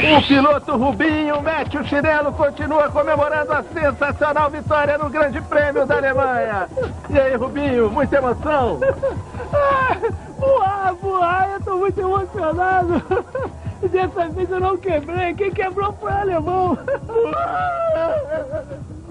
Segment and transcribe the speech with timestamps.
[0.00, 5.98] O piloto Rubinho mete o chinelo, continua comemorando a sensacional vitória no Grande Prêmio da
[5.98, 6.68] Alemanha.
[7.10, 8.80] E aí, Rubinho, muita emoção?
[10.38, 13.02] voar, voar, eu tô muito emocionado.
[13.90, 16.78] Dessa vez eu não quebrei, quem quebrou foi o alemão.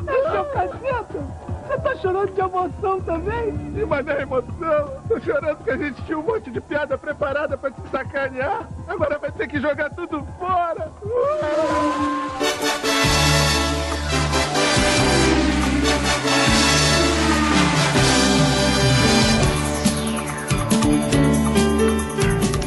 [0.07, 1.48] É seu caceta.
[1.69, 3.49] Você tá chorando de emoção também?
[3.75, 4.91] E mas é emoção.
[5.07, 8.67] Tô chorando porque a gente tinha um monte de piada preparada pra te sacanear.
[8.87, 10.91] Agora vai ter que jogar tudo fora.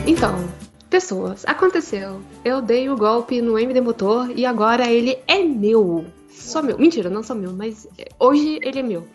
[0.07, 0.49] Então,
[0.89, 2.21] pessoas, aconteceu.
[2.45, 6.79] Eu dei o golpe no MD Motor e agora ele é meu só meu.
[6.79, 7.87] Mentira, não só meu, mas
[8.19, 9.07] hoje ele é meu.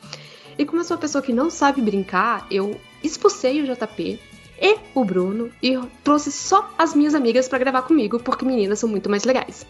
[0.58, 4.20] E como eu sou uma pessoa que não sabe brincar, eu expulsei o JP
[4.60, 8.90] e o Bruno e trouxe só as minhas amigas para gravar comigo, porque meninas são
[8.90, 9.66] muito mais legais.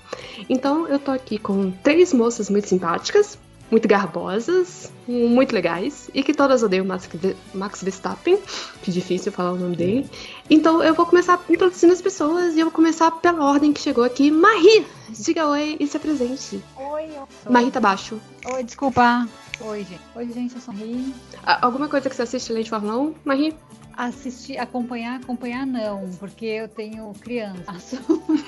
[0.49, 3.37] Então eu tô aqui com três moças muito simpáticas,
[3.69, 7.09] muito garbosas, muito legais, e que todas odeiam Max,
[7.53, 8.37] Max Verstappen,
[8.81, 10.09] que difícil falar o nome dele.
[10.49, 14.03] Então eu vou começar introduzindo as pessoas e eu vou começar pela ordem que chegou
[14.03, 14.31] aqui.
[14.31, 16.61] Marie, diga oi e se apresente.
[16.75, 17.51] Oi, eu sou.
[17.51, 18.19] Marie tá baixo.
[18.53, 19.27] Oi, desculpa.
[19.59, 20.01] Oi, gente.
[20.15, 21.13] Oi, gente, eu sou Marie.
[21.43, 23.53] Alguma coisa que você assiste além de Fórmula 1, Marie?
[23.97, 27.99] Assistir, acompanhar, acompanhar não, porque eu tenho criança.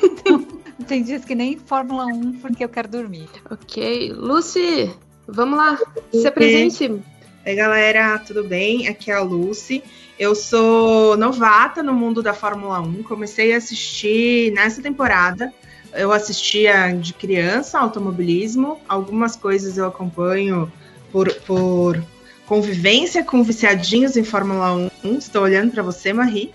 [0.03, 0.47] então,
[0.88, 3.28] tem dias que nem Fórmula 1 porque eu quero dormir.
[3.50, 4.14] Ok.
[4.14, 4.95] Lucy,
[5.31, 5.80] Vamos lá,
[6.11, 7.02] se apresente.
[7.45, 8.88] Oi, galera, tudo bem?
[8.88, 9.83] Aqui é a Lucy.
[10.17, 13.03] Eu sou novata no mundo da Fórmula 1.
[13.03, 15.53] Comecei a assistir nessa temporada.
[15.94, 18.80] Eu assistia de criança automobilismo.
[18.88, 20.72] Algumas coisas eu acompanho
[21.11, 22.03] por, por
[22.45, 25.17] convivência com viciadinhos em Fórmula 1.
[25.17, 26.52] Estou olhando para você, Marie.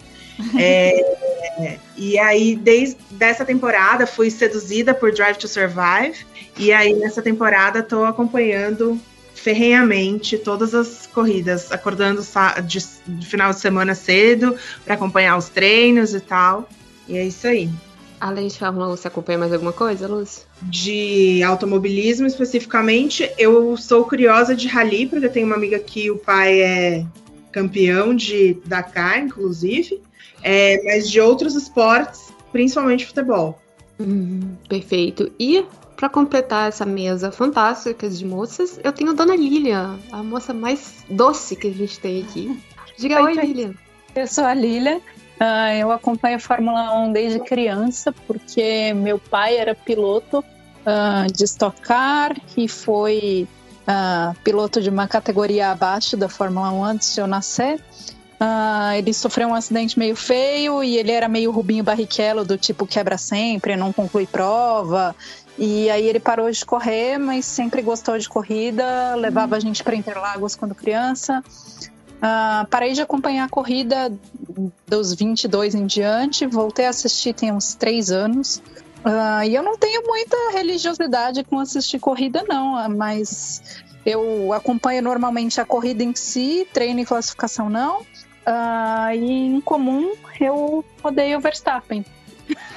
[0.58, 6.26] É, e aí, desde essa temporada, fui seduzida por Drive to Survive.
[6.58, 9.00] E aí, nessa temporada, estou acompanhando
[9.34, 12.22] ferrenhamente todas as corridas, acordando
[12.64, 16.68] de, de final de semana cedo para acompanhar os treinos e tal.
[17.06, 17.68] E é isso aí.
[18.20, 20.46] Além de Fórmula 1, você acompanha mais alguma coisa, Luz?
[20.62, 26.16] De automobilismo especificamente, eu sou curiosa de rally, porque eu tenho uma amiga que o
[26.16, 27.06] pai é
[27.52, 30.00] campeão de Dakar, inclusive,
[30.44, 33.58] é, mas de outros esportes, principalmente futebol.
[33.98, 35.32] Uhum, perfeito.
[35.40, 35.64] E
[35.96, 41.04] para completar essa mesa fantástica de moças, eu tenho a Dona Lilian, a moça mais
[41.08, 42.62] doce que a gente tem aqui.
[42.98, 43.74] Diga oi, oi Lilian.
[44.14, 44.98] Eu sou a Lilian.
[45.40, 51.44] Uh, eu acompanho a Fórmula 1 desde criança, porque meu pai era piloto uh, de
[51.44, 53.48] Stock Car e foi
[53.88, 57.80] uh, piloto de uma categoria abaixo da Fórmula 1 antes de eu nascer.
[58.40, 62.86] Uh, ele sofreu um acidente meio feio e ele era meio Rubinho Barrichello, do tipo
[62.86, 65.14] quebra sempre, não conclui prova.
[65.56, 69.94] E aí ele parou de correr, mas sempre gostou de corrida, levava a gente para
[69.94, 71.42] Interlagos quando criança.
[72.16, 74.12] Uh, parei de acompanhar a corrida
[74.86, 78.62] dos 22 em diante, voltei a assistir tem uns três anos.
[79.04, 85.60] Uh, e eu não tenho muita religiosidade com assistir corrida, não, mas eu acompanho normalmente
[85.60, 88.00] a corrida em si, treino e classificação não.
[88.46, 92.04] Uh, e em comum, eu odeio o Verstappen.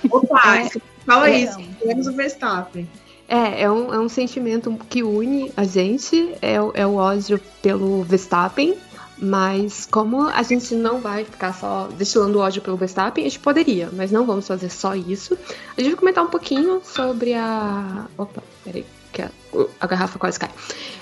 [0.10, 0.70] Opa, é,
[1.06, 2.88] fala é, isso, temos o Verstappen.
[3.28, 8.02] É, é um, é um sentimento que une a gente, é, é o ódio pelo
[8.04, 8.78] Verstappen,
[9.18, 13.90] mas como a gente não vai ficar só destilando ódio pelo Verstappen, a gente poderia,
[13.92, 15.38] mas não vamos fazer só isso.
[15.78, 18.06] A gente vai comentar um pouquinho sobre a.
[18.18, 19.32] Opa, peraí, que a,
[19.80, 20.52] a garrafa quase cai.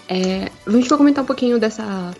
[0.08, 2.12] É, a gente vai comentar um pouquinho dessa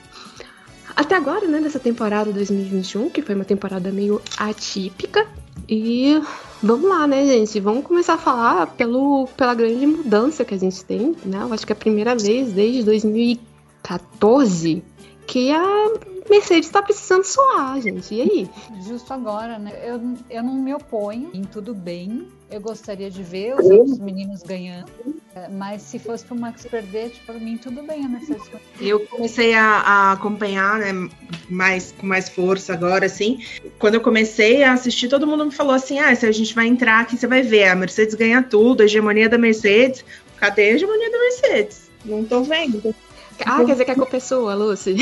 [0.96, 5.28] até agora, né, dessa temporada 2021, que foi uma temporada meio atípica.
[5.68, 6.22] E
[6.62, 7.60] vamos lá, né, gente?
[7.60, 11.40] Vamos começar a falar pelo, pela grande mudança que a gente tem, né?
[11.42, 14.84] Eu acho que é a primeira vez desde 2014
[15.28, 15.92] que a
[16.30, 18.14] Mercedes tá precisando suar, gente.
[18.14, 18.50] E aí?
[18.88, 19.74] Justo agora, né?
[19.84, 22.28] Eu, eu não me oponho em tudo bem.
[22.50, 24.92] Eu gostaria de ver os outros meninos ganhando.
[25.36, 28.50] É, mas se fosse pro Max perder, tipo, pra mim tudo bem a Mercedes.
[28.80, 31.10] Eu comecei a, a, acompanhar, né,
[31.50, 33.44] mais, com mais força agora, assim.
[33.80, 36.68] Quando eu comecei a assistir, todo mundo me falou assim: ah, se a gente vai
[36.68, 40.06] entrar aqui, você vai ver, a Mercedes ganha tudo, a hegemonia da Mercedes.
[40.38, 41.90] Cadê a hegemonia da Mercedes?
[42.06, 42.96] Não tô vendo.
[43.44, 44.96] Ah, quer dizer que é culpa é sua, Lucy?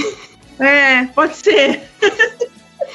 [0.60, 1.82] É, pode ser.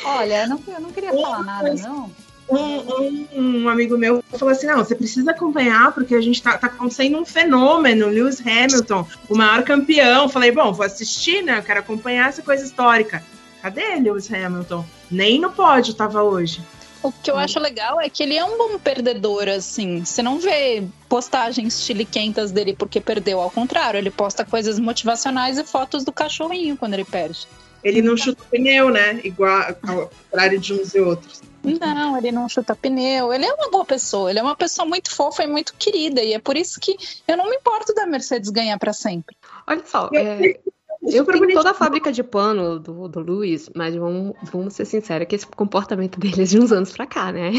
[0.05, 2.11] Olha, eu não, eu não queria falar nada, não.
[2.49, 6.57] Um, um, um, amigo meu falou assim: não, você precisa acompanhar, porque a gente tá,
[6.57, 10.29] tá acontecendo um fenômeno, Lewis Hamilton, o maior campeão.
[10.29, 11.59] Falei, bom, vou assistir, né?
[11.59, 13.23] Eu quero acompanhar essa coisa histórica.
[13.61, 14.85] Cadê Lewis Hamilton?
[15.11, 16.63] Nem no pódio tava hoje.
[17.03, 17.39] O que eu hum.
[17.39, 20.05] acho legal é que ele é um bom perdedor, assim.
[20.05, 23.41] Você não vê postagens chiliquentas dele porque perdeu.
[23.41, 27.47] Ao contrário, ele posta coisas motivacionais e fotos do cachorrinho quando ele perde.
[27.85, 29.21] Ele não chuta pneu, né?
[29.23, 31.41] Igual ao contrário de uns e outros.
[31.81, 33.33] Não, ele não chuta pneu.
[33.33, 34.31] Ele é uma boa pessoa.
[34.31, 36.23] Ele é uma pessoa muito fofa e muito querida.
[36.23, 39.37] E é por isso que eu não me importo da Mercedes ganhar para sempre.
[39.67, 40.59] Olha só, é,
[41.03, 45.27] eu tenho toda a fábrica de pano do, do Luiz, mas vamos, vamos ser sinceros
[45.27, 47.53] que esse comportamento dele é de uns anos pra cá, né?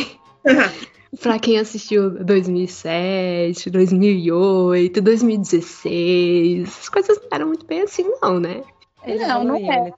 [1.22, 8.64] pra quem assistiu 2007, 2008, 2016, as coisas não eram muito bem assim, não, né?
[9.04, 9.94] Ele não, não é.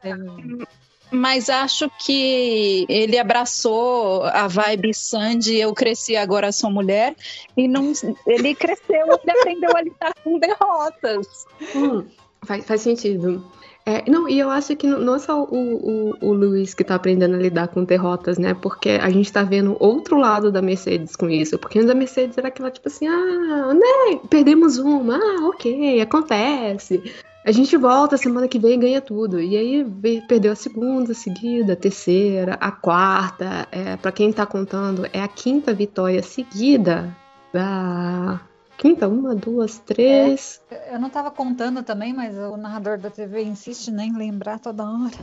[1.11, 7.15] Mas acho que ele abraçou a vibe Sandy, eu cresci, agora sou mulher,
[7.57, 7.91] e não,
[8.25, 11.27] ele cresceu, ele aprendeu a lidar com derrotas.
[11.75, 12.05] Hum.
[12.45, 13.43] Faz, faz sentido.
[13.85, 16.95] É, não, e eu acho que não é só o, o, o Luiz que tá
[16.95, 18.53] aprendendo a lidar com derrotas, né?
[18.53, 21.57] Porque a gente tá vendo outro lado da Mercedes com isso.
[21.57, 24.19] Porque antes a Mercedes era aquela tipo assim, ah, né?
[24.29, 27.01] Perdemos uma, ah, ok, acontece.
[27.43, 29.41] A gente volta semana que vem e ganha tudo.
[29.41, 33.67] E aí perdeu a segunda seguida, a terceira, a quarta.
[33.71, 37.15] É, para quem tá contando, é a quinta vitória seguida
[37.51, 38.39] da
[38.77, 40.61] quinta, uma, duas, três.
[40.69, 44.83] É, eu não estava contando também, mas o narrador da TV insiste nem lembrar toda
[44.83, 45.17] hora.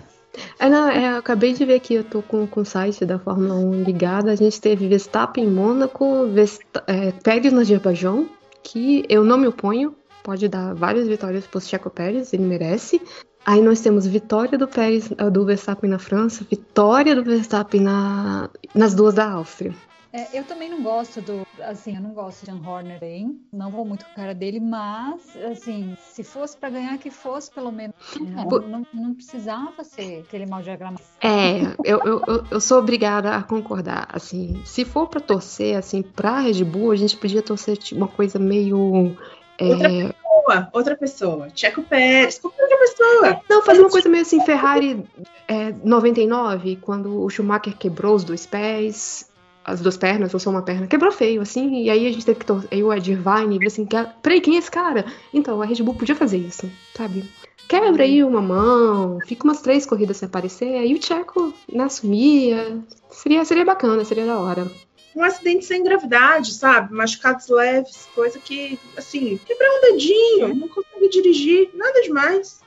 [0.59, 3.19] É, não, é, eu acabei de ver aqui, eu tô com, com o site da
[3.19, 4.29] Fórmula 1 ligado.
[4.29, 8.29] A gente teve Verstappen em Mônaco, Vesta, é, Pérez no Azerbaijão,
[8.62, 9.94] que eu não me oponho,
[10.28, 13.00] pode dar várias vitórias pro Checo Pérez, ele merece.
[13.46, 18.94] Aí nós temos vitória do Pérez, do Verstappen na França, vitória do Verstappen na, nas
[18.94, 19.75] duas da Áustria.
[20.12, 21.46] É, eu também não gosto do.
[21.60, 23.40] Assim, eu não gosto de Jan Horner hein?
[23.52, 27.50] Não vou muito com a cara dele, mas, assim, se fosse para ganhar, que fosse
[27.50, 27.94] pelo menos.
[28.19, 31.02] Não, não, não precisava ser aquele mal diagramado.
[31.20, 34.08] É, eu, eu, eu sou obrigada a concordar.
[34.10, 38.08] Assim, se for para torcer, assim, pra Red Bull, a gente podia torcer tipo, uma
[38.08, 39.16] coisa meio.
[39.58, 39.64] É...
[39.64, 41.49] Outra pessoa, outra pessoa.
[41.55, 43.40] Checo Pérez, outra pessoa.
[43.49, 45.05] Não, fazer uma coisa meio assim, Ferrari
[45.46, 49.28] é, 99, quando o Schumacher quebrou os dois pés
[49.69, 52.38] as duas pernas, ou só uma perna, quebrou feio, assim, e aí a gente teve
[52.38, 52.69] que torcer.
[52.72, 53.87] Aí o Ed Irvine viu assim,
[54.22, 55.05] peraí, quem é esse cara?
[55.32, 57.28] Então, a Red Bull podia fazer isso, sabe?
[57.69, 62.78] Quebra aí uma mão, fica umas três corridas sem aparecer, aí o Tcheco né, assumia.
[63.11, 64.66] Seria, seria bacana, seria da hora.
[65.14, 66.94] Um acidente sem gravidade, sabe?
[66.94, 72.60] Machucados leves, coisa que, assim, quebrar um dedinho, não consegue dirigir, nada demais.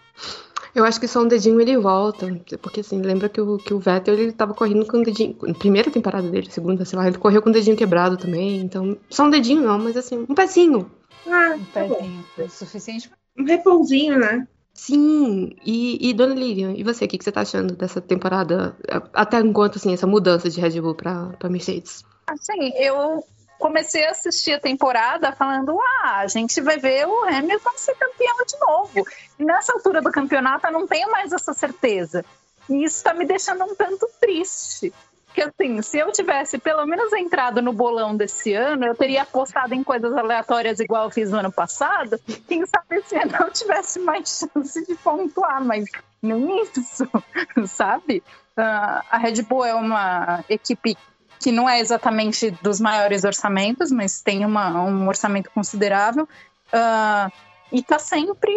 [0.74, 2.28] Eu acho que só um dedinho ele volta.
[2.62, 5.36] Porque assim, lembra que o, que o Vettel ele tava correndo com o dedinho.
[5.42, 8.62] Na primeira temporada dele, segunda, sei lá, ele correu com o dedinho quebrado também.
[8.62, 10.90] Então, só um dedinho não, mas assim, um pezinho.
[11.28, 12.26] Ah, um tá pezinho.
[12.38, 13.12] É suficiente.
[13.38, 14.48] Um repousinho, né?
[14.82, 18.76] Sim, e, e Dona Lilian, e você, o que, que você tá achando dessa temporada?
[19.14, 22.04] Até enquanto, assim, essa mudança de Red Bull pra, pra Mercedes?
[22.26, 23.24] Assim, eu
[23.60, 28.38] comecei a assistir a temporada falando: ah, a gente vai ver o Hamilton ser campeão
[28.44, 29.08] de novo.
[29.38, 32.26] E nessa altura do campeonato eu não tenho mais essa certeza.
[32.68, 34.92] E isso está me deixando um tanto triste.
[35.34, 39.74] Porque assim, se eu tivesse pelo menos entrado no bolão desse ano, eu teria apostado
[39.74, 42.20] em coisas aleatórias igual eu fiz no ano passado.
[42.48, 45.86] Quem sabe esse ano eu tivesse mais chance de pontuar, mas
[46.22, 47.10] nem isso,
[47.66, 48.22] sabe?
[48.58, 50.98] Uh, a Red Bull é uma equipe
[51.40, 56.26] que não é exatamente dos maiores orçamentos, mas tem uma, um orçamento considerável.
[56.74, 57.32] Uh,
[57.72, 58.52] e está sempre,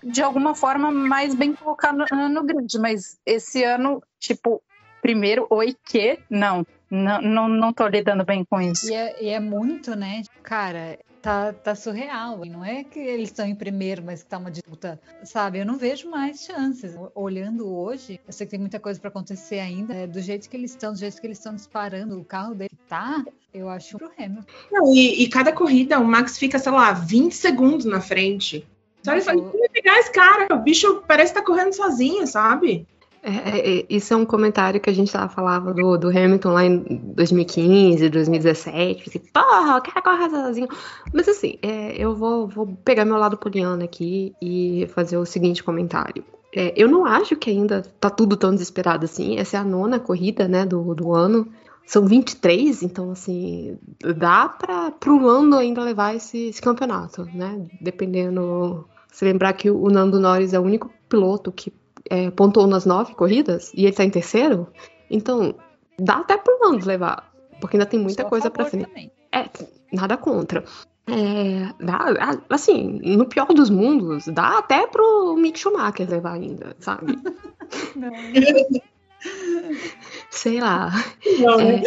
[0.00, 2.78] de alguma forma, mais bem colocado no, no grid.
[2.78, 4.62] Mas esse ano, tipo,
[5.02, 6.20] primeiro, oi que?
[6.30, 8.88] Não, não, não, não tô lidando bem com isso.
[8.88, 10.22] E é, e é muito, né?
[10.42, 12.44] Cara, tá, tá surreal.
[12.46, 15.58] E não é que eles estão em primeiro, mas que tá uma disputa, sabe?
[15.58, 16.94] Eu não vejo mais chances.
[17.14, 19.92] Olhando hoje, eu sei que tem muita coisa para acontecer ainda.
[19.92, 22.70] É, do jeito que eles estão, do jeito que eles estão disparando, o carro dele
[22.88, 24.52] tá, eu acho pro Hamilton.
[24.70, 28.66] Não, e, e, cada corrida o Max fica, sei lá, 20 segundos na frente.
[29.02, 32.86] Só ele fala, pegar esse cara, o bicho parece que tá correndo sozinho, sabe?
[33.24, 36.64] É, é, isso é um comentário que a gente tava falava do, do Hamilton lá
[36.64, 36.78] em
[37.14, 39.08] 2015, 2017.
[39.08, 40.68] Assim, Porra, o cara corre sozinho.
[41.12, 45.62] Mas assim, é, eu vou, vou pegar meu lado poliana aqui e fazer o seguinte
[45.62, 46.24] comentário.
[46.54, 49.38] É, eu não acho que ainda tá tudo tão desesperado assim.
[49.38, 51.46] Essa é a nona corrida, né, do, do ano.
[51.86, 53.78] São 23, então assim,
[54.16, 57.66] dá para pro Lando ainda levar esse, esse campeonato, né?
[57.80, 58.86] Dependendo.
[59.12, 61.72] Se lembrar que o Nando Norris é o único piloto que
[62.12, 64.68] é, pontuou nas nove corridas e ele tá em terceiro,
[65.10, 65.54] então
[65.98, 68.86] dá até pro Lando levar, porque ainda tem muita Só coisa para frente.
[68.86, 69.10] Também.
[69.32, 69.48] É,
[69.90, 70.62] nada contra.
[71.06, 72.04] É, dá,
[72.50, 77.18] assim, no pior dos mundos, dá até pro Mick Schumacher levar ainda, sabe?
[80.28, 80.90] Sei lá.
[81.40, 81.82] Não, É, né?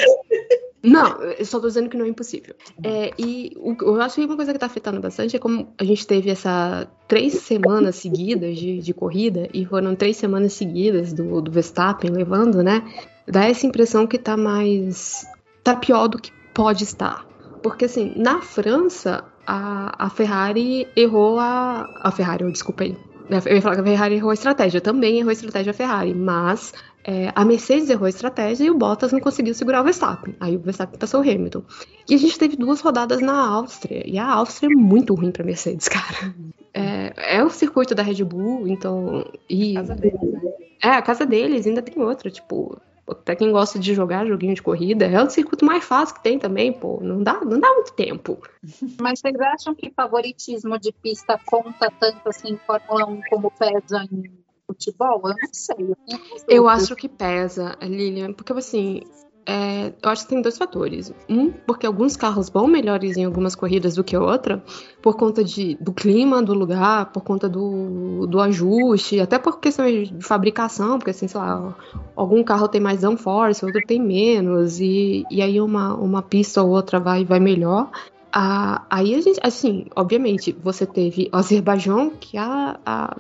[0.85, 2.55] Não, eu só tô dizendo que não é impossível.
[2.83, 5.83] É, e o- eu acho que uma coisa que tá afetando bastante é como a
[5.83, 11.41] gente teve essa três semanas seguidas de, de corrida, e foram três semanas seguidas do,
[11.41, 12.83] do Verstappen levando, né?
[13.27, 15.25] Dá essa impressão que tá mais.
[15.63, 17.25] tá pior do que pode estar.
[17.63, 21.89] Porque assim, na França, a, a Ferrari errou a.
[22.03, 22.95] A Ferrari, oh, desculpa aí.
[23.29, 26.13] Eu ia falar que a Ferrari errou a estratégia, também errou a estratégia a Ferrari,
[26.13, 30.35] mas é, a Mercedes errou a estratégia e o Bottas não conseguiu segurar o Verstappen.
[30.39, 31.63] Aí o Verstappen passou o Hamilton.
[32.09, 34.03] E a gente teve duas rodadas na Áustria.
[34.05, 36.33] E a Áustria é muito ruim pra Mercedes, cara.
[36.73, 39.23] É, é o circuito da Red Bull, então.
[39.47, 40.41] E, Casa deles, né?
[40.81, 42.79] é, a casa deles, ainda tem outra, tipo.
[43.23, 46.39] Pra quem gosta de jogar joguinho de corrida, é o circuito mais fácil que tem
[46.39, 46.99] também, pô.
[47.01, 48.39] Não dá, não dá muito tempo.
[48.99, 54.03] Mas vocês acham que favoritismo de pista conta tanto assim em Fórmula 1 como pesa
[54.11, 54.31] em
[54.65, 55.21] futebol?
[55.23, 55.75] Eu não sei.
[55.75, 56.83] tenho minhas Eu dúvidas.
[56.83, 59.01] acho que pesa, Lilian, porque assim,
[59.47, 61.13] é, eu acho que tem dois fatores.
[61.29, 64.63] Um, porque alguns carros vão melhores em algumas corridas do que outra,
[65.01, 69.85] por conta de, do clima do lugar, por conta do, do ajuste, até por questão
[69.85, 71.75] de fabricação, porque assim, sei lá,
[72.15, 76.71] algum carro tem mais downforce, outro tem menos, e, e aí uma, uma pista ou
[76.71, 77.91] outra vai, vai melhor.
[78.37, 83.15] Ah, aí a gente, assim, obviamente, você teve o Azerbaijão, que a, a,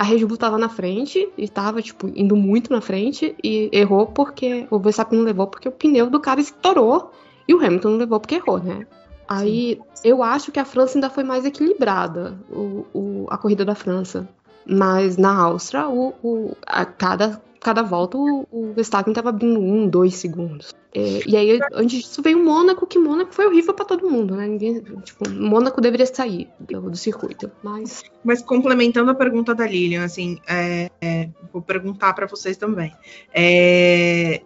[0.00, 4.06] a Red Bull tava na frente e tava, tipo, indo muito na frente e errou
[4.06, 7.12] porque o Verstappen não levou porque o pneu do cara estourou
[7.46, 8.86] e o Hamilton não levou porque errou, né?
[9.28, 13.74] Aí eu acho que a França ainda foi mais equilibrada, o, o- a corrida da
[13.74, 14.26] França.
[14.66, 19.86] Mas na Áustria, o, o- a cada, cada volta, o, o Verstappen tava abrindo um,
[19.86, 20.74] dois segundos.
[20.94, 24.34] É, e aí, antes disso, veio o Mônaco, que Mônaco foi horrível pra todo mundo,
[24.34, 24.46] né?
[24.46, 27.50] Ninguém, tipo, Mônaco deveria sair do, do circuito.
[27.62, 32.92] Mas Mas complementando a pergunta da Lilian, assim, é, é, vou perguntar para vocês também.
[33.32, 34.42] É,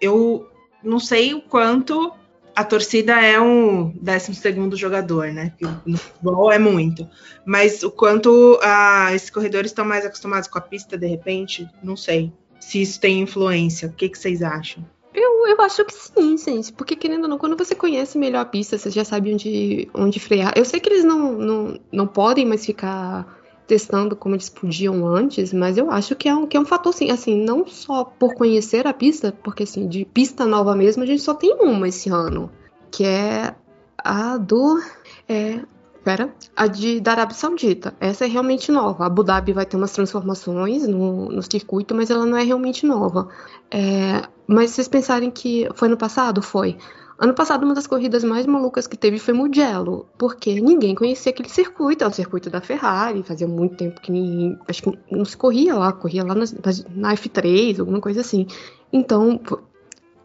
[0.00, 0.46] eu
[0.82, 2.12] não sei o quanto
[2.54, 5.52] a torcida é um 12 segundo jogador, né?
[5.58, 7.08] Que no futebol é muito.
[7.44, 11.96] Mas o quanto ah, esses corredores estão mais acostumados com a pista, de repente, não
[11.96, 12.32] sei.
[12.60, 13.88] Se isso tem influência.
[13.88, 14.84] O que, que vocês acham?
[15.12, 16.72] Eu, eu acho que sim, gente.
[16.72, 20.18] Porque, querendo ou não, quando você conhece melhor a pista, você já sabe onde, onde
[20.18, 20.52] frear.
[20.56, 25.52] Eu sei que eles não, não, não podem mais ficar testando como eles podiam antes,
[25.52, 27.10] mas eu acho que é um, que é um fator, sim.
[27.10, 31.22] Assim, não só por conhecer a pista, porque, assim, de pista nova mesmo, a gente
[31.22, 32.50] só tem uma esse ano.
[32.90, 33.54] Que é
[33.98, 34.80] a do...
[35.28, 35.60] É,
[36.04, 36.32] pera.
[36.54, 37.94] A de, da Arábia Saudita.
[37.98, 39.04] Essa é realmente nova.
[39.04, 42.86] A Abu Dhabi vai ter umas transformações no, no circuito, mas ela não é realmente
[42.86, 43.28] nova.
[43.70, 46.42] É, mas vocês pensarem que foi no passado?
[46.42, 46.76] Foi.
[47.16, 51.48] Ano passado, uma das corridas mais malucas que teve foi Mugello, porque ninguém conhecia aquele
[51.48, 55.36] circuito, é o circuito da Ferrari, fazia muito tempo que ninguém, acho que não se
[55.36, 56.44] corria lá, corria lá na,
[56.90, 58.46] na F3, alguma coisa assim.
[58.92, 59.40] Então,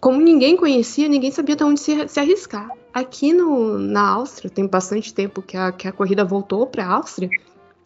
[0.01, 2.67] como ninguém conhecia, ninguém sabia de onde se, se arriscar.
[2.91, 6.93] Aqui no, na Áustria, tem bastante tempo que a, que a corrida voltou para a
[6.95, 7.29] Áustria,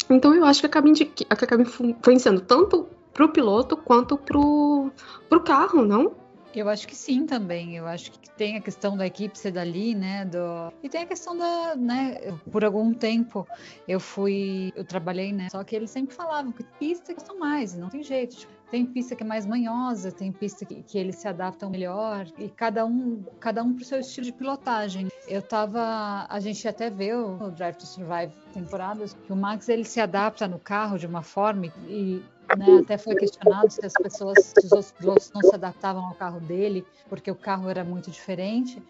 [0.09, 4.89] então eu acho que acaba, indi- que acaba influenciando tanto pro piloto quanto pro,
[5.29, 6.22] pro carro, não?
[6.59, 7.75] Eu acho que sim também.
[7.75, 10.25] Eu acho que tem a questão da equipe ser dali, né?
[10.25, 10.73] Do...
[10.81, 12.15] E tem a questão da, né?
[12.51, 13.47] Por algum tempo
[13.87, 15.47] eu fui, eu trabalhei, né?
[15.51, 18.35] Só que eles sempre falavam que pista custam mais, não tem jeito.
[18.37, 22.25] Tipo, tem pista que é mais manhosa, tem pista que, que eles se adaptam melhor
[22.39, 25.09] e cada um, cada um pro seu estilo de pilotagem.
[25.27, 29.85] Eu tava, a gente até vê o Drive to Survive temporadas que o Max ele
[29.85, 32.23] se adapta no carro de uma forma e
[32.57, 36.15] né, até foi questionado se as pessoas, se os outros pilotos não se adaptavam ao
[36.15, 38.81] carro dele, porque o carro era muito diferente.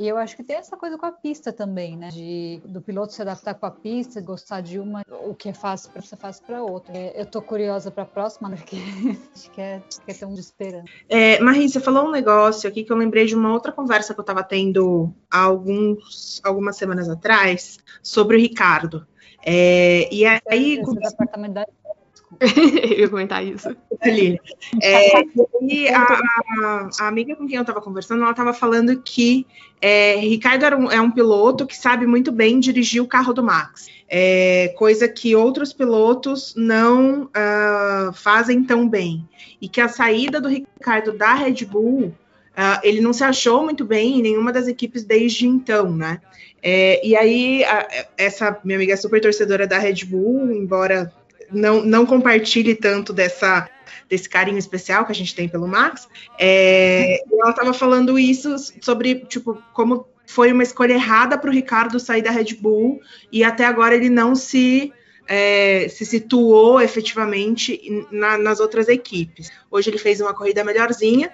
[0.00, 2.08] E eu acho que tem essa coisa com a pista também, né?
[2.08, 5.90] De, do piloto se adaptar com a pista, gostar de uma, o que é fácil
[5.90, 6.96] para você, fácil para outra.
[6.96, 8.76] É, eu tô curiosa para a próxima, porque
[9.36, 10.86] acho que é, que é tão de esperança.
[11.06, 14.20] É, Marie, você falou um negócio aqui que eu lembrei de uma outra conversa que
[14.20, 19.06] eu estava tendo há alguns, algumas semanas atrás sobre o Ricardo.
[19.44, 21.66] É, e aí, Esse do apartamento da
[22.40, 23.74] eu ia comentar isso.
[24.00, 24.38] ali.
[24.82, 25.22] É,
[25.62, 29.46] e a, a- amiga com quem eu estava conversando, ela estava falando que
[29.80, 33.42] é, Ricardo era um- é um piloto que sabe muito bem dirigir o carro do
[33.42, 39.26] Max, É, coisa que outros pilotos não ah, fazem tão bem.
[39.60, 42.12] E que a saída do Ricardo da Red Bull,
[42.56, 46.20] ah, ele não se achou muito bem em nenhuma das equipes desde então, né?
[46.62, 51.12] É, e aí, a- essa minha amiga é super torcedora da Red Bull, embora
[51.52, 53.68] não, não compartilhe tanto dessa,
[54.08, 56.08] desse carinho especial que a gente tem pelo Max.
[56.38, 61.98] É, ela estava falando isso sobre, tipo, como foi uma escolha errada para o Ricardo
[61.98, 63.00] sair da Red Bull
[63.32, 64.92] e até agora ele não se
[65.26, 67.80] é, se situou efetivamente
[68.10, 69.48] na, nas outras equipes.
[69.70, 71.30] Hoje ele fez uma corrida melhorzinha.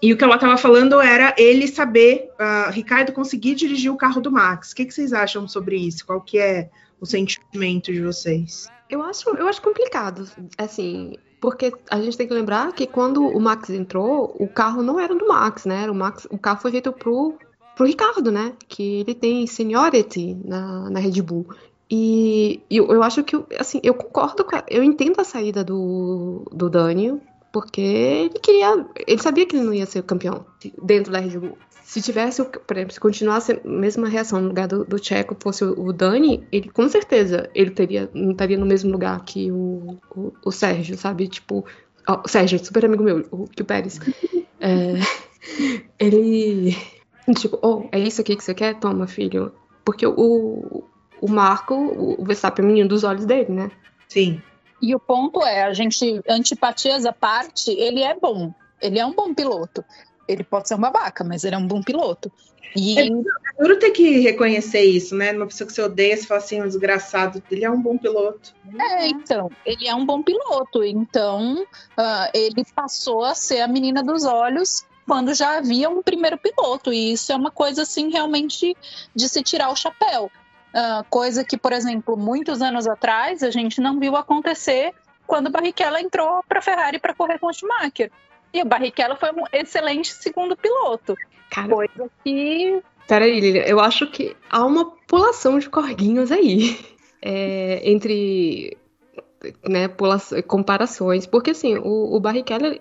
[0.00, 4.20] E o que ela estava falando era ele saber, uh, Ricardo conseguir dirigir o carro
[4.20, 4.72] do Max.
[4.72, 6.04] O que, que vocês acham sobre isso?
[6.04, 6.68] Qual que é
[7.00, 8.66] o sentimento de vocês?
[8.88, 13.40] Eu acho, eu acho complicado, assim, porque a gente tem que lembrar que quando o
[13.40, 15.90] Max entrou, o carro não era do Max, né?
[15.90, 17.34] O, Max, o carro foi feito pro,
[17.76, 18.54] pro Ricardo, né?
[18.68, 21.46] Que ele tem seniority na, na Red Bull.
[21.90, 24.56] E eu, eu acho que, assim, eu concordo com.
[24.56, 27.20] A, eu entendo a saída do, do Daniel,
[27.52, 28.86] porque ele queria.
[29.06, 30.46] Ele sabia que ele não ia ser campeão
[30.82, 31.58] dentro da Red Bull.
[31.94, 35.62] Se tivesse, por exemplo, se continuasse a mesma reação no lugar do, do Checo fosse
[35.62, 39.96] o, o, Dani, ele com certeza ele teria, não estaria no mesmo lugar que o,
[40.10, 41.28] o, o Sérgio, sabe?
[41.28, 41.64] Tipo,
[42.08, 44.00] ó, o Sérgio, super amigo meu, o, que o Pérez.
[44.58, 44.94] É,
[45.96, 46.76] ele.
[47.38, 48.74] Tipo, oh, é isso aqui que você quer?
[48.80, 49.52] Toma, filho.
[49.84, 50.82] Porque o,
[51.20, 53.70] o Marco, o Verstappen é menino dos olhos dele, né?
[54.08, 54.42] Sim.
[54.82, 58.52] E o ponto é, a gente, antipatias à parte, ele é bom.
[58.82, 59.84] Ele é um bom piloto.
[60.26, 62.30] Ele pode ser uma babaca, mas ele é um bom piloto.
[62.76, 62.98] E...
[62.98, 63.08] É,
[63.60, 65.32] duro ter que reconhecer isso, né?
[65.32, 68.54] Uma pessoa que você odeia, você fala assim, um desgraçado, ele é um bom piloto.
[68.78, 70.82] É, então, ele é um bom piloto.
[70.82, 76.36] Então, uh, ele passou a ser a menina dos olhos quando já havia um primeiro
[76.38, 76.92] piloto.
[76.92, 78.76] E isso é uma coisa, assim, realmente
[79.14, 80.30] de se tirar o chapéu.
[80.74, 84.92] Uh, coisa que, por exemplo, muitos anos atrás a gente não viu acontecer
[85.24, 88.10] quando Barrichello entrou para a Ferrari para correr com o Schumacher.
[88.54, 91.16] E o Barrichello foi um excelente segundo piloto.
[91.50, 92.80] Cara, coisa que.
[93.08, 96.78] Peraí, Lilia, eu acho que há uma população de corguinhos aí.
[97.26, 98.76] É, entre
[99.66, 99.88] né,
[100.46, 101.26] comparações.
[101.26, 102.78] Porque assim, o, o Barrichello.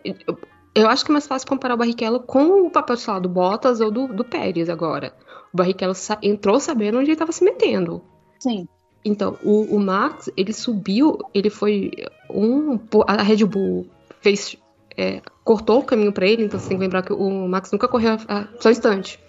[0.75, 3.29] Eu acho que é mais fácil comparar o Barrichello com o papel, sei lá, do
[3.29, 5.15] Bottas ou do, do Pérez agora.
[5.53, 8.03] O Barrichello entrou sabendo onde ele estava se metendo.
[8.39, 8.67] Sim.
[9.05, 11.91] Então, o, o, Max, ele subiu, ele foi
[12.29, 12.79] um.
[13.07, 13.87] A Red Bull
[14.21, 14.57] fez.
[14.97, 17.87] É, cortou o caminho para ele, então você tem que lembrar que o Max nunca
[17.87, 19.19] correu a, só um instante.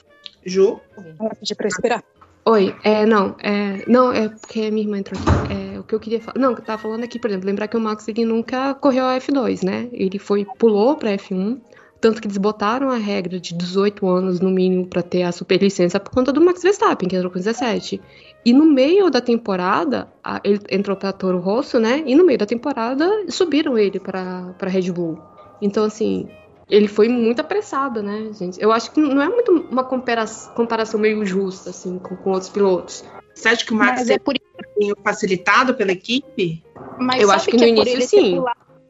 [0.45, 0.81] Ju?
[1.19, 2.05] Vou pedir pra esperar.
[2.47, 5.55] Oi, é, não, é, não, é porque minha irmã entrou aqui.
[5.55, 6.39] É, o que eu queria falar.
[6.39, 9.17] Não, eu tava falando aqui, por exemplo, lembrar que o Max ele nunca correu a
[9.19, 9.89] F2, né?
[9.91, 11.59] Ele foi, pulou pra F1,
[12.03, 15.99] tanto que eles botaram a regra de 18 anos no mínimo para ter a superlicença
[15.99, 17.99] por conta do Max Verstappen, que entrou com 17.
[18.45, 22.03] E no meio da temporada, a, ele entrou para Toro Rosso, né?
[22.05, 25.19] E no meio da temporada subiram ele para Red Bull.
[25.65, 26.29] Então, assim,
[26.69, 28.61] ele foi muito apressado, né, gente?
[28.61, 32.51] Eu acho que não é muito uma comparação, comparação meio justa, assim, com, com outros
[32.51, 33.03] pilotos.
[33.35, 34.35] Você acha que o Max é por...
[35.03, 36.63] facilitado pela equipe?
[36.99, 38.43] Mas eu acho que, que no é início sim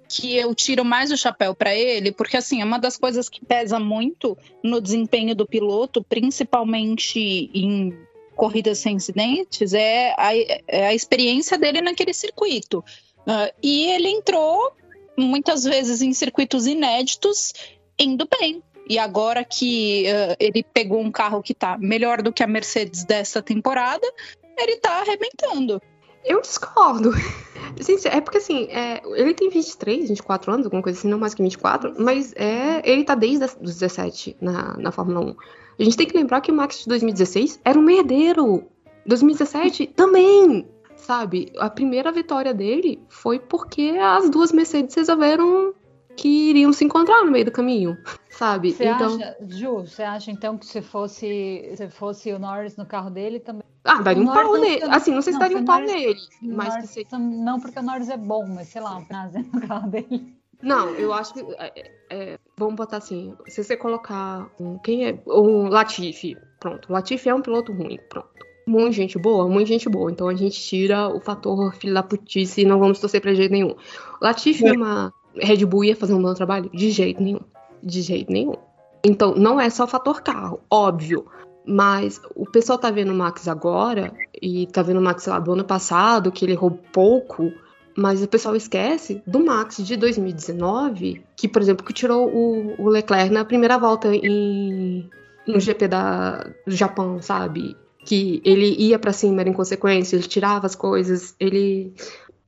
[0.06, 3.44] que eu tiro mais o chapéu para ele, porque assim, é uma das coisas que
[3.44, 7.96] pesa muito no desempenho do piloto, principalmente em
[8.36, 10.36] corridas sem incidentes, é a,
[10.68, 12.84] é a experiência dele naquele circuito.
[13.26, 14.72] Uh, e ele entrou
[15.16, 17.52] muitas vezes em circuitos inéditos,
[17.98, 18.62] indo bem.
[18.88, 23.04] E agora que uh, ele pegou um carro que está melhor do que a Mercedes
[23.04, 24.06] dessa temporada,
[24.58, 25.80] ele está arrebentando.
[26.24, 27.10] Eu discordo.
[28.04, 31.42] É porque assim, é, ele tem 23, 24 anos, alguma coisa assim, não mais que
[31.42, 35.36] 24, mas é, ele tá desde os 17 na, na Fórmula 1.
[35.80, 38.64] A gente tem que lembrar que o Max de 2016 era um merdeiro.
[39.06, 40.68] 2017 também,
[41.04, 41.52] sabe?
[41.58, 45.74] A primeira vitória dele foi porque as duas Mercedes resolveram
[46.16, 47.96] que iriam se encontrar no meio do caminho,
[48.30, 48.72] sabe?
[48.72, 49.16] Você então...
[49.16, 53.40] acha, Ju, você acha então que se fosse, se fosse o Norris no carro dele
[53.40, 54.82] também ah, daria um pau nele.
[54.84, 56.16] Assim, não sei se daria um pau nele.
[56.40, 59.60] Mas Norris, que Não porque o Norris é bom, mas sei lá, o prazer no
[59.68, 60.34] carro dele.
[60.62, 61.40] Não, eu acho que.
[61.58, 63.36] É, é, vamos botar assim.
[63.46, 64.48] Se você colocar.
[64.58, 65.22] Um, quem é?
[65.26, 66.34] Um Latifi.
[66.58, 66.88] Pronto.
[66.88, 67.98] O Latifi é um piloto ruim.
[68.08, 68.43] Pronto.
[68.66, 70.10] Muita gente boa, muita gente boa.
[70.10, 73.52] Então a gente tira o fator filho da putice e não vamos torcer pra jeito
[73.52, 73.74] nenhum.
[74.20, 75.12] Latifi é uma.
[75.36, 76.70] Red Bull ia fazer um bom trabalho?
[76.72, 77.40] De jeito nenhum.
[77.82, 78.54] De jeito nenhum.
[79.04, 81.26] Então, não é só fator carro, óbvio.
[81.66, 85.52] Mas o pessoal tá vendo o Max agora, e tá vendo o Max lá do
[85.52, 87.50] ano passado, que ele errou pouco,
[87.96, 92.88] mas o pessoal esquece do Max de 2019, que, por exemplo, que tirou o, o
[92.88, 95.08] Leclerc na primeira volta em,
[95.46, 97.76] no GP da, do Japão, sabe?
[98.04, 101.94] Que ele ia para cima, era inconsequência, ele tirava as coisas, ele.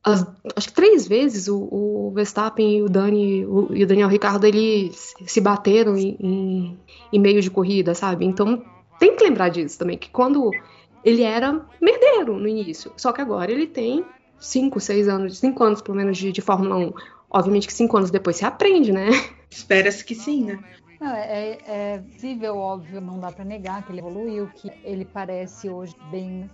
[0.04, 4.08] As, acho que três vezes o, o Verstappen e o Dani o, e o Daniel
[4.08, 6.78] Ricardo eles se bateram em, em,
[7.12, 8.24] em meio de corrida, sabe?
[8.24, 8.62] Então
[9.00, 10.50] tem que lembrar disso também, que quando
[11.04, 14.04] ele era merdeiro no início, só que agora ele tem
[14.38, 16.92] 5, 6 anos, 5 anos pelo menos de, de Fórmula 1.
[17.30, 19.08] Obviamente que 5 anos depois você aprende, né?
[19.50, 20.58] Espera-se que sim, né?
[21.00, 25.68] Não, é, é visível, óbvio, não dá para negar que ele evoluiu, que ele parece
[25.68, 26.48] hoje bem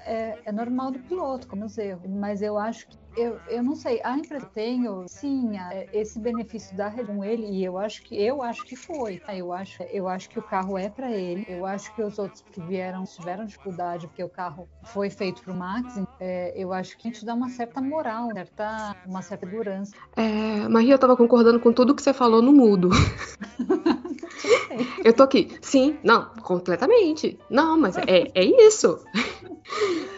[0.00, 3.74] é, é normal do piloto, como os erros, mas eu acho que eu, eu não
[3.74, 8.02] sei, a que tenho, sim, é, esse benefício da Red com ele, e eu acho
[8.02, 9.20] que eu acho que foi.
[9.28, 11.44] Eu acho, eu acho que o carro é para ele.
[11.48, 15.52] Eu acho que os outros que vieram tiveram dificuldade porque o carro foi feito para
[15.52, 16.00] o Max.
[16.20, 19.94] É, eu acho que a gente dá uma certa moral, certa, uma certa segurança.
[20.16, 22.90] É, Maria, eu tava concordando com tudo que você falou no mudo.
[25.04, 25.56] eu tô aqui.
[25.60, 27.38] Sim, não, completamente.
[27.50, 29.04] Não, mas é, é isso.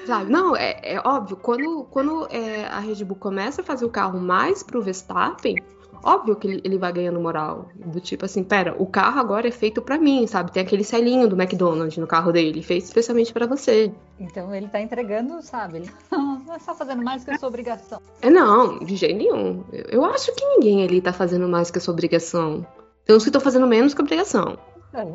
[0.06, 0.30] Sabe?
[0.30, 4.20] Não, é, é óbvio, quando, quando é, a Red Bull começa a fazer o carro
[4.20, 5.56] mais pro Verstappen,
[6.02, 7.68] óbvio que ele, vai ganhando moral.
[7.74, 10.52] Do tipo assim, pera, o carro agora é feito para mim, sabe?
[10.52, 13.92] Tem aquele selinho do McDonald's no carro dele, feito especialmente para você.
[14.18, 15.78] Então ele tá entregando, sabe?
[15.78, 18.00] Ele não é só fazendo mais que a sua obrigação.
[18.22, 19.64] É, não, de jeito nenhum.
[19.72, 22.66] Eu, eu acho que ninguém ali tá fazendo mais que a sua obrigação.
[23.04, 24.58] Tem uns que estão fazendo menos que a obrigação.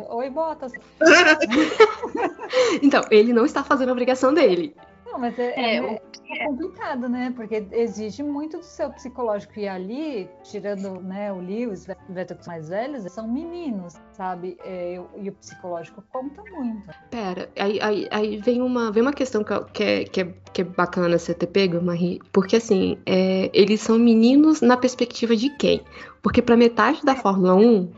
[0.09, 0.71] Oi, Botas.
[2.81, 4.73] então, ele não está fazendo a obrigação dele.
[5.15, 7.31] Não, mas é, é, é, é, complicado, né?
[7.33, 9.57] Porque exige muito do seu psicológico.
[9.57, 14.57] E ali, tirando né, o Lewis, o Vettel mais velhos, são meninos, sabe?
[14.65, 16.83] É, e o psicológico conta muito.
[17.09, 20.65] Pera, aí, aí, aí, vem, uma, vem uma questão que é, que, é, que é
[20.65, 22.19] bacana você ter pego, Marie.
[22.33, 25.81] Porque, assim, é, eles são meninos na perspectiva de quem?
[26.21, 27.89] Porque para metade da Fórmula 1,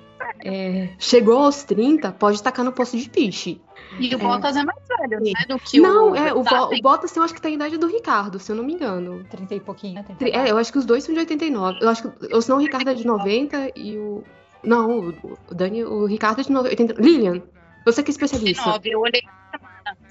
[0.45, 3.59] é, chegou aos 30, pode tacar no posto de piche.
[3.99, 5.33] E o Bottas é, é mais velho, né?
[5.47, 6.15] Do que não, o.
[6.15, 8.63] é, o, o Bottas eu acho que tem a idade do Ricardo, se eu não
[8.63, 9.23] me engano.
[9.29, 10.05] 30 e pouquinho, né?
[10.21, 11.79] É, eu acho que os dois são de 89.
[11.81, 12.33] Eu acho que.
[12.33, 14.23] Ou senão o Ricardo é de 90 e o.
[14.63, 15.09] Não,
[15.49, 17.01] o Dani, o Ricardo é de 90.
[17.01, 17.41] Lilian,
[17.85, 18.61] você que é especialista.
[18.61, 19.21] 89, eu olhei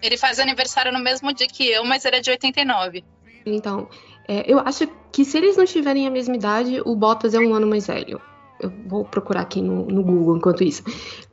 [0.03, 3.05] Ele faz aniversário no mesmo dia que eu, mas ele é de 89.
[3.45, 3.89] Então,
[4.27, 7.55] é, eu acho que se eles não tiverem a mesma idade, o Bottas é um
[7.55, 8.21] ano mais velho.
[8.61, 10.83] Eu vou procurar aqui no, no Google enquanto isso.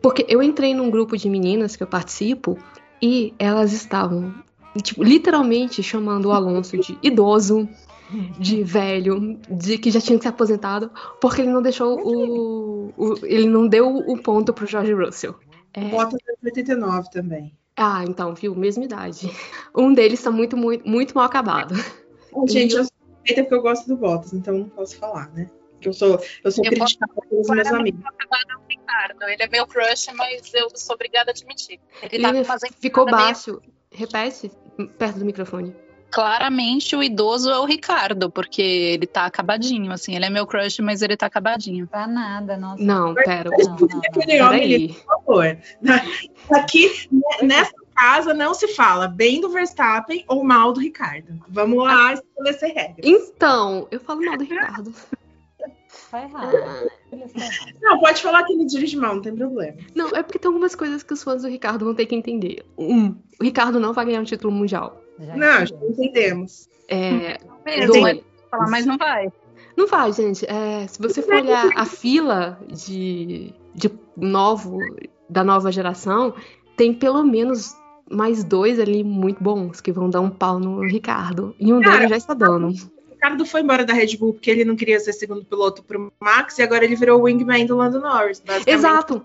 [0.02, 2.58] Porque eu entrei num grupo de meninas que eu participo
[3.02, 4.34] e elas estavam,
[4.82, 7.68] tipo, literalmente chamando o Alonso de idoso,
[8.38, 12.94] de velho, de que já tinha que ser aposentado, porque ele não deixou o.
[12.96, 15.36] o ele não deu o ponto pro George Russell.
[15.74, 15.90] É...
[15.90, 17.54] Bota 89 também.
[17.76, 18.56] Ah, então, viu?
[18.56, 19.32] Mesma idade.
[19.76, 21.74] Um deles tá muito, muito, muito mal acabado.
[22.48, 25.50] Gente, eu suspeita porque eu gosto do Bottas, então não posso falar, né?
[25.84, 28.02] Que eu sou, eu sou eu criticada pelos meus amigos.
[28.70, 29.24] Ricardo.
[29.24, 31.80] Ele é meu crush, mas eu sou obrigada a admitir.
[32.02, 33.60] Ele, Ele tá ficou baixo.
[33.60, 33.74] Meio...
[33.92, 34.52] Repete
[34.98, 35.76] perto do microfone.
[36.10, 40.80] Claramente o idoso é o Ricardo, porque ele tá acabadinho, assim, ele é meu crush,
[40.80, 41.88] mas ele tá acabadinho.
[41.88, 42.84] Tá nada, nossa.
[42.84, 43.50] Não, pera.
[43.50, 44.02] Não, não, não.
[44.12, 44.90] Peraí.
[44.90, 45.58] Por favor.
[46.54, 47.10] Aqui,
[47.42, 51.40] nessa casa, não se fala bem do Verstappen ou mal do Ricardo.
[51.48, 52.98] Vamos lá estabelecer regras.
[53.04, 54.94] Então, eu falo mal do Ricardo.
[56.14, 56.56] Tá errado.
[57.82, 59.76] Não, pode falar que ele dirige mal, não tem problema.
[59.96, 62.64] Não, é porque tem algumas coisas que os fãs do Ricardo vão ter que entender.
[62.78, 65.02] Um, o Ricardo não vai ganhar um título mundial.
[65.20, 66.70] Já não, já entendemos.
[66.88, 67.40] É,
[67.88, 68.22] dois,
[68.52, 69.34] falar, mas não vai.
[69.76, 70.46] Não vai, gente.
[70.46, 74.78] É, se você for olhar a fila de, de novo,
[75.28, 76.36] da nova geração,
[76.78, 77.76] tem pelo menos
[78.08, 81.56] mais dois ali muito bons que vão dar um pau no Ricardo.
[81.60, 82.72] E um Cara, deles já está dando.
[83.24, 86.60] Ricardo foi embora da Red Bull porque ele não queria ser segundo piloto pro Max
[86.60, 88.44] e agora ele virou o wingman do Lando Norris.
[88.68, 89.24] Exato.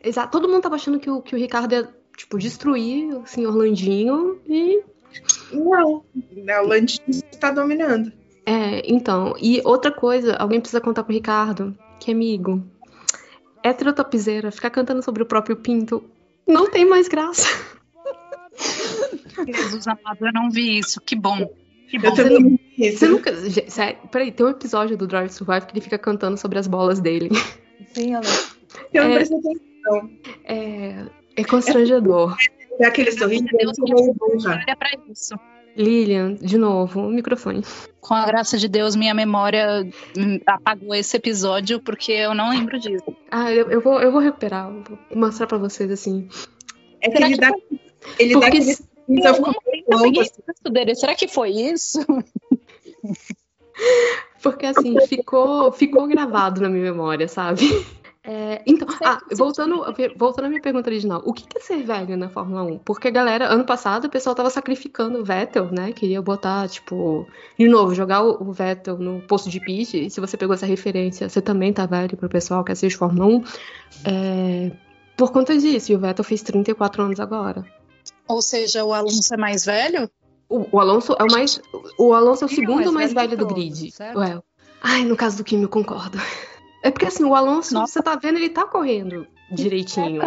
[0.00, 0.30] Exato.
[0.30, 4.40] Todo mundo tava achando que o, que o Ricardo ia, tipo, destruir o senhor Landinho
[4.46, 4.84] e.
[5.52, 6.04] Não,
[6.62, 8.12] o Landinho está dominando.
[8.46, 9.34] É, então.
[9.40, 12.62] E outra coisa, alguém precisa contar pro Ricardo, que é amigo.
[13.64, 16.04] Heterotopzeira, ficar cantando sobre o próprio pinto
[16.46, 17.48] não tem mais graça.
[19.44, 21.00] Jesus amado, eu não vi isso.
[21.00, 21.50] Que bom.
[21.92, 22.14] Que bom.
[22.14, 23.30] Também você nunca.
[23.68, 26.66] Sério, peraí, tem um episódio do Drive to Survive que ele fica cantando sobre as
[26.66, 27.28] bolas dele.
[27.92, 28.14] Sim.
[28.94, 30.10] Eu não é, prestei atenção.
[30.44, 31.04] É,
[31.36, 32.34] é constrangedor.
[32.80, 35.34] É aquele sorriso Olha pra isso.
[35.76, 37.62] Lilian, de novo, o microfone.
[38.00, 39.86] Com a graça de Deus, minha memória
[40.46, 43.04] apagou esse episódio porque eu não lembro disso.
[43.30, 46.26] Ah, eu, eu vou, eu vou recuperar, vou mostrar pra vocês assim.
[47.02, 47.50] É que ele dá,
[48.18, 48.38] ele porque...
[48.40, 48.76] dá aquele
[49.18, 49.54] então,
[50.14, 50.94] eu dele.
[50.94, 52.00] Será que foi isso?
[54.42, 57.62] Porque assim, ficou, ficou gravado na minha memória, sabe?
[58.24, 59.84] É, então, ah, voltando,
[60.16, 62.78] voltando à minha pergunta original, o que é ser velho na Fórmula 1?
[62.78, 65.90] Porque, galera, ano passado o pessoal tava sacrificando o Vettel, né?
[65.90, 67.26] Queria botar, tipo,
[67.58, 70.06] de novo, jogar o Vettel no posto de pit.
[70.06, 73.26] E se você pegou essa referência, você também tá velho pro pessoal que assiste Fórmula
[73.26, 73.44] 1.
[74.04, 74.70] É,
[75.16, 77.66] por conta disso, e o Vettel fez 34 anos agora.
[78.28, 80.10] Ou seja, o Alonso é mais velho?
[80.48, 81.60] O, o Alonso é o mais.
[81.98, 83.92] O Alonso é o segundo é mais, velho, do grid.
[84.14, 84.40] Ué.
[84.82, 86.18] Ai, no caso do Kimi, eu concordo.
[86.82, 87.92] É porque assim, o Alonso, Nossa.
[87.92, 90.20] você tá vendo, ele tá correndo direitinho.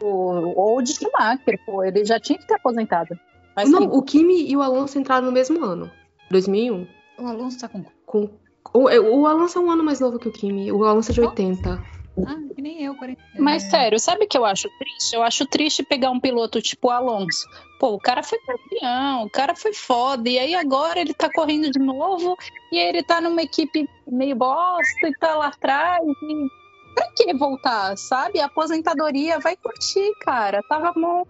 [0.00, 3.18] Do, ou de Schumacher, pô, ele já tinha que ter aposentado.
[3.54, 3.96] Faz Não, tempo.
[3.96, 5.90] o Kimi e o Alonso entraram no mesmo ano,
[6.30, 6.86] 2001.
[7.18, 7.84] O Alonso tá com.
[8.06, 8.30] Com,
[8.72, 11.20] o, o Alonso é um ano mais novo que o Kimi, o Alonso é de
[11.20, 11.82] 80.
[12.26, 13.20] Ah, que nem eu, 40.
[13.38, 15.14] Mas sério, sabe o que eu acho triste?
[15.14, 17.46] Eu acho triste pegar um piloto tipo o Alonso.
[17.80, 21.70] Pô, o cara foi campeão, o cara foi foda, e aí agora ele tá correndo
[21.70, 22.36] de novo,
[22.70, 26.02] e ele tá numa equipe meio bosta e tá lá atrás.
[26.04, 26.62] E...
[26.94, 28.38] Pra que voltar, sabe?
[28.38, 30.62] A aposentadoria vai curtir, cara.
[30.68, 31.24] Tava bom.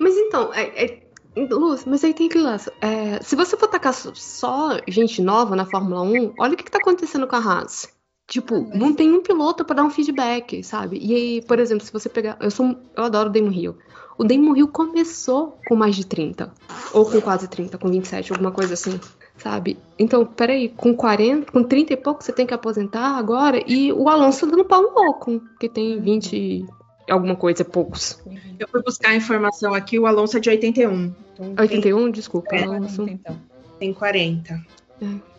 [0.00, 2.68] Mas então, é, é- Luz, mas aí tem aquele lance.
[2.80, 6.64] é, se você for tacar só- só gente nova na Fórmula 1, olha o que,
[6.64, 7.96] que tá acontecendo com a Haas.
[8.28, 10.98] Tipo, mas- não tem um piloto pra dar um feedback, sabe?
[11.00, 12.36] E aí, por exemplo, se você pegar.
[12.40, 13.74] Eu, sou, um- eu adoro o Damon Hill.
[14.18, 16.52] O Damon Hill começou com mais de 30.
[16.92, 19.00] Ou com quase 30, com 27, alguma coisa assim.
[19.38, 19.78] Sabe?
[19.98, 23.62] Então, peraí, com 40, com 30 e pouco você tem que aposentar agora.
[23.66, 26.66] E o Alonso dando pau no louco, que tem 20 e
[27.10, 28.20] alguma coisa, poucos.
[28.58, 31.14] Eu fui buscar a informação aqui, o Alonso é de 81.
[31.32, 32.54] Então tem, 81, desculpa.
[32.56, 33.04] É, Alonso.
[33.08, 33.38] então.
[33.78, 34.60] tem 40.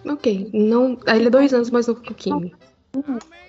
[0.08, 0.98] Ok, não.
[1.06, 2.56] Ele é dois anos mais novo que o Kimi.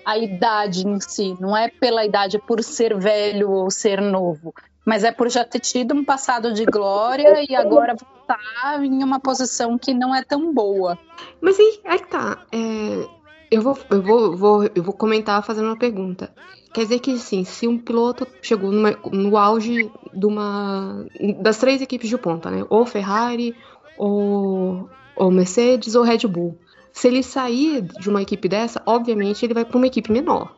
[0.05, 4.53] A idade em si, não é pela idade por ser velho ou ser novo,
[4.85, 9.19] mas é por já ter tido um passado de glória e agora voltar em uma
[9.19, 10.97] posição que não é tão boa.
[11.39, 12.39] Mas aí, aí que tá.
[12.51, 13.07] é,
[13.51, 16.31] eu vou, eu, vou, vou, eu vou comentar fazendo uma pergunta.
[16.73, 21.05] Quer dizer que, assim, se um piloto chegou numa- no auge de uma,
[21.41, 22.65] das três equipes de ponta, né?
[22.69, 23.53] Ou Ferrari,
[23.97, 26.57] ou, ou Mercedes, ou Red Bull.
[26.93, 30.55] Se ele sair de uma equipe dessa, obviamente ele vai para uma equipe menor.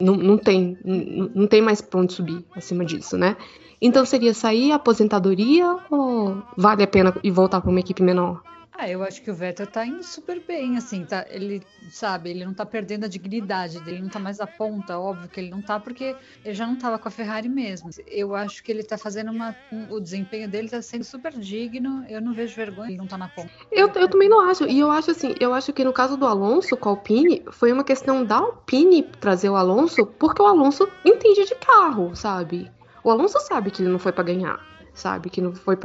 [0.00, 3.36] Não, não tem, não, não tem mais pra onde subir acima disso, né?
[3.80, 8.42] Então seria sair aposentadoria ou vale a pena ir voltar para uma equipe menor?
[8.72, 11.26] Ah, eu acho que o Vettel tá indo super bem, assim, tá?
[11.28, 15.28] Ele, sabe, ele não tá perdendo a dignidade dele, não tá mais a ponta, óbvio
[15.28, 17.90] que ele não tá, porque ele já não tava com a Ferrari mesmo.
[18.06, 19.56] Eu acho que ele tá fazendo uma.
[19.72, 23.18] um- o desempenho dele tá sendo super digno, eu não vejo vergonha, ele não tá
[23.18, 23.52] na ponta.
[23.72, 24.64] Eu, eu também não acho.
[24.66, 27.72] E eu acho assim, eu acho que no caso do Alonso com a Alpine, foi
[27.72, 32.70] uma questão da Alpine trazer o Alonso, porque o Alonso entende de carro, sabe?
[33.02, 35.30] O Alonso sabe que ele não foi pra ganhar, sabe?
[35.30, 35.76] Que não foi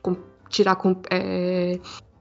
[0.00, 0.16] com-
[0.48, 1.78] tirar com, é,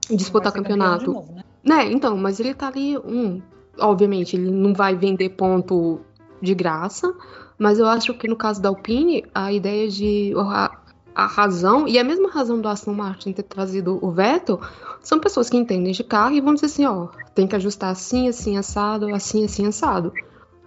[0.10, 1.12] disputar campeão campeonato.
[1.12, 1.44] novo, né?
[1.64, 3.42] Né, então, mas ele tá ali, um,
[3.78, 6.00] obviamente, ele não vai vender ponto
[6.42, 7.14] de graça,
[7.58, 10.72] mas eu acho que no caso da Alpine, a ideia de a,
[11.14, 14.62] a razão, e a mesma razão do Aston Martin ter trazido o Vettel,
[15.02, 18.30] são pessoas que entendem de carro e vão dizer assim, ó, tem que ajustar assim,
[18.30, 20.14] assim, assado, assim, assim, assado.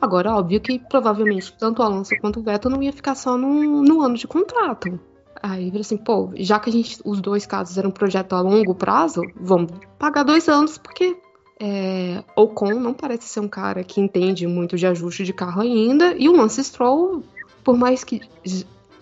[0.01, 3.83] Agora, óbvio que provavelmente tanto o Alonso quanto o Vettel não ia ficar só num,
[3.83, 4.99] num ano de contrato.
[5.43, 8.41] Aí vira assim, pô, já que a gente, os dois casos eram um projeto a
[8.41, 11.17] longo prazo, vamos pagar dois anos, porque
[11.59, 16.15] é, Ocon não parece ser um cara que entende muito de ajuste de carro ainda,
[16.19, 17.23] e o Lance Stroll,
[17.65, 18.21] por mais que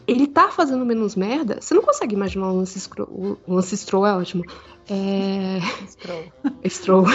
[0.06, 4.06] ele tá fazendo menos merda, você não consegue imaginar o Lance Stroll, o Lance Stroll
[4.06, 4.44] é ótimo,
[4.88, 6.24] é, Stroll.
[6.68, 7.06] Stroll,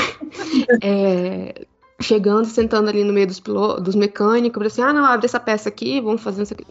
[0.82, 1.66] é,
[2.02, 5.70] chegando, sentando ali no meio dos, pilo- dos mecânicos, assim, ah, não, abre essa peça
[5.70, 6.66] aqui, vamos fazer isso aqui.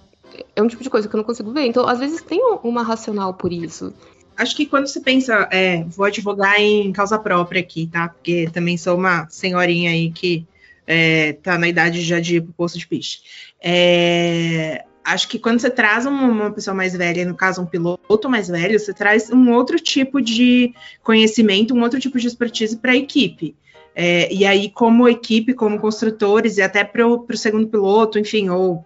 [0.54, 1.66] É um tipo de coisa que eu não consigo ver.
[1.66, 3.92] Então, às vezes tem um- uma racional por isso.
[4.36, 8.08] Acho que quando você pensa, é, vou advogar em causa própria aqui, tá?
[8.08, 10.46] Porque também sou uma senhorinha aí que
[10.86, 13.20] é, tá na idade já de ir pro posto de piche.
[13.62, 18.48] É, acho que quando você traz uma pessoa mais velha, no caso um piloto mais
[18.48, 22.96] velho, você traz um outro tipo de conhecimento, um outro tipo de expertise para a
[22.96, 23.54] equipe.
[23.94, 28.84] É, e aí, como equipe, como construtores, e até para o segundo piloto, enfim, ou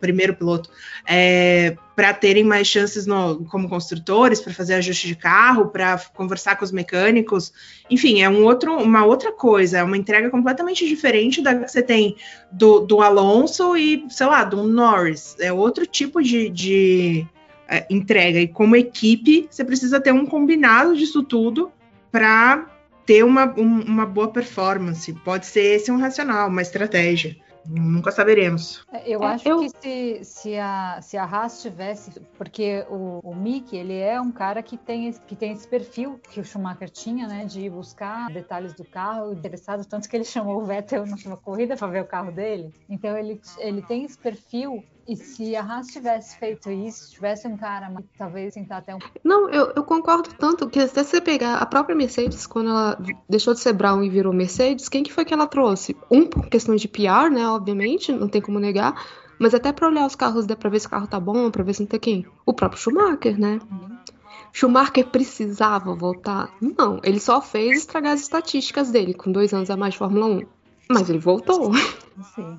[0.00, 0.68] primeiro piloto,
[1.06, 6.56] é, para terem mais chances no- como construtores, para fazer ajuste de carro, para conversar
[6.56, 7.52] com os mecânicos,
[7.88, 11.82] enfim, é um outro, uma outra coisa, é uma entrega completamente diferente da que você
[11.82, 12.16] tem
[12.50, 15.36] do, do Alonso e, sei lá, do Norris.
[15.38, 17.26] É outro tipo de, de,
[17.68, 18.40] é, entrega.
[18.40, 21.70] E como equipe, você precisa ter um combinado disso tudo
[22.10, 22.66] para
[23.08, 25.10] ter uma, um- uma boa performance.
[25.24, 27.34] Pode ser esse um racional, uma estratégia.
[27.66, 28.82] Nunca saberemos.
[28.92, 33.20] É, Eu É, acho eu- que se, se, a, se a Haas tivesse, porque o,
[33.22, 36.44] o Mick, ele é um cara que tem, esse- que tem esse perfil que o
[36.44, 41.06] Schumacher tinha, né, de buscar detalhes do carro, interessado, tanto que ele chamou o Vettel
[41.06, 42.70] numa corrida para ver o carro dele.
[42.88, 47.56] Então ele, ele tem esse perfil, e se a Haas tivesse feito isso, tivesse um
[47.56, 51.54] cara, talvez sentar até um Não, eu, eu concordo tanto que até se você pegar
[51.54, 55.24] a própria Mercedes, quando ela deixou de ser Brown e virou Mercedes, quem que foi
[55.24, 55.96] que ela trouxe?
[56.10, 59.02] Um, por questões de PR, né, obviamente, não tem como negar,
[59.38, 61.64] mas até pra olhar os carros, dá pra ver se o carro tá bom, pra
[61.64, 62.26] ver se não tem quem?
[62.44, 63.60] O próprio Schumacher, né?
[64.52, 66.54] Schumacher precisava voltar?
[66.60, 70.26] Não, ele só fez estragar as estatísticas dele, com dois anos a mais de Fórmula
[70.26, 70.42] 1.
[70.90, 71.72] Mas ele voltou.
[72.34, 72.58] Sim.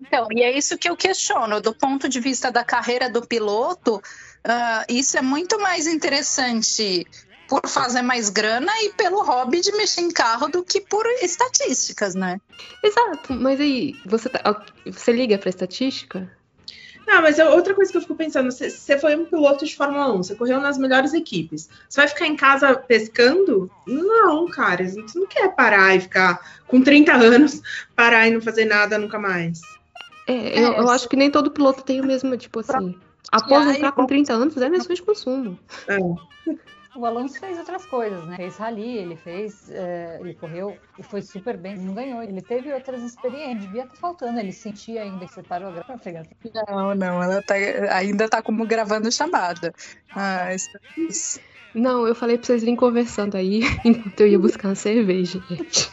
[0.00, 1.60] Então, e é isso que eu questiono.
[1.60, 7.06] Do ponto de vista da carreira do piloto, uh, isso é muito mais interessante
[7.48, 12.14] por fazer mais grana e pelo hobby de mexer em carro do que por estatísticas,
[12.14, 12.38] né?
[12.84, 16.30] Exato, mas aí, você, tá, você liga pra estatística?
[17.08, 19.74] Não, mas eu, outra coisa que eu fico pensando, você, você foi um piloto de
[19.74, 21.70] Fórmula 1, você correu nas melhores equipes.
[21.88, 23.70] Você vai ficar em casa pescando?
[23.86, 27.62] Não, cara, a gente não quer parar e ficar com 30 anos,
[27.96, 29.62] parar e não fazer nada nunca mais.
[30.26, 32.94] É, eu, eu acho que nem todo piloto tem o mesmo, tipo assim.
[33.32, 35.58] Aposentar com 30 anos é mesmo de consumo.
[35.88, 35.96] É.
[36.96, 38.36] O Alonso fez outras coisas, né?
[38.36, 42.22] Fez rally, ele fez, é, ele correu e foi super bem, não ganhou.
[42.22, 46.24] Ele teve outras experiências, devia estar faltando, ele sentia ainda que você parou a pegar.
[46.68, 47.54] Não, não, ela tá,
[47.92, 49.72] ainda tá como gravando chamada.
[50.14, 51.40] Ah, isso...
[51.74, 55.90] Não, eu falei pra vocês irem conversando aí enquanto eu ia buscar uma cerveja, gente.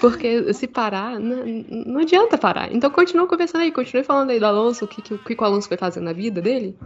[0.00, 2.72] Porque se parar, não, não, adianta parar.
[2.72, 5.66] Então continua conversando aí, continue falando aí do Alonso, o que, que, que o Alonso
[5.66, 6.78] foi fazer na vida dele.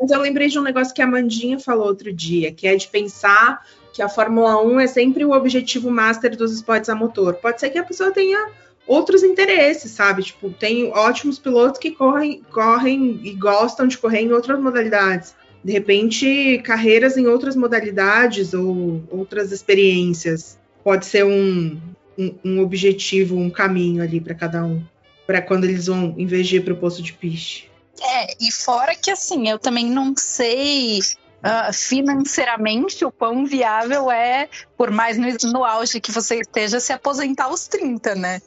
[0.00, 2.88] Mas eu lembrei de um negócio que a Mandinha falou outro dia, que é de
[2.88, 7.34] pensar que a Fórmula 1 é sempre o objetivo master dos esportes a motor.
[7.34, 8.50] Pode ser que a pessoa tenha
[8.86, 10.22] outros interesses, sabe?
[10.22, 15.34] Tipo, tem ótimos pilotos que correm, correm e gostam de correr em outras modalidades.
[15.62, 21.78] De repente, carreiras em outras modalidades ou outras experiências pode ser um,
[22.16, 24.82] um, um objetivo, um caminho ali para cada um,
[25.26, 27.69] para quando eles vão investir para o posto de piste.
[28.00, 31.00] É, e fora que assim, eu também não sei
[31.40, 36.92] Uh, financeiramente o quão viável é, por mais no, no, auge que você esteja, se
[36.92, 38.42] aposentar aos 30, né?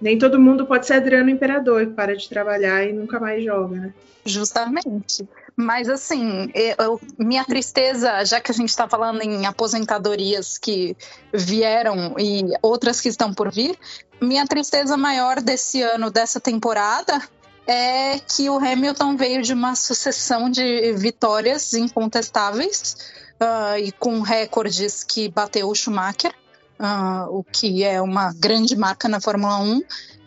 [0.00, 3.76] Nem todo mundo pode ser Adriano Imperador, que para de trabalhar e nunca mais joga,
[3.76, 3.94] né?
[4.24, 5.28] Justamente.
[5.56, 10.96] Mas assim, eu, minha tristeza, já que a gente está falando em aposentadorias que
[11.32, 13.78] vieram e outras que estão por vir,
[14.20, 17.22] minha tristeza maior desse ano, dessa temporada,
[17.66, 22.96] é que o Hamilton veio de uma sucessão de vitórias incontestáveis
[23.40, 26.32] uh, e com recordes que bateu o Schumacher,
[26.78, 29.82] uh, o que é uma grande marca na Fórmula 1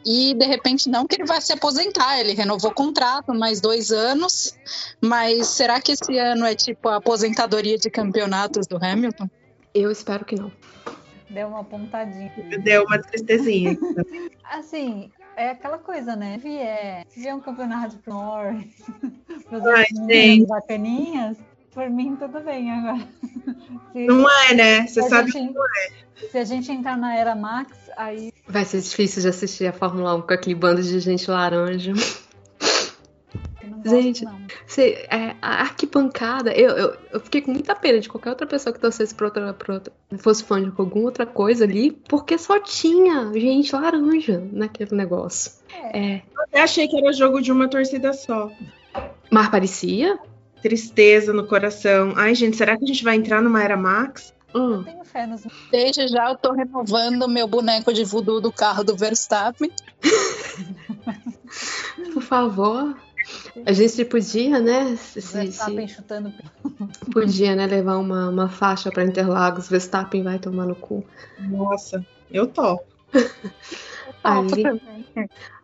[0.06, 3.92] e de repente não que ele vai se aposentar, ele renovou o contrato mais dois
[3.92, 4.58] anos,
[5.02, 9.30] mas será que esse ano é tipo a aposentadoria de campeonatos do Hamilton?
[9.74, 10.50] Eu espero que não.
[11.30, 12.32] Deu uma pontadinha.
[12.64, 13.78] Deu uma tristezinha.
[14.50, 16.40] assim, é aquela coisa, né?
[16.42, 18.66] Se vier, se vier um campeonato pro Norris,
[20.48, 21.38] bacaninhas,
[21.72, 23.08] por mim tudo bem agora.
[23.94, 24.88] Se, não é, né?
[24.88, 26.30] Você sabe gente, que não é.
[26.32, 28.34] Se a gente entrar na era Max, aí.
[28.48, 31.94] Vai ser difícil de assistir a Fórmula 1 com aquele bando de gente laranja.
[33.86, 34.26] Gente,
[34.66, 38.74] você, é, a arquibancada, eu, eu, eu, fiquei com muita pena de qualquer outra pessoa
[38.74, 42.60] que torcesse pra outra, pra outra, fosse fã de alguma outra coisa ali, porque só
[42.60, 45.52] tinha gente laranja naquele negócio.
[45.94, 46.16] É.
[46.16, 46.22] É.
[46.54, 48.52] Eu achei que era jogo de uma torcida só.
[49.30, 50.18] Mas parecia?
[50.62, 52.14] Tristeza no coração.
[52.16, 54.34] Ai, gente, será que a gente vai entrar numa era Max?
[54.56, 54.82] Hum.
[54.84, 55.44] tenho fé nos...
[55.70, 59.72] Desde já eu tô renovando meu boneco de voodoo do carro do Verstappen.
[62.14, 62.96] Por favor.
[63.66, 64.96] A gente podia, né?
[64.96, 66.34] Se, Verstappen se, chutando.
[67.12, 67.66] Podia, né?
[67.66, 69.70] Levar uma, uma faixa para Interlagos.
[69.70, 71.04] Verstappen vai tomar no cu.
[71.40, 72.86] Nossa, eu topo.
[74.24, 74.64] ali,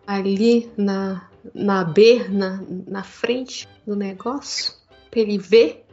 [0.07, 4.73] ali na, na B, na, na frente do negócio,
[5.09, 5.85] pra ele ver.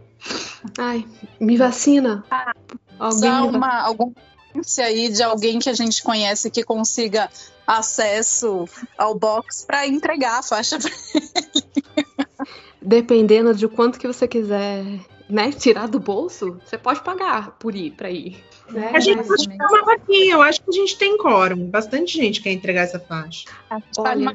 [0.78, 1.06] Ai,
[1.40, 2.24] me vacina.
[2.30, 2.52] Ah,
[3.00, 4.12] Alguém Só uma, alguma
[4.80, 7.30] aí de alguém que a gente conhece que consiga
[7.66, 8.64] acesso
[8.98, 12.06] ao box para entregar a faixa para ele.
[12.82, 14.84] Dependendo de quanto que você quiser
[15.28, 18.42] né, tirar do bolso, você pode pagar por ir para ir.
[18.70, 18.90] Né?
[18.94, 21.70] A gente pode uma vaquinha, eu acho que a gente tem quórum.
[21.70, 23.44] Bastante gente quer entregar essa faixa.
[23.98, 24.34] Olha, uma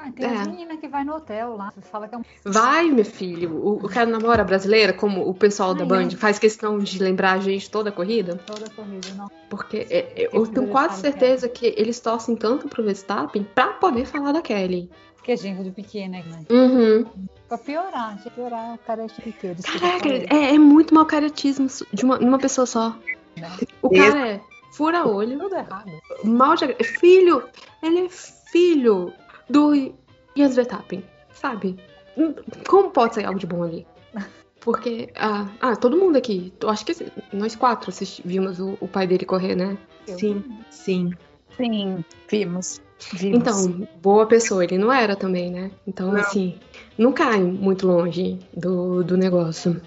[0.00, 0.44] ah, tem é.
[0.46, 1.72] menina que vai no hotel lá.
[1.74, 2.22] Você fala que é um...
[2.44, 3.56] Vai, meu filho.
[3.56, 7.32] O, o cara namora brasileira, como o pessoal Ai, da Band, faz questão de lembrar
[7.32, 8.36] a gente toda a corrida.
[8.46, 9.28] Toda a corrida, não.
[9.50, 13.68] Porque é, é, eu tenho quase certeza que, que eles torcem tanto pro Verstappen pra
[13.68, 14.88] poder falar da Kelly.
[15.22, 16.24] Que é genro do Piquet, né?
[16.48, 17.04] Uhum.
[17.48, 19.56] Pra piorar, pra piorar o cara é Piquet.
[19.62, 22.96] Caraca, é, é, muito mau caratismo de uma, uma pessoa só.
[23.36, 23.50] Né?
[23.82, 24.40] O cara é
[24.72, 25.38] fura olho.
[25.38, 25.90] Tudo errado.
[26.24, 26.72] Mal de...
[26.82, 27.42] Filho,
[27.82, 29.12] ele é filho
[29.48, 29.92] do
[30.36, 31.76] Jens Verstappen, sabe?
[32.66, 33.86] Como pode sair algo de bom ali?
[34.60, 36.92] Porque, ah, ah todo mundo aqui, eu acho que
[37.32, 37.92] nós quatro
[38.24, 39.78] vimos o, o, pai dele correr, né?
[40.06, 41.12] Sim, sim.
[41.56, 42.80] Sim, vimos.
[43.12, 43.38] vimos.
[43.38, 45.70] Então, boa pessoa, ele não era também, né?
[45.86, 46.20] Então, não.
[46.20, 46.58] assim,
[46.96, 49.80] não cai muito longe do, do negócio.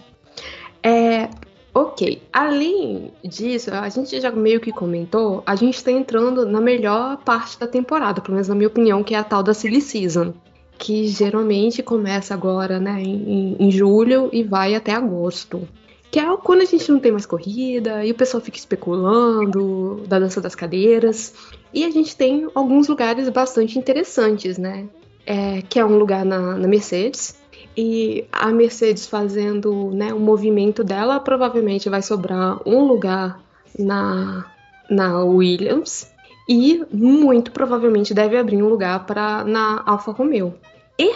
[0.84, 1.30] É,
[1.74, 7.18] Ok, além disso, a gente já meio que comentou, a gente tá entrando na melhor
[7.24, 10.34] parte da temporada, pelo menos na minha opinião, que é a tal da Silly Season,
[10.78, 15.66] que geralmente começa agora, né, em, em julho e vai até agosto.
[16.12, 20.20] Que é quando a gente não tem mais corrida e o pessoal fica especulando da
[20.20, 21.34] dança das cadeiras.
[21.74, 24.90] E a gente tem alguns lugares bastante interessantes, né?
[25.26, 27.41] É, que é um lugar na, na Mercedes,
[27.76, 33.40] e a Mercedes fazendo né, o movimento dela, provavelmente vai sobrar um lugar
[33.78, 34.46] na,
[34.90, 36.12] na Williams
[36.48, 40.54] e muito provavelmente deve abrir um lugar para na Alfa Romeo.
[41.00, 41.14] E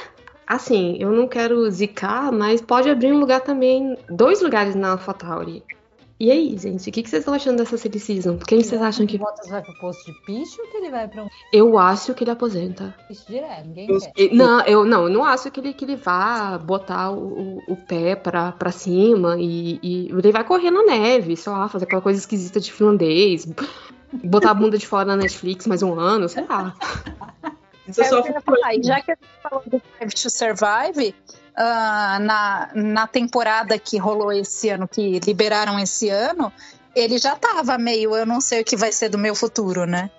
[0.48, 5.64] assim, eu não quero zicar, mas pode abrir um lugar também, dois lugares na AlphaTauri.
[6.18, 8.38] E aí, gente, o que, que vocês estão achando dessa silly season?
[8.38, 9.18] Quem vocês acham que.
[9.18, 12.14] O Bottas vai pro posto de picho ou que ele vai pra um Eu acho
[12.14, 12.96] que ele aposenta.
[13.10, 13.66] picho direto?
[13.68, 14.12] Ninguém Eu- quer.
[14.16, 17.64] E- Não, eu não, eu não acho que ele, que ele vá botar o, o-
[17.68, 21.84] o pé pra, pra cima e, e ele vai correr na neve, sei lá, fazer
[21.84, 23.46] aquela coisa esquisita de finlandês,
[24.24, 26.74] botar a bunda de fora na Netflix mais um ano, sei lá.
[27.88, 28.76] Isso é ia falar.
[28.76, 31.16] E já que a gente falou do Drive to Survive,
[31.56, 36.52] ah, na, na temporada que rolou esse ano, que liberaram esse ano,
[36.96, 40.10] ele já tava meio, eu não sei o que vai ser do meu futuro, né?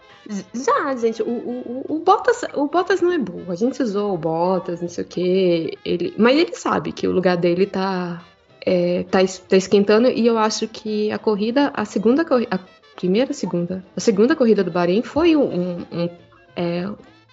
[0.52, 3.52] Já, gente, o, o, o- Bottas, o Bottas não é burro.
[3.52, 5.78] A gente usou o Bottas, não sei o quê.
[5.84, 8.20] Ele, mas ele sabe que o lugar dele tá,
[8.60, 12.58] é, tá, tá esquentando e eu acho que a corrida, a segunda corrida, a
[12.96, 16.08] primeira, segunda, a segunda corrida do Bahrein foi um, um, um,
[16.56, 16.88] é,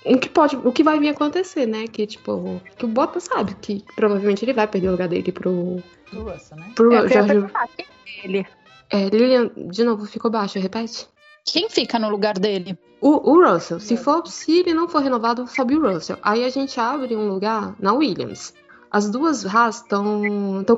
[0.05, 1.87] um que pode, o que vai vir acontecer, né?
[1.87, 5.81] Que tipo, que o Bottas sabe que provavelmente ele vai perder o lugar dele pro,
[6.09, 6.71] Pro Russell, né?
[6.75, 7.45] pro É o Jorge.
[7.77, 8.47] é ele?
[8.89, 11.07] É, Lilian, de novo, ficou baixo, repete.
[11.45, 12.77] Quem fica no lugar dele?
[13.01, 16.17] O, o Russell, se, for, se ele não for renovado, sobe o Russell.
[16.21, 18.53] Aí a gente abre um lugar na Williams.
[18.89, 20.21] As duas Haas estão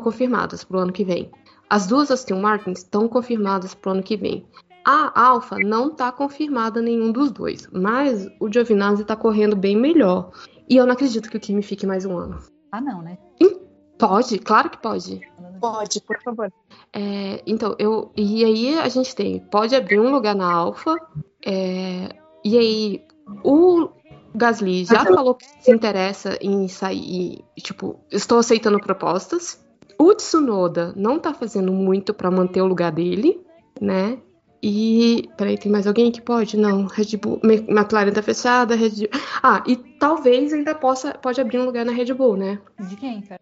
[0.02, 1.30] confirmadas pro ano que vem.
[1.70, 4.46] As duas Aston Martin estão confirmadas pro ano que vem.
[4.86, 10.32] A Alfa não tá confirmada nenhum dos dois, mas o Giovinazzi tá correndo bem melhor.
[10.70, 12.38] E eu não acredito que o Kimi fique mais um ano.
[12.72, 13.18] Ah, não, né?
[13.98, 15.22] Pode, claro que pode.
[15.60, 16.52] Pode, por favor.
[16.92, 18.12] É, então, eu.
[18.16, 19.40] E aí a gente tem.
[19.40, 20.96] Pode abrir um lugar na Alfa.
[21.46, 22.10] é,
[22.44, 23.04] e aí,
[23.44, 23.90] o
[24.36, 27.44] Gasly já falou que se interessa em sair.
[27.58, 29.64] Tipo, estou aceitando propostas.
[29.98, 33.42] O Tsunoda não tá fazendo muito pra manter o lugar dele,
[33.80, 34.20] né?
[34.68, 35.30] E.
[35.38, 36.58] Peraí, tem mais alguém que pode?
[36.58, 36.88] Não.
[36.88, 37.40] Red Bull.
[37.44, 38.74] McLaren tá fechada.
[38.76, 39.08] Red...
[39.44, 42.60] Ah, e talvez ainda possa pode abrir um lugar na Red Bull, né?
[42.90, 43.40] De quem, cara?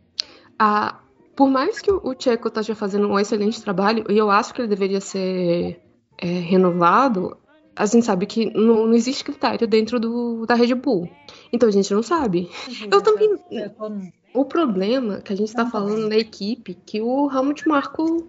[0.59, 0.99] a-
[1.35, 4.67] por mais que o Checo esteja fazendo um excelente trabalho, e eu acho que ele
[4.67, 5.81] deveria ser
[6.17, 7.35] é, renovado,
[7.75, 11.09] a gente sabe que não, não existe critério dentro do, da Red Bull.
[11.51, 12.49] Então a gente não sabe.
[12.91, 13.71] Eu também- Eu
[14.33, 18.27] O problema que a gente tá falando na equipe, que o Helmut Marko,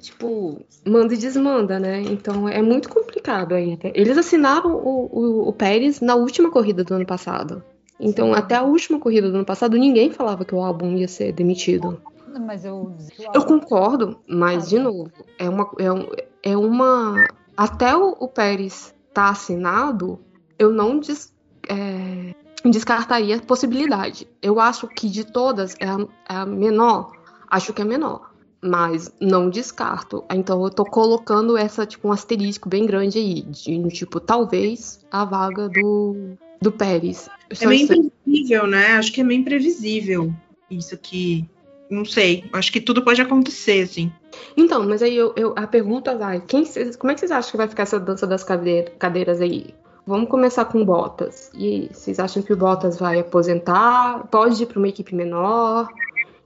[0.00, 2.00] tipo, manda e desmanda, né?
[2.02, 3.90] Então é muito complicado ainda.
[3.94, 7.62] Eles assinaram o, o, o Pérez na última corrida do ano passado.
[7.98, 11.32] Então, até a última corrida do ano passado, ninguém falava que o álbum ia ser
[11.32, 12.00] demitido.
[12.38, 12.92] Mas eu.
[13.32, 15.70] Eu concordo, mas de novo, é uma.
[15.78, 16.08] É, um-
[16.42, 17.26] é uma
[17.56, 20.20] até o, o Pérez tá assinado,
[20.58, 21.32] eu não des-
[21.66, 22.34] é,
[22.68, 24.28] descartaria a possibilidade.
[24.42, 25.96] Eu acho que de todas é a,
[26.28, 27.12] é a menor.
[27.48, 28.25] Acho que é a menor.
[28.62, 30.24] Mas não descarto.
[30.30, 33.42] Então eu tô colocando essa, tipo, um asterisco bem grande aí.
[33.42, 37.28] De, tipo, talvez a vaga do, do Pérez.
[37.60, 38.92] É meio imprevisível, né?
[38.92, 40.32] Acho que é meio imprevisível
[40.70, 41.48] isso aqui.
[41.88, 42.44] Não sei.
[42.52, 44.10] Acho que tudo pode acontecer, assim.
[44.56, 46.64] Então, mas aí eu, eu- a pergunta vai: quem
[46.98, 49.72] como é que vocês acham que vai ficar essa dança das cade- cadeiras aí?
[50.04, 51.50] Vamos começar com o Bottas.
[51.54, 54.26] E aí, vocês acham que o Bottas vai aposentar?
[54.28, 55.88] Pode ir para uma equipe menor?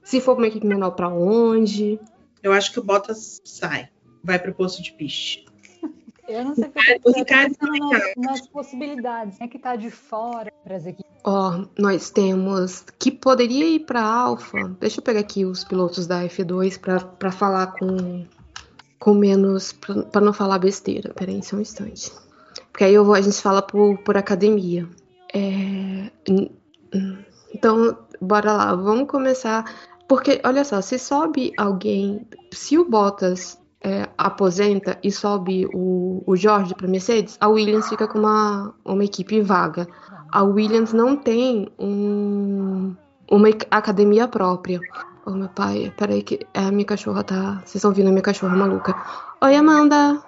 [0.03, 2.01] Se for uma equipe menor, para onde?
[2.43, 3.89] Eu acho que o Bottas sai.
[4.23, 5.45] Vai pro posto de piste.
[6.29, 9.37] Eu não sei o que O eu Ricardo nas, nas possibilidades.
[9.37, 11.11] Quem é que tá de fora para as equipes?
[11.25, 14.77] Ó, nós temos que poderia ir para Alfa.
[14.79, 16.79] Deixa eu pegar aqui os pilotos da F2
[17.19, 18.27] para falar com
[19.01, 21.13] com menos para não falar besteira.
[21.15, 22.13] Peraí, só um instante.
[22.71, 24.87] Porque aí eu vou, a gente fala por, por academia.
[25.35, 26.11] É,
[27.55, 29.65] então, bora lá, vamos começar.
[30.11, 36.35] Porque, olha só, se sobe alguém, se o Bottas é, aposenta e sobe o, o
[36.35, 39.87] Jorge para Mercedes, a Williams fica com uma, uma equipe vaga.
[40.33, 42.93] A Williams não tem um,
[43.31, 44.81] uma academia própria.
[45.25, 47.61] Ô, meu pai, peraí que a minha cachorra tá.
[47.61, 48.93] Vocês estão ouvindo a minha cachorra maluca.
[49.41, 50.21] Oi, Amanda.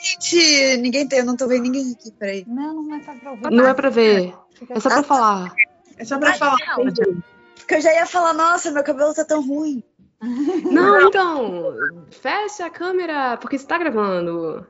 [0.00, 2.42] Gente, ninguém tem, eu não tô vendo ninguém aqui, peraí.
[2.48, 3.50] Não, não é pra ouvir.
[3.50, 4.34] Não é pra ver,
[4.70, 5.54] é só pra falar.
[5.98, 6.56] É só pra Ai, falar.
[7.58, 9.82] Porque eu já ia falar, nossa, meu cabelo tá tão ruim.
[10.70, 11.74] Não, então,
[12.10, 14.66] fecha a câmera, porque você tá gravando.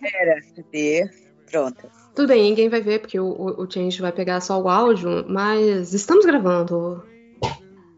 [0.00, 1.10] Pera, cadê?
[1.50, 1.88] Pronto.
[2.14, 5.24] Tudo bem, ninguém vai ver, porque o, o, o Change vai pegar só o áudio,
[5.28, 7.04] mas estamos gravando.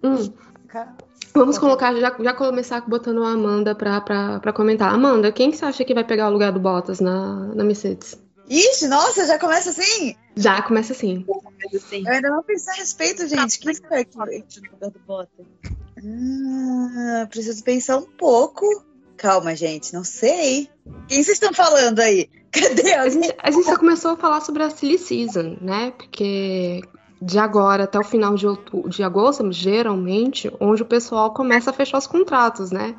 [0.02, 0.32] Hum.
[1.34, 4.92] Vamos colocar, já, já começar botando a Amanda pra, pra, pra comentar.
[4.92, 8.20] Amanda, quem que você acha que vai pegar o lugar do Bottas na, na Mercedes?
[8.48, 10.16] Ixi, nossa, já começa assim?
[10.36, 11.24] Já começa assim.
[12.06, 13.58] Eu ainda não pensei a respeito, gente.
[13.58, 15.46] Quem será que do Bottas?
[15.98, 18.64] Ah, preciso pensar um pouco.
[19.16, 20.70] Calma, gente, não sei.
[21.08, 22.30] Quem vocês estão falando aí?
[22.50, 25.90] Cadê A a gente, a gente já começou a falar sobre a Silly Season, né?
[25.90, 26.80] Porque
[27.20, 31.72] de agora até o final de, outubro, de agosto, geralmente, onde o pessoal começa a
[31.72, 32.94] fechar os contratos, né?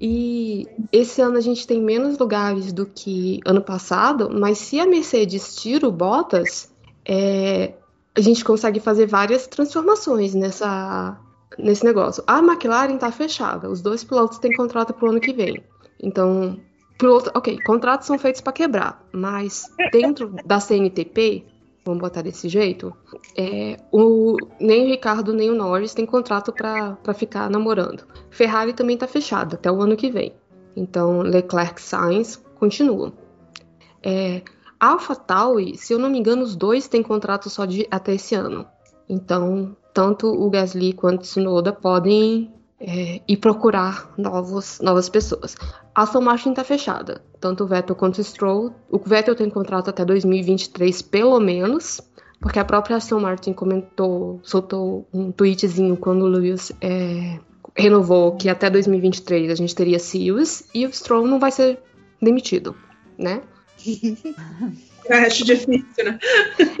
[0.00, 4.86] E esse ano a gente tem menos lugares do que ano passado, mas se a
[4.86, 6.70] Mercedes tira o Bottas,
[7.04, 7.74] é,
[8.14, 11.18] a gente consegue fazer várias transformações nessa,
[11.58, 12.22] nesse negócio.
[12.26, 15.62] A McLaren tá fechada, os dois pilotos têm contrato pro ano que vem.
[16.02, 16.58] Então,
[16.98, 21.46] piloto, ok, contratos são feitos para quebrar, mas dentro da CNTP,
[21.86, 22.92] vamos botar desse jeito,
[23.36, 28.04] é, o, nem o Ricardo nem o Norris têm contrato para ficar namorando.
[28.28, 30.34] Ferrari também tá fechada até o ano que vem.
[30.76, 33.12] Então, Leclerc Sainz continuam.
[34.02, 34.42] É,
[34.78, 38.66] AlphaTauri, se eu não me engano, os dois têm contrato só de até esse ano.
[39.08, 45.56] Então, tanto o Gasly quanto o Tsunoda podem é, ir procurar novos, novas pessoas.
[45.94, 48.72] A Aston Martin está fechada, tanto o Vettel quanto o Stroll.
[48.90, 52.00] O Vettel tem contrato até 2023, pelo menos,
[52.40, 57.38] porque a própria Aston Martin comentou, soltou um tweetzinho quando o Lewis é,
[57.74, 61.78] renovou que até 2023 a gente teria Seals e o Stroll não vai ser
[62.20, 62.76] demitido,
[63.18, 63.42] né?
[65.08, 66.18] Eu acho difícil, né?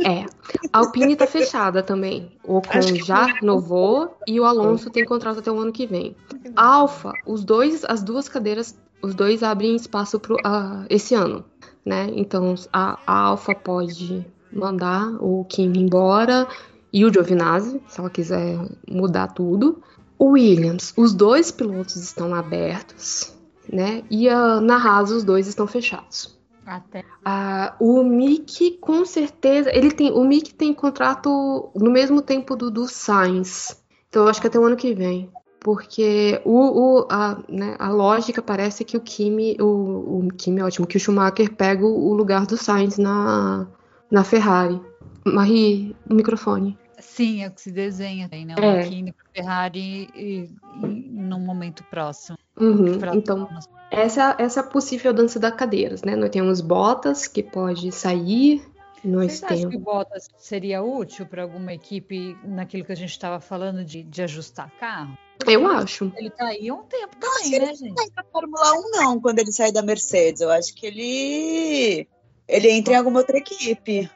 [0.04, 0.24] É.
[0.72, 2.32] A Alpine tá fechada também.
[2.44, 6.16] O Ocon já renovou e o Alonso tem contrato até o ano que vem.
[6.54, 11.44] A Alfa, os dois, as duas cadeiras, os dois abrem espaço pro, ah, esse ano,
[11.84, 12.08] né?
[12.14, 16.46] Então a, a Alfa pode mandar o Kimi embora
[16.92, 18.58] e o Giovinazzi, se ela quiser
[18.88, 19.82] mudar tudo.
[20.18, 23.34] O Williams, os dois pilotos estão abertos,
[23.70, 24.02] né?
[24.10, 26.35] E a, na Haas os dois estão fechados.
[26.66, 27.04] Até.
[27.24, 32.70] Ah, o Mick, com certeza, ele tem, o Mick tem contrato no mesmo tempo do,
[32.70, 33.80] do Sainz.
[34.08, 35.30] Então eu acho que até o ano que vem.
[35.60, 40.64] Porque o, o- a, né, a lógica parece que o Kimi, o, o Kimi é
[40.64, 43.66] ótimo, que o Schumacher pega o, lugar do Sainz na,
[44.10, 44.80] na Ferrari.
[45.24, 46.78] Marie, o microfone.
[47.00, 48.54] Sim, é o que se desenha né?
[48.56, 48.82] O É.
[49.12, 50.48] Pro Ferrari e,
[50.84, 52.38] e, num momento próximo.
[52.58, 53.48] Uhum, Então,
[53.90, 56.16] essa, essa é a possível dança das cadeiras, né?
[56.16, 58.62] Nós temos Bottas, que pode sair.
[59.04, 59.70] Nós Vocês acham temos.
[59.70, 64.02] que o Bottas seria útil para alguma equipe naquilo que a gente estava falando de,
[64.02, 65.16] de ajustar carro?
[65.46, 66.12] Eu acho.
[66.16, 67.94] Ele tá aí há um tempo também, ele né, gente?
[67.94, 70.40] Não, na Fórmula 1 não, quando ele sai da Mercedes.
[70.40, 72.08] Eu acho que ele
[72.48, 74.10] ele entra em alguma outra equipe.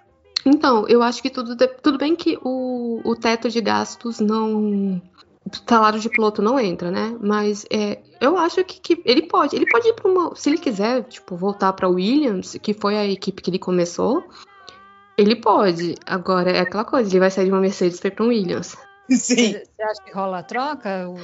[0.45, 5.01] Então, eu acho que tudo, tudo bem que o, o teto de gastos não.
[5.67, 7.17] Salário de piloto não entra, né?
[7.21, 9.57] Mas é, eu acho que, que ele pode.
[9.57, 10.35] Ele pode ir para uma.
[10.35, 14.25] Se ele quiser, tipo, voltar para Williams, que foi a equipe que ele começou,
[15.17, 15.95] ele pode.
[16.07, 18.77] Agora, é aquela coisa, ele vai sair de uma Mercedes para um Williams.
[19.17, 19.53] Sim.
[19.53, 21.09] Você acha que rola a troca?
[21.09, 21.17] O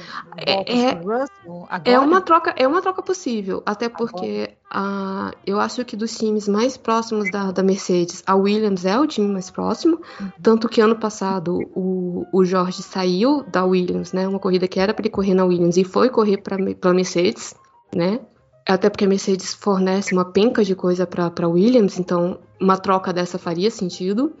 [0.45, 1.65] É- é- Russell?
[1.69, 1.81] Agora?
[1.85, 6.47] É uma troca, é uma troca possível, até porque ah, eu acho que dos times
[6.47, 10.01] mais próximos da, da Mercedes, a Williams é o time mais próximo,
[10.43, 14.27] tanto que ano passado o, o Jorge saiu da Williams, né?
[14.27, 17.55] Uma corrida que era para ele correr na Williams e foi correr para a Mercedes,
[17.95, 18.19] né?
[18.67, 23.37] Até porque a Mercedes fornece uma penca de coisa para Williams, então uma troca dessa
[23.39, 24.33] faria sentido.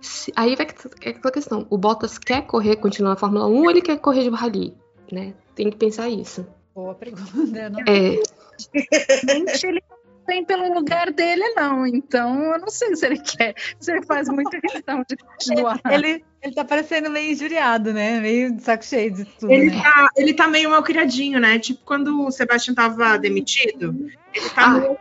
[0.00, 3.62] Se- aí vai que- é aquela questão: o Bottas quer correr, continuar na Fórmula 1
[3.62, 4.74] ou ele quer correr de rally,
[5.10, 5.32] né?
[5.54, 6.46] Tem que pensar isso.
[6.74, 7.70] Boa pergunta.
[7.70, 7.80] Não...
[7.86, 8.20] É,
[9.66, 9.82] ele
[10.26, 11.86] tem pelo lugar dele, não.
[11.86, 15.80] Então, eu não sei se ele quer, se ele faz muita questão de continuar.
[15.90, 18.20] Ele, ele tá parecendo meio injuriado, né?
[18.20, 19.82] Meio de saco cheio de tudo, Ele né?
[19.82, 21.58] tá, ele tá meio mal criadinho, né?
[21.58, 23.94] Tipo, quando o Sebastian tava demitido,
[24.34, 24.70] ele tá Ah.
[24.70, 24.98] meio...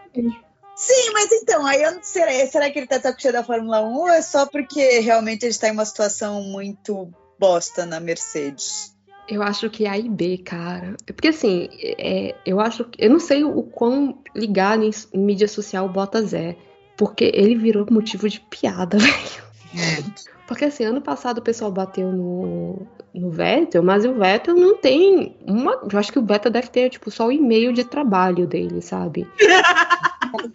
[0.76, 3.82] Sim, mas então, aí eu não sei, será que ele tá saco cheio da Fórmula
[3.82, 7.08] 1 ou é só porque realmente ele está em uma situação muito
[7.38, 8.91] bosta na Mercedes?
[9.28, 10.96] Eu acho que A e B, cara.
[11.06, 13.04] Porque assim, é, eu acho que.
[13.04, 16.56] Eu não sei o quão ligado em, em mídia social o Bottas é.
[16.98, 20.14] Porque ele virou motivo de piada, velho.
[20.48, 25.38] Porque assim, ano passado o pessoal bateu no, no Vettel, mas o Vettel não tem
[25.48, 25.80] uma.
[25.92, 29.26] Eu acho que o Vettel deve ter, tipo, só o e-mail de trabalho dele, sabe?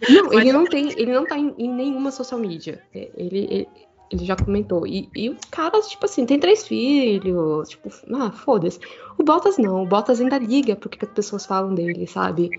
[0.09, 2.81] Não, ele não tem, ele não tá em, em nenhuma social media.
[2.95, 3.67] É, Ele, ele-
[4.11, 4.87] Ele já comentou.
[4.87, 7.69] E, e os caras, tipo assim, tem três filhos.
[7.69, 8.79] Tipo, ah, foda-se.
[9.17, 9.83] O Bottas não.
[9.83, 12.49] O Bottas ainda liga pro que as pessoas falam dele, sabe?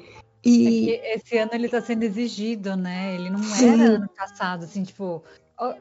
[0.44, 0.90] E.
[0.90, 3.14] É esse ano ele tá sendo exigido, né?
[3.14, 3.80] Ele não Sim.
[3.80, 5.22] era ano passado, assim, tipo.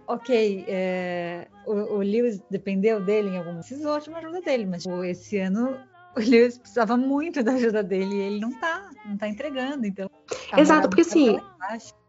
[0.07, 4.81] Ok, é, o, o Lewis dependeu dele em algum precisou de uma ajuda dele, mas
[4.81, 5.77] tipo, esse ano
[6.15, 10.09] o Lewis precisava muito da ajuda dele e ele não tá, não tá entregando, então.
[10.57, 11.39] Exato, porque tá assim.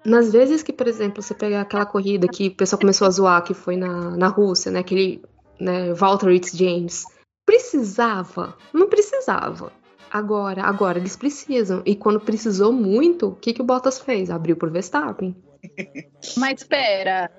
[0.09, 3.44] Nas vezes que, por exemplo, você pegar aquela corrida que o pessoal começou a zoar,
[3.44, 4.80] que foi na, na Rússia, né?
[4.80, 5.22] Aquele
[5.61, 7.04] né, Valtteri James.
[7.44, 8.56] Precisava?
[8.72, 9.72] Não precisava.
[10.11, 11.82] Agora, agora eles precisam.
[11.84, 14.30] E quando precisou muito, o que, que o Bottas fez?
[14.30, 15.36] Abriu pro Verstappen.
[16.36, 17.30] Mas espera,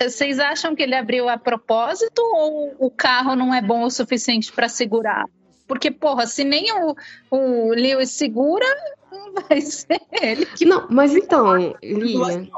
[0.00, 4.52] vocês acham que ele abriu a propósito ou o carro não é bom o suficiente
[4.52, 5.24] para segurar?
[5.66, 6.96] Porque, porra, se nem o,
[7.30, 8.66] o Lewis segura,
[9.48, 12.48] vai ser ele que Não, mas então, Lia.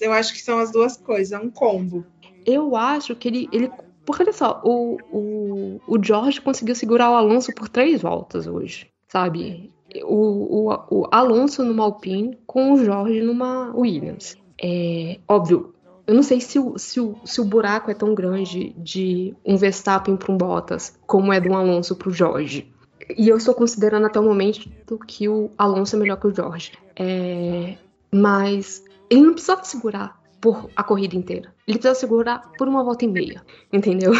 [0.00, 2.04] Eu acho que são as duas coisas, é um combo.
[2.46, 3.48] eu acho que ele.
[3.52, 3.70] ele
[4.04, 8.88] porque olha só, o, o, o George conseguiu segurar o Alonso por três voltas hoje,
[9.06, 9.70] sabe?
[10.02, 14.34] O, o, o Alonso numa Alpine com o Jorge numa Williams.
[14.58, 15.74] É óbvio,
[16.06, 19.58] eu não sei se o, se o, se o buraco é tão grande de um
[19.58, 22.72] Verstappen para um Bottas como é de um Alonso para o Jorge.
[23.16, 24.68] E eu estou considerando até o momento
[25.06, 26.72] que o Alonso é melhor que o Jorge.
[26.96, 27.76] É,
[28.12, 31.54] mas ele não precisava segurar por a corrida inteira.
[31.66, 33.42] Ele precisava segurar por uma volta e meia,
[33.72, 34.12] entendeu?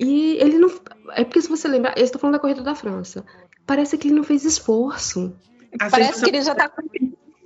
[0.00, 0.68] E ele não.
[1.10, 3.24] É porque se você lembrar, eu estou falando da corrida da França.
[3.64, 5.36] Parece que ele não fez esforço.
[5.78, 6.82] A Parece sensação, que ele já tá com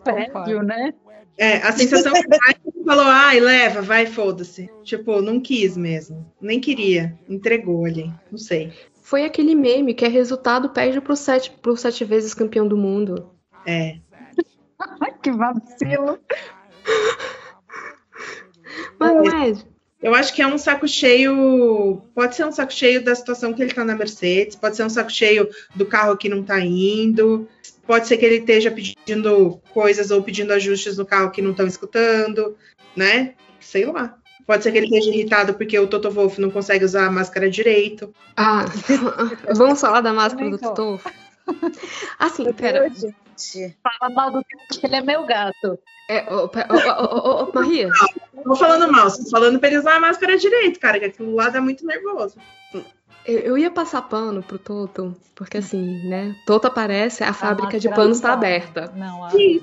[0.03, 0.95] prédio, né?
[1.37, 4.70] é, a sensação que é que ele falou, ai, leva, vai, foda-se.
[4.82, 6.32] Tipo, não quis mesmo.
[6.41, 7.18] Nem queria.
[7.28, 8.11] Entregou ali.
[8.30, 8.72] Não sei.
[9.07, 13.30] Foi aquele meme que é resultado perde pro sete, pro sete vezes campeão do mundo.
[13.64, 14.00] É.
[15.22, 16.18] que vacilo.
[18.98, 19.64] Mas é.
[20.02, 22.02] Eu acho que é um saco cheio.
[22.16, 24.90] Pode ser um saco cheio da situação que ele tá na Mercedes, pode ser um
[24.90, 27.48] saco cheio do carro que não tá indo,
[27.86, 31.68] pode ser que ele esteja pedindo coisas ou pedindo ajustes no carro que não estão
[31.68, 32.57] escutando,
[32.96, 33.34] né?
[33.61, 34.18] Sei lá.
[34.47, 37.51] Pode ser que ele esteja irritado porque o Toto Wolff não consegue usar a máscara
[37.51, 38.12] direito.
[38.36, 38.64] Ah,
[39.57, 40.74] vamos falar da máscara do Então.
[40.74, 41.01] Totô?
[42.18, 42.88] Assim, pera.
[42.88, 45.78] Gente, Fala mal do que ele é meu gato.
[46.09, 47.90] É, ô, ô, ô, Maria,
[48.34, 51.34] Não tô falando mal, tô falando pra ele usar a máscara direito, cara, que aquilo
[51.34, 52.36] lá dá muito nervoso.
[53.24, 56.36] eu, eu ia passar pano pro Toto, porque assim, né?
[56.47, 58.47] Toto aparece, a fábrica de panos tá pode.
[58.47, 58.92] aberta.
[58.94, 59.61] Não, a, Sim.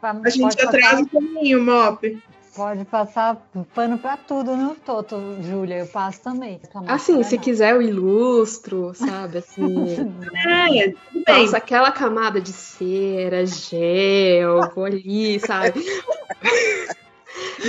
[0.00, 2.22] pa- A gente pode, atrasa um pouquinho, Mop.
[2.60, 3.36] Pode passar
[3.74, 5.78] pano pra tudo no Toto, Júlia.
[5.78, 6.60] Eu passo também.
[6.86, 7.42] Assim, se não.
[7.42, 9.38] quiser eu ilustro, sabe?
[9.38, 9.64] Assim,
[10.46, 11.42] É, tudo bem.
[11.44, 15.82] Nossa, aquela camada de cera, gel, vou ali, sabe?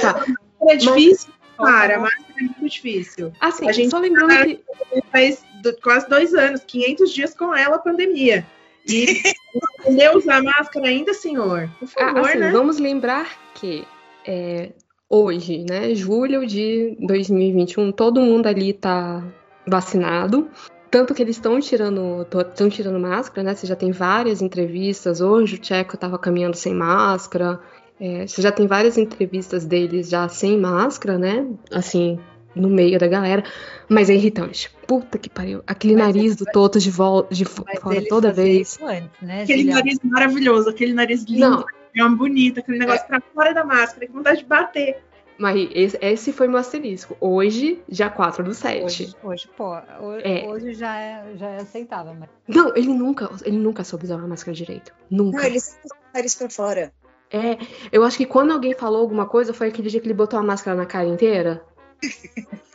[0.01, 0.25] Tá,
[0.69, 1.95] É difícil, cara.
[1.97, 3.31] A máscara é muito difícil.
[3.39, 4.63] assim, A gente só lembrando que.
[5.11, 5.43] Faz
[5.83, 8.45] quase dois anos, 500 dias com ela, a pandemia.
[8.87, 9.21] E
[9.53, 11.69] não aprendeu a usar máscara ainda, senhor?
[11.79, 12.51] Por Ah, favor, assim, né?
[12.51, 13.87] vamos lembrar que
[14.25, 14.71] é,
[15.11, 19.21] hoje, né, julho de 2021, todo mundo ali tá
[19.67, 20.47] vacinado.
[20.89, 23.55] Tanto que eles estão tirando, estão tirando máscara, né?
[23.55, 25.21] Você já tem várias entrevistas.
[25.21, 27.59] Hoje o Tcheco tava caminhando sem máscara.
[27.99, 31.47] É, você já tem várias entrevistas deles já sem máscara, né?
[31.71, 32.19] Assim,
[32.53, 33.43] no meio da galera.
[33.87, 34.69] Mas é irritante.
[34.85, 35.63] Puta que pariu.
[35.65, 38.73] Aquele Mas nariz do Toto de, volta, de fora toda vez.
[38.73, 41.65] isso antes, né, Aquele nariz maravilhoso, aquele nariz lindo, Não,
[41.95, 45.03] é uma bonita, aquele negócio pra fora da máscara, com vontade de bater.
[45.37, 47.17] Mas esse, esse foi meu asterisco.
[47.19, 48.83] Hoje, dia 4 do 7.
[48.83, 50.47] Hoje, hoje, pô, hoje, É.
[50.47, 54.27] hoje já, é, já é aceitável, mas Não, ele nunca, ele nunca soube usar uma
[54.27, 54.93] máscara direito.
[55.09, 55.37] Nunca.
[55.37, 56.93] não, ele sempre com o nariz pra fora.
[57.31, 57.57] É,
[57.91, 60.43] eu acho que quando alguém falou alguma coisa, foi aquele dia que ele botou a
[60.43, 61.63] máscara na cara inteira.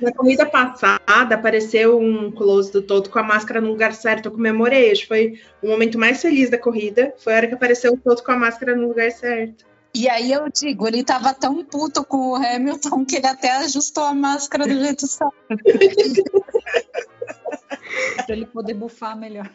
[0.00, 4.26] Na corrida passada, apareceu um close do Toto com a máscara no lugar certo.
[4.26, 4.92] Eu comemorei.
[4.92, 7.14] Acho que foi o momento mais feliz da corrida.
[7.18, 9.64] Foi a hora que apareceu o Toto com a máscara no lugar certo.
[9.94, 14.04] E aí eu digo, ele tava tão puto com o Hamilton que ele até ajustou
[14.04, 15.32] a máscara do jeito certo.
[18.26, 19.50] pra ele poder bufar melhor.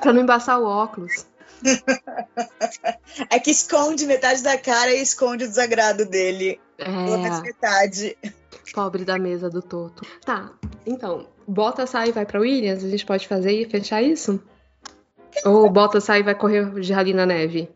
[0.00, 1.24] Pra não embaçar o óculos.
[3.30, 6.60] É que esconde metade da cara e esconde o desagrado dele.
[6.78, 8.18] Outra É, metade.
[8.72, 10.06] Pobre da mesa do Toto.
[10.24, 10.52] Tá,
[10.86, 14.40] então, Bota sai e vai pra Williams, a gente pode fazer e fechar isso?
[15.44, 17.68] Ou Bota sai e vai correr de rally na neve?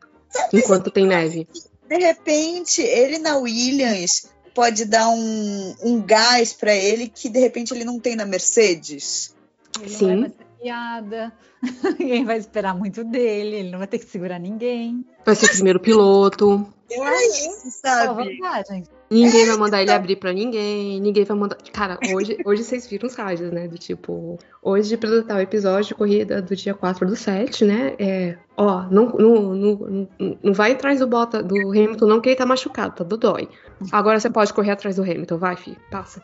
[0.52, 1.48] Enquanto tem neve.
[1.88, 7.72] De repente, ele na Williams pode dar um, um gás pra ele que de repente
[7.72, 9.34] ele não tem na Mercedes.
[9.80, 10.16] Ele Sim.
[10.16, 11.32] não piada,
[11.98, 15.04] ninguém vai esperar muito dele, ele não vai ter que segurar ninguém.
[15.24, 16.66] Vai ser primeiro piloto.
[16.90, 18.38] Eu acho, sabe?
[19.08, 21.56] Ninguém vai mandar ele abrir pra ninguém, ninguém vai mandar.
[21.72, 23.68] Cara, hoje, hoje vocês viram os rádios, né?
[23.68, 27.94] Do tipo, hoje apresentar o episódio de corrida do dia 4 do 7, né?
[27.98, 30.08] É, ó, não, não, não,
[30.42, 33.48] não vai atrás do bota do Hamilton, não, que ele tá machucado, tá do dói.
[33.92, 36.20] Agora você pode correr atrás do Hamilton, vai, filho, passa.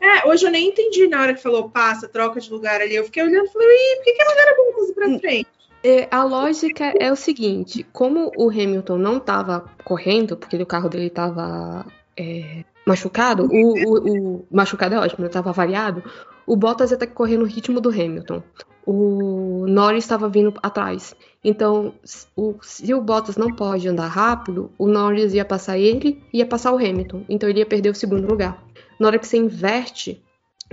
[0.00, 2.94] É, hoje eu nem entendi na hora que falou passa, troca de lugar ali.
[2.94, 5.48] Eu fiquei olhando e falei, Ih, por que, que a Bottas pra frente?
[5.82, 10.88] É, a lógica é o seguinte: como o Hamilton não estava correndo, porque o carro
[10.88, 11.86] dele estava
[12.16, 16.02] é, machucado, o, o, o, machucado é ótimo, estava variado,
[16.46, 18.42] o Bottas ia ter que correr no ritmo do Hamilton.
[18.86, 21.14] O Norris estava vindo atrás.
[21.42, 21.94] Então,
[22.36, 26.46] o, se o Bottas não pode andar rápido, o Norris ia passar ele e ia
[26.46, 27.24] passar o Hamilton.
[27.28, 28.64] Então ele ia perder o segundo lugar.
[28.98, 30.22] Na hora que você inverte,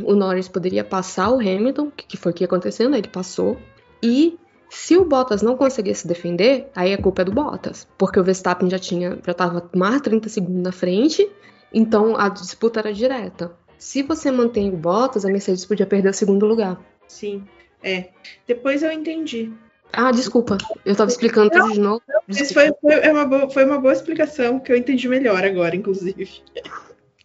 [0.04, 3.00] o Norris poderia passar o Hamilton, que foi o que aconteceu, né?
[3.00, 3.58] Ele passou.
[4.02, 4.38] E
[4.74, 8.68] se o Bottas não conseguisse defender, aí a culpa é do Bottas, porque o Verstappen
[8.68, 11.30] já tinha, já estava mais 30 segundos na frente,
[11.72, 13.56] então a disputa era direta.
[13.78, 16.82] Se você mantém o Bottas, a Mercedes podia perder o segundo lugar.
[17.08, 17.44] Sim,
[17.84, 18.10] é.
[18.48, 19.54] Depois eu entendi.
[19.92, 22.02] Ah, desculpa, eu estava explicando tudo de novo.
[22.28, 25.76] Isso foi, foi, é uma boa, foi uma boa explicação, que eu entendi melhor agora,
[25.76, 26.42] inclusive.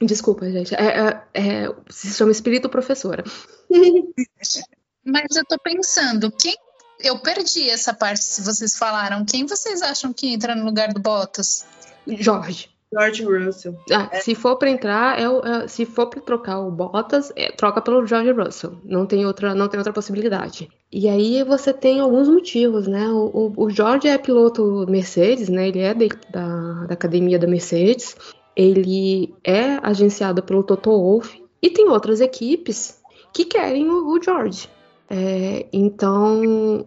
[0.02, 0.74] Desculpa, gente.
[0.74, 3.24] É, é, é, se chama espírito professora.
[5.02, 6.54] Mas eu tô pensando, quem
[7.00, 9.24] eu perdi essa parte se vocês falaram.
[9.24, 11.66] Quem vocês acham que entra no lugar do Bottas?
[12.06, 12.70] Jorge.
[12.90, 13.78] George Russell.
[13.92, 14.20] Ah, é.
[14.20, 18.06] Se for para entrar, é, é, se for para trocar o Bottas, é, troca pelo
[18.06, 18.78] George Russell.
[18.82, 20.70] Não tem outra, não tem outra possibilidade.
[20.90, 23.08] E aí você tem alguns motivos, né?
[23.08, 25.68] O, o, o George é piloto Mercedes, né?
[25.68, 28.16] Ele é de, da, da academia da Mercedes.
[28.56, 32.98] Ele é agenciado pelo Toto Wolff e tem outras equipes
[33.34, 34.68] que querem o, o George.
[35.10, 36.86] É, então.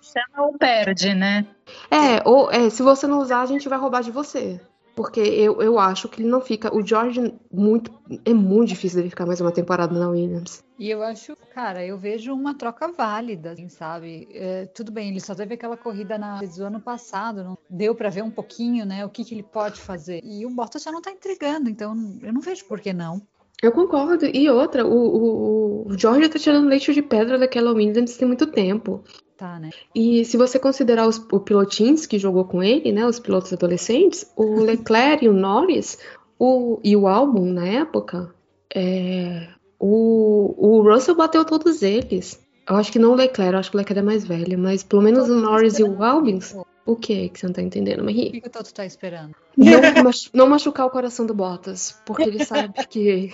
[0.00, 1.46] Chama ou perde, né?
[1.90, 4.60] É, ou é, se você não usar, a gente vai roubar de você.
[4.98, 6.74] Porque eu, eu acho que ele não fica.
[6.74, 7.92] O George muito,
[8.24, 10.64] é muito difícil ele ficar mais uma temporada na Williams.
[10.76, 14.28] E eu acho, cara, eu vejo uma troca válida, assim, sabe?
[14.32, 18.08] É, tudo bem, ele só teve aquela corrida na do ano passado, não deu para
[18.08, 20.20] ver um pouquinho, né, o que, que ele pode fazer.
[20.24, 23.22] E o Bottas já não tá entregando, então eu não vejo por que não.
[23.62, 24.26] Eu concordo.
[24.26, 28.46] E outra, o, o, o George tá tirando leite de pedra daquela Williams tem muito
[28.46, 29.02] tempo.
[29.36, 29.70] Tá, né?
[29.94, 34.30] E se você considerar os o pilotins que jogou com ele, né, os pilotos adolescentes,
[34.36, 35.98] o Leclerc e o Norris,
[36.38, 38.34] o, e o álbum na época,
[38.74, 39.48] é,
[39.78, 42.40] o, o Russell bateu todos eles.
[42.68, 44.82] Eu acho que não o Leclerc, eu acho que o Leclerc é mais velho, mas
[44.82, 46.40] pelo menos o Norris e o Albon
[46.88, 48.28] o que que você não tá entendendo, Marie?
[48.28, 49.34] O que, que o Toto tá esperando?
[49.54, 53.30] Não, machu não, machucar o coração do Bottas, porque ele sabe que.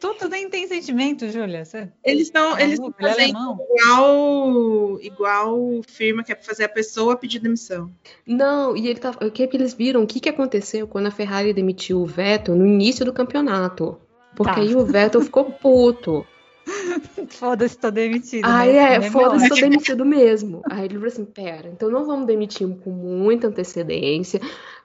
[0.00, 1.64] Toto nem tem sentimento, Júlia.
[2.04, 7.16] Eles estão eles estão é fazendo igual, igual firma que é pra fazer a pessoa
[7.16, 7.90] pedir demissão.
[8.24, 9.10] Não, e ele tá.
[9.20, 10.04] O que, é que eles viram?
[10.04, 13.98] O que, que aconteceu quando a Ferrari demitiu o Vettel no início do campeonato?
[14.36, 14.60] Porque tá.
[14.60, 16.24] aí o Vettel ficou puto.
[17.28, 18.44] Foda-se, tô demitido.
[18.44, 18.96] Aí né?
[18.96, 20.62] é, foda-se, tô demitido mesmo.
[20.70, 24.40] Aí ele falou assim: pera, então não vamos demitir com muita antecedência.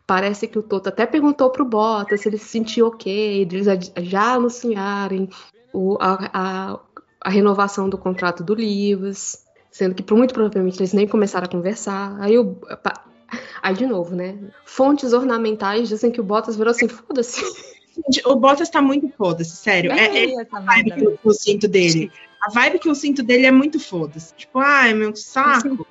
[0.05, 3.67] Parece que o Toto até perguntou pro Bottas se ele se sentia ok, eles
[3.97, 5.29] já anunciarem
[5.73, 6.79] o, a, a,
[7.21, 12.15] a, renovação do contrato do Livros, sendo que muito provavelmente eles nem começaram a conversar.
[12.21, 12.57] Aí o.
[13.61, 14.37] Aí de novo, né?
[14.65, 17.43] Fontes ornamentais dizem que o Bottas virou assim: foda-se.
[18.25, 19.91] O Bottas tá muito foda-se, sério.
[19.91, 22.11] É, é, é a vibe que eu, eu sinto dele.
[22.41, 24.33] A vibe que eu sinto dele é muito foda-se.
[24.35, 25.85] Tipo, ai, meu saco.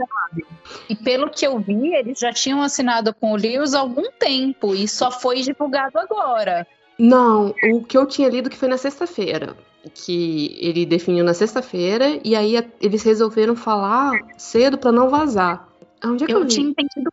[0.88, 4.74] E pelo que eu vi, eles já tinham assinado com o Lewis há algum tempo
[4.74, 6.66] e só foi divulgado agora.
[6.98, 9.56] Não, o que eu tinha lido que foi na sexta-feira.
[9.94, 15.68] Que ele definiu na sexta-feira e aí eles resolveram falar cedo para não vazar.
[16.04, 17.10] Onde é que eu, eu tinha entendido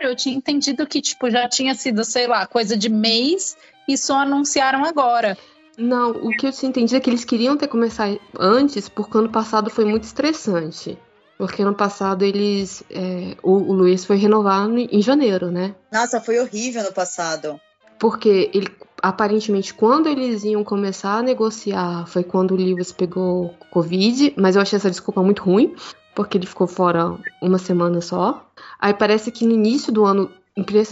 [0.00, 3.56] eu tinha entendido que, tipo, já tinha sido, sei lá, coisa de mês
[3.92, 5.36] e só anunciaram agora.
[5.76, 9.30] Não, o que eu tinha entendido é que eles queriam ter começado antes, porque ano
[9.30, 10.98] passado foi muito estressante.
[11.38, 12.84] Porque ano passado eles.
[12.90, 15.74] É, o, o Luiz foi renovado em janeiro, né?
[15.90, 17.58] Nossa, foi horrível no passado.
[17.98, 18.68] Porque ele,
[19.02, 24.60] aparentemente, quando eles iam começar a negociar, foi quando o Lewis pegou Covid, mas eu
[24.60, 25.74] achei essa desculpa muito ruim,
[26.14, 28.46] porque ele ficou fora uma semana só.
[28.78, 30.30] Aí parece que no início do ano.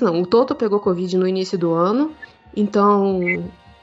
[0.01, 2.15] Não, o Toto pegou Covid no início do ano,
[2.59, 3.21] então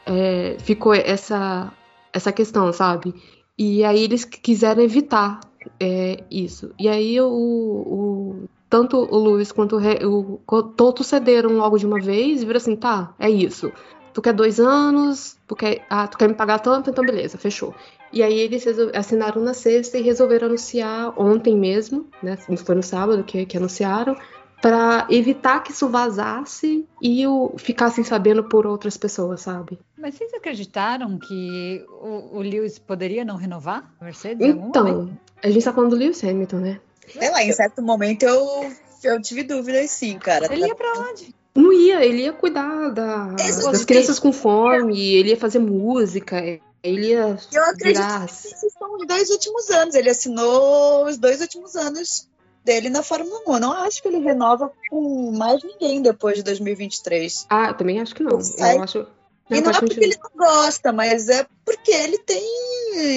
[0.05, 1.71] é, ficou essa,
[2.11, 3.13] essa questão, sabe?
[3.57, 5.39] E aí eles quiseram evitar
[5.79, 6.73] é, isso.
[6.77, 11.99] E aí o, o, tanto o Luiz quanto o, o Toto cederam logo de uma
[11.99, 13.71] vez e viram assim, tá, é isso.
[14.13, 17.73] Tu quer dois anos, tu quer, ah, tu quer me pagar tanto, então beleza, fechou.
[18.13, 22.37] E aí eles assinaram na sexta e resolveram anunciar ontem mesmo, né?
[22.37, 24.15] Foi no sábado que, que anunciaram,
[24.61, 29.77] para evitar que isso vazasse e o ficassem sabendo por outras pessoas, sabe?
[29.97, 34.47] Mas vocês acreditaram que o, o Lewis poderia não renovar a Mercedes?
[34.47, 36.79] Então, a gente tá falando do Lewis Hamilton, né?
[37.07, 38.71] Sei lá, em certo momento eu,
[39.03, 40.51] eu tive dúvidas sim, cara.
[40.51, 41.35] Ele ia pra onde?
[41.53, 46.41] Não ia, ele ia cuidar da- das crianças com fome, ele ia fazer música,
[46.83, 48.25] ele ia Eu acredito virar.
[48.25, 49.95] que esses são os dois últimos anos.
[49.95, 52.27] Ele assinou os dois últimos anos
[52.65, 53.53] dele na Fórmula 1.
[53.53, 57.45] Eu não acho que ele renova com mais ninguém depois de 2023.
[57.49, 58.39] Ah, eu também acho que não.
[58.57, 59.07] Eu acho.
[59.49, 62.43] E não é porque ele não gosta, mas é porque ele tem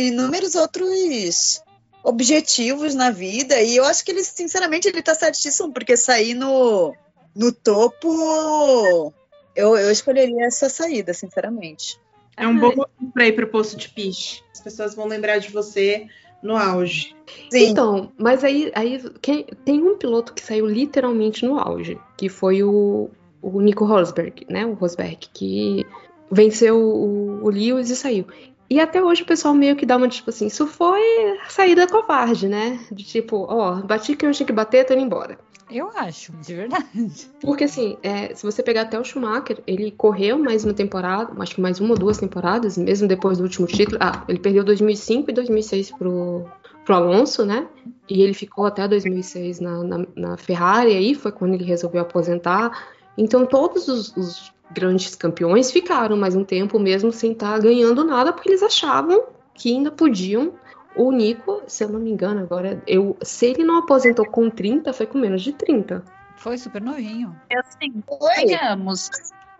[0.09, 1.63] inúmeros outros
[2.05, 3.61] objetivos na vida.
[3.63, 6.95] E eu acho que ele, sinceramente, ele tá certíssimo, porque sair no,
[7.35, 9.13] no topo.
[9.57, 11.99] Eu, eu escolheria essa saída, sinceramente.
[12.37, 12.73] É um bom
[13.13, 14.43] pra ir pro posto de piche.
[14.53, 16.07] As pessoas vão lembrar de você
[16.43, 17.15] no auge.
[17.51, 17.71] Sim.
[17.71, 22.63] Então, mas aí, aí quem- tem um piloto que saiu literalmente no auge, que foi
[22.63, 23.11] o,
[23.43, 24.65] o Nico Rosberg, né?
[24.67, 25.85] O Rosberg, que
[26.31, 28.27] venceu o, o Lewis e saiu.
[28.71, 31.01] E até hoje o pessoal meio que dá uma, tipo assim, isso foi
[31.49, 32.79] saída covarde, né?
[32.93, 35.39] De tipo, ó, bati que eu tinha que bater, tô indo embora.
[35.71, 37.31] Eu acho, de verdade.
[37.41, 41.55] Porque assim, é, se você pegar até o Schumacher, ele correu mais uma temporada, acho
[41.55, 43.99] que mais uma ou duas temporadas, mesmo depois do último título.
[44.01, 46.47] Ah, ele perdeu 2005 e 2006 pro,
[46.85, 47.67] pro Alonso, né?
[48.09, 52.87] E ele ficou até 2006 na, na, na Ferrari, aí foi quando ele resolveu aposentar.
[53.17, 58.33] Então todos os, os grandes campeões ficaram mais um tempo mesmo sem estar ganhando nada,
[58.33, 60.53] porque eles achavam que ainda podiam.
[60.97, 64.93] O Nico, se eu não me engano, agora, eu, se ele não aposentou com 30,
[64.93, 66.03] foi com menos de 30.
[66.37, 67.37] Foi super novinho.
[67.49, 68.47] E assim, Oi.
[68.47, 69.11] Venhamos,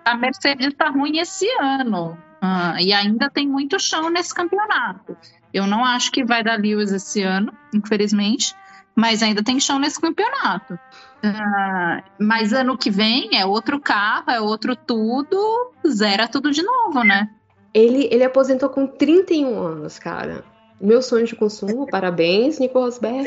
[0.05, 2.19] a Mercedes tá ruim esse ano.
[2.41, 5.17] ah, e ainda tem muito chão nesse campeonato.
[5.53, 8.55] Eu não acho que vai dar Lewis esse ano, infelizmente,
[8.95, 10.79] mas ainda tem chão nesse campeonato.
[11.23, 17.03] Ah, mas ano que vem é outro carro, é outro tudo, zera tudo de novo,
[17.03, 17.29] né?
[17.75, 20.45] Ele, ele aposentou com 31 anos, cara.
[20.81, 23.27] Meu sonho de consumo, parabéns, Nico Rosberg.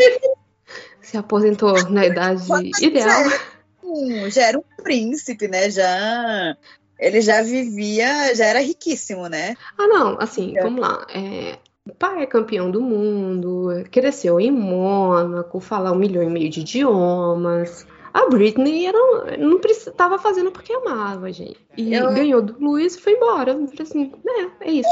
[1.01, 2.43] Se aposentou na idade
[2.81, 3.23] ideal.
[3.83, 5.69] Hum, já era um príncipe, né?
[5.69, 6.55] Já.
[6.97, 9.55] Ele já vivia, já era riquíssimo, né?
[9.77, 11.05] Ah, não, assim, vamos lá.
[11.09, 11.57] É,
[11.89, 16.61] o pai é campeão do mundo, cresceu em Mônaco, fala um milhão e meio de
[16.61, 17.85] idiomas.
[18.13, 21.57] A Britney era, não estava fazendo porque amava, gente.
[21.77, 23.53] E Eu- ganhou do Luiz e foi embora.
[23.53, 24.89] Eu falei assim, é, é isso.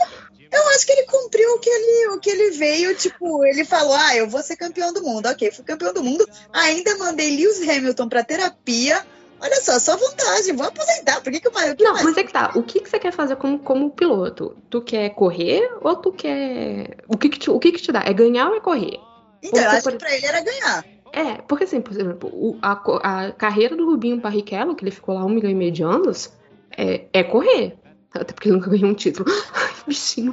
[0.52, 3.94] Eu acho que ele cumpriu o que ele, o que ele veio, tipo, ele falou:
[3.94, 5.28] ah, eu vou ser campeão do mundo.
[5.28, 6.26] Ok, fui campeão do mundo.
[6.52, 9.06] Ainda mandei Lewis Hamilton pra terapia.
[9.42, 11.22] Olha só, só vantagem, vou aposentar.
[11.22, 12.06] Por que, que eu o que Não, mais?
[12.06, 12.52] mas é que tá.
[12.56, 14.58] O que, que você quer fazer como, como piloto?
[14.70, 16.98] Tu quer correr ou tu quer.
[17.08, 18.02] O que, que, te, o que, que te dá?
[18.06, 19.00] É ganhar ou é correr?
[19.42, 20.86] Então, eu acho pode- que pra ele era ganhar.
[21.12, 22.72] É, porque assim, por exemplo, a,
[23.28, 26.32] a carreira do Rubinho Barrichello, que ele ficou lá um milhão e meio de anos,
[26.78, 27.78] é, é correr.
[28.14, 29.26] Até porque ele nunca ganhou um título.
[29.54, 30.32] Ai, bichinho.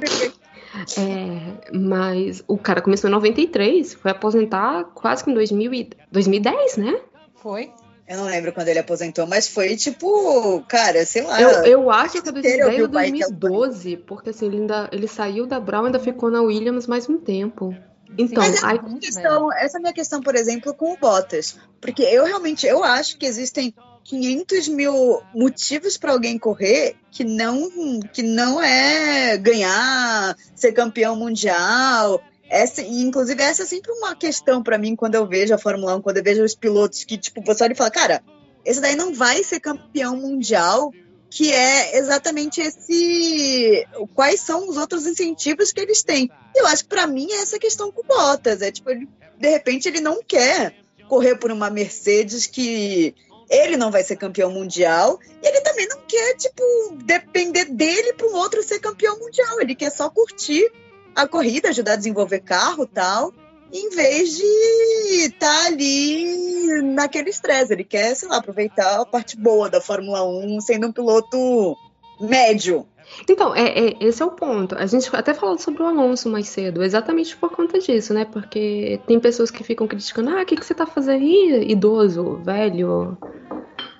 [0.97, 6.77] É, mas o cara começou em 93, foi aposentar quase que em 2000 e- 2010,
[6.77, 6.99] né?
[7.35, 7.71] Foi?
[8.07, 11.41] Eu não lembro quando ele aposentou, mas foi tipo, cara, sei lá.
[11.41, 14.45] Eu, eu acho que é inteiro eu 2010 vi ou o Barrichello 2012, porque assim,
[14.45, 17.75] ele, ainda, ele saiu da Brown e ainda ficou na Williams mais um tempo.
[18.17, 21.57] Então, Mas aí, muito questão- essa é a minha questão, por exemplo, com o Bottas.
[21.81, 23.73] Porque eu realmente eu acho que existem
[24.05, 27.69] 500 mil motivos para alguém correr que não,
[28.13, 32.21] que não é ganhar, ser campeão mundial.
[32.49, 35.95] Essa, e, inclusive, essa é sempre uma questão para mim quando eu vejo a Fórmula
[35.95, 38.23] 1, quando eu vejo os pilotos que, tipo, o pessoal ele fala, cara,
[38.63, 40.91] esse daí não vai ser campeão mundial,
[41.29, 43.85] que é exatamente esse.
[44.15, 46.29] Quais são os outros incentivos que eles têm?
[46.55, 48.61] Eu acho que para mim é essa questão com Bottas.
[48.61, 50.73] É tipo, ele, de repente ele não quer
[51.07, 53.13] correr por uma Mercedes que
[53.49, 56.63] ele não vai ser campeão mundial e ele também não quer, tipo,
[57.05, 59.61] depender dele para um outro ser campeão mundial.
[59.61, 60.69] Ele quer só curtir
[61.17, 63.33] a corrida, ajudar a desenvolver carro tal,
[63.73, 67.73] em vez de estar ali naquele estresse.
[67.73, 71.75] Ele quer, sei lá, aproveitar a parte boa da Fórmula 1 sendo um piloto
[72.21, 72.85] médio.
[73.27, 74.75] Então, é, é- esse é o ponto.
[74.75, 78.25] A gente até falou sobre o Alonso mais cedo, exatamente por conta disso, né?
[78.25, 82.35] Porque tem pessoas que ficam criticando, ah, o que, que você tá fazendo aí, idoso,
[82.43, 83.17] velho,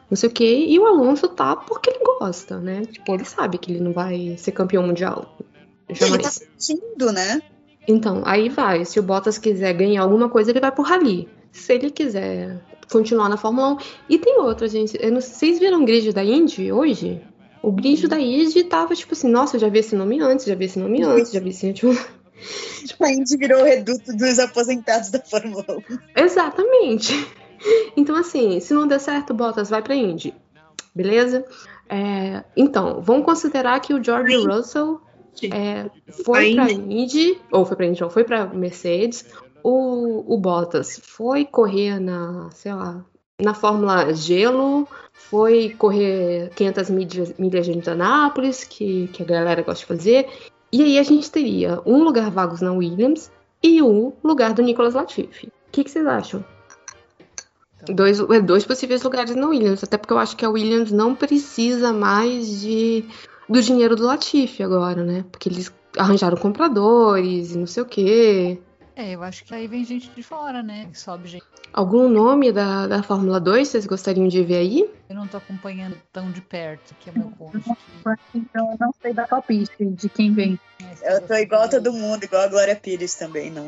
[0.09, 0.65] não sei o quê.
[0.67, 2.83] E o Alonso tá porque ele gosta, né?
[2.85, 5.35] Tipo, ele sabe que ele não vai ser campeão mundial.
[5.89, 7.41] Ele tá sentindo, né?
[7.87, 8.83] Então, aí vai.
[8.83, 11.29] Se o Bottas quiser ganhar alguma coisa, ele vai pro Rally.
[11.51, 12.61] Se ele quiser
[12.91, 13.77] continuar na Fórmula 1.
[14.09, 14.97] E tem outra, gente.
[14.99, 17.21] Eu não, vocês viram o grid da Indy hoje?
[17.61, 20.55] O grid da Indy tava tipo assim, nossa, eu já vi esse nome antes, já
[20.55, 21.73] vi esse nome antes, já vi esse.
[21.73, 21.95] Tipo...
[22.85, 25.65] Tipo, a Indy virou o reduto dos aposentados da Fórmula
[26.15, 26.23] 1.
[26.23, 27.27] Exatamente.
[27.97, 30.35] então, assim, se não der certo, Bottas vai pra Indy.
[30.93, 31.43] Beleza?
[31.89, 35.01] É, então, vamos considerar que o George Russell
[35.45, 35.89] é,
[36.23, 39.25] foi pra Indy, ou foi pra Indy, ou foi pra Mercedes.
[39.63, 43.05] O, o Bottas foi correr na, sei lá,
[43.39, 49.81] na Fórmula Gelo, foi correr 500 milhas, milhas de Indianápolis, que, que a galera gosta
[49.81, 50.27] de fazer.
[50.71, 53.31] E aí a gente teria um lugar vagos na Williams
[53.61, 55.47] e um lugar do Nicolas Latifi.
[55.47, 56.43] O que, que vocês acham?
[57.89, 61.15] Dois, é, dois possíveis lugares na Williams, até porque eu acho que a Williams não
[61.15, 63.05] precisa mais de
[63.47, 65.25] do dinheiro do Latifi agora, né?
[65.31, 68.59] Porque eles arranjaram compradores e não sei o quê.
[68.95, 70.89] É, eu acho que aí vem gente de fora, né?
[70.91, 71.45] Sobe gente.
[71.71, 74.89] Algum nome da, da Fórmula 2 vocês gostariam de ver aí?
[75.07, 77.61] Eu não tô acompanhando tão de perto, que é meu ponto.
[78.33, 80.59] Então eu não sei dar palpite de quem vem.
[81.03, 83.67] Eu tô igual todo mundo, igual a Glória Pires também, não.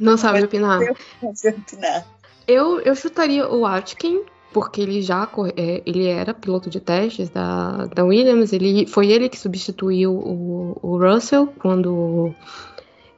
[0.00, 0.80] Não sabe opinar?
[1.22, 2.06] Não sei opinar.
[2.48, 4.22] Eu, eu chutaria o Atkin,
[4.54, 9.28] porque ele já é, ele era piloto de testes da, da Williams, ele foi ele
[9.28, 12.32] que substituiu o, o Russell quando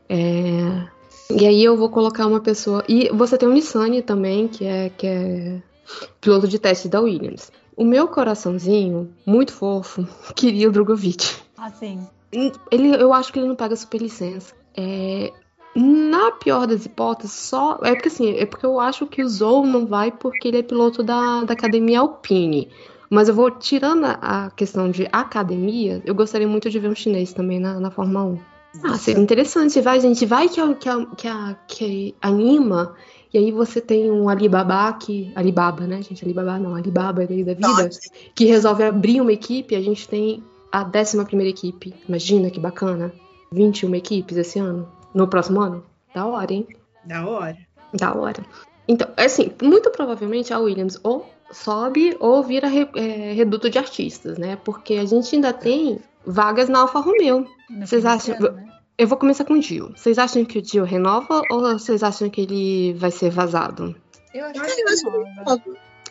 [0.08, 0.88] é,
[1.30, 2.84] e aí eu vou colocar uma pessoa.
[2.88, 5.62] E você tem o Nissani também, que é, que é
[6.20, 7.50] piloto de teste da Williams.
[7.76, 11.36] O meu coraçãozinho, muito fofo, queria o Drogovic.
[11.56, 12.06] Ah, sim.
[12.70, 14.54] Ele, eu acho que ele não pega superlicença.
[14.76, 15.32] É,
[15.76, 17.78] na pior das hipóteses, só.
[17.82, 20.62] É porque assim, é porque eu acho que o Zou não vai porque ele é
[20.62, 22.68] piloto da, da academia Alpine.
[23.10, 27.32] Mas eu vou, tirando a, questão de academia, eu gostaria muito de ver um chinês
[27.32, 28.38] também na, na Fórmula 1.
[28.84, 30.26] Ah, seria interessante, vai, gente.
[30.26, 32.94] Vai que, a, que, a, que, a, que anima.
[33.32, 35.30] E aí você tem um Alibaba que.
[35.34, 36.24] Alibaba, né, gente?
[36.24, 37.90] Alibaba não, Alibaba daí da vida.
[38.34, 39.74] Que resolve abrir uma equipe.
[39.74, 41.94] A gente tem a 11 primeira equipe.
[42.08, 43.12] Imagina que bacana.
[43.52, 44.88] 21 equipes esse ano.
[45.16, 45.82] No próximo ano.
[46.14, 46.68] Da hora, hein?
[47.06, 47.56] Da hora.
[47.94, 48.44] Da hora.
[48.86, 54.36] Então, assim, muito provavelmente a Williams ou sobe ou vira re, é, reduto de artistas,
[54.36, 54.58] né?
[54.62, 57.46] Porque a gente ainda tem vagas na Alfa Romeo.
[57.80, 58.38] Vocês acham?
[58.38, 58.68] Né?
[58.98, 59.90] Eu vou começar com o Dio.
[59.96, 63.96] Vocês acham que o Dio renova ou vocês acham que ele vai ser vazado?
[64.34, 65.62] Eu acho que ele renova.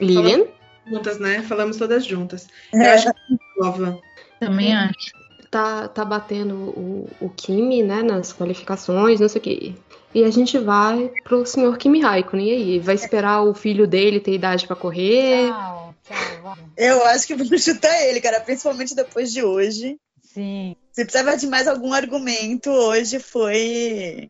[0.01, 0.45] Lilian?
[0.87, 1.43] Juntas, né?
[1.43, 2.47] Falamos todas juntas.
[2.73, 2.89] É.
[2.89, 3.99] Eu acho que renova.
[4.39, 5.24] Também acho.
[5.51, 9.75] Tá, tá batendo o, o Kimi, né, nas qualificações, não sei o quê.
[10.13, 12.47] E a gente vai pro senhor Kimi Raikkonen.
[12.47, 12.79] E aí?
[12.79, 15.49] Vai esperar o filho dele ter idade para correr?
[15.49, 16.57] Tchau, tchau.
[16.77, 19.97] Eu acho que vou chutar ele, cara, principalmente depois de hoje.
[20.23, 20.75] Sim.
[20.93, 24.29] Se precisava de mais algum argumento, hoje foi.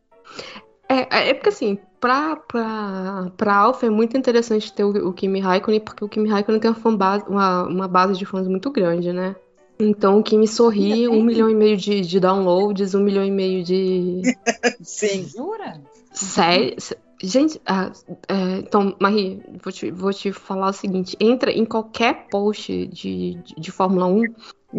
[0.89, 5.39] É, é porque assim, pra, pra, pra Alpha é muito interessante ter o, o Kimi
[5.39, 9.13] Raikkonen, porque o Kimi Raikkonen tem uma, fanbase, uma, uma base de fãs muito grande,
[9.13, 9.35] né?
[9.79, 13.63] Então o Kimi sorri, um milhão e meio de, de downloads, um milhão e meio
[13.63, 14.21] de.
[14.81, 15.27] Sim.
[15.27, 15.81] Jura?
[16.13, 16.75] Sério?
[17.21, 17.91] Gente, ah,
[18.27, 23.35] é, então, Marie, vou te, vou te falar o seguinte: entra em qualquer post de,
[23.35, 24.23] de, de Fórmula 1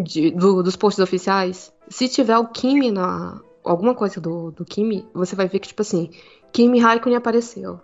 [0.03, 3.41] de, do, dos posts oficiais, se tiver o Kimi na.
[3.63, 6.09] alguma coisa do, do Kimi, você vai ver que, tipo assim,
[6.51, 7.79] Kimi Raikkonen apareceu.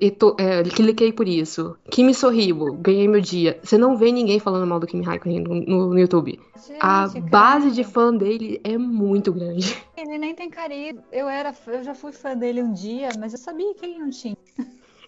[0.00, 1.76] E tô, é, cliquei por isso.
[1.90, 3.60] Kimi sorriu, ganhei meu dia.
[3.62, 6.40] Você não vê ninguém falando mal do Kimi Raikkonen no, no, no YouTube.
[6.66, 7.20] Gente, A cara.
[7.30, 9.76] base de fã dele é muito grande.
[9.96, 11.02] Ele nem tem carisma.
[11.12, 14.08] Eu era, eu já fui fã dele um dia, mas eu sabia que ele não
[14.10, 14.36] tinha.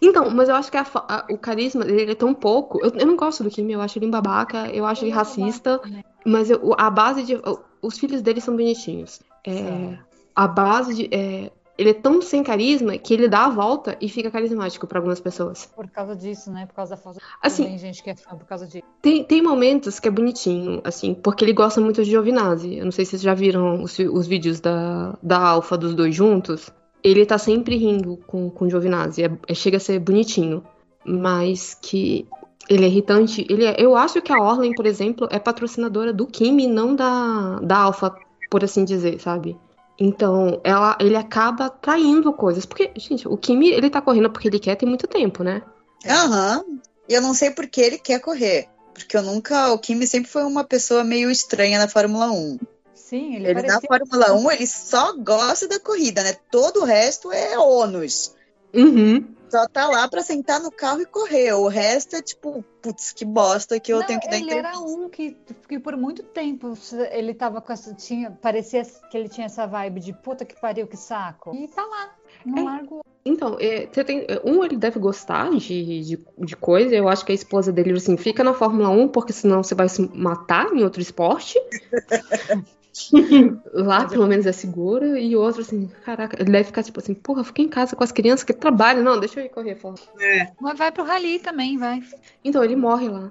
[0.00, 2.78] Então, mas eu acho que a a- o carisma dele é tão pouco.
[2.84, 5.80] Eu, eu não gosto do Kimi, eu acho ele um babaca, eu acho ele racista.
[6.24, 7.38] Mas eu- a base de.
[7.82, 9.20] Os filhos dele são bonitinhos.
[9.46, 9.98] É,
[10.36, 11.08] a base de.
[11.14, 14.98] é, ele é tão sem carisma que ele dá a volta e fica carismático pra
[14.98, 15.66] algumas pessoas.
[15.76, 16.66] Por causa disso, né?
[16.66, 17.20] Por causa da falta.
[17.40, 18.84] Assim- Tem gente que é fã por causa disso.
[19.00, 22.74] Tem, tem momentos que é bonitinho, assim, porque ele gosta muito de Giovinazzi.
[22.76, 26.14] Eu não sei se vocês já viram os, os vídeos da, da Alpha dos dois
[26.14, 26.68] juntos.
[27.02, 29.22] Ele tá sempre rindo com, com o Giovinazzi.
[29.22, 30.64] É, é- chega a ser bonitinho.
[31.04, 32.26] Mas que
[32.68, 33.46] ele é irritante.
[33.48, 37.60] Ele é- eu acho que a Orlen, por exemplo, é patrocinadora do Kimi, não da,
[37.60, 38.14] da Alpha,
[38.50, 39.56] por assim dizer, sabe?
[39.98, 42.64] Então, ela, ele acaba traindo coisas.
[42.64, 45.62] Porque, gente, o Kimi, ele tá correndo porque ele quer tem muito tempo, né?
[46.06, 46.64] Aham.
[47.08, 48.68] E eu não sei por que ele quer correr.
[48.94, 49.72] Porque eu nunca.
[49.72, 52.58] O Kimi sempre foi uma pessoa meio estranha na Fórmula 1.
[52.94, 53.80] Sim, ele, Ele, na.
[53.80, 56.34] Fórmula 1, ele só gosta da corrida, né?
[56.50, 58.34] Todo o resto é ônus.
[58.74, 59.24] Uhum.
[59.50, 61.52] Só tá lá pra sentar no carro e correr.
[61.54, 64.70] O resto é tipo, putz, que bosta que eu Não, tenho que dar ele era
[64.70, 64.98] entrevista.
[65.00, 65.36] um que,
[65.68, 66.74] que por muito tempo
[67.10, 67.94] ele tava com essa.
[67.94, 71.54] Tinha, parecia que ele tinha essa vibe de puta que pariu, que saco.
[71.54, 72.14] E tá lá.
[72.44, 72.64] Não É.
[72.64, 73.00] largo.
[73.24, 76.94] Então, é, você tem, um, ele deve gostar de, de, de coisa.
[76.94, 79.88] Eu acho que a esposa dele, assim, fica na Fórmula 1, porque senão você vai
[79.88, 81.58] se matar em outro esporte.
[83.72, 85.16] Lá, pelo menos, é seguro.
[85.16, 88.04] E o outro, assim, caraca, ele deve ficar tipo assim, porra, fiquei em casa com
[88.04, 89.02] as crianças que trabalham.
[89.02, 89.96] Não, deixa eu ir correr fora.
[90.20, 90.48] É.
[90.60, 92.02] Mas vai pro rally também, vai.
[92.44, 93.30] Então, ele morre lá.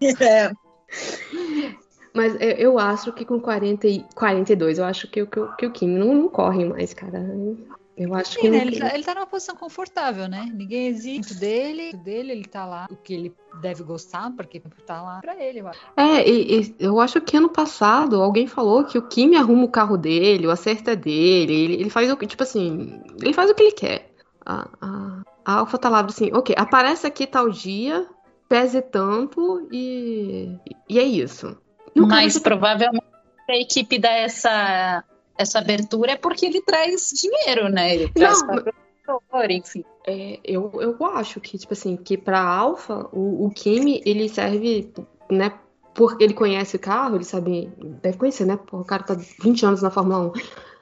[0.18, 0.50] É,
[2.14, 5.52] Mas eu, eu acho que com 40 e 42, eu acho que, o- que, o-
[5.56, 7.18] que o Kim não, não corre mais, cara.
[8.00, 8.56] Eu acho que Sim, né?
[8.56, 10.50] não ele, tem- tá, ele tá numa posição confortável, né?
[10.54, 15.02] Ninguém exige muito dele, dele, ele tá lá, o que ele deve gostar, porque tá
[15.02, 15.80] lá pra ele, eu acho.
[15.94, 19.70] É, e, e eu acho que ano passado alguém falou que o Kimi arruma o
[19.70, 23.50] carro dele, o acerto é dele, ele, ele faz o que, tipo assim, ele faz
[23.50, 24.10] o que ele quer.
[24.46, 28.08] A, a, a Alpha tá lá assim, ok, aparece aqui tal dia,
[28.48, 30.56] pese tanto e,
[30.88, 31.54] e é isso.
[31.94, 33.04] E cara Mas provavelmente
[33.46, 35.04] a equipe dá essa,
[35.40, 37.94] essa abertura é porque ele traz dinheiro, né?
[37.94, 39.84] Ele traz Não, patrocinador, enfim.
[40.06, 44.92] É, eu, eu acho que, tipo assim, que pra Alpha, o, o Kimi, ele serve,
[45.30, 45.52] né,
[45.94, 47.70] porque ele conhece o carro, ele sabe,
[48.02, 48.56] deve conhecer, né?
[48.58, 50.32] Pô, o cara tá 20 anos na Fórmula 1,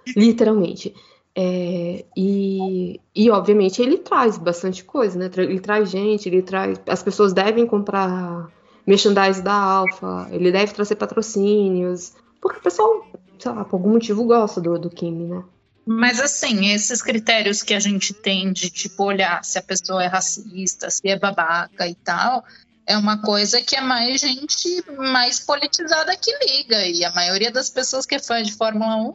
[0.16, 0.94] literalmente.
[1.34, 5.30] É, e, e, obviamente, ele traz bastante coisa, né?
[5.36, 6.80] Ele traz gente, ele traz.
[6.86, 8.48] As pessoas devem comprar
[8.84, 13.06] merchandise da Alpha, ele deve trazer patrocínios, porque o pessoal,
[13.38, 15.42] sei lá, por algum motivo gosta do, do Kimi, né?
[15.86, 20.06] Mas assim, esses critérios que a gente tem de tipo olhar se a pessoa é
[20.06, 22.44] racista, se é babaca e tal,
[22.86, 26.86] é uma coisa que é mais gente mais politizada que liga.
[26.86, 29.14] E a maioria das pessoas que é fã de Fórmula 1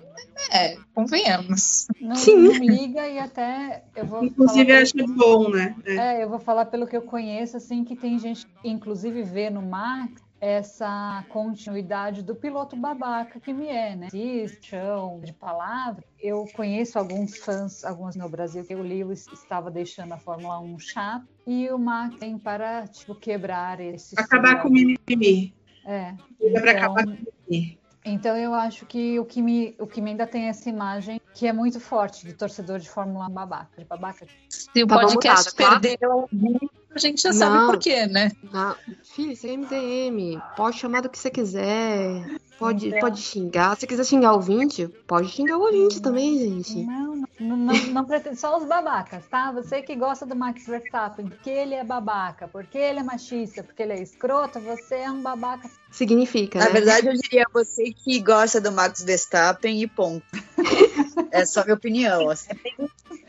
[0.52, 1.88] é, convenhamos.
[2.02, 2.38] Não, Sim.
[2.38, 5.76] não liga e até eu vou Inclusive, falar acho bom, né?
[5.86, 5.96] É.
[5.96, 9.50] É, eu vou falar pelo que eu conheço, assim, que tem gente, que, inclusive, vê
[9.50, 14.08] no Max essa continuidade do piloto babaca que me é, né?
[14.14, 16.04] Existe, chão de palavra.
[16.20, 20.80] Eu conheço alguns fãs, alguns no Brasil, que o Lewis estava deixando a Fórmula 1
[20.80, 24.20] chato e o Max tem para, tipo, quebrar esse...
[24.20, 25.56] Acabar com o mimimi.
[25.86, 26.14] É.
[26.42, 27.18] Então, acabar com o
[27.48, 27.80] mimimi.
[28.04, 31.80] então eu acho que o Kimi, o Kimi ainda tem essa imagem que é muito
[31.80, 34.28] forte de torcedor de Fórmula 1 babaca, de babaca.
[34.50, 35.80] Se o podcast tá?
[35.80, 36.60] perder alguém,
[36.94, 37.68] a gente já sabe Não.
[37.68, 38.32] por quê, né?
[38.54, 40.42] Ah, filho, isso é MDM.
[40.56, 42.38] Pode chamar do que você quiser.
[42.58, 43.76] Pode, pode xingar.
[43.76, 46.84] Se quiser xingar o ouvinte, pode xingar o ouvinte também, gente.
[46.86, 48.38] Não, não, não, não, não pretendo.
[48.38, 49.52] Só os babacas, tá?
[49.52, 53.84] Você que gosta do Max Verstappen, porque ele é babaca, porque ele é machista, porque
[53.84, 55.70] ele é escroto, você é um babaca.
[55.92, 56.72] Significa, Na né?
[56.72, 60.26] verdade, eu diria você que gosta do Max Verstappen e ponto.
[61.32, 62.30] É só minha opinião.
[62.30, 62.54] assim.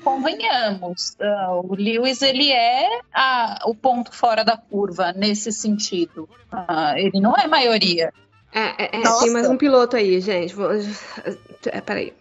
[0.02, 6.28] Convenhamos, ah, o Lewis ele é a- o ponto fora da curva nesse sentido.
[6.52, 8.12] Ah, ele não é maioria.
[8.52, 10.54] É, é, é, tem mais um piloto aí, gente.
[10.54, 10.70] Vou-
[11.66, 12.12] É, peraí.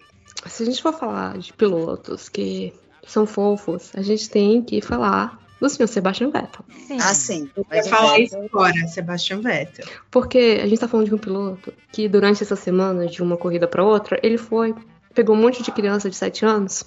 [0.48, 2.74] Se a gente for falar de pilotos que
[3.06, 6.66] são fofos, a gente tem que falar do senhor Sebastian Vettel.
[6.88, 6.98] Sim.
[7.00, 7.50] Ah, sim.
[7.56, 9.86] Eu Mas ia falar isso agora, Sebastian Vettel.
[10.12, 13.68] Porque a gente tá falando de um piloto que durante essa semana, de uma corrida
[13.68, 14.74] pra outra, ele foi,
[15.14, 16.84] pegou um monte de criança de 7 anos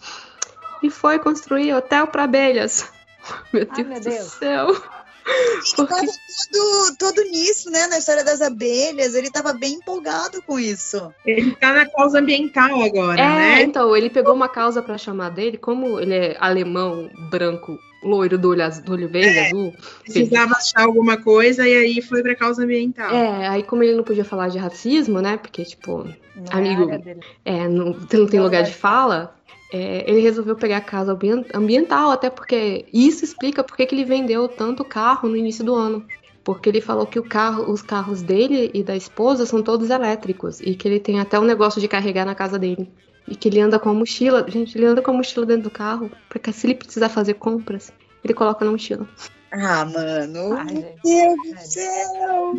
[0.82, 2.90] e foi construir hotel pra abelhas.
[3.52, 4.32] Meu Ai, Deus, meu do Deus.
[4.32, 4.82] céu.
[5.26, 6.06] Ele tava
[6.52, 7.86] todo, todo nisso, né?
[7.88, 9.14] Na história das abelhas.
[9.14, 11.12] Ele tava bem empolgado com isso.
[11.24, 13.62] Ele tá na causa ambiental agora, É, né?
[13.62, 18.50] então, ele pegou uma causa pra chamar dele, como ele é alemão, branco, loiro do
[18.50, 19.74] olho, azul, do olho verde, azul.
[20.02, 23.10] Precisava achar alguma coisa e aí foi pra causa ambiental.
[23.14, 25.36] É, aí como ele não podia falar de racismo, né?
[25.36, 26.04] Porque, tipo,
[26.36, 26.88] Não amigo.
[26.90, 29.35] é é, não, você não tem lugar de fala.
[29.76, 34.04] É, ele resolveu pegar a casa ambien- ambiental, até porque isso explica porque que ele
[34.04, 36.04] vendeu tanto carro no início do ano.
[36.42, 40.60] Porque ele falou que o carro, os carros dele e da esposa são todos elétricos.
[40.60, 42.88] E que ele tem até um negócio de carregar na casa dele.
[43.26, 44.46] E que ele anda com a mochila.
[44.48, 46.08] Gente, ele anda com a mochila dentro do carro.
[46.28, 49.08] Porque se ele precisar fazer compras, ele coloca na mochila.
[49.50, 50.52] Ah, mano.
[50.52, 50.94] Ai, Meu.
[51.02, 52.54] Deus do céu.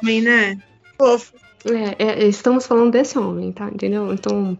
[0.00, 0.58] Homem, né?
[0.98, 1.34] Fofo.
[1.66, 3.68] É, é, estamos falando desse homem, tá?
[3.68, 4.12] Entendeu?
[4.14, 4.56] Então,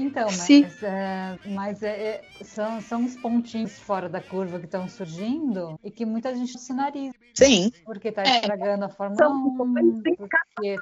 [0.00, 4.88] Então, mas, é, mas é- é- são, são os pontinhos fora da curva que estão
[4.88, 7.14] surgindo e que muita gente sinaliza.
[7.34, 7.70] Sim.
[7.84, 8.36] Porque tá É.
[8.36, 10.76] estragando a Fórmula São 1, coisas porque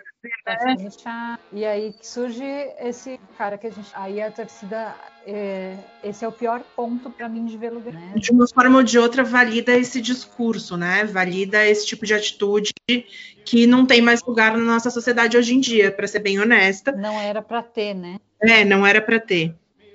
[0.44, 1.40] tá ficando chato.
[1.52, 2.44] E aí que surge
[2.80, 3.90] esse cara que a gente.
[3.94, 4.94] Aí a torcida.
[5.28, 7.92] é, esse é o pior ponto pra mim de ver lugar.
[7.92, 8.14] Né?
[8.16, 11.04] De uma forma ou de outra, valida esse discurso, né?
[11.04, 12.72] Valida esse tipo de atitude
[13.44, 16.92] que não tem mais lugar na nossa sociedade hoje em dia, pra ser bem honesta.
[16.92, 18.18] Não era pra ter, né?
[18.40, 19.52] É, não era pra ter.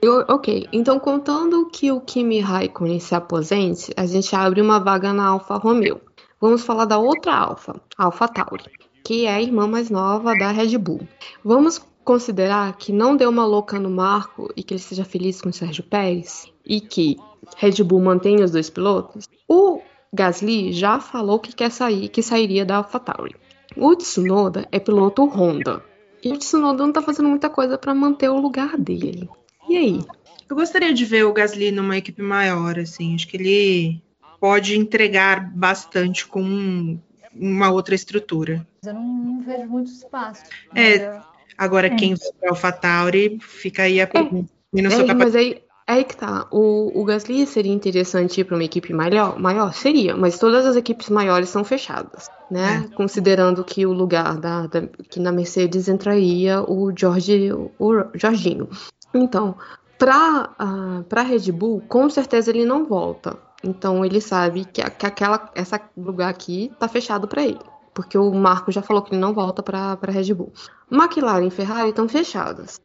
[0.10, 0.68] Ok.
[0.74, 5.56] Então, contando que o Kimi Raikkonen se aposente, a gente abre uma vaga na Alfa
[5.58, 6.02] Romeo.
[6.40, 8.66] Vamos falar da outra Alfa, Alfa Tauri,
[9.04, 11.08] que é a irmã mais nova da Red Bull.
[11.46, 15.50] Vamos considerar que não deu uma louca no Marco e que ele seja feliz com
[15.50, 17.18] o Sérgio Pérez e que
[17.58, 19.28] Red Bull mantenha os dois pilotos.
[19.48, 23.36] O Gasly já falou que quer sair, que sairia da AlphaTauri.
[23.78, 25.84] O Tsunoda é piloto Honda.
[26.24, 29.30] E o Tsunoda não tá fazendo muita coisa para manter o lugar dele.
[29.72, 30.06] E aí?
[30.50, 33.16] Eu gostaria de ver o Gasly numa equipe maior, assim.
[33.16, 34.02] Acho que ele
[34.40, 37.00] pode entregar bastante com
[37.34, 38.68] uma outra estrutura.
[38.86, 40.44] Eu não, não vejo muito espaço.
[40.76, 41.22] É,
[41.58, 41.90] Agora, é.
[41.92, 44.52] quem vai para o AlphaTauri, fica aí a pergunta.
[44.76, 46.48] É, mas aí, aí que tá.
[46.52, 49.40] O, o Gasly seria interessante ir para uma equipe maior?
[49.40, 49.74] Maior?
[49.74, 52.90] Seria, mas todas as equipes maiores são fechadas, né?
[52.92, 52.96] É.
[52.96, 58.68] Considerando que o lugar da, da, que na Mercedes entraria o Jorge, o, o Jorginho.
[59.14, 59.56] Então,
[59.98, 63.38] para uh, para Red Bull, com certeza ele não volta.
[63.64, 67.60] Então ele sabe que, que aquela essa lugar aqui tá fechado para ele,
[67.94, 70.52] porque o Marco já falou que ele não volta para Red Bull.
[70.92, 72.82] McLaren e Ferrari estão fechadas,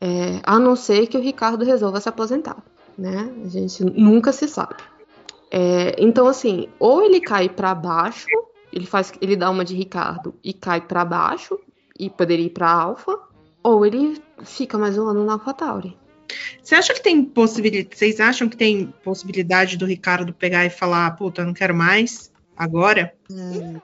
[0.00, 2.56] é, a não ser que o Ricardo resolva se aposentar,
[2.96, 3.30] né?
[3.44, 4.76] A gente nunca se sabe.
[5.50, 8.28] É, então assim, ou ele cai para baixo,
[8.72, 11.58] ele faz, ele dá uma de Ricardo e cai para baixo
[11.98, 13.18] e poderia ir para Alfa,
[13.62, 15.96] ou ele fica mais um ano na AlphaTauri.
[16.62, 17.96] Você acha que tem possibilidade?
[17.96, 23.12] Vocês acham que tem possibilidade do Ricardo pegar e falar, puta, não quero mais agora?
[23.30, 23.80] Hum.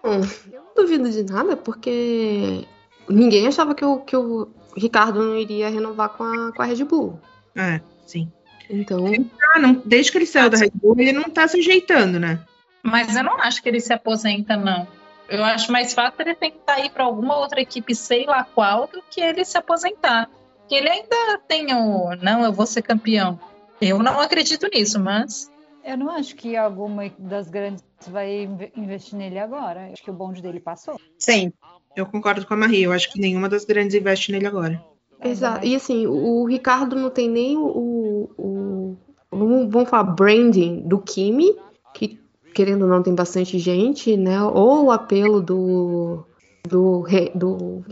[0.53, 2.65] eu não duvido de nada, porque
[3.09, 6.85] ninguém achava que o, que o Ricardo não iria renovar com a, com a Red
[6.85, 7.19] Bull.
[7.55, 8.31] É, sim.
[8.69, 9.07] Então.
[9.55, 12.41] Ah, não, desde que ele saiu da Red Bull, ele não tá se ajeitando, né?
[12.83, 14.87] Mas eu não acho que ele se aposenta, não.
[15.29, 19.03] Eu acho mais fácil ele tentar ir para alguma outra equipe, sei lá qual, do
[19.11, 20.29] que ele se aposentar
[20.69, 22.15] que ele ainda tem o.
[22.17, 23.39] Não, eu vou ser campeão.
[23.81, 25.51] Eu não acredito nisso, mas.
[25.85, 29.91] Eu não acho que alguma das grandes vai investir nele agora.
[29.93, 31.01] acho que o bonde dele passou.
[31.19, 31.53] Sim.
[31.95, 32.87] Eu concordo com a Maria.
[32.87, 34.83] Eu acho que nenhuma das grandes investe nele agora.
[35.23, 35.65] Exato.
[35.65, 38.29] E assim, o Ricardo não tem nem o.
[38.37, 38.97] o,
[39.31, 41.57] o vamos falar, branding do Kimi,
[41.95, 42.19] que
[42.57, 44.43] querendo ou não tem bastante gente, né?
[44.43, 46.25] Ou o apelo do.
[46.67, 47.05] Do.
[47.35, 47.85] do,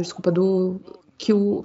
[0.00, 0.80] desculpa, do.
[1.16, 1.64] Que o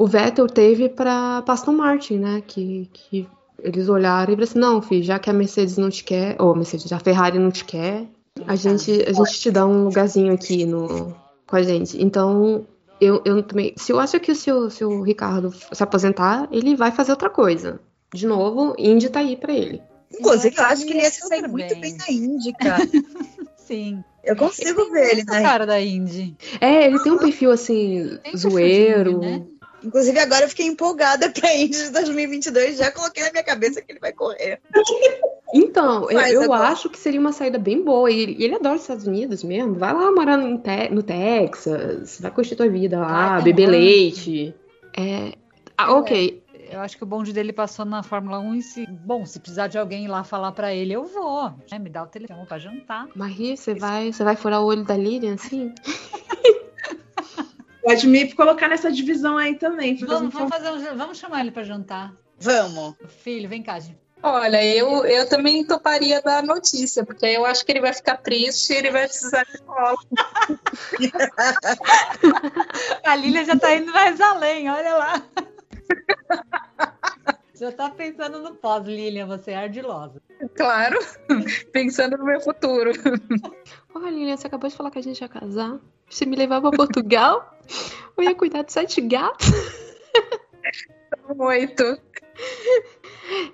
[0.00, 2.42] o Vettel teve para Aston Martin, né?
[2.46, 3.28] Que, que
[3.58, 6.52] eles olharam e falaram assim, não, filho, já que a Mercedes não te quer, ou
[6.52, 8.06] a Mercedes, a Ferrari não te quer,
[8.46, 11.14] a gente, a gente te dá um lugarzinho aqui no,
[11.46, 12.02] com a gente.
[12.02, 12.66] Então,
[12.98, 13.74] eu, eu também.
[13.76, 17.78] Se eu acho que o, se o Ricardo se aposentar, ele vai fazer outra coisa.
[18.14, 19.82] De novo, Indy tá aí para ele.
[20.12, 22.86] Inclusive, eu acho que ele ia se sair muito bem na Indy, cara.
[23.56, 24.02] Sim.
[24.24, 25.42] Eu consigo ver ele, né?
[25.42, 26.36] cara da Indy.
[26.60, 29.18] É, ele tem um perfil assim, zoeiro.
[29.18, 29.42] né?
[29.82, 32.76] Inclusive, agora eu fiquei empolgada pra Indy de 2022.
[32.76, 34.60] Já coloquei na minha cabeça que ele vai correr.
[35.54, 38.10] Então, eu, eu acho que seria uma saída bem boa.
[38.10, 39.74] E ele, ele adora os Estados Unidos mesmo.
[39.74, 44.54] Vai lá morar no, no Texas, vai curtir tua vida lá, ah, beber leite.
[44.96, 45.32] É.
[45.78, 46.42] Ah, ok.
[46.70, 48.86] Eu acho que o bonde dele passou na Fórmula 1 e se.
[48.86, 51.50] Bom, se precisar de alguém ir lá falar para ele, eu vou.
[51.70, 51.78] Né?
[51.80, 53.08] Me dá o telefone para jantar.
[53.14, 55.74] Maria, você vai, você vai furar o olho da Lilian assim?
[57.82, 59.96] Pode me colocar nessa divisão aí também.
[59.96, 62.14] Vamos, vamos, fazer um, vamos chamar ele para jantar.
[62.38, 62.94] Vamos.
[63.08, 63.98] Filho, vem cá, gente.
[64.22, 68.72] Olha, eu, eu também toparia da notícia, porque eu acho que ele vai ficar triste
[68.72, 69.98] e ele vai precisar de colo.
[73.04, 75.22] A Lília já tá indo mais além, olha lá.
[77.60, 80.22] Já tá pensando no pós, Lilian, você é ardilosa.
[80.54, 80.98] Claro,
[81.72, 82.90] pensando no meu futuro.
[83.94, 85.78] Olha, Lilian, você acabou de falar que a gente ia casar.
[86.08, 87.54] Você me levar pra Portugal?
[88.16, 89.46] Eu ia cuidar de sete gatos?
[91.38, 92.00] Oito.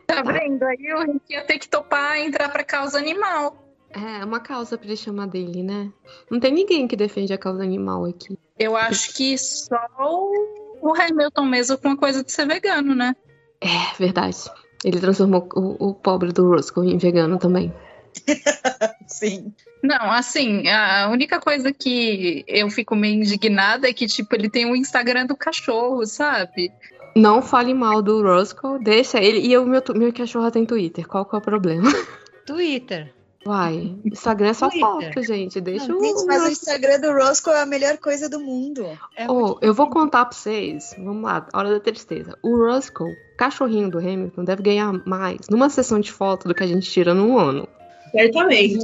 [0.06, 0.62] Tá vendo?
[0.62, 3.66] Aí a gente ia ter que topar entrar pra causa animal.
[3.90, 5.92] É, uma causa pra ele chamar dele, né?
[6.30, 8.38] Não tem ninguém que defende a causa animal aqui.
[8.58, 13.14] Eu acho que só o Hamilton mesmo com a coisa de ser vegano, né?
[13.60, 14.36] É, verdade.
[14.84, 17.72] Ele transformou o, o pobre do Roscoe em vegano também.
[19.06, 19.52] Sim.
[19.82, 24.66] Não, assim, a única coisa que eu fico meio indignada é que, tipo, ele tem
[24.66, 26.72] o um Instagram do cachorro, sabe?
[27.14, 29.46] Não fale mal do Roscoe, deixa ele.
[29.46, 31.90] E o meu, meu cachorro tem Twitter, qual que é o problema?
[32.46, 33.15] Twitter.
[33.46, 35.60] Uai, Instagram é só foto, gente.
[35.60, 36.04] Deixa não, o.
[36.04, 38.84] Gente, mas o Instagram do Roscoe é a melhor coisa do mundo.
[39.16, 40.94] É oh, eu vou contar pra vocês.
[40.98, 42.36] Vamos lá, hora da tristeza.
[42.42, 46.66] O Roscoe, cachorrinho do Hamilton, deve ganhar mais numa sessão de foto do que a
[46.66, 47.68] gente tira num ano.
[48.10, 48.78] Certamente.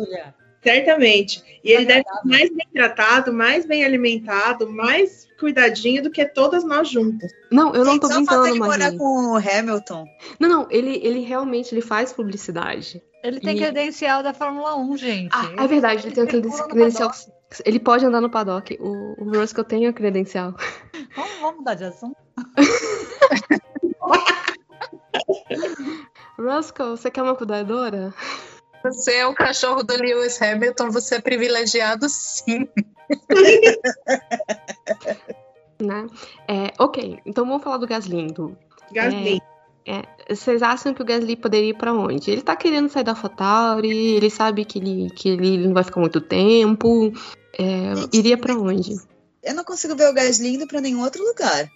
[0.62, 1.42] Certamente.
[1.64, 6.62] E ele deve ser mais bem tratado, mais bem alimentado, mais cuidadinho do que todas
[6.62, 7.32] nós juntas.
[7.50, 10.06] Não, eu não tô brincando, ele morar com o Hamilton.
[10.38, 13.02] Não, não, ele, ele realmente ele faz publicidade.
[13.24, 13.58] Ele tem e...
[13.58, 15.30] credencial da Fórmula 1, gente.
[15.32, 17.10] Ah, é verdade, ele, ele tem credencial.
[17.64, 18.78] Ele pode andar no paddock.
[18.80, 20.54] O, o Roscoe tem a credencial.
[21.14, 22.16] Vamos, vamos mudar de assunto.
[26.38, 28.14] Roscoe, você quer uma cuidadora?
[28.84, 32.68] Você é o cachorro do Lewis Hamilton, você é privilegiado sim.
[35.80, 36.06] né?
[36.48, 38.56] É, ok, então vamos falar do Gaslindo.
[38.92, 39.40] Gasly.
[40.28, 42.30] Vocês acham que o Gasly poderia ir pra onde?
[42.30, 46.00] Ele tá querendo sair da AlphaTauri, ele sabe que ele, que ele não vai ficar
[46.00, 47.12] muito tempo.
[47.58, 48.96] É, Gente, iria pra onde?
[49.42, 51.68] Eu não consigo ver o Gasly indo pra nenhum outro lugar.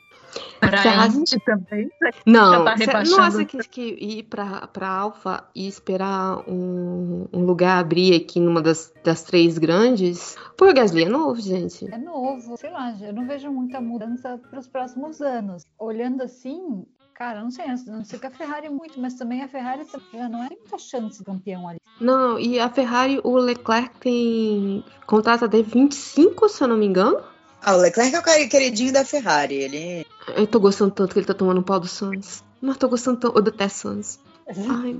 [0.60, 1.90] Pra Você acha- Indy também.
[2.26, 7.78] Não, tá cê não acha que, que ir pra Alpha e esperar um, um lugar
[7.78, 10.36] abrir aqui numa das, das três grandes?
[10.56, 11.90] Pô, o Gasly é novo, gente.
[11.92, 15.64] É novo, sei lá, eu não vejo muita mudança para os próximos anos.
[15.78, 16.84] Olhando assim,
[17.14, 20.28] cara, não sei, não sei que a Ferrari é muito, mas também a Ferrari já
[20.28, 21.78] não é muita chance de campeão ali.
[22.00, 27.18] Não, e a Ferrari, o Leclerc tem contrato até 25, se eu não me engano.
[27.66, 29.56] Ah, o Leclerc é o cara- queridinho da Ferrari.
[29.56, 30.06] Ele.
[30.36, 32.44] Eu tô gostando tanto que ele tá tomando um pau do Sainz.
[32.62, 33.36] Mas tô gostando tanto.
[33.36, 34.20] Eu detesto Sainz.
[34.48, 34.96] Ai,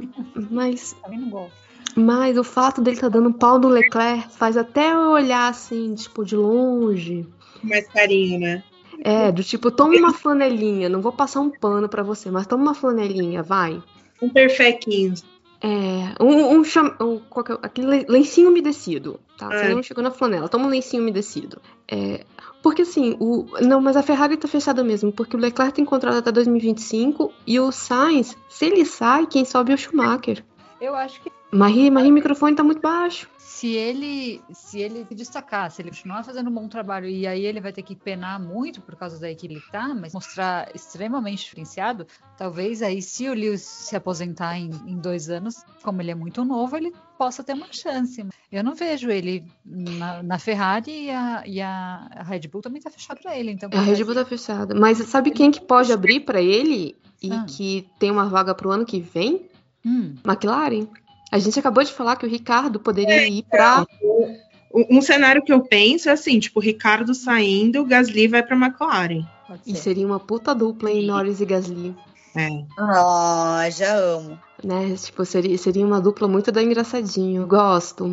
[0.51, 1.52] mas, Também não gosto.
[1.97, 5.94] mas o fato dele tá dando um pau do Leclerc faz até eu olhar assim,
[5.94, 7.24] tipo, de longe.
[7.62, 8.64] Mais carinho, né?
[9.05, 12.62] É, do tipo, toma uma flanelinha, não vou passar um pano pra você, mas toma
[12.64, 13.80] uma flanelinha, vai.
[14.20, 15.14] Um perfequinho.
[15.62, 19.48] É, um, um, cham- um- qual que é- aquele le- lencinho umedecido, tá?
[19.48, 19.74] Você É.
[19.74, 21.60] não chegou na flanela, toma um lencinho umedecido.
[21.90, 22.24] É,
[22.66, 26.16] porque assim, o, não, mas a Ferrari tá fechada mesmo, porque o Leclerc tem contrato
[26.16, 30.44] até 2025 e o Sainz, se ele sai, quem sobe é o Schumacher.
[30.80, 33.28] Eu acho que Marie, Marie, o microfone tá muito baixo.
[33.39, 37.60] se ele se ele destacar, se ele continuar fazendo um bom trabalho e aí ele
[37.60, 42.06] vai ter que penar muito por causa da que ele tá, mas mostrar extremamente diferenciado,
[42.36, 46.44] talvez aí se o Lewis se aposentar em, em dois anos, como ele é muito
[46.44, 48.27] novo, ele possa ter uma chance.
[48.52, 52.90] Eu não vejo ele na, na Ferrari e a, e a Red Bull também tá
[52.90, 53.52] fechado pra ele.
[53.52, 54.74] Então A Red Bull tá fechada.
[54.74, 57.44] Mas sabe quem que pode abrir pra ele e Ah.
[57.48, 59.48] que tem uma vaga pro ano que vem?
[59.85, 60.86] Hum, McLaren.
[61.31, 63.85] A gente acabou de falar que o Ricardo poderia ir pra.
[64.03, 68.43] Um um cenário que eu penso é assim, tipo, o Ricardo saindo, o Gasly vai
[68.43, 69.24] pra McLaren.
[69.48, 69.77] pode E ser.
[69.82, 71.97] seria uma puta dupla em Norris e Gasly.
[72.36, 72.48] É.
[72.78, 74.39] Ah, já amo.
[74.62, 74.94] Né?
[74.97, 77.47] Tipo, seria, seria uma dupla muito da engraçadinho.
[77.47, 78.12] Gosto.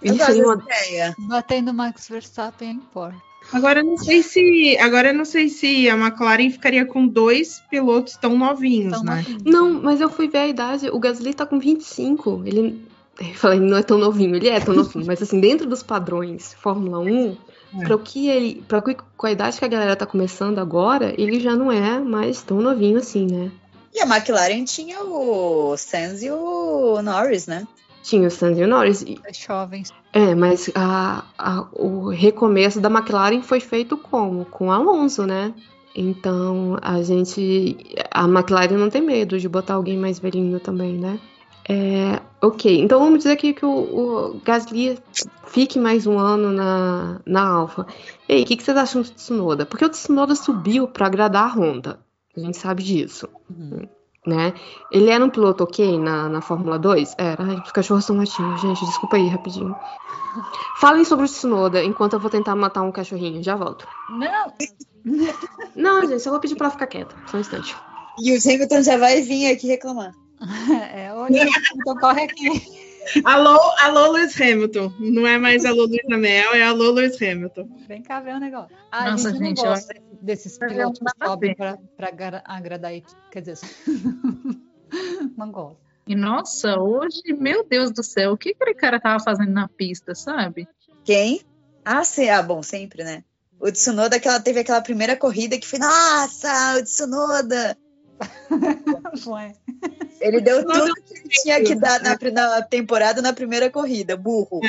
[0.00, 0.62] Eu E gosto seria uma...
[0.62, 1.14] ideia.
[1.18, 3.16] Batendo Max Verstappen não importa.
[3.52, 4.76] Agora eu não sei se.
[4.78, 9.24] Agora não sei se a McLaren ficaria com dois pilotos tão novinhos, Então, né?
[9.44, 10.88] não- Não, mas eu fui ver a idade.
[10.90, 12.42] O Gasly tá com 25.
[12.44, 12.84] Ele.
[13.18, 16.52] Eu falei, não é tão novinho, ele é tão novinho, mas assim, dentro dos padrões
[16.60, 17.34] Fórmula 1,
[17.80, 17.84] É.
[17.84, 18.62] para o que ele.
[18.68, 21.98] Pra que- com a idade que a galera tá começando agora, ele já não é
[21.98, 23.50] mais tão novinho assim, né?
[23.94, 27.66] E a McLaren tinha o Sainz e o Norris, né?
[28.06, 29.02] Tinha o Sainz e o Norris.
[29.02, 29.92] e- É jovens.
[30.12, 34.44] É, mas a, a- o recomeço da McLaren foi feito como?
[34.44, 35.52] Com Alonso, né?
[35.94, 37.76] Então a gente.
[38.10, 41.18] A McLaren não tem medo de botar alguém mais velhinho também, né?
[41.68, 43.70] É, ok, então vamos dizer aqui que o,
[44.36, 44.96] o Gasly
[45.48, 47.86] fique mais um ano na, na Alfa.
[48.28, 49.66] E aí, o que, que vocês acham do Tsunoda?
[49.66, 51.98] Porque o Tsunoda subiu para agradar a Honda.
[52.36, 53.88] A gente sabe disso, Uhum.
[54.26, 54.52] Né?
[54.90, 57.14] Ele era um piloto ok na, na Fórmula 2?
[57.16, 57.42] Era.
[57.42, 58.84] Ai, os cachorros estão latindo, gente.
[58.84, 59.74] Desculpa aí, rapidinho.
[60.80, 63.42] Falem sobre o Tsunoda enquanto eu vou tentar matar um cachorrinho.
[63.42, 63.86] Já volto.
[64.10, 64.52] Não,
[65.74, 67.14] Não, gente, só vou pedir pra ela ficar quieta.
[67.26, 67.76] Só um instante.
[68.18, 70.12] E o Hamilton já vai vir aqui reclamar.
[70.92, 72.85] é, olha, então corre aqui.
[73.24, 74.92] Alô, alô, Lewis Hamilton.
[74.98, 77.68] Não é mais alô, Luiz Amel, é alô, Lewis Hamilton.
[77.86, 78.76] Vem cá ver o negócio.
[78.90, 81.56] Ah, Nossa, gente, gente, gosta desses Vai ver pilotos que sobem
[81.98, 83.20] agra- agradar a equipe.
[83.30, 83.58] Quer dizer,
[85.36, 85.78] não gosto.
[86.08, 90.14] E nossa, hoje, meu Deus do céu, o que aquele cara tava fazendo na pista,
[90.14, 90.68] sabe?
[91.04, 91.40] Quem?
[91.84, 92.28] Ah, sim.
[92.28, 93.24] Ah, bom, sempre, né?
[93.58, 97.76] O Tsunoda, que ela teve aquela primeira corrida que foi, nossa, o Tsunoda!
[99.26, 99.52] Ué.
[100.20, 104.16] Ele deu Tsunoda tudo que ele tinha que dar na, na temporada na primeira corrida,
[104.16, 104.60] burro.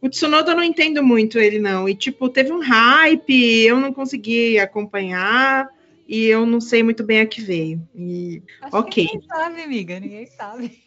[0.00, 1.88] O Tsunoda eu não entendo muito ele, não.
[1.88, 5.68] E, tipo, teve um hype, eu não consegui acompanhar
[6.06, 7.80] e eu não sei muito bem a que veio.
[7.94, 8.92] E Acho Ok.
[8.92, 10.82] que ninguém sabe, amiga, ninguém sabe.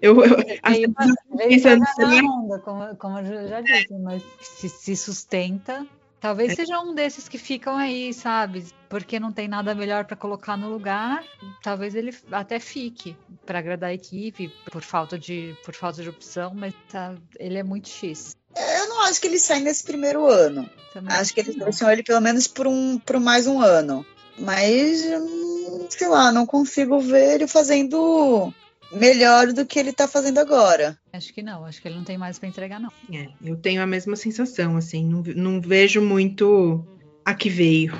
[0.00, 4.68] eu, eu Veio eu veio pensando, a onda, como, como eu já disse, mas se,
[4.68, 5.86] se sustenta.
[6.24, 8.64] Talvez seja um desses que ficam aí, sabe?
[8.88, 11.22] Porque não tem nada melhor para colocar no lugar.
[11.62, 13.14] Talvez ele até fique
[13.44, 17.62] para agradar a equipe por falta de por falta de opção, mas tá, ele é
[17.62, 18.34] muito X.
[18.56, 20.66] Eu não acho que ele sai nesse primeiro ano.
[20.94, 24.06] Também Acho que eles deixam ele pelo menos por, um, por mais um ano.
[24.38, 28.50] Mas, hum, sei lá, não consigo ver ele fazendo
[28.92, 30.98] melhor do que ele tá fazendo agora.
[31.12, 32.92] Acho que não, acho que ele não tem mais para entregar, não.
[33.12, 36.84] É, eu tenho a mesma sensação, assim, não, não vejo muito
[37.24, 37.98] a que veio.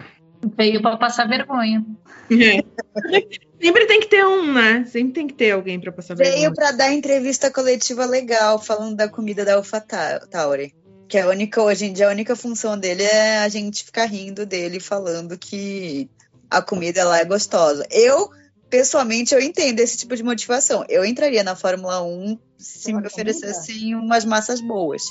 [0.57, 1.85] Veio pra passar vergonha.
[2.31, 2.63] É.
[3.61, 4.85] Sempre tem que ter um, né?
[4.85, 6.39] Sempre tem que ter alguém pra passar vergonha.
[6.39, 10.75] Veio pra dar entrevista coletiva legal, falando da comida da Alpha Tauri.
[11.09, 14.45] Que a única, hoje em dia, a única função dele é a gente ficar rindo
[14.45, 16.11] dele, falando que
[16.51, 17.87] a comida lá é gostosa.
[17.91, 18.31] Eu,
[18.75, 20.85] pessoalmente, eu entendo esse tipo de motivação.
[20.89, 25.05] Eu entraria na Fórmula 1 se Pela me oferecessem umas massas boas.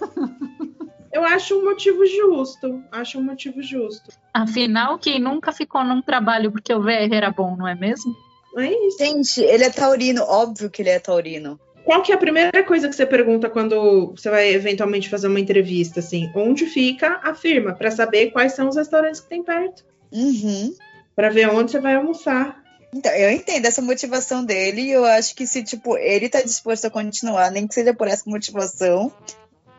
[1.10, 2.80] Eu acho um motivo justo.
[2.92, 4.12] Acho um motivo justo.
[4.32, 8.14] Afinal, quem nunca ficou num trabalho porque o VR era bom, não é mesmo?
[8.56, 8.98] É isso.
[8.98, 11.58] Gente, ele é taurino, óbvio que ele é taurino.
[11.84, 15.40] Qual que é a primeira coisa que você pergunta quando você vai eventualmente fazer uma
[15.40, 16.30] entrevista, assim?
[16.36, 17.72] Onde fica a firma?
[17.72, 19.84] Pra saber quais são os restaurantes que tem perto.
[20.12, 20.72] Uhum.
[21.16, 22.67] Pra ver onde você vai almoçar.
[22.92, 26.86] Então, eu entendo essa motivação dele e eu acho que se, tipo, ele tá disposto
[26.86, 29.12] a continuar, nem que seja por essa motivação,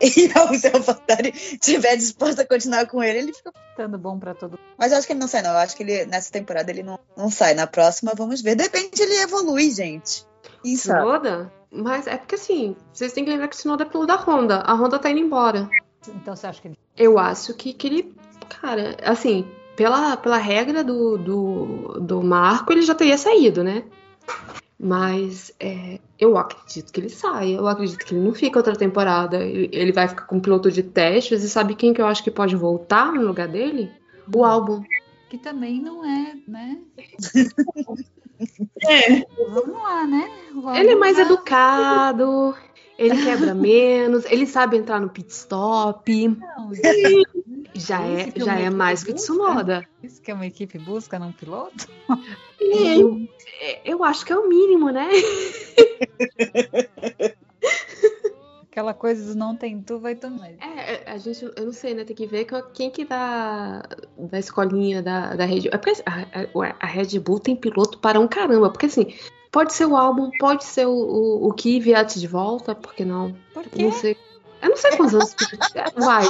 [0.00, 3.52] e a Zé Fatari estiver disposto a continuar com ele, ele fica.
[3.76, 4.60] Dando bom pra todo mundo.
[4.78, 5.50] Mas eu acho que ele não sai, não.
[5.50, 7.54] Eu acho que ele, nessa temporada ele não, não sai.
[7.54, 8.54] Na próxima, vamos ver.
[8.54, 10.24] De repente ele evolui, gente.
[10.76, 10.76] Sabe?
[10.76, 11.52] Tsunoda?
[11.70, 14.60] Mas é porque assim, vocês têm que lembrar que o Tsunoda é pelo da Honda.
[14.60, 15.68] A Honda tá indo embora.
[16.08, 16.78] Então você acha que ele.
[16.96, 18.14] Eu acho que, que ele.
[18.48, 19.46] Cara, assim,
[19.80, 23.84] pela, pela regra do, do, do Marco, ele já teria saído, né?
[24.78, 27.56] Mas é, eu acredito que ele sai.
[27.56, 29.38] Eu acredito que ele não fica outra temporada.
[29.38, 31.42] Ele, ele vai ficar com piloto de testes.
[31.42, 33.90] E sabe quem que eu acho que pode voltar no lugar dele?
[34.34, 34.82] O álbum.
[35.30, 36.78] Que também não é, né?
[38.88, 39.20] É.
[39.50, 40.30] Vamos lá, né?
[40.54, 41.24] Vamos Ele é mais lá.
[41.24, 42.54] educado.
[43.00, 44.26] Ele quebra menos.
[44.26, 46.28] Ele sabe entrar no pit stop.
[46.28, 46.70] Não,
[47.74, 49.88] Já é, já uma é mais que equipe Tsunoda.
[50.02, 51.88] Isso que é uma equipe busca num piloto?
[52.60, 53.26] Eu,
[53.86, 55.08] eu acho que é o mínimo, né?
[58.70, 60.56] Aquela coisa do não tem tu, vai tu mais.
[60.60, 62.04] É, a gente, eu não sei, né?
[62.04, 63.82] Tem que ver quem que dá
[64.16, 65.70] da escolinha da, da Red Bull.
[65.72, 68.70] É porque a, a- a Red Bull tem piloto para um caramba.
[68.70, 69.12] Porque assim,
[69.50, 73.34] pode ser o álbum, pode ser o, o, o Kvyat de volta, por que não?
[73.52, 73.82] Por quê?
[73.82, 74.16] Não sei.
[74.62, 75.34] Eu não sei quantos anos.
[75.98, 76.26] Vai.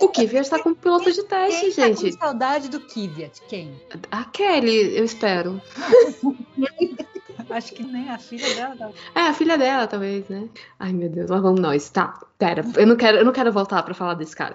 [0.00, 2.12] O Kvyat tá com piloto de teste, Quem tá gente.
[2.12, 3.42] com saudade do Kvyat?
[3.48, 3.74] Quem?
[4.12, 5.60] A Kelly, eu espero.
[7.50, 8.90] Acho que nem a filha dela tá.
[9.14, 10.48] É, a filha dela, talvez, né?
[10.78, 11.88] Ai, meu Deus, lá vamos nós.
[11.88, 14.54] Tá, pera, eu não quero, eu não quero voltar pra falar desse cara.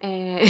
[0.00, 0.40] É,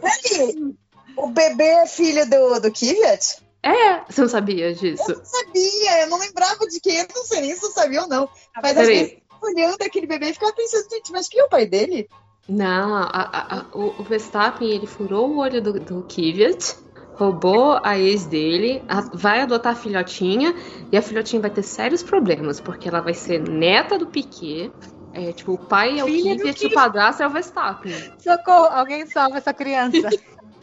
[0.00, 0.74] Peraí,
[1.16, 3.38] o bebê é filho do, do Kvyat?
[3.62, 5.10] é, você não sabia disso?
[5.10, 8.02] Eu não sabia, eu não lembrava de quem, eu não sei nem se eu sabia
[8.02, 8.28] ou não.
[8.62, 8.98] Mas às Peraí.
[8.98, 12.08] vezes, olhando aquele bebê, eu ficava pensando, gente, mas quem é o pai dele?
[12.48, 16.76] Não, a- a- a- o, o Verstappen, ele furou o olho do, do Kvyat,
[17.16, 20.54] roubou a ex dele, a- vai adotar a filhotinha,
[20.92, 24.70] e a filhotinha vai ter sérios problemas, porque ela vai ser neta do Piquet,
[25.14, 28.12] é, tipo, o pai é o Filha do Kvyat e o padrasto é o Verstappen.
[28.18, 30.10] Socorro, alguém salva essa criança.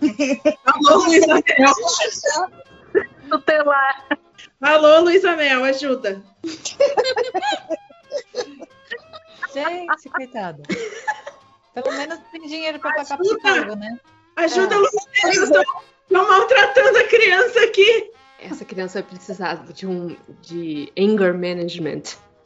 [0.66, 3.04] Alô, Luísa Mel.
[3.30, 4.08] Tutelar.
[4.62, 6.22] Alô, Luísa Mel, ajuda.
[9.54, 10.62] Gente, coitada.
[11.74, 13.98] Pelo menos tem dinheiro pra pagar psicólogo, né?
[14.36, 14.78] Ajuda, É.
[14.78, 15.84] Luísa Mel.
[16.06, 18.12] Estão maltratando a criança aqui.
[18.40, 22.04] Essa criança vai precisar de um de anger management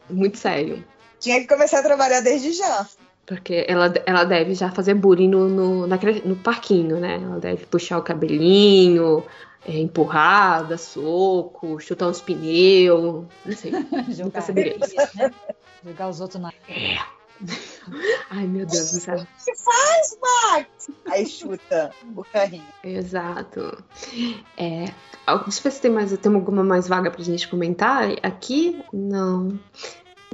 [0.10, 0.84] muito sério.
[1.20, 2.88] Tinha que começar a trabalhar desde já.
[3.26, 7.20] Porque ela, ela deve já fazer bullying no, no, na no parquinho, né?
[7.22, 9.24] Ela deve puxar o cabelinho,
[9.68, 13.26] é, empurrar, dar soco, chutar uns pneus.
[13.46, 13.72] Não sei.
[13.92, 14.78] Nunca Jogar, saberei.
[14.78, 15.32] né?
[15.84, 16.54] Jogar os outros na.
[18.30, 19.18] Ai, meu Deus do céu.
[19.18, 20.90] que faz, Max?
[21.10, 22.68] Aí chuta o carrinho.
[22.84, 23.84] Exato.
[24.58, 24.94] É, deixa
[25.28, 28.10] eu ver se tem, mais, tem alguma mais vaga pra gente comentar.
[28.24, 29.60] Aqui, não.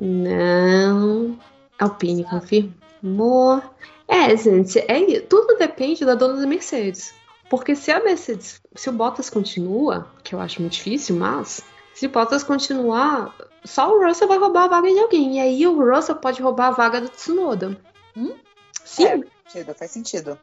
[0.01, 1.37] Não.
[1.79, 3.61] Alpine confirmou.
[4.07, 7.13] É, gente, é, tudo depende da dona da Mercedes.
[7.49, 11.63] Porque se a Mercedes, se o Bottas continua, que eu acho muito difícil, mas
[11.93, 15.37] se o Bottas continuar, só o Russell vai roubar a vaga de alguém.
[15.37, 17.77] E aí o Russell pode roubar a vaga do Tsunoda.
[18.15, 18.33] Hum?
[18.83, 19.05] Sim.
[19.05, 19.19] É.
[19.47, 20.39] Sentido, faz sentido.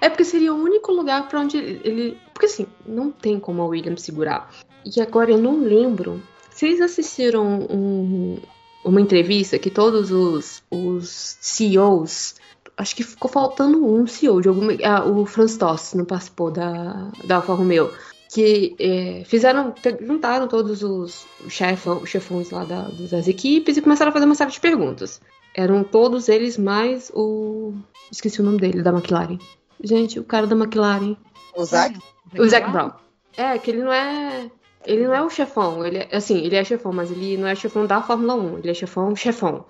[0.00, 3.62] É porque seria o único lugar pra onde ele, ele- Porque assim, não tem como
[3.62, 4.50] a Williams segurar.
[4.84, 6.22] E agora eu não lembro.
[6.50, 8.38] Vocês assistiram um-
[8.84, 12.36] uma entrevista que todos os, os CEOs.
[12.76, 14.72] Acho que ficou faltando um CEO de alguma.
[14.84, 17.90] Ah, o Franz Tost não participou da, da Alfa Romeo.
[18.32, 19.72] Que é, fizeram.
[20.00, 24.50] juntaram todos os chefão, chefões lá da- das equipes e começaram a fazer uma série
[24.50, 25.20] de perguntas.
[25.54, 27.72] Eram todos eles mais o.
[28.10, 29.38] Esqueci o nome dele, da McLaren.
[29.82, 31.16] Gente, o cara da McLaren.
[31.56, 31.96] O Zac?
[32.38, 32.90] O Zac Brown.
[33.36, 34.50] É, que ele não é.
[34.84, 35.84] Ele não é o chefão.
[35.84, 38.58] Ele é, assim, ele é chefão, mas ele não é chefão da Fórmula 1.
[38.58, 39.64] Ele é chefão, chefão.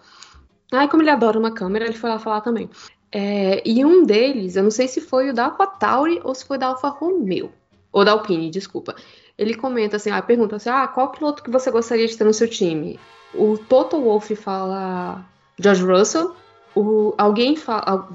[0.73, 2.69] Ai, como ele adora uma câmera, ele foi lá falar também.
[3.13, 6.59] É, e um deles, eu não sei se foi o da AlphaTauri ou se foi
[6.59, 7.51] da Alfa Romeo.
[7.93, 8.95] Ou da Alpine, desculpa.
[9.39, 12.33] Ele comenta assim, ah, pergunta assim, ah, qual piloto que você gostaria de ter no
[12.33, 12.99] seu time?
[13.35, 15.25] O Toto Wolff fala
[15.59, 16.35] George Russell.
[16.75, 18.09] o, alguém fala.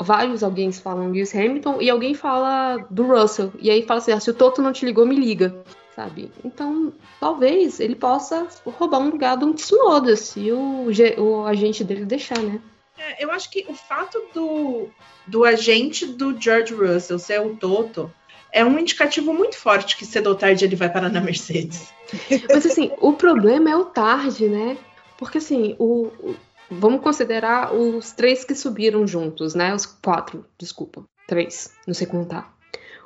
[0.00, 3.52] Vários alguém falam Lewis Hamilton e alguém fala do Russell.
[3.60, 5.64] E aí fala assim: ah, se o Toto não te ligou, me liga.
[5.94, 6.28] Sabe?
[6.44, 10.88] Então, talvez ele possa roubar um lugar do Tsunoda, se o,
[11.18, 12.60] o agente dele deixar, né?
[12.98, 14.88] É, eu acho que o fato do,
[15.24, 18.12] do agente do George Russell ser o Toto
[18.54, 21.92] é um indicativo muito forte que cedo ou tarde ele vai parar na Mercedes.
[22.48, 24.78] Mas assim, o problema é o tarde, né?
[25.18, 26.36] Porque assim, o, o,
[26.70, 29.74] vamos considerar os três que subiram juntos, né?
[29.74, 32.54] Os quatro, desculpa, três, não sei contar.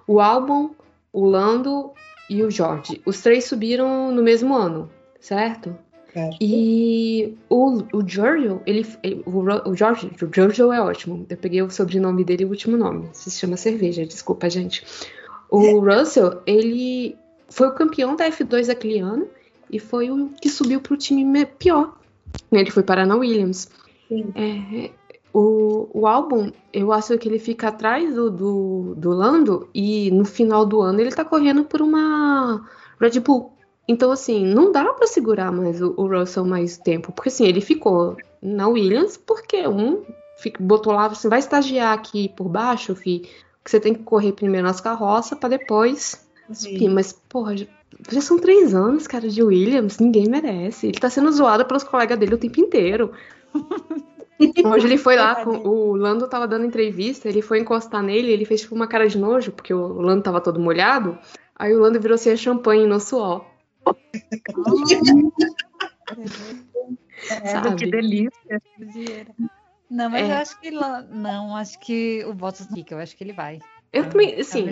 [0.06, 0.74] O Albon,
[1.10, 1.92] o Lando
[2.28, 3.00] e o Jorge.
[3.06, 5.74] Os três subiram no mesmo ano, certo?
[6.12, 6.36] Certo.
[6.40, 8.86] E o, o Giorgio, ele,
[9.24, 11.26] o, o Jorge, o Giorgio é ótimo.
[11.28, 13.08] Eu peguei o sobrenome dele e o último nome.
[13.12, 14.84] Se chama cerveja, desculpa, gente.
[15.50, 17.16] O Russell, ele
[17.48, 19.26] foi o campeão da F2 daquele ano
[19.70, 21.94] e foi o que subiu para o time pior.
[22.52, 23.70] Ele foi parar na Williams.
[24.34, 24.90] É,
[25.32, 30.24] o, o álbum, eu acho que ele fica atrás do, do, do Lando e no
[30.24, 32.66] final do ano ele tá correndo por uma
[33.00, 33.52] Red Bull.
[33.86, 37.10] Então, assim, não dá para segurar mais o, o, Russell mais tempo.
[37.10, 40.02] Porque, assim, ele ficou na Williams porque um
[40.60, 43.28] botou lá, você vai estagiar aqui por baixo, fi,
[43.68, 46.88] que você tem que correr primeiro nas carroças para depois subir.
[46.88, 47.66] Mas, porra, já,
[48.22, 50.86] são três anos, cara, de Williams, ninguém merece.
[50.86, 53.12] Ele tá sendo zoado pelos colegas dele o tempo inteiro.
[54.72, 58.46] Hoje ele foi lá, com, o Lando tava dando entrevista, ele foi encostar nele, ele
[58.46, 61.18] fez tipo uma cara de nojo, porque o Lando tava todo molhado.
[61.54, 63.44] Aí o Lando virou assim a champanhe no suor.
[67.42, 68.62] É, que delícia.
[69.90, 70.32] Não, mas é.
[70.32, 73.58] eu acho que não, acho que o Bottas fica, eu acho que ele vai.
[73.90, 74.68] Eu também, assim.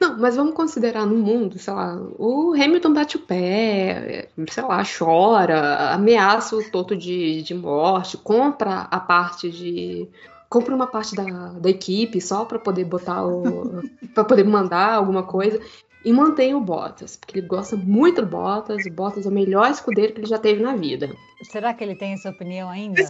[0.00, 4.82] Não, mas vamos considerar no mundo, sei lá, o Hamilton bate o pé, sei lá,
[4.84, 10.08] chora, ameaça o Toto de, de morte, compra a parte de
[10.48, 13.82] compra uma parte da, da equipe só para poder botar o
[14.14, 15.60] para poder mandar alguma coisa
[16.06, 18.86] e mantém o Bottas, porque ele gosta muito do Bottas.
[18.86, 21.10] O Bottas é o melhor escudeiro que ele já teve na vida.
[21.42, 23.02] Será que ele tem essa opinião ainda?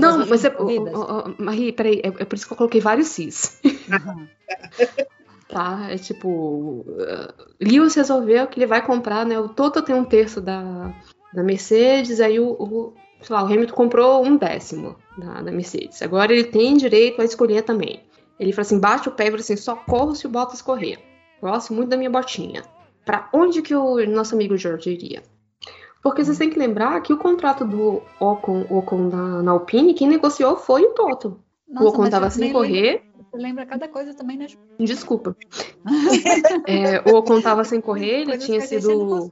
[0.00, 0.52] Não, mas é.
[0.58, 3.60] Oh, oh, Marie, peraí, é, é, por isso que eu coloquei vários cis.
[3.64, 4.26] Uhum.
[5.48, 5.86] tá?
[5.88, 6.84] É tipo.
[6.88, 9.38] Uh, Lewis resolveu que ele vai comprar, né?
[9.38, 10.92] O Toto tem um terço da,
[11.32, 16.02] da Mercedes, aí o, o, sei lá, o Hamilton comprou um décimo da, da Mercedes.
[16.02, 18.02] Agora ele tem direito a escolher também.
[18.36, 21.11] Ele fala assim: bate o pé e fala assim, só corro se o Bottas correr.
[21.42, 22.62] Gosto muito da minha botinha.
[23.04, 25.24] Para onde que o nosso amigo Jorge iria?
[26.00, 30.08] Porque vocês têm que lembrar que o contrato do Ocon, Ocon na, na Alpine, quem
[30.08, 31.40] negociou foi o Toto.
[31.68, 33.02] Nossa, o Ocon tava sem correr.
[33.30, 34.46] Você lembra cada coisa também, né?
[34.78, 35.36] Desculpa.
[36.66, 39.30] é, o Ocon tava sem correr, ele tinha sido.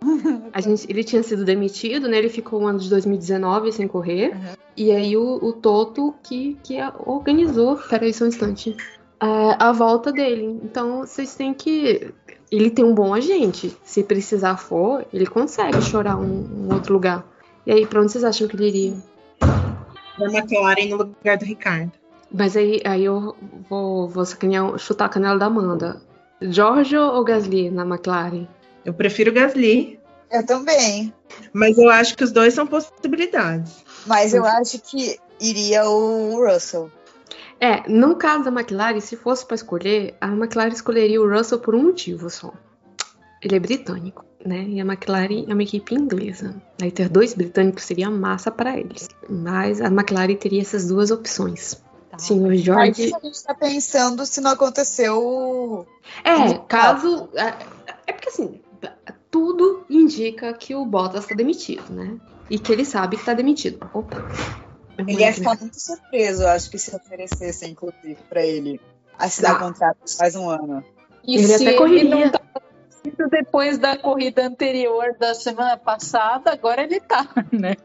[0.52, 2.16] A gente, ele tinha sido demitido, né?
[2.16, 4.34] Ele ficou o ano de 2019 sem correr.
[4.34, 4.54] Uhum.
[4.74, 7.76] E aí o, o Toto que, que organizou.
[7.76, 8.74] Peraí só um instante
[9.20, 10.60] a volta dele.
[10.64, 12.12] Então vocês têm que.
[12.50, 13.76] Ele tem um bom agente.
[13.84, 17.24] Se precisar for, ele consegue chorar um, um outro lugar.
[17.66, 18.96] E aí, pra onde vocês acham que ele iria?
[20.18, 21.92] Na McLaren no lugar do Ricardo.
[22.32, 23.36] Mas aí, aí eu
[23.68, 26.00] vou, vou sacanear, chutar a canela da Amanda.
[26.40, 28.46] George ou Gasly na McLaren?
[28.84, 30.00] Eu prefiro Gasly.
[30.30, 31.12] Eu também.
[31.52, 33.84] Mas eu acho que os dois são possibilidades.
[34.06, 36.90] Mas eu acho que iria o Russell.
[37.60, 41.74] É, no caso da McLaren, se fosse para escolher, a McLaren escolheria o Russell por
[41.74, 42.54] um motivo só.
[43.42, 44.64] Ele é britânico, né?
[44.66, 46.54] E a McLaren é uma equipe inglesa.
[46.80, 49.08] Aí ter dois britânicos seria massa para eles.
[49.28, 51.82] Mas a McLaren teria essas duas opções.
[52.10, 52.18] Tá.
[52.18, 53.10] Senhor George.
[53.10, 55.86] Mas a gente tá pensando se não aconteceu.
[56.24, 57.28] É, caso.
[57.34, 57.54] É,
[58.06, 58.60] é porque assim,
[59.30, 62.16] tudo indica que o Bottas tá demitido, né?
[62.48, 63.88] E que ele sabe que tá demitido.
[63.92, 64.16] Opa.
[64.98, 68.80] Ele ia ficar muito surpreso, acho que se oferecesse, inclusive, para ele
[69.18, 69.58] assinar ah.
[69.58, 70.84] contrato faz um ano.
[71.24, 72.00] E ele se até correria.
[72.00, 72.40] ele não tá
[73.30, 77.76] depois da corrida anterior da semana passada, agora ele tá, né?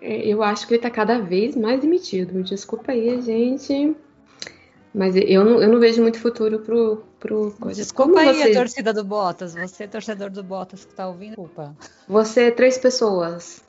[0.00, 2.42] É, eu acho que ele tá cada vez mais demitido.
[2.42, 3.96] Desculpa aí, gente.
[4.94, 7.04] Mas eu não, eu não vejo muito futuro pro.
[7.20, 7.82] pro coisa.
[7.82, 8.50] Desculpa Como aí você...
[8.50, 9.54] a torcida do Bottas.
[9.54, 11.76] Você, torcedor do Bottas que tá ouvindo, desculpa.
[12.08, 13.62] Você, três pessoas.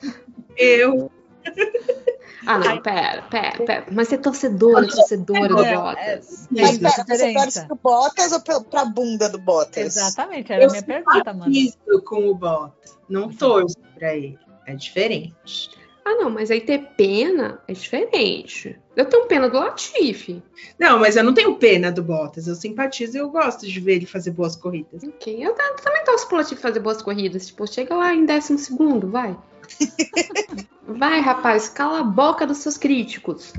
[0.56, 1.10] Eu.
[2.46, 3.86] Ah, não, pera, pera, pera.
[3.90, 6.48] Mas você é torcedora, torcedora do Bottas.
[6.56, 9.96] É, mas pera, você torce pro Bottas ou pra bunda do Bottas?
[9.96, 11.52] Exatamente, era a minha pergunta, mano.
[11.52, 12.98] isso com o Bottas.
[13.08, 14.38] Não torço pra ele.
[14.66, 15.70] É diferente.
[16.04, 18.78] Ah, não, mas aí ter pena é diferente.
[18.96, 20.42] Eu tenho pena do Latifi.
[20.78, 22.46] Não, mas eu não tenho pena do Bottas.
[22.48, 25.02] Eu simpatizo e eu gosto de ver ele fazer boas corridas.
[25.04, 27.46] Ok, eu ta- também torço pro Latifi fazer boas corridas.
[27.46, 29.36] Tipo, chega lá em décimo segundo, vai.
[30.86, 33.52] vai, rapaz, cala a boca dos seus críticos.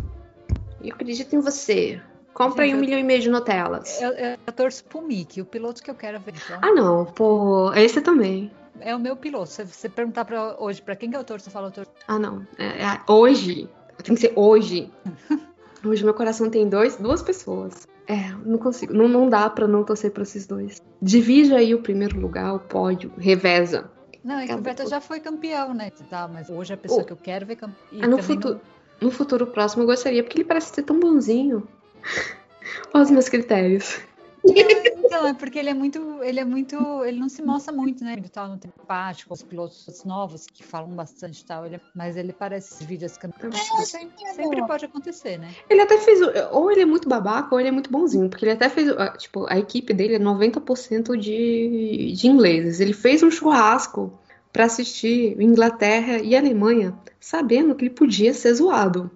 [0.84, 2.02] Eu acredito em você.
[2.34, 4.02] Compra aí um eu- milhão e meio de Nutellas.
[4.02, 6.34] Eu, eu, eu torço pro Mickey, o piloto que eu quero ver.
[6.44, 8.52] Então, Ah, não, pô, esse também.
[8.82, 9.50] É o meu piloto.
[9.50, 11.92] Se você perguntar pra, hoje pra quem que eu torço, eu falo eu torço.
[12.08, 12.46] Ah, não.
[12.58, 13.70] É- é hoje.
[14.04, 14.92] Tem que ser hoje.
[15.84, 17.88] Hoje meu coração tem dois, duas pessoas.
[18.08, 18.94] É, não consigo.
[18.94, 20.80] Não, não dá pra não torcer pra esses dois.
[21.02, 23.90] Divide aí o primeiro lugar, o pódio, reveza.
[24.24, 24.62] Não, é que o.
[24.62, 25.92] Vettel já foi campeão, né?
[26.08, 27.06] Tá, mas hoje é a pessoa Oh.
[27.06, 28.00] que eu quero ver campeão.
[28.00, 28.62] Ah, no, futuro,
[29.02, 31.68] no futuro próximo eu gostaria, porque ele parece ser tão bonzinho.
[32.94, 34.00] Olha os meus critérios.
[34.44, 36.24] Então, é porque ele é muito.
[36.24, 37.04] Ele é muito.
[37.04, 38.14] Ele não se mostra muito, né?
[38.14, 41.66] Ele tá no tempo empático, os pilotos novos que falam bastante e tal.
[41.66, 43.52] Ele, mas ele parece esses vídeos campeão.
[43.52, 45.54] Sempre, sempre pode acontecer, né?
[45.70, 46.20] Ele até fez.
[46.52, 48.30] Ou ele é muito babaca, ou ele é muito bonzinho.
[48.30, 48.88] Porque ele até fez.
[49.18, 52.80] Tipo, a equipe dele é 90% de, de ingleses.
[52.80, 54.18] Ele fez um churrasco
[54.52, 59.10] pra assistir Inglaterra e Alemanha, sabendo que ele podia ser zoado.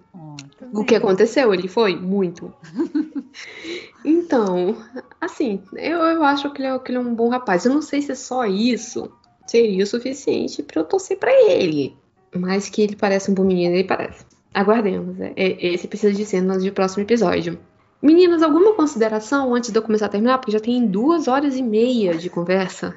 [0.60, 1.53] Tá O que aconteceu?
[1.53, 1.95] Ele foi?
[1.95, 2.53] Muito.
[4.03, 4.78] então,
[5.20, 7.66] assim, eu, eu acho que ele, é, que ele é um bom rapaz.
[7.66, 9.12] Eu não sei se é só isso
[9.45, 11.95] seria o suficiente pra eu torcer pra ele.
[12.36, 14.26] Mas que ele parece um bom menino, ele parece.
[14.53, 15.20] Aguardemos.
[15.20, 17.60] é- é- esse precisa de cenas de próximo episódio.
[18.02, 20.38] Meninas, alguma consideração antes de eu começar a terminar?
[20.38, 22.95] Porque já tem duas horas e meia de conversa.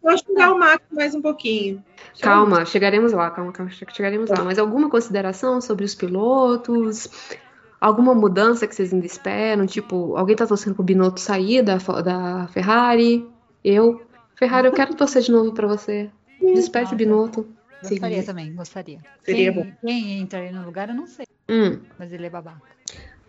[0.00, 1.82] Só xingar o Max mais um pouquinho.
[2.20, 4.42] Calma, chegaremos lá, calma, calma, che- chegaremos lá.
[4.44, 7.08] Mas alguma consideração sobre os pilotos?
[7.80, 9.66] Alguma mudança que vocês ainda esperam?
[9.66, 13.26] Tipo, alguém tá torcendo pro Binotto sair da, da Ferrari?
[13.62, 14.02] Eu?
[14.36, 16.10] Ferrari, eu quero torcer de novo pra você.
[16.40, 16.96] Despede o.
[16.96, 17.46] Binotto.
[17.82, 18.22] Gostaria Seria.
[18.24, 18.98] também, gostaria.
[19.22, 21.26] Seria quem, quem entraria no lugar, eu não sei.
[21.48, 21.80] Hum.
[21.98, 22.62] Mas ele é babaca.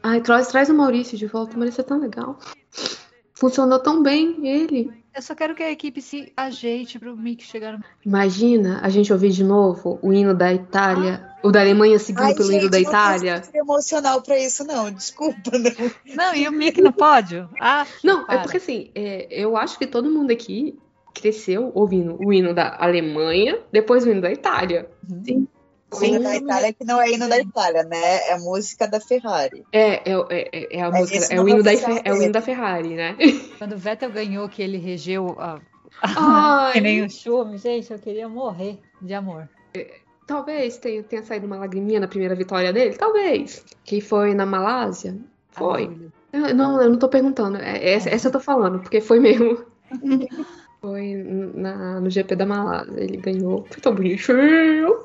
[0.02, 1.56] Ai, traz, traz o Maurício de volta.
[1.56, 2.40] O Maurício é tão legal.
[3.34, 4.90] Funcionou tão bem, ele.
[5.16, 7.84] Eu só quero que a equipe se ajeite pro Mick chegar no.
[8.06, 12.34] Imagina a gente ouvir de novo o hino da Itália, o da Alemanha seguindo Ai,
[12.36, 13.40] pelo hino gente, da não Itália.
[13.40, 14.92] tem emocional pra isso, não.
[14.92, 16.16] Desculpa, não.
[16.16, 17.50] Não, e o Mick no pódio?
[17.62, 18.40] Ah, Não, é para.
[18.42, 20.78] porque assim, é, eu acho que todo mundo aqui
[21.14, 24.90] cresceu ouvindo o hino da Alemanha, depois o hino da Itália.
[26.00, 28.30] O hino da Itália que não é hino da Itália, né?
[28.30, 29.64] É música da Ferrari.
[29.72, 32.32] É, é, é, é a É música, esse é o hino da, é o hino
[32.32, 33.16] da Ferrari, né?
[33.58, 35.60] Quando o Vettel ganhou, que ele regeu a...
[36.02, 39.48] Ai, que nem o chume, gente, eu queria morrer de amor.
[40.28, 43.64] Talvez tenha, tenha saído uma lagriminha na primeira vitória dele, talvez.
[43.84, 45.16] Que foi na Malásia.
[45.52, 45.84] Foi.
[45.88, 46.12] Maravilha.
[46.34, 47.58] Eu- não, eu não tô perguntando.
[47.58, 49.64] É, essa, essa eu tô falando, porque foi mesmo.
[50.82, 51.14] foi
[51.54, 52.94] na, no GP da Malásia.
[52.98, 53.66] Ele ganhou.
[53.70, 54.98] Foi tão bonitinho.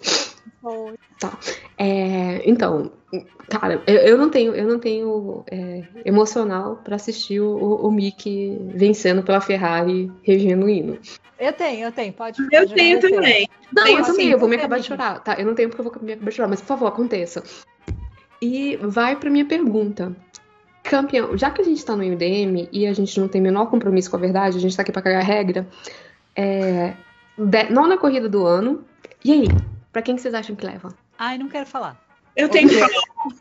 [0.60, 0.94] Foi.
[1.76, 2.90] É, então,
[3.48, 8.58] cara, eu, eu não tenho, eu não tenho é, emocional pra assistir o, o, Mick
[8.74, 10.98] vencendo pela Ferrari regendo o hino.
[11.38, 12.40] Eu tenho, eu tenho, pode.
[12.42, 13.16] Eu pode tenho agradecer.
[13.16, 13.48] também.
[13.74, 15.20] Não, Tenho eu também, sim, eu vou me acabar de chorar.
[15.20, 17.42] Tá, eu não tenho porque eu vou me acabar de chorar, mas por favor, aconteça.
[18.42, 20.14] E vai pra minha pergunta.
[20.82, 23.66] Campeão, já que a gente tá no MDM e a gente não tem o menor
[23.66, 25.68] compromisso com a verdade, a gente tá aqui pra cagar regra,
[26.34, 26.94] é,
[27.38, 28.82] de- nona corrida do ano.
[29.24, 29.48] E aí,
[29.92, 30.94] pra quem que vocês acham que leva?
[31.18, 32.00] Ai, não quero falar.
[32.36, 32.92] Eu tenho que falar.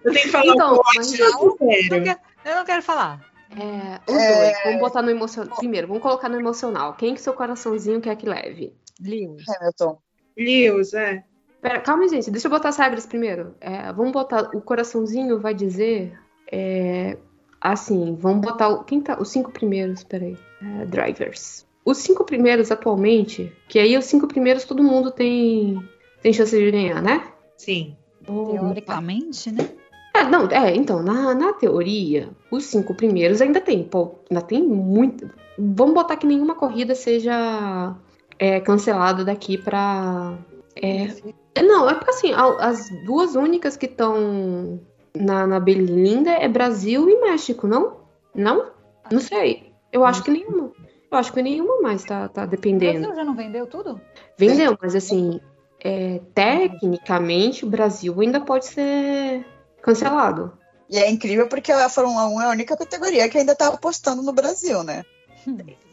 [0.03, 2.03] Eu tenho que falar Então, o mas- que eu Não quero.
[2.03, 3.26] quero- eu não quero falar.
[3.51, 5.57] É, os dois, vamos botar no emocional.
[5.57, 6.93] Primeiro, vamos colocar no emocional.
[6.95, 8.73] Quem que seu coraçãozinho quer que leve?
[9.01, 9.43] Lewis.
[9.47, 9.99] Hamilton.
[10.38, 11.23] Lewis, é.
[11.61, 13.55] Pera, calma, gente, deixa eu botar as regras primeiro.
[13.59, 14.49] É, vamos botar.
[14.55, 16.17] O coraçãozinho vai dizer.
[16.51, 17.15] é,
[17.61, 18.69] assim, vamos botar.
[18.69, 19.19] o- Quem tá.
[19.19, 20.35] Os cinco primeiros, peraí.
[20.61, 21.65] É, drivers.
[21.85, 25.81] Os cinco primeiros atualmente, que aí os cinco primeiros todo mundo tem.
[26.22, 27.32] Tem chance de ganhar, né?
[27.58, 27.96] Sim.
[28.26, 29.70] Teoricamente, né?
[30.14, 34.62] É, não, é, então, na, na teoria, os cinco primeiros ainda tem, pô, ainda tem
[34.62, 35.30] muito.
[35.58, 37.96] Vamos botar que nenhuma corrida seja
[38.38, 40.38] é, cancelada daqui pra.
[40.76, 44.80] É, não, é porque assim, a- as duas únicas que estão
[45.16, 47.98] na, na Belinda é Brasil e México, não?
[48.34, 48.72] Não?
[49.12, 49.72] Não sei.
[49.91, 50.72] Eu acho que nenhuma.
[51.12, 53.00] Eu acho que nenhuma mais tá, tá O dependendo.
[53.00, 54.00] Brasil já não vendeu tudo?
[54.38, 55.40] Vendeu, mas assim,
[55.84, 59.45] é, tecnicamente o Brasil ainda pode ser
[59.81, 60.53] cancelado.
[60.89, 64.22] E é incrível porque a Fórmula 1 é a única categoria que ainda tá apostando
[64.23, 65.03] no Brasil, né?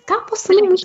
[0.07, 0.83] Tá apostando muito.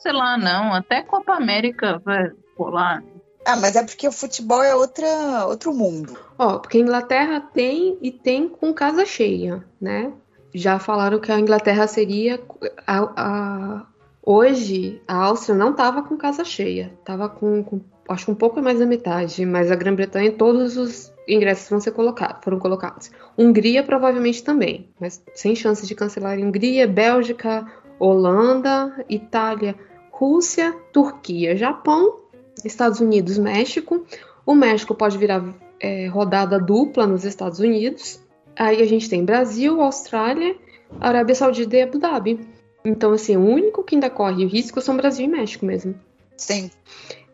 [0.00, 0.72] Sei lá, não.
[0.74, 3.02] Até Copa América vai rolar.
[3.44, 6.16] Ah, mas é porque o futebol é outra, outro mundo.
[6.38, 10.12] Ó, porque a Inglaterra tem e tem com casa cheia, né?
[10.54, 12.40] Já falaram que a Inglaterra seria.
[12.86, 13.86] A, a-
[14.22, 16.92] hoje, a Áustria não tava com casa cheia.
[17.04, 17.80] Tava com, com
[18.10, 22.42] acho um pouco mais da metade, mas a Grã-Bretanha todos os ingressos vão ser colocados,
[22.42, 23.10] foram colocados.
[23.38, 27.64] Hungria provavelmente também, mas sem chance de cancelar Hungria, Bélgica,
[28.00, 29.76] Holanda, Itália,
[30.10, 32.20] Rússia, Turquia, Japão,
[32.64, 34.04] Estados Unidos, México.
[34.44, 35.44] O México pode virar
[35.78, 38.20] é, rodada dupla nos Estados Unidos.
[38.56, 40.56] Aí a gente tem Brasil, Austrália,
[41.00, 42.40] Arábia Saudita e Abu Dhabi.
[42.84, 45.94] Então, assim, o único que ainda corre o risco são Brasil e México mesmo.
[46.36, 46.70] Sim.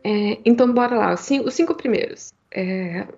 [0.07, 1.15] É, então, bora lá.
[1.15, 2.33] Os cinco, os cinco primeiros.
[2.53, 3.09] É,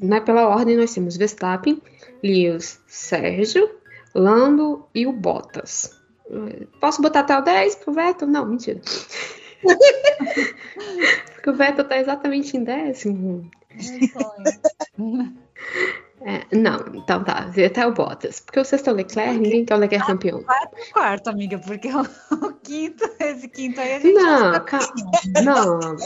[0.00, 1.82] né, pela ordem, nós temos Verstappen,
[2.22, 3.68] Lewis, Sérgio,
[4.14, 5.90] Lando e o Bottas.
[6.80, 8.28] Posso botar até o 10 pro Vettel?
[8.28, 8.80] Não, mentira.
[11.34, 13.50] Porque o Vettel tá exatamente em décimo.
[16.20, 18.38] É, não, então tá, até o Bottas.
[18.40, 20.40] Porque o sexto é o Leclerc, ninguém quer o Leclerc campeão.
[20.42, 24.86] Vai pro quarto, amiga, porque o, o, quinto, esse quinto aí a gente Não, calma.
[25.44, 25.96] Não.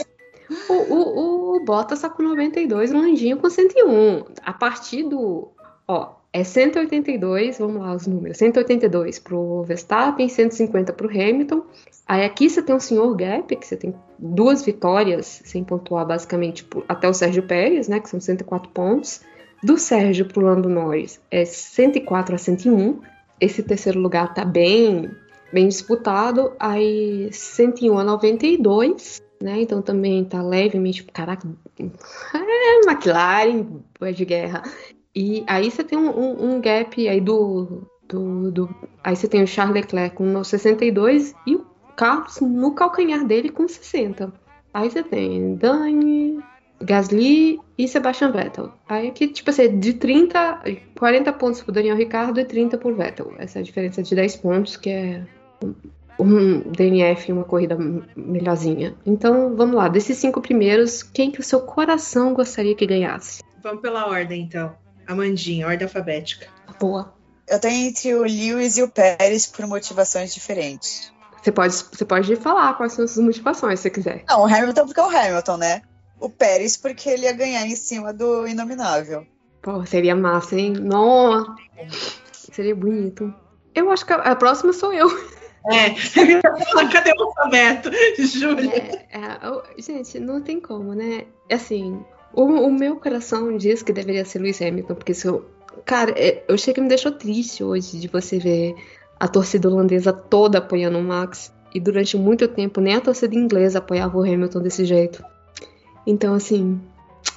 [0.69, 4.25] O, o, o Bottas tá com 92, o Landinho com 101.
[4.43, 5.49] A partir do.
[5.87, 8.37] Ó, é 182, vamos lá os números.
[8.37, 11.63] 182 pro Verstappen, 150 pro Hamilton.
[12.07, 16.67] Aí aqui você tem um senhor gap, que você tem duas vitórias sem pontuar basicamente
[16.87, 19.21] até o Sérgio Pérez, né, que são 104 pontos.
[19.63, 22.99] Do Sérgio pro Lando Norris é 104 a 101.
[23.39, 25.11] Esse terceiro lugar tá bem
[25.51, 26.53] bem disputado.
[26.59, 29.61] Aí 101 a 92, né?
[29.61, 31.47] Então também tá levemente, caraca,
[31.79, 31.83] é
[32.89, 33.67] McLaren,
[34.01, 34.63] é de guerra.
[35.15, 39.43] E aí você tem um, um, um gap aí do, do, do, Aí você tem
[39.43, 41.65] o Charles Leclerc com 62 e o
[41.95, 44.31] Carlos no calcanhar dele com 60.
[44.73, 46.39] Aí você tem Dani,
[46.81, 48.71] Gasly e Sebastian Vettel.
[48.87, 50.63] Aí aqui, tipo assim, de 30,
[50.97, 53.33] 40 pontos pro Daniel Ricardo e 30 pro Vettel.
[53.37, 55.25] Essa é a diferença de 10 pontos, que é
[56.19, 57.77] um DNF uma corrida
[58.15, 58.95] melhorzinha.
[59.05, 59.87] Então, vamos lá.
[59.87, 63.43] Desses cinco primeiros, quem que o seu coração gostaria que ganhasse?
[63.63, 64.75] Vamos pela ordem, então.
[65.07, 66.47] Amandinha, ordem alfabética.
[66.79, 67.13] Boa.
[67.47, 71.11] Eu tenho entre o Lewis e o Pérez por motivações diferentes.
[71.41, 74.23] Você pode, você pode falar quais são as suas motivações, se você quiser.
[74.29, 75.81] Não, o Hamilton porque é o Hamilton, né?
[76.19, 79.25] O Pérez porque ele ia ganhar em cima do Inominável.
[79.61, 80.73] Pô, seria massa, hein?
[80.73, 81.55] Nossa!
[82.31, 83.33] Seria bonito.
[83.73, 85.07] Eu acho que a próxima sou eu.
[85.69, 85.91] É,
[86.91, 88.71] cadê o alfabeto, Júlia?
[88.73, 91.25] É, é, gente, não tem como, né?
[91.51, 91.99] Assim,
[92.33, 95.45] o, o, meu coração diz que deveria ser Lewis Hamilton, porque se eu.
[95.85, 98.75] Cara, é, eu achei que me deixou triste hoje de você ver
[99.19, 101.53] a torcida holandesa toda apoiando o Max.
[101.73, 105.23] E durante muito tempo nem a torcida inglesa apoiava o Hamilton desse jeito.
[106.05, 106.81] Então, assim,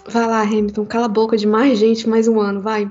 [0.09, 2.91] vai lá, Hamilton, cala a boca de mais gente mais um ano, vai.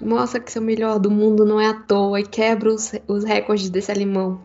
[0.00, 3.24] Mostra que é o melhor do mundo, não é à toa, e quebra os, os
[3.24, 4.40] recordes desse alemão.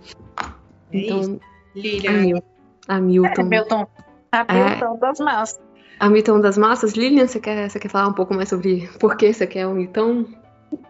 [0.91, 1.39] É então, isso.
[1.75, 2.11] Lilian.
[2.11, 2.43] Hamilton.
[2.87, 3.41] Hamilton.
[3.41, 3.87] Hamilton.
[4.31, 4.99] Hamilton é.
[4.99, 5.61] das massas.
[5.99, 6.93] Hamilton das massas.
[6.93, 9.71] Lilian, você quer, você quer falar um pouco mais sobre por que você quer o
[9.71, 10.25] Hamilton?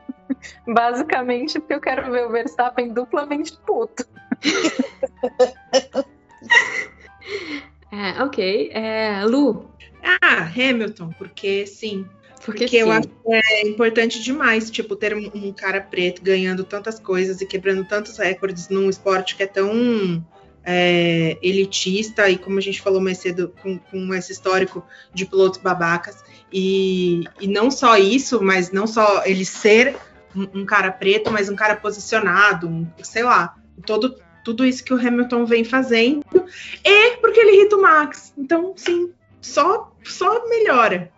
[0.67, 4.05] Basicamente porque eu quero ver o Verstappen duplamente puto.
[7.91, 8.71] é, ok.
[8.73, 9.69] É, Lu?
[10.21, 12.05] Ah, Hamilton, porque sim.
[12.45, 16.63] Porque, porque eu acho que é importante demais, tipo, ter um, um, cara preto ganhando
[16.63, 20.23] tantas coisas e quebrando tantos recordes num esporte que é tão
[20.63, 25.59] é, elitista e, como a gente falou mais cedo, com, com esse histórico de pilotos
[25.59, 26.23] babacas.
[26.53, 29.95] E, e não só isso, mas não só ele ser
[30.35, 33.55] um, um cara preto, mas um cara posicionado, um, sei lá,
[33.87, 36.23] todo, tudo isso que o Hamilton vem fazendo.
[36.83, 38.33] E porque ele irrita o Max.
[38.37, 39.11] Então, sim,
[39.41, 41.11] só, só melhora.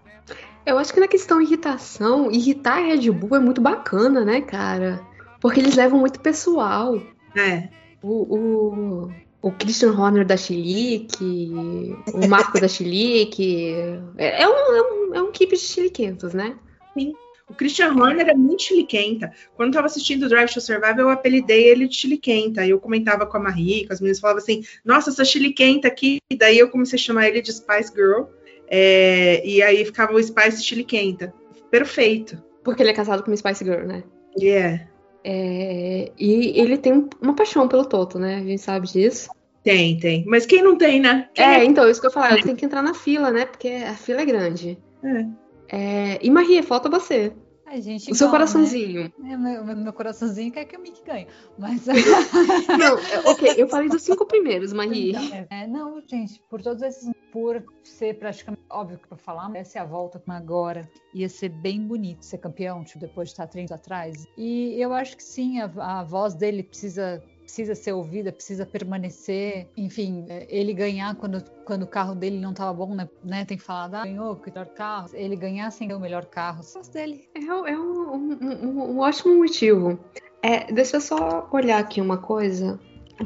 [0.68, 5.00] Eu acho que na questão irritação, irritar a Red Bull é muito bacana, né, cara?
[5.40, 7.02] Porque eles levam muito pessoal.
[7.34, 7.70] É.
[8.04, 9.12] O, o,
[9.42, 13.72] o Christian Horner da Chilique, o Marco da Chilique.
[14.18, 16.58] É, é, um, é, um, é um equipe de chiliquentos, né?
[16.94, 17.14] Sim.
[17.50, 19.32] O Christian Horner é muito chiliquenta.
[19.56, 22.66] Quando eu tava assistindo o Drive to Survive, eu apelidei ele de chiliquenta.
[22.66, 26.18] E eu comentava com a Marie, com as meninas, falava assim, nossa, essa chiliquenta aqui.
[26.30, 28.24] E daí eu comecei a chamar ele de Spice Girl.
[28.70, 31.34] É, e aí ficava o Spice chiliquenta.
[31.72, 32.42] Perfeito.
[32.64, 34.04] Porque ele é casado com uma Spice Girl, né?
[34.40, 34.88] Yeah.
[35.24, 38.36] É, e ele tem uma paixão pelo Toto, né?
[38.36, 39.30] A gente sabe disso.
[39.64, 40.24] Tem, tem.
[40.26, 41.28] Mas quem não tem, né?
[41.34, 43.46] Quem é, é, então, isso que eu falava, tem que entrar na fila, né?
[43.46, 44.78] Porque a fila é grande.
[45.04, 45.26] É.
[45.70, 47.34] É, e Maria, falta você.
[47.68, 49.12] A gente o seu coraçãozinho.
[49.20, 49.34] Né?
[49.34, 51.28] É, meu, meu, coraçãozinho quer que o Mick ganhe.
[51.58, 51.86] Mas.
[52.80, 55.10] não, é, ok, eu falei dos cinco primeiros, Marie.
[55.10, 57.12] Então, é, não, gente, por todos esses.
[57.30, 58.64] Por ser praticamente.
[58.70, 60.90] Óbvio que pra falar, essa é a volta com agora.
[61.14, 64.26] Ia ser bem bonito ser campeão, tipo, depois de estar 30 atrás.
[64.38, 69.70] E eu acho que sim, a, a voz dele precisa precisa ser ouvida, precisa permanecer,
[69.78, 73.46] enfim, é, ele ganhar quando, quando o carro dele não estava bom, né, né?
[73.46, 77.24] Tem falar, ah, ganhou o melhor carro, ele ganhar sem o melhor carro, só dele.
[77.34, 79.98] É, é um, um, um, um, ótimo motivo.
[80.44, 82.78] É, deixa eu só olhar aqui uma coisa,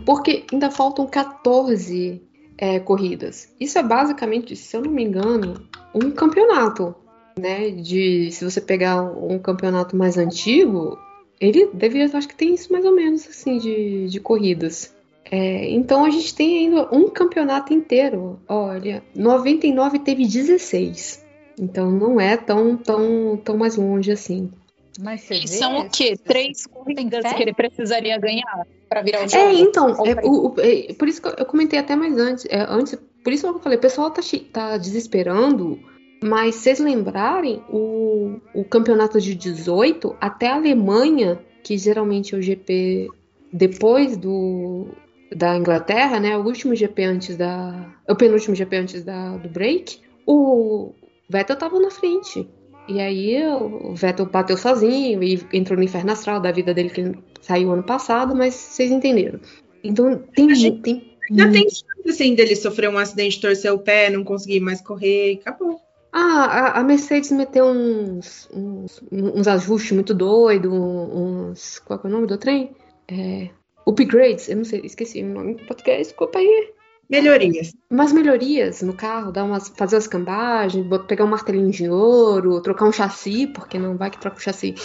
[0.05, 2.21] porque ainda faltam 14
[2.59, 3.51] é, corridas.
[3.59, 6.95] Isso é basicamente, se eu não me engano, um campeonato,
[7.35, 7.71] né?
[7.71, 10.95] De se você pegar um campeonato mais antigo,
[11.41, 14.95] ele deveria, acho que tem isso mais ou menos, assim, de, de corridas.
[15.29, 18.39] É, então a gente tem ainda um campeonato inteiro.
[18.47, 21.25] Olha, 99 teve 16.
[21.59, 24.51] Então não é tão, tão, tão mais longe assim.
[24.99, 26.15] Mas você são o quê?
[26.23, 29.43] Três corridas que ele precisaria ganhar para virar o jogo?
[29.43, 32.45] É, então, é, o, o, é, por isso que eu comentei até mais antes.
[32.49, 35.79] É, antes por isso que eu falei, o pessoal tá, tá desesperando
[36.23, 42.37] mas se vocês lembrarem, o, o campeonato de 18, até a Alemanha, que geralmente é
[42.37, 43.07] o GP
[43.51, 44.87] depois do,
[45.35, 46.37] da Inglaterra, né?
[46.37, 47.91] O último GP antes da.
[48.07, 50.93] O penúltimo GP antes da, do break, o
[51.27, 52.47] Vettel tava na frente.
[52.87, 57.01] E aí o Vettel bateu sozinho e entrou no inferno astral da vida dele que
[57.01, 59.39] ele saiu ano passado, mas vocês entenderam.
[59.83, 60.53] Então tem.
[60.53, 64.59] Gente, tem já tem chance assim dele sofrer um acidente, torcer o pé, não conseguir
[64.59, 65.79] mais correr, acabou.
[66.13, 71.79] Ah, a, Mercedes meteu uns, uns, uns ajustes muito doidos, uns.
[71.79, 72.75] Qual é o nome do trem?
[73.07, 73.49] É,
[73.87, 76.73] upgrades, eu não sei, esqueci o nome em português, desculpa aí.
[77.09, 77.73] Melhorias.
[77.89, 82.85] Umas melhorias no carro, dar umas, fazer as cambagens, pegar um martelinho de ouro, trocar
[82.85, 84.75] um chassi, porque não vai que troca o chassi.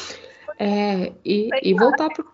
[0.59, 2.27] É, e, e voltar pro.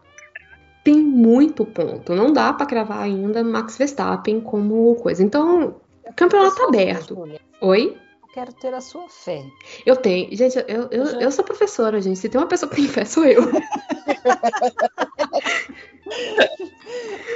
[0.82, 2.14] Tem muito ponto.
[2.14, 5.22] Não dá para cravar ainda Max Verstappen como coisa.
[5.22, 7.28] Então, o campeonato tá aberto.
[7.60, 7.96] Oi?
[8.32, 9.44] Quero ter a sua fé.
[9.84, 10.34] Eu tenho.
[10.34, 12.18] Gente, eu, eu, eu sou professora, gente.
[12.18, 13.42] Se tem uma pessoa que tem fé, sou eu.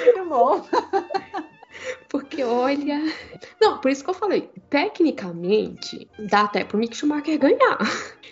[0.04, 0.66] Muito bom.
[2.08, 3.00] Porque, olha.
[3.60, 4.50] Não, por isso que eu falei.
[4.70, 7.78] Tecnicamente, dá até pro Mick Schumacher ganhar.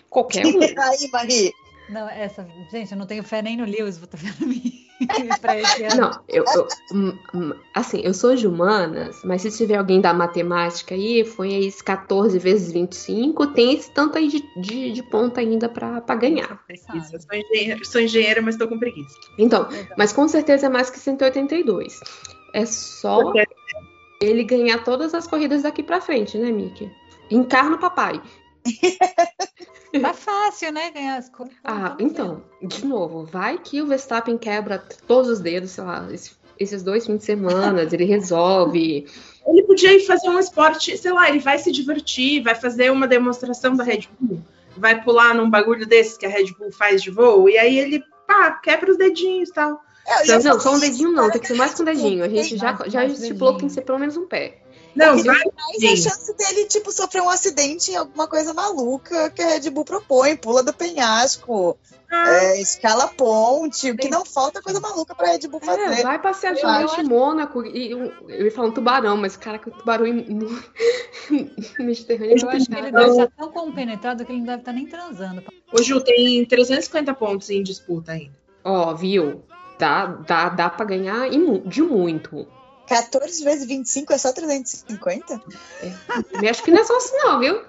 [0.08, 0.60] Qualquer um.
[0.80, 1.52] Aí, Marie.
[1.88, 2.46] Não, essa.
[2.70, 4.83] Gente, eu não tenho fé nem no Lewis, vou tá vendo mim.
[5.96, 10.14] Não, eu, eu, hum, hum, assim, eu sou de humanas, mas se tiver alguém da
[10.14, 15.40] matemática aí, foi aí 14 vezes 25, tem esse tanto aí de, de, de ponto
[15.40, 16.62] ainda para ganhar.
[16.68, 19.14] Isso, eu sou engenheira, sou engenheira, mas tô com preguiça.
[19.38, 19.68] Então,
[19.98, 22.00] mas com certeza é mais que 182.
[22.52, 23.32] É só
[24.20, 26.90] ele ganhar todas as corridas daqui para frente, né, Mickey?
[27.30, 28.20] Encarna o papai.
[30.00, 30.90] Tá fácil, né?
[30.90, 31.54] Ganhar as coisas.
[31.62, 36.08] Ah, então, de novo, vai que o Verstappen quebra todos os dedos, sei lá,
[36.58, 39.06] esses dois fins de semana, ele resolve.
[39.46, 43.06] Ele podia ir fazer um esporte, sei lá, ele vai se divertir, vai fazer uma
[43.06, 44.40] demonstração da Red Bull,
[44.76, 48.02] vai pular num bagulho desses que a Red Bull faz de voo, e aí ele,
[48.26, 49.80] pá, quebra os dedinhos e tal.
[50.26, 52.24] Não, não, só um dedinho não, tem que ser mais que um dedinho.
[52.24, 54.63] A gente já, já estipulou que tem que ser pelo menos um pé.
[54.94, 55.42] Não, vai.
[55.56, 59.70] Mas a chance dele, tipo, sofrer um acidente em alguma coisa maluca que a Red
[59.70, 61.76] Bull propõe, pula do penhasco,
[62.10, 62.28] ah.
[62.28, 66.00] é, escala ponte, o que não falta é coisa maluca pra Red Bull é, fazer.
[66.00, 69.60] É, vai passear de noite em Mônaco e eu, ia falar um tubarão, mas cara,
[69.66, 70.62] o tubarão no,
[71.80, 72.38] Mediterrâneo.
[72.38, 75.42] Eu acho que ele deve estar tão compenetrado que ele não deve estar nem transando.
[75.72, 78.34] Ô, Ju, tem 350 pontos em disputa ainda.
[78.62, 79.42] Ó, viu?
[79.78, 81.28] Dá, dá, dá pra ganhar
[81.66, 82.46] de muito.
[82.86, 85.40] 14 vezes 25 é só 350?
[85.82, 86.48] É.
[86.48, 87.60] Acho que não é só assim, não, viu?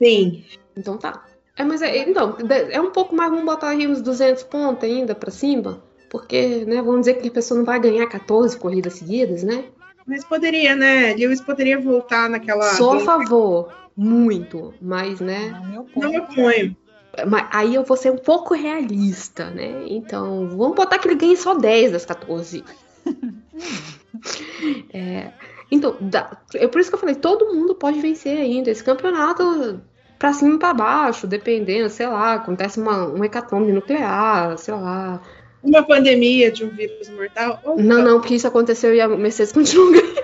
[0.00, 0.44] Sim.
[0.76, 1.24] Então tá.
[1.56, 2.36] É, mas é, então,
[2.70, 6.76] é um pouco mais, vamos botar aí uns 200 pontos ainda pra cima, porque, né,
[6.76, 9.64] vamos dizer que a pessoa não vai ganhar 14 corridas seguidas, né?
[10.06, 11.14] Mas poderia, né?
[11.14, 12.74] Lewis poderia voltar naquela.
[12.74, 15.50] Só a favor, muito, mas, né?
[15.70, 16.76] Não me oponho.
[17.28, 19.84] Mas aí eu vou ser um pouco realista, né?
[19.86, 22.64] Então, vamos botar que ele ganhe só 10 das 14.
[24.92, 25.32] É,
[25.70, 28.70] então, dá, é por isso que eu falei, todo mundo pode vencer ainda.
[28.70, 29.80] Esse campeonato
[30.18, 35.20] pra cima e pra baixo, dependendo, sei lá, acontece uma, um hecatombe nuclear, sei lá.
[35.62, 37.60] Uma pandemia de um vírus mortal?
[37.76, 40.22] Não, não, porque isso aconteceu e a Mercedes continua ganhando.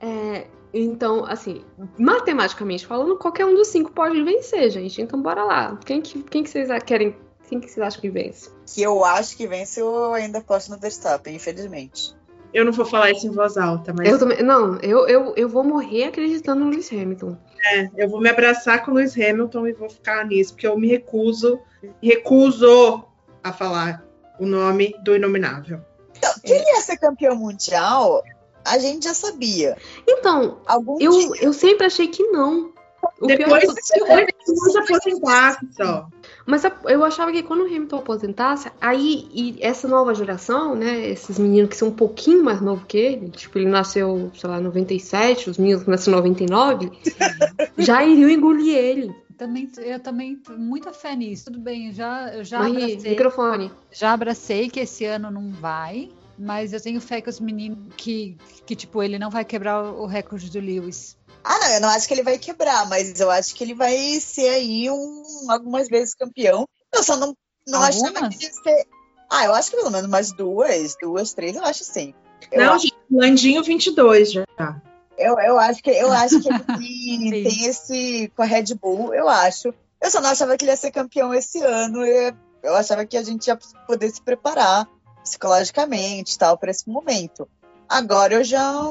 [0.00, 1.62] é, então, assim,
[1.98, 5.02] matematicamente falando, qualquer um dos cinco pode vencer, gente.
[5.02, 5.78] Então, bora lá.
[5.84, 7.16] Quem que, quem que vocês querem
[7.52, 8.50] quem que vocês acham que vence?
[8.66, 12.14] Que eu acho que vence, eu ainda aposto no Verstappen, infelizmente.
[12.54, 14.08] Eu não vou falar isso em voz alta, mas.
[14.08, 17.36] Eu também, não, eu, eu, eu vou morrer acreditando no Lewis Hamilton.
[17.66, 20.78] É, eu vou me abraçar com o Lewis Hamilton e vou ficar nisso, porque eu
[20.78, 21.60] me recuso,
[22.02, 23.04] recuso
[23.44, 24.02] a falar
[24.38, 25.80] o nome do Inominável.
[26.16, 28.22] Então, que ele ia ser campeão mundial,
[28.64, 29.76] a gente já sabia.
[30.08, 31.44] Então, Algum eu, dia...
[31.44, 32.72] eu sempre achei que não.
[33.20, 36.08] O depois, pior é que depois aposentar só.
[36.46, 41.38] Mas eu achava que quando o Hamilton aposentasse, aí e essa nova geração, né, esses
[41.38, 45.50] meninos que são um pouquinho mais novos que ele, tipo, ele nasceu, sei lá, 97,
[45.50, 46.92] os meninos que nasceram em 99,
[47.78, 49.14] já iriam engolir ele.
[49.36, 51.46] Também, eu também muita fé nisso.
[51.46, 53.10] Tudo bem, já, eu já Mas, abracei.
[53.10, 53.72] microfone.
[53.90, 58.36] Já abracei que esse ano não vai, mas eu tenho fé que os meninos que,
[58.66, 61.16] que tipo, ele não vai quebrar o recorde do Lewis.
[61.44, 63.96] Ah, não, eu não acho que ele vai quebrar, mas eu acho que ele vai
[64.20, 66.68] ser aí um algumas vezes campeão.
[66.94, 67.36] Eu só não,
[67.66, 68.86] não achava que ia ser.
[69.30, 72.14] Ah, eu acho que pelo menos umas duas, duas, três, eu acho sim.
[72.50, 74.44] Eu, Não, acho, gente, Landinho 22 já.
[75.16, 76.58] eu, eu acho que eu acho que ele
[77.30, 79.72] tem, tem esse com a Red Bull, eu acho.
[80.00, 82.04] Eu só não achava que ele ia ser campeão esse ano.
[82.04, 84.88] Eu, eu achava que a gente ia poder se preparar
[85.22, 87.48] psicologicamente, e tal, para esse momento.
[87.88, 88.82] Agora eu já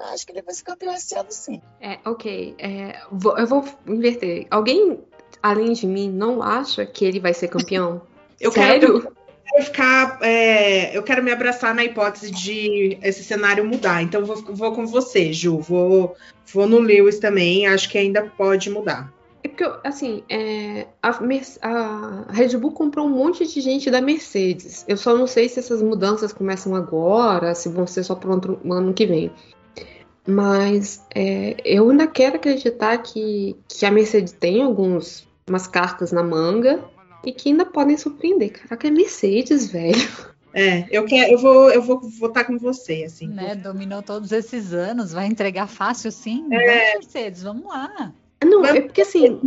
[0.00, 1.60] eu acho que ele vai ser campeão esse ano, sim.
[1.80, 2.54] É, ok.
[2.58, 4.46] é, vou- eu vou inverter.
[4.50, 4.98] Alguém,
[5.42, 8.02] além de mim, não acha que ele vai ser campeão?
[8.40, 9.12] Eu quero, Sério?
[9.52, 10.18] quero ficar.
[10.22, 14.02] é, eu quero me abraçar na hipótese de esse cenário mudar.
[14.02, 15.58] Então vou, vou com você, Ju.
[15.58, 16.16] Vou,
[16.50, 17.66] vou no Lewis também.
[17.66, 19.12] Acho que ainda pode mudar.
[19.44, 21.10] É porque, eu- assim, é, a,
[21.60, 24.86] a Red Bull comprou um monte de gente da Mercedes.
[24.88, 28.72] Eu só não sei se essas mudanças começam agora, se vão ser só para o
[28.72, 29.30] ano que vem.
[30.30, 36.22] Mas é, eu ainda quero acreditar que, que a Mercedes tem algumas umas cartas na
[36.22, 36.84] manga
[37.24, 38.52] e que ainda podem surpreender.
[38.52, 40.30] Caraca, é Mercedes, velho.
[40.52, 43.28] É, eu quero, eu vou, eu vou votar com você, assim.
[43.28, 43.54] Né?
[43.54, 46.46] Dominou todos esses anos, vai entregar fácil sim?
[46.50, 46.56] É.
[46.92, 48.12] Vamos, Mercedes, vamos lá.
[48.42, 49.40] Não, Vamos- é porque assim.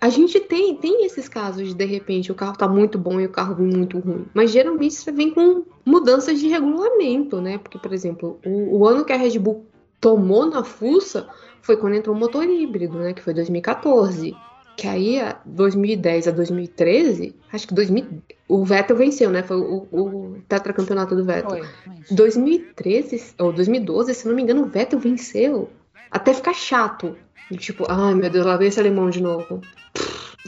[0.00, 3.26] A gente tem, tem esses casos de, de repente, o carro tá muito bom e
[3.26, 4.26] o carro vem muito ruim.
[4.34, 7.58] Mas geralmente isso vem com mudanças de regulamento, né?
[7.58, 9.64] Porque, por exemplo, o, o ano que a Red Bull
[10.00, 11.26] tomou na fuça
[11.62, 13.14] foi quando entrou o motor híbrido, né?
[13.14, 14.36] Que foi 2014.
[14.76, 18.04] Que aí, a 2010 a 2013, acho que 2000,
[18.48, 19.42] o Vettel venceu, né?
[19.42, 21.50] Foi o, o tetracampeonato do Vettel.
[21.50, 21.62] Foi.
[21.86, 25.70] mas- 2013 ou 2012, se não me engano, o Vettel venceu.
[26.10, 27.16] Até ficar chato.
[27.56, 29.60] Tipo, ai meu Deus, lá vem esse alemão de novo.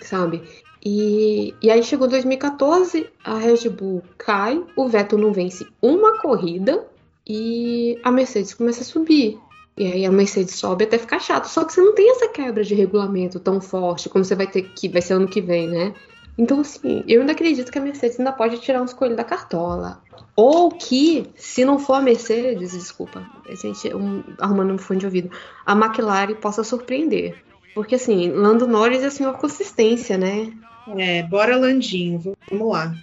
[0.03, 0.43] Sabe?
[0.85, 6.87] E, e aí chegou 2014, a Red Bull cai, o Vettel não vence uma corrida
[7.27, 9.39] e a Mercedes começa a subir.
[9.77, 11.47] E aí a Mercedes sobe até ficar chato.
[11.47, 14.63] Só que você não tem essa quebra de regulamento tão forte como você vai ter
[14.63, 15.93] que vai ser ano que vem, né?
[16.39, 20.03] Então, assim, eu ainda acredito que a Mercedes ainda pode tirar uns coelhos da cartola.
[20.35, 25.07] Ou que, se não for a Mercedes, desculpa, a gente um, arrumando um fone de
[25.07, 25.31] ouvido,
[25.65, 27.43] a McLaren possa surpreender.
[27.75, 30.53] Porque, assim, Lando Norris é senhor consistência, né?
[30.97, 32.95] É, bora Landinho, vamos lá.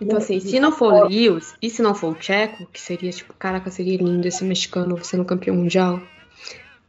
[0.00, 3.10] Então, assim, se não for o Lewis e se não for o Checo, que seria,
[3.10, 6.00] tipo, caraca, seria lindo esse mexicano sendo campeão mundial,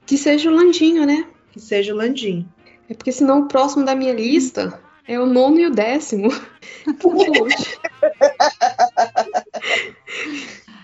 [0.06, 1.28] que seja o Landinho, né?
[1.52, 2.48] Que seja o Landinho.
[2.90, 6.30] É porque senão o próximo da minha lista é o nono e o décimo.
[7.02, 7.78] Poxa.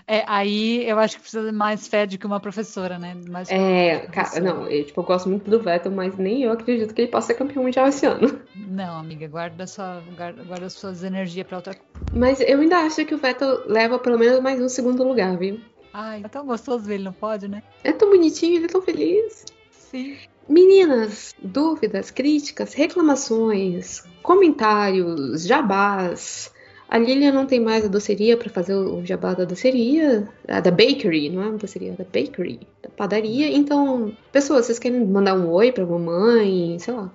[0.06, 3.16] É, aí eu acho que precisa de mais fé do que uma professora, né?
[3.28, 6.92] Mais É, cara, não, eu, tipo, eu gosto muito do Vettel, mas nem eu acredito
[6.92, 8.40] que ele possa ser campeão mundial esse ano.
[8.56, 11.76] Não, amiga, guarda, sua, guarda, guarda suas energias pra outra.
[12.12, 15.60] Mas eu ainda acho que o Vettel leva pelo menos mais um segundo lugar, viu?
[15.92, 17.62] Ai, é tão gostoso ver ele, não pode, né?
[17.84, 19.44] É tão bonitinho, ele é tão feliz.
[19.70, 20.16] Sim.
[20.50, 26.52] Meninas, dúvidas, críticas, reclamações, comentários, jabás.
[26.88, 30.72] A Lilian não tem mais a doceria para fazer o jabá da doceria, a da
[30.72, 33.48] bakery, não é uma doceria, é da bakery, da padaria.
[33.48, 37.12] Então, pessoas, vocês querem mandar um oi pra mamãe, sei lá,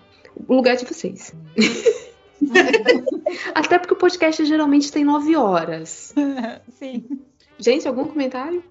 [0.48, 1.34] o lugar de vocês.
[3.53, 6.16] Até porque o podcast geralmente tem nove horas.
[6.80, 7.03] Sim.
[7.60, 8.64] Gente, algum comentário?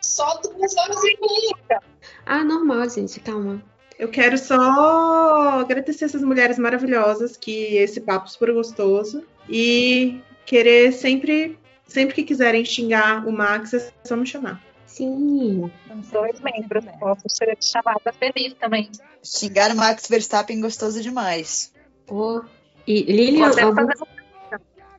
[0.00, 1.80] Só duas horas e meia.
[2.24, 3.62] Ah, normal, gente, calma.
[3.98, 11.58] Eu quero só agradecer essas mulheres maravilhosas que esse papo super gostoso e querer sempre,
[11.86, 14.62] sempre que quiserem xingar o Max, é só me chamar.
[14.86, 15.70] Sim.
[16.12, 16.84] Dois membros.
[16.98, 18.90] Posso ser chamada feliz também.
[19.22, 21.72] Xingar o Max Verstappen gostoso demais.
[22.08, 22.42] Oh.
[22.86, 23.74] E Lilian, algum...
[23.74, 23.94] fazer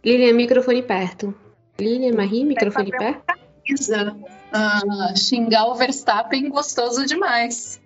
[0.03, 1.33] Lilian, microfone perto.
[1.79, 3.44] Lilian, Marie, microfone perto.
[3.67, 4.15] Isa.
[4.51, 7.81] Ah, xingar o Verstappen gostoso demais.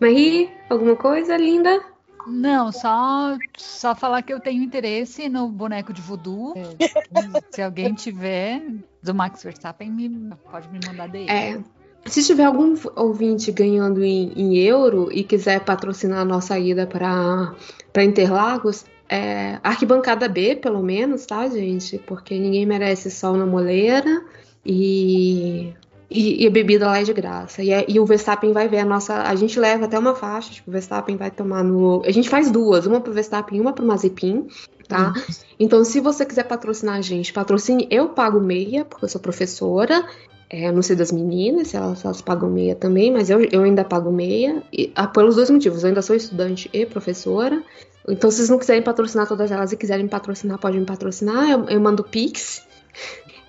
[0.00, 1.80] Marie, alguma coisa, linda?
[2.26, 6.54] Não, só, só falar que eu tenho interesse no boneco de voodoo.
[7.50, 8.62] Se alguém tiver
[9.02, 11.30] do Max Verstappen, me, pode me mandar dele.
[11.30, 11.60] É.
[12.04, 17.54] Se tiver algum ouvinte ganhando em, em euro e quiser patrocinar a nossa ida para
[18.02, 21.98] Interlagos, é, arquibancada B, pelo menos, tá, gente?
[21.98, 24.24] Porque ninguém merece sol na moleira.
[24.64, 25.74] E,
[26.14, 27.62] E, e, a bebida lá é de graça.
[27.62, 29.22] E, é, e, o Verstappen vai ver a nossa.
[29.22, 32.02] A gente leva até uma faixa, tipo, o Verstappen vai tomar no.
[32.04, 34.46] A gente faz duas, uma pro Verstappen e uma pro Mazepin,
[34.86, 35.14] tá?
[35.16, 35.34] Uhum.
[35.58, 37.88] Então, se você quiser patrocinar a gente, patrocine.
[37.90, 40.04] Eu pago meia, porque eu sou professora.
[40.50, 43.82] É, não sei das meninas, se elas, elas pagam meia também, mas eu, eu ainda
[43.82, 44.62] pago meia.
[44.70, 45.82] E, ah, pelos dois motivos.
[45.82, 47.62] Eu ainda sou estudante e professora.
[48.06, 51.48] Então, se vocês não quiserem patrocinar todas elas e quiserem patrocinar, podem me patrocinar.
[51.48, 52.70] Eu, eu mando Pix.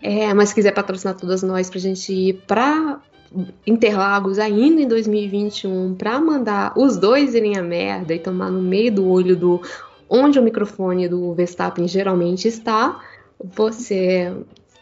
[0.03, 2.99] É, mas se quiser patrocinar todas nós pra gente ir pra
[3.65, 8.93] Interlagos ainda em 2021 pra mandar os dois irem a merda e tomar no meio
[8.93, 9.61] do olho do
[10.09, 13.01] onde o microfone do Verstappen geralmente está,
[13.41, 14.31] você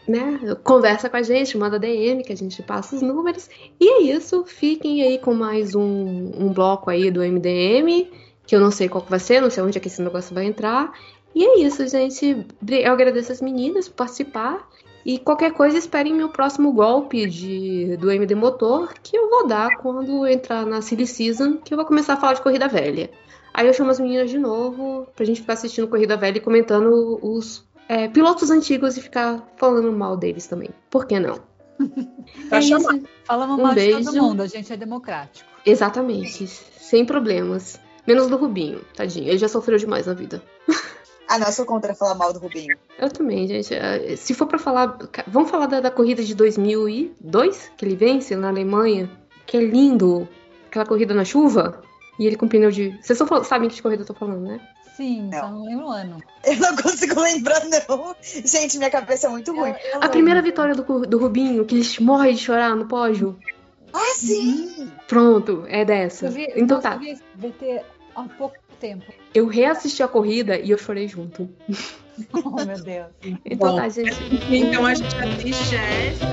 [0.06, 3.48] né, conversa com a gente, manda DM que a gente passa os números.
[3.80, 8.10] E é isso, fiquem aí com mais um, um bloco aí do MDM,
[8.44, 10.44] que eu não sei qual vai ser, não sei onde é que esse negócio vai
[10.44, 10.92] entrar.
[11.34, 12.44] E é isso, gente.
[12.68, 14.68] Eu agradeço as meninas por participar.
[15.04, 19.76] E qualquer coisa, esperem meu próximo golpe de, do MD Motor, que eu vou dar
[19.78, 23.10] quando entrar na Silly Season, que eu vou começar a falar de corrida velha.
[23.52, 27.18] Aí eu chamo as meninas de novo pra gente ficar assistindo corrida velha e comentando
[27.22, 30.70] os é, pilotos antigos e ficar falando mal deles também.
[30.88, 31.40] Por que não?
[32.50, 33.00] É chamar.
[33.24, 33.98] Falamos um mal beijo.
[33.98, 35.48] de todo mundo, a gente é democrático.
[35.66, 37.80] Exatamente, sem problemas.
[38.06, 39.28] Menos do Rubinho, tadinho.
[39.28, 40.42] Ele já sofreu demais na vida.
[41.32, 42.76] Ah, não, eu sou contra falar mal do Rubinho.
[42.98, 43.72] Eu também, gente.
[43.72, 44.98] É, se for para falar.
[45.26, 49.10] Vamos falar da, da, corrida de 2002, que ele vence na Alemanha,
[49.46, 50.28] que é lindo.
[50.66, 51.80] Aquela corrida na chuva.
[52.18, 52.98] E ele com pneu de.
[53.00, 54.60] Vocês só sabem que de corrida eu tô falando, né?
[54.94, 55.40] Sim, não.
[55.40, 56.22] só não lembro o ano.
[56.44, 58.14] Eu não consigo lembrar, não.
[58.20, 59.70] Gente, minha cabeça é muito ruim.
[59.70, 63.38] Eu, eu a primeira vitória do, do Rubinho, que ele morre de chorar no pódio.
[63.90, 64.92] Ah, sim!
[65.08, 66.28] Pronto, é dessa.
[66.28, 67.00] Vi, então tá.
[67.42, 67.82] Eu ter
[68.14, 69.04] há pouco tempo.
[69.34, 71.48] Eu reassisti a corrida e eu chorei junto.
[72.34, 73.06] Oh, meu Deus.
[73.44, 74.10] então Bom, tá, gente.
[74.50, 76.26] Então a gente assiste essa.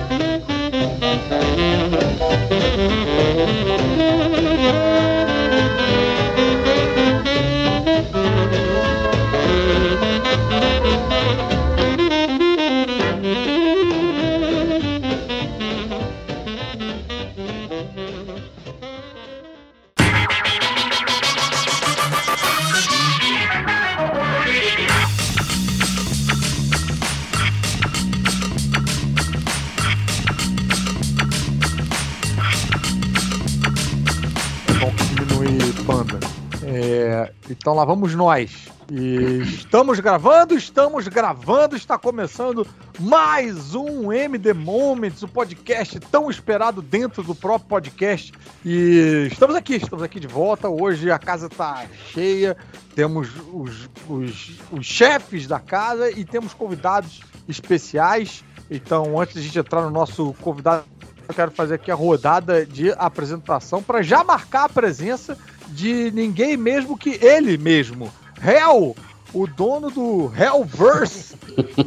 [37.48, 38.68] Então lá vamos nós.
[38.90, 42.66] E estamos gravando, estamos gravando, está começando
[42.98, 48.32] mais um MD Moments, o podcast tão esperado dentro do próprio podcast.
[48.64, 50.68] E estamos aqui, estamos aqui de volta.
[50.68, 52.56] Hoje a casa está cheia,
[52.94, 58.42] temos os, os, os chefes da casa e temos convidados especiais.
[58.68, 60.84] Então, antes de a gente entrar no nosso convidado,
[61.28, 65.38] eu quero fazer aqui a rodada de apresentação para já marcar a presença
[65.70, 68.12] de ninguém mesmo que ele mesmo.
[68.42, 68.96] Hell,
[69.32, 71.34] o dono do Hellverse.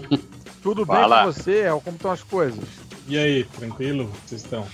[0.61, 1.23] Tudo Fala.
[1.23, 1.81] bem com você, Hell?
[1.81, 2.63] Como estão as coisas?
[3.07, 4.09] E aí, tranquilo?
[4.25, 4.65] Vocês estão?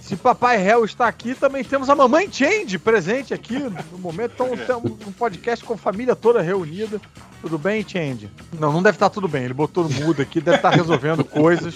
[0.00, 4.32] Se Papai Hell está aqui, também temos a Mamãe Change presente aqui no momento.
[4.32, 6.98] Então, temos um podcast com a família toda reunida.
[7.42, 8.30] Tudo bem, Change?
[8.58, 9.44] Não, não deve estar tudo bem.
[9.44, 11.74] Ele botou no mudo aqui, deve estar resolvendo coisas.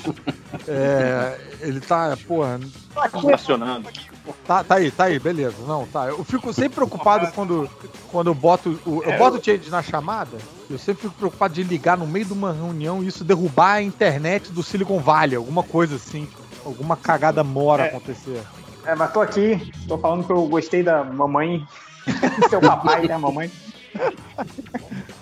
[0.67, 2.59] É, ele tá, porra.
[2.95, 4.12] Tá funcionando aqui.
[4.47, 5.57] Tá, tá aí, tá aí, beleza.
[5.67, 6.07] Não, tá.
[6.07, 7.69] Eu fico sempre preocupado quando,
[8.11, 10.39] quando eu boto o, eu boto o Change na chamada.
[10.71, 13.83] Eu sempre fico preocupado de ligar no meio de uma reunião e isso derrubar a
[13.83, 16.29] internet do Silicon Valley, alguma coisa assim
[16.65, 18.43] alguma cagada mora é, acontecer.
[18.85, 21.67] É, mas tô aqui, tô falando que eu gostei da mamãe,
[22.49, 23.51] seu papai, né, mamãe.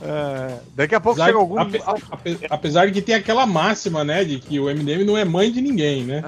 [0.02, 1.58] É, daqui a pouco apesar, chega algum.
[1.58, 1.82] Ape,
[2.48, 4.24] apesar de que tem aquela máxima, né?
[4.24, 6.22] De que o MDM não é mãe de ninguém, né?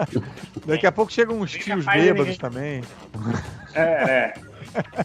[0.66, 2.82] daqui a pouco chegam uns tios bêbados também.
[3.74, 4.34] É, é.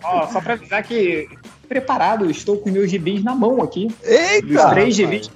[0.04, 1.30] Ó, só pra avisar que
[1.70, 3.88] preparado, estou com meus gibis na mão aqui.
[4.04, 4.66] Eita!
[4.66, 5.32] Os três gibis,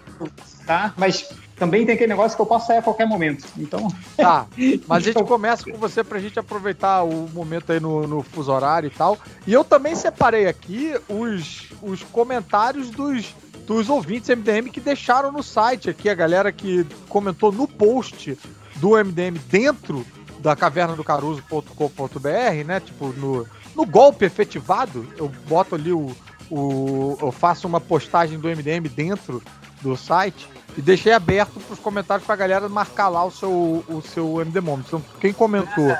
[0.66, 0.94] tá?
[0.98, 3.48] Mas também tem aquele negócio que eu posso sair a qualquer momento.
[3.58, 3.88] Então.
[4.16, 4.48] Tá.
[4.88, 8.52] Mas a gente começa com você pra gente aproveitar o momento aí no, no fuso
[8.52, 9.18] horário e tal.
[9.46, 13.36] E eu também separei aqui os, os comentários dos,
[13.68, 18.38] dos ouvintes MDM que deixaram no site aqui, a galera que comentou no post
[18.78, 20.06] do MDM dentro
[20.40, 22.80] da caverna do caruso.com.br, né?
[22.80, 23.46] Tipo, no,
[23.76, 26.16] no golpe efetivado, eu boto ali o,
[26.50, 27.18] o.
[27.22, 29.44] Eu faço uma postagem do MDM dentro
[29.82, 33.84] do site e deixei aberto para os comentários para a galera marcar lá o seu,
[33.88, 34.84] o seu MD Moment.
[34.88, 35.96] Então, quem comentou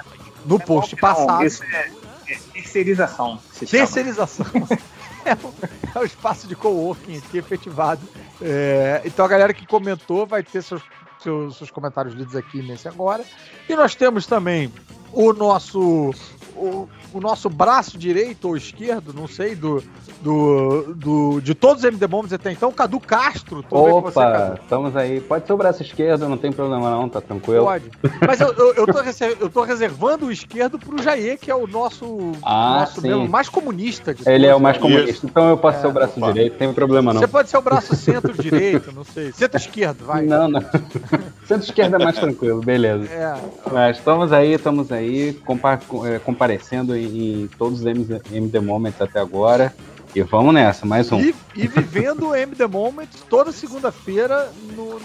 [0.46, 1.46] no post passado.
[1.46, 1.92] Isso é,
[2.28, 3.40] é terceirização.
[3.60, 4.46] Terceirização.
[5.26, 5.54] é, o,
[5.96, 8.02] é, o, espaço de coworking aqui efetivado.
[8.42, 10.82] É, então a galera que comentou vai ter seus,
[11.22, 13.24] seus, seus comentários lidos aqui nesse agora.
[13.68, 14.72] E nós temos também
[15.12, 16.14] o nosso
[16.56, 19.84] o, o nosso braço direito ou esquerdo, não sei, do,
[20.26, 23.62] do, do de todos os MD Bombs até então, Cadu Castro.
[23.62, 24.60] Que você, Opa, Cadu.
[24.64, 25.22] estamos aí.
[25.22, 27.64] Pode ser o braço esquerdo, não tem problema não, tá tranquilo.
[27.66, 27.86] Pode.
[28.26, 29.00] Mas eu, eu, eu, tô,
[29.40, 33.08] eu tô reservando o esquerdo pro Jair, que é o nosso, Ah, nosso sim.
[33.10, 34.60] mesmo, mais comunista de Ele é todos.
[34.60, 34.82] o mais Isso.
[34.88, 36.28] comunista, então eu posso É, ser o braço opa.
[36.34, 37.22] direito, não tem problema não.
[37.22, 39.32] Você pode ser o braço centro-direito, não sei.
[39.32, 40.24] Centro-esquerdo, vai.
[40.26, 40.62] Não, não.
[41.46, 43.06] Centro-esquerda é mais tranquilo, beleza.
[43.14, 43.36] É,
[43.72, 49.20] Mas estamos aí, estamos aí, compa- eh, comparecendo em, em todos os MD Moments até
[49.20, 49.72] agora.
[50.16, 51.20] E vamos nessa, mais um.
[51.20, 54.50] e, e vivendo o MD Moments toda segunda-feira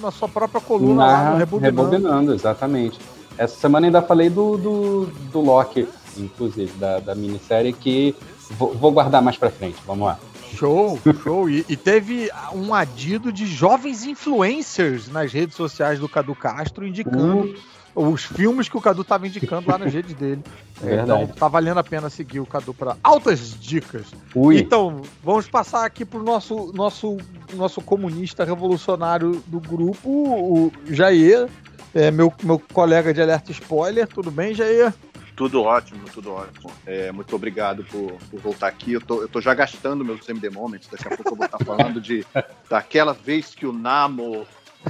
[0.01, 1.82] na sua própria coluna lá no Na- Rebobinando.
[1.82, 2.99] rebobinando, exatamente.
[3.37, 8.15] Essa semana ainda falei do, do, do Loki, inclusive, da, da minissérie, que
[8.51, 9.77] vou, vou guardar mais pra frente.
[9.87, 10.19] Vamos lá.
[10.55, 11.49] Show, show.
[11.51, 17.55] E, e teve um adido de jovens influencers nas redes sociais do Cadu Castro indicando
[17.95, 20.43] os filmes que o Cadu tava indicando lá nas redes dele.
[20.81, 21.23] Verdade.
[21.23, 24.07] Então tá valendo a pena seguir o Cadu para altas dicas.
[24.35, 27.19] Ui, Então, vamos passar aqui pro nosso, nosso,
[27.55, 31.49] nosso comunista revolucionário do grupo, o Jair,
[31.95, 34.07] é, meu, meu colega de alerta spoiler.
[34.07, 34.95] Tudo bem, Jair?
[35.41, 36.71] Tudo ótimo, tudo ótimo.
[36.87, 38.93] É, muito obrigado por, por voltar aqui.
[38.93, 40.87] Eu tô, eu tô já gastando meus MD Moments.
[40.91, 42.27] Daqui a pouco eu vou estar falando de
[42.69, 44.47] daquela vez que o Namo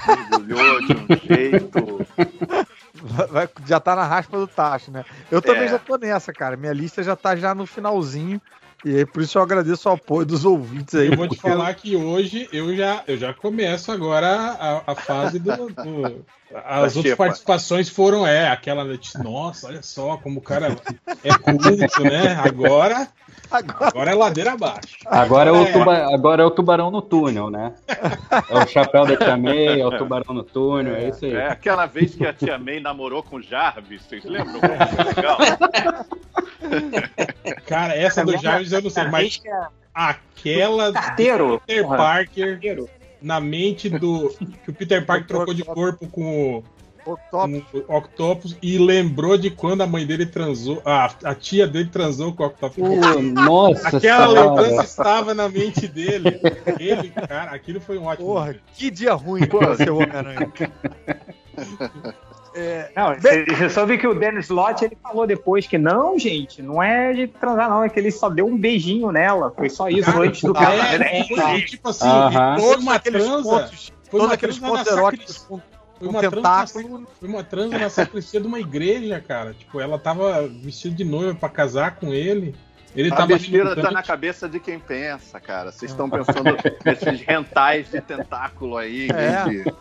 [0.06, 1.06] mergulhou de um
[1.36, 2.06] jeito.
[3.02, 5.04] Vai- já tá na raspa do tacho, né?
[5.30, 5.68] Eu também É.
[5.68, 6.56] já tô nessa, cara.
[6.56, 8.40] Minha lista já tá já no finalzinho.
[8.84, 11.08] E aí, por isso eu agradeço o apoio dos ouvintes aí.
[11.08, 14.28] Eu vou te porque- falar que hoje eu já, eu já começo agora
[14.86, 15.50] a, a fase do.
[15.68, 16.24] do-
[16.54, 18.84] as outras participações foram, é, aquela.
[19.22, 20.76] Nossa, olha só como o cara
[21.22, 22.34] é culto, né?
[22.44, 23.08] Agora,
[23.50, 24.96] Agora, agora é ladeira abaixo.
[25.06, 25.72] agora é, o É.
[25.72, 27.72] tuba- agora é o tubarão no túnel, né?
[28.48, 31.34] É o chapéu da Tia May, é o tubarão no túnel, é, isso aí.
[31.34, 34.02] É aquela vez que a tia May namorou com o Jarvis.
[34.02, 34.60] Vocês lembram?
[34.60, 35.38] Como foi legal?
[37.66, 39.40] Cara, essa do Jarvis eu não sei, mas
[39.94, 41.62] aquela do Carteiro.
[41.66, 41.86] Peter.
[41.88, 42.88] Parker Carteiro.
[43.22, 44.30] Na mente do.
[44.64, 46.62] Que o Peter Parker trocou de corpo com
[47.04, 47.12] o.
[47.12, 47.64] o top.
[47.70, 51.88] com o Octopus e lembrou de quando a mãe dele transou, a, a tia dele
[51.90, 52.76] transou com o Octopus.
[52.76, 54.50] Pô, nossa Aquela senhora.
[54.62, 56.40] lembrança estava na mente dele.
[56.78, 58.28] Ele, cara, aquilo foi um ótimo.
[58.28, 60.52] Porra, que dia ruim pra ser o Homem-Aranha.
[62.54, 66.60] É, Não, você você soube que o Dennis Lott ele falou depois que não, gente,
[66.62, 69.52] não é de transar, não, é que ele só deu um beijinho nela.
[69.56, 71.08] Foi só isso Cara, antes do é, cara.
[71.28, 72.56] foi, e tipo assim, Aham.
[72.58, 73.42] foi todos uma aqueles transa.
[73.50, 75.60] pontos, Foi todos uma aqueles transa pontos na eróticos com,
[75.98, 77.06] Foi uma, transa tentáculo.
[77.20, 79.54] foi uma transa na sacristia de uma igreja, cara.
[79.54, 82.54] Tipo, ela tava vestida de noiva pra casar com ele.
[82.96, 85.70] Ele A tava besteira tá na cabeça de quem pensa, cara.
[85.70, 89.08] Vocês estão pensando nesses rentais de tentáculo aí.
[89.14, 89.44] É.
[89.44, 89.74] gente.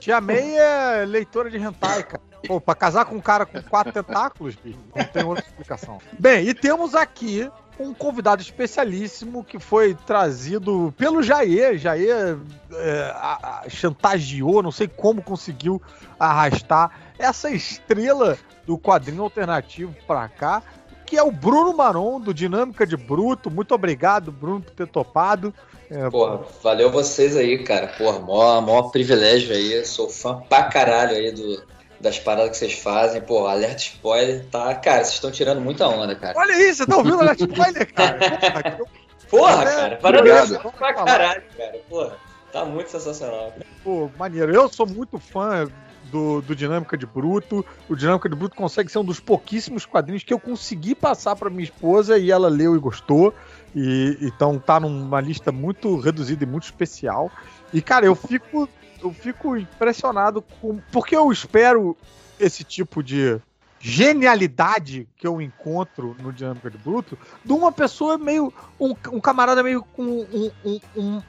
[0.00, 2.22] Tia May é leitora de hentai, cara.
[2.48, 5.98] Pô, pra casar com um cara com quatro tentáculos, bicho, não tem outra explicação.
[6.18, 11.76] Bem, e temos aqui um convidado especialíssimo que foi trazido pelo Jair.
[11.76, 12.38] Jair
[12.72, 15.80] é, a- a- chantageou, não sei como conseguiu
[16.18, 20.62] arrastar essa estrela do quadrinho alternativo pra cá,
[21.04, 23.50] que é o Bruno Maron, do Dinâmica de Bruto.
[23.50, 25.52] Muito obrigado, Bruno, por ter topado.
[25.90, 27.88] É, Porra, valeu vocês aí, cara.
[27.88, 29.84] Porra, maior, maior privilégio aí.
[29.84, 31.62] Sou fã pra caralho aí do,
[32.00, 33.20] das paradas que vocês fazem.
[33.20, 34.72] Porra, alerta spoiler, tá?
[34.76, 36.38] Cara, vocês estão tirando muita onda, cara.
[36.38, 38.18] Olha aí, você tá ouvindo o Let's Spoiler, cara?
[39.28, 41.78] Porra, É, cara, parabéns pra caralho, cara.
[41.88, 42.16] Porra,
[42.52, 43.50] tá muito sensacional.
[43.52, 43.66] cara.
[43.82, 44.52] Pô, maneiro.
[44.54, 45.68] Eu sou muito fã
[46.10, 47.64] do, do Dinâmica de Bruto.
[47.88, 51.50] O Dinâmica de Bruto consegue ser um dos pouquíssimos quadrinhos que eu consegui passar pra
[51.50, 53.32] minha esposa e ela leu e gostou.
[53.74, 57.30] E então tá numa lista muito reduzida e muito especial.
[57.72, 58.68] E cara, eu fico
[59.02, 61.96] eu fico impressionado com porque eu espero
[62.38, 63.40] esse tipo de
[63.78, 69.62] genialidade que eu encontro no Dinâmica de Bruto de uma pessoa meio um, um camarada
[69.62, 71.22] meio com um, um, um,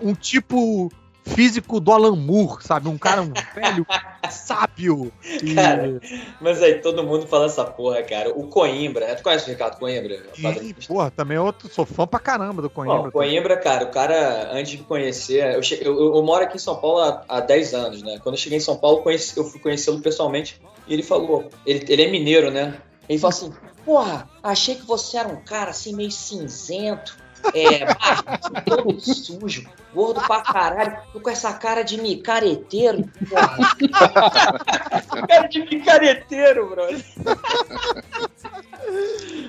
[0.00, 0.90] um tipo
[1.26, 2.88] físico do Alan Moore, sabe?
[2.88, 3.86] Um cara um velho
[4.30, 5.12] sábio.
[5.42, 6.00] E, Cara,
[6.40, 8.30] Mas aí todo mundo fala essa porra, cara.
[8.30, 9.14] O Coimbra, né?
[9.14, 10.18] Tu conhece o Ricardo Coimbra?
[10.62, 13.10] e, porra, também é outro, sou fã pra caramba do Bom, Coimbra.
[13.10, 16.56] Coimbra, cara, o cara, antes de me conhecer, eu, che- eu, eu- eu moro aqui
[16.56, 18.18] em São Paulo há, há 10 anos, né?
[18.22, 21.84] Quando eu cheguei em São Paulo, conheci- eu fui conhecê-lo pessoalmente e ele falou, ele,
[21.88, 22.74] ele é mineiro, né?
[23.08, 23.52] Ele falou assim,
[23.84, 27.16] porra, achei que você era um cara assim meio cinzento,
[27.54, 33.58] é, barrigudo, todo sujo, gordo pra caralho, tô com essa cara de micareteiro, porra.
[35.28, 37.04] cara de micareteiro, brother.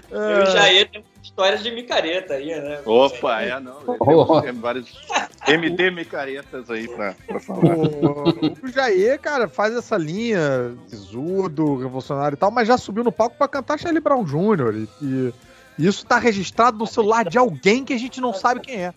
[0.10, 2.82] Eu já ia ter histórias de micareta aí, né?
[2.86, 3.78] Opa, é, não.
[4.00, 4.42] Oh.
[4.42, 4.92] Tem vários
[5.48, 7.78] MD Micaretas aí pra, pra falar.
[7.78, 13.12] O, o Jair, cara, faz essa linha sisudo, revolucionário e tal, mas já subiu no
[13.12, 14.76] palco pra cantar Charlie Brown Jr.
[14.76, 15.34] E, e
[15.86, 18.94] isso tá registrado no celular de alguém que a gente não sabe quem é.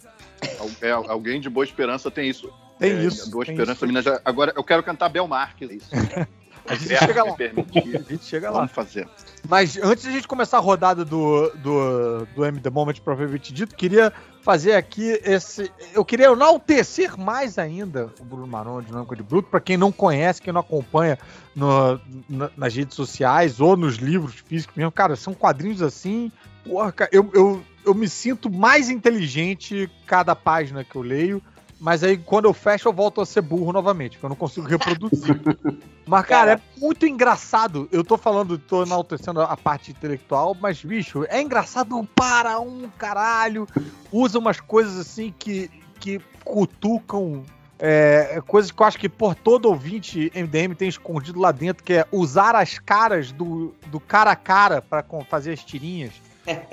[0.83, 2.51] É, alguém de Boa Esperança tem isso.
[2.79, 3.87] Tem É, isso, Boa tem Esperança, isso.
[3.87, 4.23] Minas Gerais.
[4.25, 5.71] Agora eu quero cantar Bel Marques.
[5.71, 5.89] Isso.
[6.67, 7.33] A gente chega lá.
[7.35, 7.97] permitir.
[7.97, 8.61] A gente chega lá.
[8.61, 9.07] Vamos fazer.
[9.47, 13.75] Mas antes de a gente começar a rodada do, do, do MD Moment propriamente dito,
[13.77, 15.71] queria fazer aqui esse.
[15.93, 20.41] Eu queria enaltecer mais ainda o Bruno Maron, Dinâmica de Bruto, para quem não conhece,
[20.41, 21.19] quem não acompanha
[21.55, 22.01] no-
[22.31, 24.91] na- nas redes sociais ou nos livros físicos mesmo.
[24.91, 26.33] Cara, são quadrinhos assim.
[26.65, 31.43] Porra, cara, eu, eu, eu me sinto mais inteligente cada página que eu leio.
[31.81, 34.67] Mas aí, quando eu fecho, eu volto a ser burro novamente, porque eu não consigo
[34.67, 35.39] reproduzir.
[36.07, 37.89] Mas, cara, é muito engraçado.
[37.91, 43.67] Eu tô falando, tô enaltecendo a parte intelectual, mas, bicho, é engraçado para um caralho.
[44.13, 47.43] Usa umas coisas assim que, que cutucam.
[47.79, 51.95] é, coisas que eu acho que, por todo ouvinte MDM tem escondido lá dentro, que
[51.95, 56.13] é usar as caras do, do cara a cara com- fazer as tirinhas.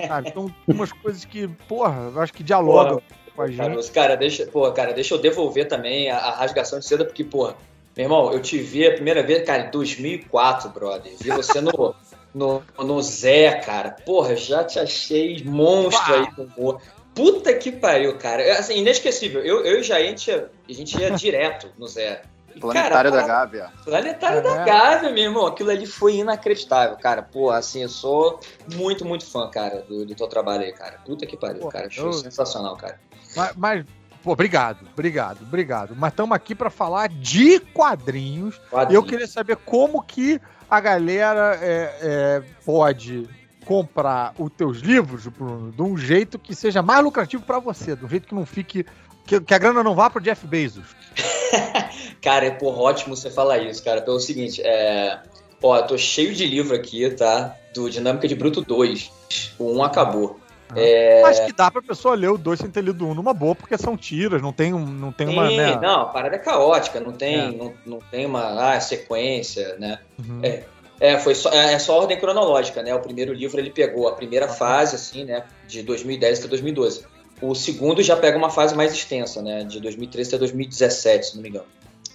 [0.06, 0.28] Sabe?
[0.28, 3.00] Então, umas coisas que, porra, eu acho que dialogam
[3.34, 3.90] com a gente.
[3.90, 7.56] Cara, deixa, pô, cara, deixa eu devolver também a, a rasgação de seda, porque, porra,
[7.96, 11.12] meu irmão, eu te vi a primeira vez, cara, em 2004, brother.
[11.20, 11.94] Vi você no,
[12.34, 13.90] no, no Zé, cara.
[13.90, 16.80] Porra, já te achei monstro aí com humor.
[17.14, 18.42] Puta que pariu, cara.
[18.42, 19.42] É, Assim, inesquecível.
[19.44, 22.22] Eu, eu e o Jair, a gente ia, a gente ia direto no Zé.
[22.60, 23.70] Planetário cara, da Gávea.
[23.84, 24.42] Planetário É.
[24.42, 25.46] da Gávea, meu irmão.
[25.46, 27.22] Aquilo ali foi inacreditável, cara.
[27.22, 28.38] Pô, assim, eu sou
[28.74, 30.98] muito, muito fã, cara, do, do teu trabalho aí, cara.
[31.04, 31.86] Puta que pariu, Pô, cara.
[31.86, 32.98] Achei eu- sensacional, cara.
[33.36, 33.86] Mas, mas,
[34.22, 35.94] pô, obrigado, obrigado, obrigado.
[35.96, 38.54] Mas estamos aqui para falar de quadrinhos.
[38.56, 39.04] E eu Quadrinhos.
[39.08, 43.28] queria saber como que a galera é, é, pode
[43.64, 48.04] comprar os teus livros, Bruno, de um jeito que seja mais lucrativo para você, de
[48.04, 48.84] um jeito que não fique.
[49.26, 50.84] Que, que a grana não vá pro Jeff Bezos.
[52.20, 54.00] Cara, é porra, ótimo você falar isso, cara.
[54.00, 55.20] Pelo seguinte, é.
[55.62, 57.54] Ó, eu tô cheio de livro aqui, tá?
[57.74, 59.10] Do Dinâmica de Bruto 2.
[59.58, 60.40] O 1 acabou.
[60.74, 61.20] É...
[61.22, 63.76] Mas que dá pra pessoa ler o dois sem ter lido um numa boa, porque
[63.76, 65.48] são tiras, não tem, um, não tem uma.
[65.48, 65.78] Sim, Né?
[65.80, 67.50] Não, a parada é caótica, não tem, É.
[67.50, 69.98] não, não tem uma ah, sequência, né?
[70.18, 70.40] Uhum.
[70.42, 70.64] É,
[70.98, 72.94] é, foi só, é, é só ordem cronológica, né?
[72.94, 75.44] O primeiro livro ele pegou a primeira fase, assim, né?
[75.66, 77.04] De 2010 até 2012.
[77.42, 79.64] O segundo já pega uma fase mais extensa, né?
[79.64, 81.66] De 2013 até 2017, se não me engano.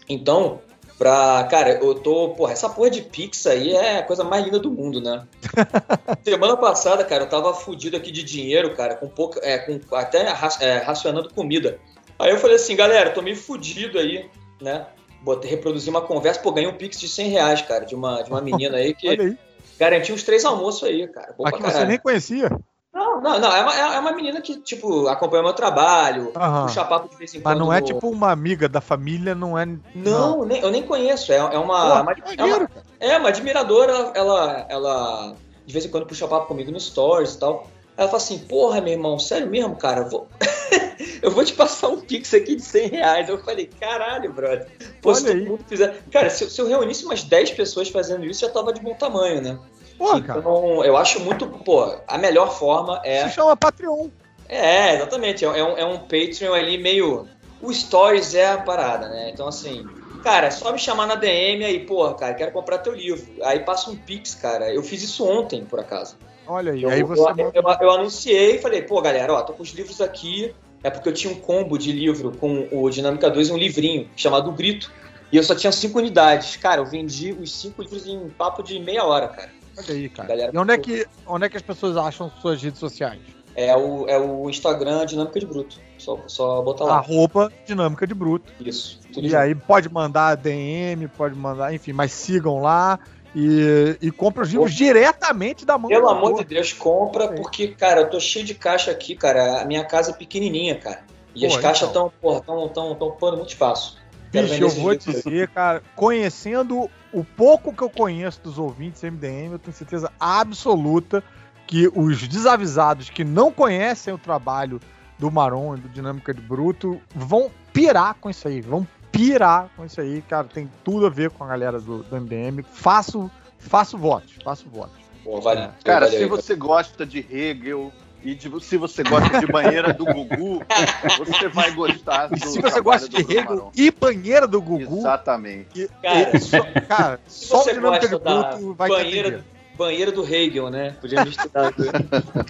[0.07, 0.61] Então,
[0.97, 1.45] pra.
[1.51, 2.29] Cara, eu tô.
[2.29, 5.27] Porra, essa porra de Pix aí é a coisa mais linda do mundo, né?
[6.23, 9.39] Semana passada, cara, eu tava fudido aqui de dinheiro, cara, com pouca.
[9.43, 10.25] É, com, até
[10.61, 11.77] é, racionando comida.
[12.17, 14.29] Aí eu falei assim, galera, tô meio fudido aí,
[14.61, 14.87] né?
[15.21, 18.29] Botei, reproduzi uma conversa, pô, ganhei um Pix de 100 reais, cara, de uma, de
[18.29, 19.37] uma menina aí que Olha aí.
[19.77, 21.33] garantiu uns três almoços aí, cara.
[21.33, 22.49] Que você nem conhecia.
[22.93, 26.65] Não, não, não, é uma, é uma menina que, tipo, acompanha meu trabalho, Aham.
[26.65, 27.59] puxa papo de vez em Mas quando.
[27.59, 29.67] não é tipo uma amiga da família, não é.
[29.93, 31.31] Não, nem- eu nem conheço.
[31.31, 31.97] É, é uma.
[31.97, 35.35] Pô, uma- que é, maneiro, uma é uma admiradora, ela, ela
[35.65, 37.67] de vez em quando puxa papo comigo no Stories e tal.
[37.95, 40.27] Ela fala assim, porra, meu irmão, sério mesmo, cara, eu vou,
[41.21, 43.27] eu vou te passar um pix aqui de 100 reais.
[43.27, 44.67] Eu falei, caralho, brother.
[45.01, 45.49] Pô, se Olha todo aí.
[45.49, 46.03] mundo fizer.
[46.11, 48.93] Cara, se, eu- se eu reunisse umas 10 pessoas fazendo isso, já tava de bom
[48.93, 49.59] tamanho, né?
[49.97, 50.39] Porra, cara.
[50.39, 51.47] Então, eu acho muito.
[51.47, 53.27] Pô, a melhor forma é.
[53.27, 54.09] Se chama Patreon.
[54.47, 55.43] É, exatamente.
[55.43, 57.27] É, é um, é um Patreon ali meio.
[57.61, 59.31] O Stories é a parada, né?
[59.33, 59.83] Então, assim,
[60.23, 63.25] cara, é só me chamar na DM aí, porra, cara, quero comprar teu livro.
[63.41, 64.71] Aí passa um Pix, cara.
[64.71, 66.15] Eu fiz isso ontem, por acaso.
[66.45, 66.83] Olha aí.
[66.83, 67.21] Eu, aí você.
[67.41, 70.53] eu, eu, eu anunciei e falei, pô, galera, ó, tô com os livros aqui.
[70.83, 74.07] É porque eu tinha um combo de livro com o Dinâmica 2 e um livrinho
[74.15, 74.91] chamado Grito.
[75.31, 76.55] E eu só tinha cinco unidades.
[76.55, 79.49] Cara, eu vendi os cinco livros em papo de meia hora, cara.
[79.77, 80.29] Olha aí, cara.
[80.29, 83.21] Galera, E onde é, que, onde é que as pessoas acham suas redes sociais?
[83.55, 85.79] É o, é o Instagram Dinâmica de Bruto.
[85.97, 86.97] Só, só botar lá.
[86.97, 88.53] Arroba Dinâmica de Bruto.
[88.59, 88.99] Isso.
[89.09, 89.37] E junto.
[89.37, 92.99] aí pode mandar DM, pode mandar, enfim, mas sigam lá
[93.35, 98.01] e, e comprem os livros diretamente da mão Pelo amor de Deus, compra, porque, cara,
[98.01, 99.61] eu tô cheio de caixa aqui, cara.
[99.61, 101.03] A minha casa é pequenininha, cara.
[101.35, 102.07] E Pô, as caixas então.
[102.07, 103.97] estão, porra, estão tão, tão ocupando muito espaço.
[104.45, 109.01] Quero Bicho, eu vou te dizer, cara, conhecendo o pouco que eu conheço dos ouvintes
[109.01, 111.23] MDM, eu tenho certeza absoluta
[111.65, 114.79] que os desavisados que não conhecem o trabalho
[115.17, 119.83] do Maron e do Dinâmica de Bruto vão pirar com isso aí, vão pirar com
[119.83, 122.63] isso aí, cara, tem tudo a ver com a galera do, do MDM.
[122.71, 124.95] Faço, faço votos, faço votos.
[125.23, 125.69] Pô, vale.
[125.83, 127.91] Cara, valeu se você gosta de Hegel
[128.31, 130.61] e de- se você gosta de banheira do Gugu,
[131.17, 133.71] você vai gostar do E se você gosta do de Maron.
[133.75, 135.83] e banheira do Gugu, Exatamente.
[135.83, 138.89] e- Cara, e só, cara, Se só o você Dinâmica de gosta da Bruto vai
[138.89, 139.45] banheira,
[139.77, 140.95] banheira do Hegel, né?
[140.99, 141.73] Podíamos estudar.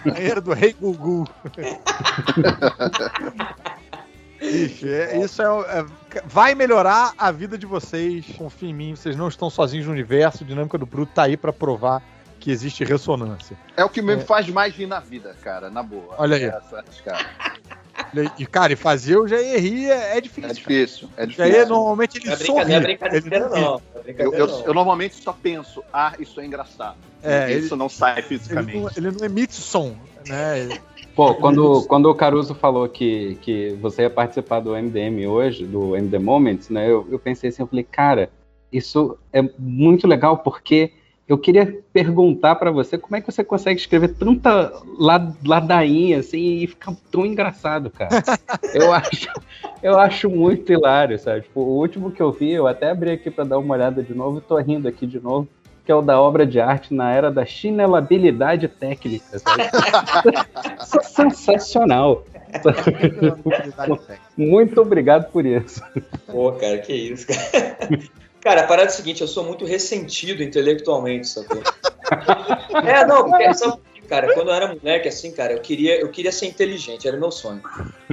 [0.06, 1.28] Banheira do Rei Gugu.
[4.42, 5.46] Ixi, é- isso é,
[5.80, 8.26] é- Vai melhorar a vida de vocês.
[8.38, 10.46] Confia em mim, vocês não estão sozinhos no universo.
[10.46, 12.02] Dinâmica do Bruto tá aí pra provar
[12.40, 13.58] que existe ressonância.
[13.76, 14.20] É o que me É.
[14.20, 16.16] faz mais rir na vida, cara, na boa.
[16.18, 16.44] Olha aí.
[16.46, 17.26] Essa, cara.
[18.38, 20.50] E, cara, e fazer o Jair rir é, é difícil.
[20.50, 21.52] É difícil, é difícil.
[21.52, 22.66] Jair, normalmente, ele é sorri.
[22.66, 24.66] brincadeira, brincadeira ele não é Eu, brincadeira eu, não.
[24.66, 26.98] eu normalmente só penso, ah, isso é engraçado.
[27.24, 28.78] É, isso não sai fisicamente.
[28.78, 29.96] Ele não, ele não emite som,
[30.28, 30.80] né?
[31.16, 35.96] Pô, quando, quando o Caruso falou que, que você ia participar do MDM hoje, do
[35.96, 36.88] MD Moments, né?
[36.90, 38.30] Eu, eu pensei assim, eu falei, cara,
[38.72, 40.94] isso é muito legal porque
[41.28, 46.60] eu queria perguntar pra você como é que você consegue escrever tanta la- ladainha assim
[46.64, 48.24] e ficar tão engraçado, cara.
[48.74, 49.28] Eu acho,
[49.82, 51.42] eu acho muito hilário, sabe?
[51.42, 54.14] Tipo, o último que eu vi, eu até abri aqui pra dar uma olhada de
[54.14, 55.48] novo e tô rindo aqui de novo,
[55.86, 59.64] que é o da obra de arte na era da chinelabilidade técnica, sabe?
[60.82, 62.24] Isso é sensacional.
[64.38, 65.82] Muito obrigado por isso.
[66.28, 67.78] Pô, cara, que isso, cara.
[68.42, 71.62] Cara, a parada é a seguinte, eu sou muito ressentido intelectualmente, sacou?
[72.86, 76.10] é, não, sabe por quê, cara, quando eu era moleque, assim, cara, eu queria, eu
[76.10, 77.62] queria ser inteligente, era meu sonho.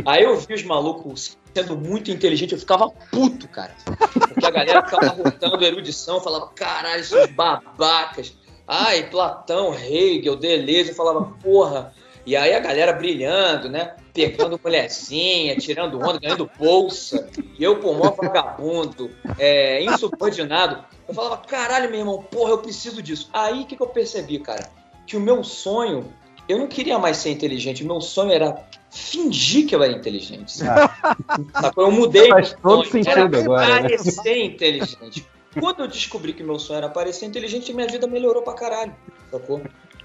[0.04, 3.74] Aí eu vi os malucos sendo muito inteligente, eu ficava puto, cara.
[3.84, 8.36] Porque a galera ficava rotando erudição, falava, caralho, esses babacas.
[8.66, 11.92] Ai, Platão, Hegel, Deleuze, eu falava, porra.
[12.26, 13.94] E aí a galera brilhando, né?
[14.12, 17.28] Pegando mulherzinha, tirando onda, ganhando bolsa.
[17.58, 20.84] E eu, pô, mó vagabundo, é, insubordinado.
[21.06, 23.28] Eu falava, caralho, meu irmão, porra, eu preciso disso.
[23.32, 24.70] Aí o que, que eu percebi, cara?
[25.06, 26.12] Que o meu sonho,
[26.48, 30.52] eu não queria mais ser inteligente, o meu sonho era fingir que eu era inteligente.
[30.52, 31.84] Sacou?
[31.84, 32.28] Eu mudei.
[32.28, 33.80] Faz todo sonho, sentido era agora, né?
[33.82, 35.26] Parecer inteligente.
[35.58, 38.94] Quando eu descobri que meu sonho era parecer inteligente, minha vida melhorou pra caralho.
[39.30, 39.60] Sacou?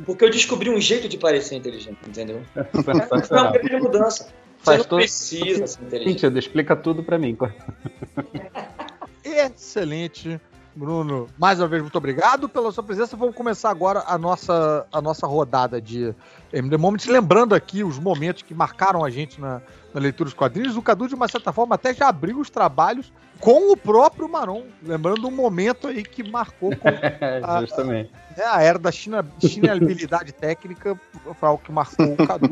[0.05, 2.41] Porque eu descobri um jeito de parecer inteligente, entendeu?
[2.83, 4.23] Foi uma grande mudança.
[4.59, 6.19] Você Faz não todo precisa ser inteligente.
[6.19, 7.37] sentido, explica tudo pra mim.
[9.23, 10.39] Excelente.
[10.75, 13.17] Bruno, mais uma vez, muito obrigado pela sua presença.
[13.17, 16.13] Vamos começar agora a nossa, a nossa rodada de
[16.53, 17.07] MD Moments.
[17.07, 19.61] Lembrando aqui os momentos que marcaram a gente na,
[19.93, 20.75] na leitura dos quadrinhos.
[20.75, 24.65] O Cadu, de uma certa forma, até já abriu os trabalhos com o próprio Maron.
[24.83, 26.71] Lembrando um momento aí que marcou
[27.43, 28.11] a, Justamente.
[28.37, 30.99] né, a era da China, chinabilidade técnica,
[31.39, 32.49] foi algo que marcou o Cadu.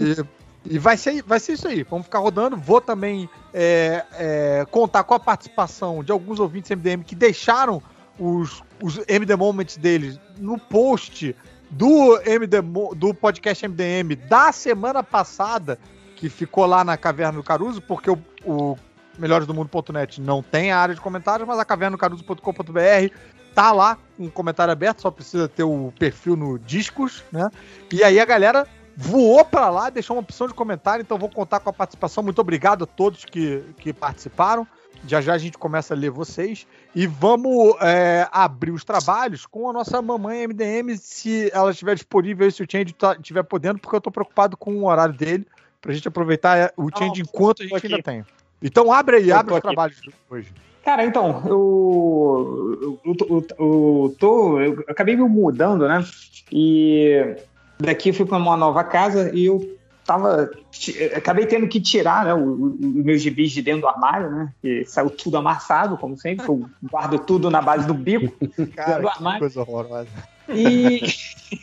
[0.00, 1.82] E, e vai, ser, vai ser isso aí.
[1.82, 2.56] Vamos ficar rodando.
[2.56, 7.82] Vou também é, é, contar com a participação de alguns ouvintes MDM que deixaram
[8.18, 11.34] os, os MD Moments deles no post
[11.70, 12.60] do, MD,
[12.96, 15.78] do podcast MDM da semana passada,
[16.16, 18.76] que ficou lá na Caverna do Caruso, porque o, o
[19.18, 23.14] melhoresdomundo.net não tem a área de comentários, mas a cavernadocaruso.com.br
[23.54, 27.48] tá lá com um comentário aberto, só precisa ter o perfil no Discos, né?
[27.92, 28.66] E aí a galera
[28.96, 32.22] voou pra lá, deixou uma opção de comentário, então vou contar com a participação.
[32.22, 34.66] Muito obrigado a todos que, que participaram.
[35.06, 36.66] Já já a gente começa a ler vocês.
[36.94, 42.48] E vamos é, abrir os trabalhos com a nossa mamãe MDM, se ela estiver disponível
[42.48, 45.46] e se o Change tá- estiver podendo, porque eu tô preocupado com o horário dele,
[45.86, 48.02] pra gente aproveitar é, o Change enquanto a gente tô ainda aqui.
[48.02, 48.24] tem.
[48.60, 49.66] Então abre aí, Eu abre os aqui.
[49.68, 50.52] trabalhos de hoje.
[50.84, 54.60] Cara, então, eu, eu, eu, eu tô.
[54.60, 56.04] Eu acabei me mudando, né?
[56.50, 57.36] E
[57.78, 59.76] daqui fui para uma nova casa e eu
[60.06, 60.50] tava.
[60.70, 64.52] ti- Acabei tendo que tirar né, os meus gibis de dentro do armário, né?
[64.62, 66.46] Que saiu tudo amassado, como sempre.
[66.48, 68.32] Eu guardo tudo na base do bico.
[68.76, 69.40] Cara, do armário.
[69.40, 70.08] coisa horrorosa.
[70.48, 71.00] E,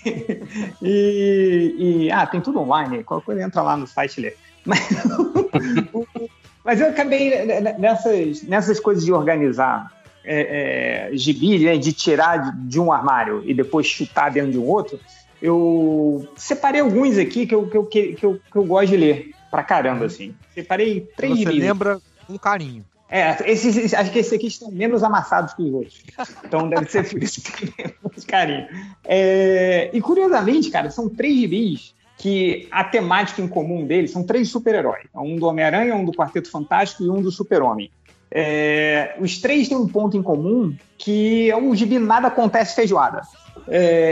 [0.82, 1.76] e,
[2.06, 4.34] e- ah, tem tudo online, qualquer coisa entra lá no site e lê.
[4.66, 4.80] Mas,
[6.64, 9.92] mas eu acabei né, nessas, nessas coisas de organizar
[10.26, 14.58] é, é, gibi, né, de tirar de, de um armário e depois chutar dentro de
[14.58, 15.00] um outro,
[15.44, 19.32] eu separei alguns aqui que eu, que eu, que eu, que eu gosto de ler
[19.52, 20.34] pra caramba, assim.
[20.56, 21.60] Separei três Você gibis.
[21.60, 22.86] lembra com carinho.
[23.10, 26.02] É, esses, esses- acho que esses aqui estão menos amassados que os outros.
[26.46, 28.66] Então deve ser por isso que tem menos carinho.
[29.04, 34.50] É, e curiosamente, cara, são três gibis que a temática em comum deles são três
[34.50, 35.04] super-heróis.
[35.14, 37.92] Um do Homem-Aranha, um do Quarteto Fantástico e um do Super-Homem.
[38.32, 43.22] É, os três têm um ponto em comum que é um gibi nada acontece feijoada.
[43.68, 44.12] É,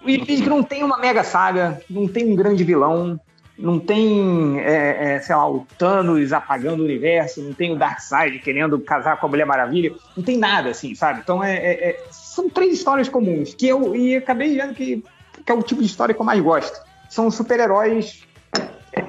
[0.00, 3.18] o que não tem uma mega saga, não tem um grande vilão,
[3.56, 8.38] não tem, é, é, sei lá, o Thanos apagando o universo, não tem o Darkseid
[8.40, 11.20] querendo casar com a Mulher Maravilha, não tem nada assim, sabe?
[11.22, 15.04] Então é, é- é- são três histórias comuns que eu e acabei vendo que,
[15.44, 16.78] que é o tipo de história que eu mais gosto.
[17.08, 18.24] São super-heróis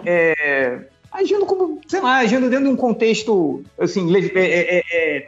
[0.05, 0.79] é,
[1.11, 4.07] agindo como, sei lá, agindo dentro de um contexto assim,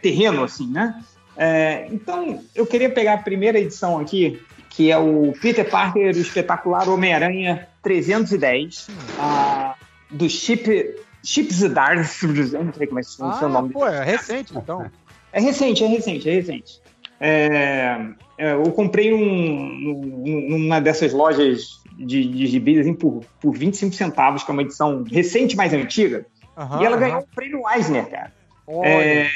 [0.02, 1.02] terreno, assim, né?
[1.38, 4.42] É, então, eu queria pegar a primeira edição aqui,
[4.72, 8.88] que é o Peter Parker, o espetacular Homem-Aranha 310.
[9.18, 9.76] Ah,
[10.12, 10.96] do Chip.
[11.24, 14.90] Chipsdar, eu não sei como é que o Ah, nome pô, é recente, então.
[15.34, 16.80] É recente, é recente, é recente.
[17.20, 17.98] É,
[18.38, 23.94] é, eu comprei um, um- numa dessas lojas de, de gibis assim, por, por 25
[23.96, 26.26] centavos, que é uma edição recente, mais antiga.
[26.56, 27.06] Aham, e ela aham.
[27.06, 28.32] ganhou o prêmio Eisner, cara.
[28.68, 28.88] Olha.
[28.88, 29.30] É,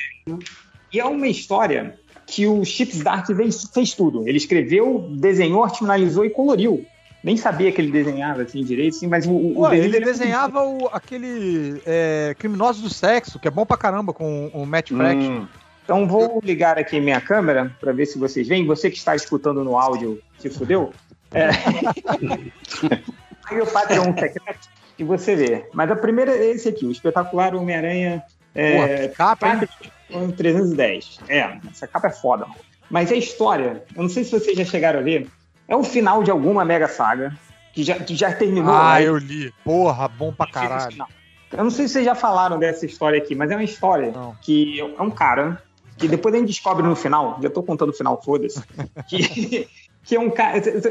[0.93, 1.95] e é uma história
[2.25, 4.27] que o Chips Dart fez, fez tudo.
[4.27, 6.85] Ele escreveu, desenhou, finalizou e coloriu.
[7.23, 10.87] Nem sabia que ele desenhava assim direito, assim, mas o, o desenho ele desenhava o,
[10.87, 15.41] aquele é, Criminosos do Sexo, que é bom pra caramba com o Matt Fraction.
[15.41, 15.47] Hum.
[15.83, 18.65] Então vou ligar aqui minha câmera para ver se vocês veem.
[18.65, 20.91] Você que está escutando no áudio se fudeu.
[21.31, 21.49] É.
[23.45, 25.65] Aí o Patreon secreto e você vê.
[25.73, 28.23] Mas a primeira é esse aqui, o espetacular Homem-Aranha.
[28.53, 29.59] É, que capa, hein?
[29.59, 31.19] Patreon 310.
[31.27, 32.59] É, essa capa é foda, mano.
[32.89, 35.29] Mas a história, eu não sei se vocês já chegaram a ver,
[35.67, 37.33] é o final de alguma mega saga
[37.73, 38.73] que já, que já terminou.
[38.73, 39.07] Ah, né?
[39.07, 39.53] eu li.
[39.63, 41.05] Porra, bom pra caralho.
[41.51, 44.79] Eu não sei se vocês já falaram dessa história aqui, mas é uma história que
[44.79, 45.61] é um cara
[45.97, 48.61] que depois a gente descobre no final, já tô contando o final, foda-se,
[49.07, 49.67] que,
[50.03, 50.31] que é um.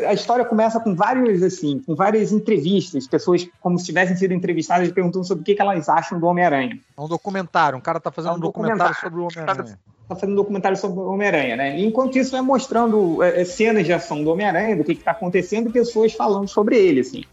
[0.08, 4.90] A história começa com vários, assim, com várias entrevistas, pessoas como se tivessem sido entrevistadas
[4.92, 6.78] perguntando sobre o que, que elas acham do Homem-Aranha.
[6.96, 9.00] É um documentário, um cara tá fazendo É um um documentário, documentário.
[9.02, 9.78] sobre o Homem-Aranha.
[10.08, 11.78] Tá fazendo um documentário sobre o Homem-Aranha, né?
[11.78, 15.04] E enquanto isso vai mostrando é, é, cenas de ação do Homem-Aranha, do que, que
[15.04, 17.24] tá acontecendo, e pessoas falando sobre ele, assim.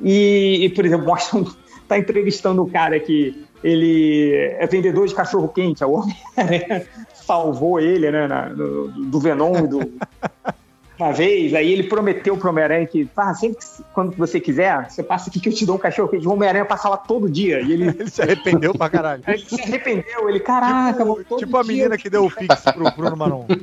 [0.00, 1.44] E, e, por exemplo, mostram.
[1.86, 8.10] Tá entrevistando o cara que ele é vendedor de cachorro quente, o Homem-Aranha salvou ele,
[8.10, 9.80] né, na- no- do Venom do,
[11.04, 15.02] uma vez, aí ele prometeu pro Homem-Aranha que, ah, sempre que, quando você quiser, você
[15.02, 16.26] passa aqui que eu te dou um cachorro quente.
[16.26, 17.60] O Homem-Aranha passa lá todo dia.
[17.60, 19.22] E ele, ele se arrependeu pra caralho.
[19.28, 22.90] Ele se arrependeu, ele, caraca, mano, todo Tipo a menina que deu o pix pro
[22.92, 23.46] Bruno Maron.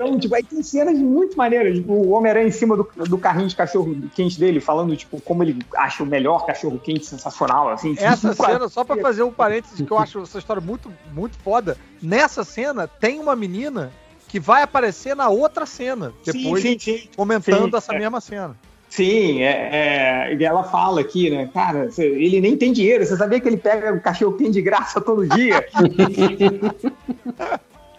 [0.00, 1.76] Então, tipo, aí tem cenas muito maneiras.
[1.76, 5.42] Tipo, o Homem-Aranha em cima do, do carrinho de cachorro quente dele, falando, tipo, como
[5.42, 7.94] ele acha o melhor cachorro quente sensacional, assim.
[7.98, 11.36] Essa tipo, cena, só pra fazer um parênteses, que eu acho essa história muito, muito
[11.40, 11.76] foda.
[12.00, 13.92] Nessa cena, tem uma menina
[14.30, 17.02] que vai aparecer na outra cena, depois sim, sim.
[17.16, 17.98] comentando Sim, essa é.
[17.98, 18.56] mesma cena.
[18.88, 23.40] Sim, é, é, e ela fala aqui, né, cara, ele nem tem dinheiro, você sabia
[23.40, 25.66] que ele pega o cachorro quente de graça todo dia?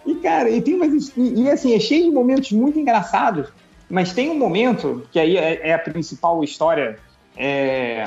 [0.06, 3.48] e, cara, e tem umas, e, e, assim, é cheio de momentos muito engraçados,
[3.88, 6.98] mas tem um momento, que aí é, é a principal história,
[7.36, 8.04] é,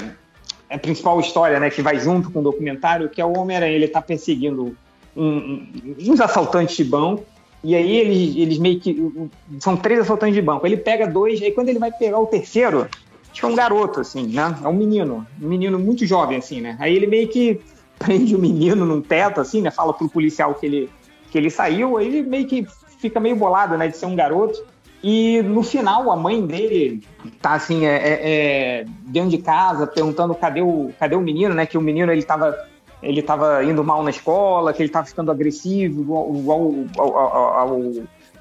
[0.70, 3.76] é a principal história, né, que vai junto com o documentário, que é o Homem-Aranha,
[3.76, 4.76] ele tá perseguindo
[5.16, 7.26] um- um- uns assaltantes de banco,
[7.64, 9.30] e aí eles, eles meio que.
[9.60, 10.65] São três assaltantes de banco.
[10.65, 12.88] Ele pega dois, aí quando ele vai pegar o terceiro,
[13.32, 14.56] acho que é um garoto, assim, né?
[14.64, 15.26] É um menino.
[15.41, 16.77] Um menino muito jovem, assim, né?
[16.80, 17.60] Aí ele meio que
[17.98, 19.72] prende o menino num teto, assim, né?
[19.72, 20.90] Fala pro policial que ele,
[21.32, 22.68] que ele saiu, aí ele meio que
[22.99, 23.88] fica meio bolado, né?
[23.88, 24.64] De ser um garoto.
[25.03, 27.03] E no final, a mãe dele
[27.41, 31.65] tá assim, é, é- é, dentro de casa, perguntando cadê o, cadê o menino, né?
[31.65, 32.57] Que o menino ele tava,
[33.06, 36.52] ele tava indo mal na escola, que ele tava ficando agressivo, ao,
[36.98, 37.18] ao-
[37.60, 37.82] ao-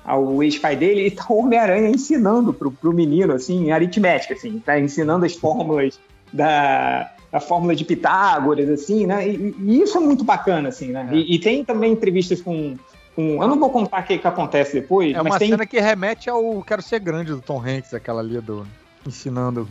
[0.04, 4.78] ao ex-pai dele, e tá o Homem-Aranha ensinando pro, pro menino, assim, aritmética, assim, tá
[4.78, 5.98] ensinando as fórmulas
[6.32, 9.26] da, da fórmula de Pitágoras, assim, né?
[9.28, 11.08] E, e isso é muito bacana, assim, né?
[11.12, 12.74] E, e tem também entrevistas com,
[13.16, 13.42] com.
[13.42, 15.48] Eu não vou contar o que, que acontece depois, É mas uma tem.
[15.50, 18.66] cena que remete ao Quero Ser Grande do Tom Hanks, aquela ali do.
[19.06, 19.66] ensinando,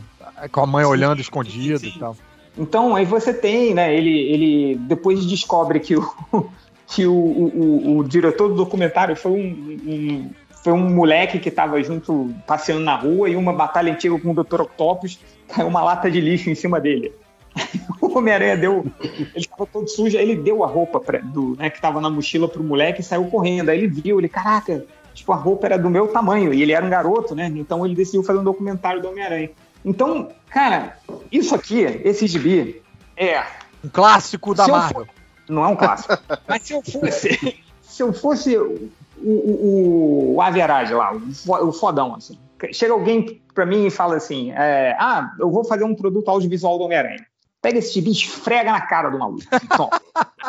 [0.50, 2.16] com a mãe olhando escondido e tal.
[2.56, 3.94] Então, aí você tem, né?
[3.96, 6.04] Ele, ele depois descobre que o,
[6.86, 10.30] que o, o, o- diretor do documentário foi um, um-
[10.62, 14.34] foi um moleque que estava junto, passeando na rua, e uma batalha antiga com o
[14.34, 14.62] Dr.
[14.62, 15.18] Octopus,
[15.48, 17.12] caiu uma lata de lixo em cima dele.
[18.00, 18.84] O Homem-Aranha deu.
[19.02, 22.46] Ele estava todo sujo, ele deu a roupa pra- do, né, que estava na mochila
[22.48, 23.68] pro moleque e saiu correndo.
[23.70, 26.84] Aí ele viu, ele, caraca, tipo, a roupa era do meu tamanho, e ele era
[26.86, 27.52] um garoto, né?
[27.56, 29.50] Então ele decidiu fazer um documentário do Homem-Aranha.
[29.84, 30.96] Então, cara,
[31.30, 32.82] isso aqui, esse gibi,
[33.16, 33.42] é.
[33.84, 35.06] Um clássico da Marvel.
[35.48, 36.16] Não é um clássico.
[36.48, 37.62] Mas se eu fosse.
[37.82, 42.38] Se eu fosse o, o, o Arad lá, o fo- o fodão, assim.
[42.72, 46.78] Chega alguém pra mim e fala assim: é, Ah, eu vou fazer um produto audiovisual
[46.78, 47.26] do Homem-Aranha.
[47.60, 49.42] Pega esse gibi e esfrega na cara do maluco.
[49.62, 49.88] Então,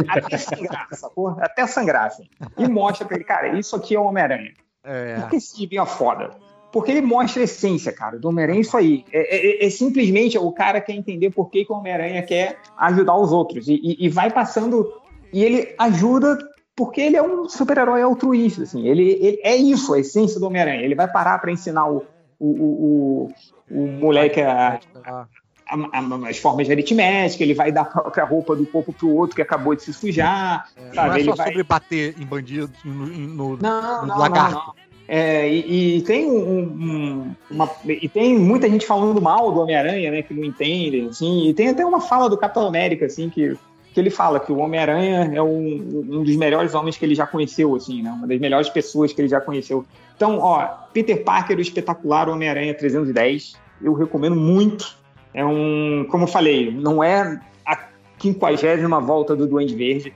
[0.08, 1.30] até sangrar, sacou?
[1.40, 2.28] Até sangrar, assim.
[2.58, 4.54] E mostra pra ele, cara, isso aqui é o Homem-Aranha.
[4.84, 5.16] É.
[5.16, 6.32] Por que esse gibi é foda?
[6.76, 9.06] Porque ele mostra a essência, cara, do Homem-Aranha, é isso aí.
[9.14, 13.16] É, é- é simplesmente o cara quer entender por que, que o Homem-Aranha quer ajudar
[13.16, 13.70] os outros.
[13.70, 14.92] E, e- e vai passando.
[15.32, 16.38] E ele ajuda
[16.76, 18.64] porque ele é um super-herói altruísta.
[18.64, 18.86] Assim.
[18.86, 20.82] Ele, ele- é isso, a essência do Homem-Aranha.
[20.82, 22.04] Ele vai parar para ensinar o,
[22.38, 23.30] o, o,
[23.72, 25.28] o, moleque a, a-
[25.70, 29.34] a- as formas de aritmética, ele vai dar a própria roupa do corpo pro outro
[29.38, 30.68] que acabou de se sujar.
[30.78, 31.16] Não sabe?
[31.16, 31.48] é ele só vai...
[31.48, 34.56] sobre bater em bandido, no, no, Não, no não, lagarto.
[34.56, 34.85] não, não.
[35.08, 40.10] É, e, e tem um, um- uma, e tem muita gente falando mal do Homem-Aranha,
[40.12, 40.22] né?
[40.24, 41.48] Que não entende, assim.
[41.48, 43.56] E tem até uma fala do Capitão América, assim, que,
[43.94, 47.28] que ele fala que o Homem-Aranha é um, um dos melhores homens que ele já
[47.28, 48.12] conheceu, assim, né?
[48.12, 49.86] Uma das melhores pessoas que ele já conheceu.
[50.16, 54.98] Então, ó, Peter Parker, o espetacular Homem-Aranha 310, eu recomendo muito.
[55.34, 57.78] É um, como eu falei, não é a
[58.18, 60.14] quinquagésima volta do Duende Verde,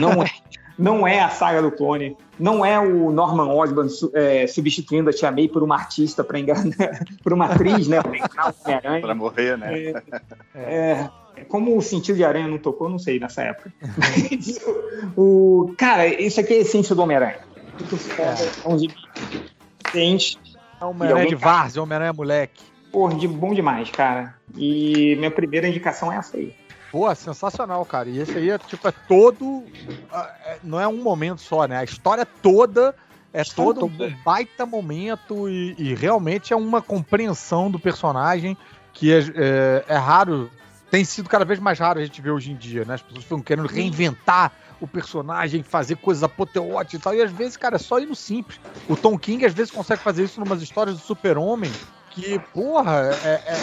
[0.00, 0.26] não é,
[0.78, 5.30] não é a saga do clone, não é o Norman Osborn é, substituindo a Tia
[5.30, 6.64] May por uma artista para enganar,
[7.22, 9.00] por uma atriz, né, para enganar o Homem-Aranha.
[9.00, 9.92] Pra morrer, né?
[10.54, 11.08] É,
[11.48, 13.72] como o sentido de aranha não tocou, não sei nessa época.
[13.96, 14.60] Mas,
[15.16, 17.38] o, cara, isso aqui é a essência do Homem-Aranha.
[17.78, 18.94] Muito foda, é um gibi
[19.84, 20.38] decente,
[20.80, 22.62] É Homem-Aranha de Várzea, Homem-Aranha moleque.
[22.90, 24.34] porra, de bom demais, cara.
[24.56, 26.54] E minha primeira indicação é essa aí.
[26.94, 28.08] Pô, sensacional, cara.
[28.08, 29.64] E esse aí é tipo, é todo.
[30.12, 31.78] é- Não é um momento só, né?
[31.78, 32.94] A história toda
[33.32, 34.04] é todo toda.
[34.04, 38.56] um baita momento e, e realmente é uma compreensão do personagem
[38.92, 40.48] que é, é- é raro.
[40.88, 42.94] Tem sido cada vez mais raro a gente ver hoje em dia, né?
[42.94, 47.12] As pessoas ficam querendo reinventar o personagem, fazer coisas apoteóticas e tal.
[47.12, 48.60] E às vezes, cara, é só ir no simples.
[48.88, 51.72] O Tom King às vezes consegue fazer isso numas histórias do Super-Homem
[52.12, 53.60] que, porra, é, é,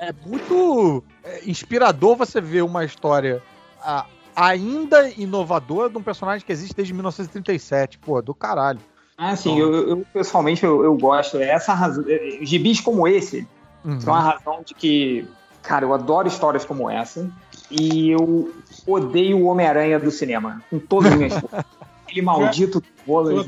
[0.00, 3.42] é muito é, inspirador você ver uma história
[3.82, 7.98] ah, ainda inovadora de um personagem que existe desde 1937.
[7.98, 8.80] Pô, do caralho.
[9.16, 11.36] Ah, sim, eu, eu- pessoalmente eu, eu gosto.
[11.36, 12.04] É essa razão.
[12.08, 13.46] é, Gibis como esse
[13.84, 13.98] Uhum.
[14.00, 15.26] são a razão de que,
[15.62, 17.30] cara, eu adoro histórias como essa.
[17.70, 18.52] E eu
[18.86, 20.62] odeio o Homem-Aranha do cinema.
[20.68, 21.64] Com todas as minhas forças.
[22.04, 23.46] Aquele maldito bolas.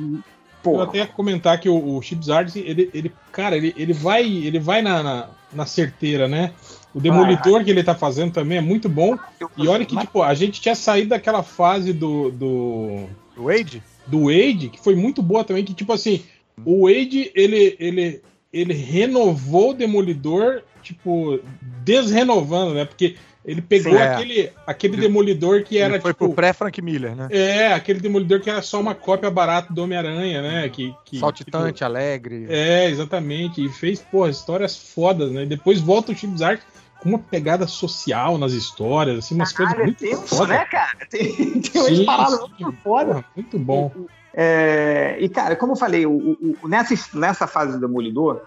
[0.64, 4.22] Eu até ia comentar que o, o Chips Arts, ele, ele, cara, ele, ele vai,
[4.24, 6.52] ele vai na, na, na certeira, né?
[6.94, 9.18] O Demolidor que ele tá fazendo também é muito bom.
[9.56, 12.30] E olha que, tipo, a gente tinha saído daquela fase do.
[12.30, 13.82] do Do Wade?
[14.06, 16.22] do Wade, que foi muito boa também, que tipo assim,
[16.64, 18.22] o Wade, ele, ele,
[18.52, 21.40] ele renovou o Demolidor, tipo,
[21.84, 22.84] desrenovando, né?
[22.84, 24.14] Porque ele pegou Sim, é.
[24.14, 26.26] aquele, aquele Demolidor que era, Ele foi tipo...
[26.26, 27.28] pro pré-Frank Miller, né?
[27.30, 30.68] É, aquele Demolidor que era só uma cópia barata do Homem-Aranha, né?
[30.68, 32.42] Que, que, Saltitante, alegre.
[32.42, 33.64] tipo, é, exatamente.
[33.64, 35.42] E fez, pô, histórias fodas, né?
[35.42, 36.60] E depois volta o Chips Art
[37.00, 40.48] com uma pegada social nas histórias, assim, umas coisas caralho, é muito tenso, fodas.
[40.50, 40.98] né, cara?
[41.10, 43.06] Tem, tem umas paradas muito foda.
[43.14, 43.92] Porra, muito bom.
[44.32, 48.40] É, e, cara, como eu falei, o- o- o- nessa, nessa fase do Demolidor,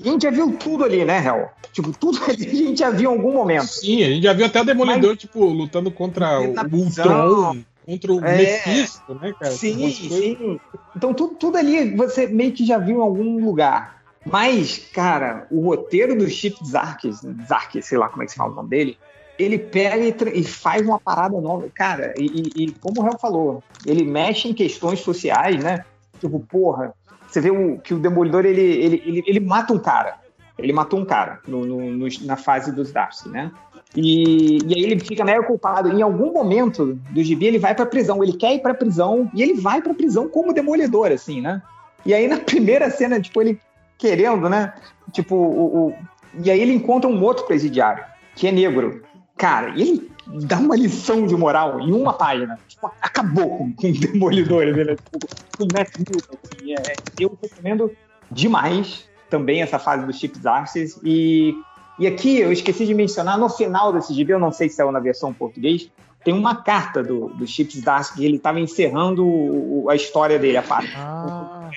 [0.00, 1.50] a gente já viu tudo ali, né, Hel?
[1.72, 3.66] Tipo, tudo ali a gente já viu em algum momento.
[3.66, 8.24] Sim, a gente já viu até o Demolidor, tipo, lutando contra o Ultron, contra o
[8.24, 8.36] É.
[8.36, 9.52] Mephisto, né, cara?
[9.52, 10.60] Sim, sim.
[10.94, 13.96] Então tudo, tudo ali você meio que já viu em algum lugar.
[14.24, 18.52] Mas, cara, o roteiro do Chip Zarkis, Zarkis, sei lá como é que se fala
[18.52, 18.98] o nome dele,
[19.38, 21.68] ele pega e, e faz uma parada nova.
[21.72, 25.84] Cara, e, e- como o Réu falou, ele mexe em questões sociais, né?
[26.18, 26.92] Tipo, porra,
[27.36, 30.14] você vê o, que o Demolidor, ele, ele, ele, ele mata um cara.
[30.58, 33.50] Ele matou um cara no- no- nos- na fase dos Darcy, né?
[33.94, 35.90] E, e aí ele fica mega culpado.
[35.92, 38.22] Em algum momento do gibi, ele vai pra prisão.
[38.22, 41.60] Ele quer ir pra prisão e ele vai pra prisão como demolidor, assim, né?
[42.06, 43.60] E aí na primeira cena, tipo, ele
[43.98, 44.72] querendo, né?
[45.12, 45.94] Tipo, o, o-
[46.42, 48.02] e aí ele encontra um outro presidiário,
[48.34, 49.02] que é negro.
[49.36, 52.58] Cara, ele dá uma lição de moral em uma página.
[52.68, 54.96] Tipo, acabou com, com demolidores, né?
[54.96, 57.90] Tipo, com o Matt assim, é, eu recomendo
[58.30, 61.00] demais também essa fase dos Chips Arces.
[61.02, 61.54] E,
[61.98, 64.92] e aqui eu esqueci de mencionar, no final desse gibi, eu não sei se saiu
[64.92, 65.90] na versão português,
[66.24, 70.56] tem uma carta do, do Chips Darcy que ele estava encerrando o- a história dele,
[70.56, 70.92] a parte.
[70.96, 71.70] Ah,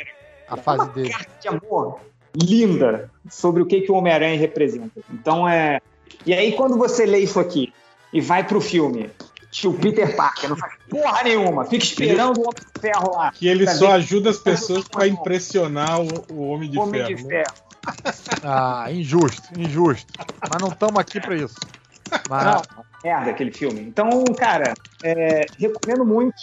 [0.47, 1.13] a fase dele.
[1.39, 1.99] de amor
[2.35, 5.01] linda sobre o que, que o Homem-Aranha representa.
[5.11, 5.79] Então é.
[6.25, 7.71] E aí, quando você lê isso aqui
[8.13, 9.09] e vai pro filme,
[9.51, 13.31] tio Peter Parker não faz porra nenhuma, fica esperando o Homem de Ferro lá.
[13.31, 17.15] Que ele só ajuda as pessoas pra impressionar o, o Homem de Homem Ferro.
[17.15, 17.29] de né?
[17.29, 17.69] Ferro.
[18.43, 20.13] Ah, injusto, injusto.
[20.49, 21.55] Mas não estamos aqui pra isso.
[22.27, 22.61] Mas, Não,
[23.03, 23.81] merda aquele filme.
[23.81, 24.73] Então, cara,
[25.03, 26.35] é, recomendo muito.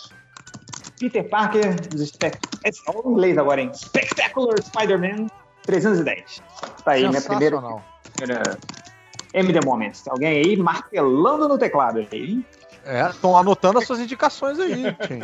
[0.99, 3.71] Peter Parker, dos Spec- é só em inglês agora, hein?
[3.75, 5.27] Spectacular Spider-Man
[5.65, 6.41] 310.
[6.85, 7.61] Tá aí, minha primeira,
[9.37, 9.45] sensacional.
[9.45, 10.03] primeira M The Moments.
[10.03, 12.45] Tem alguém aí martelando no teclado aí, hein?
[12.85, 15.21] É, estão anotando as suas indicações aí, Tim.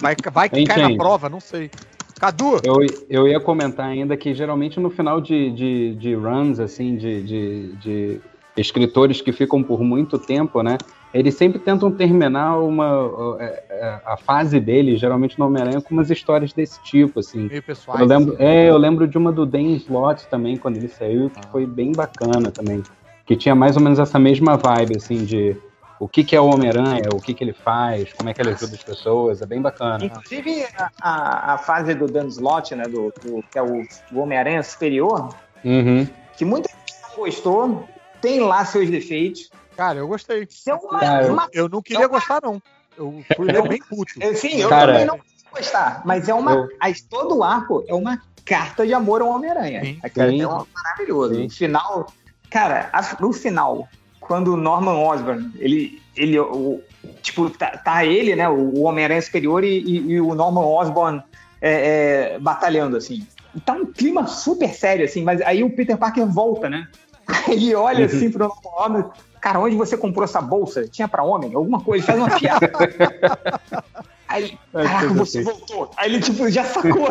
[0.00, 1.70] Vai, vai que Hein, cai na prova, não sei.
[2.18, 2.76] Cadu, Eu,
[3.08, 7.72] eu ia comentar ainda que geralmente no final de, de, de runs, assim, de, de,
[7.76, 8.20] de
[8.56, 10.76] escritores que ficam por muito tempo, né?
[11.12, 16.08] Eles sempre tentam terminar uma, é, é, a fase dele, geralmente no Homem-Aranha, com umas
[16.10, 17.48] histórias desse tipo, assim.
[17.48, 17.98] meio pessoal.
[17.98, 21.40] Eu lembro, é, eu lembro de uma do Dan Slott também, quando ele saiu, que
[21.50, 22.82] foi bem bacana também.
[23.26, 25.56] Que tinha mais ou menos essa mesma vibe, assim, de
[25.98, 28.50] o que, que é o Homem-Aranha, o que, que ele faz, como é que ele
[28.50, 30.04] ajuda as pessoas, é bem bacana.
[30.04, 33.82] Inclusive, a, a, a fase do Dan Slott, né, do, do- que é o,
[34.12, 36.06] o Homem-Aranha superior, Uhum.
[36.36, 37.84] que muita gente não gostou,
[38.20, 39.50] tem lá seus defeitos.
[39.80, 40.46] Cara, eu gostei.
[40.66, 42.60] É uma, Cara, eu- uma- Eu não queria gostar, não.
[42.98, 44.12] Eu fui ler bem puto.
[44.36, 46.52] sim, eu Cara, também não consigo gostar, mas é uma.
[46.52, 46.68] eu-
[47.08, 49.96] todo o arco é uma carta de amor ao Homem-Aranha.
[50.02, 51.32] Aquela é uma- maravilhoso.
[51.42, 52.12] No final,
[52.50, 53.88] cara, a- no final,
[54.20, 55.98] quando o Norman Osborn, ele.
[56.14, 56.82] ele o,
[57.22, 58.46] tipo, tá, tá ele, né?
[58.50, 61.22] O, Homem-Aranha superior e, e- e o Norman Osborn
[61.62, 63.26] é, é, batalhando, assim.
[63.54, 66.86] E tá um clima super sério, assim, mas aí o Peter Parker volta, né?
[67.48, 69.29] Ele olha assim pro Norman Osborn.
[69.40, 70.86] Cara, onde você comprou essa bolsa?
[70.86, 71.54] Tinha pra homem?
[71.54, 72.70] Alguma coisa, faz uma piada.
[74.28, 75.90] Aí, caraca, você voltou.
[75.96, 77.08] Aí ele, tipo, já sacou.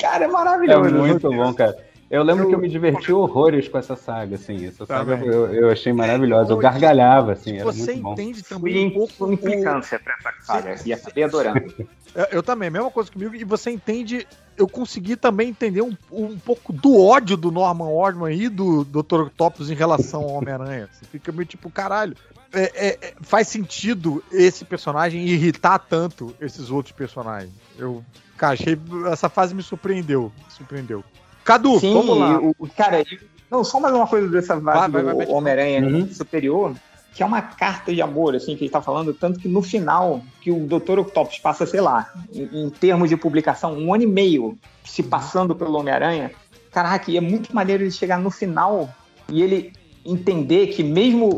[0.00, 0.94] Cara, é É maravilhoso.
[0.94, 1.76] muito bom, cara.
[2.12, 4.66] Eu lembro que eu me diverti horrores com essa saga, assim.
[4.66, 5.30] Essa saga Também.
[5.30, 6.52] eu, eu achei maravilhosa.
[6.52, 8.12] Eu gargalhava, assim, era Você muito bom.
[8.12, 10.76] entende Fui também um em pouco implicância pra essa saga.
[10.84, 11.74] E acabei adorando.
[12.14, 13.34] Eu, eu também, mesma coisa comigo.
[13.34, 14.26] E você entende.
[14.58, 19.22] Eu consegui também entender um, um pouco do ódio do Norman Osborn e do Dr.
[19.22, 20.90] Octopus em relação ao Homem-Aranha.
[20.92, 22.14] Você fica meio tipo, caralho.
[22.52, 27.50] é- é- é- faz sentido esse personagem irritar tanto esses outros personagens.
[27.78, 28.04] Eu,
[28.36, 28.78] cara, achei.
[29.10, 30.30] Essa fase me surpreendeu.
[30.36, 31.02] me Surpreendeu.
[31.44, 32.40] Cadu, Sim, vamos lá.
[32.40, 33.02] o, o- cara,
[33.50, 35.32] não, só mais uma coisa dessa Vai, vaga vai, vai, do.
[35.32, 36.10] Homem-Aranha Uhum.
[36.10, 36.74] superior,
[37.14, 40.22] que é uma carta de amor, assim, que ele tá falando, tanto que no final,
[40.40, 41.00] que o Dr.
[41.00, 45.54] Octopus passa, sei lá, em, em termos de publicação, um ano e meio se passando
[45.54, 46.30] pelo Homem-Aranha,
[46.72, 48.88] caraca, e é muito maneiro ele chegar no final
[49.28, 49.72] e ele
[50.06, 51.36] entender que mesmo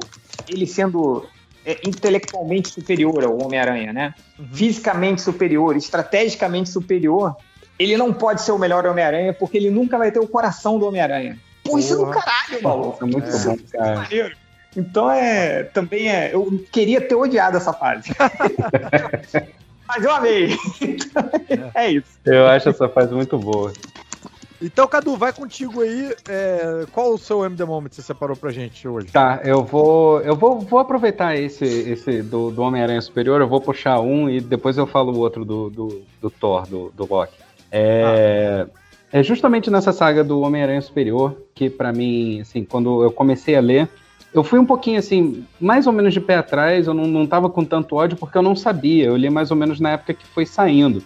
[0.49, 1.27] ele sendo
[1.67, 4.15] é, intelectualmente superior ao Homem-Aranha, né?
[4.53, 7.35] Fisicamente superior, estrategicamente superior,
[7.79, 10.87] ele não pode ser o melhor Homem-Aranha porque ele nunca vai ter o coração do
[10.87, 11.39] Homem-Aranha.
[11.65, 13.05] Pô, isso é do caralho, maluco.
[13.05, 13.39] É muito É.
[13.45, 13.95] bom, cara.
[13.97, 14.37] Maneiro.
[14.77, 15.63] Então é.
[15.65, 16.35] Também é.
[16.35, 18.11] Eu queria ter odiado essa fase.
[19.87, 20.57] Mas eu amei.
[20.81, 22.07] Então, é isso.
[22.25, 23.73] Eu acho essa fase muito boa.
[24.63, 26.15] Então, Cadu, vai contigo aí.
[26.29, 29.09] é, qual o seu MD Moment que você separou pra gente hoje?
[29.09, 30.21] Tá, eu vou.
[30.23, 34.41] Eu vou, vou aproveitar esse, esse do, do Homem-Aranha Superior, eu vou puxar um e
[34.41, 37.44] depois eu falo o outro do, do, do Thor, do, do Loki.
[37.77, 38.67] É,
[39.13, 43.61] é justamente nessa saga do Homem-Aranha Superior que, pra mim, assim, quando eu comecei a
[43.61, 43.89] ler,
[44.33, 47.51] eu fui um pouquinho assim, mais ou menos de pé atrás, eu não, não tava
[47.51, 49.07] com tanto ódio porque eu não sabia.
[49.07, 51.03] Eu li mais ou menos na época que foi saindo.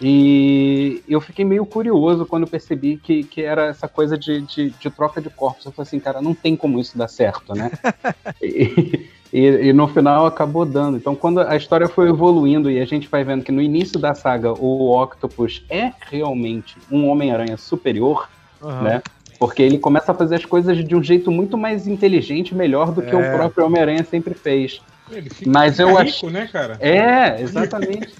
[0.00, 4.90] E eu fiquei meio curioso quando percebi que, que era essa coisa de, de, de
[4.90, 5.66] troca de corpos.
[5.66, 7.70] Eu falei assim, cara, não tem como isso dar certo, né?
[8.42, 10.96] e, e- e no final acabou dando.
[10.96, 14.14] Então, quando a história foi evoluindo e a gente vai vendo que no início da
[14.14, 18.28] saga o Octopus é realmente um Homem-Aranha superior,
[18.62, 18.82] Aham.
[18.82, 19.02] né?
[19.38, 23.02] Porque ele começa a fazer as coisas de um jeito muito mais inteligente, melhor do
[23.02, 23.16] que É.
[23.16, 24.80] o próprio Homem-Aranha sempre fez.
[25.10, 26.76] Ele fica, Mas eu rico, acho- né, cara?
[26.80, 28.12] É, exatamente.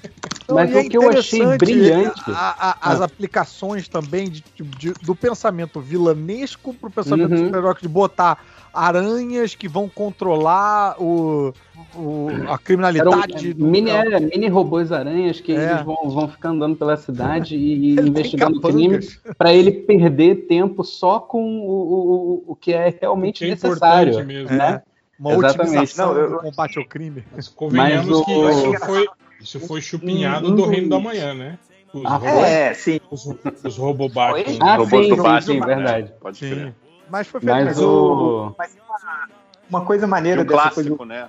[0.49, 2.23] Mas e é o que eu achei brilhante.
[2.29, 3.05] a- a- as Ah.
[3.05, 7.47] aplicações também de- de- do pensamento vilanesco pro pensamento Uhum.
[7.47, 8.39] super de botar
[8.73, 11.53] aranhas que vão controlar o,
[11.95, 13.55] o- a criminalidade.
[13.55, 15.73] do mini, é, mini robôs aranhas que É.
[15.73, 19.15] eles vão, vão ficar andando pela cidade e, e investigando capangas.
[19.17, 23.49] crime para ele perder tempo só com o, o, o que é realmente Que é
[23.51, 24.25] necessário.
[24.25, 24.57] mesmo.
[24.57, 24.83] né?
[25.19, 25.99] Uma Exatamente.
[25.99, 27.25] Não, eu- do combate ao crime.
[27.35, 29.09] Mas convenhamos Mas o- que isso foi,
[29.41, 31.59] isso foi chupinhado Um- um do Reino do Amanhã, né?
[31.93, 33.01] Os, Ah, robôs, É, sim.
[33.11, 33.27] os,
[33.65, 34.39] os Robobot.
[34.39, 36.13] Ele- Ah, robôs sim, do sim, Batman, sim, verdade.
[36.21, 36.73] Pode Sim.
[37.11, 38.55] Mas foi feito Mas mas o.
[38.59, 39.29] Mas uma,
[39.71, 41.29] uma coisa maneira o dessa coisa clássico, né?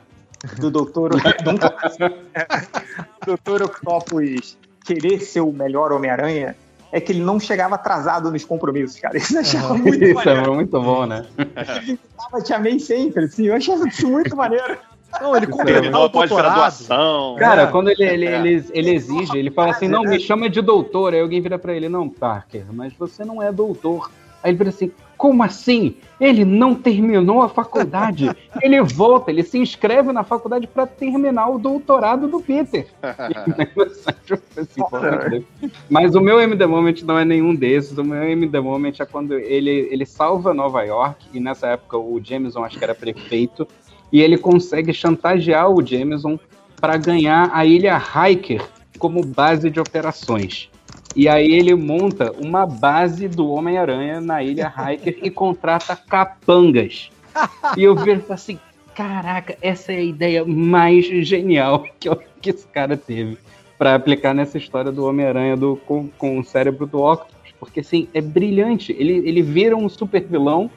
[0.58, 1.10] do doutor,
[1.44, 1.60] do
[3.26, 6.56] doutor Octopus querer ser o melhor Homem-Aranha
[6.92, 9.16] é que ele não chegava atrasado nos compromissos, cara.
[9.18, 10.52] Isso eu achava muito Isso maneiro.
[10.52, 11.26] é muito bom, né?
[11.84, 13.46] Ele tava te amei sempre, assim.
[13.46, 14.76] Eu achava isso muito maneiro.
[15.22, 17.36] Não, ele completou é- Terminou o a pós-graduação.
[17.38, 17.68] Cara, É.
[17.68, 18.40] quando ele, ele, É.
[18.40, 21.14] ele, ele exige, ele fala assim, não, me chama de doutor.
[21.14, 24.10] Aí alguém vira pra ele, não, Parker, mas você não é doutor.
[24.42, 25.98] Aí ele vira assim, como assim?
[26.18, 28.32] Ele não terminou a faculdade.
[28.64, 32.88] ele volta, ele se inscreve na faculdade pra terminar o doutorado do Peter.
[34.58, 34.82] Assim.
[35.90, 37.98] Mas o meu MD Moment não é nenhum desses.
[37.98, 42.20] O meu MD Moment é quando ele, ele salva Nova York, e nessa época o
[42.24, 43.68] Jameson acho que era prefeito,
[44.14, 46.40] e ele consegue chantagear o Jameson
[46.80, 48.66] para ganhar a ilha Hiker
[48.98, 50.70] como base de operações.
[51.20, 57.10] E aí ele monta uma base do Homem-Aranha na ilha Hiker e contrata capangas.
[57.76, 58.58] E eu vejo assim,
[58.96, 63.38] caraca, essa é a ideia mais genial que, eu- que esse cara teve
[63.78, 67.52] para aplicar nessa história do Homem-Aranha do- com, com o cérebro do Octopus.
[67.60, 68.96] Porque assim, é brilhante.
[68.98, 70.72] Ele, ele vira um super vilão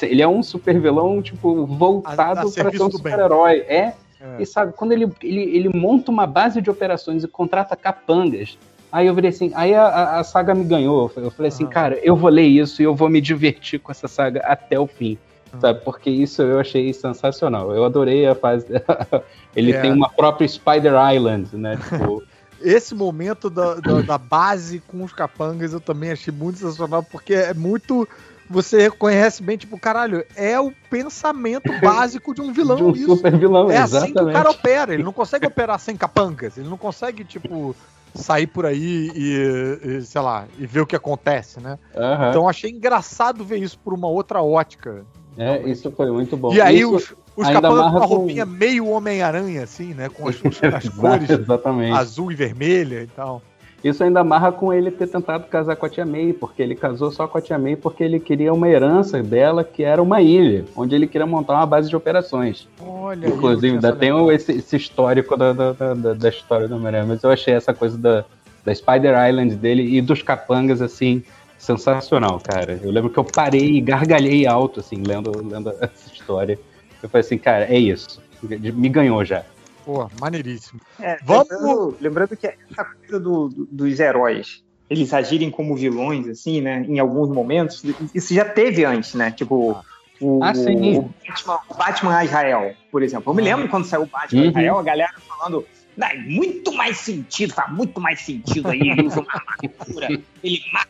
[0.00, 3.58] ele é um super vilão, tipo, voltado para ser um super-herói.
[3.68, 4.36] É, É.
[4.40, 8.56] e sabe, quando ele, ele, ele monta uma base de operações e contrata capangas,
[8.92, 11.10] aí eu virei assim, aí a, a- saga me ganhou.
[11.16, 11.72] Eu falei assim, Aham.
[11.72, 14.86] cara, eu vou ler isso e eu vou me divertir com essa saga até o
[14.86, 15.16] fim.
[15.52, 15.60] Aham.
[15.60, 17.74] Sabe, porque isso eu achei sensacional.
[17.74, 18.66] Eu adorei a fase.
[19.56, 19.80] ele É.
[19.80, 21.76] tem uma própria Spider Island, né?
[21.88, 22.22] Tipo,
[22.60, 27.34] Esse momento da, da, da base com os capangas eu também achei muito sensacional, porque
[27.34, 28.08] é muito.
[28.50, 32.76] Você reconhece bem, tipo, caralho, é o pensamento básico de um vilão.
[32.76, 33.16] de um isso.
[33.16, 34.34] super vilão, É assim que o exatamente.
[34.34, 34.92] cara opera.
[34.94, 36.58] Ele não consegue operar sem capangas.
[36.58, 37.74] Ele não consegue, tipo,
[38.14, 41.78] sair por aí e, e, sei lá, e ver o que acontece, né?
[41.96, 42.30] Aham.
[42.30, 45.04] Então achei engraçado ver isso por uma outra ótica.
[45.36, 46.52] É, isso foi muito bom.
[46.52, 50.08] e aí Isso os, os capangas com amarra a com- roupinha meio Homem-Aranha, assim, né?
[50.10, 50.36] Com as,
[50.74, 51.92] as cores Exatamente.
[51.96, 53.40] azul e vermelha e tal.
[53.82, 57.10] Isso ainda amarra com ele ter tentado casar com a Tia May, porque ele casou
[57.10, 60.64] só com a Tia May porque ele queria uma herança dela que era uma ilha,
[60.76, 62.68] onde ele queria montar uma base de operações.
[62.80, 67.24] Olha Inclusive, ainda tem esse, esse histórico da, da, da, da história do Homem-Aranha, mas
[67.24, 68.24] eu achei essa coisa da,
[68.64, 71.22] da Spider Island dele e dos capangas, assim,
[71.58, 72.78] sensacional, cara.
[72.82, 76.58] Eu lembro que eu parei e gargalhei alto, assim, lendo, lendo essa história.
[77.02, 78.22] Eu falei assim, cara, é isso.
[78.42, 79.44] Me ganhou já.
[79.84, 80.80] Pô, maneiríssimo.
[81.00, 86.28] É, Vamos- Lembrando, lembrando que essa coisa do- do- dos heróis, eles agirem como vilões,
[86.28, 86.84] assim, né?
[86.88, 87.82] Em alguns momentos,
[88.14, 89.30] isso já teve antes, né?
[89.32, 89.82] Tipo,
[90.20, 90.98] o, Ah, sim.
[90.98, 93.30] o Batman, o Batman Israel, por exemplo.
[93.30, 94.48] Eu me lembro quando saiu o Batman Uhum.
[94.48, 95.66] Israel, a galera falando.
[95.94, 98.80] "Dá muito mais sentido, faz muito mais sentido aí.
[98.80, 100.08] Ele usa uma armadura,
[100.42, 100.88] ele mata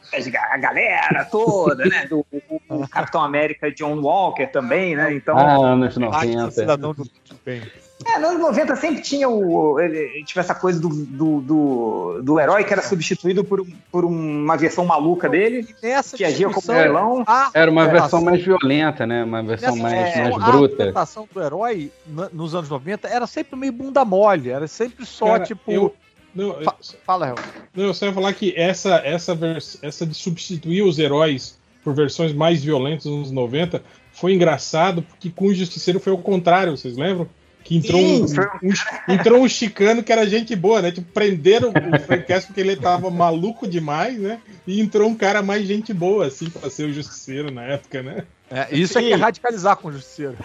[0.53, 2.07] a galera toda, né?
[2.07, 2.25] Do,
[2.69, 5.13] o, Capitão América John Walker também, né?
[5.13, 6.51] Então, Ah, anos Ah, que 90.
[6.53, 7.11] cidadão do do
[7.45, 7.63] bem.
[8.07, 12.41] É, nos anos 90 sempre tinha o, ele- tipo, essa coisa do, do, do, do
[12.41, 17.25] herói que era substituído por, por uma versão maluca dele, nessa que agia como vilão.
[17.27, 19.25] a Era uma versão mais violenta, né?
[19.25, 20.75] Uma versão nessa mais, discussão, mais A bruta.
[20.75, 21.91] apresentação do herói
[22.33, 25.71] nos anos 90 era sempre meio bunda mole, era sempre só, Cara, tipo.
[25.71, 25.95] eu-
[26.35, 27.35] Não, Fa- Fala, Hel.
[27.75, 31.95] Não, eu só ia falar que essa, essa, vers- essa de substituir os heróis por
[31.95, 33.83] versões mais violentas nos anos 90
[34.13, 37.27] foi engraçado, porque com o Justiceiro foi o contrário, vocês lembram?
[37.65, 40.91] Que entrou, Sim, um, um- entrou um chicano que era gente boa, né?
[40.91, 44.41] Tipo, prenderam o Frank Castle porque ele tava maluco demais, né?
[44.67, 48.25] E entrou um cara mais gente boa, assim, pra ser o Justiceiro na época, né?
[48.51, 50.37] É, isso é que é radicalizar com o justiceiro.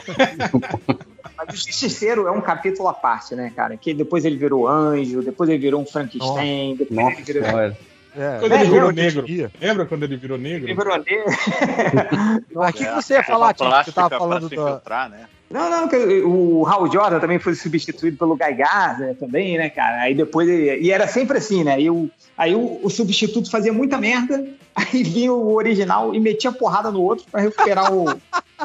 [1.35, 3.75] Mas o Justiceiro é um capítulo à parte, né, cara?
[3.75, 7.43] Que depois ele virou anjo, depois ele virou um Frankenstein, depois Nossa ele virou.
[7.43, 7.77] senhora.
[8.15, 9.25] É, Quando É, ele virou negro.
[9.61, 10.67] Lembra quando ele virou negro?
[10.69, 11.25] Ele virou negro.
[12.55, 13.69] Mas o que, que você ia falar, Tio?
[13.69, 14.61] Você tava pra falando se da.
[14.61, 15.25] infiltrar, né?
[15.49, 20.01] Não, não, que o Hal Jordan também foi substituído pelo Guy Gardner também, né, cara?
[20.01, 21.79] Aí depois ele, e era sempre assim, né?
[21.79, 24.45] E o, aí o, o substituto fazia muita merda,
[24.75, 28.05] aí vinha o original e metia porrada no outro pra recuperar o,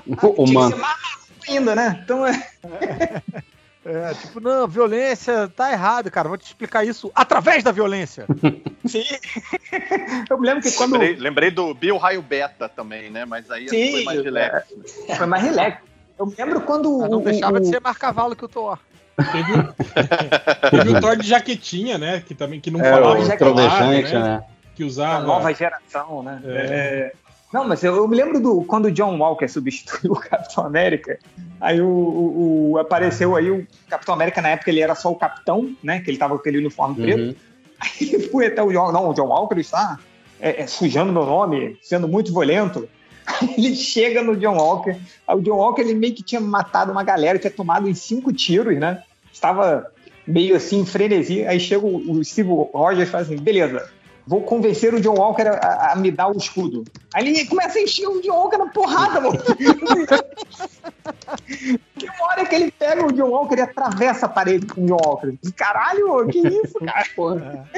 [0.06, 0.96] O tinha ser mais
[1.48, 2.00] ainda, né?
[2.04, 2.32] Então é,
[3.84, 6.28] É, tipo, não, violência tá errado, cara.
[6.28, 8.26] Vou te explicar isso através da violência.
[8.86, 9.02] sim.
[10.30, 13.24] Eu me lembro que quando Lembrei, lembrei do Bill Raio Beta também, né?
[13.24, 14.70] Mas aí Sim, foi mais relax.
[15.08, 15.16] né?
[15.16, 15.91] foi mais relax.
[16.18, 18.48] Eu me lembro quando Mas não o- deixava o- de ser mais cavalo que o
[18.48, 18.78] Thor.
[19.30, 19.74] Teve, o-
[20.70, 22.22] teve o Thor de jaquetinha, né?
[22.26, 24.20] Que também que não É, falava o de trovejante, né?
[24.20, 24.44] né?
[24.74, 25.26] Que a usava.
[25.26, 26.40] nova geração, né?
[26.44, 26.48] É.
[26.48, 27.12] É,
[27.52, 31.18] Não, mas eu, eu me lembro do quando o John Walker substituiu o Capitão América.
[31.60, 35.16] Aí o, o- o- apareceu aí o Capitão América na época ele era só o
[35.16, 36.00] capitão, né?
[36.00, 37.20] Que ele tava com aquele uniforme preto.
[37.20, 37.34] Uhum.
[37.80, 39.98] Aí ele foi até o John, não, o John Walker está
[40.40, 42.88] é, é, sujando meu nome, sendo muito violento.
[43.56, 44.96] Ele chega no John Walker.
[45.28, 48.78] O John Walker ele meio que tinha matado uma galera, tinha tomado uns cinco tiros,
[48.78, 49.02] né?
[49.32, 49.90] Estava
[50.26, 51.46] meio assim em frenesi.
[51.46, 53.88] Aí chega o, Steve Rogers e fala assim: beleza,
[54.26, 56.84] vou convencer o John Walker a, a me dar o escudo.
[57.14, 59.38] Aí ele começa a encher o John Walker na porrada, mano.
[61.98, 64.98] que hora que ele pega o John Walker e atravessa a parede com o John
[65.04, 65.32] Walker.
[65.56, 67.06] Caralho, que isso, cara?
[67.16, 67.68] Porra.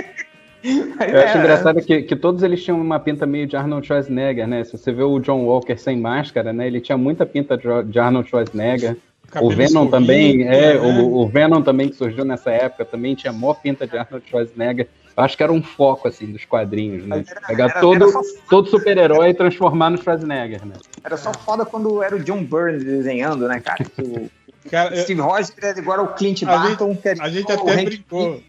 [1.12, 4.46] Eu acho é, engraçado que, que todos eles tinham uma pinta meio de Arnold Schwarzenegger,
[4.48, 4.64] né?
[4.64, 6.66] Se você vê o John Walker sem máscara, né?
[6.66, 8.96] Ele tinha muita pinta de de Arnold Schwarzenegger.
[9.30, 10.80] cabelo o Venom também, é, né?
[10.80, 14.88] o, o Venom também que surgiu nessa época também tinha maior pinta de Arnold Schwarzenegger.
[15.16, 17.22] Eu acho que era um foco, assim, dos quadrinhos, né?
[17.28, 18.20] Era- Pegar era- todo, só-
[18.50, 20.74] todo super-herói e transformar no Schwarzenegger, né?
[21.04, 23.86] Era só foda quando era o John Byrne desenhando, né, cara?
[23.98, 24.28] O
[24.70, 26.96] Cara, eu- Steve Rogers era igual ao Clint A Barton.
[27.04, 28.40] era A gente até brincou.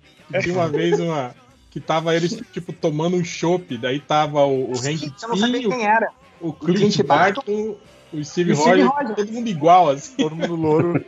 [0.42, 1.36] Tinha uma vez uma.
[1.76, 5.14] Que tava eles, tipo, tomando um chopp, daí tava o, o Hank Pym.
[5.22, 6.10] Eu não sabia quem era.
[6.40, 7.76] o Clint Clint Barton, Barton,
[8.14, 9.16] o Steve o Steve Rogers, Rogers.
[9.18, 10.16] todo mundo igual, assim.
[10.16, 11.06] Todo mundo louro.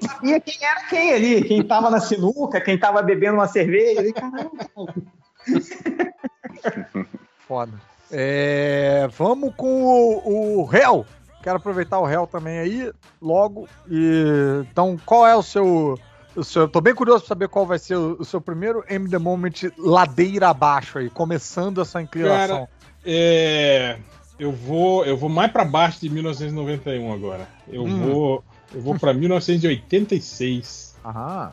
[0.00, 4.06] sabia quem era quem ali, quem tava na sinuca, quem tava bebendo uma cerveja.
[4.06, 4.68] E, caramba,
[7.48, 7.72] Foda.
[8.12, 11.04] É, vamos com o, o Hel.
[11.42, 13.68] quero aproveitar o réu também aí, logo.
[13.90, 15.98] E, então, qual é o seu.
[16.36, 19.08] O eu tô bem curioso pra saber qual vai ser o, o seu primeiro M
[19.08, 22.58] The Moment ladeira abaixo aí, começando essa inclinação.
[22.58, 22.68] Cara,
[23.04, 23.98] é,
[24.38, 27.48] eu vou, eu vou mais pra baixo de 1991 agora.
[27.68, 27.98] Eu Hum.
[28.00, 30.96] vou, eu vou para 1986.
[31.04, 31.52] Aham.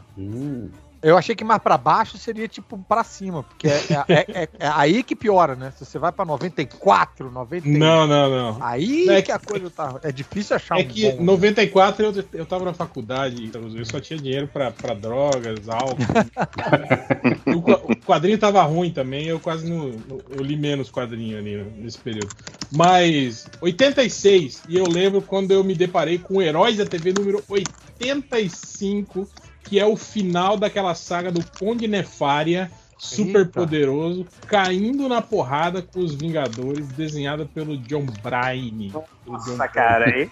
[1.03, 4.67] Eu achei que mais pra baixo seria tipo pra cima, porque é, é- é- é
[4.67, 5.71] aí que piora, né?
[5.75, 7.67] Se você vai pra 94, 90.
[7.67, 8.57] Não, não, não.
[8.63, 9.99] Aí É que a coisa tá.
[10.03, 11.23] É difícil achar É um que bom.
[11.23, 15.97] 94 eu, eu tava na faculdade, então eu só tinha dinheiro pra, pra drogas, álcool.
[17.55, 19.91] o, qua- o quadrinho tava ruim também, eu quase não.
[20.29, 22.29] Eu li menos quadrinho ali nesse período.
[22.71, 27.43] Mas 86, e eu lembro quando eu me deparei com o Heróis da TV número
[27.49, 29.27] 85,
[29.71, 32.69] que é o final daquela saga do Conde Nefária.
[32.97, 33.51] Super Eita.
[33.51, 38.91] poderoso, caindo na porrada com os Vingadores, desenhada pelo John Bryan.
[39.25, 40.29] Nossa, cara, aí.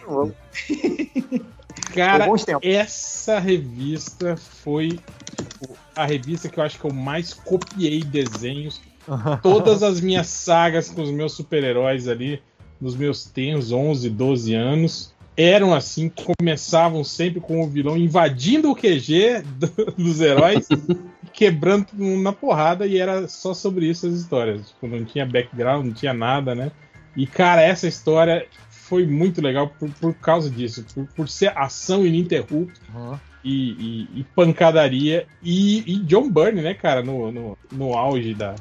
[1.96, 2.28] Cara,
[2.62, 5.00] essa revista foi
[5.36, 8.80] tipo, a revista que eu acho que eu mais copiei desenhos.
[9.42, 12.40] Todas as minhas sagas com os meus super-heróis ali,
[12.80, 18.76] nos meus tenros 11, 12 anos, eram assim, começavam sempre com o vilão invadindo o
[18.76, 20.68] QG do- dos heróis,
[21.34, 21.88] quebrando
[22.22, 24.70] na porrada, e era só sobre isso as histórias.
[24.70, 26.72] Tipo, não tinha background, não tinha nada, né?
[27.16, 32.06] E, cara, essa história foi muito legal por, por causa disso, por, por ser ação
[32.06, 33.20] ininterrupta Aham.
[33.44, 35.26] e, e- e pancadaria.
[35.44, 38.56] E, e John Byrne, né, cara, no, no, no auge da,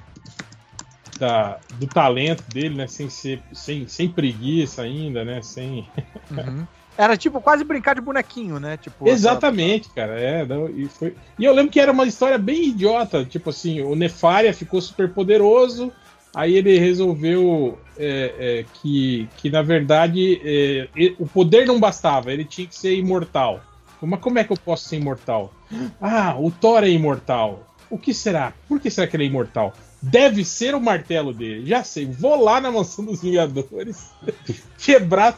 [1.19, 5.87] da- do talento dele, né, sem, ser, sem, sem preguiça ainda, né, sem...
[6.31, 6.67] Uhum.
[6.99, 8.77] Era tipo quase brincar de bonequinho, né?
[8.77, 10.21] Tipo, Exatamente, cara.
[10.21, 11.15] É, não, e, foi...
[11.39, 13.25] e eu lembro que era uma história bem idiota.
[13.25, 15.93] Tipo assim, o Nefária ficou super poderoso.
[16.35, 22.33] Aí ele resolveu é, é, que, que, na verdade, é, e- o poder não bastava,
[22.33, 23.63] ele tinha que ser imortal.
[24.03, 25.53] Mas como é que eu posso ser imortal?
[26.01, 27.65] Ah, o Thor é imortal.
[27.89, 28.53] O que será?
[28.69, 29.73] Por que será que ele é imortal?
[30.01, 31.67] Deve ser o martelo dele.
[31.67, 34.11] Já sei, vou lá na mansão dos Vingadores,
[34.79, 35.37] quebrar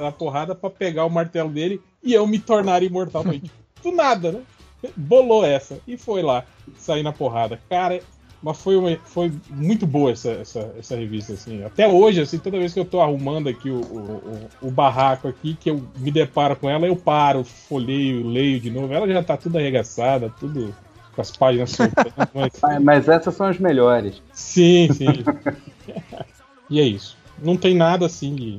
[0.00, 3.24] na porrada pra pegar o martelo dele e eu me tornar imortal.
[3.24, 3.48] Tipo,
[3.82, 4.40] do nada, né?
[4.96, 6.44] Bolou essa e foi lá,
[6.76, 7.58] sair na porrada.
[7.70, 8.00] Cara,
[8.42, 11.62] mas foi, uma- foi muito boa essa, essa, essa revista, assim.
[11.62, 15.28] Até hoje, assim, toda vez que eu tô arrumando aqui o, o, o- o barraco
[15.28, 18.92] aqui, que eu me deparo com ela, eu paro, folheio, leio de novo.
[18.92, 20.74] Ela já tá tudo arregaçada, tudo
[21.14, 22.12] com as páginas soltando.
[22.34, 22.80] Mas...
[22.82, 24.22] Mas, essas são as melhores.
[24.32, 25.06] Sim, sim.
[26.70, 27.16] e é isso.
[27.42, 28.58] Não tem nada assim de.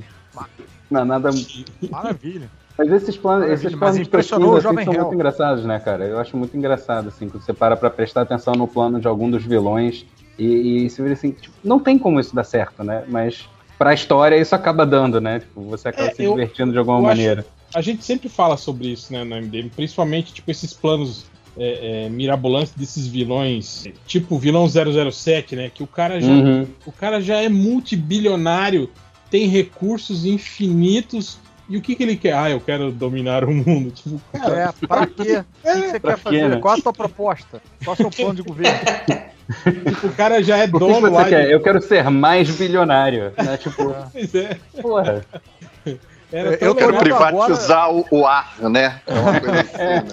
[0.90, 1.30] Não, nada.
[1.90, 2.50] Maravilha.
[2.78, 5.02] Mas esses planos, Maravilha, esses mas planos de impressionou pesquisa o assim, Jovem são Hell.
[5.04, 6.06] muito engraçados, né, cara?
[6.06, 9.30] Eu acho muito engraçado, assim, quando você para pra prestar atenção no plano de algum
[9.30, 10.06] dos vilões
[10.40, 13.04] e, e você vê assim, tipo, não tem como isso dar certo, né?
[13.08, 15.40] Mas pra história isso acaba dando, né?
[15.40, 17.46] Tipo, você acaba É, se eu- divertindo de alguma eu acho- maneira.
[17.76, 21.26] A gente sempre fala sobre isso, né, no MDM, principalmente, tipo, esses planos
[21.58, 26.68] é, é, mirabolantes desses vilões, tipo o vilão 007, né, que o cara já, Uhum.
[26.86, 28.90] o cara já é multibilionário,
[29.30, 31.38] tem recursos infinitos,
[31.70, 32.34] e o que que ele quer?
[32.34, 33.90] Ah, eu quero dominar o mundo.
[33.90, 35.12] Tipo, cara, É, pra quê?
[35.14, 36.50] O que que você pra quer fazer?
[36.50, 36.58] né?
[36.58, 37.62] Qual a tua proposta?
[37.84, 38.80] Qual é o seu plano de governo?
[39.90, 41.46] tipo, o cara já é O que, que dono lá quer?
[41.48, 41.52] de...
[41.54, 43.32] Eu quero ser mais bilionário.
[43.38, 43.58] Né?
[43.58, 45.26] Tipo, Pois é, porra.
[46.32, 49.02] era Eu Quero privatizar o, o ar, né?
[49.08, 50.04] É uma coisa assim, né?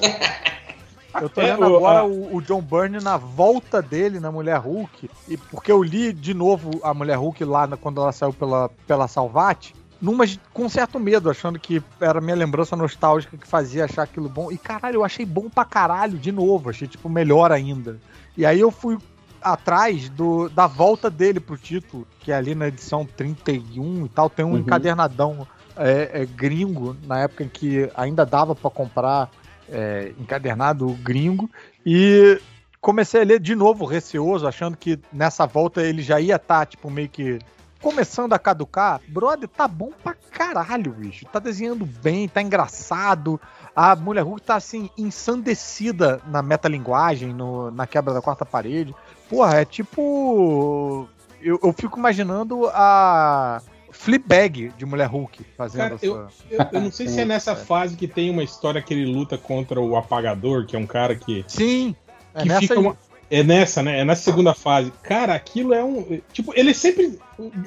[1.21, 4.31] Eu tô É, lendo o- agora a- o, o John Byrne na volta dele na
[4.31, 8.13] Mulher Hulk, e porque eu li de novo a Mulher Hulk lá na- quando ela
[8.13, 10.25] saiu pela, pela Salvat, numa,
[10.55, 14.51] com certo medo, achando que era minha lembrança nostálgica que fazia achar aquilo bom.
[14.53, 17.99] E caralho, eu achei bom pra caralho de novo, achei tipo melhor ainda.
[18.37, 18.97] E aí eu fui
[19.43, 24.29] atrás do, da volta dele pro título, que é ali na edição 31 e tal,
[24.31, 24.59] tem um Uhum.
[24.59, 29.31] encadernadão é, é, gringo, na época em que ainda dava pra comprar
[29.71, 31.51] é, encadernado gringo,
[31.85, 32.41] e
[32.81, 36.91] comecei a ler de novo, receoso, achando que nessa volta ele já ia estar, tipo,
[36.91, 37.39] meio que
[37.81, 39.01] começando a caducar.
[39.09, 41.25] Brother, tá bom pra caralho, bicho.
[41.27, 43.41] Tá desenhando bem, tá engraçado.
[43.75, 48.95] A Mulher Hulk tá, assim, ensandecida na metalinguagem, no, na quebra da quarta parede.
[49.29, 51.09] Porra, é tipo...
[51.41, 53.63] Eu, eu fico imaginando a
[54.05, 56.07] Fleabag de Mulher Hulk fazendo Cara, essa...
[56.07, 59.05] eu, eu, eu não sei se é nessa fase que tem uma história que ele
[59.05, 61.45] luta contra o apagador, que é um cara que.
[61.47, 61.95] Sim,
[62.35, 62.81] é que nessa fica aí.
[62.81, 62.97] uma-
[63.31, 64.01] É nessa, né?
[64.01, 64.91] É na segunda fase.
[65.03, 66.19] Cara, aquilo é um.
[66.33, 67.19] Tipo, ele sempre.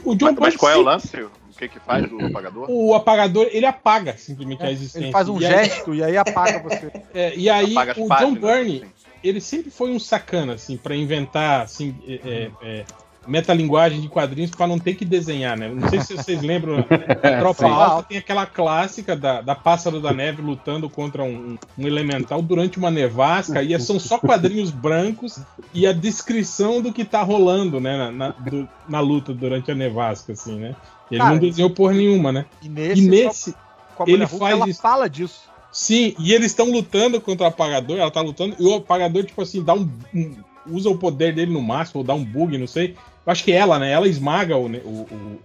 [0.03, 1.34] O John Mas, mas qual é o sempre- lance?
[1.52, 2.66] O que que faz o apagador?
[2.68, 5.00] O apagador, ele apaga simplesmente a existência.
[5.00, 6.92] É, Ele faz um E aí- gesto e aí apaga você.
[7.14, 8.92] É, e aí, Apaga o páginas, John Byrne, assim.
[9.24, 12.86] ele sempre foi um sacana, assim, pra inventar, assim, é, é, é,
[13.27, 15.69] metalinguagem de quadrinhos para não ter que desenhar, né?
[15.69, 16.84] Não sei se vocês lembram, a
[17.40, 17.68] Tropa.
[17.68, 22.77] Alta tem aquela clássica da, da Pássaro da Neve lutando contra um, um elemental durante
[22.77, 25.40] uma nevasca, e são só quadrinhos brancos
[25.74, 29.76] e a descrição do que tá rolando, né, na, na, do- na luta durante a
[29.76, 30.76] nevasca, assim, né?
[31.11, 32.45] Ele Cara, não desenhou porra nenhuma, né?
[32.61, 33.56] E nesse, E nesse
[33.95, 34.82] com a ele Hulk, faz ela isso.
[34.82, 35.42] fala disso.
[35.72, 39.42] Sim, e eles estão lutando contra o apagador, ela tá lutando, e o apagador, tipo
[39.42, 40.35] assim, dá um, um-
[40.68, 42.95] usa o poder dele no máximo, ou dá um bug, não sei.
[43.26, 43.92] Eu acho que ela, né?
[43.92, 44.69] Ela esmaga o, o,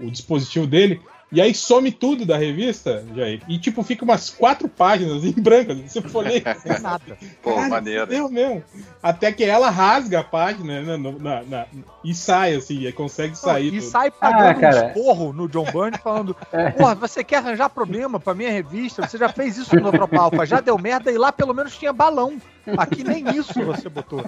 [0.01, 1.01] o- o dispositivo dele,
[1.31, 3.43] e aí some tudo da revista, Jair.
[3.47, 5.73] E tipo, fica umas quatro páginas em branco.
[5.75, 7.17] Ler, Sem nada.
[7.43, 8.07] Pô, Caralho, maneiro.
[8.07, 8.65] fudeu mesmo.
[9.03, 11.67] Até que ela rasga a página né, no- na- na-
[12.03, 13.73] e sai, assim, e consegue sair.
[13.75, 14.85] E do- sai pagando Ah, cara.
[14.85, 16.71] um esporro no John Byrne falando: É.
[16.71, 19.07] Porra, você quer arranjar problema pra minha revista?
[19.07, 21.93] Você já fez isso no Tropa Alpha, já deu merda e lá pelo menos tinha
[21.93, 22.41] balão.
[22.77, 24.25] Aqui nem isso você botou.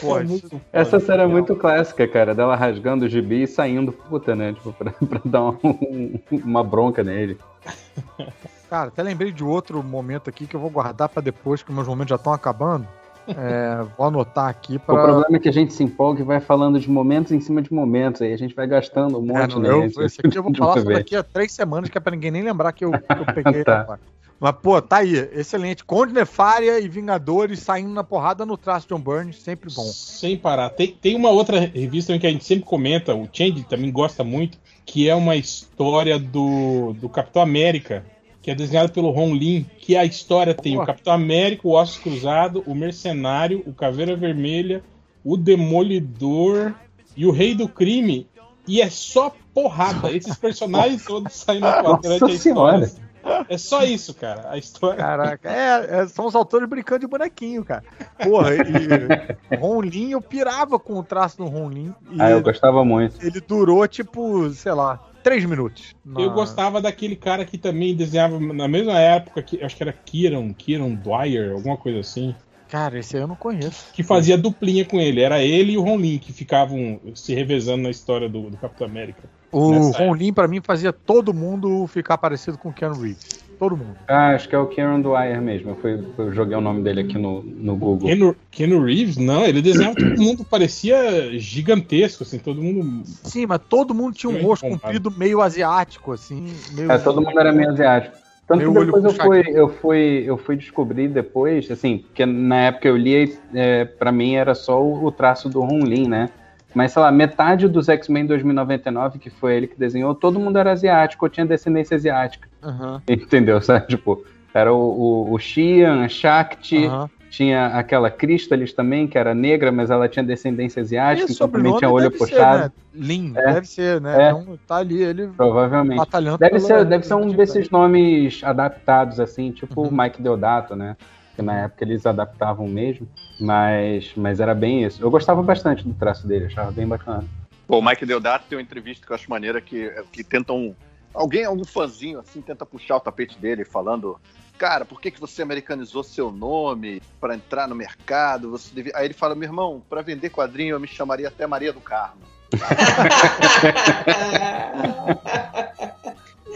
[0.00, 4.34] Porra, isso- Essa cena é muito clássica, cara, dela rasgando o gibi e saindo puta,
[4.36, 4.52] né?
[4.52, 7.38] Tipo, pra, pra dar um- uma bronca nele.
[8.68, 11.88] Cara, até lembrei de outro momento aqui que eu vou guardar pra depois, que meus
[11.88, 12.86] momentos já estão acabando.
[13.26, 15.02] É, vou anotar aqui O pra.
[15.02, 17.72] problema é que a gente se empolga e vai falando de momentos em cima de
[17.72, 19.68] momentos, aí a gente vai gastando um É, monte, não, né?
[19.96, 22.30] eu, esse aqui eu vou falar só daqui a três semanas, que é pra ninguém
[22.30, 23.98] nem lembrar que eu, que eu peguei Tá.
[24.40, 25.16] Mas, pô, tá aí.
[25.32, 25.84] Excelente.
[25.84, 29.82] Conde Nefária e Vingadores saindo na porrada no traço de John Burns, sempre bom.
[29.82, 30.70] Sem parar.
[30.70, 34.58] Tem, tem uma outra revista que a gente sempre comenta, o Change também gosta muito,
[34.86, 38.04] que é uma história do, do Capitão América,
[38.40, 40.84] que é desenhado pelo Ron Lin, que a história tem Boa.
[40.84, 44.82] o Capitão América, o Ossos Cruzado, o Mercenário, o Caveira Vermelha,
[45.24, 46.74] o Demolidor
[47.16, 48.26] e o Rei do Crime.
[48.66, 50.12] E é só porrada.
[50.12, 52.84] Esses personagens todos saindo na Nossa durante a Senhora.
[52.84, 53.07] história.
[53.48, 54.50] É só isso, cara.
[54.50, 54.96] A história.
[54.98, 57.82] Caraca, é, é, são os autores brincando de bonequinho, cara.
[58.22, 58.58] Porra, e
[59.58, 61.94] Ron Lin, eu pirava com o traço do Ron Lin.
[62.10, 63.24] E Ah, eu gostava muito.
[63.24, 65.94] ele durou, tipo, sei lá, três minutos.
[66.06, 69.92] Eu Na- gostava daquele cara que também desenhava na mesma época, que acho que era
[69.92, 72.34] Kieran, Kieran Dwyer, alguma coisa assim,
[72.68, 73.86] Cara, esse aí eu não conheço.
[73.92, 75.20] que fazia duplinha com ele.
[75.20, 78.86] Era ele e o Ron Lin que ficavam se revezando na história do, do Capitão
[78.86, 79.22] América.
[79.50, 83.48] O Ron Lin, pra mim, fazia todo mundo ficar parecido com o Keanu Reeves.
[83.58, 83.96] Todo mundo.
[84.06, 85.70] Ah, acho que é o Kieran Dwyer mesmo.
[85.70, 88.08] Eu, fui, eu joguei o nome dele aqui no, no Google.
[88.08, 93.02] Keanu, Keanu Reeves, não, ele desenhava todo mundo, parecia gigantesco, assim, todo mundo.
[93.04, 96.54] Sim, mas todo mundo tinha um rosto comprido meio asiático, assim.
[96.72, 96.92] Meio...
[96.92, 98.16] É, todo mundo era meio asiático.
[98.48, 102.56] Tanto Meu que depois eu fui, eu, fui, eu fui descobrir depois, assim, porque na
[102.62, 106.30] época eu li, é, pra mim era só o, o traço do Ron Lin, né?
[106.74, 110.72] Mas, sei lá, metade dos X-Men 2099, que foi ele que desenhou, todo mundo era
[110.72, 112.48] asiático, ou tinha descendência asiática.
[112.62, 113.60] Aham, Entendeu?
[113.60, 113.86] Sabe?
[113.86, 117.10] Tipo, era o, o, o Xian, a Shakti, aham.
[117.30, 121.76] Tinha aquela Crystalis também, que era negra, mas ela tinha descendência asiática, E então também
[121.76, 122.58] tinha olho deve puxado.
[122.58, 122.72] Ser, né?
[122.94, 123.52] Lin, É.
[123.54, 124.22] deve ser, né?
[124.22, 124.30] É.
[124.30, 125.98] Então tá ali ele Provavelmente.
[125.98, 126.38] batalhando.
[126.38, 129.88] Deve ser, deve ser um desses nomes adaptados, assim, tipo Uhum.
[129.88, 130.96] o Mike Deodato, né?
[131.36, 133.08] Que na época eles adaptavam mesmo,
[133.38, 135.00] mas, mas era bem isso.
[135.02, 137.24] Eu gostava bastante do traço dele, achava bem bacana.
[137.66, 140.74] Pô, o Mike Deodato tem uma entrevista que eu acho maneira que, que tentam.
[141.14, 144.18] Alguém, algum fãzinho assim, tenta puxar o tapete dele falando.
[144.58, 148.50] Cara, por que, que você americanizou seu nome para entrar no mercado?
[148.50, 148.92] Você devia...
[148.96, 152.20] Aí ele fala, meu irmão, para vender quadrinho eu me chamaria até Maria do Carmo.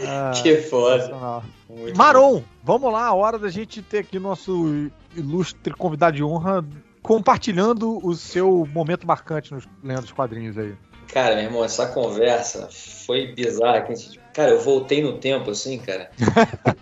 [0.05, 1.41] Ah, que foda.
[1.95, 6.65] Maron, vamos lá, a hora da gente ter aqui nosso ilustre convidado de honra
[7.01, 10.75] compartilhando o seu momento marcante nos lendo os quadrinhos aí.
[11.07, 13.81] Cara, meu irmão, essa conversa foi bizarra.
[13.81, 16.09] que a gente- Cara, eu voltei no tempo, assim, cara.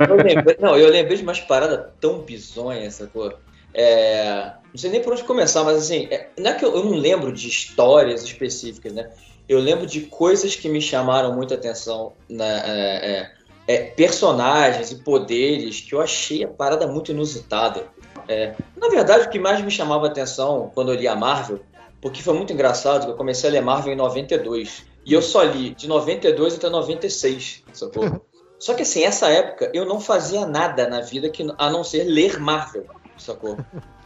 [0.07, 3.33] Eu lembrei- não, eu lembrei de umas paradas tão bizonhas, sacou?
[3.73, 6.83] É, não sei nem por onde começar, mas assim, é- não é que eu, eu
[6.83, 9.09] não lembro de histórias específicas, né?
[9.47, 13.31] Eu lembro de coisas que me chamaram muita atenção, na, é, é,
[13.67, 17.85] é, personagens e poderes que eu achei a parada muito inusitada.
[18.27, 21.59] É, na verdade, o que mais me chamava atenção quando eu li a Marvel
[22.01, 24.83] porque foi muito engraçado eu comecei a ler Marvel em 92.
[25.05, 28.21] E eu só li de 92 até 96, sacou?
[28.61, 32.03] Só que assim, essa época eu não fazia nada na vida que, a não ser
[32.03, 32.85] ler Marvel,
[33.17, 33.57] sacou?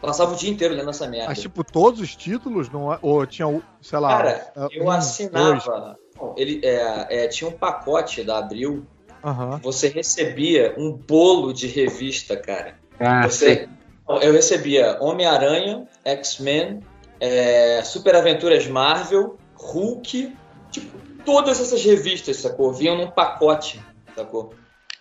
[0.01, 1.27] Passava o dia inteiro lendo essa merda.
[1.27, 3.48] Mas, tipo, todos os títulos, não é- ou tinha,
[3.82, 4.07] sei lá.
[4.07, 5.99] Cara, é, eu um, assinava.
[6.15, 8.88] Bom, ele, é, é, tinha um pacote da Abril,
[9.22, 9.59] Aham.
[9.61, 12.75] você recebia um bolo de revista, cara.
[12.98, 13.67] Ah, Você,
[14.22, 16.80] eu recebia Homem-Aranha, X-Men,
[17.19, 20.33] é, Super Aventuras Marvel, Hulk,
[20.79, 22.73] tipo, todas essas revistas, sacou?
[22.73, 23.81] Vinham num pacote,
[24.15, 24.53] sacou?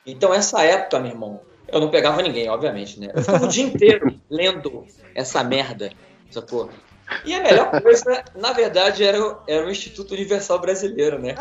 [0.07, 3.11] Então, essa época, meu irmão, eu não pegava ninguém, obviamente, né?
[3.15, 5.91] Eu ficava o dia inteiro lendo essa merda,
[6.31, 6.71] sacou?
[7.25, 11.35] E a melhor coisa, na verdade, era, o- era o Instituto Universal Brasileiro, né?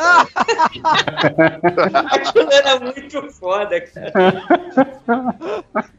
[2.12, 4.44] Aquilo era muito foda, cara.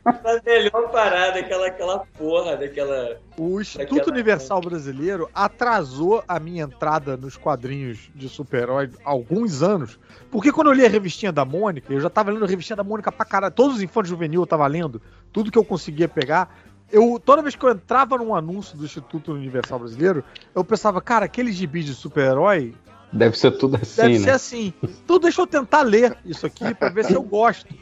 [0.04, 3.18] A melhor parada, aquela, aquela porra daquela.
[3.36, 9.98] O Instituto Daquela- Universal Brasileiro atrasou a minha entrada nos quadrinhos de super-herói alguns anos.
[10.30, 12.84] Porque quando eu li a revistinha da Mônica, eu já tava lendo a revistinha da
[12.84, 13.52] Mônica pra caralho.
[13.54, 15.00] Todos os infantes juvenil eu tava lendo,
[15.32, 16.54] tudo que eu conseguia pegar.
[16.94, 20.24] Eu, toda vez que eu entrava num anúncio do Instituto Universal Brasileiro,
[20.54, 22.72] eu pensava, cara, aquele gibi de super-herói
[23.12, 24.24] Deve ser tudo assim, deve né?
[24.24, 24.72] ser assim.
[25.04, 27.74] Então deixa eu tentar ler isso aqui pra ver se eu gosto.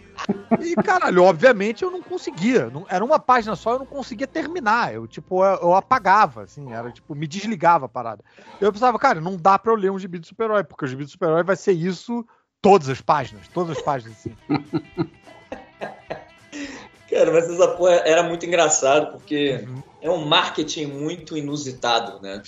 [0.60, 2.70] E, caralho, obviamente eu não conseguia.
[2.70, 4.94] Não- era uma página só, eu não conseguia terminar.
[4.94, 8.24] Eu, tipo, eu, eu apagava, assim, era tipo, me desligava a parada.
[8.60, 11.04] Eu pensava, cara, não dá pra eu ler um gibi de super-herói, porque o gibi
[11.04, 12.24] de super-herói vai ser isso
[12.62, 14.34] todas as páginas, todas as páginas, assim.
[17.12, 19.62] Cara, mas essa porra era muito engraçado, porque
[20.00, 22.42] é um marketing muito inusitado, né?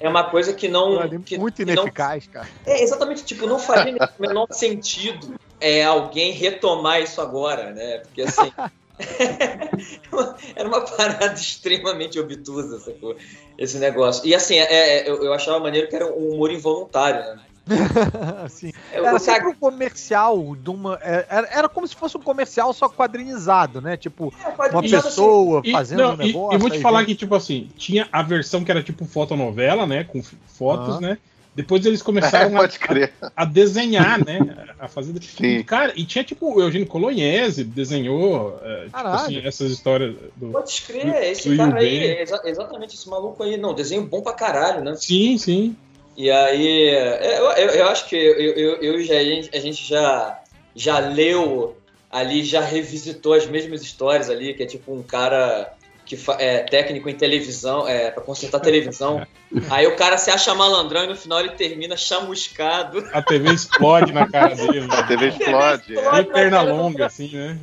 [0.00, 1.06] É uma coisa que não.
[1.20, 2.48] Que, Muito que não ineficaz, cara.
[2.64, 7.98] É, exatamente, tipo, não faria o menor sentido é, alguém retomar isso agora, né?
[7.98, 8.50] Porque assim.
[10.56, 13.16] era uma parada extremamente obtusa, sacou?
[13.56, 14.26] Esse negócio.
[14.26, 17.40] E assim, é, é, eu, eu achava maneiro que era um humor involuntário, né?
[18.44, 20.98] assim, Eu- era sempre um comercial de uma.
[21.02, 23.96] é, Era, era como se fosse um comercial só quadrinizado, né?
[23.96, 26.56] Tipo, uma quadrinizado, pessoa E, fazendo não, um e- negócio.
[26.56, 29.86] e vou te falar vem- que, tipo assim, tinha a versão que era tipo fotonovela,
[29.86, 30.04] né?
[30.04, 31.00] Com fotos, Aham.
[31.00, 31.18] né?
[31.52, 33.12] Depois eles começaram a, Pode crer.
[33.20, 34.38] a, a desenhar, né?
[34.78, 35.20] A fazer.
[35.20, 35.44] Sim.
[35.58, 40.52] E, cara, e tinha tipo o Eugênio Colognese desenhou é, tipo assim, essas histórias do.
[40.52, 43.74] Pode escrever, do- esse do cara Yu aí, é exa- exatamente esse maluco aí, não,
[43.74, 44.94] desenho bom pra caralho, né?
[44.94, 45.76] Sim, sim.
[46.16, 49.60] E aí, é, eu, eu, eu acho que eu, eu, eu já, a gente- a
[49.88, 50.38] já,
[50.74, 51.76] já leu
[52.10, 55.72] ali, já revisitou as mesmas histórias ali, que é tipo um cara
[56.04, 59.24] que é técnico em televisão, é, pra consertar televisão.
[59.70, 63.08] Aí o cara se acha malandrão e no final ele termina chamuscado.
[63.12, 64.80] A TV explode na cara dele.
[64.80, 64.88] né?
[64.90, 65.94] A TV explode.
[65.94, 67.56] explode E perna longa, assim, né?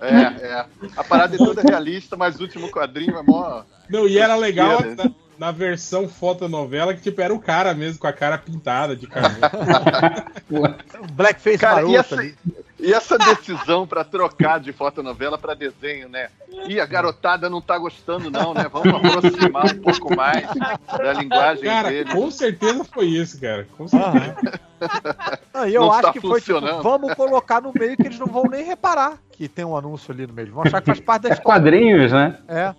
[0.00, 0.64] É, é.
[0.96, 3.62] A parada é toda realista, mas o último quadrinho é mó.
[3.88, 5.12] Não, e era legal Tosqueira.
[5.38, 9.40] Na, versão fotonovela que, tipo, era o cara mesmo, com a cara pintada de cabelo.
[11.12, 12.34] Blackface Cara, e maroto essa, ali.
[12.78, 16.28] e essa decisão pra trocar de fotonovela pra desenho, né?
[16.66, 18.66] E a garotada não tá gostando, não, né?
[18.70, 20.46] Vamos aproximar um pouco mais
[20.96, 22.10] da linguagem Cara, dele.
[22.10, 23.66] com certeza foi isso, cara.
[23.76, 24.60] Com certeza.
[25.52, 28.18] Ah, e eu Não acho tá que foi tipo, vamos colocar no meio que eles
[28.18, 30.46] não vão nem reparar que tem um anúncio ali no meio.
[30.46, 31.60] Eles vão achar que faz parte da É história.
[31.62, 32.38] quadrinhos, né?
[32.48, 32.74] É.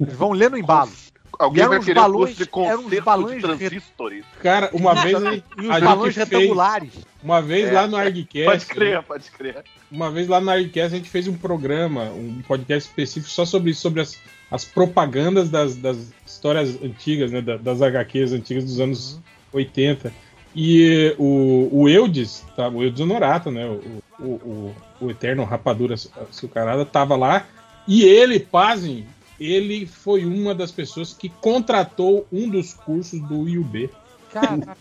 [0.00, 0.90] Eles vão ler no embalo.
[1.38, 4.24] Alguém eram vai querer um balões- de concerto balões de transistores.
[4.42, 6.90] Cara, uma vez a, E os a balões gente fez, retangulares.
[7.22, 7.72] uma vez É.
[7.72, 9.64] lá no ArgCast, Pode crer, pode crer.
[9.90, 13.72] uma vez lá no ArgCast a gente fez um programa, um podcast específico só sobre,
[13.74, 14.18] sobre as,
[14.50, 19.18] as propagandas das, das histórias antigas, né, da- das HQs antigas dos anos
[19.52, 20.12] 80.
[20.54, 24.74] E o, o Eudes, tá, o Eudes Honorato, né, o, o, o,
[25.06, 25.94] o eterno rapadura
[26.28, 27.46] açucarada, tava lá
[27.86, 29.06] e ele, pasmem,
[29.40, 33.90] ele foi uma das pessoas que contratou um dos cursos do IUB.
[34.30, 34.76] Caraca.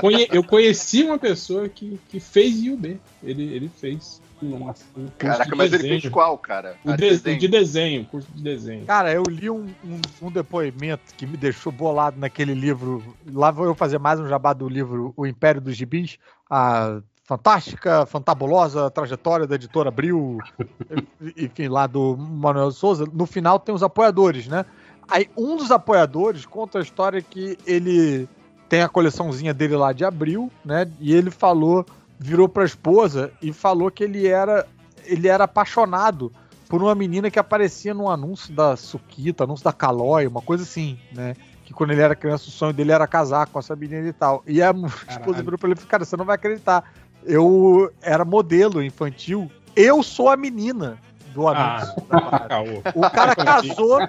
[0.00, 2.98] Conhe- eu conheci uma pessoa que, que fez IUB.
[3.22, 4.20] Ele, ele fez.
[4.40, 6.00] Nossa, um curso Caraca, de mas ele desenho.
[6.00, 6.76] fez qual, cara?
[6.84, 7.38] O Ah, de- desenho.
[7.40, 8.86] de desenho, curso de desenho.
[8.86, 13.02] Cara, eu li um, um- um depoimento que me deixou bolado naquele livro.
[13.32, 18.06] Lá vou eu fazer mais um jabá do livro O Império dos Gibis, a fantástica,
[18.06, 20.38] fantabulosa trajetória da editora Abril,
[21.36, 23.04] enfim, lá do Manuel Souza.
[23.12, 24.64] No final tem os apoiadores, né?
[25.06, 28.26] Aí um dos apoiadores conta a história que ele
[28.66, 30.90] tem a coleçãozinha dele lá de Abril, né?
[30.98, 31.84] E ele falou,
[32.18, 34.66] virou pra esposa e falou que ele era,
[35.04, 36.32] ele era apaixonado
[36.66, 40.98] por uma menina que aparecia num anúncio da Suquita, anúncio da Calói, uma coisa assim,
[41.12, 41.34] né?
[41.62, 44.42] Que quando ele era criança, o sonho dele era casar com essa menina e tal.
[44.46, 44.70] E a
[45.10, 46.90] esposa virou pra ele e falou, cara, você não vai acreditar.
[47.28, 50.98] Eu era modelo infantil, eu sou a menina
[51.34, 51.94] do anúncio.
[52.08, 52.48] da parada.
[52.48, 52.82] Caô.
[52.94, 54.00] O cara casou,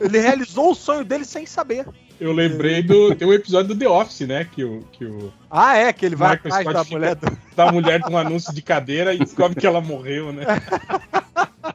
[0.00, 1.86] ele realizou o sonho dele sem saber.
[2.20, 3.14] Eu lembrei do.
[3.14, 4.44] Tem um episódio do The Office, né?
[4.44, 7.38] Que o, que o Ah, é, que ele vai Michael atrás Scott da mulher do...
[7.56, 10.44] da mulher de um anúncio de cadeira e descobre que ela morreu, né?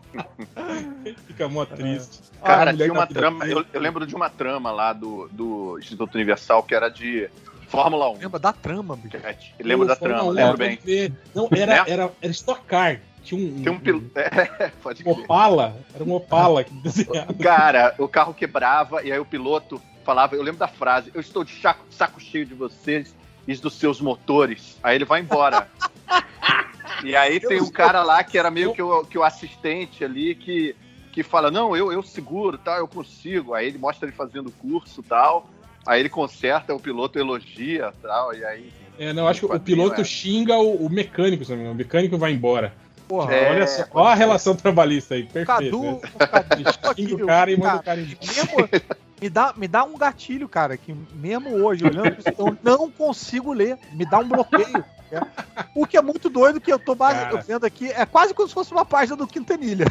[1.28, 2.20] Fica mó triste.
[2.44, 3.46] Cara, Ah, tinha uma trama.
[3.48, 7.30] Eu, eu lembro de uma trama lá do, do Instituto Universal que era de
[7.70, 8.18] Fórmula 1.
[8.18, 9.18] Lembra da trama, bicho.
[9.60, 10.80] Lembro da Fórmula trama, 1, lembro bem.
[10.84, 11.14] ver.
[11.34, 11.84] Não, era, Né?
[11.88, 13.00] era, era Stock Car.
[13.24, 14.10] Tinha um, Tem um piloto.
[14.60, 15.12] É, pode um.
[15.12, 15.78] Opala.
[15.94, 17.34] Era um Opala que desenhava.
[17.40, 21.44] Cara, o carro quebrava e aí o piloto falava, eu lembro da frase, eu estou
[21.44, 23.16] de saco, saco cheio de vocês
[23.48, 24.78] e dos seus motores.
[24.82, 25.68] Aí ele vai embora.
[27.04, 30.34] e aí tem um cara lá que era meio que o, que o assistente ali
[30.34, 30.76] que
[31.12, 33.54] que fala, não, eu, eu seguro, tal, eu consigo.
[33.54, 35.50] Aí ele mostra ele fazendo curso tal.
[35.90, 38.72] Aí ele conserta, o piloto elogia tal, e aí.
[39.00, 40.04] É, não, eu acho que o piloto é.
[40.04, 41.74] xinga o, o mecânico, se não me engano.
[41.74, 42.72] o mecânico vai embora.
[43.08, 45.48] Porra, É, olha só, olha a relação trabalhista aí, perfeito.
[45.48, 46.00] Cadu, né?
[46.14, 48.70] o Cadu Xinga aqui, o cara e manda cara, o cara embora.
[48.72, 52.90] mesmo- me, dá, me dá um gatilho, cara, que mesmo hoje, olhando isso, eu não
[52.90, 53.78] consigo ler.
[53.94, 54.84] Me dá um bloqueio.
[55.12, 55.22] né?
[55.76, 57.90] O que é muito doido que eu tô eu vendo aqui.
[57.92, 59.86] É quase como se fosse uma página do Quintanilha.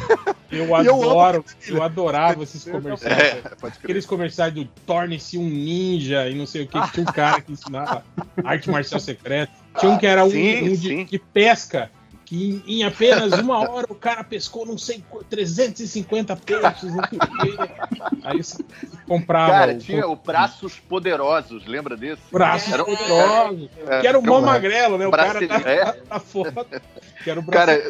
[0.51, 1.77] Eu eu adoro, Quintanilha.
[1.77, 3.19] eu adorava esses comerciais.
[3.19, 3.83] É, pode crer.
[3.83, 7.41] Aqueles comerciais do torne-se um ninja e não sei o que, que tinha um cara
[7.41, 8.03] que ensinava
[8.43, 9.51] arte marcial secreta.
[9.77, 11.91] Tinha um que era um, Sim, um de, de pesca,
[12.29, 17.03] que em, em apenas uma hora o cara pescou não sei qu- 350 peixes, não
[17.09, 17.57] sei o quê.
[18.23, 18.63] Aí você
[19.07, 22.21] comprava Cara, o, tinha o Braços Poderosos, lembra desse?
[22.31, 25.07] braço Era- poderoso, É, que era o mó então, magrelo, né?
[25.07, 26.01] O cara Brasile- da, é.
[26.07, 26.65] da foto,
[27.23, 27.81] que era o Cara.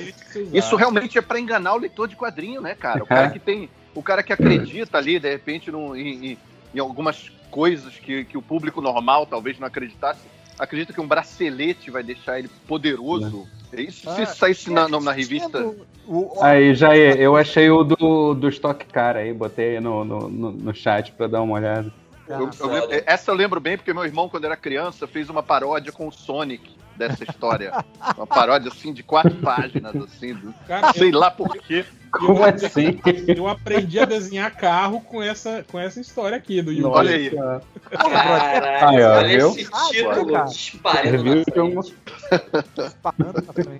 [0.54, 3.04] Isso realmente é pra enganar o leitor de quadrinho, né, cara?
[3.04, 3.30] O cara É.
[3.32, 3.70] que tem.
[3.94, 6.38] O cara que acredita ali, de repente, num- em, em-
[6.76, 10.22] em algumas coisas que, que o público normal talvez não acreditasse,
[10.60, 13.48] acredita que um bracelete vai deixar ele poderoso.
[13.72, 15.64] É Isso se Ah, saísse na, na- na revista.
[15.64, 20.04] O- o- Aí, Jair, eu achei o do, do Stock Car aí, botei aí no,
[20.04, 21.92] no, no, no chat pra dar uma olhada.
[22.28, 25.92] Eu- eu- essa eu lembro bem porque meu irmão, quando era criança, fez uma paródia
[25.92, 27.72] com o Sonic dessa história.
[28.16, 31.86] uma paródia assim de quatro páginas, assim, do- Cara, sei lá por quê.
[32.12, 33.00] Como assim?
[33.28, 36.90] eu aprendi a desenhar carro com essa, com essa história aqui do Yu-Gi-Oh!
[36.92, 37.30] Olha aí.
[37.92, 39.50] Caralho, olha viu?
[39.52, 40.46] esse Ah, título cara.
[40.46, 41.86] disparando eu-.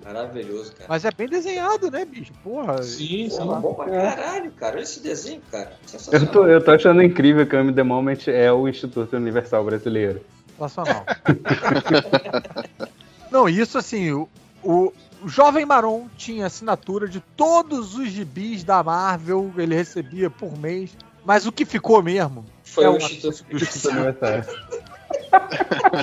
[0.04, 0.86] Maravilhoso, cara.
[0.88, 2.32] Mas é bem desenhado, né, bicho?
[2.44, 2.80] Porra.
[2.82, 3.36] Sim, sim.
[3.38, 4.76] Porra, bom pra caralho, cara.
[4.76, 5.72] Olha esse desenho, cara.
[6.12, 9.64] Eu tô, eu tô achando incrível que o M The Moment é o Instituto Universal
[9.64, 10.20] Brasileiro.
[10.56, 11.04] Sensacional.
[13.30, 14.28] Não, isso assim, o,
[14.62, 14.92] o,
[15.26, 20.96] Jovem Maron tinha assinatura de todos os gibis da Marvel, ele recebia por mês.
[21.24, 23.44] Mas o que ficou mesmo Foi é o Instituto.
[23.52, 24.42] Universal.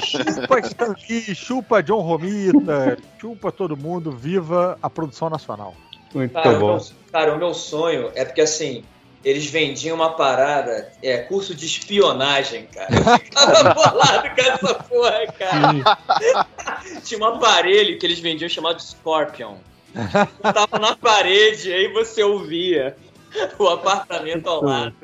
[0.02, 5.76] chupa Stan Lee, chupa John Romita, chupa todo mundo, viva a produção nacional.
[6.14, 6.76] Muito Cara, o bom.
[6.76, 8.84] meu, cara, o meu sonho é porque assim,
[9.24, 12.88] eles vendiam uma parada, é, curso de espionagem, cara.
[12.96, 16.48] Eu ficava bolado com essa porra, cara.
[17.04, 19.56] Tinha um aparelho que eles vendiam chamado Scorpion.
[20.42, 22.96] Tava na parede, aí você ouvia
[23.58, 24.96] o apartamento ao lado.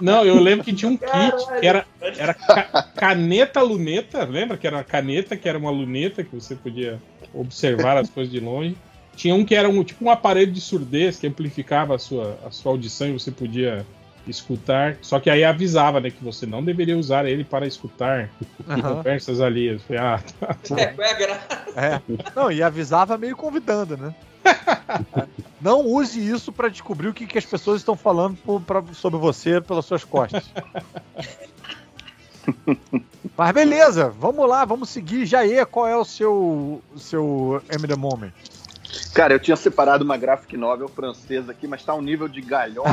[0.00, 4.66] Não, eu lembro que tinha um kit que era, era ca- caneta luneta, lembra que
[4.66, 7.00] era uma caneta que era uma luneta que você podia
[7.32, 8.76] observar as coisas de longe.
[9.16, 12.50] Tinha um que era um, tipo um aparelho de surdez que amplificava a sua, a
[12.50, 13.86] sua audição e você podia
[14.26, 14.96] escutar.
[15.02, 18.30] Só que aí avisava, né, que você não deveria usar ele para escutar
[18.66, 18.96] Aham.
[18.96, 19.82] conversas alheias.
[19.82, 20.56] Falei, ah, tá.
[20.76, 21.64] É, qual é a graça?
[21.76, 22.00] É.
[22.34, 24.14] Não, e avisava meio convidando, né?
[25.60, 29.18] Não use isso pra descobrir o que, que as pessoas estão falando por- pra- sobre
[29.18, 30.44] você pelas suas costas.
[33.36, 35.26] Mas beleza, vamos lá, vamos seguir.
[35.26, 38.32] Jair, qual é o seu, o seu M The Moment?
[39.14, 42.90] Cara, eu tinha separado uma graphic novel francesa aqui, mas tá um nível de galhofa.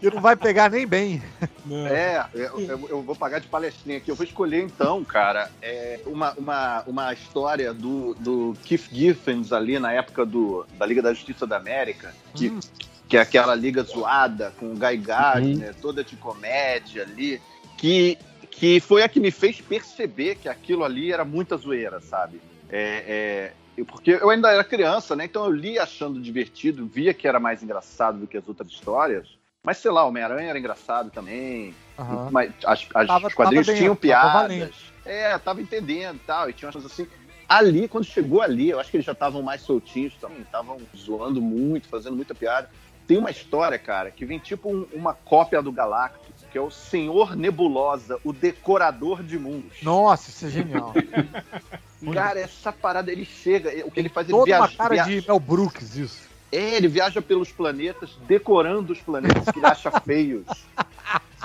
[0.00, 1.22] Que não vai pegar nem bem.
[1.64, 1.86] Não.
[1.86, 4.10] É, eu, eu- eu vou pagar de palestrinha aqui.
[4.10, 9.78] Eu vou escolher então, cara, é uma, uma, uma história do, do Keith Giffens ali
[9.78, 12.60] na época do, da Liga da Justiça da América, que, Hum.
[13.08, 17.40] que é aquela liga zoada com o Guy Gardner, toda de comédia ali,
[17.76, 18.16] que,
[18.50, 22.40] que foi a que me fez perceber que aquilo ali era muita zoeira, sabe?
[22.70, 25.24] É, é, porque eu ainda era criança, né?
[25.24, 29.28] Então eu li achando divertido, via que era mais engraçado do que as outras histórias.
[29.62, 31.74] Mas sei lá, Homem-Aranha era engraçado também.
[31.98, 32.28] Aham.
[32.30, 34.32] Mas as, as- Tava- os quadrinhos tava tinham tava piadas.
[34.32, 34.74] valendo.
[35.04, 36.48] É, tava entendendo e tal.
[36.48, 37.08] E tinha umas coisas assim.
[37.48, 40.40] Ali, quando chegou ali, eu acho que eles já estavam mais soltinhos também.
[40.40, 42.68] Estavam zoando muito, fazendo muita piada.
[43.06, 46.25] Tem uma história, cara, que vem tipo um- uma cópia do Galactus,
[46.56, 49.76] que é o Senhor Nebulosa, o decorador de mundos.
[49.82, 50.94] Nossa, isso é genial.
[52.14, 55.20] Cara, essa parada, ele chega, o que ele faz, ele Toda uma viaja, cara viaja-
[55.20, 56.22] de Mel Brooks, isso.
[56.50, 60.46] é, ele viaja pelos planetas, decorando os planetas que ele acha feios.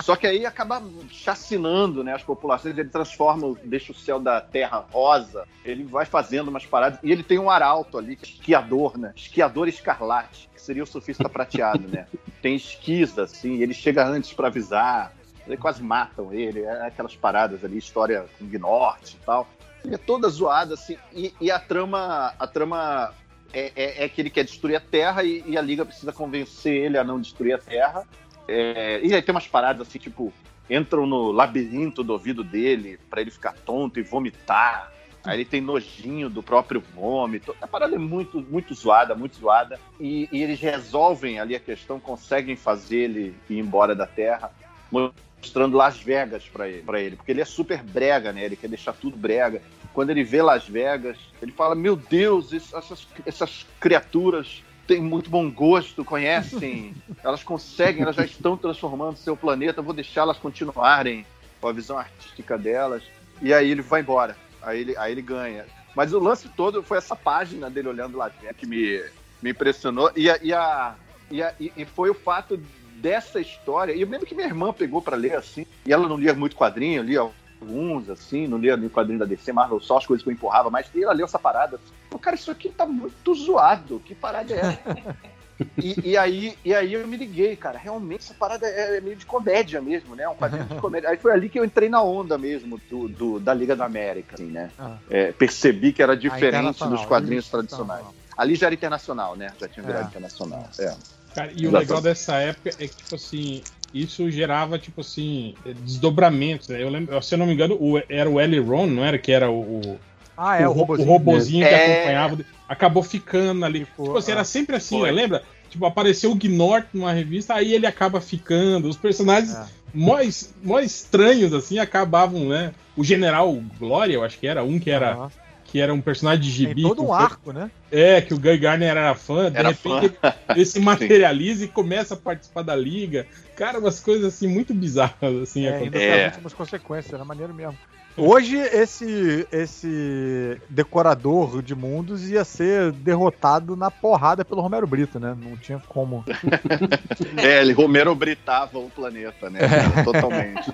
[0.02, 4.86] Só que aí acaba chacinando né, as populações, ele transforma, deixa o céu da Terra
[4.92, 9.14] rosa, ele vai fazendo umas paradas, e ele tem um arauto ali, é esquiador, né?
[9.16, 12.08] Esquiador escarlate, que seria o surfista prateado, né?
[12.42, 15.14] Tem esquis, assim, ele chega antes pra avisar,
[15.46, 19.48] ele quase matam ele, é aquelas paradas ali, história com Gnorte e tal.
[19.84, 23.14] Ele é toda zoada, assim, e, e a trama, a trama
[23.54, 26.74] é, é- é que ele quer destruir a Terra e, e a Liga precisa convencer
[26.74, 28.08] ele a não destruir a Terra.
[28.48, 30.34] É, e aí tem umas paradas assim, tipo,
[30.70, 34.92] entram no labirinto do ouvido dele pra ele ficar tonto e vomitar.
[35.24, 37.56] Aí ele tem nojinho do próprio vômito.
[37.62, 39.80] A parada é muito, muito zoada, muito zoada.
[40.00, 44.52] E, e eles resolvem ali a questão, conseguem fazer ele ir embora da Terra,
[44.90, 47.16] mostrando Las Vegas pra ele, pra ele.
[47.16, 48.44] Porque ele é super brega, né?
[48.44, 49.62] Ele quer deixar tudo brega.
[49.94, 55.50] Quando ele vê Las Vegas, ele fala: Meu Deus, essas, essas criaturas têm muito bom
[55.50, 56.94] gosto, conhecem,
[57.24, 61.26] elas conseguem, elas já estão transformando seu planeta, vou deixá-las continuarem
[61.60, 63.04] com a visão artística delas.
[63.42, 64.36] E aí ele vai embora.
[64.62, 65.66] Aí ele, aí ele ganha.
[65.96, 69.04] Mas o lance todo foi essa página dele olhando Vegas que me,
[69.42, 70.12] me impressionou.
[70.16, 70.96] E, a, e, a,
[71.30, 72.58] e, a- e- foi o fato
[72.96, 73.94] dessa história.
[73.94, 75.66] E eu lembro que minha irmã pegou pra ler assim.
[75.86, 77.28] E ela não lia muito quadrinho, lia
[77.62, 80.70] alguns, assim, não lia nem quadrinho da DC, Marvel, só as coisas que eu empurrava,
[80.70, 81.80] mas e ela leu essa parada.
[82.10, 84.02] Pô, cara, isso aqui tá muito zoado.
[84.04, 85.16] Que parada é essa?
[85.78, 87.78] E, e aí, e aí eu me liguei, cara.
[87.78, 90.28] Realmente essa parada é meio de comédia mesmo, né?
[90.28, 91.08] Um quadrinho de comédia.
[91.08, 94.34] Aí foi ali que eu entrei na onda mesmo do, do- da Liga da América,
[94.34, 94.72] assim, né?
[94.80, 94.98] Ah.
[95.08, 98.04] É, percebi que era Ah, diferente dos quadrinhos isso, tradicionais.
[98.36, 99.54] Ali já era internacional, né?
[99.62, 100.08] Já tinha virado É.
[100.08, 100.68] internacional.
[100.80, 100.96] É.
[101.36, 103.62] Cara, e o legal dessa época é que, tipo assim,
[103.94, 105.54] isso gerava, tipo assim,
[105.84, 106.82] desdobramentos, né?
[106.82, 109.18] Eu lembro, se eu não me engano, o- era o Eliron, não era?
[109.18, 110.00] Que era o, o,
[110.38, 111.08] Ah, é, o, ro- robozinho.
[111.08, 111.86] robozinho que É.
[111.86, 112.38] acompanhava.
[112.68, 113.86] Acabou ficando ali.
[113.86, 115.10] Ficou, tipo assim, ah, era sempre assim, foi.
[115.10, 115.22] né?
[115.22, 115.44] lembra?
[115.70, 118.88] Tipo, apareceu o Gnort numa revista, aí ele acaba ficando.
[118.90, 120.24] Os personagens É.
[120.24, 122.74] es- mó estranhos, assim, acabavam, né?
[122.96, 125.32] O General Glória, eu acho que era um que era, Aham.
[125.72, 126.76] Que era um personagem de gibi.
[126.76, 127.72] Tem todo um foi- arco, né?
[127.90, 130.34] é, que o Guy Garner era fã, de Era repente fã.
[130.50, 133.26] ele se materializa e começa a participar da liga.
[133.56, 135.66] Cara, umas coisas assim muito bizarras assim.
[135.66, 135.86] É, acontecem.
[135.86, 136.12] ainda É.
[136.18, 137.78] tem as últimas consequências, era maneiro mesmo.
[138.18, 145.34] Hoje, esse, esse decorador de mundos ia ser derrotado na porrada pelo Romero Brito, né?
[145.42, 146.26] Não tinha como.
[147.38, 149.60] É, ele Romero britava o planeta, né?
[149.60, 150.04] cara?
[150.04, 150.74] Totalmente.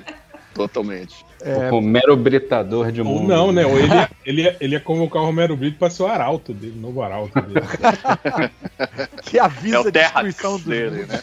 [0.57, 1.25] Totalmente.
[1.41, 3.27] É, O Romero Britador de Ou mundo.
[3.27, 3.65] não, né?
[3.65, 6.53] Ou ele ia, ele, ia, ele ia convocar o Romero Brito para ser o arauto
[6.53, 7.65] dele, o novo arauto dele.
[9.23, 11.21] que avisa É o a destruição dele, né?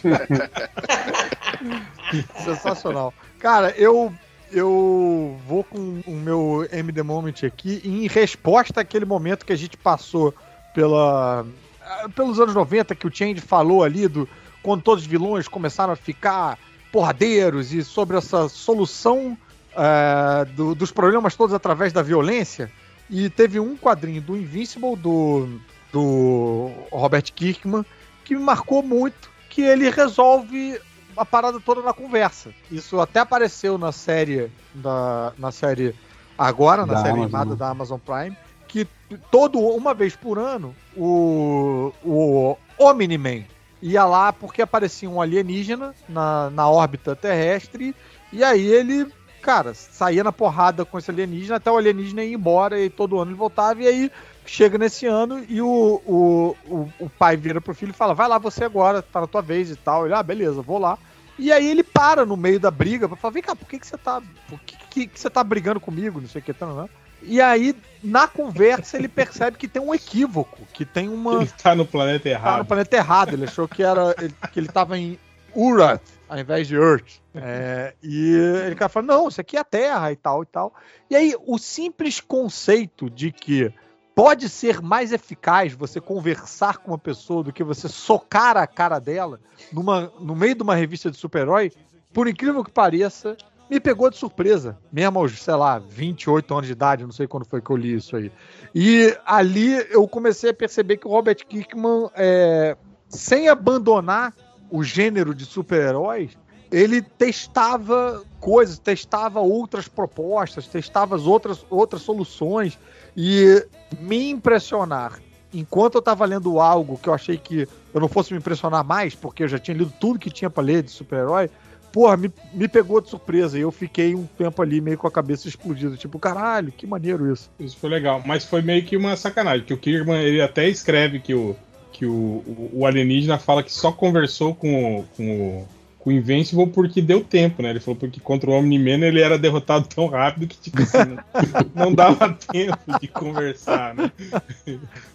[2.43, 3.13] Sensacional.
[3.39, 4.13] Cara, eu
[4.51, 9.75] eu vou com o meu MD Moment aqui em resposta àquele momento que a gente
[9.75, 10.33] passou
[10.73, 11.45] pela
[11.81, 14.29] ah, pelos anos 90 que o Change falou ali do
[14.61, 16.57] quando todos os vilões começaram a ficar
[16.95, 19.37] porradeiros e sobre essa solução
[19.75, 22.71] ah, do- dos problemas todos através da violência.
[23.09, 25.59] E teve um quadrinho do Invincible do,
[25.91, 27.85] do Robert Kirkman
[28.23, 30.79] que me marcou muito, que ele resolve
[31.17, 32.51] a parada toda na conversa.
[32.71, 35.93] Isso até apareceu na série da, na série
[36.37, 37.55] agora, na Da série Amazon, animada né?
[37.57, 38.37] da Amazon Prime,
[38.69, 38.87] que
[39.29, 43.43] todo uma vez por ano o o Omni-Man
[43.85, 47.95] ia lá porque aparecia um alienígena na, na órbita terrestre
[48.33, 49.07] e aí ele,
[49.41, 53.31] cara, saía na porrada com esse alienígena até o alienígena ir embora e todo ano
[53.31, 54.11] ele voltava e aí
[54.43, 58.27] chega nesse ano e o, o, o, o pai vira pro filho e fala: Vai
[58.27, 60.05] lá você agora, tá na tua vez e tal.
[60.05, 60.97] Ele, ah, beleza, vou lá.
[61.37, 63.87] E aí ele para no meio da briga pra falar: Vem cá, por que, que
[63.87, 64.21] você tá.
[64.49, 66.19] Por que, que, que você tá brigando comigo?
[66.19, 66.89] Não sei o que, tá, né?
[67.27, 71.41] E aí, na conversa, ele percebe que tem um equívoco, que tem uma.
[71.41, 72.65] Ele tá no planeta Tá no errado.
[72.65, 73.33] planeta errado.
[73.33, 74.13] Ele achou que era
[74.51, 75.19] que ele tava em
[75.55, 77.19] Urath ao invés de Earth.
[77.33, 78.33] É, e
[78.65, 80.73] ele cara fala: não, isso aqui é a Terra e tal e tal.
[81.09, 83.71] E aí, o simples conceito de que
[84.15, 88.97] pode ser mais eficaz você conversar com uma pessoa do que você socar a cara
[88.99, 89.39] dela
[89.71, 91.71] numa, no meio de uma revista de super-herói,
[92.13, 93.35] por incrível que pareça,
[93.69, 94.77] me pegou de surpresa.
[94.91, 97.95] Mesmo aos, sei lá, 28 anos de idade, não sei quando foi que eu li
[97.95, 98.31] isso aí.
[98.73, 102.77] E ali eu comecei a perceber que o Robert Kirkman, é,
[103.09, 104.33] sem abandonar
[104.69, 106.37] o gênero de super-heróis,
[106.71, 112.77] ele testava coisas, testava outras propostas, testava as outras, outras soluções
[113.15, 113.65] e
[113.99, 115.19] me impressionar.
[115.53, 119.15] Enquanto eu estava lendo algo que eu achei que eu não fosse me impressionar mais,
[119.15, 121.49] porque eu já tinha lido tudo que tinha para ler de super-herói,
[121.95, 123.57] porra, me, me pegou de surpresa.
[123.57, 125.95] E eu fiquei um tempo ali meio com a cabeça explodida.
[125.95, 127.49] Tipo, caralho, que maneiro isso.
[127.57, 128.21] Isso foi legal.
[128.25, 131.55] Mas foi meio que uma sacanagem, que o Kirkman ele até escreve que o,
[131.93, 135.67] que o, o, o alienígena fala que só conversou com, com, o,
[136.05, 137.71] com o Invincible porque deu tempo, né?
[137.71, 141.25] Ele falou porque contra o Omni-Man ele era derrotado tão rápido que, tipo assim, não,
[141.87, 144.11] não dava tempo de conversar, né?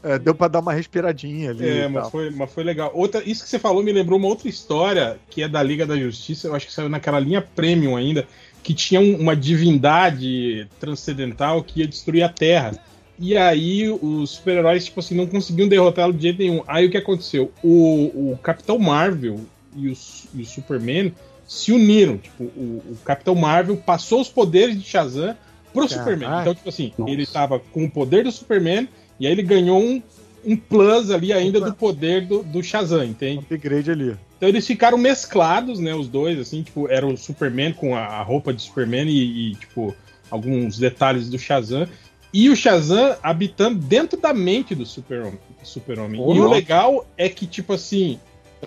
[0.02, 1.64] É, deu para dar uma respiradinha ali.
[1.64, 2.90] É, mas foi, mas foi legal.
[2.92, 5.96] Outra, isso que você falou me lembrou uma outra história que é da Liga da
[5.96, 8.26] Justiça, eu acho que saiu naquela linha Premium ainda,
[8.60, 12.72] que tinha um- uma divindade transcendental que ia destruir a Terra.
[13.16, 16.64] E aí os super-heróis, tipo assim, não conseguiam derrotá-lo de jeito nenhum.
[16.66, 17.52] Aí o que aconteceu?
[17.62, 19.38] O, o Capitão Marvel
[19.76, 19.96] e o,
[20.34, 21.12] e o Superman
[21.46, 22.18] se uniram.
[22.18, 25.36] Tipo, o, o Capitão Marvel passou os poderes de Shazam
[25.72, 25.98] pro Caraca.
[25.98, 26.40] Superman.
[26.40, 27.10] Então, tipo assim, Nossa.
[27.10, 30.02] ele tava com o poder do Superman e aí ele ganhou um,
[30.44, 33.38] um plus ali ainda do poder do, do Shazam, entende?
[33.40, 34.16] Upgrade ali.
[34.36, 35.94] Então eles ficaram mesclados, né?
[35.94, 39.54] Os dois, assim, tipo, era o Superman com a, a roupa de Superman e, e,
[39.56, 39.94] tipo,
[40.30, 41.86] alguns detalhes do Shazam.
[42.32, 45.38] E o Shazam habitando dentro da mente do Super-Homem.
[45.60, 46.20] do Super-Homem.
[46.24, 48.18] Oh, e o legal é que, tipo assim,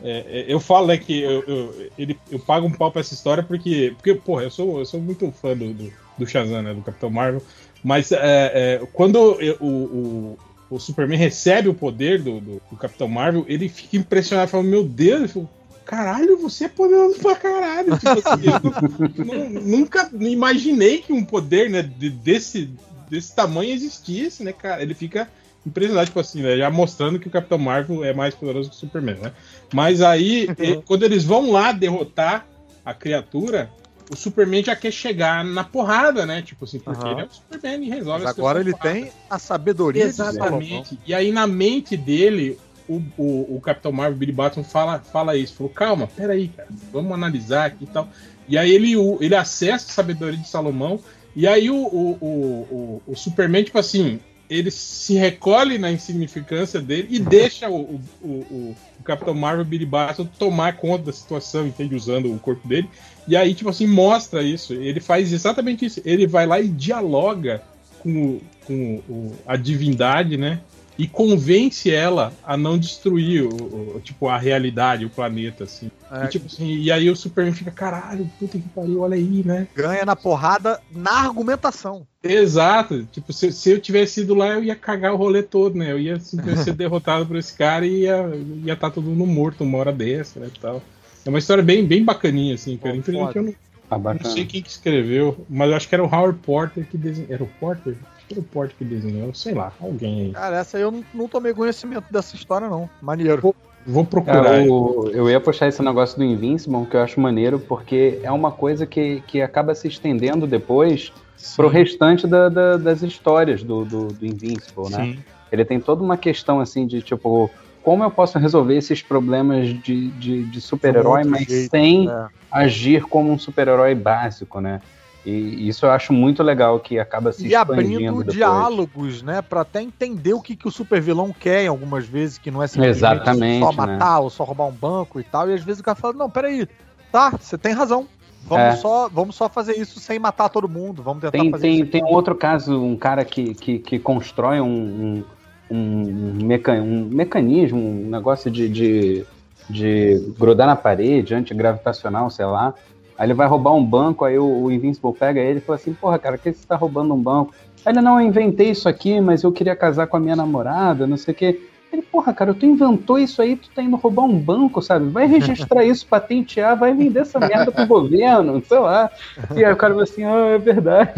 [0.02, 3.14] é, é, eu falo né, que eu, eu, ele, eu pago um pau pra essa
[3.14, 6.74] história porque, porque porra, eu sou, eu sou muito fã do, do, do Shazam, né?
[6.74, 7.44] Do Capitão Marvel.
[7.84, 10.40] Mas é, é, quando eu- o, o,
[10.76, 14.84] o Superman recebe o poder do, do, do Capitão Marvel, ele fica impressionado, fala, meu
[14.84, 15.50] Deus, ele falou,
[15.86, 17.98] caralho, você é poderoso pra caralho.
[17.98, 22.70] Tipo assim, eu nu- nu- nunca imaginei que um poder né, de- desse,
[23.10, 24.82] desse tamanho existisse, né, cara?
[24.82, 25.30] Ele fica
[25.66, 28.80] impressionado, tipo assim, né, já mostrando que o Capitão Marvel é mais poderoso que o
[28.80, 29.32] Superman, né?
[29.74, 32.46] Mas aí, e- quando eles vão lá derrotar
[32.86, 33.72] a criatura,
[34.12, 36.42] o Superman já quer chegar na porrada, né?
[36.42, 37.12] Tipo assim, porque Aham.
[37.12, 40.04] ele é o Superman e resolve Mas as agora ele tem a sabedoria.
[40.04, 41.00] Exatamente.
[41.06, 45.56] E aí na mente dele, o, o, o Capitão Marvel, Billy Batson, fala, fala isso.
[45.56, 48.10] Falou, calma, peraí, cara, vamos analisar aqui e tal.
[48.48, 51.00] E aí ele, ele acessa a sabedoria de Salomão.
[51.36, 57.08] E aí o, o, o, o Superman, tipo assim, ele se recolhe na insignificância dele
[57.12, 61.94] e deixa o, o, o, o- Capitão Marvel, Billy Batson, tomar conta da situação, entende?
[61.94, 62.90] Usando o corpo dele.
[63.28, 64.74] E aí, tipo assim, mostra isso.
[64.74, 66.02] Ele faz exatamente isso.
[66.06, 67.62] Ele vai lá e dialoga
[68.00, 70.62] com, com a divindade, né?
[70.98, 75.90] E convence ela a não destruir o, o- tipo, a realidade, o planeta, assim.
[76.12, 76.26] É.
[76.26, 79.68] E, tipo assim, e aí o Superman fica, caralho, puta que pariu, olha aí, né?
[79.76, 82.06] Ganha na porrada na argumentação.
[82.24, 83.04] Exato.
[83.12, 85.92] Tipo, se, se eu tivesse ido lá, eu ia cagar o rolê todo, né?
[85.92, 88.28] Eu ia simplesmente ser derrotado por esse cara e ia
[88.62, 90.50] estar tá todo mundo morto uma hora dessa, né?
[90.56, 90.82] e Tal.
[91.26, 92.94] É uma história bem, bem bacaninha, assim, cara.
[92.94, 93.56] Pô, Infelizmente eu não,
[93.90, 96.98] Ah, não sei quem que escreveu, mas eu acho que era o Howard Porter que
[96.98, 97.32] desenhou.
[97.32, 97.96] Era o Porter?
[98.36, 100.32] O Porter que desenhou, sei lá, alguém aí.
[100.32, 102.90] Cara, essa aí eu não, não tomei conhecimento dessa história, não.
[103.02, 103.54] Maneiro.
[103.86, 104.64] Vou É, procurar.
[104.66, 108.50] o- eu ia puxar esse negócio do Invincible, que eu acho maneiro, porque é uma
[108.52, 111.12] coisa que, que acaba se estendendo depois
[111.58, 115.04] pro restante da- da- das histórias do, do, do Invincible, né?
[115.04, 115.20] Sim.
[115.52, 117.52] Ele tem toda uma questão assim de tipo,
[117.84, 122.28] como eu posso resolver esses problemas de, de, de super-herói, mas jeito, sem é.
[122.50, 124.82] agir como um super-herói básico, né?
[125.26, 128.34] E isso eu acho muito legal que acaba se E expandindo abrindo depois.
[128.34, 129.42] diálogos, né?
[129.42, 132.66] Pra até entender o que, que o super vilão quer algumas vezes, que não é
[132.66, 133.78] Exatamente, só né?
[133.78, 135.50] matar ou só roubar um banco e tal.
[135.50, 136.68] E às vezes o cara fala, não, peraí,
[137.12, 138.06] tá, você tem razão.
[138.46, 138.76] Vamos, É.
[138.76, 141.02] só, vamos só fazer isso sem matar todo mundo.
[141.02, 141.92] Vamos tentar Tem, fazer tem, isso.
[141.92, 145.24] tem um outro caso, um cara que, que, que constrói um,
[145.72, 149.26] um, um, meca- um mecanismo, um negócio de, de,
[149.70, 152.74] de grudar na parede, antigravitacional, sei lá.
[153.18, 155.94] Aí ele vai roubar um banco, aí o, o Invincible pega ele e fala assim,
[155.94, 157.54] porra, cara, por que você tá roubando um banco?
[157.86, 161.06] Aí ele, não, eu inventei isso aqui, mas eu queria casar com a minha namorada,
[161.06, 161.62] não sei o quê.
[161.92, 165.10] Ele, porra, cara, tu inventou isso aí, tu tá indo roubar um banco, sabe?
[165.10, 169.12] Vai registrar isso, patentear, vai vender essa merda pro governo, sei lá.
[169.56, 171.12] E aí o cara vai assim, ah, é verdade.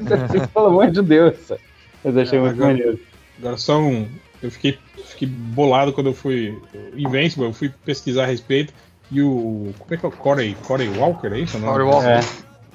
[0.54, 1.36] Pelo amor de Deus.
[1.46, 1.60] sabe?
[2.02, 3.00] Mas achei É, muito agora- maneiro.
[3.38, 4.06] Agora só um.
[4.42, 6.58] Eu fiquei, fiquei bolado quando eu fui.
[6.96, 8.72] Invincible, eu fui pesquisar a respeito.
[9.10, 9.72] E o.
[9.78, 11.58] Como é que é o Corey, Corey Walker, é isso?
[11.60, 12.20] Corey Walker, É.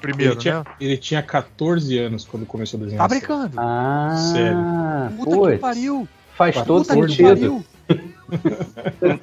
[0.00, 0.64] primeiro, ele, tinha, né?
[0.80, 3.02] ele tinha 14 anos quando começou a desenhar.
[3.02, 3.52] Tá brincando.
[3.58, 4.58] Ah, Sério.
[5.16, 6.08] Puta que putz, pariu.
[6.36, 7.64] faz Puta todo que sentido.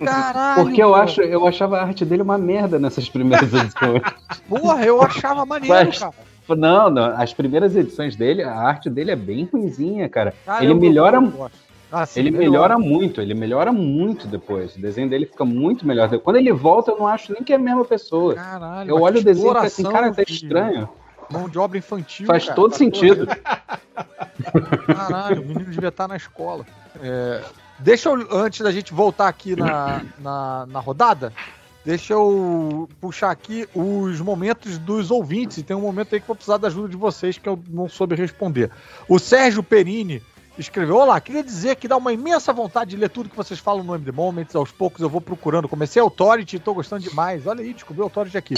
[0.03, 0.63] Caralho.
[0.63, 4.01] Porque eu, acho, eu achava a arte dele uma merda nessas primeiras edições.
[4.47, 6.13] Porra, eu achava maneiro, Mas- cara.
[6.49, 10.33] não, não, as primeiras edições dele, a arte dele é bem ruimzinha, cara.
[10.45, 11.51] Cara, ele melhora, eu.
[11.91, 14.75] Ah, sim, ele melhora muito, ele melhora muito depois.
[14.75, 16.09] O desenho dele fica muito melhor.
[16.19, 18.35] Quando ele volta, eu não acho nem que é a mesma pessoa.
[18.35, 20.89] Caralho, Eu olho o desenho e falo assim, cara, tá estranho.
[21.29, 22.25] Mão de obra infantil.
[22.25, 23.27] Faz cara, todo tá sentido.
[24.85, 26.65] Caralho, o menino devia estar na escola.
[27.01, 27.43] É,
[27.79, 31.33] deixa eu, antes da gente voltar aqui na, na, na rodada,
[31.85, 35.63] deixa eu puxar aqui os momentos dos ouvintes.
[35.63, 37.87] Tem um momento aí que eu vou precisar da ajuda de vocês que eu não
[37.87, 38.71] soube responder.
[39.07, 40.21] O Sérgio Perini
[40.57, 43.83] escreveu: Olá, queria dizer que dá uma imensa vontade de ler tudo que vocês falam
[43.83, 44.55] no MD Moments.
[44.55, 45.67] Aos poucos eu vou procurando.
[45.67, 47.45] Comecei Authority e tô gostando demais.
[47.45, 48.55] Olha aí, descobri Authority aqui.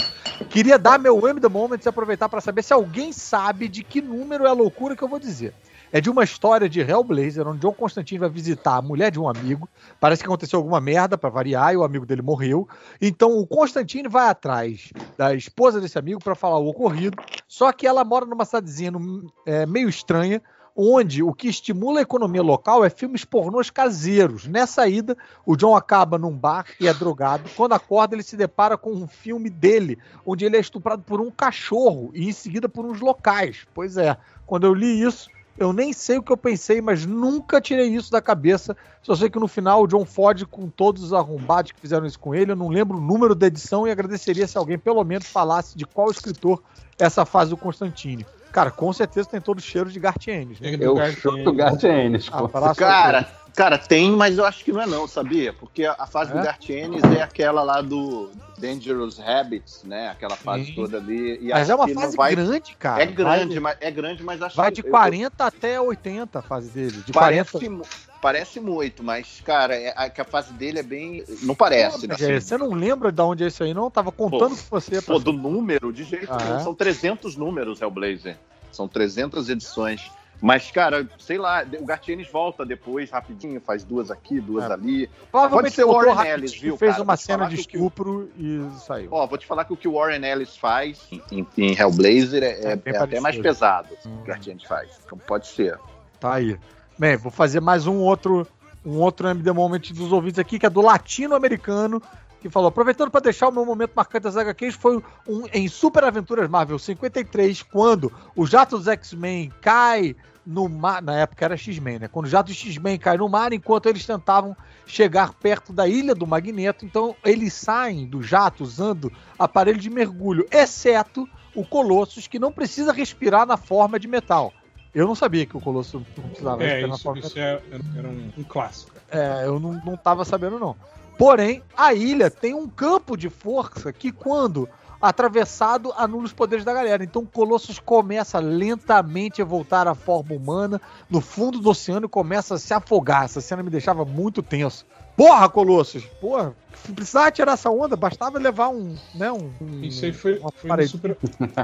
[0.48, 4.46] Queria dar meu MD Moments e aproveitar para saber se alguém sabe de que número
[4.46, 5.54] é a loucura que eu vou dizer.
[5.92, 9.28] É de uma história de Hellblazer, onde John Constantine vai visitar a mulher de um
[9.28, 9.68] amigo.
[9.98, 12.68] Parece que aconteceu alguma merda para variar e o amigo dele morreu.
[13.00, 17.18] Então o Constantine vai atrás da esposa desse amigo para falar o ocorrido.
[17.48, 20.40] Só que ela mora numa cidadezinha no- é, meio estranha,
[20.82, 24.46] onde o que estimula a economia local é filmes pornôs caseiros.
[24.46, 27.50] Nessa ida, o John acaba num bar e é drogado.
[27.54, 31.30] Quando acorda, ele se depara com um filme dele, onde ele é estuprado por um
[31.30, 33.66] cachorro e em seguida por uns locais.
[33.74, 35.28] Pois é, quando eu li isso,
[35.58, 38.74] eu nem sei o que eu pensei, mas nunca tirei isso da cabeça.
[39.02, 42.18] Só sei que no final o John Ford, com todos os arrombados que fizeram isso
[42.18, 45.26] com ele, eu não lembro o número da edição e agradeceria se alguém pelo menos
[45.26, 46.62] falasse de qual escritor
[46.98, 48.24] essa fase do Constantine.
[48.52, 50.60] Cara, com certeza tem todo o cheiro de Gartienes.
[50.60, 50.76] Né?
[50.80, 52.28] Eu chuto Gartienes,
[52.76, 55.52] Cara, cara, tem, mas eu acho que não é não, sabia?
[55.52, 56.34] Porque a, fase É?
[56.36, 60.08] do Gartienes é aquela lá do Dangerous Habits, né?
[60.08, 60.74] Aquela fase Sim.
[60.74, 61.38] toda ali.
[61.40, 63.02] E Mas acho é uma que fase vai- grande, cara.
[63.02, 66.38] É grande, Vai, mas é grande, mas acho vai que de eu- 40 até 80
[66.40, 67.02] a fase dele.
[67.06, 67.70] De Parece, 40.
[67.70, 67.84] mu-
[68.20, 71.24] parece muito, mas, cara, é, a, que a fase dele é bem.
[71.42, 72.14] Não parece, né?
[72.14, 73.90] Pô, Rogério, Você não lembra de onde é isso aí, não?
[73.90, 75.00] Tava contando com você.
[75.02, 76.56] Pô, do número, de jeito Ah, nenhum.
[76.56, 76.60] é?
[76.60, 78.36] São 300 números, Hellblazer.
[78.72, 80.10] São 300 edições.
[80.42, 84.72] Mas, cara, sei lá, o Gartienes volta depois, rapidinho, faz duas aqui, duas É.
[84.72, 85.06] ali.
[85.06, 86.78] Pode Provavelmente ser o Warren Ellis, viu?
[86.78, 87.02] fez cara?
[87.04, 89.10] uma cena de que estupro e saiu.
[89.12, 92.72] Ó, vou te falar que o que o Warren Ellis faz em, em Hellblazer é,
[92.72, 94.14] é- é até mais pesado Hum.
[94.14, 94.88] o que o Gartienes faz.
[95.04, 95.78] Então pode ser.
[96.18, 96.56] Tá aí.
[97.00, 98.46] Bem, vou fazer mais um outro
[98.84, 102.02] um outro MD Moment dos ouvintes aqui, que é do latino-americano,
[102.42, 106.04] que falou, aproveitando para deixar o meu momento marcante das HQs, foi um em Super
[106.04, 110.14] Aventuras Marvel 53, quando o jato dos X-Men cai
[110.46, 112.08] no mar, na época era X-Men, né?
[112.08, 114.54] Quando o jato do X-Men cai no mar, enquanto eles tentavam
[114.86, 120.46] chegar perto da ilha do Magneto, então eles saem do jato usando aparelho de mergulho,
[120.50, 124.52] exceto o Colossus, que não precisa respirar na forma de metal.
[124.94, 127.62] Eu não sabia que o Colosso não precisava É, isso, forma isso é,
[127.96, 128.92] era um, um clássico.
[129.10, 130.76] é, eu não, não tava sabendo, não.
[131.16, 134.68] Porém, a ilha tem um campo de força que, quando
[135.00, 137.02] atravessado, anula os poderes da galera.
[137.02, 142.08] Então, o Colossus começa lentamente a voltar à forma humana no fundo do oceano e
[142.08, 143.24] começa a se afogar.
[143.24, 144.84] Essa cena me deixava muito tenso.
[145.20, 146.02] Porra, Colossus!
[146.18, 146.54] Porra,
[146.88, 148.96] não precisava tirar essa onda, bastava levar um.
[149.14, 150.88] Né, um, um Isso aí foi, foi, no.
[150.88, 151.16] Super,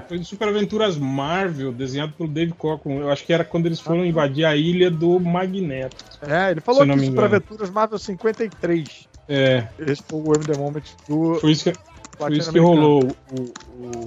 [0.06, 3.00] foi no Super Aventuras Marvel, desenhado pelo Dave Cockrum.
[3.00, 6.04] Eu acho que era quando eles foram invadir a ilha do Magneto.
[6.20, 7.24] É, ele falou Se me Super.
[7.24, 9.08] Aventuras Marvel 53.
[9.26, 11.36] É, Esse foi o MD Moment do.
[11.36, 11.78] foi isso que,
[12.18, 13.04] foi isso que rolou.
[13.32, 14.04] O, o,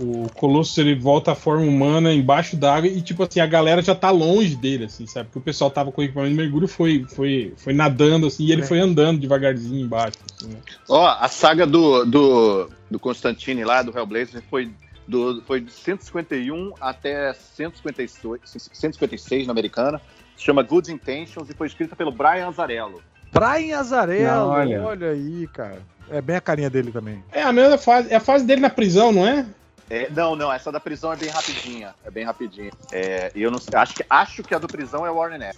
[0.00, 3.94] o Colossus ele volta à forma humana embaixo d'água e, tipo assim, a galera já
[3.94, 5.26] tá longe dele, assim, sabe?
[5.26, 8.52] Porque o pessoal tava com o equipamento de mergulho foi, foi, foi nadando, assim, e
[8.52, 8.66] ele É.
[8.66, 10.18] foi andando devagarzinho embaixo.
[10.36, 10.58] Assim, né?
[10.88, 14.70] Ó, a saga do, do, do Constantine lá, do Hellblazer, foi,
[15.06, 18.40] do, foi de 151 até 156,
[18.72, 20.00] 156 na americana.
[20.36, 23.00] Se chama Good Intentions e foi escrita pelo Brian Azarello.
[23.32, 24.82] Brian Azarello, olha.
[24.82, 25.10] Olha.
[25.10, 25.82] aí, cara.
[26.10, 27.22] É bem a carinha dele também.
[27.32, 29.46] É a mesma fase, é a fase dele na prisão, não é?
[29.90, 31.94] É, não, não, essa da prisão é bem rapidinha.
[32.04, 32.70] É bem rapidinha.
[32.92, 35.36] É, e eu não sei, acho que, acho que a do prisão é o Warren
[35.42, 35.56] Ellis.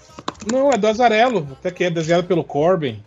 [0.51, 3.03] Não, é do Azarello, até que é desenhado pelo Corbin.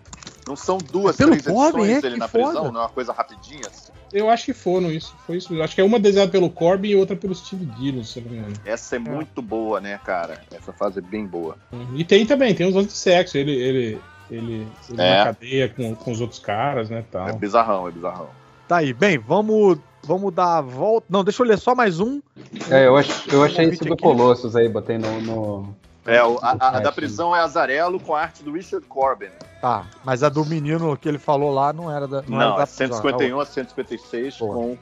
[0.48, 2.02] Não são duas, É pelo três Corbin, edições é?
[2.02, 2.44] dele na foda.
[2.46, 3.62] prisão, não é uma coisa rapidinha?
[3.68, 3.92] assim?
[4.12, 5.54] Eu acho que foram isso, foi isso.
[5.54, 8.24] Eu acho que é uma desenhada pelo Corbin e outra pelo Steve Dillon, se eu
[8.26, 8.54] não me engano.
[8.66, 10.42] Essa é, muito boa, né, cara?
[10.52, 11.56] Essa fase é bem boa.
[11.94, 15.18] E tem também, tem os anos de sexo, ele, ele, ele, ele É.
[15.20, 17.34] na cadeia com, com os outros caras, né, É tal.
[17.36, 18.30] bizarrão, é bizarrão.
[18.68, 18.92] Tá aí.
[18.94, 21.08] Bem, vamos, vamos dar a volta.
[21.10, 22.22] Não, deixa eu ler só mais um.
[22.70, 24.04] É, eu, ach- eu achei Convite isso do aqui.
[24.04, 25.22] Colossus aí, botei no.
[25.22, 28.86] no- É, o- a, a- a da prisão é Azarello com a arte do Richard
[28.88, 29.28] Corbin.
[29.62, 32.24] Tá, mas a do menino que ele falou lá não era da.
[32.28, 34.54] Não, era da é 151 a 156 Boa.
[34.56, 34.78] com,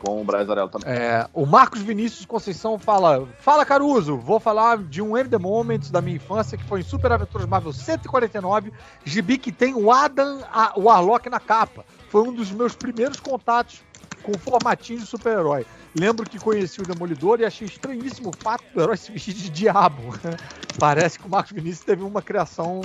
[0.00, 0.88] com o Brian Azarello também.
[0.90, 5.90] É, o Marcos Vinícius Conceição fala: Fala Caruso, vou falar de um End the Moments
[5.90, 8.72] da minha infância que foi em Super Aventuras Marvel 149,
[9.04, 11.84] gibi que tem o Adam a- o Warlock na capa.
[12.08, 13.82] Foi um dos meus primeiros contatos
[14.26, 15.64] com formatinho de super-herói.
[15.94, 19.48] Lembro que conheci o Demolidor e achei estranhíssimo o fato do herói se vestir de
[19.48, 20.02] diabo.
[20.78, 22.80] Parece que o Marcos Vinícius teve uma criação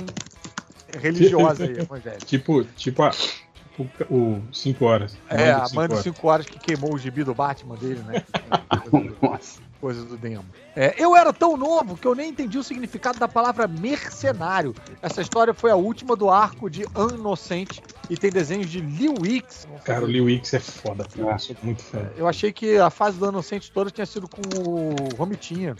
[1.00, 2.24] religiosa aí, evangélica.
[2.24, 5.18] Tipo, tipo, a, tipo o 5 horas.
[5.28, 6.04] É, a mãe dos horas.
[6.04, 8.24] 5 horas que queimou o gibi do Batman dele, né?
[9.20, 9.60] Nossa.
[9.82, 10.44] Coisa do demo.
[10.76, 14.76] É, eu era tão novo que eu nem entendi o significado da palavra mercenário.
[15.02, 19.66] Essa história foi a última do arco de Inocente e tem desenhos de Lee Wicks.
[19.84, 21.32] Cara, o Lee Wicks é foda, cara.
[21.32, 21.98] Eu sou muito fã.
[22.16, 25.74] Eu achei que a fase do Inocente toda tinha sido com o Romitinha.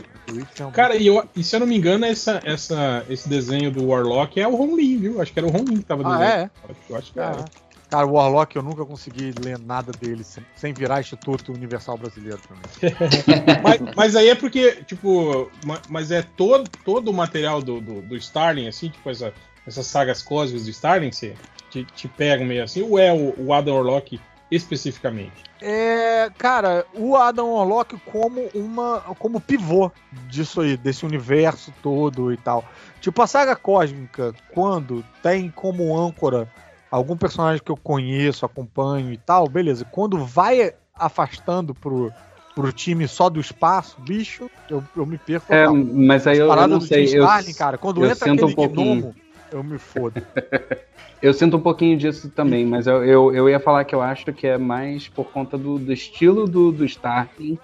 [0.58, 3.70] É um- Cara, e, eu, e se eu não me engano, essa, essa, esse desenho
[3.70, 5.22] do Warlock é o Ron Lee, viu?
[5.22, 6.32] Acho que era o Ron Lee que tava Ah, desenhando.
[6.40, 6.50] é?
[6.90, 7.50] Eu acho que Ah, era.
[7.92, 12.40] Cara, o Warlock eu nunca consegui ler nada dele sem, sem virar Instituto Universal Brasileiro
[12.48, 12.66] também.
[13.62, 18.00] mas, mas aí é porque, tipo, ma- mas é todo, todo o material do, do,
[18.00, 19.34] do Starling, assim, tipo, essa,
[19.66, 21.36] essas sagas cósmicas do Starling, você
[21.68, 24.18] te, te pegam meio assim, ou é o, o Adam Warlock
[24.50, 25.44] especificamente?
[25.60, 29.92] É, cara, o Adam Warlock como uma como pivô
[30.30, 32.64] disso aí, desse universo todo e tal.
[33.02, 36.48] Tipo a saga cósmica, quando tem como âncora
[36.92, 39.84] algum personagem que eu conheço, acompanho e tal, beleza.
[39.90, 42.12] Quando vai afastando pro
[42.54, 45.54] pro time só do espaço, bicho, eu, eu me perco.
[45.54, 47.04] É, mas aí eu, eu não sei.
[47.04, 49.00] Eu, Starling, cara, quando entra sinto aquele um pouquinho.
[49.00, 49.14] gnomo,
[49.50, 50.20] eu me fodo.
[51.22, 54.32] Eu sinto um pouquinho disso também, mas eu, eu, eu ia falar que eu acho
[54.32, 57.56] que é mais por conta do, do estilo do, do Starling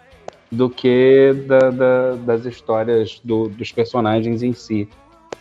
[0.52, 4.88] do que da, da- das histórias do- dos personagens em si.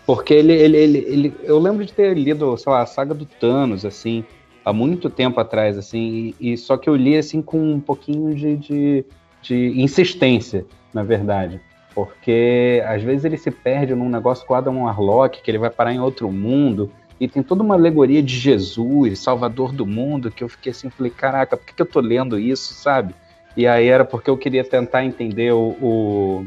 [0.08, 3.26] Porque ele, ele, ele, ele- Eu lembro de ter lido, sei lá, a saga do
[3.26, 4.24] Thanos, assim,
[4.64, 8.34] há muito tempo atrás, assim, e, e só que eu li assim com um pouquinho
[8.34, 9.06] de, de,
[9.42, 11.60] de insistência, na verdade.
[11.94, 15.94] Porque às vezes ele se perde num negócio com Adam Warlock, que ele vai parar
[15.94, 20.48] em outro mundo, e tem toda uma alegoria de Jesus, Salvador do mundo, que eu
[20.48, 23.14] fiquei assim, falei, caraca, por que, que eu tô lendo isso, sabe?
[23.58, 26.46] E aí era porque eu queria tentar entender o, o,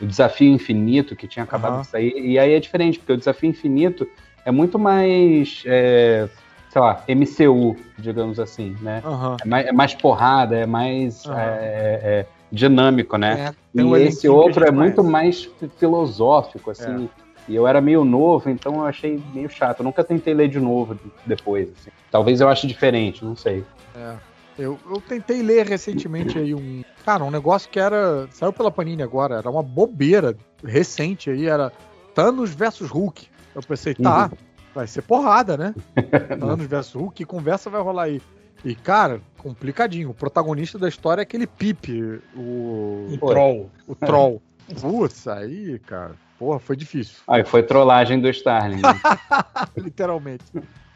[0.00, 1.80] o Desafio Infinito, que tinha acabado Aham.
[1.82, 2.12] de sair.
[2.16, 4.06] E aí é diferente, porque o Desafio Infinito
[4.44, 6.28] é muito mais, é,
[6.70, 9.02] sei lá, MCU, digamos assim, né?
[9.04, 9.36] Aham.
[9.40, 11.36] É mais, é mais porrada, é mais Aham.
[11.38, 13.54] é, dinâmico, né?
[13.74, 17.08] É, e esse outro é muito mais fi- filosófico, assim.
[17.48, 19.80] E eu era meio novo, então eu achei meio chato.
[19.80, 21.68] Eu nunca tentei ler de novo depois.
[21.68, 21.90] assim.
[22.10, 23.64] Talvez eu ache diferente, não sei.
[23.94, 24.33] É.
[24.58, 26.84] Eu, eu tentei ler recentemente aí um.
[27.04, 28.28] Cara, um negócio que era.
[28.30, 31.72] Saiu pela Panini agora, era uma bobeira recente aí, era
[32.14, 33.26] Thanos versus Hulk.
[33.54, 34.30] Eu pensei, tá,
[34.74, 35.74] vai ser porrada, né?
[36.38, 38.22] Thanos versus Hulk, que conversa vai rolar aí?
[38.64, 40.10] E, cara, complicadinho.
[40.10, 43.08] O protagonista da história é aquele Pipe, o.
[43.10, 43.70] O Troll.
[43.88, 44.42] O Troll.
[44.80, 46.12] Putz, aí, cara.
[46.38, 47.16] Porra, foi difícil.
[47.28, 48.80] Aí foi trollagem do Starling.
[48.80, 49.00] né?
[49.76, 50.44] Literalmente.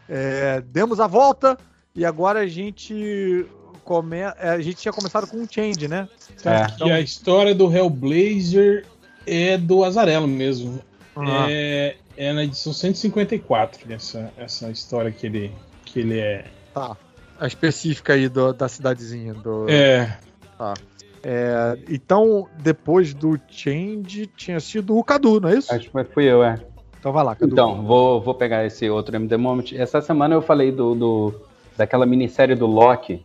[0.09, 1.59] É, demos a volta
[1.99, 3.45] e agora a gente
[3.85, 4.19] come...
[4.19, 6.09] é, a gente tinha começado com um change, né?
[6.45, 6.87] É.
[6.87, 8.87] E a história do Hellblazer
[9.27, 10.79] é do Azarelo mesmo.
[11.17, 11.47] Ah.
[11.51, 15.53] É, é na edição 154, essa, essa história que ele,
[15.85, 16.45] que ele é.
[16.73, 16.97] Tá.
[17.41, 19.35] A específica aí do- da cidadezinha.
[19.35, 19.69] Do...
[19.69, 20.19] É.
[20.57, 20.75] Tá.
[21.23, 25.73] É, então, depois do change, tinha sido o Cadu, não é isso?
[25.75, 26.61] Acho que fui eu, é.
[26.99, 27.53] Então vai lá, Cadu.
[27.53, 29.73] Então, vou, vou pegar esse outro MD Moment.
[29.75, 31.35] Essa semana eu falei do, do-
[31.79, 33.25] daquela minissérie do Loki,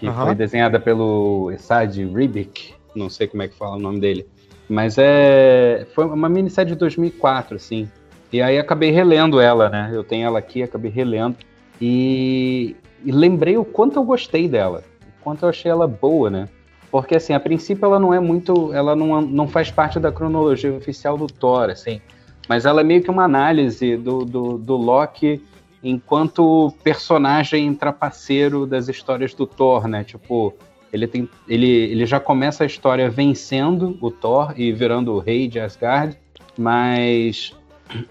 [0.00, 0.26] que Aham.
[0.26, 4.26] foi desenhada pelo Esad Ribic, não sei como é que fala o nome dele.
[4.68, 7.88] Mas é foi uma minissérie de 2004, assim.
[8.32, 9.90] E aí acabei relendo ela, né?
[9.92, 11.36] Eu tenho ela aqui, acabei relendo.
[11.80, 12.74] E,
[13.04, 14.82] e lembrei o quanto eu gostei dela.
[15.20, 16.48] O quanto eu achei ela boa, né?
[16.90, 18.72] Porque, assim, a princípio ela não é muito...
[18.72, 22.00] Ela não, não faz parte da cronologia oficial do Thor, assim.
[22.48, 25.42] Mas ela é meio que uma análise do, do, do Loki
[25.88, 30.02] enquanto personagem trapaceiro das histórias do Thor, né?
[30.04, 30.54] Tipo,
[30.92, 35.46] ele, tem, ele, ele já começa a história vencendo o Thor e virando o rei
[35.46, 36.16] de Asgard,
[36.58, 37.54] mas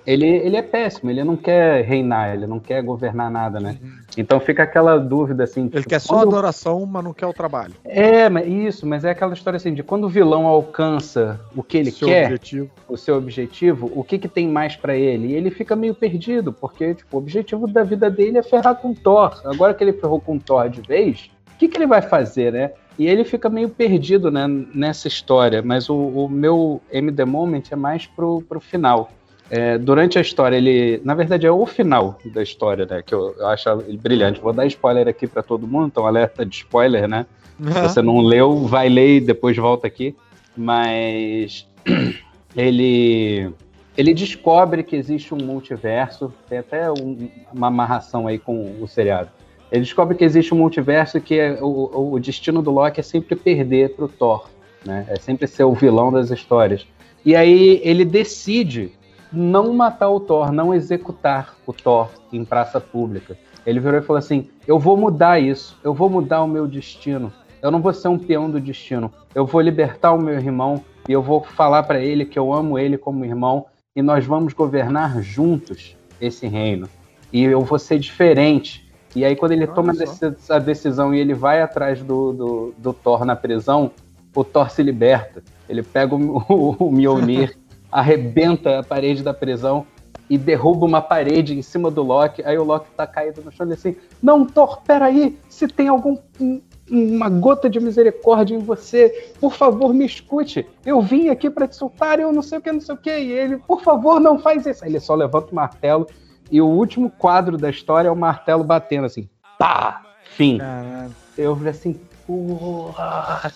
[0.05, 3.77] ele, ele é péssimo, ele não quer reinar, ele não quer governar nada, né?
[4.17, 5.61] Então fica aquela dúvida assim.
[5.61, 7.73] Ele tipo, quer só quando- adoração, mas não quer o trabalho.
[7.83, 11.77] É, mas isso, mas é aquela história assim, de quando o vilão alcança o que
[11.77, 12.69] ele Seu quer, objetivo.
[12.87, 15.27] o seu objetivo, o que, que tem mais pra ele?
[15.29, 18.93] E ele fica meio perdido, porque tipo, o objetivo da vida dele é ferrar com
[18.93, 19.41] Thor.
[19.45, 22.71] Agora que ele ferrou com Thor de vez, o que, que ele vai fazer, né?
[22.97, 27.75] E ele fica meio perdido né, nessa história, mas o, o meu MD Moment é
[27.75, 29.11] mais pro, pro final.
[29.49, 30.99] É, durante a história, ele.
[31.03, 33.03] Na verdade, é o final da história, né?
[33.05, 33.69] Que eu, eu acho
[34.01, 34.39] brilhante.
[34.41, 37.25] Vou dar spoiler aqui pra todo mundo, então alerta de spoiler, né?
[37.59, 40.15] Se você não leu, vai ler e depois volta aqui.
[40.57, 41.67] Mas
[42.55, 43.51] ele
[43.97, 49.29] ele descobre que existe um multiverso, tem até um- uma amarração aí com o seriado.
[49.71, 53.03] Ele descobre que existe um multiverso e que é- o, o destino do Loki é
[53.03, 54.49] sempre perder pro Thor,
[54.85, 55.05] né?
[55.07, 56.85] É sempre ser o vilão das histórias.
[57.25, 58.91] E aí ele decide
[59.35, 63.37] não matar o Thor, não executar o Thor em praça pública.
[63.65, 67.31] Ele virou e falou assim: Eu vou mudar isso, eu vou mudar o meu destino.
[67.61, 69.11] Eu não vou ser um peão do destino.
[69.33, 72.77] Eu vou libertar o meu irmão e eu vou falar pra ele que eu amo
[72.77, 73.65] ele como irmão
[73.95, 76.87] e nós vamos governar juntos esse reino.
[77.33, 78.85] E eu vou ser diferente.
[79.15, 82.93] E aí, quando ele toma deci- a decisão e ele vai atrás do, do, do
[82.93, 83.91] Thor na prisão,
[84.35, 85.41] o Thor se liberta.
[85.69, 87.57] Ele pega o, o, o Mjolnir,
[87.99, 89.85] arrebenta a parede da prisão
[90.29, 92.43] e derruba uma parede em cima do Loki.
[92.43, 96.17] Aí o Loki tá caído no chão e assim: Não, Thor, peraí, se tem algum.
[96.39, 100.67] um- uma gota de misericórdia em você, por favor, me escute.
[100.85, 103.09] Eu vim aqui para te soltar, eu não sei o que, não sei o que.
[103.09, 104.83] E ele, por favor, não faz isso.
[104.85, 106.05] Aí ele só levanta o martelo
[106.51, 110.03] e o último quadro da história é o martelo batendo assim, pá,
[110.35, 110.59] Fim.
[110.59, 111.11] Caralho.
[111.35, 113.51] Eu falei assim, porra,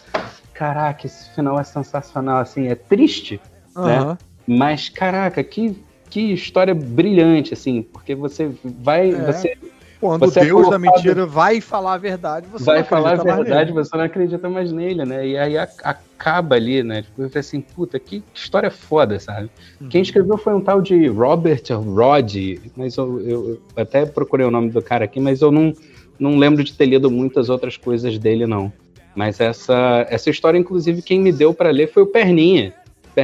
[0.53, 3.39] caraca, esse final é sensacional, assim, é triste,
[3.75, 4.17] né?
[4.57, 5.75] Mas, caraca, que,
[6.09, 9.11] que história brilhante, assim, porque você vai.
[9.11, 9.31] É.
[9.31, 9.57] Você
[9.99, 12.85] Quando o Você é Deus da colocado- mentira vai falar a verdade, você vai não
[12.85, 15.27] falar a verdade, você não acredita mais nele, né?
[15.27, 17.01] E aí a- acaba ali, né?
[17.01, 19.49] Tipo, eu falei assim, puta, que história foda, sabe?
[19.81, 19.89] Uhum.
[19.89, 22.33] Quem escreveu foi um tal de Robert Rod,
[22.77, 25.73] mas eu, eu- eu até procurei o nome do cara aqui, mas eu não,
[26.17, 28.71] não lembro de ter lido muitas outras coisas dele, não.
[29.13, 32.73] Mas essa, essa história, inclusive, quem me deu pra ler foi o Perninha.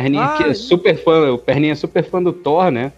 [0.02, 2.92] Perninha, Ah, que é super fã, o Perninha é super fã do Thor, né?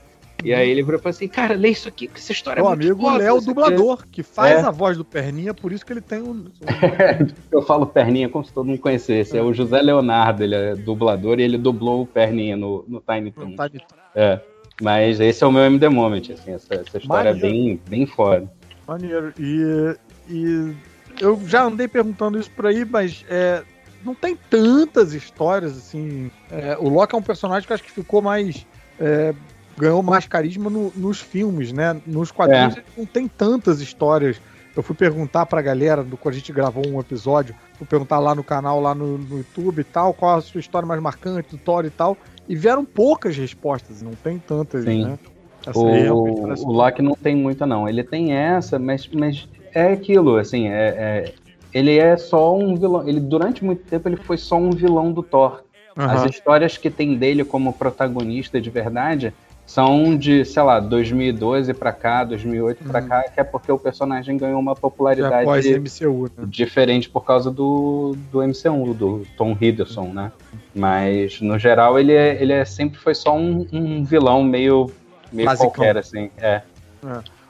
[0.44, 2.72] E aí ele virou e falou assim, cara, lê isso aqui, que essa história Meu
[2.72, 4.68] é muito amigo Léo, não sei o quê." dublador, que faz É.
[4.68, 6.46] a voz do Perninha, por isso que ele tem um.
[7.52, 9.36] Eu falo Perninha como se todo mundo conhecesse.
[9.38, 13.32] É o José Leonardo, ele é dublador e ele dublou o Perninha no, no Tiny
[13.32, 13.82] de-
[14.16, 14.40] É.
[14.80, 17.40] Mas esse é o meu MD Moment, assim, essa, essa história é Maneiro.
[17.58, 18.48] bem, bem foda.
[18.88, 19.34] Maneiro.
[19.40, 19.96] E,
[20.30, 20.74] e
[21.20, 23.64] eu já andei perguntando isso por aí, mas é,
[24.08, 26.32] não tem tantas histórias assim.
[26.52, 28.66] É, o Loki é um personagem que acho que ficou mais.
[29.00, 29.34] é,
[29.78, 32.02] ganhou mais carisma no- nos filmes, né?
[32.08, 32.84] Nos quadrinhos É.
[32.98, 34.42] não tem tantas histórias.
[34.76, 38.34] Eu fui perguntar pra galera, do, quando a gente gravou um episódio, fui perguntar lá
[38.34, 41.58] no canal, lá no, no YouTube e tal, qual a sua história mais marcante do
[41.60, 42.18] Thor e tal.
[42.50, 45.06] E vieram poucas respostas, não tem tantas, Sim.
[45.06, 45.20] né?
[45.66, 47.88] Essa O, parece o Loki não tem muita, não.
[47.88, 51.34] Ele tem essa, mas, mas é aquilo, assim, é, é-
[51.74, 53.08] ele é só um vilão.
[53.08, 55.62] Ele, durante muito tempo, ele foi só um vilão do Thor.
[55.96, 56.30] As Aham.
[56.30, 59.34] histórias que tem dele como protagonista de verdade
[59.66, 64.38] são de, sei lá, 2012 pra cá, 2008 pra cá, que é porque o personagem
[64.38, 64.78] ganhou uma Uhum.
[64.78, 66.46] Popularidade após MCU, né?
[66.48, 70.32] diferente por causa do, do MCU, do Tom Hiddleston, né?
[70.74, 74.90] Mas, no geral, ele, é, ele é, sempre foi só um, um vilão meio,
[75.34, 75.72] meio Basicão.
[75.72, 76.30] qualquer, assim.
[76.38, 76.62] É.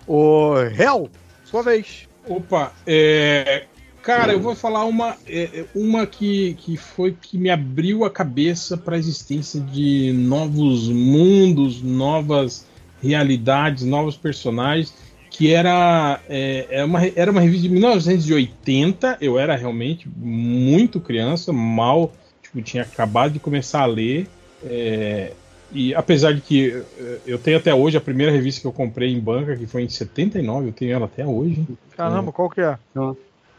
[0.07, 1.09] O Hel,
[1.43, 2.07] sua vez.
[2.27, 3.65] Opa, é,
[4.07, 8.77] cara, eu vou falar uma, é, uma que, que foi que me abriu a cabeça
[8.77, 12.65] para a existência de novos mundos, novas
[13.03, 14.93] realidades, novos personagens,
[15.29, 21.51] que era, é, é uma, era uma revista de 1980, eu era realmente muito criança,
[21.51, 24.25] mal, tipo, tinha acabado de começar a ler,
[24.63, 25.33] é,
[25.69, 26.81] e apesar de que
[27.25, 29.89] eu tenho até hoje a primeira revista que eu comprei em banca, que foi em
[29.89, 31.67] 79, eu tenho ela até hoje.
[31.95, 32.77] Caramba, qual que é?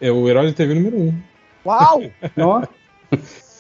[0.01, 1.15] É o Herói da TV número 1.
[1.67, 2.03] Uau!
[2.39, 2.63] Ó,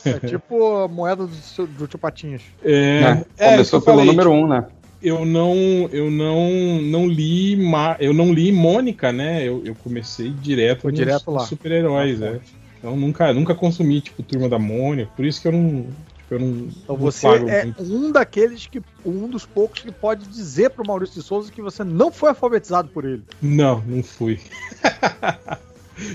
[0.04, 2.42] É tipo a moeda do, seu- do tio Patinhas.
[2.64, 3.24] É, né?
[3.36, 4.64] é, Começou pelo falei, número um, né?
[5.02, 5.54] Eu não,
[5.92, 6.50] eu não,
[6.82, 9.42] não li, Ma- eu não li Mônica, né?
[9.46, 11.40] Eu, eu comecei direto Foi nos- direto lá.
[11.40, 12.40] super-heróis, é.
[12.78, 15.86] Então nunca, nunca consumi tipo Turma da Mônica, por isso que eu não,
[16.16, 16.48] tipo, eu não.
[16.48, 17.82] Então não você é muito.
[17.82, 18.80] um daqueles que.
[19.04, 22.88] Um dos poucos que pode dizer pro Maurício de Souza que você não foi alfabetizado
[22.88, 23.22] por ele.
[23.42, 24.40] Não, não fui.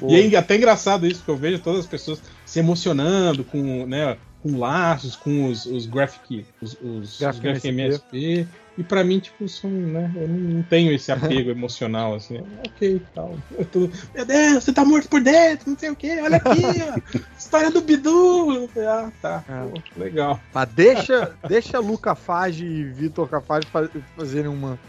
[0.07, 4.17] E é até engraçado isso, porque eu vejo todas as pessoas se emocionando com, né,
[4.41, 8.47] com laços, com os, os graphic, os, os, os Graphic graphic MSP.
[8.75, 12.39] E pra mim, tipo, são, né, eu não tenho esse apego emocional, assim.
[12.65, 13.37] Ok, tal.
[13.55, 16.61] Eu tô, Meu Deus, você tá morto por dentro, não sei o que, olha aqui,
[16.81, 17.19] ó.
[17.37, 18.67] História do Bidu.
[18.77, 19.43] Ah, tá.
[19.47, 19.67] É.
[19.67, 20.41] Pô, legal.
[20.51, 23.87] Mas deixa, deixa Luca Fage e Vitor Cafage fa-
[24.17, 24.79] fazerem uma,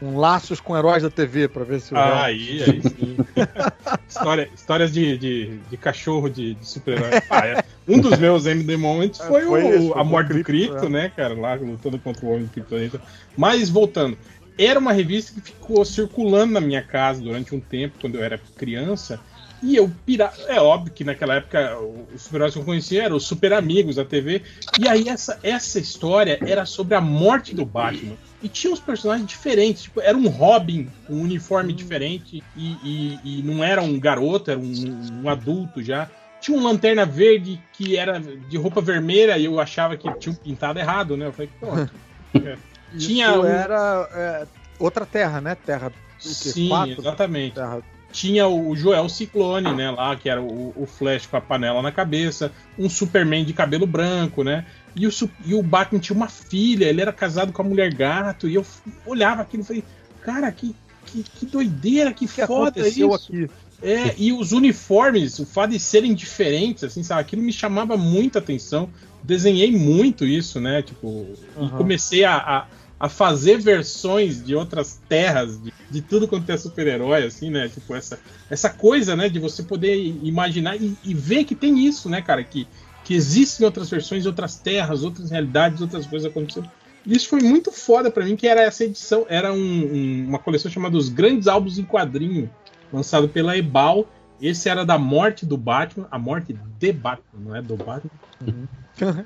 [0.00, 3.16] um laços com heróis da TV pra ver se o Ah, aí, aí sim.
[4.08, 7.10] História, histórias de, de, de cachorro de, de super-herói.
[7.28, 7.64] Ah, é.
[7.86, 10.86] Um dos meus MD Moments foi, É, foi o, esse, foi a morte do Cripto,
[10.86, 10.88] é.
[10.88, 11.34] né, cara?
[11.34, 13.00] Lá lutando contra o homem do.
[13.36, 14.16] Mas voltando.
[14.56, 18.40] Era uma revista que ficou circulando na minha casa durante um tempo, quando eu era
[18.56, 19.20] criança.
[19.62, 20.36] E eu pirava.
[20.48, 21.78] É óbvio que naquela época
[22.14, 24.42] os super-heróis que eu conhecia eram os super amigos da TV.
[24.78, 28.16] E aí essa, essa história era sobre a morte do Batman.
[28.42, 29.82] E tinha uns personagens diferentes.
[29.82, 32.42] Tipo, era um Robin com um uniforme diferente.
[32.56, 36.08] E, e- e não era um garoto, era um, um adulto já.
[36.40, 40.78] Tinha um lanterna verde que era de roupa vermelha e eu achava que tinha pintado
[40.78, 41.26] errado, né?
[41.26, 41.66] Eu falei, pô.
[42.38, 42.56] é.
[42.94, 44.46] Isso tinha um- era é,
[44.78, 45.54] outra terra, né?
[45.56, 45.92] Terra.
[46.18, 47.00] Sim, Quatro?
[47.00, 47.54] exatamente.
[47.54, 47.80] Terra.
[48.10, 51.92] Tinha o Joel Ciclone, né, lá, que era o, o Flash com a panela na
[51.92, 54.64] cabeça, um Superman de cabelo branco, né?
[54.98, 55.10] E o,
[55.46, 58.66] e o Batman tinha uma filha, ele era casado com a mulher gato, e eu
[59.06, 59.84] olhava aquilo e falei,
[60.20, 60.74] cara, que,
[61.06, 63.14] que, que doideira, que, que foda isso.
[63.14, 63.48] aqui?
[63.80, 67.20] É, e os uniformes, o fato de serem diferentes, assim, sabe?
[67.20, 68.90] Aquilo me chamava muita atenção.
[69.22, 70.82] Desenhei muito isso, né?
[70.82, 71.76] Tipo, e Aham.
[71.76, 72.66] comecei a, a,
[72.98, 77.68] a fazer versões de outras terras, de, de tudo quanto é super-herói, assim, né?
[77.68, 78.18] Tipo, essa,
[78.50, 79.28] essa coisa, né?
[79.28, 82.42] De você poder imaginar e, e ver que tem isso, né, cara?
[82.42, 82.66] Que,
[83.08, 86.70] que existem outras versões, outras terras, outras realidades, outras coisas acontecendo.
[87.06, 90.38] E Isso foi muito foda pra mim, que era essa edição, era um- um- uma
[90.38, 92.50] coleção chamada Os Grandes Álbuns em Quadrinho,
[92.92, 94.06] lançado pela Ebal,
[94.40, 98.10] Esse era da morte do Batman, a morte de Batman, não é do Batman.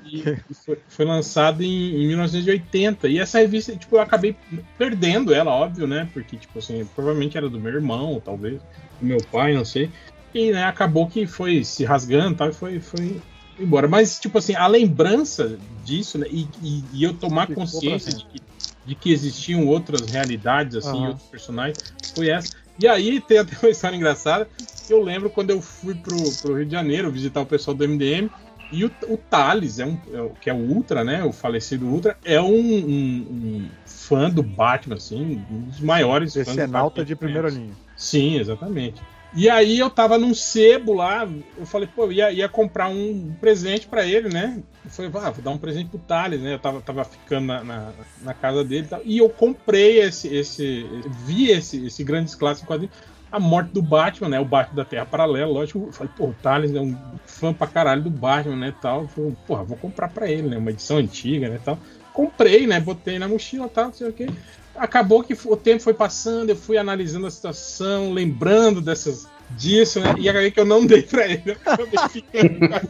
[0.03, 0.23] E
[0.65, 3.07] foi, foi lançado em, em 1980.
[3.07, 4.35] E essa revista, tipo, eu acabei
[4.77, 6.09] perdendo ela, óbvio, né?
[6.13, 8.59] Porque, tipo assim, provavelmente era do meu irmão, talvez,
[8.99, 9.91] do meu pai, não sei.
[10.33, 13.21] E né, acabou que foi se rasgando tal, e foi, foi
[13.59, 13.87] embora.
[13.87, 16.27] Mas, tipo assim, a lembrança disso, né?
[16.29, 18.41] E, e, e eu tomar Ficou consciência de que,
[18.85, 21.07] de que existiam outras realidades, assim, Aham.
[21.09, 21.77] outros personagens,
[22.13, 22.53] foi essa.
[22.79, 24.47] E aí tem até uma história engraçada.
[24.89, 28.29] Eu lembro quando eu fui pro, pro Rio de Janeiro visitar o pessoal do MDM.
[28.71, 31.23] E o, o Thales, é um, é que é o Ultra, né?
[31.23, 36.45] O falecido Ultra, é um, um- um fã do Batman, assim, um dos maiores fãs
[36.47, 37.73] do Decenalta Batman de primeira linha.
[37.95, 38.99] Sim, exatamente.
[39.35, 43.87] E aí eu tava num sebo lá, eu falei, pô, ia, ia comprar um presente
[43.87, 44.61] pra ele, né?
[44.85, 46.53] Eu falei, ah, vou dar um presente pro Thales, né?
[46.53, 49.01] Eu tava, tava ficando na, na, na casa dele e tal.
[49.03, 50.85] E eu comprei esse, esse
[51.25, 52.91] vi esse, esse grande clássico quadrinho,
[53.31, 54.39] A Morte do Batman, né?
[54.39, 55.85] O Batman da Terra Paralela, lógico.
[55.87, 56.95] Eu falei, pô, o Thales é um
[57.25, 58.73] fã pra caralho do Batman, né?
[58.79, 59.07] Tal.
[59.07, 60.57] Falei, porra, vou comprar pra ele, né?
[60.57, 61.59] Uma edição antiga, né?
[61.65, 61.79] Tal.
[62.13, 62.79] Comprei, né?
[62.79, 64.27] Botei na mochila tal, não sei o quê.
[64.75, 70.15] Acabou que o tempo foi passando, eu fui analisando a situação, lembrando dessas disso, né?
[70.17, 71.43] E acabei que eu não dei pra ele.
[71.45, 72.81] Eu acabei ficando com a-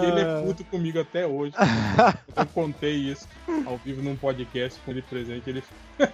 [0.00, 1.52] E ele é puto comigo até hoje.
[2.34, 3.28] Eu contei isso
[3.66, 5.50] ao vivo num podcast com ele presente.
[5.50, 5.62] Ele...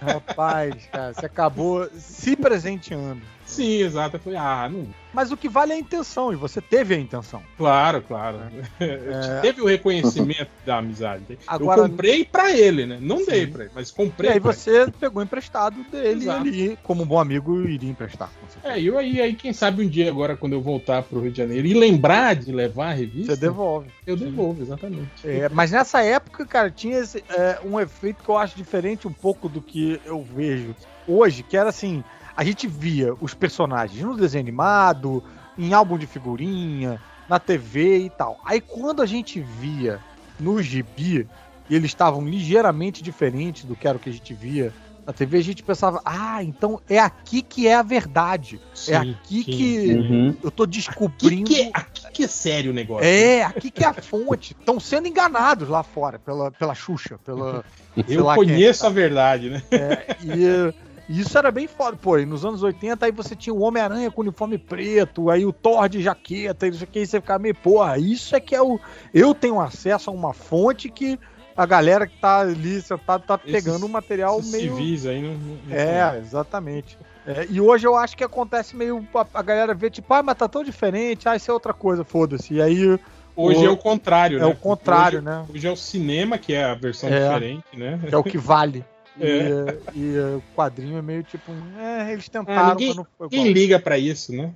[0.01, 3.21] Rapaz, cara, você acabou se presenteando.
[3.45, 4.17] Sim, exato.
[4.17, 4.85] Eu falei, ah, não.
[5.15, 7.41] Mas o que vale é a intenção, e você teve a intenção.
[7.57, 8.39] Claro, claro.
[8.79, 9.39] É.
[9.41, 11.39] Teve o reconhecimento da amizade.
[11.47, 12.97] Agora- eu comprei pra ele, né?
[13.01, 13.51] Não dei Sim.
[13.51, 14.31] pra ele, mas E comprei.
[14.31, 16.45] aí pra você pegou emprestado dele Exato.
[16.47, 18.29] e ele, como um bom amigo, iria emprestar.
[18.63, 21.37] É, e aí, aí, quem sabe um dia agora, quando eu voltar pro Rio de
[21.37, 23.87] Janeiro e lembrar de levar a revista, Você devolve.
[24.05, 25.09] eu devolvo, exatamente.
[25.23, 29.13] É, mas nessa época, cara, tinha esse, é, um efeito que eu acho diferente um
[29.13, 30.75] pouco do que eu vejo
[31.07, 32.03] hoje, que era assim,
[32.35, 35.23] a gente via os personagens no desenho animado,
[35.57, 36.99] em álbum de figurinha,
[37.29, 38.39] na TV e tal.
[38.45, 39.99] Aí quando a gente via
[40.39, 41.27] no gibi,
[41.69, 44.73] e eles estavam ligeiramente diferentes do que era o que a gente via
[45.05, 48.59] na TV, a gente pensava, ah, então é aqui que é a verdade.
[48.73, 49.51] Sim, é aqui sim.
[49.51, 50.35] que Uhum.
[50.43, 51.43] eu tô Aqui descobrindo.
[51.49, 53.05] que, é, aqui que é sério o negócio.
[53.05, 54.55] É, aqui que é a fonte.
[54.59, 57.63] Estão sendo enganados lá fora pela, pela Xuxa, pela.
[58.09, 59.63] Eu é conheço a verdade, né?
[59.71, 60.73] É, e,
[61.09, 61.97] e isso era bem foda.
[61.97, 65.53] Pô, e nos anos 80 aí você tinha o Homem-Aranha com uniforme preto, aí o
[65.53, 68.79] Thor de jaqueta, isso aqui, aí você ficava meio, porra, isso é que é o.
[69.13, 71.19] Eu tenho acesso a uma fonte que
[71.57, 74.75] a galera que tá ali sentada tá pegando Esses- um material Esses meio.
[74.75, 75.33] civis aí não.
[75.35, 76.97] não- É, exatamente.
[77.25, 79.07] É, e hoje eu acho que acontece meio.
[79.15, 82.03] A, a galera vê, tipo, ah, mas tá tão diferente, ah, isso é outra coisa,
[82.03, 82.55] foda-se.
[82.55, 82.99] E aí
[83.37, 84.45] Hoje O- é o contrário, é né?
[84.47, 85.45] o contrário, hoje, né?
[85.53, 87.19] Hoje é o cinema, que é a versão É.
[87.27, 87.99] diferente, né?
[88.09, 88.85] é o que vale.
[89.17, 89.77] E, É.
[89.93, 93.29] e, eh, o quadrinho é meio tipo, é, eles tentaram, Ah, ninguém- mas não foi
[93.29, 93.53] Quem igual.
[93.53, 94.53] liga pra isso, né?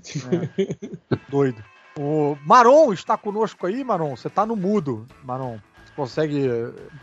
[1.30, 1.64] Doido.
[1.98, 4.16] O Maron está conosco aí, Maron.
[4.16, 5.58] Você tá no mudo, Maron.
[5.86, 6.48] Você consegue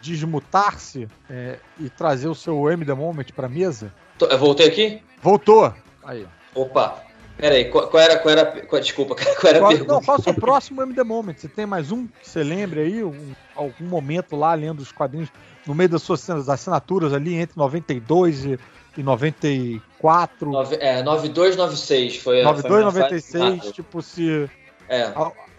[0.01, 3.93] desmutar-se eh, e trazer o seu M The Moment pra mesa?
[4.18, 5.02] Tô- Eu voltei aqui?
[5.23, 5.73] Voltou.
[6.05, 6.26] Aí.
[6.55, 7.02] Opa.
[7.36, 9.92] Pera aí, qual, qual era, qual era, qual- desculpa, qual era a Qual, pergunta?
[9.92, 11.34] não, qual é o seu próximo M The Moment?
[11.36, 13.05] Você tem mais um que você lembre aí?
[13.05, 15.31] Um- algum momento lá lendo os quadrinhos
[15.66, 18.58] no meio das suas das assinaturas ali entre 92 e,
[18.97, 20.50] e 94?
[20.50, 24.50] Nove- é, 9296 foi a 92, foi a minha 96, fase- tipo, se.
[24.89, 25.12] É,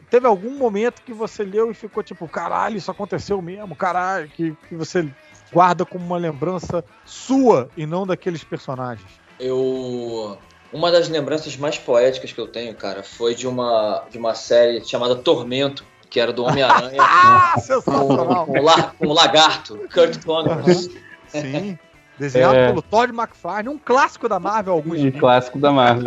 [0.09, 4.55] Teve algum momento que você leu e ficou tipo, caralho, isso aconteceu mesmo, caralho, que,
[4.69, 5.05] que você
[5.51, 9.09] guarda como uma lembrança sua e não daqueles personagens.
[9.37, 10.37] eu.
[10.73, 14.83] Uma das lembranças mais poéticas que eu tenho, cara, foi de uma, de uma série
[14.83, 18.45] chamada Tormento, que era do Homem-Aranha Ah, com, sensacional!
[18.45, 20.89] com, o la- com o Lagarto, Kurt Connors.
[21.27, 21.77] Sim.
[22.17, 22.67] Desenhado É.
[22.69, 26.03] pelo Todd McFarlane, um clássico da Marvel, alguns Um clássico da Marvel.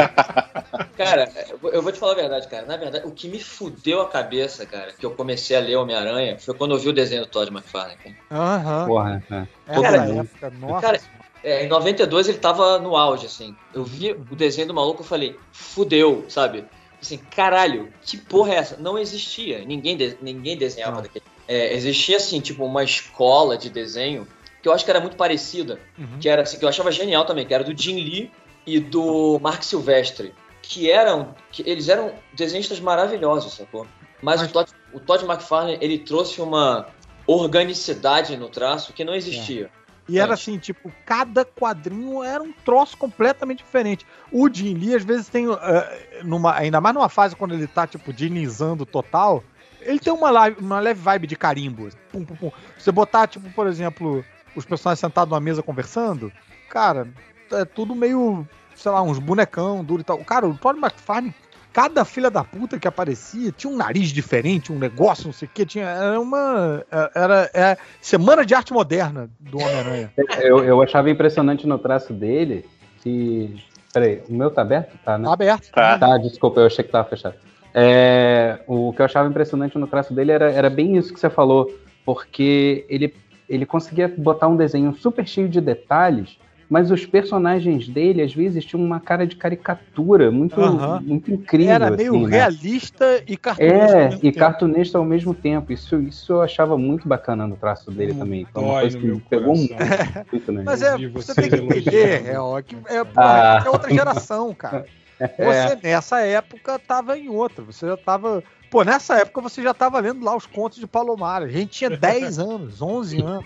[0.98, 1.30] Cara,
[1.72, 2.66] eu vou- te falar a verdade, cara.
[2.66, 6.36] Na verdade, o que me fudeu a cabeça, cara, que eu comecei a ler Homem-Aranha,
[6.38, 7.96] foi quando eu vi o desenho do Todd McFarlane.
[7.96, 8.16] cara.
[8.32, 8.86] Aham.
[8.86, 9.46] Porra, é.
[9.68, 10.80] Essa Cara, época, nossa.
[10.86, 11.00] cara,
[11.42, 13.56] É, em 92 ele tava no auge, assim.
[13.74, 16.64] Eu vi o desenho do maluco e falei, fudeu, sabe?
[17.00, 18.76] Assim, caralho, que porra é essa?
[18.76, 19.64] Não existia.
[19.64, 21.02] Ninguém, de- ninguém desenhava Não.
[21.02, 21.24] daquele.
[21.48, 24.26] É, existia, assim, tipo, uma escola de desenho
[24.62, 25.80] que eu acho que era muito parecida.
[25.98, 26.18] Uhum.
[26.20, 28.30] Que era assim, que eu achava genial também, que era do Jim Lee
[28.66, 30.34] e do Mark Silvestre.
[30.60, 31.34] Que eram.
[31.50, 33.86] Que eles eram desenhistas maravilhosos, sacou?
[34.20, 36.86] Mas, Mas- O, Todd, o Todd McFarlane, ele trouxe uma
[37.26, 39.70] organicidade no traço que não existia.
[40.10, 44.06] E era assim, tipo, cada quadrinho era um troço completamente diferente.
[44.32, 45.46] O Jim Lee, às vezes, tem.
[45.50, 49.42] eh, numa, ainda mais numa fase quando ele tá, tipo, dinizando total,
[49.80, 51.86] ele tem uma, live- uma leve vibe de carimbo.
[51.86, 52.52] assim, Pum, pum, pum.
[52.78, 54.24] Você botar, tipo, por exemplo,
[54.56, 56.32] os personagens sentados numa mesa conversando,
[56.68, 57.08] cara,
[57.52, 60.16] é tudo meio sei lá, uns bonecão duro e tal.
[60.24, 61.34] Cara, o Todd McFarlane,
[61.72, 65.50] cada filha da puta que aparecia tinha um nariz diferente, um negócio, não sei o
[65.52, 66.84] que, tinha, era uma,
[67.14, 70.12] era, era semana de arte moderna do Homem-Aranha.
[70.40, 72.64] Eu, eu achava impressionante no traço dele
[73.02, 73.62] que...
[73.92, 74.96] Peraí, o meu tá aberto?
[75.04, 75.24] Tá, né?
[75.24, 75.70] Tá aberto.
[75.72, 75.98] Tá.
[75.98, 77.34] Tá, desculpa, eu achei que tava fechado.
[77.74, 81.28] É, o que eu achava impressionante no traço dele era, era bem isso que você
[81.28, 81.72] falou,
[82.04, 83.14] porque ele,
[83.48, 86.38] ele conseguia botar um desenho super cheio de detalhes,
[86.70, 90.54] mas os personagens dele, às vezes, tinham uma cara de caricatura muito,
[91.02, 91.74] muito incrível.
[91.74, 92.30] Era meio assim, né?
[92.30, 93.76] realista e cartunista.
[93.76, 94.38] ao É, mesmo e tempo.
[94.38, 95.72] cartunista ao mesmo tempo.
[95.72, 98.46] Isso, isso eu achava muito bacana no traço dele também.
[98.52, 100.24] Foi uma coisa que pegou muito, coração.
[100.32, 100.62] muito, né?
[100.64, 103.62] Mas é, você vocês tem que entender, é, ó, que é, pô, Ah.
[103.66, 104.86] é outra geração, cara.
[105.36, 105.66] É.
[105.68, 107.62] Você nessa época tava em outra.
[107.62, 108.42] Você já tava.
[108.70, 111.42] Pô, nessa época você já tava lendo lá os contos de Palomar.
[111.42, 113.44] A gente tinha 10 anos, 11 anos.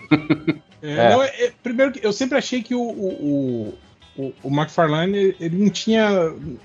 [0.81, 1.09] É, É.
[1.09, 3.73] não, é- é- primeiro, que eu sempre achei que o, o,
[4.17, 6.01] o, o McFarlane ele não tinha.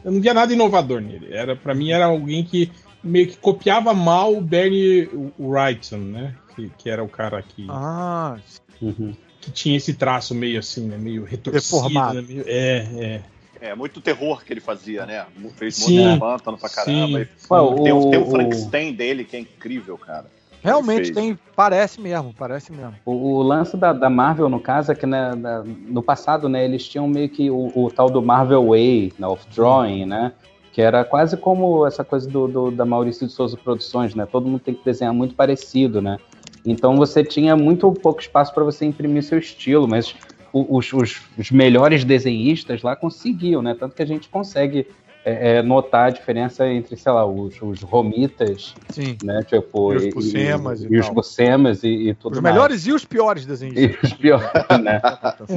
[0.05, 1.29] Eu não via nada inovador nele.
[1.33, 2.71] Era, pra mim, era alguém que
[3.03, 5.09] meio que copiava mal o Bernie
[5.39, 6.35] Wrightson, né?
[6.55, 8.37] Que, que era o cara que, Ah,
[8.83, 9.15] Uhum.
[9.41, 10.99] que tinha esse traço meio assim, né?
[10.99, 11.77] Meio retorcido.
[11.79, 12.15] Deformado.
[12.21, 12.25] Né?
[12.29, 13.23] Meio- é, é.
[13.61, 15.27] É, muito terror que ele fazia, né?
[15.57, 16.03] Fez Sim.
[16.03, 17.07] muito pântano pra caramba.
[17.07, 17.13] Sim.
[17.15, 20.27] E Ué, Tem, o- tem o- o Frankenstein dele, que é incrível, cara.
[20.63, 21.39] realmente tem.
[21.57, 22.95] Parece mesmo, parece mesmo.
[23.05, 26.65] O, o lance da, da Marvel, no caso, é que né, na- no passado, né,
[26.65, 30.33] eles tinham meio que o, o tal do Marvel Way, né, of Drawing, né?
[30.73, 34.27] Que era quase como essa coisa do, do- da Maurício de Souza Produções, né?
[34.27, 36.19] Todo mundo tem que desenhar muito parecido, né?
[36.65, 40.15] Então você tinha muito pouco espaço para você imprimir seu estilo, mas
[40.53, 43.77] os, os- os melhores desenhistas lá conseguiam, né?
[43.79, 44.87] Tanto que a gente consegue
[45.25, 49.19] é, é, notar a diferença entre, sei lá, os, os romitas, Sim.
[49.23, 49.45] né?
[49.47, 51.15] Tipo, E os Buscemas e e, os tal.
[51.15, 52.55] Buscemas e, e tudo Os mais.
[52.55, 53.79] melhores e os piores desenhos.
[53.79, 54.49] E os piores,
[54.83, 55.01] né?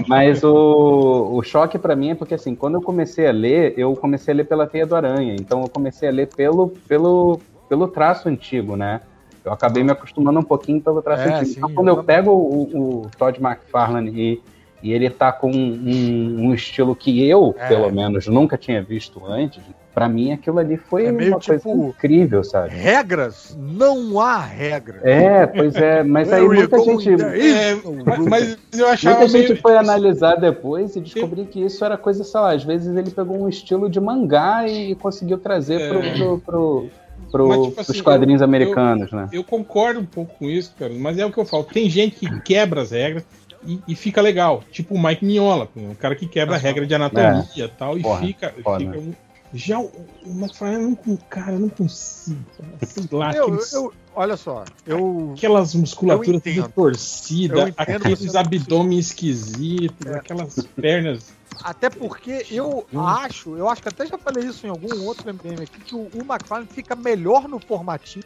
[0.08, 3.96] Mas o, o choque pra mim é porque, assim, quando eu comecei a ler, eu
[3.96, 5.34] comecei a ler pela Teia do Aranha.
[5.36, 7.40] Então eu comecei a ler pelo, pelo,
[7.70, 9.00] pelo traço antigo, né?
[9.46, 11.46] Eu acabei me acostumando um pouquinho pelo traço É, antigo.
[11.46, 14.42] sim, então quando eu eu pego o, o Todd McFarlane e,
[14.84, 17.68] e ele tá com um, um estilo que eu, É.
[17.70, 19.64] pelo menos, nunca tinha visto antes,
[19.94, 22.70] pra mim aquilo ali foi É meio uma coisa tipo- incrível, sabe?
[22.76, 23.58] Regras?
[23.60, 25.00] Não há regra.
[25.04, 27.10] É, pois é, mas aí muita gente.
[27.10, 27.76] É,
[28.30, 32.24] mas, eu achava Muita gente meio- foi analisar depois e descobrir que isso era coisa,
[32.24, 35.90] sei lá, às vezes ele pegou um estilo de mangá e conseguiu trazer É.
[35.90, 36.90] pro, pro, pro,
[37.32, 39.30] pro- Mas, tipo pros assim, quadrinhos eu- americanos, né?
[39.32, 41.64] Eu concordo um pouco com isso, cara, mas é o que eu falo.
[41.64, 43.24] Tem gente que quebra as regras
[43.66, 44.64] e, e fica legal.
[44.72, 48.02] Tipo o Mike Mignola, um cara que quebra a regra de anatomia e tal, e
[48.02, 48.54] Porra, fica.
[48.64, 48.80] foda.
[48.86, 49.14] fica um-
[49.56, 49.86] Já o,
[50.26, 52.40] o McFarlane, eu não, cara, eu não consigo.
[52.82, 55.34] Sei lá, Eu, aqueles- eu- olha só, eu.
[55.38, 56.64] aquelas musculaturas eu entendo.
[56.64, 60.16] tudo torcidas, aqueles abdômen esquisitos, É.
[60.16, 61.32] aquelas pernas.
[61.64, 65.62] Até porque eu acho, eu acho que até já falei isso em algum outro MDM
[65.62, 68.26] aqui, que o, o McFarlane fica melhor no formatinho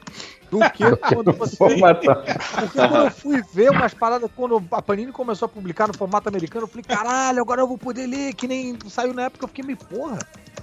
[0.50, 1.58] do que quando você.
[1.58, 6.30] Porque quando eu fui ver umas paradas, quando a Panini começou a publicar no formato
[6.30, 9.48] americano, eu falei, caralho, agora eu vou poder ler, que nem saiu na época, eu
[9.50, 10.20] fiquei meio, porra,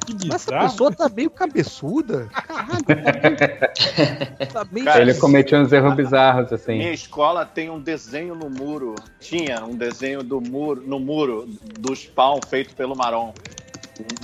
[0.07, 2.29] Que mas essa pessoa tá meio cabeçuda.
[2.33, 4.45] Caralho, tá meio.
[4.53, 6.79] Tá meio Cara, Ele cometia uns erros bizarros, assim.
[6.79, 8.95] Minha escola tem um desenho no muro.
[9.21, 11.49] Tinha um desenho do muro, no muro
[11.79, 13.33] do spawn feito pelo Maron.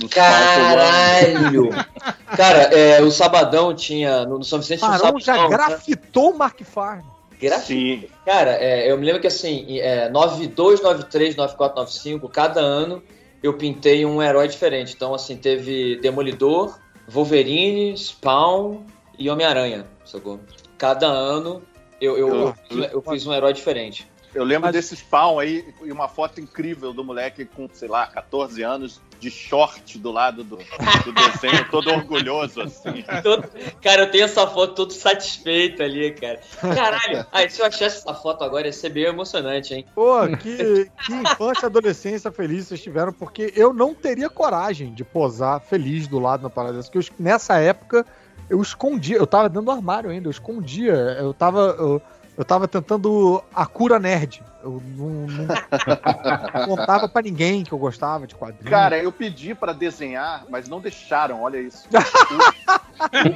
[0.09, 1.69] Caralho!
[2.35, 4.25] Cara, é, o Sabadão tinha.
[4.25, 5.49] No, no São Vicente tinha um Marão já Sabadão.
[5.49, 5.57] né?
[5.57, 7.01] grafitou o Mark Farm.
[7.39, 8.07] Grafite.
[8.07, 8.07] Sim.
[8.25, 13.01] Cara, é, eu me lembro que assim, é, 92, 93, 94, 95, cada ano
[13.41, 14.93] eu pintei um herói diferente.
[14.95, 16.77] Então, assim, teve Demolidor,
[17.07, 18.83] Wolverine, Spawn
[19.17, 20.39] e Homem-Aranha, sacou?
[20.77, 21.63] Cada ano
[21.99, 24.07] eu, eu, eu, fiz- eu fiz um herói diferente.
[24.33, 28.05] Eu lembro Mas- desse spawn aí e uma foto incrível do moleque com, sei lá,
[28.07, 33.05] 14 anos, de short do lado do, do desenho, todo orgulhoso, assim.
[33.21, 33.47] Todo-
[33.79, 36.41] Cara, eu tenho essa foto todo satisfeito ali, cara.
[36.59, 37.23] Caralho!
[37.31, 39.85] Aí, se eu achasse essa foto agora, ia ser bem emocionante, hein?
[39.93, 45.03] Pô, que, que infância e adolescência feliz vocês tiveram, porque eu não teria coragem de
[45.03, 48.03] posar feliz do lado na parada dessa, porque eu- nessa época
[48.49, 52.01] eu escondia, eu tava dentro do armário ainda, eu escondia, eu tava, eu,
[52.35, 54.43] eu tava tentando a cura nerd.
[54.63, 55.47] Eu não, não
[56.65, 58.69] contava pra ninguém que eu gostava de quadrinhos.
[58.69, 61.87] Cara, eu pedi pra desenhar, mas não deixaram, olha isso.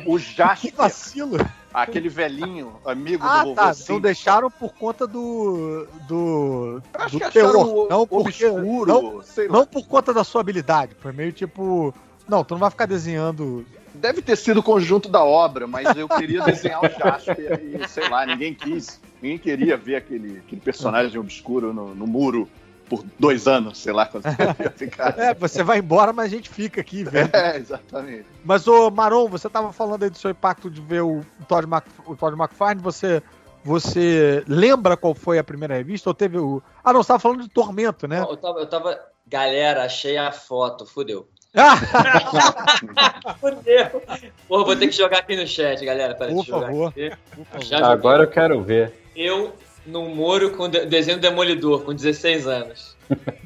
[0.06, 1.38] O, o, o que Jasper, vacilo.
[1.74, 3.62] aquele velhinho, amigo Ah, do tá.
[3.64, 4.00] vovô Não Simpson.
[4.00, 5.88] deixaram por conta do.
[6.08, 6.84] do.
[6.94, 10.96] Acho do que o- Não, porque, obscuro, não, não por conta da sua habilidade.
[11.00, 11.92] Foi meio tipo.
[12.30, 13.66] Não, tu não vai ficar desenhando.
[13.96, 18.08] Deve ter sido o conjunto da obra, mas eu queria desenhar o Jasper e, sei
[18.08, 19.02] lá, ninguém quis.
[19.26, 22.48] Ninguém queria ver aquele, aquele personagem obscuro no, no muro.
[22.88, 25.18] por dois anos, sei lá quanto tempo ia ficar.
[25.18, 27.34] É, você vai embora, mas a gente fica aqui vendo.
[27.34, 28.26] É, exatamente.
[28.44, 31.88] Mas, ô Maron, você tava falando aí do seu impacto de ver o Todd, Mac,
[32.06, 33.24] o Todd McFarlane, você,
[33.64, 36.08] você lembra qual foi a primeira revista?
[36.08, 36.62] Ou teve o...
[36.84, 38.20] Ah, não, você tava falando de Tormento, né?
[38.20, 39.00] Não, eu, tava, eu tava.
[39.26, 41.28] Galera, achei a foto, fudeu.
[43.42, 44.04] fudeu.
[44.48, 46.14] Porra, vou ter que jogar aqui no chat, galera.
[46.14, 46.90] Pera, Por favor.
[46.90, 47.12] aqui.
[47.52, 47.84] Por joguei.
[47.84, 49.05] Agora eu quero ver.
[49.16, 49.54] Eu
[49.86, 52.96] no Moro com de- desenho Demolidor, com 16 anos.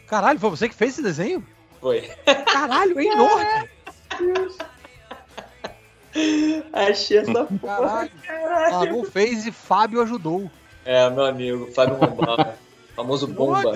[0.08, 1.46] Caralho, foi você que fez esse desenho?
[1.82, 2.02] Foi.
[2.52, 3.70] Caralho, é enorme.
[6.74, 8.10] Achei essa porra.
[8.26, 8.72] Caralho.
[8.72, 10.50] Maron fez e Fábio ajudou.
[10.84, 12.56] É, meu amigo, Fábio Bomba.
[12.96, 13.72] famoso Bomba.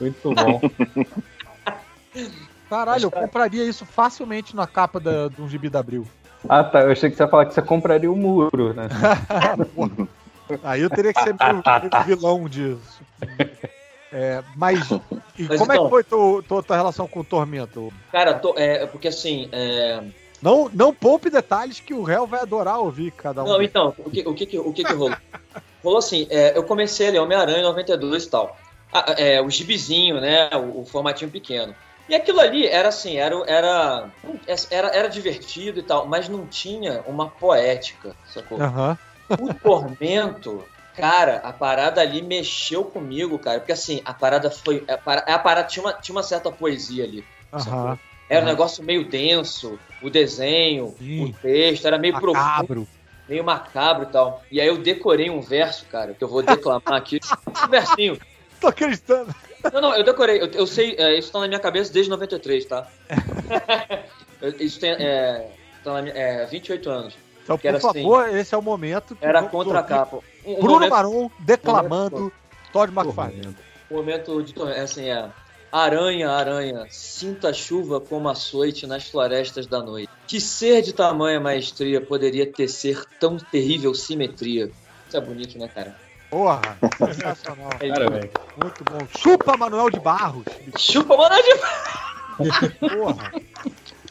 [0.00, 0.60] Muito bom.
[2.70, 6.06] Caralho, eu compraria isso facilmente na capa da, de um gibi da Abril.
[6.48, 6.82] Ah, tá.
[6.82, 8.88] Eu achei que você ia falar que você compraria o muro, né?
[10.62, 11.62] Aí eu teria que ser meio,
[12.06, 13.02] vilão disso.
[14.12, 14.90] É, mas,
[15.38, 17.92] e Mas como é então- que foi tua, tua, tua relação com o Tormento?
[18.12, 19.48] Cara, tô- é, porque assim.
[19.52, 20.00] é,
[20.40, 23.48] Não, não poupe detalhes que o réu vai adorar ouvir cada um.
[23.48, 25.16] Não, então, o que, o que, o que, que rolou?
[25.82, 28.56] rolou assim, é, eu comecei a ler Homem-Aranha em 92 e tal.
[28.92, 30.48] Ah, é, o gibizinho, né?
[30.54, 31.74] O, o formatinho pequeno.
[32.08, 34.10] E aquilo ali era assim, era, era,
[34.70, 38.60] era, era divertido e tal, mas não tinha uma poética, sacou?
[38.60, 38.96] Aham.
[39.38, 43.60] O Tormento, cara, a parada ali mexeu comigo, cara.
[43.60, 44.84] Porque assim, a parada foi.
[44.88, 47.24] A parada, a parada tinha, uma, tinha uma certa poesia ali.
[47.52, 47.98] Aham.
[48.28, 51.26] Era um negócio meio denso, o desenho, Sim.
[51.26, 52.88] o texto, era meio profundo, Macabro.
[53.28, 54.42] meio macabro e tal.
[54.50, 57.20] E aí eu decorei um verso, cara, que eu vou declamar aqui.
[57.64, 58.18] Um versinho.
[58.60, 59.34] Tô acreditando.
[59.72, 60.40] Não, não, eu decorei.
[60.40, 62.86] Eu, eu sei, é, isso tá na minha cabeça desde 93, tá?
[64.60, 64.90] Isso tem.
[64.90, 65.50] É,
[65.82, 67.23] tá na minha, é, 28 anos.
[67.44, 69.16] Então, por assim, favor, esse é o momento.
[69.20, 70.18] Era contra a capa.
[70.44, 72.32] Um- um Bruno momento- Maron declamando
[72.72, 73.56] Todd McFarlane.
[73.90, 75.28] O momento de é assim, é.
[75.70, 80.08] Aranha, aranha, sinta a chuva como açoite nas florestas da noite.
[80.26, 84.70] Que ser de tamanha maestria poderia tecer tão terrível simetria?
[85.08, 85.96] Isso é bonito, né, cara?
[86.30, 86.60] Porra,
[86.96, 87.70] sensacional.
[87.80, 87.88] É.
[87.88, 88.30] Parabéns.
[88.56, 88.98] Muito bom.
[89.18, 90.44] Chupa Manuel de Barros.
[90.78, 92.88] Chupa, mano, de...
[92.88, 93.32] Porra.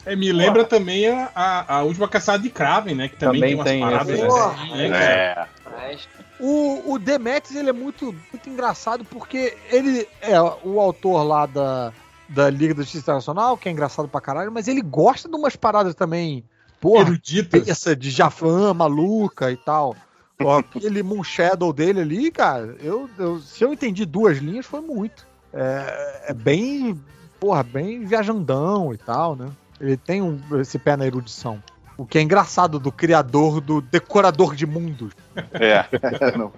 [0.06, 3.08] É, me lembra também a, a, a última caçada de Kraven, né?
[3.08, 5.04] Que também, Também tem tem umas paradas esse, assim, né, cara?
[5.04, 5.46] É.
[5.64, 6.08] Mas,
[6.38, 11.92] O, o Demetrius, ele é muito, muito engraçado porque ele é o autor lá da,
[12.28, 15.56] da Liga da Justiça Internacional, que é engraçado pra caralho, mas ele gosta de umas
[15.56, 16.44] paradas também,
[16.80, 17.66] porra, Eruditas.
[17.68, 19.96] essa de Jafan, maluca e tal.
[20.42, 24.80] Ó, Aquele Moon Shadow dele ali, cara, eu, eu- se eu entendi duas linhas, foi
[24.80, 25.26] muito.
[25.52, 27.00] É, é bem,
[27.40, 29.48] porra, bem viajandão e tal, né?
[29.80, 31.62] Ele tem um- esse pé na erudição.
[31.96, 35.12] O que é engraçado do criador, do decorador de mundos.
[35.52, 35.84] É.
[36.36, 36.52] não,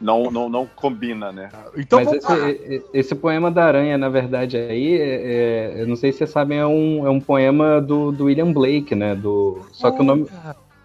[0.00, 1.48] não, não, não combina, né?
[1.76, 6.12] Então Mas esse, esse poema da aranha, na verdade, aí, é- é- eu não sei
[6.12, 9.16] se vocês sabem, é um, é um poema do, do William Blake, né?
[9.16, 10.26] Do, só, que o nome,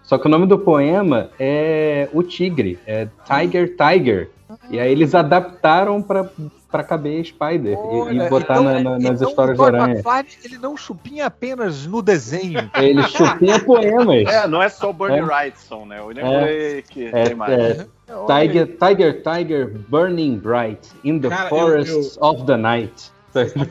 [0.02, 4.30] só que o nome do poema é O Tigre, é Tiger Tiger.
[4.70, 6.28] E aí eles adaptaram pra,
[6.72, 9.66] pra caber Spider e- e, Olha, botar então- na- na- nas então histórias o da
[9.70, 9.92] Todd aranha.
[9.94, 12.68] McFarlane, ele não chupinha apenas no desenho.
[12.74, 14.26] Ele chupinha poemas.
[14.26, 15.22] É, não é só o Bernie É.
[15.22, 16.00] Wrightson, né?
[16.00, 16.40] O William É.
[16.40, 17.52] Blake, É, tem mais.
[17.52, 17.86] é,
[18.26, 23.12] Tiger, Tiger, Tiger, burning bright in the Cara, eu- forests of the night.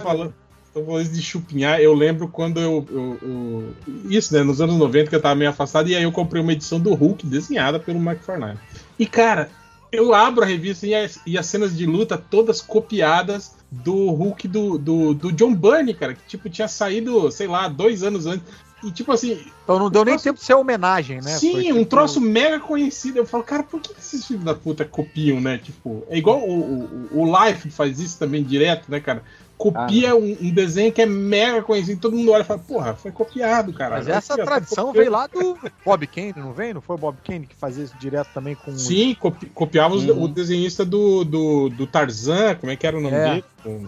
[0.02, 0.34] Falando,
[0.74, 3.64] tô falando de chupinhar, eu lembro quando eu, eu- eu-
[4.10, 4.42] Isso, né?
[4.44, 6.94] Nos anos 90 que eu tava meio afastado, e aí eu comprei uma edição do
[6.94, 8.58] Hulk desenhada pelo McFarlane.
[8.98, 9.50] E, cara,
[9.92, 14.48] eu abro a revista e as, e as cenas de luta todas copiadas do Hulk
[14.48, 18.46] do, do, do John Byrne, cara, que tipo, tinha saído, sei lá, dois anos antes.
[18.84, 21.30] E tipo assim, Então não deu nem tempo de ser homenagem, né?
[21.38, 23.20] Sim, Foi um tipo- troço mega conhecido.
[23.20, 25.60] Eu falo, cara, por que esses filhos da puta copiam, né?
[25.60, 29.24] Tipo, é igual o, o, o Life faz isso também direto, né, cara?
[29.62, 33.12] Copia um, um desenho que é mega conhecido, todo mundo olha e fala, porra, foi
[33.12, 33.98] copiado, cara.
[33.98, 36.74] Mas essa tradição veio lá do Bob Kane, não vem?
[36.74, 38.76] Não foi o Bob Kane que fazia isso direto também com.
[38.76, 40.24] Sim, copi copiava Uhum.
[40.24, 43.30] o desenhista do, do, do Tarzan, como é que era o nome É.
[43.30, 43.44] dele?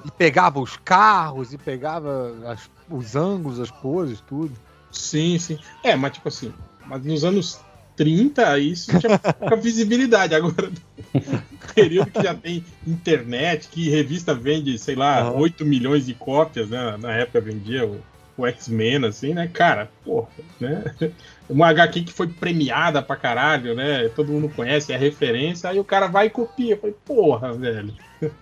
[0.06, 4.52] E pegava os carros e pegava as- os ângulos, as poses, tudo.
[4.92, 5.58] Sim, sim.
[5.84, 6.54] É, mas tipo assim,
[6.86, 7.60] mas nos anos
[7.96, 10.36] 30 isso tinha pouca visibilidade.
[10.36, 10.70] Agora,
[11.14, 11.22] no
[11.74, 15.38] período que já tem internet, que revista vende, sei lá, Aham.
[15.38, 16.98] 8 milhões de cópias, né?
[17.00, 18.00] Na época vendia o,
[18.38, 19.50] o X-Men, assim, né?
[19.52, 20.28] Cara, porra,
[20.60, 20.84] né?
[21.50, 24.08] Uma HQ que foi premiada pra caralho, né?
[24.10, 26.74] Todo mundo conhece, é referência, aí o cara vai e copia.
[26.74, 27.94] Eu falei, porra, velho.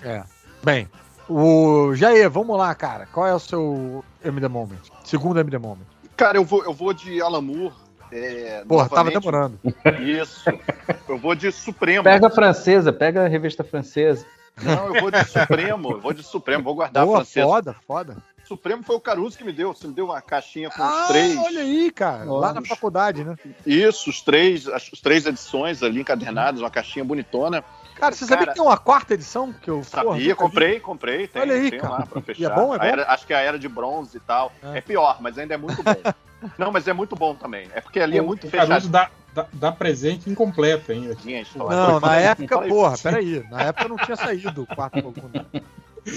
[0.00, 0.22] É.
[0.62, 0.88] Bem,
[1.28, 3.06] o Jair, vamos lá, cara.
[3.06, 4.78] Qual é o seu MD Moment?
[5.04, 5.84] Segundo MD Moment.
[6.16, 7.74] Cara, eu vou, eu vou de Alan Moore.
[8.12, 9.58] É, Porra, tava demorando.
[10.00, 10.44] Isso.
[11.08, 12.04] Eu vou de Supremo.
[12.04, 14.24] Pega a francesa, pega a revista francesa.
[14.62, 17.46] Não, eu vou de Supremo, eu vou de Supremo, vou guardar Boa, a francesa.
[17.46, 18.16] foda, foda.
[18.44, 19.74] Supremo foi o Caruso que me deu.
[19.74, 21.36] Você me deu uma caixinha com os Ah, três.
[21.36, 22.24] olha aí, cara.
[22.24, 23.36] Lá na faculdade, né?
[23.66, 27.62] Isso, os três, as, os três edições ali encadernadas, uma caixinha bonitona.
[27.98, 29.52] Cara, você sabia Cara, que tem uma quarta edição?
[29.52, 30.34] Que eu porra, Sabia, nunca vi?
[30.34, 31.26] comprei, comprei.
[31.28, 31.92] Tem, Olha aí, tem cara.
[31.94, 32.52] lá pra E fechar.
[32.52, 32.84] é bom, é bom?
[32.84, 34.52] Era- acho que é a era de bronze e tal.
[34.62, 34.78] É.
[34.78, 35.94] É, pior, mas ainda é muito bom.
[36.56, 37.68] Não, mas é muito bom também.
[37.74, 38.88] É porque ali é O- muito o Caruso fechado.
[38.88, 41.14] dá, dá, dá presente incompleto ainda.
[41.14, 41.76] História.
[41.76, 43.44] Não, na época, porra, peraí.
[43.50, 45.28] Na época não tinha saído o quarto Pokémon.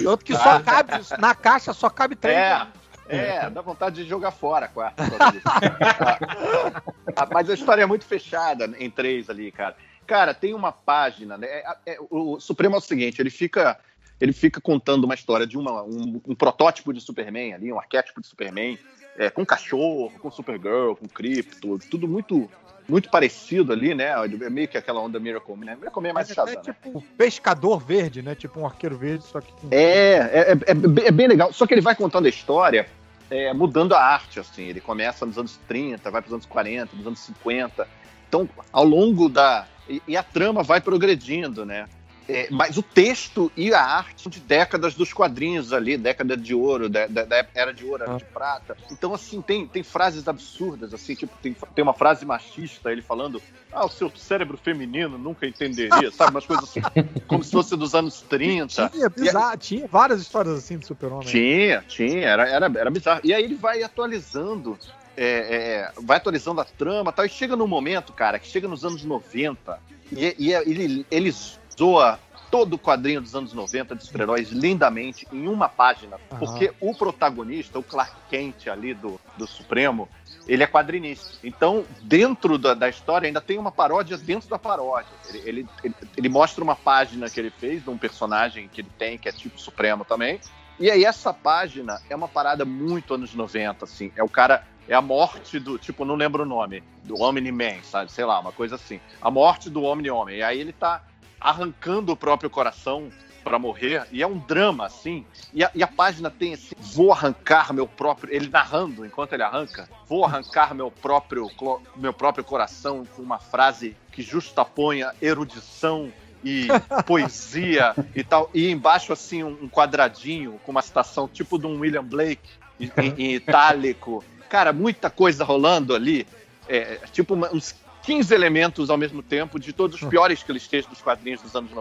[0.03, 2.37] Tanto que Ah, só cabe, na caixa só cabe três.
[2.37, 2.67] É,
[3.09, 5.03] é, dá vontade de jogar fora a quarta.
[5.03, 5.43] disso.
[7.15, 9.75] Ah, Mas a história é muito fechada em três ali, cara.
[10.11, 11.47] Cara, tem uma página, né?
[11.47, 13.79] é- é- o Supremo é o seguinte, ele fica,
[14.19, 18.19] ele fica contando uma história de uma- um, um protótipo de Superman ali, um arquétipo
[18.19, 18.77] de Superman,
[19.17, 22.51] é, com cachorro, com Supergirl, com Krypto, tudo muito
[22.89, 24.07] muito parecido ali, né?
[24.43, 25.65] É meio que aquela onda Miracle Man.
[25.65, 25.75] né?
[25.77, 26.61] Miracle Man é mais Shazam, é né?
[26.61, 28.35] tipo um pescador verde, né?
[28.35, 29.53] Tipo um arqueiro verde, só que.
[29.71, 31.53] É, é, é, é bem- é bem legal.
[31.53, 32.85] Só que ele vai contando a história
[33.29, 34.63] é, mudando a arte, assim.
[34.63, 37.87] Ele começa nos anos 30, vai para os anos 40, nos anos 50.
[38.27, 39.67] Então, ao longo da.
[39.91, 41.85] E, e a trama vai progredindo, né?
[42.29, 46.53] É, mas o texto e a arte são de décadas dos quadrinhos ali, década de
[46.55, 48.77] ouro, da, da- da era de ouro, era de prata.
[48.89, 53.41] Então, assim, tem, tem frases absurdas, assim, tipo, tem, tem uma frase machista, ele falando,
[53.73, 56.31] ah, o seu cérebro feminino nunca entenderia, sabe?
[56.31, 56.81] Umas coisas assim,
[57.27, 58.89] como se fosse dos anos 30.
[58.89, 61.25] Tinha, bizarro, tinha várias histórias assim do Super-Homem.
[61.27, 63.19] Tinha, tinha, era, era, era bizarro.
[63.25, 64.77] E aí ele vai atualizando,
[65.17, 68.67] é, é, vai atualizando a trama e tal, e chega num momento, cara, que chega
[68.67, 69.79] nos anos 90,
[70.11, 71.33] e, e ele, ele
[71.77, 72.19] zoa
[72.51, 76.39] todo o quadrinho dos anos 90 de super-heróis lindamente em uma página, Aham.
[76.39, 80.09] porque o protagonista, o Clark Kent ali do, do Supremo,
[80.47, 81.37] ele é quadrinista.
[81.43, 85.11] Então, dentro da, da história, ainda tem uma paródia dentro da paródia.
[85.29, 88.91] Ele, ele, ele, ele mostra uma página que ele fez de um personagem que ele
[88.97, 90.39] tem, que é tipo Supremo também.
[90.79, 94.11] E aí, essa página é uma parada muito anos 90, assim.
[94.15, 94.67] É o cara.
[94.87, 95.77] É a morte do.
[95.77, 96.83] Tipo, não lembro o nome.
[97.03, 98.11] Do Omni-Man, sabe?
[98.11, 98.99] Sei lá, uma coisa assim.
[99.21, 100.37] A morte do Omni-Homem.
[100.37, 101.03] E aí ele tá
[101.39, 103.09] arrancando o próprio coração
[103.43, 104.07] pra morrer.
[104.11, 105.25] E é um drama, assim.
[105.53, 108.33] E a, e a página tem assim: vou arrancar meu próprio.
[108.33, 109.89] Ele narrando enquanto ele arranca.
[110.07, 111.49] Vou arrancar meu próprio,
[111.95, 116.11] meu próprio coração com uma frase que justapõe erudição
[116.43, 116.67] e
[117.05, 118.49] poesia e tal.
[118.53, 122.91] E embaixo, assim, um um quadradinho com uma citação tipo de um William Blake em,
[123.17, 124.23] em itálico.
[124.51, 126.27] Cara, muita coisa rolando ali.
[126.67, 127.73] É, tipo uma- uns
[128.03, 131.71] 15 elementos ao mesmo tempo de todos os piores clichês dos quadrinhos dos anos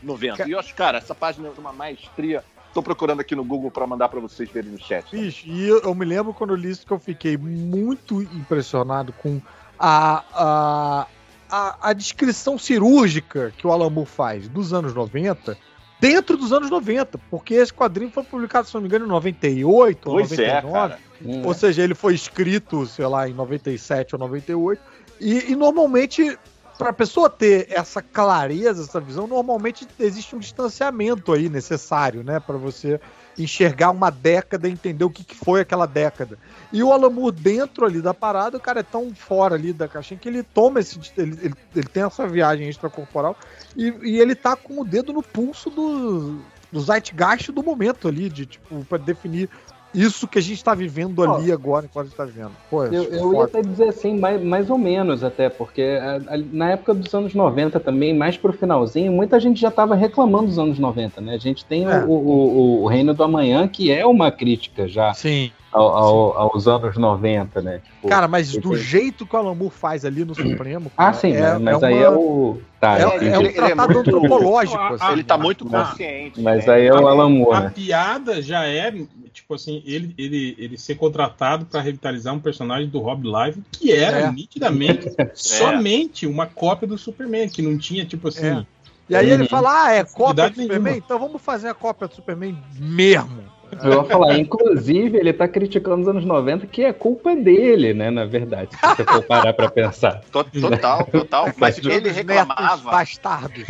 [0.00, 0.46] 90.
[0.46, 2.44] E eu acho, cara, essa página é uma maestria.
[2.72, 5.10] Tô procurando aqui no Google pra mandar pra vocês verem no chat.
[5.10, 9.12] Bicho, e eu, eu me lembro quando eu li isso que eu fiquei muito impressionado
[9.14, 9.40] com
[9.76, 11.06] a, a,
[11.50, 15.58] a, a descrição cirúrgica que o Moore faz dos anos 90
[16.00, 20.08] dentro dos anos 90, porque esse quadrinho foi publicado, se não me engano, em 98
[20.08, 20.72] ou Pois é, 99.
[20.72, 20.98] cara.
[21.44, 24.80] Ou seja, ele foi escrito, sei lá, em 97 ou 98.
[25.20, 26.38] E, e normalmente,
[26.78, 32.40] para a pessoa ter essa clareza, essa visão, normalmente existe um distanciamento aí necessário, né?
[32.40, 32.98] Para você
[33.42, 36.38] enxergar uma década entender o que, que foi aquela década.
[36.72, 39.88] E o Alan Moore dentro ali da parada, o cara é tão fora ali da
[39.88, 40.98] caixinha que ele toma esse.
[41.16, 43.36] Ele, ele, ele tem essa viagem extracorporal
[43.76, 48.28] e, e ele tá com o dedo no pulso do, do zeitgeist do momento ali,
[48.28, 49.48] de tipo, definir
[49.94, 52.52] isso que a gente tá vivendo ali agora, enquanto a gente tá vivendo.
[52.70, 56.38] Pô, Eu, eu ia até dizer assim, mais, mais ou menos até, porque a- a-
[56.52, 60.58] na época dos anos 90 também, mais pro finalzinho, muita gente já estava reclamando dos
[60.58, 61.34] anos 90, né?
[61.34, 62.04] A gente tem o- É.
[62.04, 65.50] o, o, o Reino do Amanhã, que é uma crítica já Sim.
[65.72, 67.80] ao- ao- aos anos 90, né?
[67.84, 70.90] Tipo, Cara, mas esse- do jeito que o Alan Moore faz ali no Supremo.
[70.96, 71.58] Ah, cara, sim, é, né?
[71.58, 72.58] mas é aí uma- é o...
[72.80, 73.28] Tá, é- entendi.
[73.28, 75.12] é um tratado antropológico, assim.
[75.12, 76.40] Ele tá muito Ah, consciente.
[76.40, 76.72] Mas né?
[76.74, 77.72] aí é o A- Alan Moore, A né?
[77.74, 78.90] piada já é,
[79.32, 83.92] tipo assim, ele, ele, ele ser contratado para revitalizar um personagem do Rob Live que
[83.92, 84.32] era É.
[84.32, 88.46] nitidamente somente uma cópia do Superman, que não tinha, tipo assim.
[88.46, 88.66] É.
[89.08, 89.48] E aí ele Uhum.
[89.48, 90.82] fala: ah, é cópia do Superman?
[90.82, 90.96] nenhuma.
[91.04, 93.42] Então vamos fazer a cópia do Superman mesmo.
[93.82, 98.10] Eu ia falar, inclusive, ele tá criticando os anos 90, que é culpa dele, né?
[98.10, 100.20] Na verdade, se você for parar pra pensar.
[100.32, 101.48] To- Total, total.
[101.56, 102.90] Mas ele reclamava.
[102.90, 103.64] bastardos.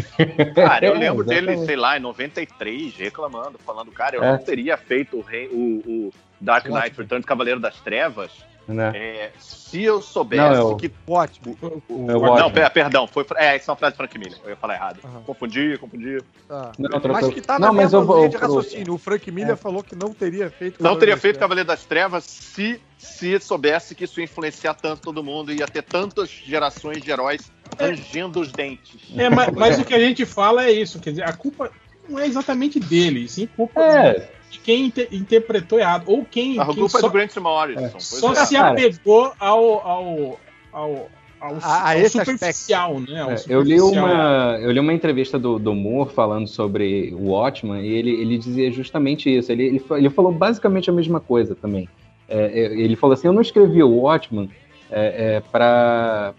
[0.54, 1.66] Cara, eu É, lembro dele, exatamente.
[1.66, 4.32] sei lá, em 93, reclamando, falando, cara, eu É.
[4.32, 7.02] não teria feito o, rei- o, o Dark Knight Ótimo.
[7.02, 8.30] Return do Cavaleiro das Trevas
[8.74, 8.92] Né?
[8.94, 10.90] é, se eu soubesse Não, é o- que.
[11.06, 11.56] Ótimo.
[11.62, 14.50] É o não, per- perdão, foi, é, essa é uma frase de Frank Miller, eu
[14.50, 14.98] ia falar errado.
[15.04, 15.22] Aham.
[15.22, 16.18] Confundi, confundi.
[16.48, 16.72] Tá.
[16.78, 18.94] Não, Mas que tá na Não, mas mesma eu vou- linha de eu- raciocínio.
[18.94, 20.82] O Frank Miller falou que não teria feito.
[20.82, 25.02] Não teria feito Cavaleiro Cavaleiro das Trevas se, se soubesse que isso ia influenciar tanto
[25.02, 29.00] todo mundo, ia ter tantas gerações de heróis rangendo os dentes.
[29.16, 31.70] É, mas, mas o que a gente fala é isso, quer dizer, a culpa
[32.10, 34.28] não é exatamente dele, sim culpa É.
[34.50, 36.04] de quem inter- interpretou errado.
[36.06, 37.88] Ou quem, A quem culpa é só, do Grant Morrison.
[37.90, 38.44] pois só é.
[38.46, 40.40] se apegou ao, ao,
[40.72, 43.20] ao, ao, A- a ao esse superficial, né?
[43.22, 44.04] Ao É, eu, li superficial.
[44.06, 48.36] uma, eu li uma entrevista do, do Moore falando sobre o Watchman e ele, ele
[48.38, 49.50] dizia justamente isso.
[49.52, 51.88] Ele, ele, ele falou basicamente a mesma coisa também.
[52.28, 54.48] É, é, ele falou assim: Eu não escrevi o Watchman
[54.90, 56.34] é, é, para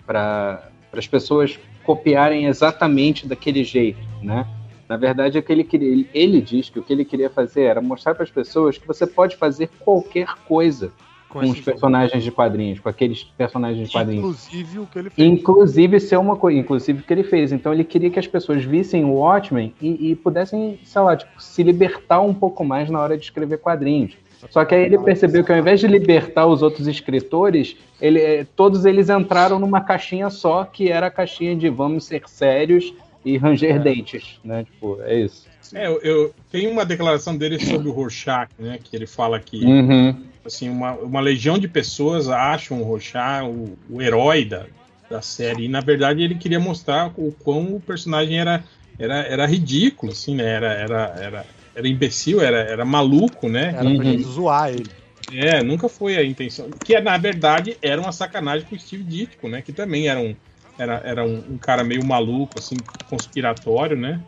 [0.93, 4.45] as pessoas copiarem exatamente daquele jeito, né?
[4.91, 7.61] Na verdade, é que ele, queria, ele, ele diz que o que ele queria fazer
[7.61, 10.91] era mostrar para as pessoas que você pode fazer qualquer coisa
[11.29, 14.19] com, esse os personagens de quadrinhos, com aqueles personagens de quadrinhos.
[14.19, 15.29] Inclusive o que ele fez.
[15.29, 17.53] Inclusive ser uma coisa, inclusive o que ele fez.
[17.53, 21.41] Então ele queria que as pessoas vissem o Watchmen e, e pudessem, sei lá, tipo,
[21.41, 24.17] se libertar um pouco mais na hora de escrever quadrinhos.
[24.49, 28.45] Só que aí ele percebeu que ao invés de libertar os outros escritores, ele, eh,
[28.57, 33.37] todos eles entraram numa caixinha só, que era a caixinha de vamos ser sérios e
[33.37, 34.63] ranger dentes, né?
[34.63, 35.47] Tipo, é isso.
[35.73, 38.79] É, eu, eu tenho uma declaração dele sobre o Rorschach, né?
[38.83, 40.15] Que ele fala que Uhum.
[40.45, 44.65] assim, uma, uma legião de pessoas acham o Rorschach o, o herói da,
[45.09, 45.65] da série.
[45.65, 48.63] E na verdade ele queria mostrar o quão o personagem era,
[48.97, 50.45] era, era ridículo, assim, né?
[50.45, 53.67] Era, era, era, era imbecil, era, era maluco, né?
[53.67, 54.03] Era pra Uhum.
[54.03, 54.89] gente zoar ele.
[55.33, 56.69] É, nunca foi a intenção.
[56.83, 59.61] Que na verdade era uma sacanagem com o Steve Ditko, né?
[59.61, 60.35] Que também era um,
[60.81, 64.19] era, era um, um cara meio maluco, assim, conspiratório, né?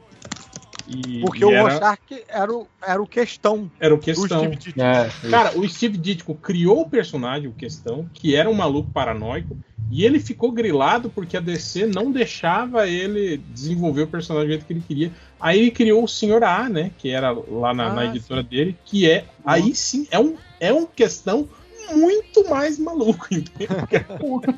[0.87, 4.51] E, Porque e o era, Rorschach era o, era o questão era o questão.
[4.77, 9.57] É, Cara, o Steve Ditko criou o personagem, o Questão, que era um maluco paranoico,
[9.89, 14.65] e ele ficou grilado porque a DC não deixava ele desenvolver o personagem do jeito
[14.65, 15.11] que ele queria.
[15.39, 16.91] Aí ele criou o Senhor A, né?
[16.97, 19.25] Que era lá na, Ah, na editora dele, que é.
[19.45, 21.47] Aí sim, é um, é um questão
[21.91, 23.67] muito mais maluco, entendeu?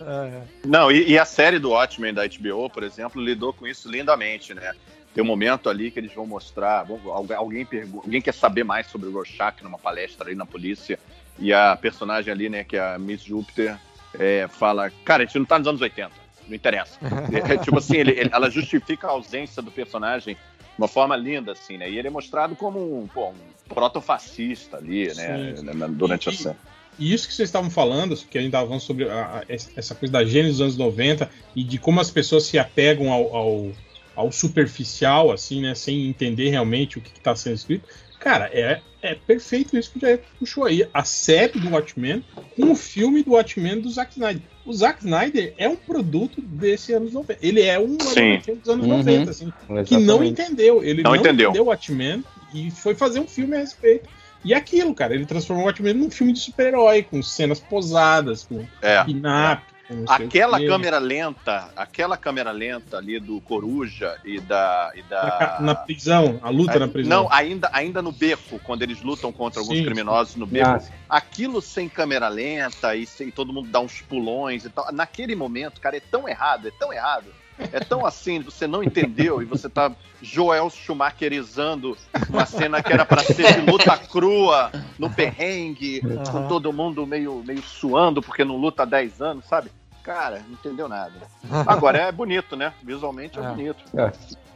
[0.00, 0.42] É.
[0.66, 4.54] Não, e, e a série do Watchmen da HBO, por exemplo, lidou com isso lindamente,
[4.54, 4.72] né?
[5.14, 9.12] Tem um momento ali que eles vão mostrar, alguém, alguém, quer saber mais sobre o
[9.12, 10.98] Rorschach numa palestra ali na polícia,
[11.38, 13.76] e a personagem ali, né, que é a Miss Júpiter,
[14.18, 16.10] é, fala, cara, a gente não tá nos anos 80,
[16.48, 16.98] não interessa.
[17.52, 20.36] É, tipo assim, ele- ele- ela justifica a ausência do personagem
[20.78, 21.90] uma forma linda, assim, né?
[21.90, 23.34] E ele é mostrado como um, pô, um
[23.68, 25.62] protofascista ali, né, Sim.
[25.64, 26.56] na- na- durante a E- série.
[26.98, 29.94] E isso que vocês estavam falando, que a gente estava falando sobre a- a- essa
[29.94, 33.72] coisa da gênese dos anos 90 e de como as pessoas se apegam ao, ao,
[34.14, 35.74] ao superficial, assim, né?
[35.74, 37.88] Sem entender realmente o que está sendo escrito.
[38.22, 40.86] Cara, é, é perfeito isso que o Jair puxou aí.
[40.94, 42.24] A série do Watchmen
[42.56, 44.42] com o filme do Watchmen do Zack Snyder.
[44.64, 47.44] O Zack Snyder é um produto desse anos 90.
[47.44, 48.98] Ele é um dos anos Uhum.
[48.98, 49.52] 90, assim
[49.84, 50.84] que não entendeu.
[50.84, 51.48] Ele Não não, entendeu.
[51.50, 54.08] entendeu o Watchmen e foi fazer um filme a respeito.
[54.44, 58.64] E aquilo, cara, ele transformou o Watchmen num filme de super-herói, com cenas posadas, com
[58.80, 59.02] É.
[59.04, 59.62] pinap,
[59.92, 60.66] com Aquela quê.
[60.66, 64.90] câmera lenta, aquela câmera lenta ali do Coruja e da.
[64.94, 67.22] E Na, da na prisão, a luta na prisão.
[67.24, 70.70] Não, ainda, ainda no beco, quando eles lutam contra alguns Sim, criminosos no beco.
[70.70, 70.92] Ah, sim.
[71.08, 74.90] Aquilo sem câmera lenta e sem todo mundo dar uns pulões e tal.
[74.92, 77.26] Naquele momento, cara, é tão errado, é tão errado.
[77.70, 81.96] É tão assim, você não entendeu e você tá Joel Schumacherizando
[82.28, 86.48] uma cena que era pra ser de luta crua, no perrengue, com Aham.
[86.48, 89.70] todo mundo meio, meio suando porque não luta há 10 anos, sabe?
[90.02, 91.12] Cara, não entendeu nada.
[91.66, 92.72] Agora é bonito, né?
[92.82, 93.48] Visualmente é, É.
[93.48, 93.84] bonito.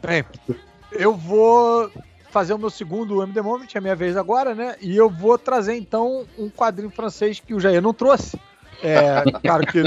[0.05, 0.25] Bem,
[0.91, 1.89] eu vou
[2.29, 4.75] fazer o meu segundo MD Moment, é a minha vez agora, né?
[4.81, 8.37] E eu vou trazer então um quadrinho francês que o Jair não trouxe.
[8.83, 9.81] É, claro que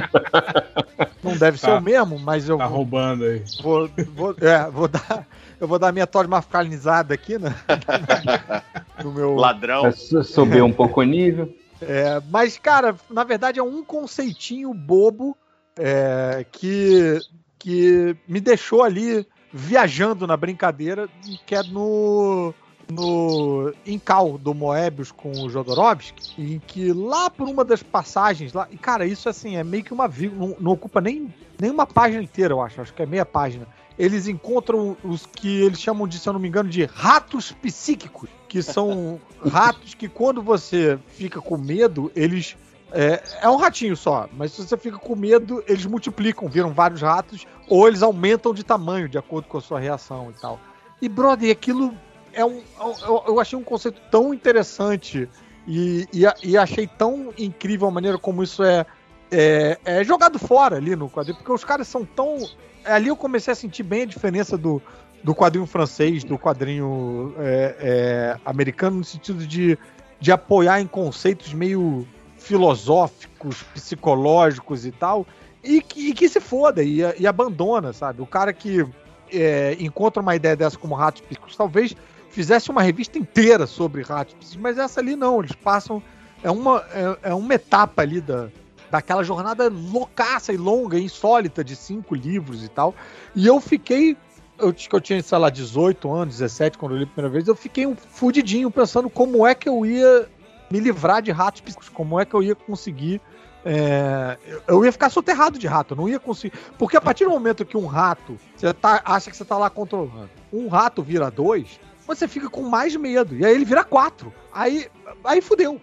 [1.22, 1.78] não deve ser Tá.
[1.78, 3.44] o mesmo, mas eu Tá vou, roubando aí.
[3.62, 5.26] vou, vou- é, vou dar,
[5.60, 7.54] eu vou dar a minha tosse masculinizada aqui, né?
[9.04, 9.82] No meu, Ladrão.
[9.82, 11.54] Pra su- subir um pouco o nível.
[11.80, 15.34] É, mas, cara, na verdade é um conceitinho bobo
[15.80, 17.18] é, que,
[17.58, 21.08] que me deixou ali viajando na brincadeira,
[21.46, 22.54] que é no,
[22.90, 28.68] no Incal do Moebius com o Jodorowsky, em que lá por uma das passagens, lá,
[28.70, 32.22] e cara, isso assim, é meio que uma não, não ocupa nem, nem uma página
[32.22, 33.66] inteira, eu acho, acho que é meia página.
[33.98, 38.30] Eles encontram os que eles chamam de, se eu não me engano, de ratos psíquicos,
[38.48, 42.56] que são ratos que quando você fica com medo, eles.
[42.92, 47.02] É, é um ratinho só, mas se você fica com medo, eles multiplicam, viram vários
[47.02, 50.58] ratos, ou eles aumentam de tamanho de acordo com a sua reação e tal.
[51.00, 51.94] E, brother, aquilo
[52.32, 52.60] é um.
[52.78, 55.28] Eu, eu achei um conceito tão interessante
[55.66, 58.84] e, e, e achei tão incrível a maneira como isso é,
[59.30, 62.38] é, é jogado fora ali no quadrinho, porque os caras são tão.
[62.84, 64.82] Ali eu comecei a sentir bem a diferença do,
[65.22, 69.78] do quadrinho francês, do quadrinho é, é, americano, no sentido de,
[70.18, 72.06] de apoiar em conceitos meio
[72.50, 75.24] filosóficos, psicológicos e tal,
[75.62, 78.20] e que, e que se foda e, e abandona, sabe?
[78.20, 78.84] O cara que
[79.32, 81.94] é, encontra uma ideia dessa como Ratos Psíquicos, talvez
[82.28, 86.02] fizesse uma revista inteira sobre Ratos Psíquicos, mas essa ali não, eles passam.
[86.42, 88.48] É uma, é, é uma etapa ali da,
[88.90, 92.96] daquela jornada loucaça e longa, insólita, de cinco livros e tal.
[93.32, 94.16] E eu fiquei.
[94.58, 97.54] Eu, eu tinha, sei lá, 18 anos, 17, quando eu li a primeira vez, eu
[97.54, 100.28] fiquei um fudidinho pensando como é que eu ia
[100.70, 103.20] me livrar de ratos psíquicos, como é que eu ia conseguir.
[103.62, 106.56] É, eu ia ficar soterrado de rato, eu não ia conseguir.
[106.78, 109.68] Porque a partir do momento que um rato, você tá, acha que você tá lá
[109.68, 113.36] controlando, um rato vira dois, você fica com mais medo.
[113.36, 114.32] E aí ele vira quatro.
[114.52, 114.88] Aí,
[115.24, 115.80] aí fudeu.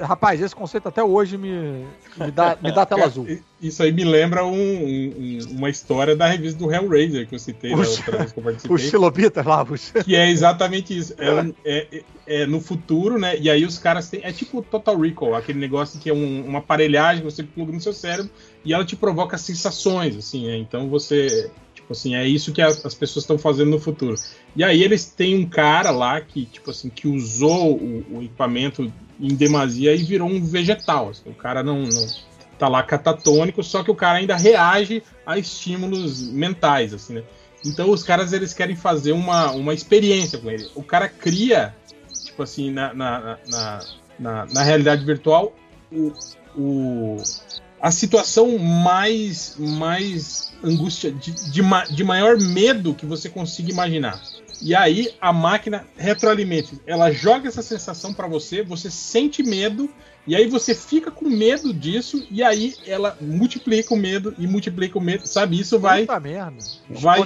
[0.00, 3.26] Rapaz, esse conceito até hoje me, me, dá, me dá tela azul.
[3.62, 7.72] Isso aí me lembra um- um- uma história da revista do Hellraiser que eu citei
[7.72, 8.74] Os- outra vez que eu participei.
[8.76, 9.90] Os xilobitas lá, os...
[9.90, 11.14] Que é exatamente isso.
[11.18, 12.04] É, é- é-
[12.42, 13.38] é no futuro, né?
[13.38, 14.20] E aí os caras têm.
[14.22, 17.80] É tipo Total Recall, aquele negócio que é um- uma aparelhagem que você pluga no
[17.80, 18.30] seu cérebro
[18.64, 20.56] e ela te provoca sensações, assim, né?
[20.56, 21.50] Então você.
[21.84, 24.14] Tipo assim, é isso que as pessoas estão fazendo no futuro.
[24.56, 28.90] E aí eles têm um cara lá que, tipo assim, que usou o, o equipamento
[29.20, 31.10] em demasia e virou um vegetal.
[31.10, 31.28] assim.
[31.28, 32.06] O cara não, não
[32.58, 37.22] tá lá catatônico, só que o cara ainda reage a estímulos mentais, assim, né?
[37.66, 40.66] Então os caras eles querem fazer uma, uma experiência com ele.
[40.74, 41.74] O cara cria,
[42.24, 43.78] tipo assim, na, na, na,
[44.18, 45.54] na, na realidade virtual,
[45.92, 46.12] o,
[46.56, 47.16] o,
[47.84, 51.60] a situação mais, mais angústia, de, de,
[51.94, 54.22] de maior medo que você consiga imaginar.
[54.62, 56.70] E aí a máquina retroalimenta.
[56.86, 59.90] Ela joga essa sensação pra você, você sente medo,
[60.26, 64.98] e aí você fica com medo disso, e aí ela multiplica o medo e multiplica
[64.98, 65.60] o medo, sabe?
[65.60, 66.02] Isso vai.
[66.02, 66.58] Puta merda.
[66.88, 67.20] Vai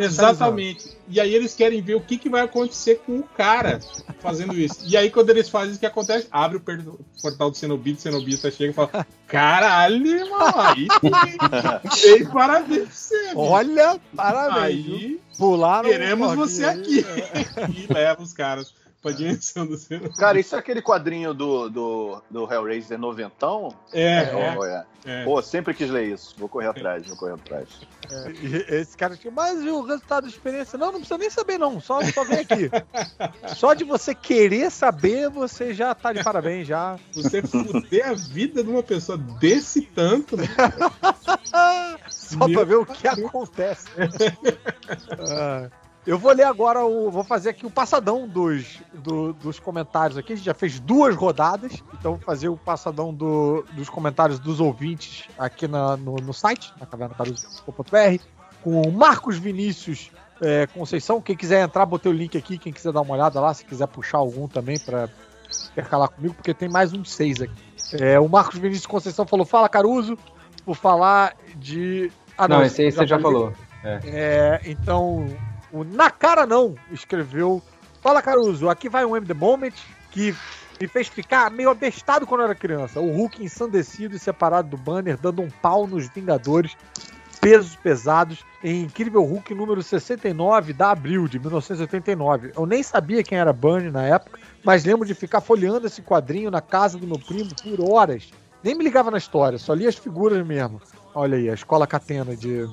[0.00, 0.96] exatamente.
[1.08, 3.80] E aí eles querem ver o que, que vai acontecer com o cara
[4.20, 4.76] fazendo isso.
[4.86, 6.28] E aí, quando eles fazem isso, o que acontece?
[6.30, 6.60] Abre o
[7.20, 10.86] portal do Cenobita, o Cenobita chega e fala: Caralho, mano, aí
[12.00, 13.22] tem parabéns pra você.
[13.24, 14.86] bicho." Olha, parabéns.
[14.86, 17.04] Aí Pularam queremos você aqui.
[17.74, 20.16] e leva os caras pra dimensão do Cenobita.
[20.16, 23.74] Cara, isso é aquele quadrinho do, do, do Hellraiser noventão?
[23.92, 24.84] É, Ou é.
[25.04, 25.24] É.
[25.24, 26.34] Pô, sempre quis ler isso.
[26.36, 27.68] Vou correr atrás, vou correr atrás.
[28.10, 30.78] É, e esse cara tinha, mas e o resultado da experiência?
[30.78, 31.80] Não, não precisa nem saber, não.
[31.80, 32.70] Só, só vem aqui.
[33.56, 36.98] Só de você querer saber, você já tá de parabéns já.
[37.12, 40.44] Você fuder a vida de uma pessoa desse tanto, né?
[42.10, 43.86] Só pra ver o que acontece.
[45.18, 45.68] Ah,
[46.06, 47.10] eu vou ler agora o.
[47.10, 50.32] Vou fazer aqui o passadão dos, do- dos comentários aqui.
[50.32, 51.82] A gente já fez duas rodadas.
[51.94, 56.72] Então vou fazer o passadão do- dos comentários dos ouvintes aqui na- no, no site,
[56.80, 58.22] na cavernacaruso.com.br,
[58.62, 61.20] com o Marcos Vinícius é, Conceição.
[61.20, 62.56] Quem quiser entrar, botei o link aqui.
[62.58, 65.08] Quem quiser dar uma olhada lá, se quiser puxar algum também pra
[65.72, 67.52] intercalar comigo, porque tem mais um seis aqui.
[67.92, 70.16] É, o Marcos Vinícius Conceição falou: Fala, Caruso,
[70.64, 72.10] por falar de.
[72.38, 73.38] Ah, não, esse aí você já falei.
[73.38, 73.52] falou.
[73.82, 74.00] É.
[74.04, 75.26] É, então,
[75.72, 77.62] o Na Cara Não escreveu:
[78.00, 79.74] Fala Caruso, aqui vai um M The Moment
[80.10, 80.34] que
[80.80, 83.00] me fez ficar meio abestado quando eu era criança.
[83.00, 86.76] O Hulk ensandecido e separado do banner, dando um pau nos Vingadores,
[87.40, 92.52] pesos pesados, em Incrível Hulk número 69 da Abril de 1989.
[92.56, 96.50] Eu nem sabia quem era Bunny na época, mas lembro de ficar folheando esse quadrinho
[96.50, 98.30] na casa do meu primo por horas.
[98.62, 100.80] Nem me ligava na história, só lia as figuras mesmo.
[101.14, 102.68] Olha aí, a escola catena de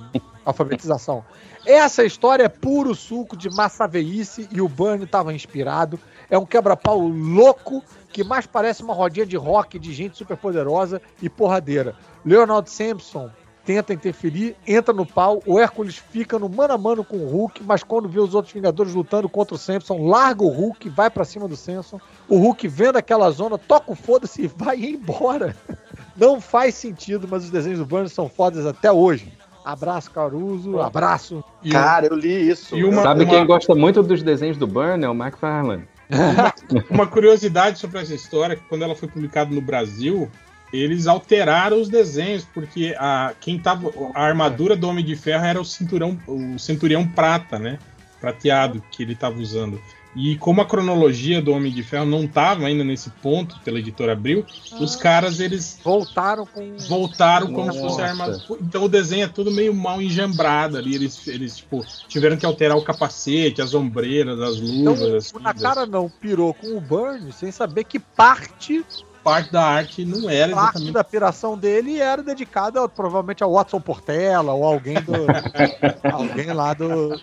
[0.46, 1.26] alfabetização.
[1.66, 6.00] Essa história é puro suco de massa veice e o Burnie estava inspirado.
[6.30, 7.84] É um quebra-pau louco
[8.14, 11.96] que mais parece uma rodinha de rock de gente super poderosa e porradeira.
[12.24, 13.30] Leonard Sampson
[13.66, 17.62] tenta interferir, entra no pau, o Hércules fica no mano a mano com o Hulk,
[17.66, 21.26] mas quando vê os outros Vingadores lutando contra o Sampson, larga o Hulk, vai pra
[21.26, 22.00] cima do Sampson.
[22.30, 25.54] O Hulk vendo aquela zona, toca o foda-se e vai embora.
[26.18, 29.32] Não faz sentido, mas os desenhos do Burns são fodas até hoje.
[29.64, 30.80] Abraço, Caruso.
[30.80, 31.44] Abraço.
[31.70, 32.76] Cara, eu li isso.
[32.76, 35.84] E uma, Sabe uma- quem gosta muito dos desenhos do Burn é o McFarlane.
[36.90, 40.32] Uma curiosidade sobre essa história, que quando ela foi publicada no Brasil,
[40.72, 45.60] eles alteraram os desenhos, porque a, quem tava, a armadura do Homem de Ferro era
[45.60, 47.78] o cinturão, o cinturão prata, né?
[48.22, 49.82] Prateado que ele estava usando.
[50.16, 54.14] E como a cronologia do Homem de Ferro não estava ainda nesse ponto pela editora
[54.14, 54.46] Abril,
[54.80, 58.44] os caras eles voltaram com voltaram como se fosse a armadura.
[58.62, 60.96] Então o desenho é tudo meio mal enjambrado ali.
[60.96, 65.32] Eles, eles tipo, tiveram que alterar o capacete, as ombreiras, as Então, luvas.
[65.32, 68.84] o Na Cara não pirou com o Burns sem saber que parte
[69.28, 70.94] parte da arte não era Parte exatamente.
[70.94, 75.28] da piração dele era dedicada provavelmente ao Watson Portela ou alguém do.
[76.12, 77.20] alguém lá do.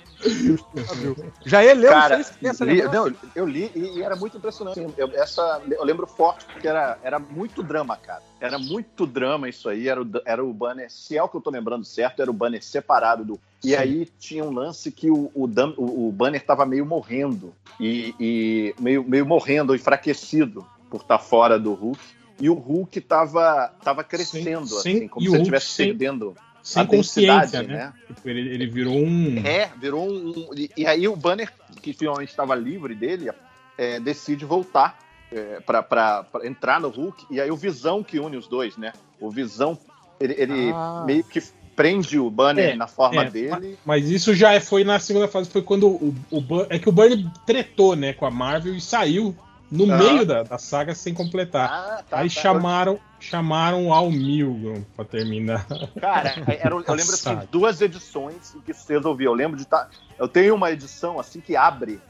[1.45, 4.03] Já ele leu, Cara, não sei se tem essa li- não, eu li e, e
[4.03, 4.81] era muito impressionante.
[4.97, 8.23] Eu, essa, eu lembro forte, porque era, era muito drama, cara.
[8.41, 9.89] Era muito drama isso aí.
[9.89, 12.35] Era o, era o banner, se é o que eu tô lembrando certo, era o
[12.35, 13.41] banner separado do.
[13.63, 13.77] E Sim.
[13.77, 17.55] aí tinha um lance que o, o, o- o banner tava meio morrendo.
[17.81, 22.01] E, e meio, meio morrendo, enfraquecido por estar fora do Hulk.
[22.41, 25.77] E o Hulk tava, tava crescendo, sem- assim, como e se o ele Hulk estivesse
[25.77, 26.35] perdendo.
[26.63, 27.93] Sem a consciência, densidade, né?
[28.07, 29.37] Tipo, ele, ele virou um.
[29.45, 30.51] É, virou um.
[30.57, 33.31] E, e aí o banner, que finalmente estava livre dele,
[33.77, 34.99] é, decide voltar
[35.31, 37.27] é, para entrar no Hulk.
[37.31, 38.93] E aí o Visão que une os dois, né?
[39.21, 39.79] O Visão,
[40.19, 41.05] ele, ele Ah.
[41.07, 41.43] meio que
[41.77, 43.77] prende o banner É, na forma é, dele.
[43.85, 46.93] Mas isso já foi na segunda fase, foi quando o, o Bur- é que o
[46.93, 49.37] Burnie tretou, né, com a Marvel e saiu
[49.75, 49.97] no Ah.
[49.99, 51.69] meio da, da saga sem completar.
[51.71, 52.41] Ah, tá, Aí tá.
[52.41, 55.67] chamaram, chamaram ao Milgram pra terminar.
[56.01, 59.27] Cara, era, eu lembro assim, duas edições em que se resolvia.
[59.27, 59.89] Eu lembro de estar.
[60.19, 62.01] eu tenho uma edição assim que abre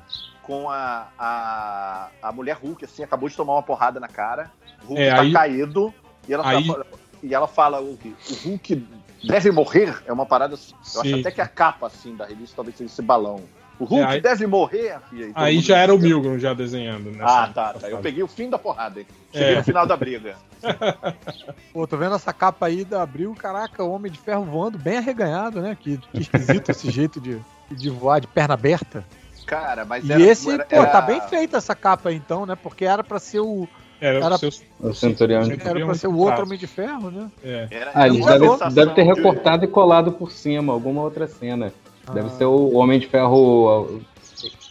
[0.43, 4.51] com a, a, a mulher Hulk, assim, acabou de tomar uma porrada na cara.
[4.84, 5.94] O Hulk É, tá aí- caído.
[6.28, 6.84] E ela, aí- tá-
[7.23, 8.86] e ela fala: o, o Hulk
[9.26, 10.02] deve morrer.
[10.07, 10.75] É uma parada assim.
[10.94, 11.20] Eu acho Sim.
[11.20, 13.43] até que a capa assim, da revista talvez seja esse balão.
[13.78, 14.97] O Hulk É, aí- deve morrer.
[15.12, 17.11] E aí, todo Aí já era o Milgram já desenhando.
[17.11, 17.89] nessa- Ah, tá, tá.
[17.91, 19.07] Eu peguei o fim da porrada, hein?
[19.33, 19.57] Cheguei É.
[19.59, 20.36] no final da briga.
[21.73, 24.99] Pô, tô vendo essa capa aí da Abril, caraca, o Homem de Ferro voando bem
[24.99, 25.77] arreganhado, né?
[25.78, 27.39] Que, que esquisito esse jeito de,
[27.70, 29.05] de voar de perna aberta.
[29.47, 32.47] Cara, mas E era, esse, era- pô, tá era- bem feita essa capa aí então,
[32.47, 32.57] né?
[32.61, 33.69] Porque era pra ser o.
[34.01, 35.43] Era, Era- o seu- O Centurião.
[35.43, 37.31] Era pra ser o outro Homem de Ferro, né?
[37.43, 37.69] É.
[37.70, 41.73] era- Ah, eles devem deve ter recortado e colado por cima, alguma outra cena.
[42.12, 42.31] Deve Ah.
[42.31, 44.00] ser o Homem de Ferro.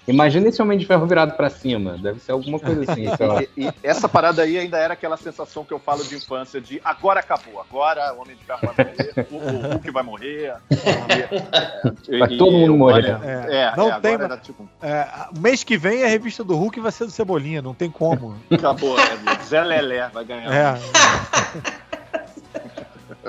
[0.05, 1.97] Imagina esse Homem de Ferro virado pra cima.
[1.97, 3.41] Deve ser alguma coisa assim, sei lá.
[3.41, 6.81] E, e essa parada aí ainda era aquela sensação que eu falo de infância de
[6.83, 10.53] agora acabou, agora o Homem de Ferro vai morrer, o, o Hulk vai morrer.
[12.19, 13.17] Vai e- todo mundo morrer.
[13.23, 15.07] É, é, Não é, tem, era tipo, É,
[15.39, 18.35] mês que vem a revista do Hulk vai ser do Cebolinha, não tem como.
[18.51, 20.53] acabou, é, Zé Lelé vai ganhar.
[20.53, 20.73] É.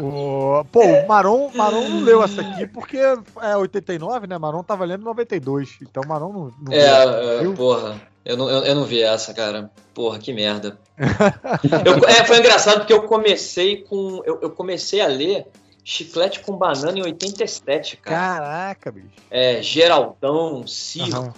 [0.01, 4.39] o, pô, o Maron, Maron não leu essa aqui porque é 89, né?
[4.39, 5.79] Maron tava lendo 92.
[5.83, 6.73] Então o Maron não, não.
[6.73, 7.55] É, é, Viu?
[7.55, 8.01] porra.
[8.25, 9.71] Eu não, eu, eu não vi essa, cara.
[9.93, 10.79] Porra, que merda.
[11.85, 14.23] Eu- é, foi engraçado porque eu comecei com.
[14.25, 15.47] Eu, eu comecei a ler
[15.85, 18.17] Chiclete com Banana em 87, cara.
[18.17, 19.09] Caraca, bicho.
[19.31, 21.15] É, Geraldão, Circo.
[21.17, 21.35] Aham.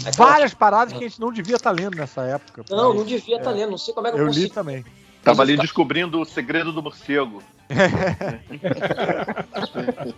[0.00, 2.64] aquelas- Várias paradas que a gente não devia estar lendo nessa época.
[2.68, 3.54] Não, mas não devia estar é.
[3.54, 3.70] lendo.
[3.70, 4.84] Não sei como é que eu, Eu li também.
[5.24, 7.42] Tava ali descobrindo o segredo do morcego.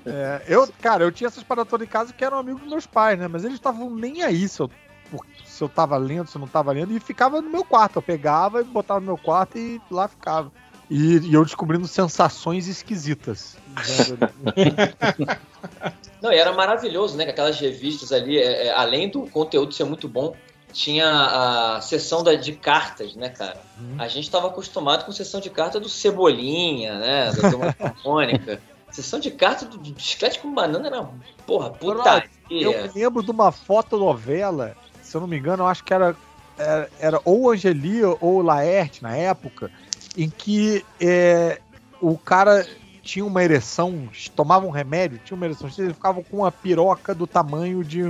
[0.05, 2.87] É, eu, cara, eu tinha essas paradas todas em casa que eram amigos dos meus
[2.87, 3.29] pais, né?
[3.29, 4.71] Mas eles estavam nem aí se eu,
[5.45, 7.97] se eu tava lendo, se eu não tava lendo, e ficava no meu quarto.
[7.97, 10.51] Eu pegava e botava no meu quarto e lá ficava.
[10.91, 13.57] E, e eu descobrindo sensações esquisitas.
[16.23, 17.25] Não, e era maravilhoso, né?
[17.25, 20.35] Que aquelas revistas ali, é, é, além do conteúdo ser muito bom,
[20.77, 21.09] tinha
[21.77, 23.57] a sessão da, de cartas, né, cara?
[23.99, 27.33] A gente estava acostumado com sessão de carta do Cebolinha, né?
[27.33, 28.61] Da Turma Mônica.
[28.91, 31.09] Sessão de carta do, Chiclete com Banana era,
[31.47, 32.29] porra, putaria.
[32.51, 36.15] Eu me lembro de uma fotonovela, se eu não me engano, eu acho que era,
[36.59, 39.71] era, era ou Angelia ou Laerte na época,
[40.15, 41.59] em que é,
[42.03, 42.67] o cara
[43.03, 47.27] tinha uma ereção, tomava um remédio, tinha uma ereção, ele ficava com uma piroca do
[47.27, 48.03] tamanho de,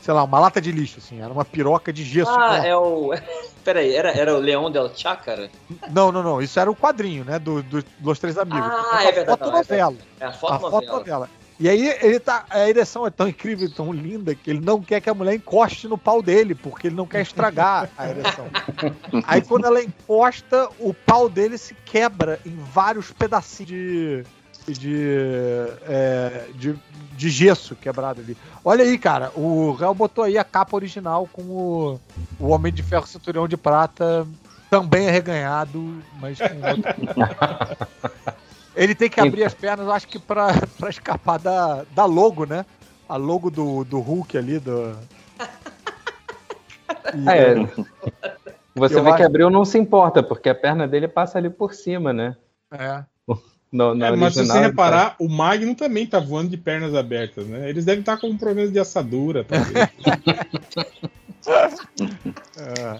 [0.00, 2.30] sei lá, uma lata de lixo, assim, era uma piroca de gesso.
[2.30, 3.12] Ah, é o.
[3.64, 5.50] Peraí, era, era o Leão del Chácara?
[5.90, 8.62] Não, não, não, isso era o quadrinho, né, do, do- dos Três Amigos.
[8.72, 9.96] Ah, Uma é verdade, não, é fotonovela.
[10.18, 10.98] É a A foto foto novela.
[10.98, 11.30] novela.
[11.62, 12.46] E aí ele tá.
[12.48, 15.34] A ereção é tão incrível, e tão linda, que ele não quer que a mulher
[15.34, 18.46] encoste no pau dele, porque ele não quer estragar a ereção.
[19.28, 24.24] Aí quando ela encosta, o pau dele se quebra em vários pedacinhos de.
[24.68, 26.78] De, é, de,
[27.16, 28.36] de gesso quebrado ali.
[28.64, 32.00] Olha aí, cara, o Real botou aí a capa original com o,
[32.38, 34.26] o Homem de Ferro Cinturão de Prata,
[34.70, 37.86] também arreganhado, mas com outro.
[38.76, 40.48] Ele tem que abrir as pernas, acho que pra,
[40.78, 42.64] pra escapar da, da logo, né?
[43.08, 44.96] A logo do, do Hulk ali, do.
[47.14, 47.54] E- É.
[48.74, 51.74] Você vê que acho- abriu não se importa, porque a perna dele passa ali por
[51.74, 52.36] cima, né?
[52.70, 53.02] É.
[53.72, 56.94] No, no É, mas se você ele reparar, o Magno também tá voando de pernas
[56.94, 57.68] abertas, né?
[57.70, 59.88] Eles devem estar com um problema de assadura, talvez.
[62.56, 62.98] É.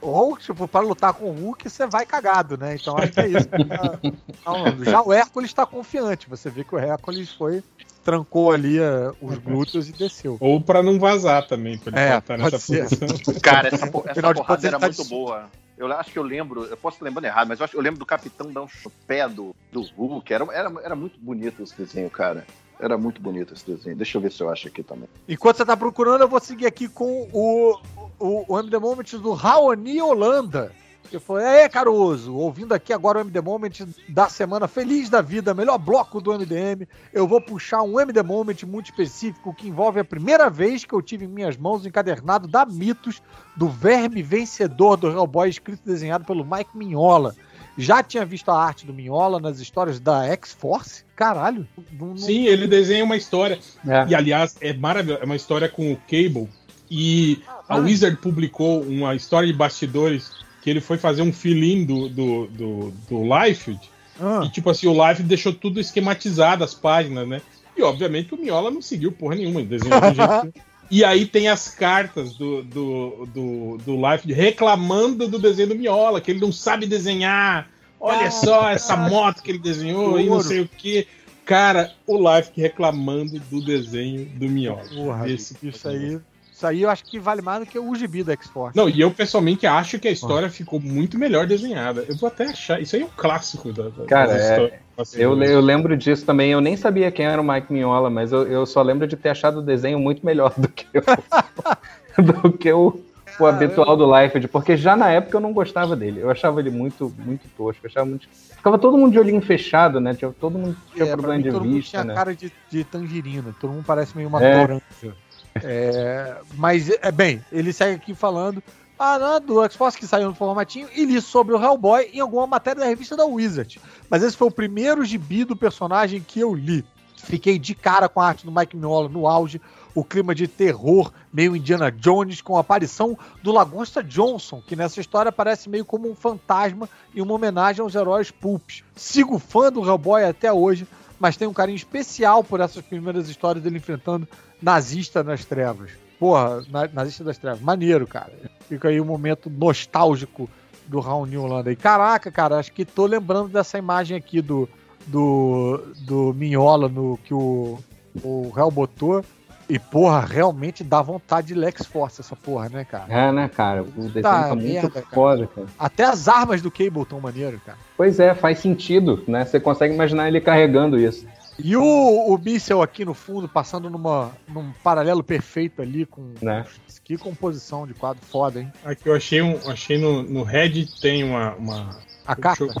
[0.00, 2.74] Ou, tipo, pra lutar com o Hulk, você vai cagado, né?
[2.74, 3.48] Então acho que é isso.
[3.48, 3.98] que tá
[4.44, 4.84] falando.
[4.84, 6.28] Já o Hércules tá confiante.
[6.28, 7.62] Você vê que o Hércules foi,
[8.04, 10.36] trancou ali eh, os glúteos e desceu.
[10.40, 12.82] Ou pra não vazar também, pra ele É, nessa ser.
[12.82, 13.40] posição.
[13.42, 15.46] Cara, essa, po- essa porrada era tá muito de- boa.
[15.76, 17.98] Eu acho que eu lembro, eu posso estar lembrando errado, mas eu, acho, eu lembro
[17.98, 18.68] do Capitão dar um
[19.06, 20.32] pé do, do Hulk.
[20.32, 22.46] Era, era, era muito bonito esse desenho, cara.
[22.78, 23.96] Era muito bonito esse desenho.
[23.96, 25.08] Deixa eu ver se eu acho aqui também.
[25.28, 27.80] Enquanto você tá procurando, eu vou seguir aqui com o,
[28.18, 30.72] o, o MD Moment do Raoni Holanda.
[31.14, 33.70] Que foi, é Caruso, ouvindo aqui agora o MD Moment
[34.08, 36.88] da semana, feliz da vida, melhor bloco do MDM.
[37.12, 41.00] Eu vou puxar um MD Moment muito específico que envolve a primeira vez que eu
[41.00, 43.22] tive em minhas mãos o encadernado da Mitos
[43.54, 47.32] do Verme Vencedor do Hellboy, escrito e desenhado pelo Mike Mignola.
[47.78, 51.04] Já tinha visto a arte do Mignola nas histórias da X-Force?
[51.14, 51.64] Caralho.
[51.92, 53.60] não- Sim, ele desenha uma história.
[53.86, 54.04] É.
[54.08, 55.22] E aliás, é maravilhoso.
[55.22, 56.48] É uma história com o Cable.
[56.90, 57.78] E a Ah.
[57.78, 62.94] Wizard publicou uma história de bastidores que ele foi fazer um fill-in do, do, do,
[63.06, 63.78] do Liefeld.
[64.18, 64.40] Ah.
[64.46, 67.42] E tipo assim, o Liefeld deixou tudo esquematizado, as páginas, né?
[67.76, 70.60] E obviamente o Miola não seguiu porra nenhuma, ele desenhou do jeito que...
[70.90, 76.20] E aí tem as cartas do, do, do, do Liefeld reclamando do desenho do Miola,
[76.20, 77.68] que ele não sabe desenhar.
[77.98, 81.06] Olha só essa moto que ele desenhou e não sei o que.
[81.44, 84.84] Cara, o Liefeld reclamando do desenho do Miola.
[84.94, 86.18] Porra, Esse- isso aí.
[86.54, 88.76] Isso aí eu acho que vale mais do que o gibi da X-Force.
[88.76, 92.04] Não, e eu pessoalmente acho que a história ficou muito melhor desenhada.
[92.08, 92.80] Eu vou até achar.
[92.80, 94.78] Isso aí é um clássico da, da Cara, é-.
[94.96, 96.52] Assim, Eu, eu lembro disso também.
[96.52, 99.30] Eu nem sabia quem era o Mike Mignola, mas eu, eu só lembro de ter
[99.30, 103.00] achado o desenho muito melhor do que o, do que o,
[103.40, 106.20] o habitual do Liefeld, porque já na época eu não gostava dele.
[106.20, 107.84] Eu achava ele muito, muito tosco.
[107.84, 108.28] eu achava muito...
[108.28, 110.14] Ficava todo mundo de olhinho fechado, né?
[110.14, 112.14] Tinha, todo mundo tinha É, problema mim, de todo mundo vista, tinha né?
[112.14, 114.60] cara de, de tangerina, todo mundo parece meio uma É.
[114.60, 115.16] toranja.
[115.62, 118.62] É, mas, é bem, ele segue aqui falando
[118.98, 122.80] ah, do X-Force que saiu no formatinho e li sobre o Hellboy em alguma matéria
[122.80, 123.80] da revista da Wizard.
[124.08, 126.84] Mas esse foi o primeiro gibi do personagem que eu li.
[127.16, 129.60] Fiquei de cara com a arte do Mike Mignola no auge,
[129.94, 135.00] o clima de terror, meio Indiana Jones, com a aparição do Lagosta Johnson, que nessa
[135.00, 138.84] história parece meio como um fantasma e uma homenagem aos heróis pulps.
[138.94, 140.86] Sigo fã do Hellboy até hoje,
[141.18, 144.28] mas tenho um carinho especial por essas primeiras histórias dele enfrentando
[144.64, 145.90] nazista nas trevas.
[146.18, 147.60] Porra, na- nazista das trevas.
[147.60, 148.32] Maneiro, cara.
[148.68, 150.48] Fica aí um momento nostálgico
[150.86, 151.70] do Raoni Holanda.
[151.70, 154.68] E caraca, cara, acho que tô lembrando dessa imagem aqui do,
[155.06, 157.78] do, do Minhola no, que o,
[158.22, 159.24] o Hell botou.
[159.66, 163.06] E, porra, realmente dá vontade de Lex Force essa porra, né, cara?
[163.08, 163.82] É, né, cara?
[163.82, 165.06] O desenho Tá tá, muito merda, cara.
[165.10, 165.66] foda, cara.
[165.78, 167.78] Até as armas do Cable tão maneiro, cara.
[167.96, 169.42] Pois é, faz sentido, né?
[169.46, 171.26] Você consegue imaginar ele carregando isso.
[171.58, 176.34] E o, o míssel aqui no fundo, passando numa, num paralelo perfeito ali com.
[176.42, 176.64] Né?
[177.04, 178.72] Que composição de quadro foda, hein?
[178.84, 179.58] Aqui eu achei um.
[179.68, 181.54] Achei no, no Reddit tem uma.
[181.54, 182.74] uma A deixa eu-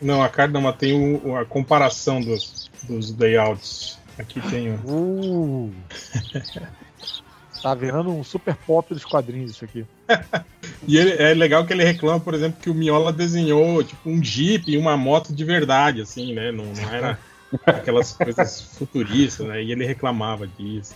[0.00, 3.98] Não, a carta não, mas tem o- a comparação dos, dos layouts.
[4.18, 4.80] Aqui tem o.
[4.86, 5.72] Uh.
[7.62, 9.84] tá virando um super pop dos quadrinhos isso aqui.
[10.88, 14.22] E ele- é legal que ele reclama, por exemplo, que o Miola desenhou tipo um
[14.24, 16.50] Jeep e uma moto de verdade, assim, né?
[16.50, 17.18] Não, não era
[17.66, 19.62] aquelas coisas futuristas, né?
[19.62, 20.94] E ele reclamava disso.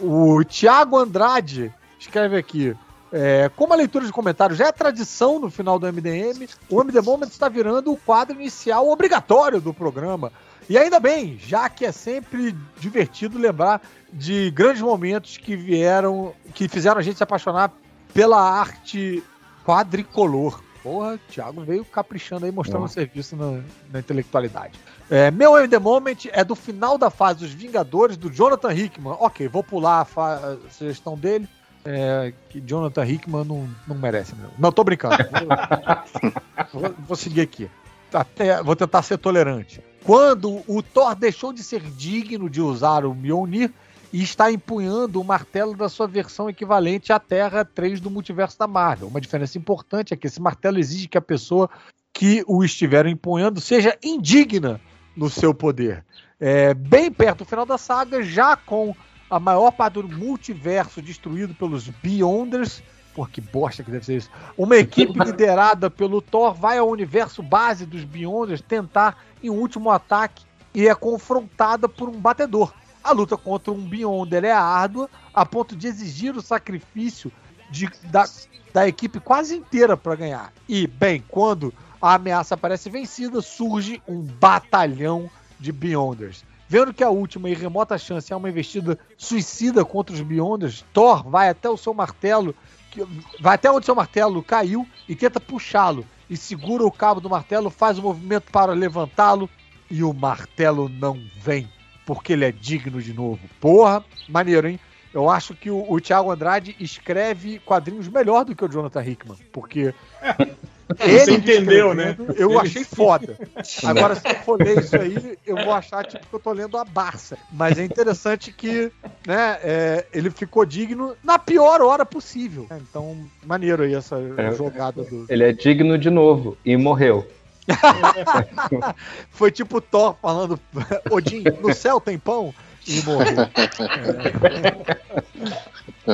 [0.00, 2.76] O Thiago Andrade escreve aqui.
[3.12, 7.00] é, como a leitura de comentários já é tradição no final do MDM, o MD
[7.00, 10.30] Moment está virando o quadro inicial obrigatório do programa.
[10.68, 13.80] E ainda bem, já que é sempre divertido lembrar
[14.12, 17.72] de grandes momentos que vieram, que fizeram a gente se apaixonar
[18.12, 19.22] pela arte
[19.64, 20.62] quadricolor.
[20.88, 22.94] Porra, o Thiago veio caprichando aí, mostrando o Nossa.
[22.94, 23.60] serviço na,
[23.92, 24.72] na intelectualidade.
[25.10, 29.14] É, meu MD Moment é do final da fase dos Vingadores, do Jonathan Hickman.
[29.20, 31.46] Ok, vou pular a, a sugestão dele.
[31.84, 34.34] É, que Jonathan Hickman não, não merece.
[34.34, 35.16] Não, não tô brincando.
[36.72, 37.70] Vou, vou- vou seguir aqui.
[38.12, 39.82] Até, vou tentar ser tolerante.
[40.04, 43.70] Quando o Thor deixou de ser digno de usar o Mjolnir
[44.12, 48.66] e está empunhando o martelo da sua versão equivalente à Terra 3 do multiverso da
[48.66, 49.08] Marvel.
[49.08, 51.68] Uma diferença importante é que esse martelo exige que a pessoa
[52.12, 54.80] que o estiver empunhando seja indigna
[55.16, 56.04] no seu poder.
[56.40, 58.94] É, bem perto do final da saga, já com
[59.28, 62.82] a maior parte do multiverso destruído pelos Beyonders.
[63.14, 64.30] Pô, que bosta que deve ser isso.
[64.56, 69.90] Uma equipe liderada pelo Thor vai ao universo base dos Beyonders tentar em um último
[69.90, 72.72] ataque e é confrontada por um batedor.
[73.08, 77.32] A luta contra um Beyonder é árdua, a ponto de exigir o sacrifício
[77.70, 78.28] de- da,
[78.70, 80.52] da equipe quase inteira para ganhar.
[80.68, 81.72] E, bem, quando
[82.02, 86.44] a ameaça parece vencida, surge um batalhão de Beyonders.
[86.68, 91.26] Vendo que a última e remota chance é uma investida suicida contra os Beyonders, Thor
[91.30, 92.54] vai até o seu martelo,
[92.90, 93.06] que-
[93.40, 96.04] vai até onde seu martelo caiu e tenta puxá-lo.
[96.28, 99.48] E segura o cabo do martelo, faz o movimento para levantá-lo
[99.90, 101.66] e o martelo não vem,
[102.08, 103.38] porque ele é digno de novo.
[103.60, 104.80] Porra, maneiro, hein?
[105.12, 109.36] Eu acho que o, o Thiago Andrade escreve quadrinhos melhor do que o Jonathan Hickman,
[109.52, 109.92] porque
[110.98, 112.16] Você entendeu, né?
[112.34, 113.36] Eu Ele- achei foda.
[113.84, 116.78] Agora, se eu for ler isso aí, eu vou achar tipo que eu tô lendo
[116.78, 117.36] a Barça.
[117.52, 118.90] Mas é interessante que
[119.26, 122.66] né, é, ele ficou digno na pior hora possível.
[122.72, 124.52] Então, maneiro aí essa É.
[124.52, 125.26] jogada do.
[125.28, 127.26] Ele é digno de novo e morreu.
[129.30, 130.58] Foi tipo Thor falando:
[131.10, 132.54] Odin, no céu tem pão?
[132.86, 133.48] E morreu.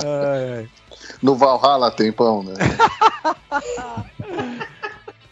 [0.04, 0.66] É.
[1.22, 2.54] No Valhalla tem pão, né?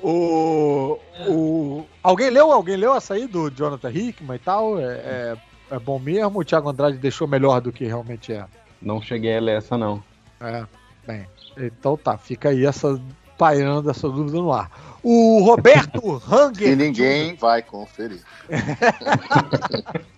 [0.00, 2.52] O, o, alguém leu?
[2.52, 4.78] Alguém leu essa aí do Jonathan Hickman e tal?
[4.78, 5.36] É, é,
[5.72, 6.40] é bom mesmo?
[6.40, 8.44] O Thiago Andrade deixou melhor do que realmente é?
[8.80, 10.02] Não cheguei a ler essa, não.
[10.40, 10.64] É,
[11.06, 11.26] bem.
[11.56, 13.00] Então tá, fica aí essa
[13.38, 14.70] pairando essa dúvida no ar.
[15.02, 16.68] O Roberto Hanger.
[16.68, 18.20] E ninguém vai conferir.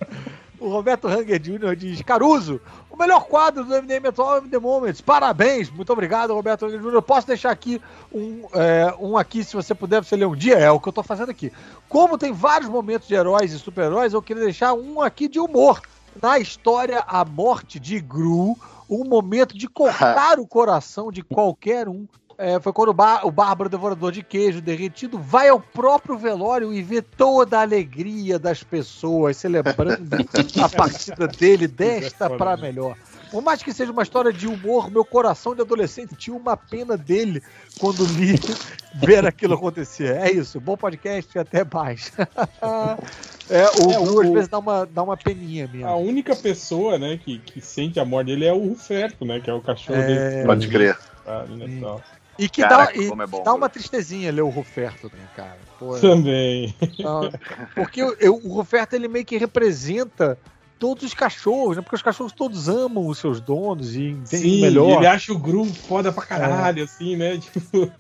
[0.64, 1.76] O Roberto Hanger Jr.
[1.76, 2.58] diz: Caruso,
[2.90, 5.02] o melhor quadro do MDM atual é Moments.
[5.02, 6.94] Parabéns, muito obrigado, Roberto Hanger Jr.
[6.94, 7.78] Eu posso deixar aqui
[8.10, 10.92] um, é, um aqui, se você puder, você ler um dia, é o que eu
[10.92, 11.52] tô fazendo aqui.
[11.86, 15.82] Como tem vários momentos de heróis e super-heróis, eu queria deixar um aqui de humor.
[16.22, 18.56] Na história A Morte de Gru,
[18.88, 22.06] um momento de cortar o coração de qualquer um.
[22.36, 26.72] É, foi quando o, Bá- o Bárbaro Devorador de Queijo Derretido vai ao próprio velório
[26.72, 30.16] e vê toda a alegria das pessoas celebrando
[30.62, 32.96] a partida dele desta para melhor.
[33.30, 36.96] Por mais que seja uma história de humor, meu coração de adolescente tinha uma pena
[36.96, 37.42] dele
[37.78, 38.34] quando li
[38.94, 40.16] ver aquilo acontecer.
[40.16, 42.12] É isso, bom podcast e até mais.
[43.50, 45.88] é, o É, o- às vezes dá uma, dá uma peninha mesmo.
[45.88, 49.40] A única pessoa, né, que, que sente a morte dele é o Ruferto, né?
[49.40, 50.06] Que é o cachorro É.
[50.06, 50.46] dele.
[50.46, 50.96] Pode crer.
[51.26, 52.02] Ah, né, tal.
[52.38, 55.58] E que Caraca, dá, e é bom, dá uma tristezinha ler o Ruferto também, cara.
[55.78, 56.74] Pô, é- Também.
[56.98, 57.30] Não,
[57.74, 60.38] porque eu- eu- o Roberto ele meio que representa
[60.78, 61.82] todos os cachorros, né?
[61.82, 64.98] Porque os cachorros todos amam os seus donos e entendem Sim, melhor.
[64.98, 67.38] ele acha o Gru foda pra caralho, assim, né?
[67.38, 67.92] Tipo,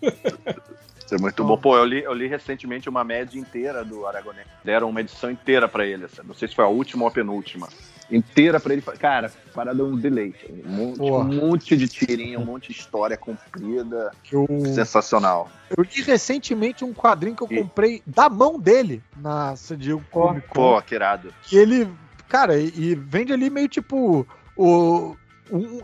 [1.04, 1.56] Isso é muito bom.
[1.58, 4.46] Pô, eu li, eu li recentemente uma média inteira do Aragonés.
[4.64, 6.06] Deram uma edição inteira pra ele.
[6.06, 6.22] essa.
[6.22, 7.68] Não sei se foi a última ou a penúltima.
[8.10, 8.82] Inteira pra ele.
[8.82, 10.46] Cara, parada é um deleite.
[10.64, 14.10] Um monte, um monte de tirinha, um monte de história comprida.
[14.30, 15.50] Eu, Sensacional.
[15.76, 20.04] eu li recentemente um quadrinho que eu E- comprei da mão dele na San Diego
[20.10, 20.74] Comic Con.
[20.74, 21.32] Pô, que irado.
[21.42, 21.88] que ele,
[22.28, 24.26] cara, e, e vende ali meio tipo
[24.56, 25.16] o
[25.52, 25.80] um-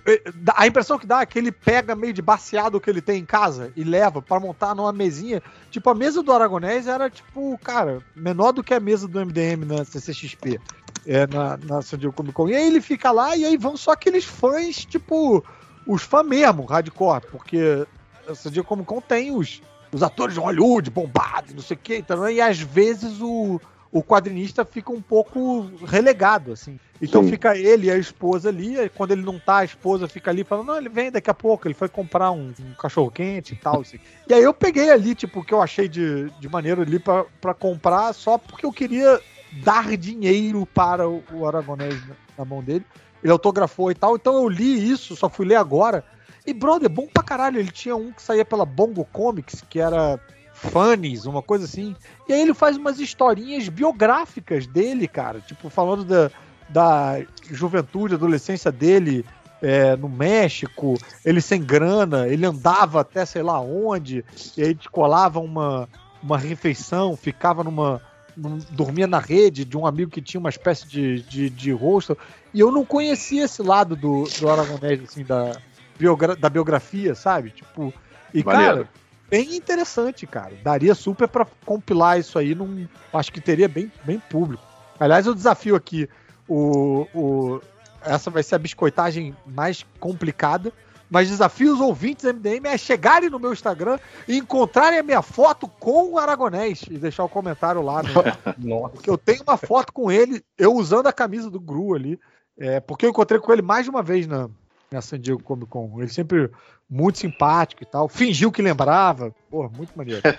[0.57, 3.26] a impressão que dá é que ele pega meio de baseado que ele tem em
[3.26, 5.42] casa e leva pra montar numa mesinha.
[5.70, 9.66] Tipo, a mesa do Aragonés era, tipo, cara, menor do que a mesa do MDM
[9.66, 10.58] na CCXP,
[11.06, 12.48] é, na, na San Diego Comic Con.
[12.48, 15.44] E aí ele fica lá e aí vão só aqueles fãs, tipo,
[15.86, 17.86] os fãs mesmo, hardcore, porque
[18.28, 19.62] a San Diego Comic Con tem os,
[19.92, 23.60] os atores de Hollywood bombados, não sei o que, então, e às vezes o,
[23.92, 26.78] o quadrinista fica um pouco relegado, assim.
[27.02, 27.30] Então Sim.
[27.30, 30.44] fica ele e a esposa ali, aí quando ele não tá, a esposa fica ali
[30.44, 33.56] falando, não, ele vem daqui a pouco, ele foi comprar um, um cachorro quente e
[33.56, 33.98] tal, assim.
[34.28, 37.54] E aí eu peguei ali, tipo, o que eu achei de, de maneiro ali pra
[37.54, 39.18] comprar, só porque eu queria
[39.62, 42.00] dar dinheiro para o, Aragonés
[42.36, 42.84] na, mão dele.
[43.22, 46.04] Ele autografou e tal, então eu li isso, só fui ler agora.
[46.46, 47.58] E, brother, bom pra caralho.
[47.58, 50.18] Ele tinha um que saía pela Bongo Comics, que era
[50.54, 51.94] Funnies, uma coisa assim.
[52.28, 55.40] E aí ele faz umas historinhas biográficas dele, cara.
[55.40, 56.30] Tipo, falando da,
[56.68, 59.24] da juventude, adolescência dele
[59.62, 64.24] é, no México, ele sem grana, ele andava até sei lá onde,
[64.56, 65.88] e aí colava uma,
[66.22, 68.00] uma refeição, ficava numa.
[68.36, 72.17] Dormia na rede de um amigo que tinha uma espécie de, de, de hostel.
[72.52, 75.57] E eu não conhecia esse lado do, do Aragonés, assim, da,
[76.00, 77.50] biogra da biografia, sabe?
[77.50, 77.92] Tipo,
[78.33, 78.76] e Maneiro.
[78.76, 78.89] cara,
[79.28, 80.55] bem interessante, cara.
[80.62, 82.89] Daria super pra compilar isso aí num.
[83.12, 84.65] Acho que teria bem, bem público.
[84.99, 86.09] Aliás, o desafio aqui,
[86.49, 87.60] o, o,
[88.02, 90.73] essa vai ser a biscoitagem mais complicada.
[91.10, 93.98] Mas desafio os ouvintes do MDM é chegarem no meu Instagram
[94.28, 98.02] e encontrarem a minha foto com o Aragonés e deixar o comentário lá.
[98.02, 98.10] Né?
[98.56, 98.90] Nossa.
[98.90, 102.18] Porque eu tenho uma foto com ele, eu usando a camisa do Gru ali.
[102.56, 104.48] É, porque eu encontrei com ele mais de uma vez na,
[104.90, 105.94] na San Diego Comic Con.
[105.98, 106.50] Ele sempre
[106.89, 108.08] muito simpático e tal.
[108.08, 109.34] Fingiu que lembrava.
[109.50, 110.22] Pô, muito maneiro.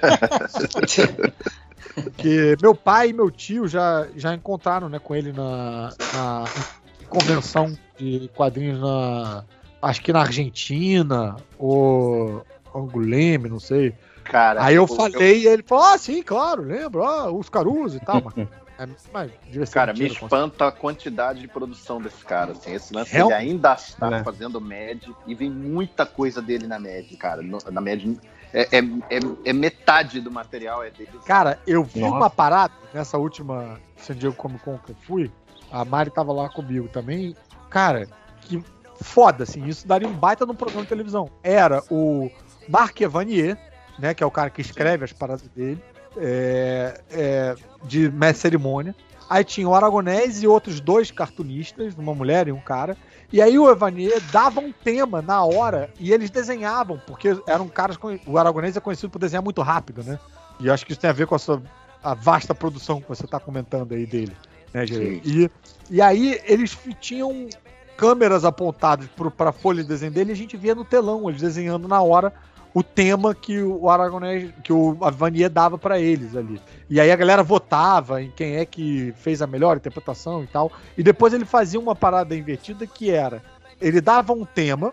[1.96, 6.46] Porque meu pai e meu tio já, já encontraram né, com ele na, na
[7.10, 9.44] convenção de quadrinhos na.
[9.82, 13.94] Acho que na Argentina, ou Anguleme, não sei.
[14.24, 17.98] Cara, Aí eu eu- falei e ele falou: Ah, sim, claro, lembro, ah, os Caruso
[17.98, 18.34] e tal, mas.
[18.80, 22.52] é, mas Cara, me mentira, espanta a quantidade de produção desse cara.
[22.52, 22.74] Assim.
[22.74, 24.24] Esse lance Real- ele ainda está Né?
[24.24, 27.42] fazendo MED e vem muita coisa dele na MED, cara.
[27.42, 28.18] No- na MED
[28.54, 28.80] é, é,
[29.10, 31.10] é, é metade do material é dele.
[31.26, 32.16] Cara, eu vi Nossa.
[32.16, 35.32] uma parada nessa última San Diego Comic Con que eu fui.
[35.72, 37.36] A Mari tava lá comigo também.
[37.70, 38.08] Cara,
[38.42, 38.62] que
[39.02, 39.66] foda, assim.
[39.66, 41.30] Isso daria um baita num programa de televisão.
[41.44, 42.30] Era o
[42.68, 43.58] Marc Evanier,
[44.00, 44.14] né?
[44.14, 45.82] Que é o cara que escreve as paradas dele.
[46.18, 48.96] é, é, de mestre cerimônia.
[49.30, 52.98] Aí tinha o Aragonés e outros dois cartunistas, uma mulher e um cara.
[53.32, 57.98] E aí o Evanier dava um tema na hora e eles desenhavam, porque eram caras.
[58.28, 60.20] O Aragonés é conhecido por desenhar muito rápido, né?
[60.60, 61.62] E eu acho que isso tem a ver com a sua
[62.04, 64.36] a vasta produção que você está comentando aí dele,
[64.74, 64.86] né?
[65.24, 65.50] E,
[65.90, 67.48] e aí eles tinham
[68.02, 69.08] câmeras apontadas
[69.38, 72.34] para a folha de desenho dele a gente via no telão, eles desenhando na hora
[72.74, 76.60] o tema que o Aragonés, que o Avanier dava para eles ali.
[76.90, 80.72] E aí a galera votava em quem é que fez a melhor interpretação e tal.
[80.98, 83.44] E depois ele fazia uma parada invertida que era,
[83.80, 84.92] ele dava um tema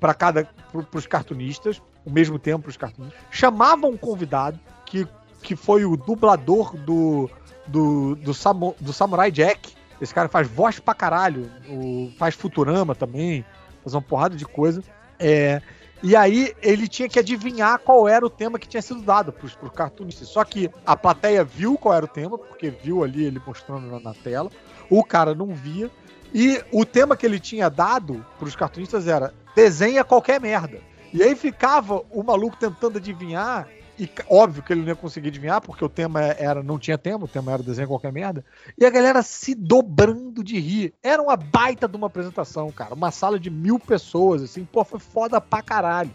[0.00, 5.06] para cada pro, os cartunistas, o mesmo tempo para os cartunistas, chamava um convidado que,
[5.42, 7.28] que foi o dublador do
[7.66, 9.74] do, do, Samu- do Samurai Jack.
[10.00, 13.44] Esse cara faz voz pra caralho, o, faz Futurama também,
[13.82, 14.82] faz uma porrada de coisa.
[15.18, 15.62] É,
[16.02, 19.54] e aí ele tinha que adivinhar qual era o tema que tinha sido dado pros,
[19.54, 20.28] pros cartunistas.
[20.28, 24.00] Só que a plateia viu qual era o tema, porque viu ali ele mostrando na,
[24.00, 24.50] na tela.
[24.90, 25.90] O cara não via.
[26.34, 30.80] E o tema que ele tinha dado pros cartunistas era desenha qualquer merda.
[31.12, 33.66] E aí ficava o maluco tentando adivinhar.
[33.98, 37.24] E óbvio que ele não ia conseguir adivinhar, porque o tema era não tinha tema,
[37.24, 38.44] o tema era desenha qualquer merda.
[38.76, 40.94] E a galera se dobrando de rir.
[41.02, 42.94] Era uma baita de uma apresentação, cara.
[42.94, 46.10] Uma sala de mil pessoas, assim, pô, foi foda pra caralho.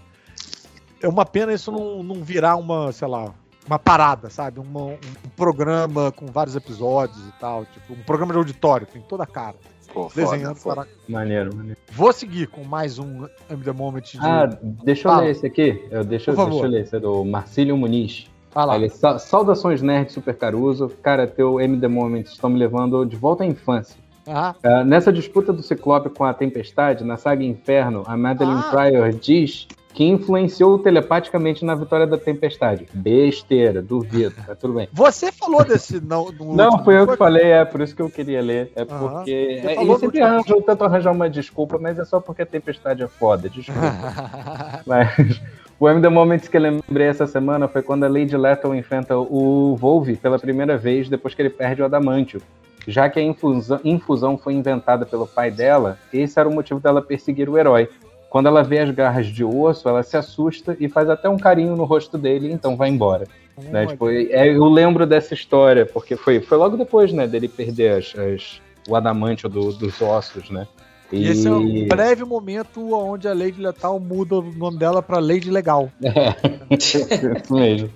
[1.01, 3.33] É uma pena isso não, não virar uma, sei lá,
[3.65, 4.59] uma parada, sabe?
[4.59, 4.99] Uma- um,
[5.35, 7.65] programa com vários episódios e tal.
[7.65, 9.55] Tipo, um programa de auditório, tem toda a cara.
[9.93, 10.87] Pô, Desenhando foda, para.
[11.07, 11.77] Maneiro, maneiro.
[11.91, 14.17] Vou seguir com mais um M The Moment de.
[14.21, 14.45] Ah,
[14.83, 15.23] deixa eu Fala.
[15.23, 15.85] ler esse aqui.
[15.91, 16.81] Eu, deixa, deixa eu ler.
[16.83, 18.27] Esse é do Marcílio Muniz.
[18.75, 20.89] Ele, "Sa- Saudações Nerd Super Caruso.
[21.01, 23.95] Cara, teu MD Moments estão me levando de volta à infância.
[24.27, 28.69] Ah, Ah, nessa disputa do Ciclope com a Tempestade, na saga Inferno, a Madeline Ah.
[28.69, 32.87] Pryor diz que influenciou telepaticamente na vitória da Tempestade.
[32.93, 34.35] Besteira, duvido.
[34.45, 34.87] Tá tudo bem.
[34.91, 35.99] você falou desse.
[35.99, 38.71] Não, Não, foi eu que falei, é por isso que eu queria ler.
[38.75, 39.09] É Aham.
[39.09, 39.59] porque.
[39.61, 43.07] Você É, eles sempre arranjam, arranjar uma desculpa, mas é só porque a tempestade é
[43.07, 43.81] foda, desculpa.
[44.85, 45.41] mas
[45.79, 49.75] o MD Moments que eu lembrei essa semana foi quando a Lady Lethal enfrenta o
[49.75, 52.41] Volve pela primeira vez depois que ele perde o Adamantio.
[52.87, 57.01] Já que a infusão, infusão foi inventada pelo pai dela, esse era o motivo dela
[57.01, 57.89] perseguir o herói.
[58.31, 61.75] Quando ela vê as garras de osso, ela se assusta e faz até um carinho
[61.75, 63.27] no rosto dele e então vai embora.
[63.61, 63.85] Né?
[63.87, 68.13] Tipo, é, eu lembro dessa história, porque foi, foi logo depois, né, dele perder as,
[68.17, 70.65] as- o adamantio do- dos ossos, né?
[71.11, 75.19] E esse é um breve momento onde a Lady Letal muda o nome dela pra
[75.19, 75.91] Lady Legal.
[76.71, 77.05] Isso
[77.53, 77.89] mesmo.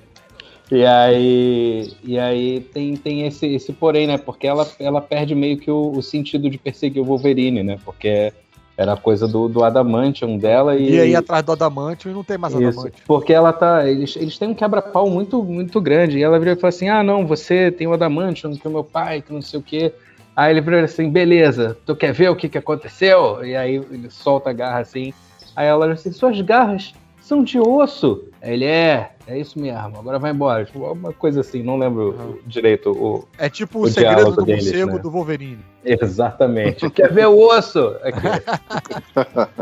[0.70, 4.18] E aí, e aí tem, tem esse, esse porém, né?
[4.18, 7.78] Porque ela, ela perde meio que o, o sentido de perseguir o Wolverine, né?
[7.86, 8.34] Porque
[8.78, 10.96] era coisa do, do Adamantium dela e.
[10.96, 13.04] E aí atrás do Adamantio e não tem mais Isso, Adamantio.
[13.06, 13.88] porque ela tá.
[13.88, 16.18] Eles, eles têm um quebra-pau muito, muito grande.
[16.18, 18.74] E ela vira e fala assim: ah, não, você tem o Adamantium, que é o
[18.74, 19.94] meu pai, que não sei o quê.
[20.36, 23.46] Aí ele vira assim: beleza, tu quer ver o que, que aconteceu?
[23.46, 25.14] E aí ele solta a garra assim.
[25.56, 26.94] Aí ela diz assim: suas garras
[27.26, 28.24] são de osso.
[28.40, 30.64] Ele é, é isso mesmo, agora vai embora.
[30.64, 33.28] Tipo, alguma coisa assim, não lembro direito o.
[33.40, 35.00] É tipo o o segredo do deles, morcego né?
[35.00, 35.66] do Wolverine.
[35.84, 36.88] Exatamente.
[36.92, 37.96] Quer ver o osso?
[38.04, 38.22] Aqui.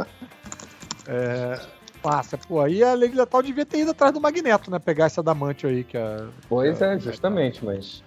[1.06, 1.60] É,
[2.02, 2.62] passa, pô.
[2.62, 4.80] Aí a Lady Letal devia ter ido atrás do Magneto, né?
[4.80, 6.24] Pegar esse Adamantio aí, que é.
[6.48, 8.02] Pois é, justamente, mas.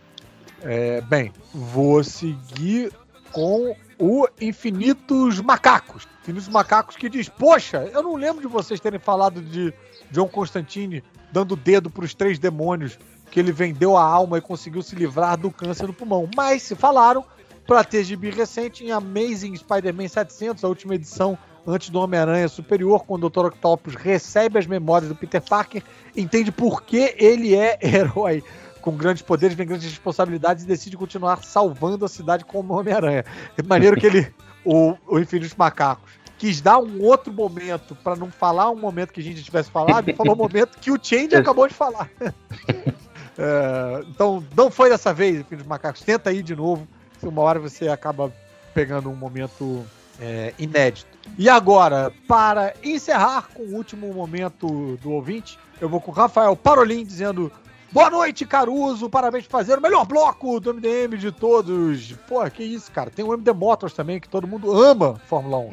[0.63, 2.91] É, bem, vou seguir
[3.33, 6.09] com o Infinitos Macacos.
[6.27, 9.73] Infinitos Macacos que diz: Poxa, eu não lembro de vocês terem falado de
[10.11, 12.99] John Constantine dando dedo pros três demônios
[13.31, 16.29] que ele vendeu a alma e conseguiu se livrar do câncer do pulmão.
[16.35, 17.25] Mas se falaram
[17.65, 23.05] para ter gibi recente em Amazing Spider-Man 700, a última edição antes do Homem-Aranha Superior,
[23.05, 23.47] quando o Dr.
[23.47, 25.83] Octopus recebe as memórias do Peter Parker,
[26.17, 28.43] entende por que ele é herói
[28.81, 33.25] com grandes poderes, vem grandes responsabilidades e decide continuar salvando a cidade como Homem-Aranha.
[33.57, 34.33] É maneiro que ele,
[34.65, 39.21] o, o Infinitos Macacos, quis dar um outro momento para não falar um momento que
[39.21, 42.11] a gente tivesse falado, e falou um momento que o Change acabou de falar.
[43.39, 46.01] É, então, não foi dessa vez, Infinitos Macacos.
[46.01, 46.89] Tenta aí de novo,
[47.21, 48.33] se uma hora você acaba
[48.73, 49.85] pegando um momento
[50.19, 51.07] é, inédito.
[51.37, 56.57] E agora, para encerrar com o último momento do ouvinte, eu vou com o Rafael
[56.57, 57.53] Parolin dizendo
[57.93, 59.09] Boa noite, Caruso.
[59.09, 62.13] Parabéns por fazer o melhor bloco do MDM de todos.
[62.29, 63.11] Pô, que isso, cara.
[63.11, 65.71] Tem o MD Motors também, que todo mundo ama Fórmula 1.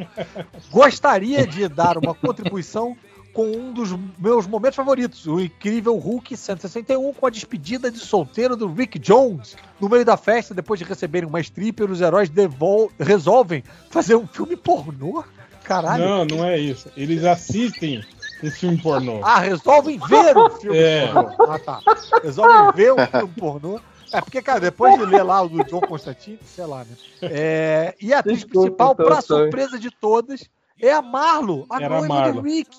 [0.72, 2.96] Gostaria de dar uma contribuição
[3.34, 8.56] com um dos meus momentos favoritos, o incrível Hulk 161, com a despedida de solteiro
[8.56, 9.58] do Rick Jones.
[9.82, 12.32] No meio da festa, depois de receberem uma stripper, os heróis
[13.00, 15.24] resolvem fazer um filme pornô
[15.64, 16.04] Caralho.
[16.04, 16.90] Não, não é isso.
[16.96, 18.04] Eles assistem
[18.44, 19.20] um filme pornô.
[19.24, 21.08] Ah, resolvem ver um filme É.
[21.08, 21.30] pornô.
[21.52, 21.80] Ah, tá.
[22.22, 23.80] Resolvem ver um filme pornô.
[24.12, 26.96] É porque, cara, depois de ler lá o do John Constantine, sei lá, né?
[27.24, 29.44] É, e a atriz Desculpa, principal, então, pra sorry.
[29.46, 30.48] surpresa de todas,
[30.80, 32.42] é a Marlo, a Era noiva Marlo.
[32.42, 32.70] do Rick.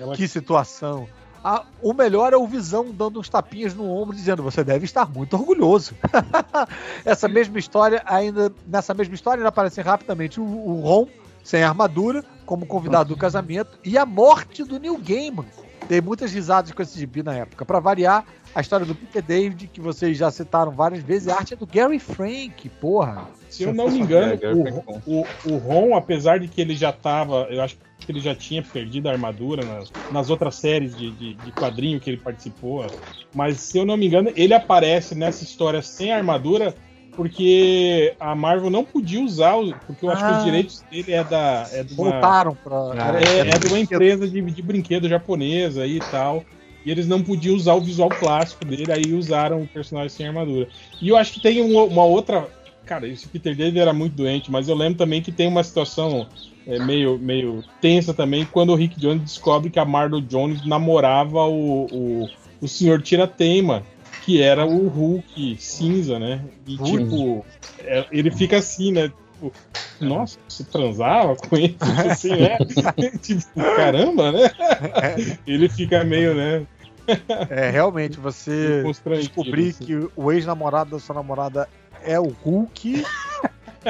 [0.00, 1.08] Ela- Que situação.
[1.42, 5.08] A- o melhor é o Visão dando uns tapinhas no ombro, dizendo: Você deve estar
[5.10, 5.94] muito orgulhoso.
[7.04, 11.08] Essa mesma história, ainda nessa mesma história, ainda aparecem rapidamente o, o Ron,
[11.42, 15.46] sem armadura, como convidado do casamento, e a morte do Neil Gaiman.
[15.88, 17.64] Dei muitas risadas com esse gibi na época.
[17.64, 21.36] Pra variar, a história do Peter David, que vocês já citaram várias vezes, e a
[21.36, 23.28] arte é do Gary Frank, porra.
[23.50, 24.60] Se eu não me engano, É, Gary
[25.06, 27.48] o, o, o Ron, apesar de que ele já tava.
[27.50, 31.34] Eu acho que ele já tinha perdido a armadura nas, nas outras séries de, de,
[31.34, 32.86] de quadrinho que ele participou.
[33.34, 36.74] Mas se eu não me engano, ele aparece nessa história sem armadura.
[37.16, 40.38] Porque a Marvel não podia usar, o- porque eu acho que Ah.
[40.38, 41.68] os direitos dele é da.
[41.72, 42.76] É de uma, Voltaram pra.
[42.98, 46.44] Ah, é, é de uma empresa de, de brinquedo japonesa aí e tal.
[46.84, 50.66] E eles não podiam usar o visual clássico dele, aí usaram o personagem sem armadura.
[51.00, 52.48] E eu acho que tem uma, uma outra.
[52.84, 56.26] Cara, esse Peter David era muito doente, mas eu lembro também que tem uma situação
[56.66, 61.44] é, meio, meio tensa também quando o Rick Jones descobre que a Marlo Jones namorava
[61.44, 62.28] o, o,
[62.60, 63.00] o Sr.
[63.00, 63.84] Tirateima,
[64.24, 66.44] que era o Hulk cinza, né?
[66.66, 67.04] E Hulk.
[67.04, 67.46] tipo,
[67.80, 69.08] é, ele fica assim, né?
[69.08, 69.52] Tipo,
[70.00, 71.76] nossa, você transava com ele?
[72.10, 72.58] Assim, né?
[73.20, 73.42] tipo,
[73.76, 74.50] caramba, né?
[75.46, 76.66] Ele fica meio, né?
[77.50, 78.84] É, realmente, você
[79.16, 79.84] descobrir assim.
[79.84, 81.68] que o ex-namorado da sua namorada
[82.02, 83.04] é o Hulk.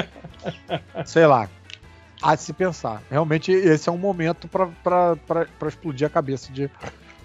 [1.05, 1.49] sei lá.
[2.23, 3.03] Há de se pensar.
[3.11, 6.71] Realmente, esse é um momento pra explodir a cabeça de,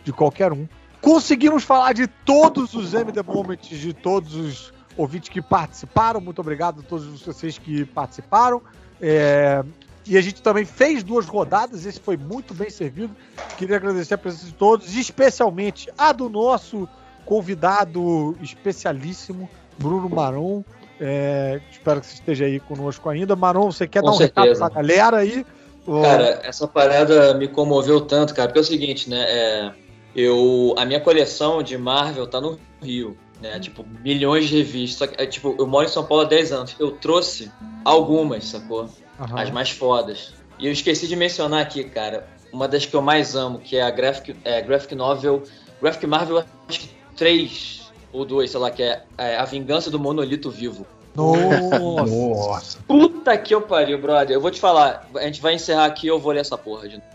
[0.04, 0.68] de qualquer um.
[1.08, 6.20] Conseguimos falar de todos os MD Moments, de todos os ouvintes que participaram.
[6.20, 8.62] Muito obrigado a todos vocês que participaram.
[9.02, 9.64] É,
[10.06, 13.16] e a gente também fez duas rodadas, esse foi muito bem servido.
[13.58, 16.90] Queria agradecer a presença de todos, especialmente a do nosso
[17.26, 20.62] convidado especialíssimo, Bruno Maron.
[21.00, 23.34] É, espero que você esteja aí conosco ainda.
[23.34, 24.66] Maron, você quer Com dar um recado certeza.
[24.70, 25.46] pra galera aí?
[25.86, 29.24] Cara, essa parada me comoveu tanto, cara, porque é o seguinte, né?
[29.26, 29.87] é,
[30.18, 33.60] eu, a minha coleção de Marvel tá no Rio, né?
[33.60, 34.98] Tipo, milhões de revistas.
[34.98, 36.76] Só que, é, tipo, eu moro em São Paulo há 10 anos.
[36.80, 37.52] Eu trouxe
[37.86, 38.90] algumas, sacou?
[39.20, 39.40] aham.
[39.40, 40.34] As mais fodas.
[40.58, 43.84] E eu esqueci de mencionar aqui, cara, uma das que eu mais amo, que é
[43.84, 45.44] a Graphic, é, graphic Novel.
[45.80, 50.00] Graphic Marvel, acho que 3 ou 2, sei lá, que é, é A Vingança do
[50.00, 50.88] Monolito Vivo.
[51.18, 51.80] Nossa.
[51.80, 52.78] Nossa.
[52.88, 54.36] Puta que eu pariu, brother.
[54.36, 56.96] Eu vou te falar, a gente vai encerrar aqui eu vou ler essa porra de
[56.96, 57.08] novo.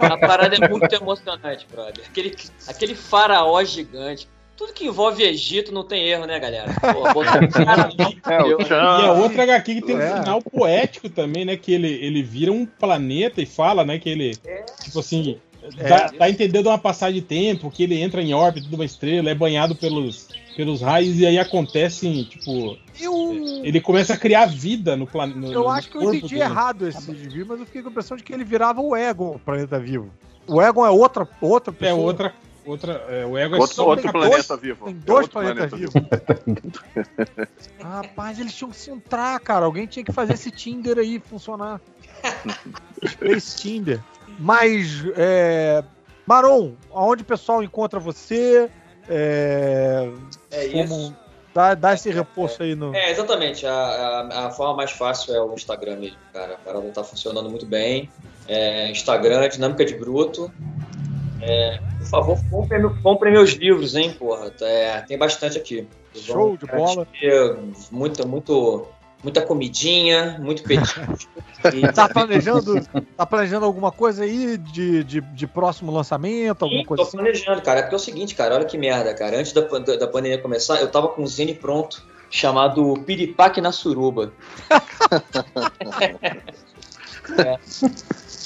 [0.00, 2.04] A parada é muito emocionante, brother.
[2.08, 2.34] Aquele,
[2.66, 4.26] aquele faraó gigante.
[4.56, 6.72] Tudo que envolve Egito não tem erro, né, galera?
[6.92, 7.88] Pô, botar um cara
[8.28, 10.14] É, E a outra HQ que tem É.
[10.14, 11.56] um final poético também, né?
[11.56, 13.98] Que ele, ele vira um planeta e fala, né?
[13.98, 14.30] Que ele,
[14.82, 15.38] tipo assim,
[15.76, 18.74] dá, dá a entender de uma passagem de tempo, que ele entra em órbita de
[18.74, 23.32] uma estrela, é banhado pelos, pelos raios, e aí acontecem, tipo, Eu,
[23.64, 25.52] ele começa a criar vida no planeta.
[25.52, 28.22] eu acho que eu entendi errado esse desvio, mas eu fiquei com a impressão de
[28.22, 30.10] que ele virava o Egon, o planeta vivo.
[30.46, 32.00] O Egon é outra, outra É pessoa.
[32.02, 32.34] outra.
[32.66, 34.84] outra é, o ego é Outro, só outro tem planeta dois- vivo.
[34.86, 37.48] Tem É dois outro planetas planeta vivos.
[37.82, 39.66] Rapaz, eles tinham que se entrar, cara.
[39.66, 41.80] Alguém tinha que fazer esse Tinder aí funcionar.
[43.06, 44.00] Space Tinder.
[44.38, 45.84] Mas, é...
[46.26, 48.70] Maron, aonde o pessoal encontra você?
[49.08, 50.10] É...
[50.50, 51.14] É isso.
[51.54, 52.92] Dá, dá esse reforço aí no.
[52.94, 53.64] É, exatamente.
[53.64, 56.54] A, a, a forma mais fácil é o Instagram mesmo, cara.
[56.54, 58.10] A parada tá funcionando muito bem.
[58.48, 60.52] É, Instagram, Dinâmica de Bruto.
[61.40, 64.52] É, por favor, comprem, comprem meus livros, hein, porra.
[64.62, 65.86] É, tem bastante aqui.
[66.14, 67.06] Show de bola.
[67.20, 67.56] ter
[67.90, 68.88] Muita, muito,
[69.24, 71.00] muita comidinha, muito petisco.
[71.72, 72.80] e- Tá planejando,
[73.16, 76.62] tá planejando alguma coisa aí de, de, de próximo lançamento?
[76.62, 77.16] Alguma Sim, coisa tô assim?
[77.16, 77.80] planejando, cara.
[77.80, 79.38] É porque é o seguinte, cara, olha que merda, cara.
[79.38, 83.72] Antes da, da, da pandemia começar, eu tava com um zine pronto, chamado Piripaque na
[83.72, 84.32] Suruba.
[87.38, 87.58] é.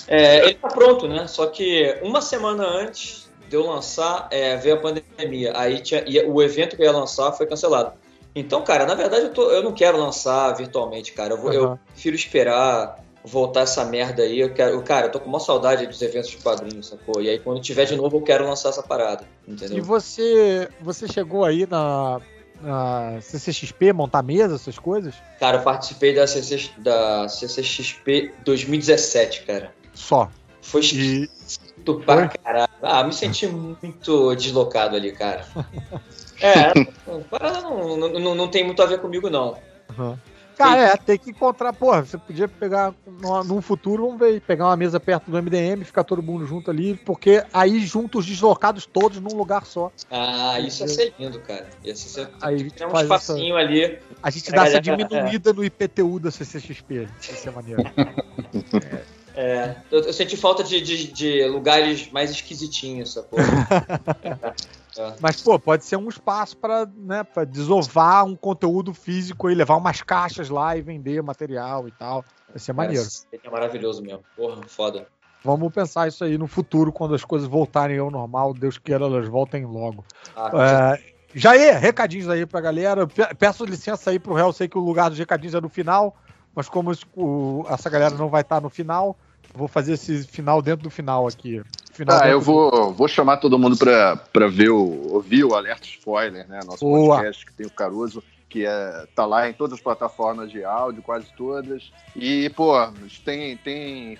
[0.06, 1.26] É, ele tá pronto, né?
[1.26, 5.52] Só que uma semana antes de eu lançar, é, veio a pandemia.
[5.56, 7.92] Aí tinha, o evento que eu ia lançar foi cancelado.
[8.38, 11.34] Então, cara, na verdade eu, tô- eu não quero lançar virtualmente, cara.
[11.34, 11.78] Eu, vou- eu Aham.
[11.92, 14.38] prefiro esperar voltar essa merda aí.
[14.40, 17.20] Eu quero, cara, eu tô com uma saudade dos eventos de quadrinhos, sacou?
[17.20, 19.82] E aí quando tiver de novo eu quero lançar essa parada, E entendeu?
[19.84, 22.20] você, você chegou aí na,
[22.62, 25.14] na CCXP, montar mesa, essas coisas?
[25.40, 29.74] Cara, eu participei da, CC, da CCXP 2017, cara.
[29.94, 30.30] Só.
[30.62, 32.68] Foi E esquisito pra caralho.
[32.82, 35.44] Ah, me senti muito deslocado ali, cara.
[36.40, 36.72] É,
[37.40, 39.56] não, não, não, tem muito a ver comigo, não.
[39.90, 40.18] Aham.
[40.56, 44.66] Cara, é, tem que encontrar, porra, você podia pegar no- num futuro, vamos ver, pegar
[44.66, 48.84] uma mesa perto do MDM, ficar todo mundo junto ali, porque aí junta os deslocados
[48.84, 49.92] todos num lugar só.
[50.10, 51.64] Ah, isso ia ser lindo, cara.
[51.84, 54.00] Ia ser Aí tem um espacinho ali.
[54.20, 57.08] A gente dá essa diminuída no IPTU da CCXP.
[57.20, 57.84] Isso é maneiro.
[59.40, 63.44] É, eu, eu senti falta de, de, de lugares mais esquisitinhos, essa porra.
[64.96, 65.14] É.
[65.20, 69.76] Mas, pô, pode ser um espaço para né, pra desovar um conteúdo físico e levar
[69.76, 72.24] umas caixas lá e vender material e tal.
[72.48, 73.04] Vai ser maneiro.
[73.04, 74.22] Cara, É maravilhoso mesmo.
[74.36, 75.06] Porra, foda.
[75.44, 78.52] Vamos pensar isso aí no futuro, quando as coisas voltarem ao normal.
[78.52, 80.04] Deus queira, elas voltem logo.
[80.34, 83.06] Ah, É, Jair, recadinhos aí pra galera.
[83.06, 86.16] Pe- Peço licença aí pro réu, sei que o lugar dos recadinhos é no final,
[86.54, 89.16] mas como esse- o- essa galera não vai estar no final,
[89.54, 91.62] vou fazer esse final dentro do final aqui.
[91.98, 96.46] Final Ah, eu vou, vou chamar todo mundo pra ver o, ouvir o Alerta Spoiler,
[96.46, 96.60] né?
[96.64, 97.16] Nosso Boa.
[97.16, 101.02] podcast que tem o Caruso, que é, tá lá em todas as plataformas de áudio,
[101.02, 101.90] quase todas.
[102.14, 104.16] E, pô, a gente tem, tem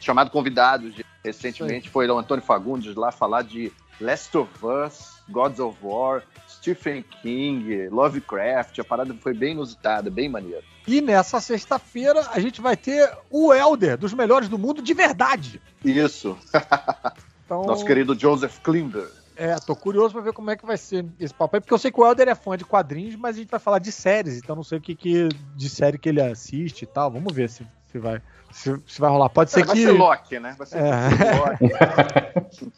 [0.00, 0.94] chamado convidados.
[1.22, 7.04] recentemente foi o Antônio Fagundes lá falar de Last of Us, Gods of War, Stephen
[7.20, 8.78] King, Lovecraft.
[8.78, 10.64] A parada foi bem inusitada, bem maneira.
[10.88, 15.60] E nessa sexta-feira a gente vai ter o Elder, dos melhores do mundo, de verdade.
[15.84, 16.36] Isso.
[17.48, 19.08] Então, Nosso querido Joseph Klinder.
[19.34, 21.78] É, tô curioso pra ver como é que vai ser esse papo aí, porque eu
[21.78, 24.36] sei que o Elder é fã de quadrinhos, mas a gente vai falar de séries,
[24.36, 27.10] então não sei o que, que de série que ele assiste e tal.
[27.10, 28.20] Vamos ver se, se vai
[28.52, 29.28] se, se vai rolar.
[29.28, 30.54] Pode ser É, vai que ser Loki, né?
[30.58, 31.08] Vai ser É.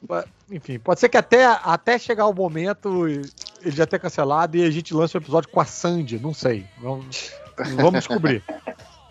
[0.06, 0.28] Loki.
[0.55, 4.70] enfim, pode ser que até, até chegar o momento ele já tenha cancelado e a
[4.70, 6.66] gente lance o episódio com a Sandy, não sei.
[6.80, 7.32] Vamos,
[7.76, 8.42] vamos descobrir.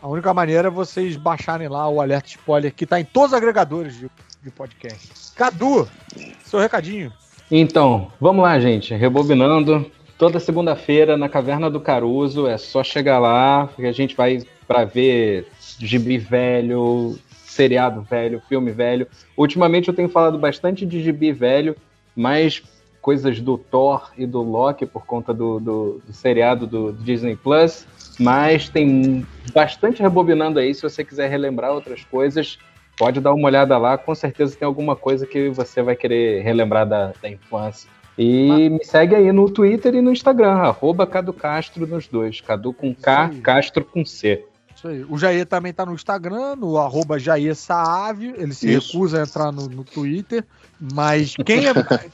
[0.01, 3.37] A única maneira é vocês baixarem lá o alerta spoiler que tá em todos os
[3.37, 4.09] agregadores de,
[4.41, 5.33] de podcast.
[5.35, 5.89] Cadu,
[6.45, 7.11] seu recadinho.
[7.51, 8.93] Então, vamos lá, gente.
[8.93, 9.91] Rebobinando.
[10.17, 12.47] Toda segunda-feira na Caverna do Caruso.
[12.47, 15.47] É só chegar lá, que a gente vai para ver
[15.77, 19.07] gibi velho, seriado velho, filme velho.
[19.35, 21.75] Ultimamente eu tenho falado bastante de gibi velho,
[22.15, 22.63] mais
[23.01, 27.85] coisas do Thor e do Loki por conta do, do, do seriado do Disney Plus.
[28.19, 30.73] Mas tem bastante rebobinando aí.
[30.73, 32.59] Se você quiser relembrar outras coisas,
[32.97, 33.97] pode dar uma olhada lá.
[33.97, 37.89] Com certeza tem alguma coisa que você vai querer relembrar da, da infância.
[38.17, 42.41] E me segue aí no Twitter e no Instagram, arroba Cadu Castro nos dois.
[42.41, 44.43] Cadu com K, Castro com C.
[44.75, 45.05] Isso aí.
[45.09, 48.33] O Jair também tá no Instagram, no arroba Jair Saave.
[48.37, 48.93] Ele se Isso.
[48.93, 50.43] recusa a entrar no, no Twitter.
[50.93, 51.63] Mas quem,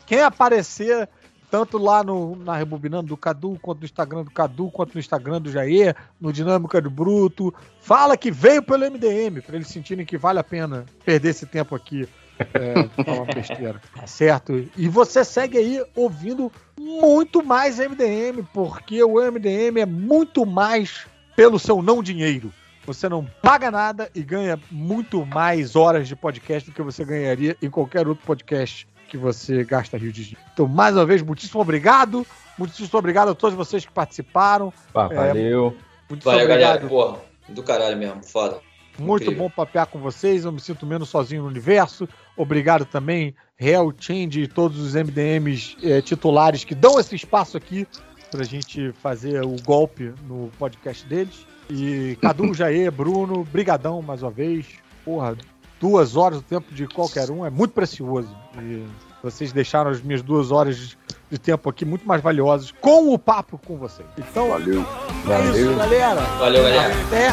[0.06, 1.10] quem aparecer
[1.56, 5.42] tanto lá no, na Rebobinando do Cadu, quanto no Instagram do Cadu, quanto no Instagram
[5.42, 10.18] do Jair, no Dinâmica do Bruto, fala que veio pelo MDM, para eles sentirem que
[10.18, 12.10] vale a pena perder esse tempo aqui.
[12.38, 14.68] É, falando besteira, tá certo?
[14.76, 21.58] E você segue aí ouvindo muito mais MDM, porque o MDM é muito mais pelo
[21.58, 22.52] seu não dinheiro.
[22.86, 27.56] Você não paga nada e ganha muito mais horas de podcast do que você ganharia
[27.62, 30.50] em qualquer outro podcast que você gasta rio de dinheiro.
[30.54, 32.26] Então, mais uma vez, muitíssimo obrigado.
[32.58, 34.72] Muitíssimo obrigado a todos vocês que participaram.
[34.94, 35.76] Pá, É, valeu.
[36.10, 36.72] muitíssimo Valeu, obrigado.
[36.82, 36.88] galera.
[36.88, 37.18] Porra,
[37.50, 38.24] do caralho mesmo.
[38.24, 38.60] Foda.
[38.98, 39.44] Muito Incrível.
[39.44, 42.08] bom papear com vocês, eu me sinto menos sozinho no universo.
[42.38, 47.86] Obrigado também, Real Change e todos os MDMs eh, titulares que dão esse espaço aqui
[48.32, 51.46] pra gente fazer o golpe no podcast deles.
[51.70, 54.66] E Cadu, Jair, Bruno, brigadão mais uma vez.
[55.04, 55.36] Porra,
[55.80, 58.36] duas horas do tempo de qualquer um é muito precioso.
[58.62, 58.86] E
[59.22, 60.96] vocês deixaram as minhas duas horas
[61.30, 64.08] de tempo aqui muito mais valiosas com o papo com vocês.
[64.18, 64.86] Então, valeu.
[65.28, 66.22] É isso, galera.
[66.40, 66.94] Valeu, galera.
[67.08, 67.32] Até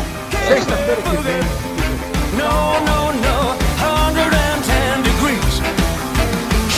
[0.48, 1.42] sexta-feira que vem.
[2.36, 5.54] No, no, no, 110 degrees.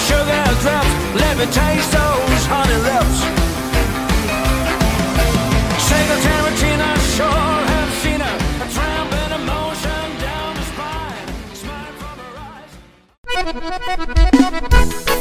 [0.07, 3.21] Sugar drops, let me taste those honey lips.
[5.79, 7.54] Single Tarantino, sure
[13.45, 15.14] Thank you.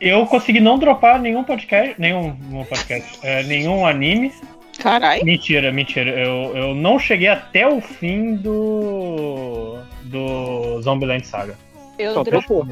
[0.00, 4.32] Eu consegui não dropar nenhum podcast, nenhum, nenhum podcast, é, nenhum anime.
[4.78, 5.24] Caralho.
[5.24, 6.10] Mentira, mentira.
[6.10, 9.78] Eu, eu não cheguei até o fim do.
[10.04, 11.56] do Zombieland Saga.
[11.98, 12.66] Eu, Só dro- tô-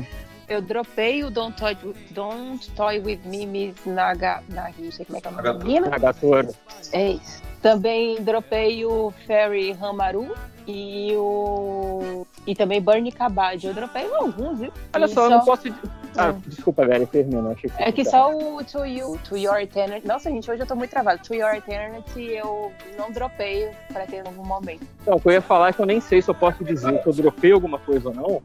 [0.48, 1.76] eu dropei o Don't Toy,
[2.10, 5.44] Don't Toy With Me, Miss Naga, Nagi, não sei como é que é o nome
[5.44, 5.88] da menina.
[5.90, 6.48] Nagatoro.
[6.92, 7.42] É isso.
[7.62, 10.34] Também dropei o Fairy Hamaru
[10.70, 12.26] e o.
[12.46, 13.62] E também Burn Cabad.
[13.66, 14.72] Eu dropei alguns, viu?
[14.94, 15.68] Olha E só, eu não posso.
[16.16, 16.32] Ah, É.
[16.48, 17.50] desculpa, velho, termina.
[17.50, 20.06] Achei que É que só o To You, To Your Eternity.
[20.06, 21.22] Nossa, gente, hoje eu tô muito travado.
[21.22, 24.82] To Your Eternity eu não dropei pra ter algum momento.
[25.02, 27.00] Então, o que eu ia falar é que eu nem sei se eu posso dizer
[27.02, 28.42] que eu dropei alguma coisa ou não,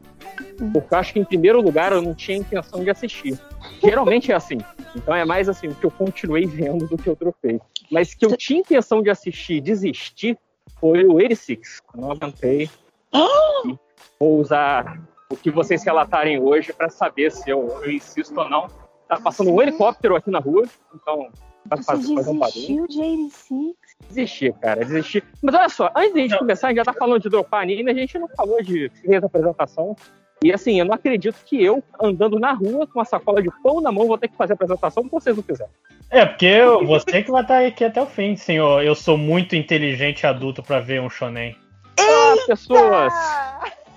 [0.72, 3.38] porque eu acho que, em primeiro lugar, eu não tinha intenção de assistir.
[3.82, 4.58] Geralmente é assim.
[4.94, 7.60] Então é mais assim, o que eu continuei vendo do que eu dropei.
[7.90, 10.38] Mas que eu tinha intenção de assistir e desistir
[10.80, 11.82] foi o 86.
[11.94, 12.70] Eu não aguentei.
[13.14, 13.78] E
[14.18, 18.68] Vou usar o que vocês relatarem hoje para saber se eu, eu insisto ou não.
[19.08, 20.64] Tá passando um helicóptero aqui na rua,
[20.94, 21.28] então
[21.64, 22.88] vai fazer, fazer um barulho.
[22.88, 23.74] de 86?
[24.08, 25.24] Desistir, cara, desistir.
[25.42, 27.62] Mas olha só, antes de a gente começar, a gente já tá falando de dropar
[27.62, 29.96] anime, a gente não falou de fez a apresentação.
[30.44, 33.80] E assim, eu não acredito que eu, andando na rua com uma sacola de pão
[33.80, 35.72] na mão, vou ter que fazer a apresentação se vocês não quiserem.
[36.10, 38.82] É, porque eu- você que vai estar aqui até o fim, senhor.
[38.82, 41.56] Eu sou muito inteligente e adulto pra ver um shonen.
[41.98, 43.12] Olá, pessoas!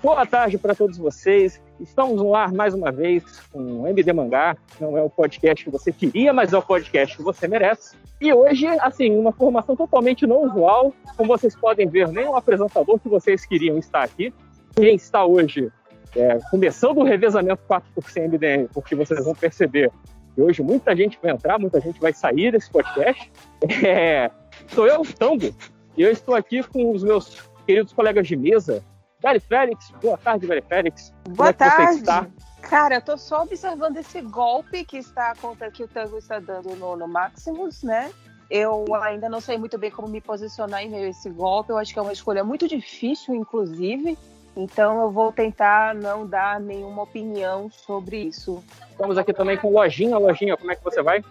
[0.02, 1.60] Boa tarde para todos vocês.
[1.78, 4.56] Estamos no ar mais uma vez com o MD Mangá.
[4.80, 7.96] Não é o podcast que você queria, mas é o podcast que você merece.
[8.18, 10.94] E hoje, assim, uma formação totalmente não usual.
[11.18, 14.32] Como vocês podem ver, nem o apresentador que vocês queriam está aqui.
[14.74, 15.70] Quem está hoje
[16.16, 19.90] é, começando o revezamento 4 por 100 MDM, porque vocês vão perceber
[20.34, 23.30] que hoje muita gente vai entrar, muita gente vai sair desse podcast.
[23.86, 24.30] É,
[24.68, 25.54] sou eu, Tambo,
[25.96, 28.82] e eu estou aqui com os meus queridos colegas de mesa,
[29.22, 29.92] Gary Félix.
[30.02, 31.12] Boa tarde, Gary Félix.
[31.24, 31.98] Como Boa é você tarde.
[31.98, 32.26] está?
[32.62, 36.74] Cara, eu tô só observando esse golpe que está contra que o Tango está dando
[36.76, 38.10] no, no Maximus, né?
[38.50, 41.70] Eu ainda não sei muito bem como me posicionar em meio a esse golpe.
[41.70, 44.18] Eu acho que é uma escolha muito difícil, inclusive.
[44.60, 48.62] Então eu vou tentar não dar nenhuma opinião sobre isso.
[48.90, 50.18] Estamos aqui também com Lojinha.
[50.18, 51.24] Lojinha, como é que você vai?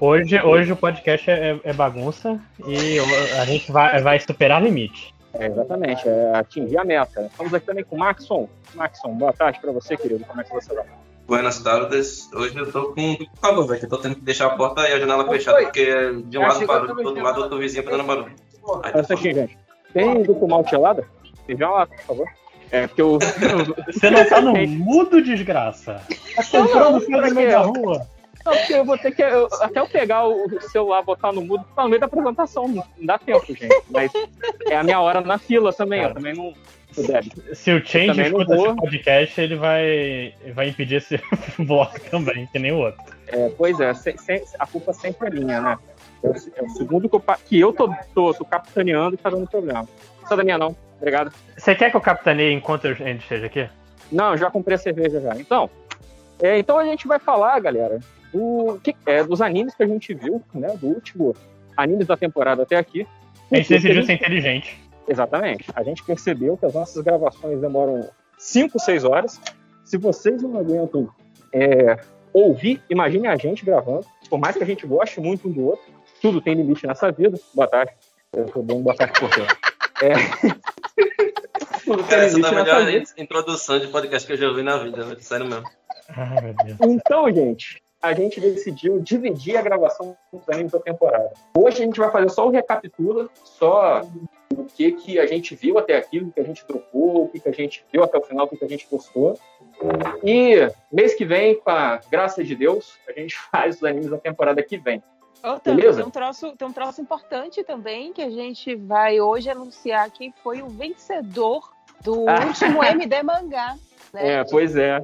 [0.00, 2.98] Hoje, hoje o podcast é, é bagunça e
[3.38, 5.14] a gente vai, vai superar limite.
[5.34, 7.26] É, exatamente, é atingir a meta.
[7.30, 8.48] Estamos aqui também com o Maxon.
[8.74, 10.24] Maxon, boa tarde para você, querido.
[10.24, 10.86] Como é que você vai?
[11.26, 12.32] Buenas tardes.
[12.32, 14.98] Hoje eu tô com favor, velho, eu tô tendo que deixar a porta e a
[14.98, 18.32] janela fechada, porque de um lado barulho, do outro lado outro vizinho fazendo barulho.
[18.82, 19.58] Aí, aqui, gente.
[19.92, 21.06] Tem duplo malte gelada?
[21.46, 22.26] Feijão lá, por favor.
[22.70, 23.18] É, porque eu.
[23.92, 26.00] Você não tá no mudo, desgraça.
[26.34, 28.06] Tá comprando coisa no meio da rua.
[28.44, 29.22] Não, porque eu vou ter que.
[29.22, 32.68] eu- até eu pegar o celular, botar no mudo, tá no meio da apresentação.
[32.68, 33.68] Não dá tempo, gente.
[33.90, 34.10] Mas
[34.68, 36.02] é a minha hora na fila também.
[36.02, 36.52] Eu também não.
[37.52, 41.20] Se o Change escuta esse podcast, ele vai, vai impedir esse
[41.58, 43.02] bloco também, que nem o outro.
[43.28, 45.78] É, pois é, se- se- a culpa sempre é minha, né?
[46.22, 49.46] É o, é segundo que eu, que eu tô, tô, tô capitaneando e tá dando
[49.46, 49.86] problema.
[50.26, 50.76] Não é da minha, não.
[50.96, 51.32] Obrigado.
[51.56, 53.68] Você quer que eu capitaneie enquanto a gente esteja aqui?
[54.10, 55.36] Não, já comprei a cerveja já.
[55.36, 55.70] Então,
[56.40, 58.00] é, então a gente vai falar, galera,
[58.32, 60.68] do, que, é, dos animes que a gente viu, né?
[60.76, 61.34] Do último
[61.76, 63.06] animes da temporada até aqui.
[63.50, 64.78] A gente decidiu ser inteligente.
[65.08, 65.66] Exatamente.
[65.74, 69.40] A gente percebeu que as nossas gravações demoram 5, 6 horas.
[69.84, 71.08] Se vocês não aguentam
[71.52, 71.98] é,
[72.32, 74.04] ouvir, imagine a gente gravando.
[74.28, 75.84] Por mais que a gente goste muito um do outro,
[76.20, 77.38] tudo tem limite nessa vida.
[77.54, 77.92] Boa tarde.
[78.32, 79.75] Eu tô dando boa tarde por tempo.
[80.02, 80.14] É...
[82.08, 83.06] Cara, essa é a melhor vida.
[83.16, 85.64] introdução de podcast que eu já ouvi na vida, sério mesmo.
[86.64, 86.78] Deus.
[86.80, 91.32] Então, gente, a gente decidiu dividir a gravação dos animes da temporada.
[91.56, 94.02] Hoje a gente vai fazer só o recapitula, só
[94.54, 97.40] o que, que a gente viu até aqui, o que a gente trocou, o que,
[97.40, 99.38] que a gente viu até o final, o que, que a gente postou.
[100.24, 104.18] E mês que vem, com a graça de Deus, a gente faz os animes da
[104.18, 105.02] temporada que vem.
[105.46, 105.98] Ô, Tango, Beleza?
[105.98, 110.32] Tem um, troço, tem um troço importante também que a gente vai hoje anunciar quem
[110.42, 111.70] foi o vencedor
[112.02, 112.44] do Ah.
[112.46, 113.76] último MD Mangá.
[114.12, 114.40] Né?
[114.40, 114.98] É, pois é.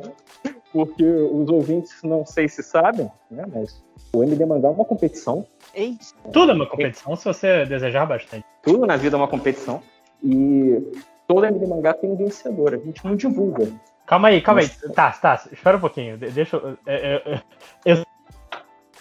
[0.73, 3.83] Porque os ouvintes não sei se sabem, né, mas
[4.15, 5.47] o MD Mangá é uma competição.
[5.75, 6.05] Eita.
[6.33, 8.45] Tudo é uma competição se você desejar bastante.
[8.63, 9.83] Tudo na vida é uma competição.
[10.23, 10.83] E
[11.29, 12.75] todo MD Mangá tem um vencedor.
[12.75, 13.69] A gente não divulga.
[14.07, 14.69] Calma aí, calma aí.
[14.95, 16.17] Tá, tá, espera um pouquinho.
[16.19, 16.77] De- Deixa eu.
[16.87, 17.23] é,
[17.85, 18.03] é, é,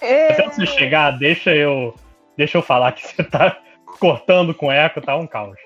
[0.01, 1.93] eu- Até você chegar, deixa eu.
[2.37, 3.57] Deixa eu falar que você tá
[3.99, 5.57] cortando com eco, tá um caos.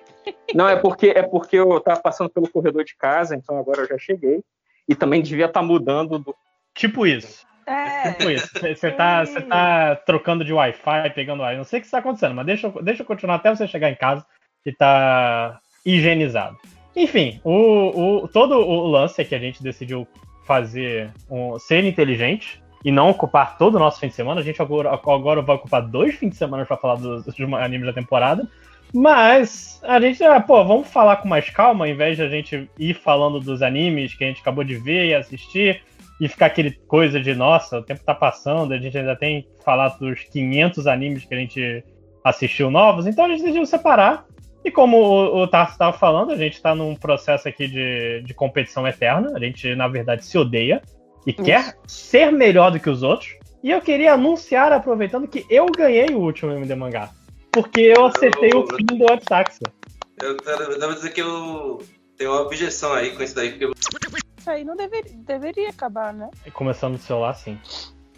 [0.54, 3.88] Não, é porque é porque eu tava passando pelo corredor de casa, então agora eu
[3.88, 4.42] já cheguei.
[4.90, 6.36] E também devia estar mudando do.
[6.74, 7.46] Tipo isso.
[7.66, 8.12] É.
[8.12, 8.50] Tipo isso.
[8.60, 11.58] Você- tá, você tá trocando de Wi-Fi, pegando Wi-Fi.
[11.58, 13.90] Não sei o que está acontecendo, mas deixa, eu- deixa eu continuar até você chegar
[13.90, 14.26] em casa
[14.66, 16.58] e tá higienizado.
[16.96, 20.08] Enfim, o, o- todo o lance é que a gente decidiu
[20.46, 24.42] fazer um, ser inteligente e não ocupar todo o nosso fim de semana.
[24.42, 27.26] A gente agora, agora vai ocupar dois fins de semana para falar dos,
[27.60, 28.48] animes da temporada.
[28.94, 32.70] Mas a gente, ah, pô, vamos falar com mais calma, ao invés de a gente
[32.78, 35.82] ir falando dos animes que a gente acabou de ver e assistir
[36.22, 39.64] e ficar aquele coisa de, nossa, o tempo tá passando, a gente ainda tem que
[39.66, 41.84] falar dos 500 animes que a gente
[42.24, 44.26] assistiu novos, então a gente decidiu separar.
[44.64, 48.34] E como o, o Tarso estava falando, a gente está num processo aqui de, de
[48.34, 49.34] competição eterna.
[49.36, 50.82] A gente, na verdade, se odeia
[51.26, 53.36] e quer ser melhor do que os outros.
[53.64, 57.10] E eu queria anunciar, aproveitando, que eu ganhei o último MD Mangá.
[57.52, 59.62] Porque eu acertei o fim do Odd Taxi.
[60.22, 61.82] Eu, eu devo dizer que eu
[62.18, 63.72] tenho uma objeção aí com isso daí, porque
[64.38, 66.30] Isso aí não deveria, deveria acabar, né?
[66.54, 67.58] Começando no celular, sim.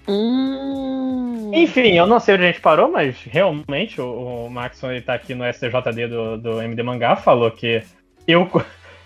[0.07, 1.51] Hum.
[1.53, 5.13] Enfim, eu não sei onde a gente parou, mas realmente o, o Maxon ele tá
[5.13, 7.83] aqui no STJD do, do MD Mangá, falou que
[8.27, 8.49] eu,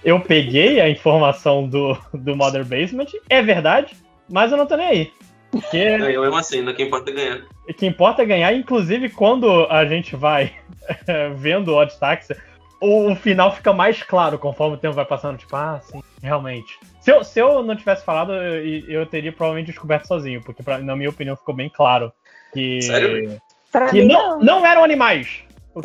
[0.04, 3.96] eu peguei a informação do, do Mother Basement, é verdade,
[4.30, 5.12] mas eu não tô nem aí.
[5.52, 7.42] Porque eu mesmo assim, não que importa é ganhar.
[7.68, 10.54] o que importa é ganhar, inclusive quando a gente vai
[11.36, 12.36] vendo o Odd Taxi,
[12.82, 15.38] o, o final fica mais claro conforme o tempo vai passando.
[15.38, 16.80] Tipo, ah, sim, realmente.
[17.00, 20.80] Se eu, se eu não tivesse falado, eu, eu teria provavelmente descoberto sozinho, porque pra-
[20.80, 22.12] na minha opinião ficou bem claro
[22.54, 23.40] que, Sério?
[23.72, 25.44] Pra que mim, não, não eram animais.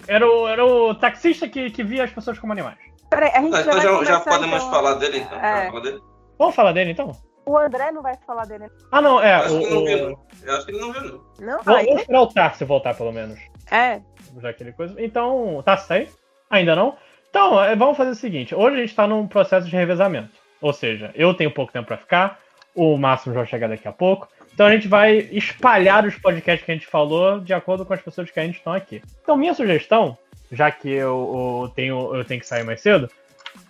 [0.08, 2.78] Era o, era o taxista que, que via as pessoas como animais.
[3.10, 4.70] Peraí, a gente já então vai já, já podemos então.
[4.70, 5.38] falar dele, então.
[5.38, 5.66] É.
[5.68, 6.00] Falar dele?
[6.38, 7.12] Vamos falar dele então?
[7.46, 8.66] O André não vai falar dele.
[8.90, 9.34] Ah, não, é.
[9.34, 10.18] Acho que ele não O, viu, o, não.
[10.44, 11.60] Eu acho que ele não viu, não.
[11.64, 11.78] Não?
[11.80, 13.38] esperar o Tarso voltar, pelo menos.
[13.70, 14.00] é.
[14.42, 15.00] já aquele coisa.
[15.00, 16.08] Então, tá aí?
[16.50, 16.96] Ainda não?
[17.30, 20.30] Então, é, vamos fazer o seguinte: hoje a gente tá num processo de revezamento.
[20.60, 22.40] Ou seja, eu tenho pouco tempo pra ficar,
[22.74, 24.28] o Máximo já vai chegar daqui a pouco.
[24.52, 28.00] Então a gente vai espalhar os podcasts que a gente falou de acordo com as
[28.00, 29.02] pessoas que ainda estão aqui.
[29.22, 30.16] Então, minha sugestão,
[30.50, 33.08] já que eu, eu tenho, eu tenho que sair mais cedo,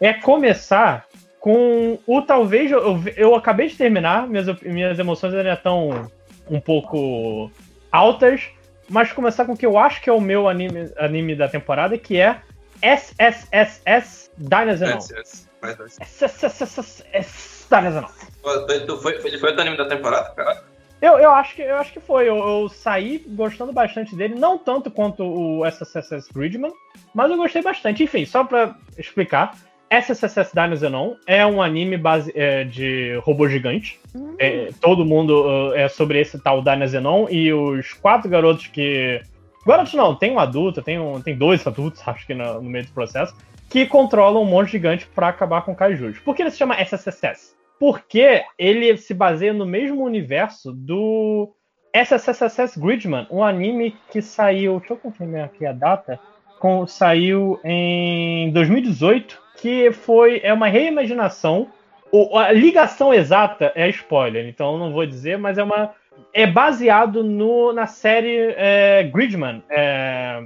[0.01, 1.07] é começar
[1.39, 2.71] com o talvez.
[2.71, 6.11] Eu, eu acabei de terminar, minhas, minhas emoções ainda estão
[6.51, 7.51] um pouco
[7.91, 8.49] altas,
[8.89, 11.97] mas começar com o que eu acho que é o meu anime, anime da temporada,
[11.99, 12.41] que é
[12.83, 14.31] SSSS
[15.63, 15.87] É, é, vai.
[15.87, 17.05] SSSS
[18.99, 20.63] foi, ele foi o anime da temporada, cara?
[21.01, 22.29] Eu, eu, acho que, eu acho que foi.
[22.29, 26.73] Eu, eu saí gostando bastante dele, não tanto quanto o SSSS Gridman,
[27.15, 28.03] mas eu gostei bastante.
[28.03, 29.55] Enfim, só pra explicar,
[29.91, 34.01] SSSS Dinozenon é um anime base, é, de robô gigante.
[34.39, 39.21] É, todo mundo uh, é sobre esse tal Dinozenon e os quatro garotos que.
[39.67, 42.87] Garotos não, tem um adulto, tem, um, tem dois adultos, acho que no, no meio
[42.87, 43.35] do processo,
[43.69, 46.19] que controlam um monte gigante pra acabar com kaijus.
[46.21, 47.56] Por que ele se chama SSSS?
[47.79, 51.55] Porque ele se baseia no mesmo universo do
[51.93, 54.79] SSSS Gridman, um anime que saiu.
[54.79, 56.19] Deixa eu confirmar aqui a data.
[56.59, 61.69] Com, saiu em 2018, que foi é uma reimaginação.
[62.35, 65.93] A ligação exata é spoiler, então não vou dizer, mas é uma.
[66.33, 70.43] É baseado no, na série é, Gridman, é,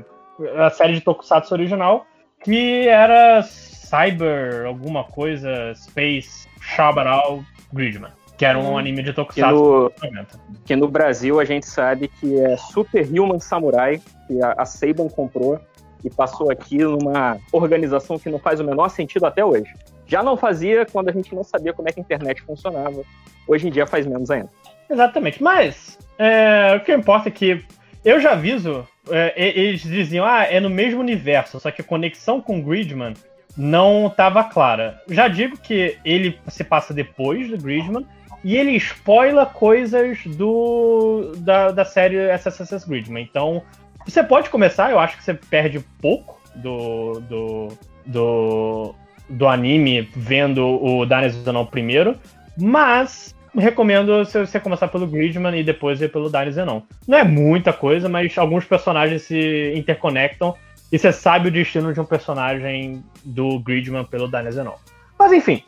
[0.57, 2.07] a série de Tokusatsu original,
[2.43, 8.79] que era Cyber, alguma coisa, Space, Shabaral, Gridman, que era um Hum.
[8.79, 9.55] anime de Que Tokusatsu.
[9.55, 10.41] no, dos 90.
[10.65, 15.09] que no Brasil a gente sabe que é Super Human Samurai, que a, a Saban
[15.09, 15.59] comprou
[16.05, 19.71] e passou aqui numa organização que não faz o menor sentido até hoje.
[20.07, 23.03] Já não fazia quando a gente não sabia como é que a internet funcionava.
[23.47, 24.49] Hoje em dia faz menos ainda.
[24.89, 27.65] Exatamente, mas é, o que importa é que
[28.05, 32.41] eu já aviso, é, eles diziam, ah, é no mesmo universo, só que a conexão
[32.41, 33.13] com Gridman
[33.61, 35.03] não estava clara.
[35.11, 38.07] Já digo que ele se passa depois do Gridman
[38.43, 43.23] e ele spoila coisas do da, da série SSS Gridman.
[43.23, 43.63] Então,
[44.07, 47.69] você pode começar, eu acho que você perde pouco do, do,
[48.07, 48.95] do,
[49.29, 51.41] do anime vendo o Dynasty
[51.71, 52.17] primeiro,
[52.57, 56.61] mas recomendo você começar pelo Gridman e depois ir pelo Dynasty.
[57.07, 60.57] Não é muita coisa, mas alguns personagens se interconectam
[60.93, 64.75] e você sabe o destino de um personagem do Gridman pelo Dynasty não.
[65.19, 65.63] Mas enfim,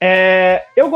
[0.00, 0.90] é, eu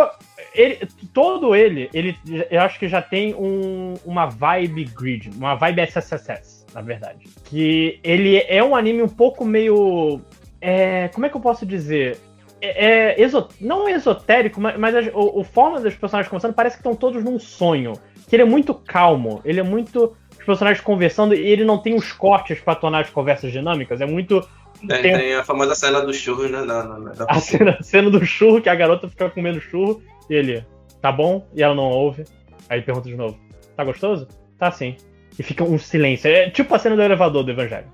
[0.55, 0.79] ele,
[1.13, 2.17] todo ele, ele,
[2.51, 7.25] eu acho que já tem um- uma vibe grid, uma vibe SSSS, na verdade.
[7.45, 10.21] Que ele é um anime um pouco meio,
[10.61, 12.19] é, como é que eu posso dizer?
[12.61, 13.27] É, é
[13.61, 17.39] não esotérico, mas, mas o, o forma dos personagens conversando parece que estão todos num
[17.39, 17.95] sonho.
[18.29, 21.95] Que ele é muito calmo, ele é muito os personagens conversando e ele não tem
[21.95, 24.01] os cortes pra tornar as conversas dinâmicas.
[24.01, 24.41] É muito
[24.87, 26.63] Tem, tem- tem a famosa cena do churro, né?
[26.63, 30.35] Na, na, na- a cena, cena do churro, que a garota fica comendo churro, e
[30.35, 30.65] ele,
[31.01, 31.47] tá bom?
[31.55, 32.25] E ela não ouve.
[32.69, 33.39] Aí ele pergunta de novo,
[33.77, 34.27] tá gostoso?
[34.59, 34.97] Tá sim.
[35.39, 36.29] E fica um silêncio.
[36.31, 37.87] É tipo a cena do elevador do Evangelho.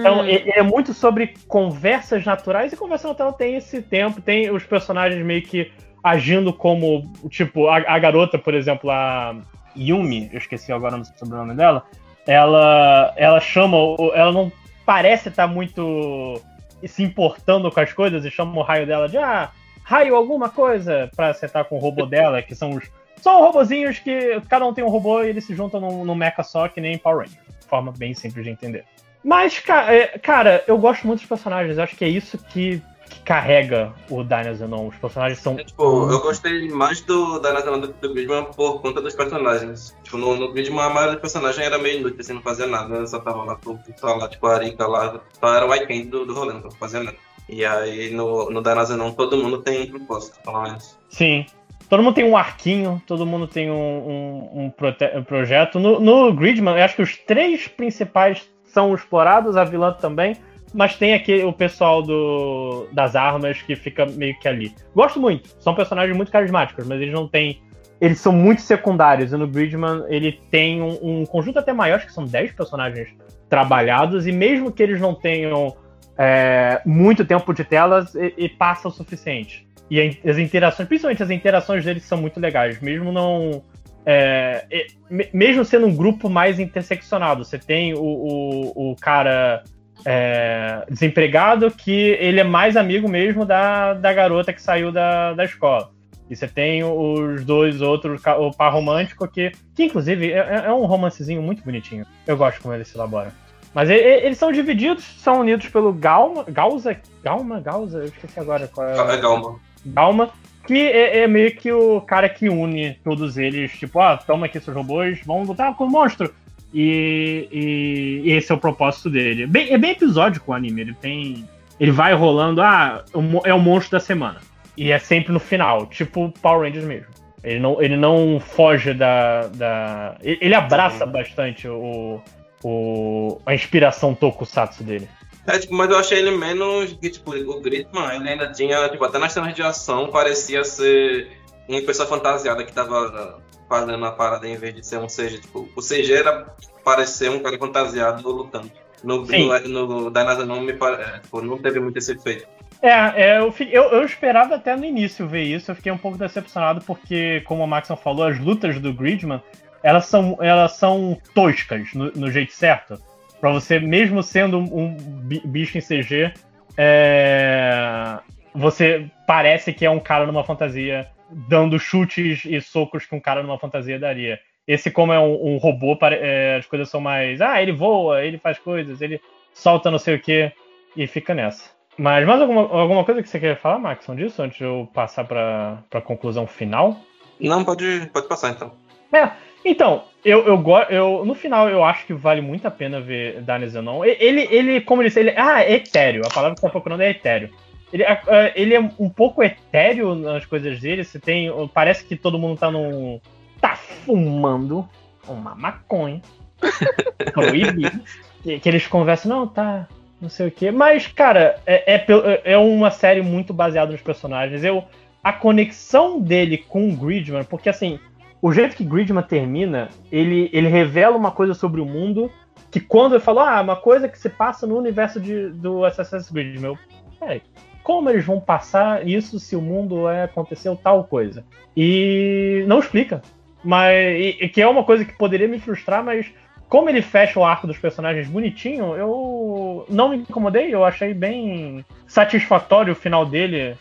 [0.00, 4.62] Então, ele é muito sobre conversas naturais, e conversa natural tem esse tempo, tem os
[4.64, 5.70] personagens meio que
[6.02, 9.36] agindo como, tipo, a, a garota, por exemplo, a
[9.76, 11.84] Yumi, eu esqueci agora o sobrenome dela,
[12.26, 13.76] ela, ela chama,
[14.14, 14.52] ela não
[14.84, 16.40] parece estar muito
[16.84, 19.50] se importando com as coisas e chama o raio dela de, ah,
[19.82, 22.90] raio alguma coisa, pra acertar com o robô dela, que são os.
[23.20, 26.42] São robozinhos que cada um tem um robô e eles se juntam num, num mecha
[26.42, 27.38] só, que nem Power Rangers.
[27.68, 28.84] forma bem simples de entender.
[29.22, 31.78] Mas, é, cara, eu gosto muito dos personagens.
[31.78, 32.82] Acho que é isso que
[33.30, 34.88] carrega o Dinosaur.
[34.88, 35.54] Os personagens são.
[35.54, 39.96] Tipo, eu gostei mais do, Nacional do, do Gridman por conta dos personagens.
[40.02, 42.88] Tipo, no, no Gridman a maioria dos personagens era meio inútil, assim, não fazia nada,
[42.88, 43.06] né?
[43.06, 43.56] Só tava lá,
[43.96, 47.04] só lá, tipo, a Arika lá, só era o Weekend do, do rolê, não fazia
[47.04, 47.16] nada.
[47.48, 50.98] E aí no, no Danazenon todo mundo tem propósito, pelo menos.
[51.08, 51.46] Sim.
[51.88, 55.78] Todo mundo tem um arquinho, todo mundo tem um, um- um prote- um projeto.
[55.78, 60.36] No, no Gridman, eu acho que os três principais são explorados, a vilã também,
[60.72, 64.74] mas tem aqui o pessoal do, das armas que fica meio que ali.
[64.94, 67.60] Gosto muito, são personagens muito carismáticos, mas eles não têm.
[68.00, 72.06] Eles são muito secundários, e no Gridman ele tem um, um conjunto até maior, acho
[72.06, 73.08] que são 10 personagens
[73.48, 75.76] trabalhados, e mesmo que eles não tenham
[76.16, 79.68] é, muito tempo de telas, e, e passa o suficiente.
[79.90, 83.60] E as interações, principalmente as interações deles são muito legais, mesmo não.
[84.06, 84.64] é,
[85.10, 87.44] me- mesmo sendo um grupo mais interseccionado.
[87.44, 89.64] Você tem o, o, o cara
[90.04, 95.44] é, desempregado que ele é mais amigo mesmo da, da garota que saiu da, da
[95.44, 95.90] escola.
[96.28, 100.86] E você tem os dois outros, o par romântico, que, que inclusive é, é um
[100.86, 102.06] romancezinho muito bonitinho.
[102.24, 103.32] Eu gosto como ele se elabora.
[103.74, 108.86] Mas eles são divididos, são unidos pelo Galma, Gausa, Galma, Gausa, eu esqueci agora qual
[108.86, 109.14] é.
[109.14, 109.60] É Galma.
[109.86, 110.30] Galma,
[110.66, 114.60] que é, é meio que o cara que une todos eles, tipo, ah, toma aqui
[114.60, 116.32] seus robôs, vamos lutar com o monstro.
[116.72, 119.46] E, e- e esse é o propósito dele.
[119.46, 121.48] Bem- é bem episódico o anime, ele tem.
[121.78, 123.04] Ele vai rolando, ah,
[123.44, 124.38] é o monstro da semana.
[124.76, 127.06] E é sempre no final, tipo Power Rangers mesmo.
[127.42, 129.48] Ele não, ele não foge da.
[129.48, 132.20] da ele abraça bastante o,
[132.62, 135.08] o, a inspiração tokusatsu dele.
[135.46, 136.92] É, tipo, mas eu achei ele menos.
[136.92, 138.88] que, Tipo, o Gritman, ele ainda tinha.
[138.90, 141.28] Tipo, até nas cenas de ação parecia ser
[141.66, 143.40] uma pessoa fantasiada que tava
[143.70, 145.38] fazendo a parada em vez de ser um CG.
[145.38, 146.52] Tipo, o CG era
[146.84, 148.70] parecer um cara fantasiado lutando.
[149.02, 152.46] No, no, no Dynasa não me é, tipo, não teve muito esse efeito.
[152.82, 156.18] É, é, eu, eu, eu esperava até no início ver isso, eu fiquei um pouco
[156.18, 159.40] decepcionado porque, como o Maxon falou, as lutas do Gridman,
[159.82, 162.98] elas são, elas são toscas no, no jeito certo.
[163.40, 166.32] Pra você, mesmo sendo um, bi- bicho em CG,
[166.76, 168.18] é,
[168.54, 173.42] você parece que é um cara numa fantasia dando chutes e socos que um cara
[173.42, 174.38] numa fantasia daria.
[174.66, 177.40] Esse, como é um, um robô, é, as coisas são mais.
[177.40, 179.20] Ah, ele voa, ele faz coisas, ele
[179.52, 180.52] solta não sei o que,
[180.96, 181.70] e fica nessa.
[181.98, 185.24] Mas mais alguma, alguma coisa que você quer falar, Maxon, disso, antes de eu passar
[185.24, 186.96] pra, pra conclusão final?
[187.38, 188.72] Não, pode, pode passar então.
[189.12, 189.30] É,
[189.64, 193.70] então, eu, eu, eu no final eu acho que vale muito a pena ver Daniel
[193.70, 194.04] Zenon.
[194.04, 196.22] Ele, ele, como ele disse, ele ah, é etéreo.
[196.24, 197.50] A palavra que tá procurando é etéreo.
[197.92, 201.04] Ele, é- é, ele é um pouco etéreo nas coisas dele.
[201.04, 203.20] Você tem, parece que todo mundo tá num
[203.60, 204.88] tá fumando
[205.28, 206.22] uma maconha
[207.32, 208.00] proibido.
[208.42, 209.86] que, que eles conversam, não, tá,
[210.20, 210.70] não sei o quê.
[210.70, 214.64] Mas, cara, é, é, é uma série muito baseada nos personagens.
[214.64, 214.84] Eu,
[215.22, 217.98] a conexão dele com o Gridman, porque assim,
[218.40, 222.30] o jeito que Gridman termina, ele, ele revela uma coisa sobre o mundo
[222.70, 226.30] que quando ele falou, ah, uma coisa que se passa no universo de, do Assassin's
[226.30, 226.78] Creed, meu,
[227.18, 227.42] peraí,
[227.82, 231.44] como eles vão passar isso se o mundo é, aconteceu tal coisa?
[231.76, 233.22] E não explica.
[233.62, 233.94] Mas,
[234.40, 236.26] e- que é uma coisa que poderia me frustrar, mas
[236.68, 241.84] como ele fecha o arco dos personagens bonitinho, eu não me incomodei, eu achei bem
[242.06, 243.76] satisfatório o final dele.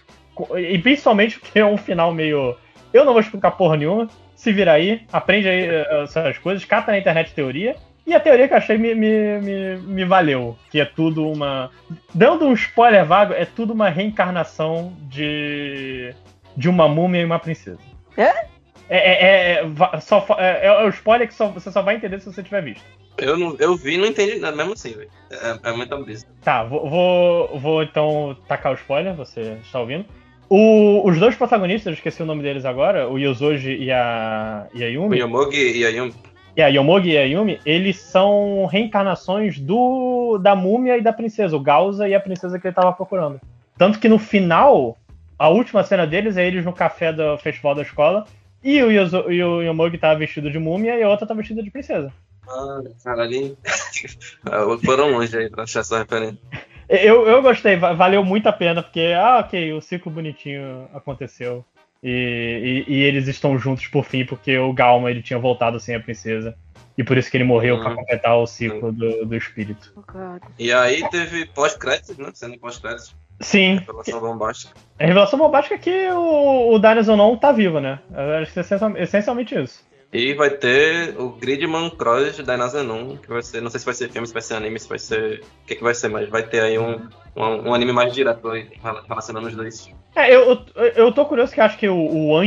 [0.57, 2.55] E principalmente porque é um final meio.
[2.91, 4.07] Eu não vou explicar porra nenhuma.
[4.35, 7.75] Se vira aí, aprende aí eh, essas coisas, cata na internet teoria.
[8.07, 11.69] E a teoria que eu achei me, me, me, me valeu, que é tudo uma.
[12.13, 16.13] Dando um spoiler vago, é tudo uma reencarnação de.
[16.57, 17.79] de uma múmia e uma princesa.
[18.17, 18.45] É?
[18.91, 21.95] É, é, é, va- só, fa- é, é o spoiler que só- você só vai
[21.95, 22.83] entender se você tiver visto.
[23.19, 25.09] Eu, não, eu vi e não entendi nada, mesmo assim, velho.
[25.29, 26.25] É, é muita brisa.
[26.43, 30.05] Tá, vou, vou, vou então tacar o spoiler, você está ouvindo.
[30.49, 34.83] O- os dois protagonistas, eu esqueci o nome deles agora, o Yosoji e a, e
[34.83, 35.19] a O Yumi.
[35.19, 36.13] Yomogi e a Yumi.
[36.59, 41.55] É, a Yomogi e a Yumi, eles são reencarnações do da múmia e da princesa,
[41.55, 43.39] o Gauza e a princesa que ele estava procurando.
[43.77, 44.97] Tanto que no final,
[45.37, 48.25] a última cena deles é eles no café do festival da escola,
[48.61, 51.63] e o, Yozo, e o Yomogi tá vestido de múmia e a outra tá vestida
[51.63, 52.11] de princesa.
[52.45, 53.57] Ah, caralho.
[54.83, 56.39] Foram longe aí pra achar essa referência.
[56.89, 61.63] Eu, eu gostei, va- valeu muito a pena, porque, ah, ok, o ciclo bonitinho aconteceu.
[62.01, 65.95] E, e- e eles estão juntos por fim, porque o Galma ele tinha voltado sem
[65.95, 66.55] a princesa.
[66.97, 67.83] E por isso que ele morreu Uhum.
[67.83, 69.93] pra completar o ciclo do, do espírito.
[70.57, 72.29] E aí teve pós-créditos, né?
[72.33, 73.15] Cena pós-créditos.
[73.39, 73.75] Sim.
[73.77, 74.73] Revelação bombástica.
[74.99, 77.99] A revelação bombástica é que o, o Dinosaur não tá vivo, né?
[78.11, 79.87] Eu acho que é essencial- essencialmente isso.
[80.11, 83.93] E vai ter o Gridman Cross da Inazenon, que vai ser, não sei se vai
[83.93, 85.41] ser filme, se vai ser anime, se vai ser.
[85.63, 88.49] O que, que vai ser, mas vai ter aí um, um, um anime mais direto
[89.07, 89.91] relacionando os dois.
[90.15, 92.41] É, eu, eu, eu tô curioso que acho que o, o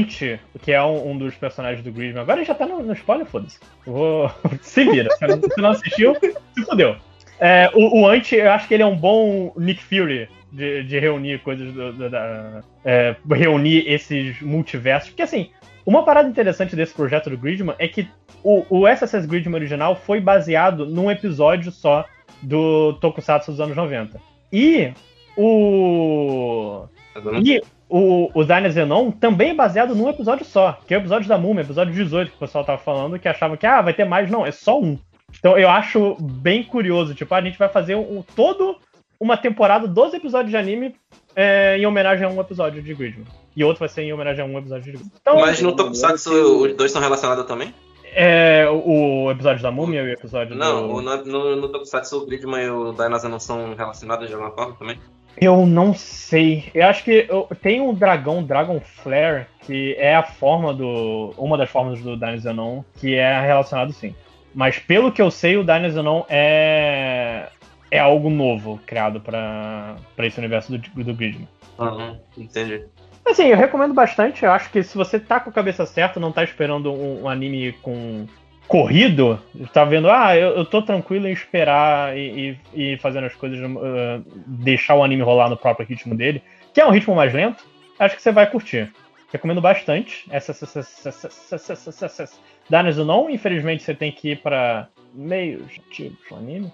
[0.61, 3.27] que é um, um dos personagens do Gridman, agora ele já tá no, no spoiler,
[3.27, 3.61] foda-se.
[3.87, 4.29] Vou.
[4.61, 5.09] Se vira.
[5.17, 6.97] Se não assistiu, se fodeu.
[7.39, 11.41] É, o, o eu acho que ele é um bom Nick Fury de, de reunir
[11.41, 12.61] coisas do, do- da.
[12.85, 15.11] é, reunir esses multiversos.
[15.11, 15.51] Porque assim,
[15.85, 18.09] uma parada interessante desse projeto do Gridman é que
[18.43, 22.05] o, o SSS Gridman original foi baseado num episódio só
[22.41, 24.21] do Tokusatsu dos anos 90.
[24.53, 24.93] E
[25.37, 26.85] o.
[27.45, 31.29] E o, o Diner Zenon também é baseado num episódio só, que é o episódio
[31.29, 34.05] da Múmia, episódio 18, que o pessoal tava falando, que achavam que ah, vai ter
[34.05, 34.31] mais.
[34.31, 34.99] Não, é só um.
[35.39, 38.79] Então eu acho bem curioso, tipo, a gente vai fazer um, todo
[39.21, 40.95] uma temporada, 12 episódios de anime
[41.37, 43.27] é, em homenagem a um episódio de Gridman.
[43.55, 45.05] E outro vai ser em homenagem a um episódio de.
[45.21, 46.31] Então, Mas no Tokusatsu
[46.63, 47.75] os dois estão relacionados também?
[48.15, 50.95] é, o, episódio da Múmia e o episódio Não, do...
[50.97, 54.75] o- no, no, Tokusatsu o Gridman e o Dainazen não são relacionados de alguma forma
[54.75, 54.99] também?
[55.41, 56.71] Eu não sei.
[56.75, 61.33] Eu acho que eu- tem um dragão, Dragon Flare, que é a forma do.
[61.39, 64.15] Uma das formas do Dinosaur que é relacionado sim.
[64.55, 67.49] Mas pelo que eu sei, o Dinosaur é.
[67.91, 71.49] É algo novo criado pra pra esse universo do, do Gridman.
[71.79, 72.85] Aham, entendi.
[73.25, 74.45] Assim, eu recomendo bastante.
[74.45, 77.29] Eu acho que se você tá com a cabeça certa, não tá esperando um, um
[77.29, 78.27] anime com
[78.67, 79.39] corrido,
[79.73, 83.59] tá vendo, ah, eu, eu tô tranquilo em esperar e, e, e fazendo as coisas,
[83.61, 86.43] uh, deixar o anime rolar no próprio ritmo dele,
[86.73, 87.65] que é um ritmo mais lento,
[87.99, 88.91] acho que você vai curtir.
[89.31, 90.53] Recomendo bastante essa
[92.71, 96.73] Darnes ou não, infelizmente você tem que ir pra meios tipos anime.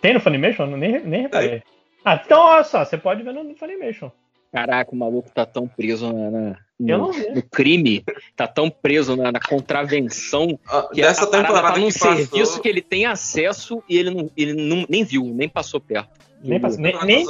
[0.00, 0.66] tem no Funimation?
[0.66, 1.62] Nem, nem reparei.
[2.04, 4.10] Ah, então olha só, você pode ver no Funimation.
[4.52, 8.04] Caraca, o maluco tá tão preso na, na- no, no crime,
[8.36, 10.58] tá tão preso na, na contravenção
[10.92, 14.10] que dessa a temporada tá num que passou- serviço que ele tem acesso e ele,
[14.10, 16.10] não, ele não, nem viu, nem passou perto.
[16.42, 17.28] Nem passou- nem- Os nem os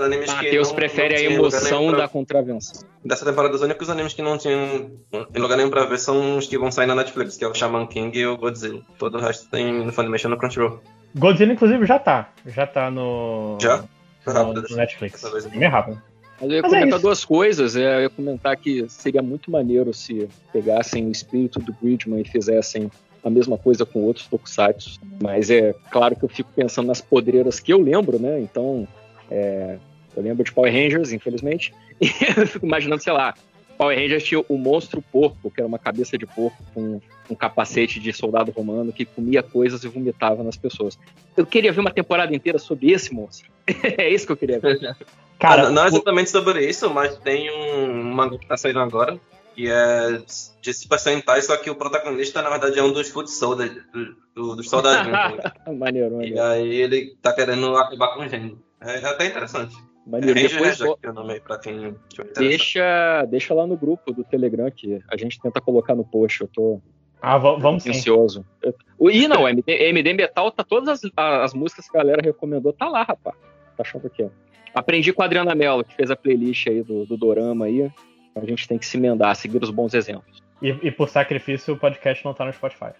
[0.00, 2.82] animes não- prefere não a emoção pra- da contravenção.
[3.04, 4.90] Dessa temporada, os únicos animes que não tinham
[5.32, 7.54] em lugar nenhum pra ver são os que vão sair na Netflix, que é o
[7.54, 8.82] Shaman King e o Godzilla.
[8.98, 10.80] Todo o resto tem no Funimation no Crunchyroll.
[11.16, 12.28] Godzilla, inclusive, já tá.
[12.44, 13.56] Já tá no.
[13.62, 13.84] Já?
[14.26, 15.22] No, no Netflix.
[15.54, 16.02] Bem rápido.
[16.40, 17.06] Mas eu ia Mas é comentar isso.
[17.06, 17.76] duas coisas.
[17.76, 22.24] É, eu ia comentar que seria muito maneiro se pegassem o espírito do Gridman e
[22.28, 22.90] fizessem
[23.22, 25.00] a mesma coisa com outros tokusatsu.
[25.22, 28.40] Mas é claro que eu fico pensando nas podreiras que eu lembro, né?
[28.40, 28.86] Então,
[29.30, 29.78] é,
[30.16, 31.72] eu lembro de Power Rangers, infelizmente.
[32.00, 33.34] E eu fico imaginando, sei lá,
[33.74, 37.98] Power Rangers tinha o monstro porco, que era uma cabeça de porco com um capacete
[38.00, 40.98] de soldado romano que comia coisas e vomitava nas pessoas.
[41.36, 43.50] Eu queria ver uma temporada inteira sobre esse monstro.
[43.98, 44.96] é isso que eu queria ver.
[45.40, 49.20] Ah, não exatamente sobre isso, mas tem um mangá que tá saindo agora,
[49.54, 50.22] que é
[50.62, 54.16] de Super Sentai, só que o protagonista, na verdade, é um dos foot soldiers, do,
[54.34, 55.18] do- dos soldadinhos.
[55.78, 58.58] maneiro, e aí ele tá querendo acabar com o gênero.
[58.80, 59.74] É até interessante.
[60.06, 60.38] Maneiro.
[60.38, 61.94] É Depois o nome aí pra quem.
[62.36, 66.42] Deixa, deixa lá no grupo do Telegram que a gente tenta colocar no post.
[66.42, 66.80] Eu tô
[67.22, 67.90] Ah, va- vamos sim.
[67.90, 68.44] ansioso.
[68.98, 72.72] O- E não, MD, MD Metal tá todas as, as músicas que a galera recomendou,
[72.72, 73.36] tá lá, rapaz.
[73.76, 74.28] Tá achando o quê?
[74.74, 77.90] Aprendi com a Adriana Mello, que fez a playlist aí do, do Dorama aí.
[78.34, 80.42] A gente tem que se emendar, seguir os bons exemplos.
[80.60, 82.90] E, e por sacrifício, o podcast não tá no Spotify.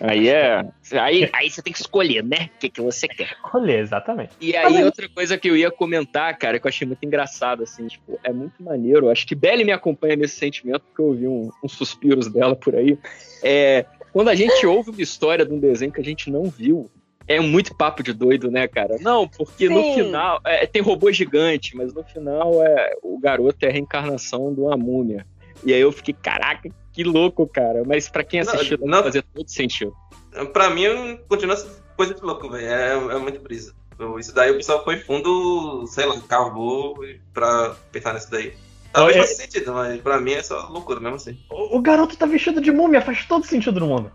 [0.00, 0.64] Aí é.
[0.92, 2.50] Aí, aí você tem que escolher, né?
[2.56, 3.32] O que, que você quer.
[3.32, 4.32] Escolher, exatamente.
[4.40, 7.86] E aí, outra coisa que eu ia comentar, cara, que eu achei muito engraçado, assim,
[7.86, 9.08] tipo, é muito maneiro.
[9.10, 12.74] Acho que Belly me acompanha nesse sentimento, porque eu ouvi um- uns suspiros dela por
[12.74, 12.98] aí.
[13.42, 16.90] É, quando a gente ouve uma história de um desenho que a gente não viu,
[17.28, 18.96] é muito papo de doido, né, cara?
[19.00, 19.94] Não, porque no Sim.
[19.94, 20.40] final.
[20.44, 24.76] é, tem robô gigante, mas no final é, o garoto é a reencarnação de uma
[24.76, 25.24] múmia.
[25.64, 27.82] E aí eu fiquei, caraca, que louco, cara.
[27.84, 29.92] Mas pra quem assistiu, não- não fazer todo sentido.
[30.52, 32.66] Pra mim, continua sendo coisa de louco, velho.
[32.66, 33.74] É, é muito brisa.
[34.18, 36.96] Isso daí o pessoal foi fundo, sei lá, cavou
[37.32, 38.54] pra pensar nisso daí.
[38.92, 41.38] Talvez É- faça sentido, mas pra mim é só loucura mesmo assim.
[41.50, 44.10] O, o garoto tá vestido de múmia, faz todo sentido no mundo.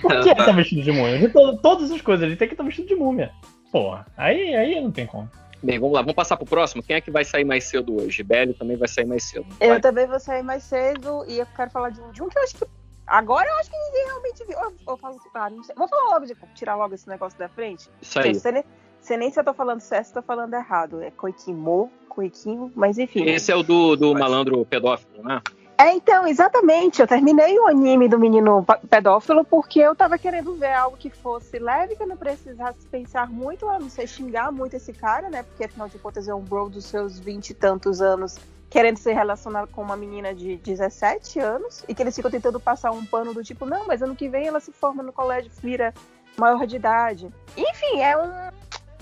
[0.00, 1.18] Por que ele tá vestido de múmia?
[1.18, 3.30] De to- todas as coisas, ele tem que estar vestido de múmia.
[3.70, 5.28] Porra, aí, aí não tem como.
[5.62, 6.82] Bem, vamos lá, vamos passar pro próximo.
[6.82, 8.22] Quem é que vai sair mais cedo hoje?
[8.22, 9.46] Belly também vai sair mais cedo.
[9.60, 12.36] Eu também vou sair mais cedo e eu quero falar de um, de um que
[12.36, 12.66] eu acho que.
[13.06, 14.58] Agora eu acho que ninguém realmente viu.
[14.58, 15.74] Eu, eu falo assim, ah, não sei.
[15.76, 17.88] Vou falar logo de tirar logo esse negócio da frente.
[18.00, 18.34] Isso aí.
[18.34, 18.64] Sei nem,
[19.00, 21.00] sei nem se eu tô falando certo, se eu tô falando errado.
[21.00, 23.24] É Koikimo, Koikinho, mas enfim.
[23.24, 25.40] Esse é o do, do malandro pedófilo, né?
[25.82, 27.00] É, então, exatamente.
[27.00, 31.58] Eu terminei o anime do menino pedófilo porque eu tava querendo ver algo que fosse
[31.58, 35.42] leve, que eu não precisasse pensar muito, a não ser xingar muito esse cara, né?
[35.42, 38.38] Porque afinal de contas é um bro dos seus vinte e tantos anos
[38.70, 42.92] querendo se relacionar com uma menina de 17 anos e que eles ficam tentando passar
[42.92, 45.92] um pano do tipo, não, mas ano que vem ela se forma no colégio, vira
[46.38, 47.28] maior de idade.
[47.56, 48.52] Enfim, é um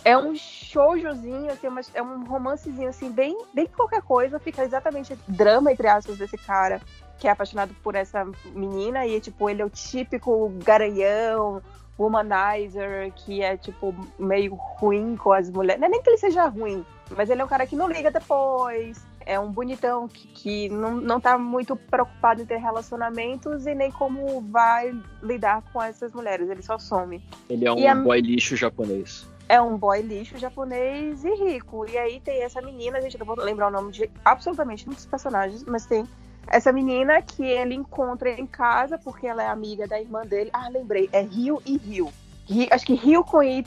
[0.04, 5.16] é um shoujozinho, assim, uma- é um romancezinho assim, bem, bem qualquer coisa, fica exatamente
[5.28, 6.80] drama entre aspas desse cara
[7.18, 11.60] que é apaixonado por essa menina e tipo, ele é o típico garanhão,
[11.98, 15.80] womanizer, que é tipo meio ruim com as mulheres.
[15.80, 18.10] Não é nem que ele seja ruim, mas ele é um cara que não liga
[18.10, 19.04] depois.
[19.26, 23.90] É um bonitão que, que não, não tá muito preocupado em ter relacionamentos e nem
[23.90, 26.48] como vai lidar com essas mulheres.
[26.48, 27.22] Ele só some.
[27.50, 29.28] Ele é um a- boy lixo japonês.
[29.50, 31.84] É um boy lixo japonês e rico.
[31.90, 35.04] E aí tem essa menina, gente, eu não vou lembrar o nome de absolutamente dos
[35.04, 36.06] personagens, mas tem
[36.46, 40.50] essa menina que ele encontra em casa porque ela é amiga da irmã dele.
[40.52, 42.12] Ah, lembrei, é Rio e Rio.
[42.46, 43.64] Ri- Acho que Rio com Y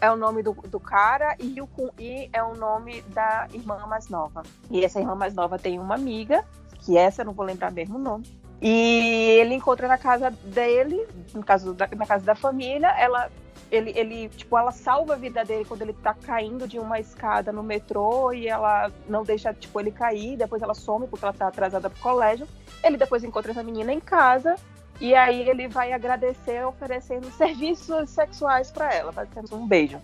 [0.00, 3.76] é o nome do, do cara e Rio com I é o nome da irmã
[3.86, 4.42] mais nova.
[4.70, 6.44] E essa irmã mais nova tem uma amiga,
[6.80, 8.24] que essa eu não vou lembrar mesmo o nome.
[8.60, 13.30] E ele encontra na casa dele, no caso da, na casa da família, ela
[13.70, 17.52] ele, ele, tipo, ela salva a vida dele quando ele tá caindo de uma escada
[17.52, 21.48] no metrô e ela não deixa, tipo, ele cair, depois ela some porque ela tá
[21.48, 22.46] atrasada pro colégio.
[22.82, 24.56] Ele depois encontra essa menina em casa
[25.00, 30.00] e aí ele vai agradecer oferecendo serviços sexuais pra ela, basicamente um beijo.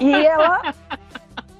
[0.00, 0.74] E ela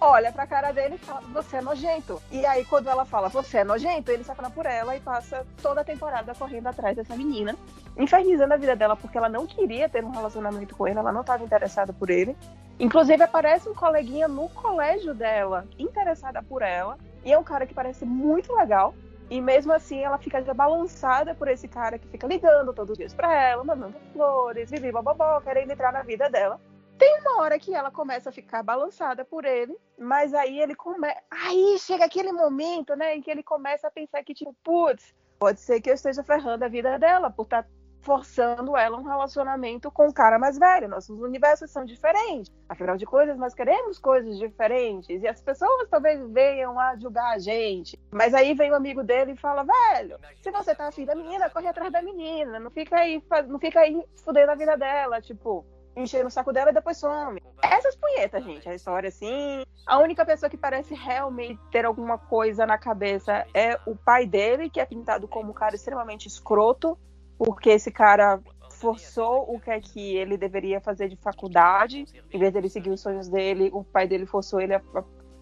[0.01, 2.23] olha pra cara dele e fala, você é nojento.
[2.31, 5.47] E aí, quando ela fala, você é nojento, ele se apaixona por ela e passa
[5.63, 7.57] toda a temporada correndo atrás dessa menina,
[7.97, 11.23] infernizando a vida dela, porque ela não queria ter um relacionamento com ele, ela não
[11.23, 12.37] estava interessada por ele.
[12.79, 17.75] Inclusive, aparece um coleguinha no colégio dela, interessada por ela, e é um cara que
[17.75, 18.95] parece muito legal.
[19.31, 22.99] E mesmo assim, ela fica já balançada por esse cara que fica ligando todos os
[22.99, 26.59] dias pra ela, mandando flores, vivi bababó, querendo entrar na vida dela.
[26.99, 31.21] Tem uma hora que ela começa a ficar balançada por ele, mas aí ele começa.
[31.31, 35.61] Aí chega aquele momento, né, em que ele começa a pensar que, tipo, putz, pode
[35.61, 37.65] ser que eu esteja ferrando a vida dela por estar
[38.01, 40.89] forçando ela a um relacionamento com um cara mais velho.
[40.89, 42.53] Nossos universos são diferentes.
[42.69, 45.23] Afinal de coisas, nós queremos coisas diferentes.
[45.23, 47.99] E as pessoas talvez venham a julgar a gente.
[48.11, 51.51] Mas aí vem o amigo dele e fala: velho, se você tá afim da menina,
[51.51, 52.59] corre atrás da menina.
[52.59, 55.21] Não fica aí, não fica aí fudendo a vida dela.
[55.21, 55.65] Tipo,
[55.99, 57.43] enchendo o saco dela e depois some.
[57.63, 59.65] Essas punhetas, gente, a história assim.
[59.87, 64.71] A única pessoa que parece realmente ter alguma coisa na cabeça é o pai dele,
[64.71, 66.97] que é pintado como um cara extremamente escroto,
[67.37, 72.05] porque esse cara forçou o que é que ele deveria fazer de faculdade.
[72.33, 74.83] Em vez dele seguir os sonhos dele, o pai dele forçou ele a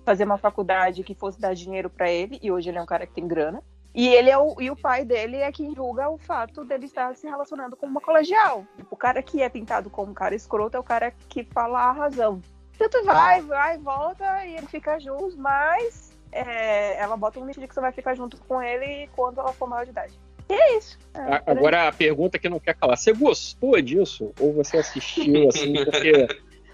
[0.05, 3.07] fazer uma faculdade que fosse dar dinheiro pra ele, e hoje ele é um cara
[3.07, 3.63] que tem grana.
[3.97, 7.17] E ele é o, e o pai dele é quem julga o fato dele estar
[7.17, 8.63] se relacionando com uma colegial.
[8.91, 11.93] O cara que é pintado como um cara escroto é o cara que fala a
[11.93, 12.43] razão.
[12.79, 17.67] Tanto vai, vai, volta e ele fica justo, mas é, ela bota um limite de
[17.67, 20.13] que você vai ficar junto com ele quando ela for maior de idade.
[20.51, 20.99] E é isso.
[21.15, 24.31] É, A- Agora a pergunta que não quer calar: você gostou disso?
[24.39, 26.27] Ou você assistiu assim, porque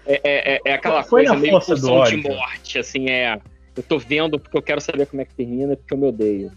[0.05, 3.39] é, é- é- é aquela Foi coisa meio pulsão de morte, assim, é.
[3.77, 6.51] Eu tô vendo porque eu quero saber como é que termina, porque eu me odeio.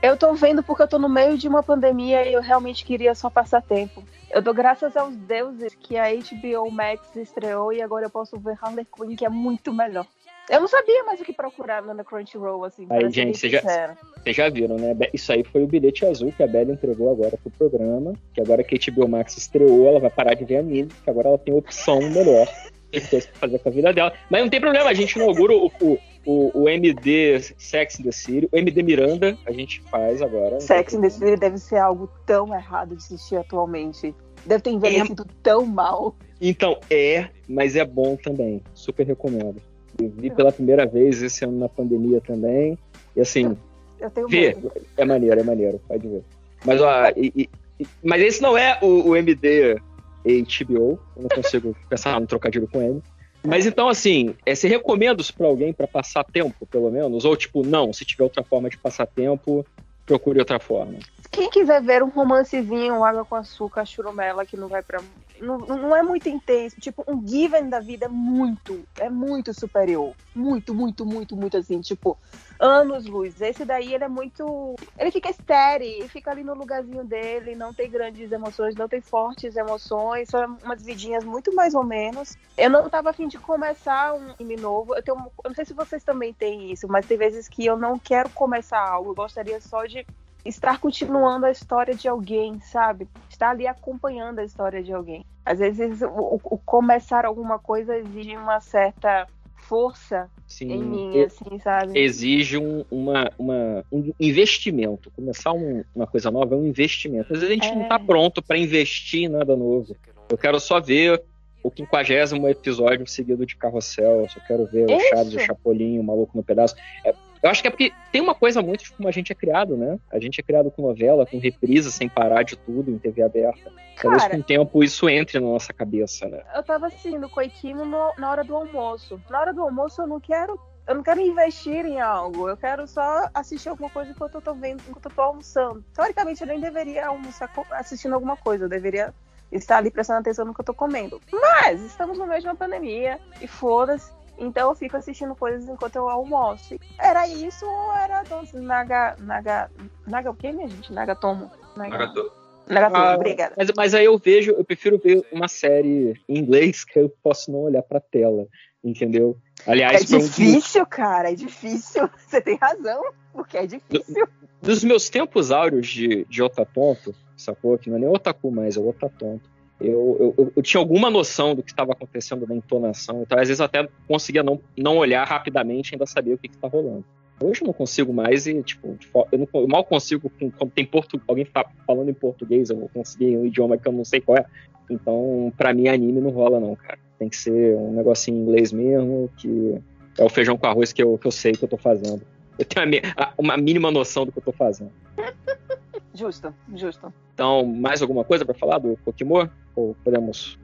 [0.00, 3.14] Eu tô vendo porque eu tô no meio de uma pandemia e eu realmente queria
[3.14, 4.02] só passar tempo.
[4.30, 8.56] Eu dou graças aos deuses que a HBO Max estreou e agora eu posso ver
[8.62, 10.06] Harley Quinn, que é muito melhor.
[10.48, 12.86] Eu não sabia mais o que procurar no Crunchyroll, assim.
[12.88, 14.96] Aí, gente, vocês já, já viram, né?
[15.12, 18.14] Isso aí foi o bilhete azul que a Bela entregou agora pro programa.
[18.32, 21.28] Que agora que a HBO Max estreou, ela vai parar de ver anime, que agora
[21.28, 22.48] ela tem opção melhor
[22.92, 24.12] coisa pra fazer com a vida dela.
[24.30, 28.12] Mas não tem problema, a gente inaugura o, o, o, o MD Sex in the
[28.12, 30.60] City, o MD Miranda, a gente faz agora.
[30.60, 34.14] Sex in the City deve ser algo tão errado de assistir atualmente.
[34.46, 36.14] Deve ter envelhecido tão mal.
[36.40, 38.62] Então, é, mas é bom também.
[38.74, 39.56] Super recomendo.
[40.00, 42.78] Eu vi pela primeira vez esse ano na pandemia também.
[43.16, 43.56] E assim,
[43.98, 44.72] Eu tenho vê, medo.
[44.96, 46.22] é maneiro, é maneiro, pode ver.
[46.64, 47.32] Mas, ó, e-
[47.80, 49.76] e- mas esse não é o, o MD
[50.24, 50.98] HBO.
[51.16, 53.02] Eu não consigo pensar no trocadilho com ele.
[53.46, 57.24] Mas então, assim, é, você recomenda isso pra alguém pra passar tempo, pelo menos?
[57.24, 59.64] Ou tipo, não, se tiver outra forma de passar tempo,
[60.04, 60.98] procure outra forma.
[61.30, 65.00] Quem quiser ver um romancezinho, água com açúcar, churumela, que não vai pra.
[65.40, 66.76] Não, não é muito intenso.
[66.80, 70.14] Tipo, um Given da vida é muito, é muito superior.
[70.34, 71.80] Muito, muito, muito, muito assim.
[71.80, 72.18] Tipo,
[72.58, 73.40] anos luz.
[73.40, 74.74] Esse daí, ele é muito.
[74.98, 79.00] Ele fica estéreo, ele fica ali no lugarzinho dele, não tem grandes emoções, não tem
[79.00, 82.36] fortes emoções, são umas vidinhas muito mais ou menos.
[82.56, 84.94] Eu não tava afim de começar um anime novo.
[84.94, 87.76] Eu, tenho, eu não sei se vocês também têm isso, mas tem vezes que eu
[87.76, 89.10] não quero começar algo.
[89.10, 90.04] Eu gostaria só de
[90.44, 93.08] estar continuando a história de alguém, sabe?
[93.28, 95.24] Estar ali acompanhando a história de alguém.
[95.44, 101.20] Às vezes, o, o- o começar alguma coisa exige uma certa força Sim, em mim,
[101.22, 101.98] assim, sabe?
[101.98, 105.10] exige um, uma, uma- um investimento.
[105.10, 107.32] Começar um- uma coisa nova é um investimento.
[107.32, 107.88] Às vezes a gente não É.
[107.88, 109.94] tá pronto para investir em nada novo.
[110.30, 111.22] Eu quero só ver
[111.62, 114.22] o quinquagésimo episódio seguido de Carrossel.
[114.22, 115.08] Eu só quero ver o Isso.
[115.10, 116.74] Chaves, o Chapolin, o Maluco no Pedaço.
[117.04, 119.34] É, eu acho que é porque tem uma coisa muito de como a gente é
[119.34, 119.98] criado, né?
[120.10, 123.70] A gente é criado com novela, com reprisa, sem parar de tudo, em TV aberta.
[124.00, 126.42] Talvez Cara- com o tempo isso entre na nossa cabeça, né?
[126.54, 129.20] Eu tava assistindo Coiquino no- na hora do almoço.
[129.28, 130.58] Na hora do almoço eu não quero.
[130.86, 134.54] Eu não quero investir em algo, eu quero só assistir alguma coisa enquanto eu tô
[134.54, 135.84] vendo, enquanto eu tô almoçando.
[135.94, 139.12] Teoricamente, eu nem deveria almoçar assistindo alguma coisa, eu deveria
[139.52, 141.20] estar ali prestando atenção no que eu tô comendo.
[141.30, 144.10] Mas estamos no meio de uma pandemia e foda-se.
[144.38, 146.78] Então eu fico assistindo coisas enquanto eu almoço.
[146.98, 148.22] Era isso ou era
[148.54, 149.16] Naga.
[149.18, 149.70] Naga.
[150.06, 150.92] Naga o quê, minha gente?
[150.92, 151.50] Nagatomo.
[151.76, 151.98] Naga...
[151.98, 152.32] Nagato.
[152.68, 153.54] Nagatomo, Ah, obrigada.
[153.56, 157.50] Mas, mas aí eu vejo, eu prefiro ver uma série em inglês que eu posso
[157.50, 158.46] não olhar pra tela,
[158.84, 159.38] entendeu?
[159.66, 162.08] Aliás, É foi um difícil, cara, é difícil.
[162.28, 164.28] Você tem razão, porque é difícil.
[164.60, 167.78] dos meus tempos áureos de, de otatonto, sacou?
[167.78, 169.48] Que não é nem otaku mais, é otatonto.
[169.80, 173.60] Eu, eu, eu- tinha alguma noção do que estava acontecendo na entonação, então às vezes
[173.60, 177.04] eu até conseguia não, não olhar rapidamente e ainda saber o que está rolando.
[177.40, 178.98] Hoje eu não consigo mais e, tipo,
[179.30, 180.28] eu, não- eu mal consigo,
[180.58, 183.92] quando tem portu, alguém tá falando em português, eu vou conseguir um idioma que eu
[183.92, 184.44] não sei qual é.
[184.90, 186.98] Então, pra mim, anime não rola não, cara.
[187.16, 189.78] Tem que ser um negocinho em inglês mesmo, que
[190.18, 192.22] é o feijão com arroz que eu, que eu sei que eu tô fazendo.
[192.58, 194.90] Eu tenho a mi- a- uma mínima noção do que eu tô fazendo.
[196.18, 197.12] Justo, justo.
[197.32, 199.46] Então, mais alguma coisa pra falar do Pokémon?
[199.76, 200.58] Ou podemos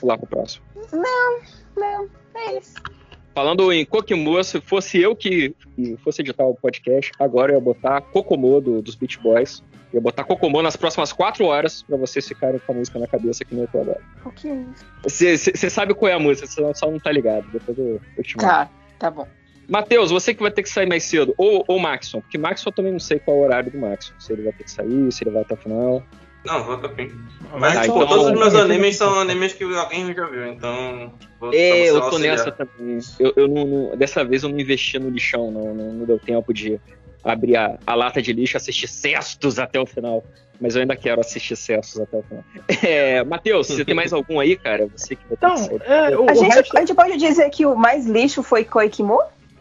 [0.00, 0.64] pular pro próximo?
[0.92, 1.40] Não,
[1.76, 2.74] não, é isso.
[3.32, 7.60] Falando em Kokomo, se fosse eu que que fosse editar o podcast, agora eu ia
[7.60, 9.62] botar Kokomo do, dos Beach Boys.
[9.92, 13.06] Eu ia botar Kokomo nas próximas quatro horas pra vocês ficarem com a música na
[13.06, 14.00] cabeça que nem eu tô agora.
[14.24, 15.54] O que é isso?
[15.54, 17.46] Você sabe qual é a música, você só não tá ligado.
[17.52, 18.48] Depois eu, eu te mando.
[18.48, 19.28] Tá, tá bom.
[19.68, 21.34] Matheus, você que vai ter que sair mais cedo.
[21.36, 24.12] Ou o Maxon, porque Maxon eu também não sei qual é o horário do Maxon.
[24.18, 26.02] Se ele vai ter que sair, se ele vai até o final.
[26.44, 27.10] Não, vou até o fim.
[27.58, 31.12] Mas, Tá, pô, então- todos os meus animes são animes que alguém já viu, então.
[31.40, 32.36] Vou, É, eu tô auxiliar.
[32.36, 32.98] nessa também.
[33.18, 36.18] Eu, eu não, não- dessa vez eu não investi no lixão, não, não, não deu
[36.20, 36.80] tempo de
[37.24, 40.24] abrir a, a lata de lixo e assistir cestos até o final.
[40.60, 42.44] Mas eu ainda quero assistir cestos até o final.
[42.88, 44.86] É, Matheus, você tem mais algum aí, cara?
[44.96, 45.82] Você que vai ter que sair.
[45.84, 48.64] é, o, a, o gente, resto- a gente pode dizer que o mais lixo foi
[48.64, 49.20] Koikimo?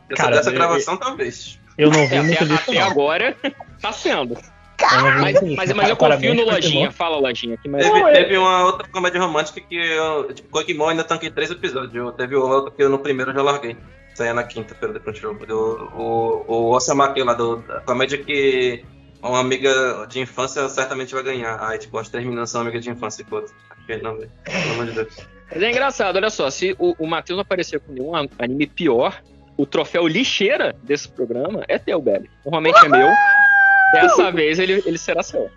[0.10, 1.60] Dessa, Cara, dessa eu- gravação, talvez.
[1.78, 3.36] Eu não vi É, muito até, lixo, até agora
[3.82, 4.34] tá sendo.
[4.34, 6.92] Eu Mas, mas, mas eu confio no Lojinha.
[6.92, 7.58] Fala, Lojinha.
[7.58, 7.86] Que mais...
[7.86, 10.34] Teve, Não, é- teve uma outra comédia romântica que eu.
[10.34, 11.94] Tipo, Pokémon ainda tanquei três episódios.
[11.96, 13.78] Eu, teve outra que eu no primeiro eu já larguei.
[14.14, 15.46] Saía na quinta-feira depois do jogo.
[15.54, 18.84] O, o Osamaki lá, do, da comédia que
[19.22, 21.58] uma amiga de infância certamente vai ganhar.
[21.68, 23.42] Aí, tipo, as três meninas são amigas de infância e pô,
[24.02, 24.18] não.
[24.18, 25.18] Pelo amor de Deus.
[25.52, 29.22] Mas é engraçado, olha só, se o, o Matheus não aparecer com nenhum anime pior,
[29.58, 32.30] o troféu lixeira desse programa é teu, Belly.
[32.44, 33.18] Normalmente é meu.
[33.92, 35.50] Dessa vez ele, ele será seu.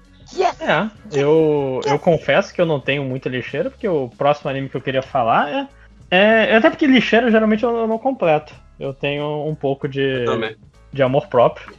[0.61, 4.77] É, eu, eu confesso que eu não tenho muita lixeira, porque o próximo anime que
[4.77, 5.69] eu queria falar
[6.11, 6.49] é.
[6.51, 8.55] é até porque lixeira geralmente eu não completo.
[8.79, 10.57] Eu tenho um pouco de, Também.
[10.93, 11.75] de amor próprio.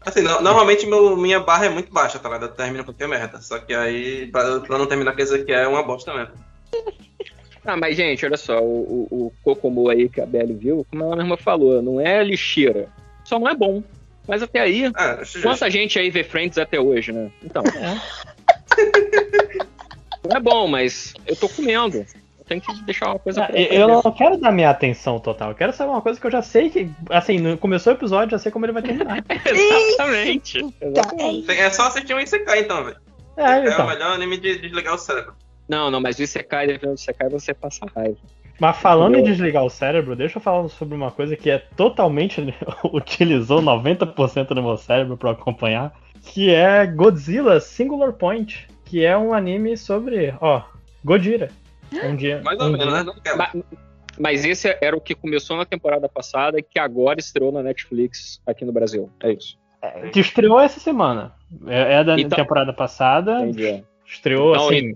[0.00, 2.46] Assim, no- normalmente meu, minha barra é muito baixa, tá ligado?
[2.46, 3.40] Eu termino qualquer merda.
[3.40, 6.34] Só que aí, pra, pra não terminar, quer dizer que é uma bosta mesmo.
[7.64, 11.04] Ah, mas gente, olha só, o, o, o Kokomo aí que a Belly viu, como
[11.04, 12.88] ela mesma falou, não é lixeira.
[13.24, 13.82] Só não é bom.
[14.26, 17.30] Mas até aí, Ah, quanta gente aí vê Friends até hoje, né?
[17.44, 17.62] Então.
[20.22, 21.98] Não é bom, mas eu tô comendo.
[21.98, 25.50] Eu tenho que deixar uma coisa pra Ah, Eu não quero dar minha atenção total,
[25.50, 26.90] eu quero saber uma coisa que eu já sei que.
[27.08, 29.24] Assim, começou o episódio, já sei como ele vai terminar.
[29.44, 30.60] Exatamente.
[31.46, 32.96] Tem- É só assistir um Isekai então, velho.
[33.36, 33.86] É, É então.
[33.86, 35.34] o melhor anime de desligar o cérebro.
[35.70, 38.16] Não, não, mas o Isekai, dependendo do Isekai, você passa raiva.
[38.58, 39.32] Mas falando em Entendeu?
[39.32, 42.40] desligar o cérebro, deixa eu falar sobre uma coisa que é totalmente.
[42.92, 49.32] utilizou 90% do meu cérebro pra acompanhar, que é Godzilla Singular Point, que é um
[49.32, 50.62] anime sobre, ó,
[51.04, 51.48] Godira.
[52.04, 52.42] Um dia.
[52.44, 53.02] Mais ou um menos, dia- né?
[53.04, 53.38] Não quero.
[53.38, 53.52] Ma-
[54.18, 58.42] Mas esse era o que começou na temporada passada e que agora estreou na Netflix
[58.46, 59.08] aqui no Brasil.
[59.22, 59.56] É isso.
[60.12, 61.32] Que estreou essa semana.
[61.66, 63.40] É, é da Então- temporada passada.
[63.46, 63.82] Entendi.
[64.06, 64.94] Estreou Então, assim.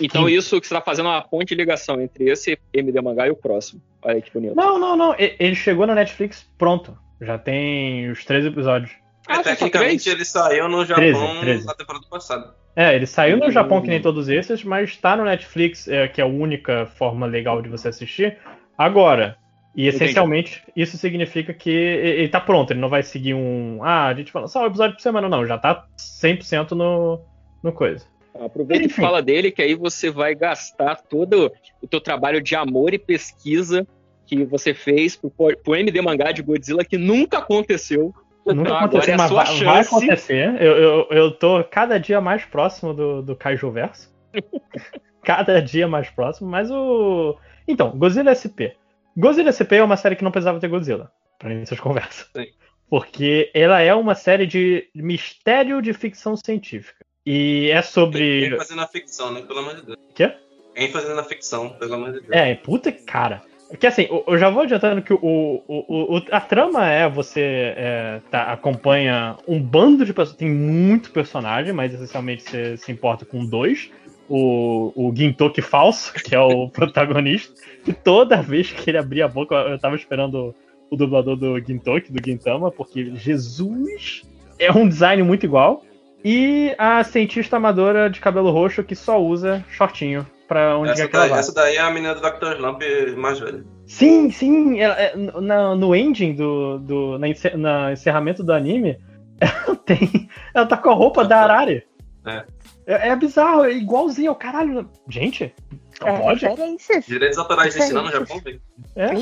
[0.00, 3.26] Então isso que você tá fazendo é uma ponte de ligação entre esse MD Mangá
[3.26, 3.80] e o próximo.
[4.02, 4.54] Olha aí que bonito.
[4.54, 5.14] Não, não, não.
[5.18, 6.96] Ele chegou na Netflix pronto.
[7.20, 8.90] Já tem os três episódios.
[9.28, 11.66] É, só tecnicamente ele saiu no Japão 13, 13.
[11.66, 12.54] na temporada passada.
[12.74, 13.50] É, ele saiu no Hum.
[13.50, 17.26] Japão que nem todos esses, mas tá no Netflix, é, que é a única forma
[17.26, 18.38] legal de você assistir,
[18.78, 19.36] agora.
[19.76, 20.02] E Entendi.
[20.04, 23.80] essencialmente, isso significa que e- ele tá pronto, ele não vai seguir um.
[23.84, 25.46] Ah, a gente fala só um episódio por semana, não.
[25.46, 27.20] Já tá 100% no,
[27.62, 28.04] no coisa.
[28.34, 32.94] Aproveita e fala dele, que aí você vai gastar todo o teu trabalho de amor
[32.94, 33.86] e pesquisa
[34.26, 38.14] que você fez pro, pro MD mangá de Godzilla que nunca aconteceu.
[38.46, 39.94] Nunca Então, aconteceu, agora é a mas sua vai, vai chance.
[39.96, 40.62] acontecer.
[40.62, 44.10] Eu, eu, eu tô cada dia mais próximo do, do Kaiju Verso.
[45.22, 47.36] cada dia mais próximo, mas o.
[47.66, 48.74] Então, Godzilla SP.
[49.16, 52.26] Godzilla SP é uma série que não precisava ter Godzilla, pra início de conversa.
[52.34, 52.46] Sim.
[52.88, 57.04] Porque ela é uma série de mistério de ficção científica.
[57.26, 58.46] E é sobre.
[58.46, 59.42] ênfase na ficção, né?
[59.42, 59.98] Pelo amor de Deus.
[60.14, 60.32] Quê?
[60.76, 62.30] ênfase na ficção, pelo amor de Deus.
[62.32, 63.42] É, puta que cara.
[63.78, 68.20] Que assim, eu- já vou adiantando que o, o, o- a trama é você é,
[68.30, 70.36] tá, acompanha um bando de pessoas.
[70.36, 73.90] Tem muito personagem, mas essencialmente você se importa com dois.
[74.28, 77.52] O, o Gintoki falso, que é o protagonista.
[77.86, 80.54] E toda vez que ele abria a boca, eu eu tava esperando
[80.90, 84.22] o dublador do Gintoki, do Gintama, porque Jesus
[84.58, 85.84] é um design muito igual.
[86.24, 91.08] E a cientista amadora de cabelo roxo que só usa shortinho pra onde Essa quer
[91.08, 91.38] que ela daí, vá.
[91.38, 92.56] essa daí é a menina do Dr.
[92.56, 92.82] Slump
[93.16, 93.64] mais velha.
[93.86, 94.80] Sim, sim.
[94.80, 96.78] ela- é, na- no ending do.
[96.78, 98.98] do na, ence- na encerramento do anime,
[99.40, 100.28] ela tem.
[100.54, 101.84] Ela tá com a roupa da Arari.
[102.26, 102.44] É.
[102.86, 104.34] É, é bizarro, é igualzinho.
[104.34, 104.90] Caralho.
[105.08, 105.54] Gente,
[106.00, 106.44] não É, pode?
[106.46, 107.06] referências.
[107.06, 107.88] Direitos autorais Isso aí.
[107.90, 108.60] existem lá no Japão, velho.
[108.96, 109.12] É.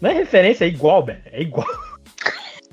[0.00, 1.20] Não é referência, é igual, velho.
[1.26, 1.66] É igual.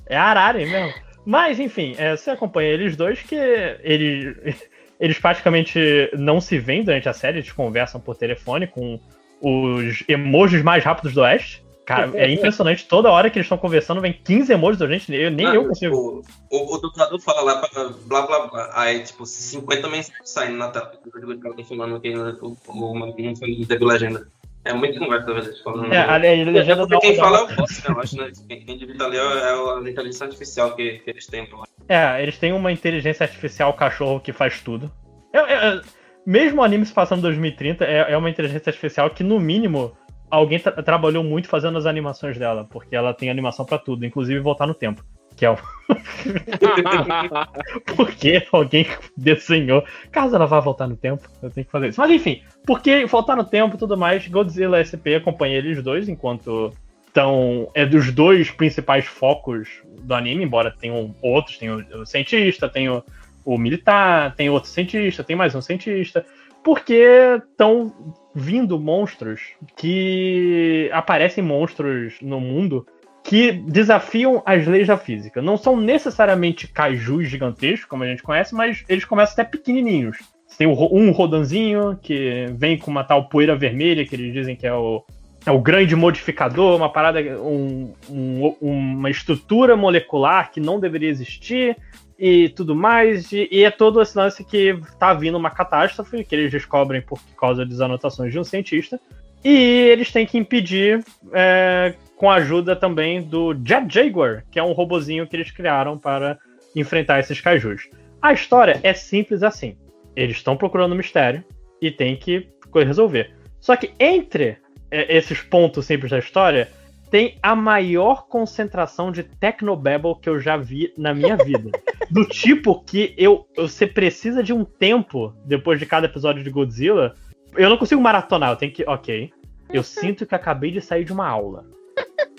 [0.07, 0.93] É a Arari mesmo.
[1.25, 4.55] Mas, enfim, é, você acompanha eles dois que eles,
[4.99, 5.79] eles praticamente
[6.13, 8.99] não se veem durante a série, eles conversam por telefone com
[9.41, 11.65] os emojis mais rápidos do Oeste.
[11.85, 12.87] Cara, é impressionante.
[12.87, 15.13] Toda hora que eles estão conversando, vem 15 emojis da gente.
[15.13, 15.95] Eu, nem Não, eu consigo.
[15.95, 18.71] O, o, o dublador fala lá, pra- blá blá blá.
[18.73, 20.91] Aí, tipo, 50 mensagens saindo na tela.
[21.05, 24.27] O cara tá falando que o, o, uma não foi teve legenda.
[24.65, 25.63] É muito conversa, velho.
[25.63, 25.93] Falando.
[25.93, 27.89] É, a le- legenda dá quem fala é o boss, né?
[27.95, 28.31] Eu acho, né?
[28.47, 31.47] Quem, divide ali é a inteligência artificial que, que eles têm.
[31.87, 34.91] É, eles têm uma inteligência artificial cachorro que faz tudo.
[35.31, 35.81] É- é- é-
[36.25, 39.95] mesmo o anime se passando em 2030, é, é uma inteligência artificial que, no mínimo,
[40.31, 44.39] alguém tra- trabalhou muito fazendo as animações dela, porque ela tem animação pra tudo, inclusive
[44.39, 45.03] voltar no tempo.
[45.35, 45.57] Que é o.
[47.95, 49.83] porque alguém desenhou.
[50.11, 51.99] Caso ela vá voltar no tempo, eu tenho que fazer isso.
[51.99, 56.73] Mas enfim, porque voltar no tempo e tudo mais, Godzilla SP acompanha eles dois enquanto
[57.15, 59.69] então, é dos dois principais focos
[60.01, 63.01] do anime, embora tenham outros, tem o, o cientista, tem o,
[63.45, 66.25] o militar, tem outro cientista, tem mais um cientista,
[66.61, 67.05] porque
[67.49, 69.39] estão vindo monstros
[69.77, 72.85] que aparecem monstros no mundo
[73.25, 75.41] que desafiam as leis da física.
[75.41, 80.17] Não são necessariamente kaijus gigantescos, como a gente conhece, mas eles começam até pequenininhos.
[80.47, 84.67] Você Tem um rodanzinho que vem com uma tal poeira vermelha, que eles dizem que
[84.67, 85.03] é o,
[85.43, 91.75] é o grande modificador, uma parada, um- um- uma estrutura molecular que não deveria existir
[92.19, 93.31] e tudo mais.
[93.31, 97.19] E, e é todo esse lance que tá vindo uma catástrofe que eles descobrem por
[97.35, 98.99] causa das anotações de um cientista.
[99.45, 99.53] E
[99.91, 104.71] eles têm que impedir é, com a ajuda também do Jet Jaguar, que é um
[104.71, 106.39] robozinho que eles criaram para
[106.75, 107.87] enfrentar esses kaijus.
[108.19, 109.77] A história é simples assim.
[110.15, 111.43] Eles estão procurando um mistério
[111.79, 113.31] e tem que resolver.
[113.61, 114.57] Só que entre
[114.89, 116.67] é, esses pontos simples da história,
[117.11, 121.69] tem a maior concentração de Technobabble que eu já vi na minha vida.
[122.09, 126.49] Do tipo que eu, eu- você precisa de um tempo depois de cada episódio de
[126.49, 127.15] Godzilla.
[127.55, 128.83] Eu não consigo maratonar, eu tenho que.
[128.87, 129.31] Ok.
[129.71, 131.65] Eu sinto que acabei de sair de uma aula.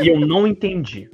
[0.01, 1.09] E eu não entendi.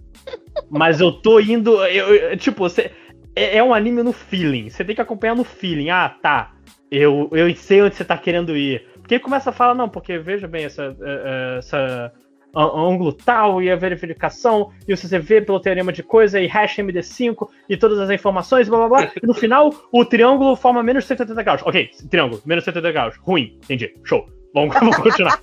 [0.70, 1.84] Mas eu tô indo.
[1.86, 2.90] eu- eu- tipo, você.
[3.34, 4.68] É, é um anime no feeling.
[4.68, 5.90] Você tem que acompanhar no feeling.
[5.90, 6.52] Ah, tá.
[6.90, 8.86] Eu, eu sei onde você tá querendo ir.
[8.98, 12.12] Porque começa a falar, não, porque veja bem, essa, eh, eh, essa
[12.54, 17.48] ângulo tal e a verificação, e você vê pelo teorema de coisa e hash MD5
[17.68, 19.12] e todas as informações, blá blá blá.
[19.22, 21.62] E no final, o triângulo forma menos 180 graus.
[21.64, 23.16] Ok, triângulo, menos 180 graus.
[23.22, 23.94] Ruim, entendi.
[24.04, 24.26] Show.
[24.54, 25.40] Vamos, vamos continuar.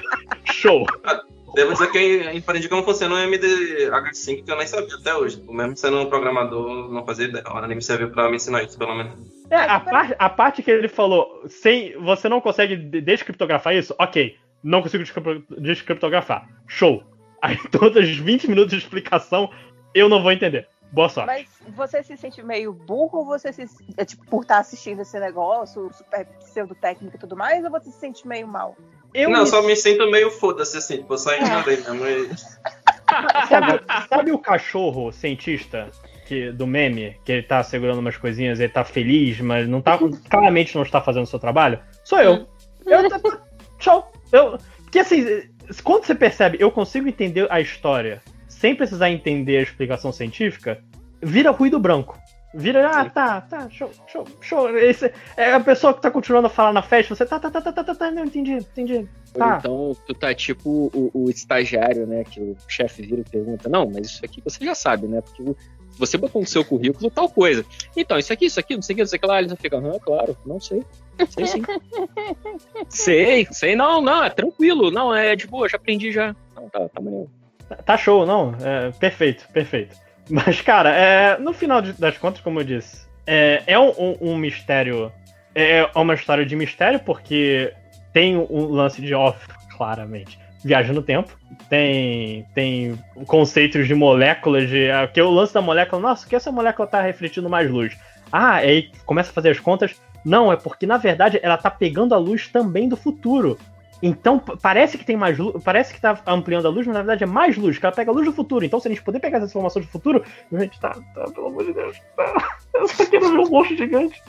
[0.52, 0.86] Show.
[1.54, 5.42] Devo dizer que eu aprendi como funciona o MDH5, que eu nem sabia até hoje.
[5.48, 7.44] Mesmo sendo um programador, não fazia ideia.
[7.48, 9.12] O anime serviu pra me ensinar isso, pelo menos.
[9.50, 13.92] É, a, par- a parte que ele falou, sem, você não consegue de- descriptografar isso?
[13.98, 16.46] Ok, não consigo descrip- descriptografar.
[16.68, 17.02] Show.
[17.42, 19.50] Aí todos os 20 minutos de explicação,
[19.92, 20.68] eu não vou entender.
[20.92, 21.26] Boa sorte.
[21.26, 23.68] Mas você se sente meio burro ou você se.
[23.96, 27.90] É, tipo, por estar assistindo esse negócio, super pseudo técnico e tudo mais, ou você
[27.90, 28.76] se sente meio mal?
[29.14, 32.06] não, só me sinto meio foda-se assim, tipo, eu só ignorei mesmo.
[32.06, 32.30] E...
[33.48, 35.90] Sabe, sabe o cachorro cientista
[36.26, 39.98] que, do meme, que ele tá segurando umas coisinhas, ele tá feliz, mas não tá,
[40.28, 41.80] claramente não está fazendo o seu trabalho?
[42.04, 42.46] Sou eu.
[42.86, 43.02] Eu
[43.80, 44.12] Show.
[44.30, 45.24] Eu, porque assim,
[45.82, 48.22] quando você percebe, eu consigo entender a história
[48.60, 50.78] sem precisar entender a explicação científica,
[51.22, 52.18] vira ruído branco.
[52.52, 54.76] Vira, ah, tá, tá, show, show, show.
[54.76, 57.60] Esse, é a pessoa que tá continuando a falar na festa, você tá, tá, tá,
[57.62, 59.08] tá, tá, tá, tá não, entendi, entendi.
[59.32, 59.56] Tá.
[59.58, 62.24] Então, tu tá tipo o, o estagiário, né?
[62.24, 65.22] Que o chefe vira e pergunta: Não, mas isso aqui você já sabe, né?
[65.22, 65.54] Porque
[65.96, 67.64] você botou no seu currículo tal coisa.
[67.96, 69.40] Então, isso aqui, isso aqui, não sei o que, não sei o que lá.
[69.40, 70.84] Eles ficam, aham, claro, não sei.
[71.30, 71.62] Sei sim.
[72.90, 74.90] sei, sei, não, não, é tranquilo.
[74.90, 76.34] Não, é de boa, já aprendi já.
[76.56, 77.30] Não, tá, tá maneiro.
[77.84, 78.54] Tá show, não?
[78.62, 79.96] É, perfeito, perfeito.
[80.28, 84.16] Mas, cara, é, no final de- das contas, como eu disse, é, é um, um-
[84.32, 85.12] um mistério.
[85.54, 87.72] É uma história de mistério, porque
[88.12, 90.38] tem um lance de off, claramente.
[90.64, 91.36] Viagem no tempo.
[91.68, 94.90] Tem, tem conceitos de moléculas, de.
[94.90, 96.00] ah, Que é o lance da molécula.
[96.02, 97.96] Nossa, que essa molécula tá refletindo mais luz?
[98.30, 99.94] Ah, aí começa a fazer as contas.
[100.24, 103.58] Não, é porque, na verdade, ela tá pegando a luz também do futuro.
[104.02, 107.24] Então, parece que tem mais luz, parece que tá ampliando a luz, mas na verdade
[107.24, 108.64] é mais luz, que ela pega a luz do futuro.
[108.64, 111.48] Então, se a gente puder pegar essas informações do futuro, a gente tá, tá, pelo
[111.48, 112.58] amor de Deus, tá.
[112.72, 114.22] Eu só quero ver um monstro gigante.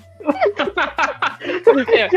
[1.87, 2.09] É,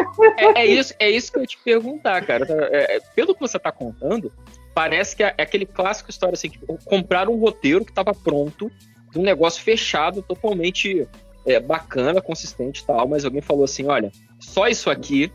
[0.44, 2.46] é- é isso, é isso que eu ia te perguntar, cara.
[2.72, 4.32] É, é, pelo que você tá contando,
[4.74, 8.70] parece que é, é aquele clássico história assim, que compraram um roteiro que tava pronto,
[9.16, 11.06] um negócio fechado, totalmente
[11.46, 15.32] é, bacana, consistente e tal, mas alguém falou assim, olha, só isso aqui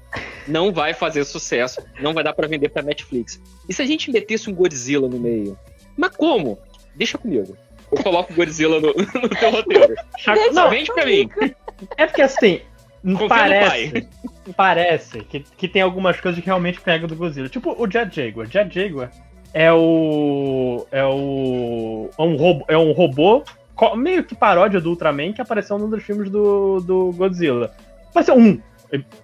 [0.48, 3.42] não vai fazer sucesso, não vai dar pra vender pra Netflix.
[3.68, 5.58] E se a gente metesse um Godzilla no meio?
[5.96, 6.58] Mas como?
[6.96, 7.56] Deixa comigo.
[7.92, 9.96] Eu coloco o Godzilla no, no teu roteiro.
[10.16, 11.30] Deixa Não, vende pra mim.
[11.98, 12.62] É porque assim,
[13.04, 14.08] no parece,
[14.56, 17.50] parece que, que tem algumas coisas que realmente pegam do Godzilla.
[17.50, 18.48] Tipo o Jet Jaguar.
[18.48, 19.12] Jet Jaguar
[19.54, 20.86] é o.
[20.92, 22.10] É o.
[22.18, 23.44] É um robô, é um robô
[23.96, 27.72] meio que paródia do Ultraman que apareceu num dos filmes do, do Godzilla.
[28.14, 28.60] Vai ser um.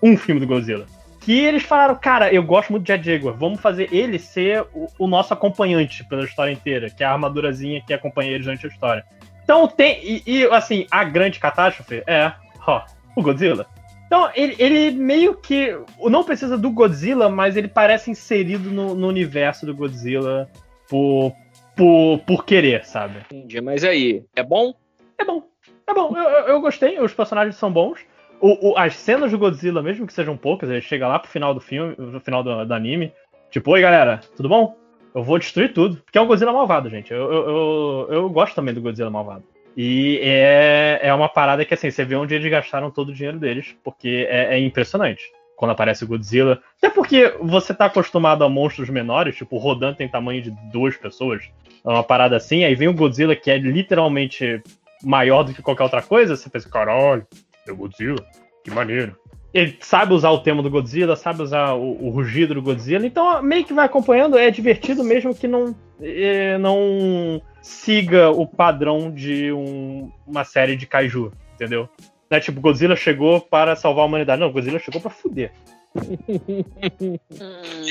[0.01, 0.85] Um filme do Godzilla.
[1.21, 4.87] Que eles falaram, cara, eu gosto muito de Jet Jaguar, vamos fazer ele ser o,
[4.99, 8.69] o nosso acompanhante pela história inteira, que é a armadurazinha que acompanha eles durante a
[8.69, 9.03] história.
[9.43, 9.99] Então tem.
[10.03, 12.31] E, e, assim, a grande catástrofe é,
[12.67, 12.83] ó,
[13.15, 13.65] o Godzilla.
[14.05, 15.75] Então, ele, ele meio que.
[15.99, 20.47] Não precisa do Godzilla, mas ele parece inserido no, no universo do Godzilla
[20.87, 21.35] por,
[21.75, 23.19] por, por querer, sabe?
[23.31, 24.73] Entendi, mas aí, é bom?
[25.17, 25.43] É bom.
[25.87, 27.99] É bom, eu, eu, gostei, os personagens são bons.
[28.41, 31.53] O, o- as cenas do Godzilla, mesmo que sejam poucas, ele chega lá pro final
[31.53, 33.13] do filme, no final do, do anime.
[33.51, 34.75] Tipo, oi galera, tudo bom?
[35.13, 35.97] Eu vou destruir tudo.
[35.97, 37.13] Porque é um Godzilla malvado, gente.
[37.13, 39.43] Eu, eu, eu, eu gosto também do Godzilla malvado.
[39.77, 43.37] E é, é uma parada que, assim, você vê onde eles gastaram todo o dinheiro
[43.37, 45.21] deles, porque é, é impressionante
[45.55, 46.61] quando aparece o Godzilla.
[46.77, 50.97] Até porque você tá acostumado a monstros menores, tipo, o Rodan tem tamanho de duas
[50.97, 51.43] pessoas.
[51.85, 54.61] É uma parada assim, aí vem o Godzilla, que é literalmente
[55.03, 57.25] maior do que qualquer outra coisa, você pensa, caralho,
[57.67, 58.17] é o Godzilla,
[58.63, 59.15] que maneiro.
[59.53, 63.41] Ele sabe usar o tema do Godzilla, sabe usar o, o rugido do Godzilla, então
[63.41, 69.53] meio que vai acompanhando, é divertido mesmo que não, eh, não siga o padrão de
[69.53, 71.87] um- uma série de kaiju, entendeu?
[72.29, 74.41] Não é tipo, Godzilla chegou para salvar a humanidade.
[74.41, 75.51] Não, Godzilla chegou pra fuder.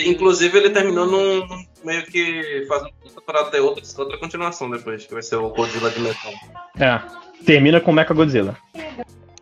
[0.06, 2.92] Inclusive, ele terminou num, num- meio que fazendo
[3.24, 6.32] para ter outra, outra continuação depois, que vai ser o Godzilla de metal.
[6.78, 7.00] É.
[7.44, 8.56] Termina com Mecha Godzilla.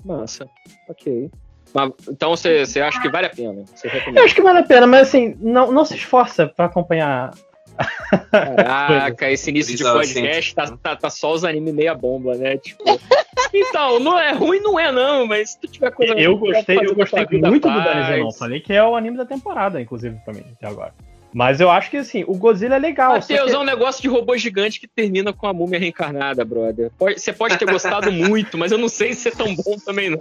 [0.04, 0.48] Massa.
[0.88, 1.30] Ok.
[1.74, 3.64] Mas, então você você acha que vale a pena?
[3.74, 7.32] Você Eu acho que vale a pena, mas assim, não, não se esforça pra acompanhar.
[8.30, 12.56] Caraca, esse início de podcast tá, tá, tá só os animes meia bomba, né?
[12.58, 12.82] Tipo.
[13.54, 16.14] Então, não é ruim, não é não, mas se tu tiver coisa.
[16.14, 17.84] Eu gostei, eu gostei muito do.
[17.84, 18.32] Danny não.
[18.32, 20.94] Falei que é o anime da temporada, inclusive, pra mim, até agora.
[21.34, 23.12] Mas eu acho que assim, o Godzilla é legal.
[23.14, 26.90] Matheus, que- é um negócio de robô gigante que termina com a múmia reencarnada, brother.
[27.16, 30.20] Você pode ter gostado muito, mas eu não sei se é tão bom também, não.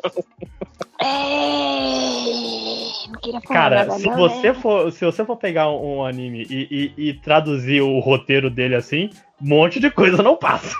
[3.48, 7.82] Cara, se você for, se você for pegar um, um anime e, e- e traduzir
[7.82, 9.10] o roteiro dele assim,
[9.42, 10.76] um monte de coisa não passa.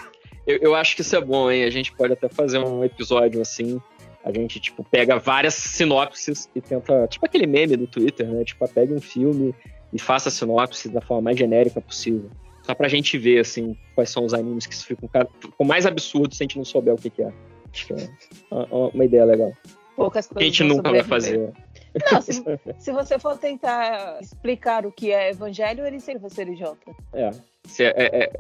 [0.48, 1.64] Eu, eu acho que isso é bom, hein?
[1.64, 3.80] A gente pode até fazer um episódio assim.
[4.24, 7.08] A gente, tipo, pega várias sinopses e tenta.
[7.08, 8.44] Tipo aquele meme do Twitter, né?
[8.44, 9.54] Tipo, pega um filme
[9.94, 12.30] e faça a sinopse da forma mais genérica possível.
[12.64, 16.38] Só pra gente ver, assim, quais são os animes que ficam ca- ficam mais absurdos
[16.38, 17.32] se a gente não souber o que, que é.
[17.74, 18.08] Acho que é
[18.94, 19.52] uma, ideia legal.
[19.96, 21.52] Poucas Que a coisas gente nunca vai fazer.
[22.12, 22.44] Não, se,
[22.80, 26.92] se você for tentar explicar o que é evangelho, ele sempre vai ser idiota.
[27.14, 27.30] É.
[27.80, 28.32] É, é, é-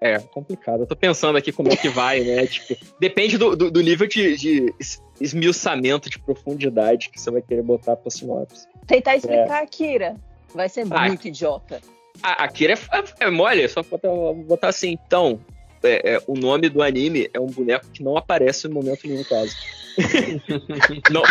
[0.00, 0.80] é complicado.
[0.82, 2.46] Eu tô pensando aqui como é que vai, né?
[2.48, 7.42] Tipo, depende do, do, do nível de, de es- esmiuçamento, de profundidade que você vai
[7.42, 8.66] querer botar pra sinopse.
[8.86, 10.16] Tentar explicar Kira
[10.54, 11.06] vai ser Ah.
[11.06, 11.80] muito idiota.
[12.22, 14.08] A, a Kira é, é mole, é só botar,
[14.46, 15.40] botar assim, então.
[15.82, 19.22] é, é, o nome do anime é um boneco que não aparece em momento nenhum,
[19.24, 19.54] quase.
[21.10, 21.22] não.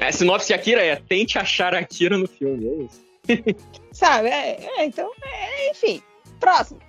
[0.00, 3.56] A sinopse de Akira é tente achar a Akira no filme, é isso.
[3.92, 4.28] Sabe?
[4.28, 6.02] É, é, então, é, enfim.
[6.40, 6.80] Próximo.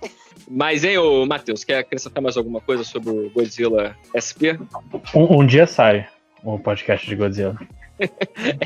[0.50, 4.58] Mas, hein, ô Matheus, quer acrescentar mais alguma coisa sobre o Godzilla SP?
[5.14, 6.08] Um, um dia sai
[6.42, 7.56] o podcast de Godzilla.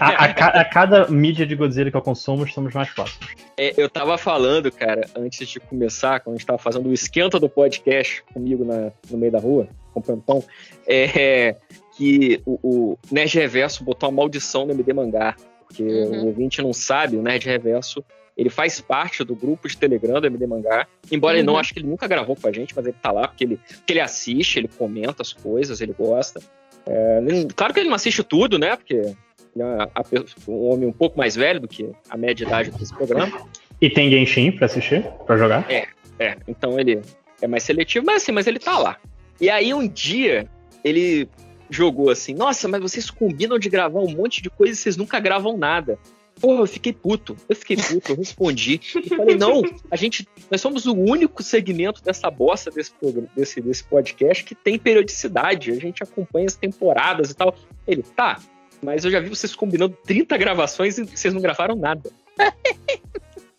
[0.00, 3.28] A, a a cada mídia de Godzilla que eu consumo, estamos mais próximos.
[3.56, 7.38] É, eu tava falando, cara, antes de começar, quando a gente tava fazendo o esquenta
[7.38, 10.44] do podcast comigo na- no meio da rua, comprando pão,
[10.86, 11.56] é,
[11.96, 15.36] que o, o Nerd Reverso botou uma maldição no MD Mangá.
[15.68, 18.04] Porque o ouvinte não sabe, o Nerd Reverso,
[18.36, 20.84] ele faz parte do grupo de Telegram do MD Mangá.
[21.12, 21.58] Embora ele não, Uhum.
[21.60, 23.92] acho que ele nunca gravou com a gente, mas ele tá lá porque ele, porque
[23.92, 26.40] ele assiste, ele comenta as coisas, ele gosta.
[26.86, 27.20] É,
[27.54, 28.76] claro que ele não assiste tudo, né?
[28.76, 29.16] Porque ele
[29.56, 33.46] é um homem um pouco mais velho do que a média idade desse programa.
[33.80, 35.70] E tem Genshin pra assistir, pra jogar?
[35.70, 36.36] É, é.
[36.46, 37.00] Então ele
[37.40, 38.96] é mais seletivo, mas assim, mas ele tá lá.
[39.40, 40.46] E aí um dia
[40.84, 41.28] ele
[41.70, 45.18] jogou assim: Nossa, mas vocês combinam de gravar um monte de coisa e vocês nunca
[45.18, 45.98] gravam nada.
[46.40, 47.36] Porra, eu fiquei puto.
[47.48, 48.80] Eu fiquei puto, eu respondi.
[48.96, 50.26] E falei, não, a gente.
[50.50, 55.70] Nós somos o único segmento dessa bosta desse, programa, desse, desse podcast que tem periodicidade.
[55.70, 57.54] A gente acompanha as temporadas e tal.
[57.86, 58.40] Ele, tá,
[58.82, 62.10] mas eu já vi vocês combinando 30 gravações e vocês não gravaram nada.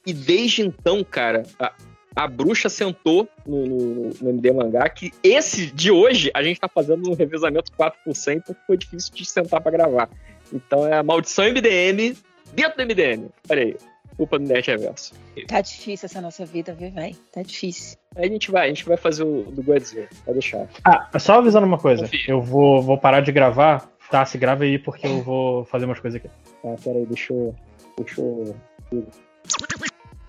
[0.05, 1.73] E desde então, cara, a,
[2.15, 6.67] a bruxa sentou no, no, no MD Mangá que esse de hoje a gente tá
[6.67, 10.09] fazendo um revezamento 4 por 100 porque foi difícil de sentar pra gravar.
[10.51, 12.17] Então é a maldição MDM
[12.53, 13.29] dentro do MDM.
[13.49, 13.77] Olha aí.
[14.17, 15.13] Culpa do Nerd Reverso.
[15.47, 17.15] Tá difícil essa nossa vida, viu, velho?
[17.31, 17.97] Tá difícil.
[18.15, 20.07] Aí a gente vai, a gente vai fazer o do Godzilla.
[20.25, 20.67] Pode deixar.
[20.83, 22.09] Ah, só avisando uma coisa.
[22.27, 23.89] Eu vou, vou parar de gravar.
[24.09, 26.29] Tá, se grava aí porque eu vou fazer umas coisas aqui.
[26.61, 27.55] Tá, peraí, deixa eu.
[27.97, 28.55] Deixa eu.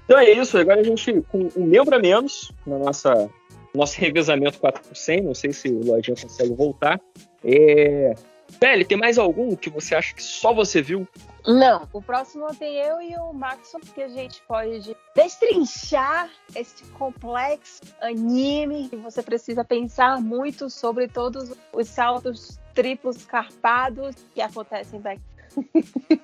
[0.04, 3.28] Então é isso, agora a gente, com um membro a menos na nossa
[3.74, 7.00] nosso revezamento 4 por 100, não sei se o Lojinha consegue voltar.
[7.44, 8.14] É...
[8.58, 11.06] Pele, tem mais algum que você acha que só você viu?
[11.46, 17.80] Não, o próximo tem eu e o Maxon, que a gente pode destrinchar este complexo
[18.00, 25.22] anime que você precisa pensar muito sobre todos os saltos triplos carpados que acontecem daqui.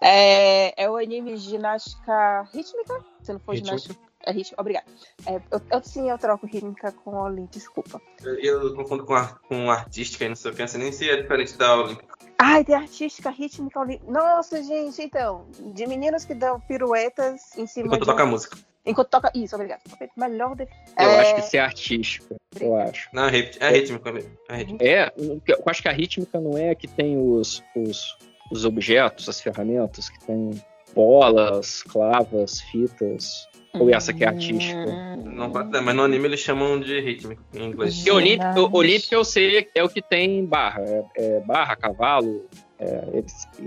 [0.00, 3.02] é, é o anime ginástica rítmica?
[3.22, 4.11] Se não for ginástica.
[4.24, 4.86] É rítmica, obrigada.
[5.26, 8.00] É, eu, eu- sim, eu troco rítmica com Olim, desculpa.
[8.22, 8.38] Eu,
[8.68, 11.20] eu confundo com, ar, com artística e não sei o que, não nem se é
[11.20, 12.16] diferente da Olímpica.
[12.38, 14.00] Ai, tem artística, rítmica, Olim.
[14.06, 18.58] Nossa, gente, então, de meninos que dão piruetas em cima Enquanto de toca música.
[18.84, 19.30] Enquanto toca.
[19.34, 19.80] Isso, obrigada.
[20.16, 20.64] Melhor de...
[20.64, 22.36] Eu É, acho que isso é artística.
[22.60, 23.08] Eu acho.
[23.12, 24.10] Não, é rit- é rítmica.
[24.48, 24.84] É rítmica.
[24.84, 28.18] É, eu acho que a rítmica não é que tem os, os,
[28.50, 30.50] os objetos, as ferramentas, que tem
[30.94, 33.48] bolas, clavas, fitas.
[33.74, 35.16] Ou essa que é artística?
[35.24, 37.96] Não faço ideia, mas no anime eles chamam de rítmica em inglês.
[37.96, 40.82] Porque olímpica, olímpica eu sei é o que tem barra.
[40.82, 42.46] É, é barra, cavalo,
[42.78, 43.18] é,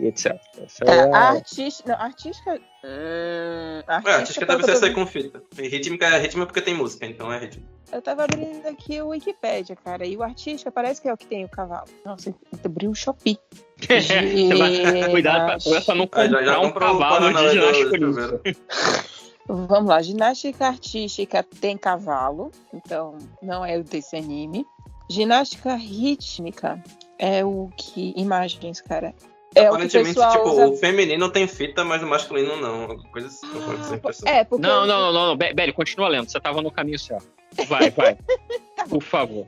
[0.04, 0.38] etc.
[0.64, 1.92] Essa Tá, é a artística.
[1.92, 2.54] Não, artística.
[2.84, 5.42] Hum, É, artística deve ser sair com fita.
[5.58, 7.75] E rítmica é rítmica porque tem música, então é rítmica.
[7.92, 11.26] Eu tava abrindo aqui o Wikipédia, cara, e o artística parece que é o que
[11.28, 11.88] tem o cavalo.
[12.04, 13.40] Nossa, eu abri o Shopee.
[15.12, 18.42] Cuidado pra, pra não Ah, já- já comprar um o cavalo de ginástica.
[19.48, 24.66] Vamos lá, ginástica artística tem cavalo, então não é desse anime.
[25.10, 26.82] Ginástica rítmica
[27.20, 28.12] é o que.
[28.18, 29.14] Imagens, cara.
[29.56, 32.82] É o o Aparentemente, pessoal tipo, usa- o feminino tem fita, mas o masculino não.
[32.84, 33.96] Alguma coisa assim.
[33.96, 34.28] impressão.
[34.30, 34.68] É, porque.
[34.68, 35.38] Não, não, não, não, não.
[35.38, 36.30] Be- Belly, continua lendo.
[36.30, 37.28] Você tava no caminho certo.
[37.68, 38.18] Vai, vai.
[38.90, 39.48] Por favor.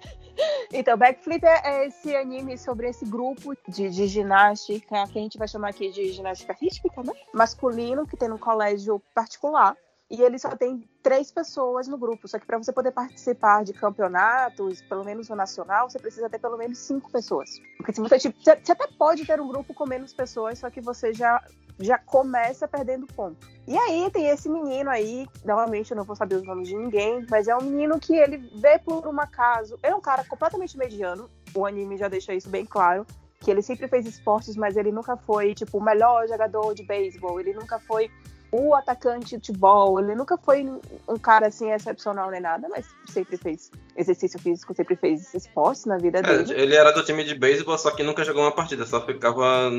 [0.72, 5.38] Então, Backflip é, é esse anime sobre esse grupo de, de ginástica, que a gente
[5.38, 7.12] vai chamar aqui de ginástica rítmica, né?
[7.34, 9.76] Masculino, que tem no colégio particular.
[10.10, 12.28] E ele só tem três pessoas no grupo.
[12.28, 16.40] Só que para você poder participar de campeonatos, pelo menos no nacional, você precisa ter
[16.40, 17.50] pelo menos cinco pessoas.
[17.76, 20.80] Porque se você, tipo, você, até pode ter um grupo com menos pessoas, só que
[20.80, 21.44] você já,
[21.78, 23.46] já começa perdendo ponto.
[23.68, 27.26] E aí tem esse menino aí, novamente eu não vou saber os nomes de ninguém,
[27.30, 29.78] mas é um menino que ele vê por um acaso.
[29.84, 33.06] Ele é um cara completamente mediano, o anime já deixa isso bem claro.
[33.40, 37.40] Que ele sempre fez esportes, mas ele nunca foi, tipo, o melhor jogador de beisebol.
[37.40, 38.10] Ele nunca foi
[38.52, 40.00] o atacante de futebol.
[40.00, 40.64] Ele nunca foi
[41.08, 45.98] um cara assim excepcional nem nada, mas sempre fez exercício físico, sempre fez esportes na
[45.98, 46.54] vida É, dele.
[46.62, 49.70] ele era do time de beisebol, só que nunca jogou uma partida, só ficava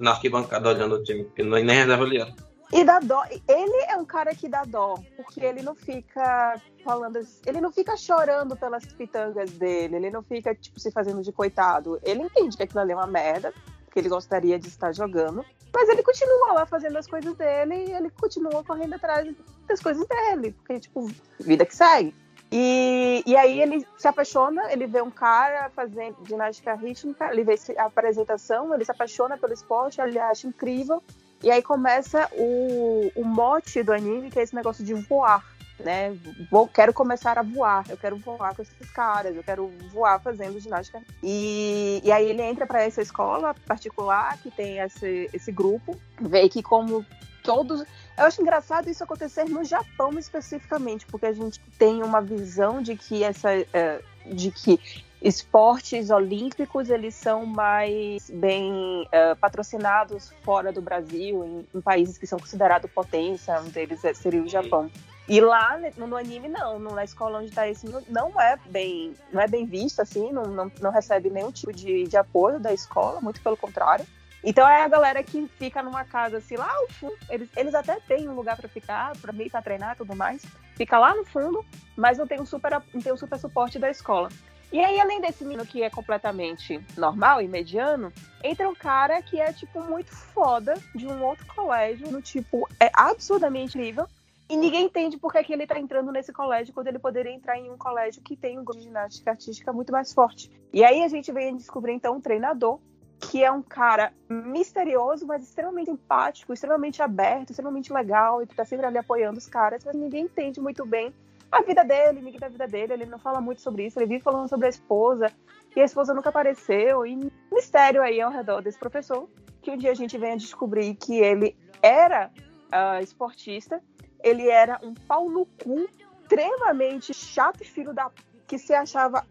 [0.00, 2.34] na arquibancada olhando o time, porque nem reserva ele era.
[2.70, 3.22] E dá dó.
[3.48, 7.18] Ele é um cara que dá dó, porque ele não fica falando.
[7.46, 11.98] Ele não fica chorando pelas pitangas dele, ele não fica, tipo, se fazendo de coitado.
[12.02, 13.54] Ele entende que aquilo ali é uma merda,
[13.88, 17.92] que ele gostaria de estar jogando, mas ele continua lá fazendo as coisas dele e
[17.92, 19.34] ele continua correndo atrás
[19.66, 22.14] das coisas dele, porque, tipo, vida que segue.
[22.50, 27.56] E, e aí ele se apaixona, ele vê um cara fazendo ginástica rítmica, ele vê
[27.76, 31.02] a apresentação, ele se apaixona pelo esporte, ele acha incrível.
[31.42, 35.44] E aí começa o, o mote do anime, que é esse negócio de voar.
[35.78, 36.16] Né?
[36.50, 40.58] Vou, quero começar a voar, eu quero voar com esses caras, eu quero voar fazendo
[40.60, 41.00] ginástica.
[41.22, 46.48] E, e aí ele entra para essa escola particular que tem esse, esse grupo, vê
[46.48, 47.04] que como
[47.42, 47.80] todos.
[48.16, 52.96] Eu acho engraçado isso acontecer no Japão especificamente, porque a gente tem uma visão de
[52.96, 53.50] que essa.
[53.72, 54.78] eh, de que
[55.22, 62.26] esportes olímpicos eles são mais bem eh, patrocinados fora do Brasil, em, em países que
[62.26, 64.90] são considerados potência, um deles é- seria o Japão.
[65.28, 69.46] E lá no, anime não, na escola onde está esse não- é bem, não é
[69.46, 73.40] bem visto assim, não, não, não recebe nenhum tipo de, de apoio da escola, muito
[73.42, 74.06] pelo contrário.
[74.42, 77.16] Então é a galera que fica numa casa assim lá ao fundo.
[77.28, 80.42] Eles, eles até têm um lugar para ficar, para meio para treinar e tudo mais.
[80.76, 81.62] Fica lá no fundo,
[81.96, 84.30] mas não tem um super não tem um super suporte da escola.
[84.70, 88.12] E aí, além desse menino que é completamente normal e mediano,
[88.44, 92.90] entra um cara que é, tipo, muito foda de um outro colégio, no tipo, é
[92.92, 94.06] absurdamente incrível.
[94.50, 97.58] E ninguém entende por que, que ele tá entrando nesse colégio quando ele poderia entrar
[97.58, 100.50] em um colégio que tem um grupo de ginástica artística muito mais forte.
[100.72, 102.80] E aí a gente vem descobrir, então, um treinador
[103.20, 108.64] que é um cara misterioso, mas extremamente empático, extremamente aberto, extremamente legal, e que tá
[108.64, 111.12] sempre ali apoiando os caras, mas ninguém entende muito bem
[111.50, 114.22] a vida dele, ninguém da vida dele, ele não fala muito sobre isso, ele vive
[114.22, 115.32] falando sobre a esposa,
[115.74, 119.28] e a esposa nunca apareceu, e mistério aí ao redor desse professor,
[119.60, 122.30] que um dia a gente vem a descobrir que ele era
[122.70, 123.82] ah, esportista,
[124.22, 125.88] ele era um pau no cu,
[126.22, 128.10] extremamente chato e filho da...
[128.46, 129.24] que se achava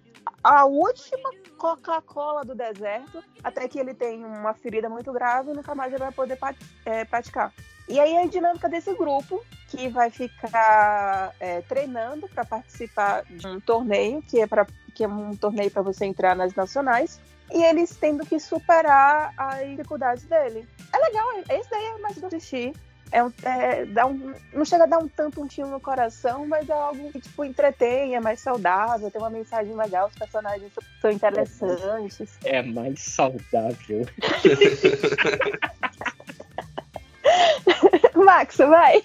[0.44, 5.74] a última Coca-Cola do deserto, até que ele tem uma ferida muito grave e nunca
[5.74, 6.38] mais ele vai poder
[6.86, 7.54] é, praticar.
[7.88, 13.60] E aí a dinâmica desse grupo, que vai ficar é, treinando para participar de um
[13.60, 17.20] torneio, que é, pra, que é um torneio para você entrar nas nacionais,
[17.52, 20.68] e eles tendo que superar as dificuldades dele.
[20.94, 22.74] É legal, esse daí é mais do assistir.
[23.12, 26.46] É um, é, dá um, não chega a dar um tanto um tiro no coração,
[26.46, 30.72] mas é algo que tipo, entretém, é mais saudável, tem uma mensagem legal, os personagens
[31.02, 32.38] são interessantes.
[32.44, 34.06] É mais saudável.
[38.16, 39.02] Max, vai!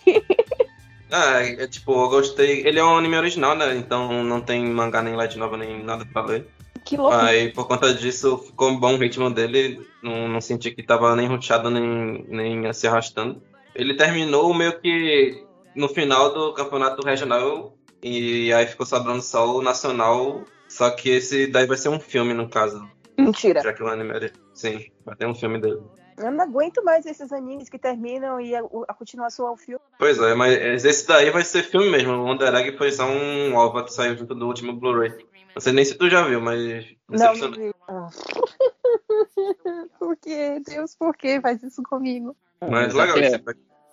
[1.10, 2.66] Ah, é, tipo, eu gostei.
[2.66, 3.76] Ele é um anime original, né?
[3.76, 6.48] Então não tem mangá, nem light novel, nem nada pra ler.
[6.84, 7.14] Que louco!
[7.14, 9.86] Aí, por conta disso, ficou bom o ritmo dele.
[10.02, 13.42] Não, não senti que tava nem ruchado, nem, nem se arrastando.
[13.74, 17.76] Ele terminou meio que no final do campeonato regional.
[18.02, 20.44] E aí ficou sobrando só o nacional.
[20.68, 22.88] Só que esse daí vai ser um filme, no caso.
[23.16, 23.60] Mentira.
[23.60, 24.32] Já que o anime é.
[24.54, 25.82] Sim, vai ter um filme dele.
[26.16, 29.82] Eu não aguento mais esses animes que terminam e a, a continuação ao filme.
[29.98, 32.12] Pois é, mas esse daí vai ser filme mesmo.
[32.12, 35.10] O Wonder Egg foi só um OVA que saiu junto do último Blu-ray.
[35.54, 36.86] Não sei nem se tu já viu, mas.
[37.08, 37.72] Não, não vi.
[37.88, 38.08] Ah.
[39.98, 40.60] por que?
[40.60, 42.36] Deus, por que faz isso comigo?
[42.70, 43.42] Mas legal até- esse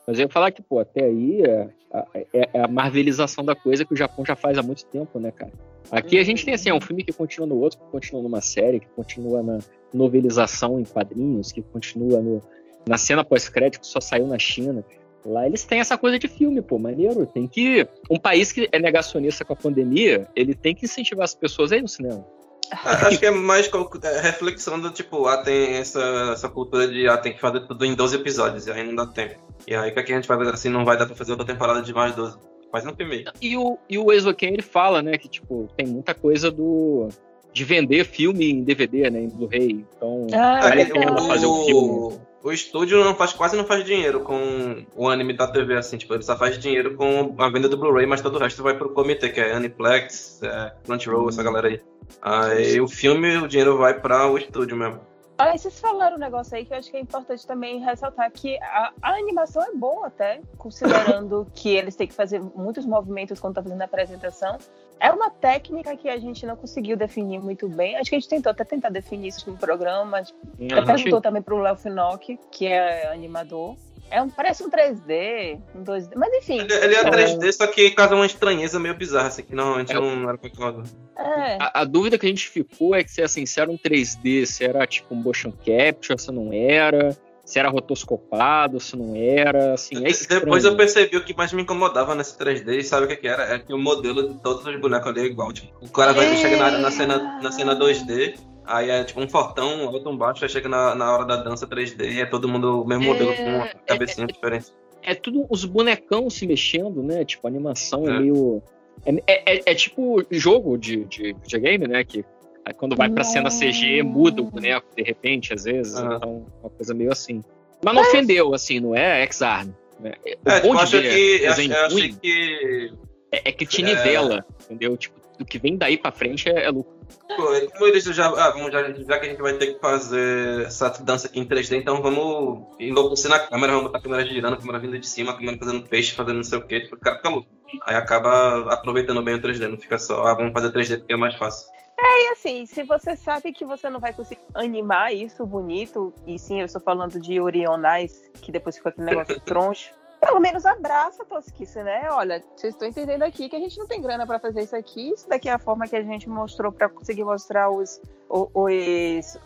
[0.08, 3.56] Mas eu ia falar que, pô, até aí é a, é- é a marvelização da
[3.56, 5.52] coisa que o Japão já faz há muito tempo, né, cara?
[5.92, 8.42] Aqui a gente tem, assim, é um filme que continua no outro, que continua numa
[8.42, 9.60] série, que continua na
[9.94, 12.42] novelização em quadrinhos, que continua no,
[12.88, 14.84] na cena pós-crédito que só saiu na China.
[15.26, 17.26] Lá eles têm essa coisa de filme, pô, maneiro.
[17.26, 17.88] Tem que.
[18.10, 21.78] Um país que é negacionista com a pandemia, ele tem que incentivar as pessoas a
[21.78, 22.26] ir no cinema.
[22.72, 23.70] Acho que é mais
[24.04, 27.86] é, reflexão do tipo, ah, tem essa, essa cultura de ah, tem que fazer tudo
[27.86, 29.40] em 12 episódios, e aí não dá tempo.
[29.68, 30.70] E aí o que, é que a gente vai fazer assim?
[30.70, 32.38] Não vai dar pra fazer outra temporada de mais 12.
[32.72, 33.26] Faz um filme.
[33.42, 37.10] E o, e o Exoken, ele fala, né, que, tipo, tem muita coisa do.
[37.54, 39.86] De vender filme em DVD, né, em Blu-ray.
[39.98, 42.20] Então, Ah, É, pena fazer o filme.
[42.44, 46.14] o estúdio não faz, quase não faz dinheiro com o anime da TV, assim, tipo,
[46.14, 48.90] ele só faz dinheiro com a venda do Blu-ray, mas todo o resto vai pro
[48.90, 51.82] comitê, que é Aniplex, é, Crunchyroll, essa galera aí.
[52.22, 55.00] Aí o filme, o dinheiro vai pra o estúdio mesmo.
[55.40, 58.58] Olha, vocês falaram um negócio aí que eu acho que é importante também ressaltar que
[58.62, 63.56] a, a animação é boa até, considerando que eles têm que fazer muitos movimentos quando
[63.56, 64.58] tá fazendo a apresentação.
[65.00, 67.96] É uma técnica que a gente não conseguiu definir muito bem.
[67.96, 70.24] Acho que a gente tentou até tentar definir isso no programa.
[70.60, 70.68] Uhum.
[70.74, 73.78] até perguntou também pro Léo Finock, que é animador.
[74.12, 76.60] É um, parece um 3D, um 2D, mas enfim.
[76.60, 79.96] Ele, ele é 3D, só que causa uma estranheza meio bizarra, assim, que normalmente É.
[79.96, 80.84] não era causa.
[81.18, 81.58] É.
[81.60, 84.46] A, a dúvida que a gente ficou é que se, assim, se era um 3D,
[84.46, 89.74] se era tipo um motion capture, se não era, se era rotoscopado, se não era,
[89.74, 90.42] assim, é estranho.
[90.42, 93.56] Depois eu percebi o que mais me incomodava nesse 3D, sabe o que, que era?
[93.56, 95.52] É que o modelo de todos os bonecos ali é igual.
[95.52, 99.28] Tipo, o cara vai chega na, na, cena, na cena 2D, aí é tipo um
[99.28, 102.48] fortão, alto, um baixo, aí chega na, na hora da dança 3D e é todo
[102.48, 104.68] mundo o mesmo modelo com uma cabecinha diferente.
[105.02, 107.26] É tudo os bonecão se mexendo, né?
[107.26, 108.20] Tipo, a animação é, É.
[108.20, 108.62] meio.
[109.06, 112.04] É, é- é- é tipo jogo de, de videogame, né?
[112.04, 112.24] Que
[112.66, 115.96] aí quando vai pra cena CG, muda o boneco de repente, às vezes.
[115.96, 116.16] Aham.
[116.18, 117.42] Então, uma coisa meio assim.
[117.84, 119.70] Mas não ofendeu, assim, não é X-Arm.
[120.00, 120.14] Né?
[120.26, 122.94] É, tipo, acho que, eu achei que
[123.32, 124.96] É, é que te nivela, entendeu?
[124.98, 126.99] Tipo, o que vem daí pra frente é, é lucro.
[127.30, 130.66] E como eles já, ah, vamos já, já que a gente vai ter que fazer
[130.66, 134.54] essa dança aqui em 3D, então vamos enlouquecer na câmera, vamos botar a câmera girando,
[134.54, 136.96] a câmera vindo de cima, a câmera fazendo peixe, fazendo não sei o que, tipo,
[136.96, 137.50] o cara fica louco.
[137.86, 141.18] Aí acaba aproveitando bem o 3D, não fica só, ah, vamos fazer 3D porque é
[141.18, 141.70] mais fácil.
[141.98, 146.40] É, e assim, se você sabe que você não vai conseguir animar isso bonito, e
[146.40, 151.24] sim, eu estou falando de Orionais, que depois fica aquele negócio troncho, pelo menos abraça
[151.24, 152.08] a tosquice, né?
[152.12, 155.12] Olha, vocês estão entendendo aqui que a gente não tem grana para fazer isso aqui,
[155.12, 159.40] isso daqui é a forma que a gente mostrou para conseguir mostrar os, os, os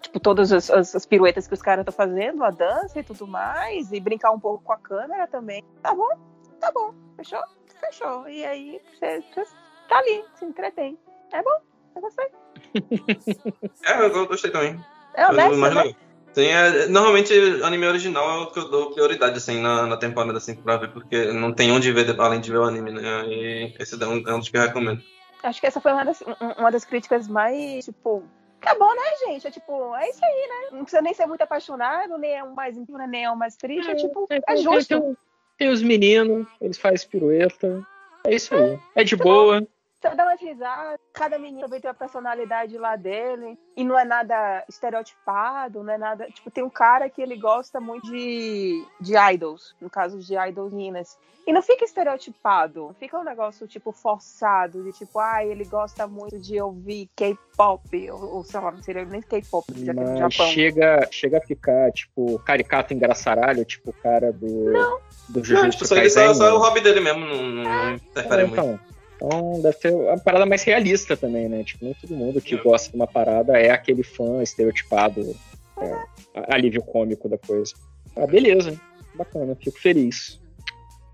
[0.00, 3.26] tipo, todas as, as- as piruetas que os caras estão fazendo, a dança e tudo
[3.26, 5.64] mais, e brincar um pouco com a câmera também.
[5.82, 6.10] Tá bom?
[6.60, 6.94] Tá bom.
[7.16, 7.42] Fechou?
[7.80, 8.28] Fechou.
[8.28, 9.44] E aí, você, você
[9.88, 10.98] tá ali, se entretém.
[11.32, 11.60] É bom,
[11.96, 12.26] eu gostei.
[13.84, 14.78] É, eu gostei também.
[15.14, 15.94] É honesto, mais né?
[16.38, 17.32] Sim, é, normalmente
[17.64, 20.92] anime original é o que eu dou prioridade assim, na, na temporada assim, pra ver,
[20.92, 23.26] porque não tem onde ver além de ver o anime, né?
[23.26, 25.02] E esse é um, é um dos que eu recomendo.
[25.42, 28.22] Acho que essa foi uma das, um- uma das críticas mais, tipo,
[28.60, 29.48] tá bom, né, gente?
[29.48, 30.76] É tipo, é isso aí, né?
[30.78, 33.56] Não precisa nem ser muito apaixonado, nem é um mais incrível, nem é um mais
[33.56, 33.90] triste.
[33.90, 35.00] É, tipo, é, tem- justo.
[35.00, 35.16] Tem,
[35.58, 37.82] tem os meninos, eles fazem pirueta.
[38.24, 38.78] É isso aí.
[38.94, 39.66] É de boa.
[40.00, 43.58] Você dá umas risadas, cada menino também tem a personalidade lá dele.
[43.76, 46.26] E não é nada estereotipado, não é nada.
[46.30, 50.72] Tipo, tem um cara que ele gosta muito de, de idols, no caso de idols
[50.72, 51.18] meninas.
[51.48, 56.06] E não fica estereotipado, não fica um negócio, tipo, forçado, de tipo, ah, ele gosta
[56.06, 60.10] muito de ouvir K-pop, ou, ou sei lá, não seria nem K-pop, já é no
[60.10, 60.52] Mas Japão.
[60.52, 64.98] chega, chega a ficar, tipo, caricato engraçaralho, tipo o cara do.
[65.26, 68.46] Do Não, tipo, só, só, é o hobby dele mesmo, não, não, não interfere É,
[68.46, 68.80] muito.
[69.20, 71.64] Então, deve ser uma parada mais realista também, né?
[71.64, 75.34] Tipo, nem todo mundo que gosta de uma parada é aquele fã estereotipado,
[75.80, 76.04] é,
[76.54, 77.74] alívio cômico da coisa.
[78.16, 78.80] Ah, beleza,
[79.14, 80.40] bacana, fico feliz.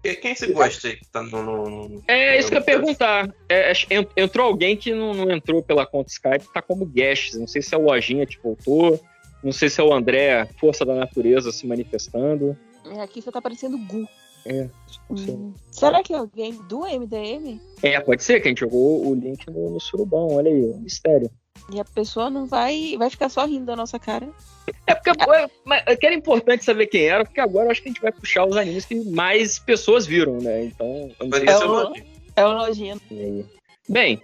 [0.05, 1.43] E Quem você gosta aí que tá no.
[1.43, 3.35] no- no- É isso que eu ia perguntar.
[3.49, 7.33] É, en- entrou alguém que não, não entrou pela conta Skype, tá como guest.
[7.37, 9.01] Não sei se é o Lojinha que voltou,
[9.43, 12.55] não sei se é o André, Força da Natureza, se manifestando.
[12.95, 14.07] É, Aqui só tá parecendo Gu.
[14.47, 14.69] É.
[15.11, 15.53] Hum.
[15.71, 17.61] Será que é alguém do MDM?
[17.83, 20.79] É, pode ser que a gente jogou o link no, no surubão, olha aí, um
[20.81, 21.31] mistério.
[21.71, 24.29] E a pessoa não vai, vai ficar só rindo da nossa cara.
[24.87, 27.83] É porque é, mas é que era importante saber quem era, porque agora eu acho
[27.83, 30.65] que a gente vai puxar os animes que mais pessoas viram, né?
[30.65, 31.11] Então.
[31.21, 31.95] eu não sei É se eu- o,
[32.37, 32.97] é o Lojinha.
[33.11, 33.47] E aí?
[33.89, 34.21] Bem,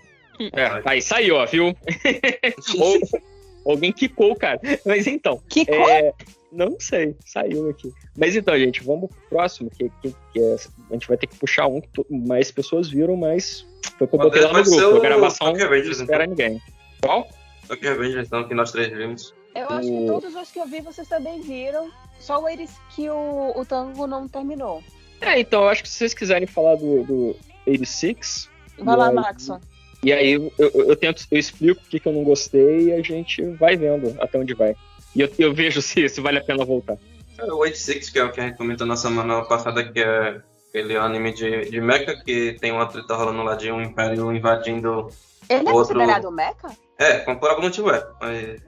[0.52, 1.74] é, aí saiu, ó, viu?
[2.78, 4.60] Ou, alguém quicou cara.
[4.84, 5.40] Mas então.
[5.48, 5.88] Quicou?
[5.88, 6.12] é,
[6.52, 7.92] não sei, saiu aqui.
[8.16, 10.56] Mas então, gente, vamos pro próximo, que, que- que é-
[10.90, 13.66] a gente vai ter que puxar um que mais pessoas viram, mas
[13.98, 14.96] foi que eu botei lá no grupo.
[14.96, 16.36] A gravação não Rangers, espera então.
[16.36, 16.62] ninguém.
[17.02, 17.28] Qual?
[17.68, 19.32] Tokyo Revengers, então, que nós três vimos.
[19.54, 21.90] Eu acho que todos os que eu vi vocês também viram.
[22.20, 24.82] Só o eles que o, o Tango não terminou.
[25.20, 28.48] É, então, eu acho que se vocês quiserem falar do, do 86.
[28.78, 29.60] Vai lá, Maxon.
[30.02, 32.92] E aí eu, eu, eu tento, eu explico o que, que eu não gostei e
[32.92, 34.74] a gente vai vendo até onde vai.
[35.14, 36.96] E eu, eu vejo se, se vale a pena voltar.
[37.38, 40.40] É O 86, que é o que a gente comentou na semana passada, que é
[40.68, 45.08] aquele anime de, de mecha, que tem uma treta rolando lá de um império invadindo
[45.48, 45.94] Ele é outro...
[45.94, 46.68] considerado mecha?
[46.98, 48.06] É, por algum motivo é.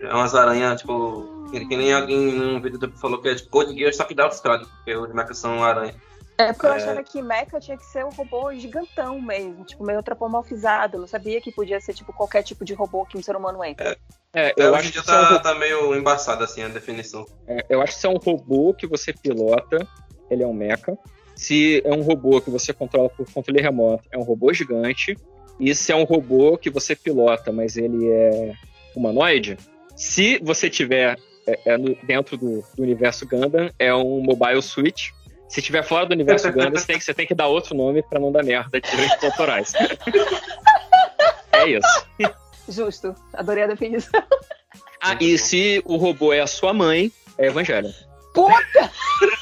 [0.01, 3.51] É umas aranhas, tipo, que, que nem alguém num vídeo do- falou que é tipo
[3.51, 5.95] Code Geass, só que dá Austrália, porque os mechas são aranha.
[6.39, 6.77] É porque eu É.
[6.77, 10.97] achava que mecha tinha que ser um robô gigantão mesmo, tipo, meio antropomorfizado.
[10.97, 13.63] Eu não sabia que podia ser, tipo, qualquer tipo de robô que um ser humano
[13.65, 13.97] entra.
[14.35, 16.69] É, É, eu hoje acho que isso é um tá, tá meio embaçado assim a
[16.69, 17.27] definição.
[17.47, 19.87] é, eu acho que se é um robô que você pilota,
[20.31, 20.97] ele é um mecha.
[21.37, 25.19] Se é um robô que você controla por controle remoto, é um robô gigante.
[25.61, 28.55] E se é um robô que você pilota, mas ele é
[28.97, 29.59] humanoide,
[29.95, 35.11] se você tiver é, é no- dentro do, do universo Gundam, é um mobile switch.
[35.53, 38.03] Se tiver fora do universo Gundam, você tem, que- você tem que dar outro nome
[38.03, 39.73] pra não dar merda de direitos autorais.
[41.55, 42.07] É isso.
[42.67, 43.15] Justo.
[43.35, 44.23] Adorei a definição.
[45.03, 47.93] Ah, e se o robô é a sua mãe, é Evangelho.
[48.33, 48.91] Puta!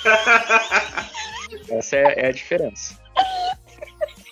[1.71, 2.99] Essa é, é a diferença.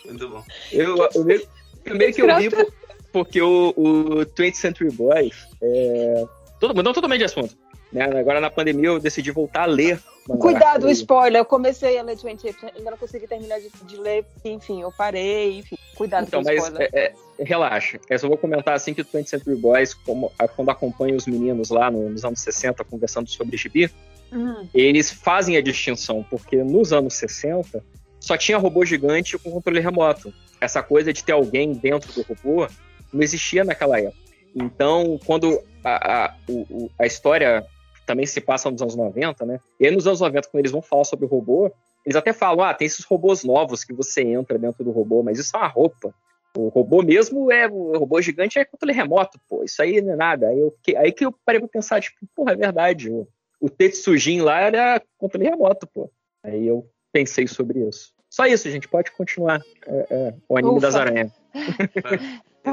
[0.05, 0.44] Muito bom.
[0.73, 1.49] Eu, eu meio,
[1.85, 2.73] eu meio que eu por-
[3.12, 6.25] porque o, o 20th Century Boys é.
[6.59, 7.57] Todo, mudando totalmente de assunto.
[7.92, 8.04] Né?
[8.04, 9.99] Agora na pandemia eu decidi voltar a ler.
[10.40, 11.40] Cuidado, Eu- spoiler.
[11.40, 14.26] Eu comecei a ler 20 ainda não consegui terminar de, de ler.
[14.44, 15.58] Enfim, eu parei.
[15.60, 16.90] Enfim, cuidado Então, com o mas spoiler.
[16.92, 17.99] é, é, relaxa.
[18.10, 21.71] Eu só vou comentar assim que o 20th Century Boys, como, quando acompanha os meninos
[21.71, 23.90] lá no- nos anos 60 conversando sobre gibi,
[24.31, 24.69] Hum.
[24.74, 27.83] eles fazem a distinção, porque nos anos 60
[28.21, 30.31] só tinha robô gigante com controle remoto.
[30.60, 32.69] Essa coisa de ter alguém dentro do robô
[33.10, 34.19] não existia naquela época.
[34.54, 37.65] Então, quando a, a, o- o- a história
[38.08, 39.60] também se passa nos anos 90, né?
[39.78, 41.71] E aí nos anos 90, quando eles vão falar sobre o robô,
[42.07, 45.39] eles até falam, ah, tem esses robôs novos que você entra dentro do robô, mas
[45.39, 46.15] isso é uma roupa.
[46.57, 47.69] O robô mesmo é.
[47.69, 49.62] O robô gigante é controle remoto, pô.
[49.62, 50.49] Isso aí não é nada.
[50.49, 53.10] Aí, eu, fiquei- aí que eu parei pra pensar, tipo, porra, é verdade.
[53.10, 53.28] O,
[53.60, 56.10] o Tetsujin lá era controle remoto, pô.
[56.42, 58.15] Aí eu pensei sobre isso.
[58.31, 58.89] Só isso, gente.
[58.89, 59.60] Pode continuar.
[59.87, 60.81] É, é, o anime Ufa.
[60.81, 61.33] das aranhas.
[62.65, 62.73] Tem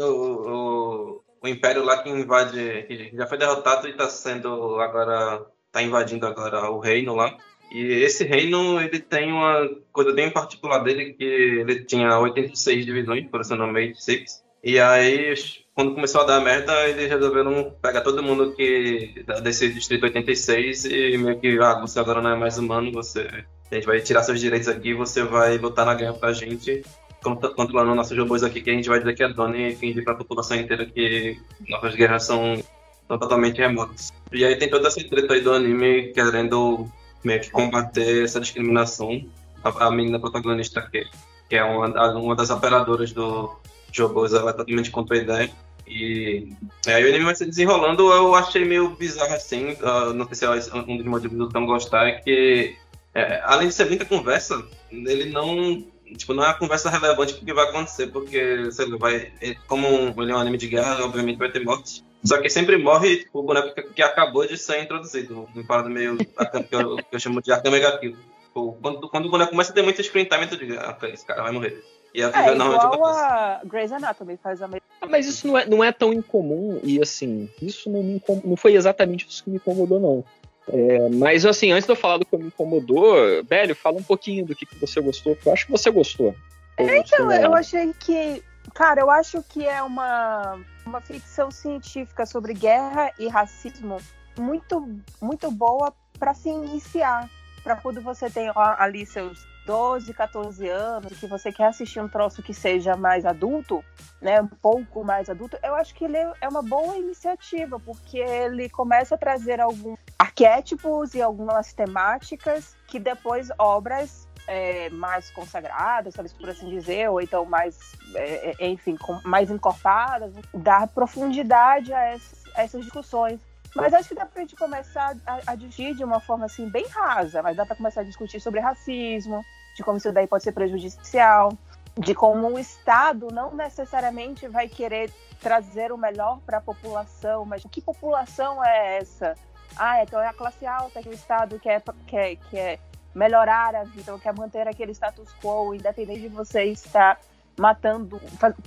[0.00, 5.82] o, o Império lá que invade, que já foi derrotado e tá sendo agora, tá
[5.82, 7.36] invadindo agora o reino lá.
[7.72, 13.28] E esse reino, ele tem uma coisa bem particular dele, que ele tinha 86 divisões,
[13.30, 14.42] por isso o nome 86.
[14.62, 15.34] E aí,
[15.74, 21.18] quando começou a dar merda, eles resolveram pegar todo mundo que desse distrito 86 e
[21.18, 23.26] meio que, ah, você agora não é mais humano, você,
[23.70, 26.82] a gente vai tirar seus direitos aqui, você vai lutar na guerra pra gente
[27.22, 30.14] controlando nossos robôs aqui, que a gente vai dizer que é dono e fingir pra
[30.14, 31.38] população inteira que
[31.68, 32.62] nossas guerras são,
[33.08, 34.12] totalmente remotas.
[34.32, 36.88] E aí tem toda essa treta aí do anime querendo
[37.22, 39.24] meio que combater essa discriminação.
[39.62, 41.04] A, a menina protagonista, que,
[41.48, 43.54] que é uma, a- uma das operadoras do
[43.98, 45.50] robôs, ela é totalmente contra a ideia.
[45.86, 46.48] E
[46.86, 50.44] aí o anime vai se desenrolando, eu achei meio bizarro assim, ah, não sei se
[50.70, 52.76] é um dos motivos do Tão gostar, é que
[53.14, 55.84] é, além de ser muita conversa, ele não
[56.16, 59.54] tipo, não é uma conversa relevante pro que vai acontecer, porque, sei lá, vai, é-
[59.66, 59.86] como
[60.22, 62.04] ele é um anime de guerra, obviamente vai ter mortes.
[62.24, 65.48] Só que sempre morre tipo, o boneco que, que acabou de ser introduzido.
[65.56, 66.26] Um parada meio que
[66.74, 68.16] eu, que eu chamo de arca negativo.
[68.46, 71.26] Tipo, quando, quando o boneco começa a ter muito screen time, tu diz, ah, esse
[71.26, 71.82] cara vai morrer.
[72.14, 73.24] E a vida É normalmente igual acontece.
[73.24, 76.78] a Grey's Anatomy faz a mesma Ah, Mas isso não é, não é tão incomum,
[76.84, 80.24] e assim, isso não, me incom- não foi exatamente isso que me incomodou, não.
[80.72, 84.46] É, mas assim, antes de eu falar do que me incomodou, Bélio, fala um pouquinho
[84.46, 86.34] do que, que você gostou, que eu acho que você gostou.
[86.78, 88.42] Então, eu achei que.
[88.74, 93.98] Cara, eu acho que é uma, uma ficção científica sobre guerra e racismo
[94.38, 94.88] muito,
[95.20, 97.28] muito boa para se iniciar.
[97.62, 102.42] Para quando você tem ali seus 12, 14 anos, que você quer assistir um troço
[102.42, 103.84] que seja mais adulto,
[104.20, 108.68] né, um pouco mais adulto, eu acho que ele é uma boa iniciativa, porque ele
[108.68, 116.32] começa a trazer alguns arquétipos e algumas temáticas que depois obras é, mais consagradas, talvez
[116.32, 117.78] por assim dizer, ou então mais,
[118.14, 123.40] é, é, enfim, com- mais encorpadas, dar profundidade a essas, a essas discussões.
[123.74, 126.86] Mas acho que dá pra gente começar a, a discutir de uma forma assim bem
[126.88, 130.52] rasa, mas dá pra começar a discutir sobre racismo, de como isso daí pode ser
[130.52, 131.56] prejudicial,
[131.98, 137.62] de como o Estado não necessariamente vai querer trazer o melhor para a população, mas
[137.70, 139.34] que população é essa?
[139.76, 142.78] Ah, então é a classe alta que o Estado quer, quer, quer
[143.14, 147.18] melhorar a vida, ou quer manter aquele status quo, independente de você estar
[147.58, 148.20] matando,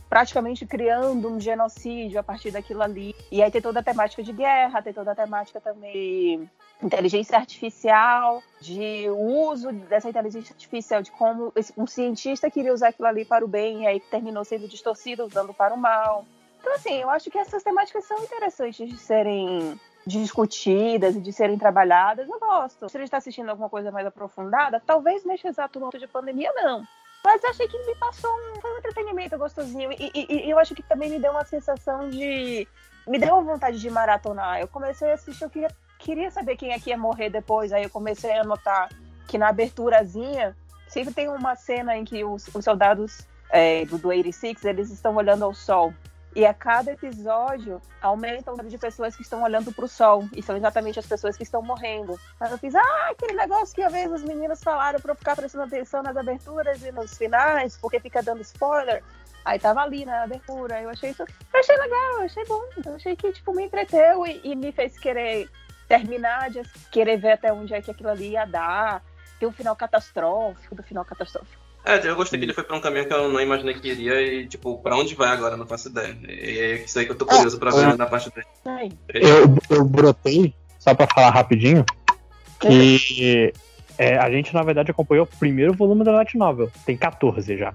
[0.09, 3.15] praticamente criando um genocídio a partir daquilo ali.
[3.31, 7.37] E aí tem toda a temática de guerra, tem toda a temática também de inteligência
[7.37, 13.45] artificial, de uso dessa inteligência artificial, de como um cientista queria usar aquilo ali para
[13.45, 16.25] o bem e aí terminou sendo distorcido usando para o mal.
[16.59, 21.57] Então, assim, eu acho que essas temáticas são interessantes de serem discutidas e de serem
[21.57, 22.27] trabalhadas.
[22.29, 22.89] Eu gosto.
[22.89, 26.83] Se ele está assistindo alguma coisa mais aprofundada, talvez neste exato momento de pandemia, não.
[27.25, 29.91] Mas eu achei que me passou um, foi um entretenimento gostosinho.
[29.93, 32.67] E, e- e eu acho que também me deu uma sensação de.
[33.07, 34.59] Me deu vontade de maratonar.
[34.61, 37.73] Eu comecei a assistir, eu queria, queria saber quem é que ia morrer depois.
[37.73, 38.89] Aí eu comecei a notar
[39.27, 40.55] que na aberturazinha
[40.87, 45.15] sempre tem uma cena em que os, os soldados é, do, do 86 eles estão
[45.15, 45.93] olhando ao sol.
[46.35, 50.27] E a cada episódio aumenta o número de pessoas que estão olhando para o sol.
[50.35, 52.19] E são exatamente as pessoas que estão morrendo.
[52.41, 55.35] Aí eu fiz, ah, aquele negócio que às vezes os meninos falaram para eu ficar
[55.37, 59.01] prestando atenção nas aberturas e nos finais, porque fica dando spoiler.
[59.45, 60.81] Aí tava ali na abertura.
[60.81, 61.23] Eu achei isso.
[61.23, 62.63] Eu achei legal, achei bom.
[62.85, 65.49] Eu achei que, tipo, me entreteu e, e me fez querer
[65.87, 69.01] terminar, de querer ver até onde é que aquilo ali ia dar.
[69.39, 71.64] Tem um final catastrófico, do final catastrófico.
[71.85, 74.19] É, eu gostei que ele foi pra um caminho que eu não imaginei que iria
[74.21, 76.17] e, tipo, pra onde vai agora, não faço ideia.
[76.27, 78.47] E é isso aí que eu tô curioso pra ver na parte dele.
[79.13, 81.85] Eu, eu brotei, só pra falar rapidinho,
[82.59, 83.53] que
[83.97, 86.71] é, a gente, na verdade, acompanhou o primeiro volume da Light Novel.
[86.85, 87.73] Tem 14 já.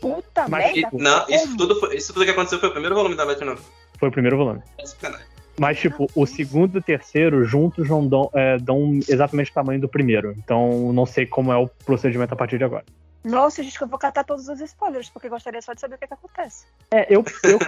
[0.00, 0.90] Puta Mas merda!
[0.90, 3.40] que- Não, isso tudo, foi, isso tudo que aconteceu foi o primeiro volume da Light
[3.44, 3.64] Novel.
[3.98, 4.62] Foi o primeiro volume.
[4.78, 5.26] É sacanagem.
[5.58, 9.80] Mas, tipo, o segundo e o terceiro juntos não dão, é, dão exatamente o tamanho
[9.80, 10.34] do primeiro.
[10.36, 12.84] Então, não sei como é o procedimento a partir de agora.
[13.24, 15.98] Nossa, gente, que eu vou catar todos os spoilers, porque gostaria só de saber o
[15.98, 16.66] que, que acontece.
[16.90, 17.58] É, eu, eu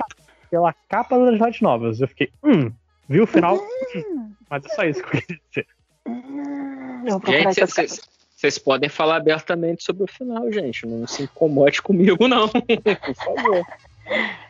[0.51, 2.71] pela capa das Light Novels, eu fiquei, hum,
[3.08, 5.67] vi o final, hum, mas é só isso que eu queria dizer.
[6.06, 8.01] Eu vou procurar Gente, vocês
[8.38, 10.87] vocês podem falar abertamente sobre o final, gente.
[10.87, 12.47] Não se incomode comigo, não.
[12.49, 13.67] Por favor.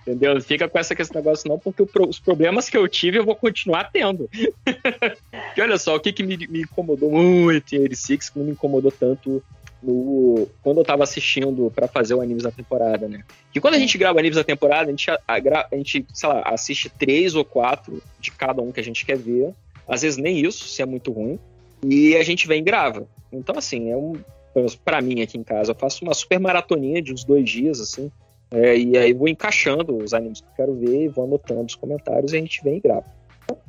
[0.02, 0.40] Entendeu?
[0.40, 3.90] Fica com essa questão negócio não, porque os problemas que eu tive eu vou continuar
[3.92, 4.28] tendo.
[5.56, 8.52] e olha só, o que, que me, me incomodou muito em 86, que não me
[8.52, 9.42] incomodou tanto
[9.82, 13.22] no, quando eu tava assistindo pra fazer o animes da temporada, né?
[13.52, 15.36] Que quando a gente grava animes da temporada, a gente, a, a
[15.70, 19.16] a gente, sei lá, assiste três ou quatro de cada um que a gente quer
[19.16, 19.52] ver.
[19.86, 21.38] Às vezes nem isso, se é muito ruim.
[21.84, 23.06] E a gente vem e grava.
[23.32, 24.16] Então, assim, é um.
[24.84, 28.10] Pra mim aqui em casa, eu faço uma super maratoninha de uns dois dias, assim.
[28.50, 31.74] É, e aí vou encaixando os animes que eu quero ver e vou anotando os
[31.74, 33.04] comentários e a gente vem e grava.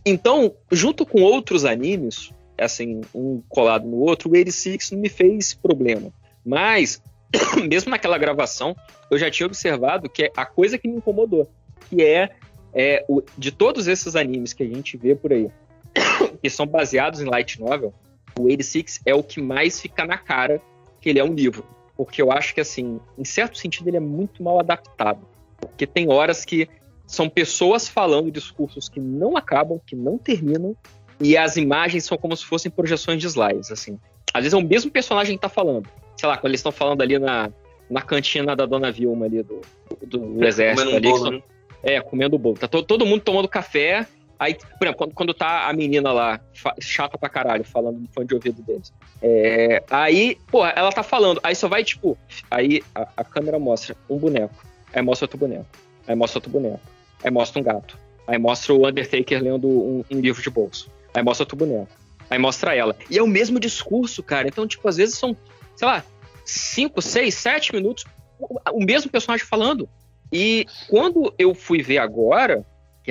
[0.06, 5.54] Então, junto com outros animes, assim, um colado no outro, o 86 não me fez
[5.54, 6.12] problema.
[6.46, 7.02] Mas,
[7.68, 8.76] mesmo naquela gravação,
[9.12, 11.48] eu já tinha observado que é a coisa que me incomodou,
[11.90, 12.30] que é,
[12.74, 15.50] é o, de todos esses animes que a gente vê por aí,
[16.42, 17.94] que são baseados em light novel,
[18.38, 20.62] o 86 é o que mais fica na cara
[21.02, 21.66] que ele é um livro.
[22.00, 25.20] Porque eu acho que, assim, em certo sentido, ele é muito mal adaptado.
[25.60, 26.70] Porque tem horas que
[27.06, 30.74] são pessoas falando discursos que não acabam, que não terminam,
[31.20, 34.00] e as imagens são como se fossem projeções de slides, assim.
[34.34, 35.90] Às vezes é o mesmo personagem que tá falando.
[36.16, 37.52] Sei lá, quando eles estão falando ali na,
[37.90, 39.60] na cantina da Dona Vilma ali do,
[40.08, 41.06] do, do exército comendo um ali.
[41.06, 41.42] que bolo, são- né?
[41.84, 42.56] é, comendo bolo.
[42.58, 44.08] Tá to- todo mundo tomando café.
[44.40, 46.40] Aí, por exemplo, quando, quando tá a menina lá,
[46.80, 48.94] chata pra caralho, falando no fone de ouvido deles.
[49.22, 51.42] É, aí, pô, ela tá falando.
[51.44, 52.18] Aí só vai, tipo,
[52.50, 54.56] aí a, a câmera mostra um boneco.
[54.94, 55.66] Aí mostra outro boneco.
[56.08, 56.80] Aí mostra outro boneco.
[57.22, 58.00] Aí mostra um gato.
[58.26, 60.90] Aí mostra o Undertaker lendo um, um livro de bolso.
[61.14, 61.90] Aí mostra outro boneco.
[62.30, 62.96] Aí mostra ela.
[63.10, 64.48] E é o mesmo discurso, cara.
[64.48, 65.36] Então, tipo, às vezes são,
[65.76, 66.04] sei lá,
[66.46, 68.06] 5, 6, 7 minutos
[68.40, 69.90] o, o mesmo personagem falando.
[70.32, 72.64] E quando eu fui ver agora,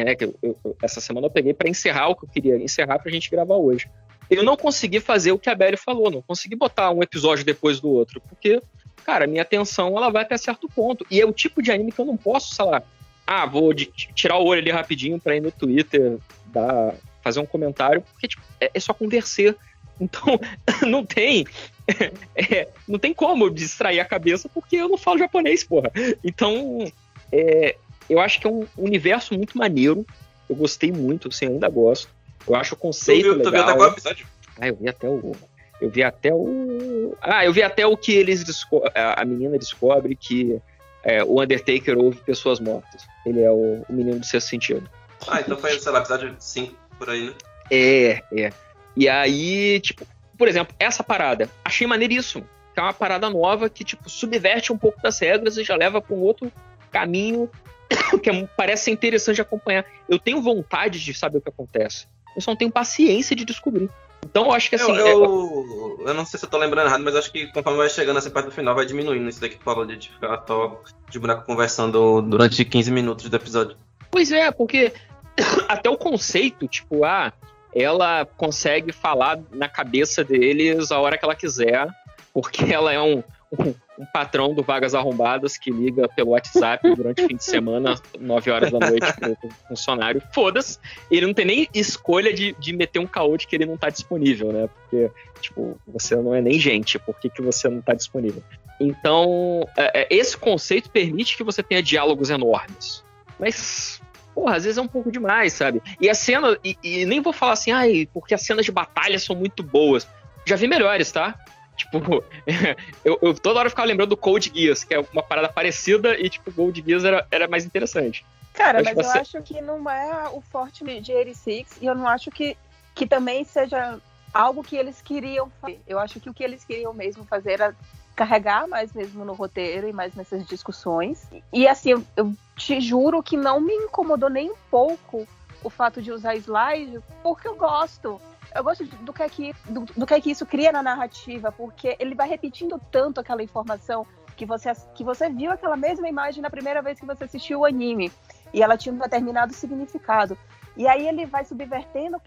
[0.04, 2.56] que é que eu- eu- essa semana eu peguei pra encerrar o que eu queria
[2.56, 3.88] encerrar pra gente gravar hoje.
[4.30, 7.80] Eu não consegui fazer o que a Belly falou, não consegui botar um episódio depois
[7.80, 8.60] do outro, porque,
[9.04, 11.06] cara, minha atenção ela vai até certo ponto.
[11.10, 12.82] E é o tipo de anime que eu não posso, sei lá,
[13.26, 17.46] ah, vou de- tirar o olho ali rapidinho pra ir no Twitter, dar, fazer um
[17.46, 19.54] comentário, porque tipo, é, é só conversar.
[20.00, 20.38] Então,
[20.88, 21.44] não tem.
[22.36, 25.90] é, não tem como distrair a cabeça porque eu não falo japonês, porra.
[26.22, 26.84] Então,
[27.32, 27.76] é,
[28.08, 30.06] eu acho que é um universo muito maneiro.
[30.48, 32.08] Eu gostei muito, assim, ainda gosto.
[32.46, 33.68] Eu acho o conceito Tu viu- tu viu legal.
[33.68, 34.26] até qual episódio?
[34.60, 35.36] Ah, eu vi até o.
[35.80, 37.14] Eu vi até o.
[37.20, 38.82] Ah, eu vi até o que eles desco...
[38.94, 40.58] a a menina descobre que
[41.04, 43.06] é, o Undertaker ouve pessoas mortas.
[43.26, 44.88] Ele é o, o menino do sexto sentido.
[45.26, 47.34] Ah, então foi, sei lá, episódio 5 por aí, né?
[47.70, 48.52] É, é.
[48.96, 52.44] E aí, tipo, por exemplo, essa parada, achei maneiríssimo.
[52.74, 56.00] Que é uma parada nova que, tipo, subverte um pouco das regras e já leva
[56.00, 56.50] para um outro
[56.90, 57.48] caminho
[58.22, 59.84] que é- parece ser interessante de acompanhar.
[60.08, 62.06] Eu tenho vontade de saber o que acontece.
[62.34, 63.90] Eu só não tenho paciência de descobrir.
[64.24, 64.94] Então eu acho que assim.
[64.94, 67.78] eu, é- eu, eu não sei se eu tô lembrando errado, mas acho que conforme
[67.78, 70.82] vai chegando essa parte do final, vai diminuindo isso daqui que falou de ficar só
[71.08, 73.76] de boneco conversando durante 15 minutos do episódio.
[74.10, 74.92] Pois é, porque
[75.68, 77.32] até o conceito, tipo, ah,
[77.74, 81.88] ela consegue falar na cabeça deles a hora que ela quiser,
[82.32, 83.22] porque ela é um,
[83.58, 88.00] um, um patrão do Vagas Arrombadas que liga pelo WhatsApp durante o fim de semana,
[88.18, 89.36] 9 horas da noite, pro,
[89.68, 90.22] funcionário.
[90.32, 90.78] Foda-se,
[91.10, 93.90] ele não tem nem escolha de, de meter um caô de que ele não tá
[93.90, 94.68] disponível, né?
[94.68, 98.42] Porque, tipo, você não é nem gente, por que, que você não tá disponível?
[98.80, 103.02] Então, é, é, esse conceito permite que você tenha diálogos enormes.
[103.38, 104.00] Mas,
[104.32, 105.82] porra, às vezes é um pouco demais, sabe?
[106.00, 109.18] E a cena, e, e nem vou falar assim, ai, porque as cenas de batalha
[109.18, 110.06] são muito boas.
[110.46, 111.34] Já vi melhores, tá?
[111.78, 112.24] Tipo,
[113.04, 116.28] eu, eu toda hora ficava lembrando do Code Geass, que é uma parada parecida, e
[116.28, 118.26] tipo, Gold Geass era, era mais interessante.
[118.52, 121.94] Cara, Mas, mas tipo, eu acho que não é o forte de 86 e eu
[121.94, 122.56] não acho que,
[122.92, 124.00] que também seja
[124.34, 125.80] algo que eles queriam fazer.
[125.86, 127.74] Eu acho que o que eles queriam mesmo fazer era
[128.16, 131.28] carregar mais mesmo no roteiro e mais nessas discussões.
[131.52, 135.26] E assim, eu, eu te juro que não me incomodou nem um pouco
[135.62, 138.20] o fato de usar slide, porque eu gosto.
[138.58, 141.52] Eu gosto do que, é que, do, do que é que isso cria na narrativa,
[141.52, 144.04] porque ele vai repetindo tanto aquela informação
[144.36, 147.64] que você, que você viu aquela mesma imagem na primeira vez que você assistiu o
[147.64, 148.10] anime
[148.52, 150.36] e ela tinha um determinado significado.
[150.76, 152.20] E aí ele vai subvertendo,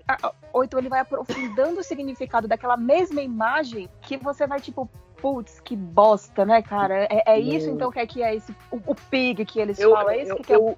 [0.53, 4.89] ou então ele vai aprofundando o significado daquela mesma imagem que você vai tipo,
[5.21, 7.07] putz, que bosta, né, cara?
[7.09, 9.91] É, é isso então que é que é esse o, o pig que eles Eu-
[9.91, 10.75] falam, é isso eu- que, que é o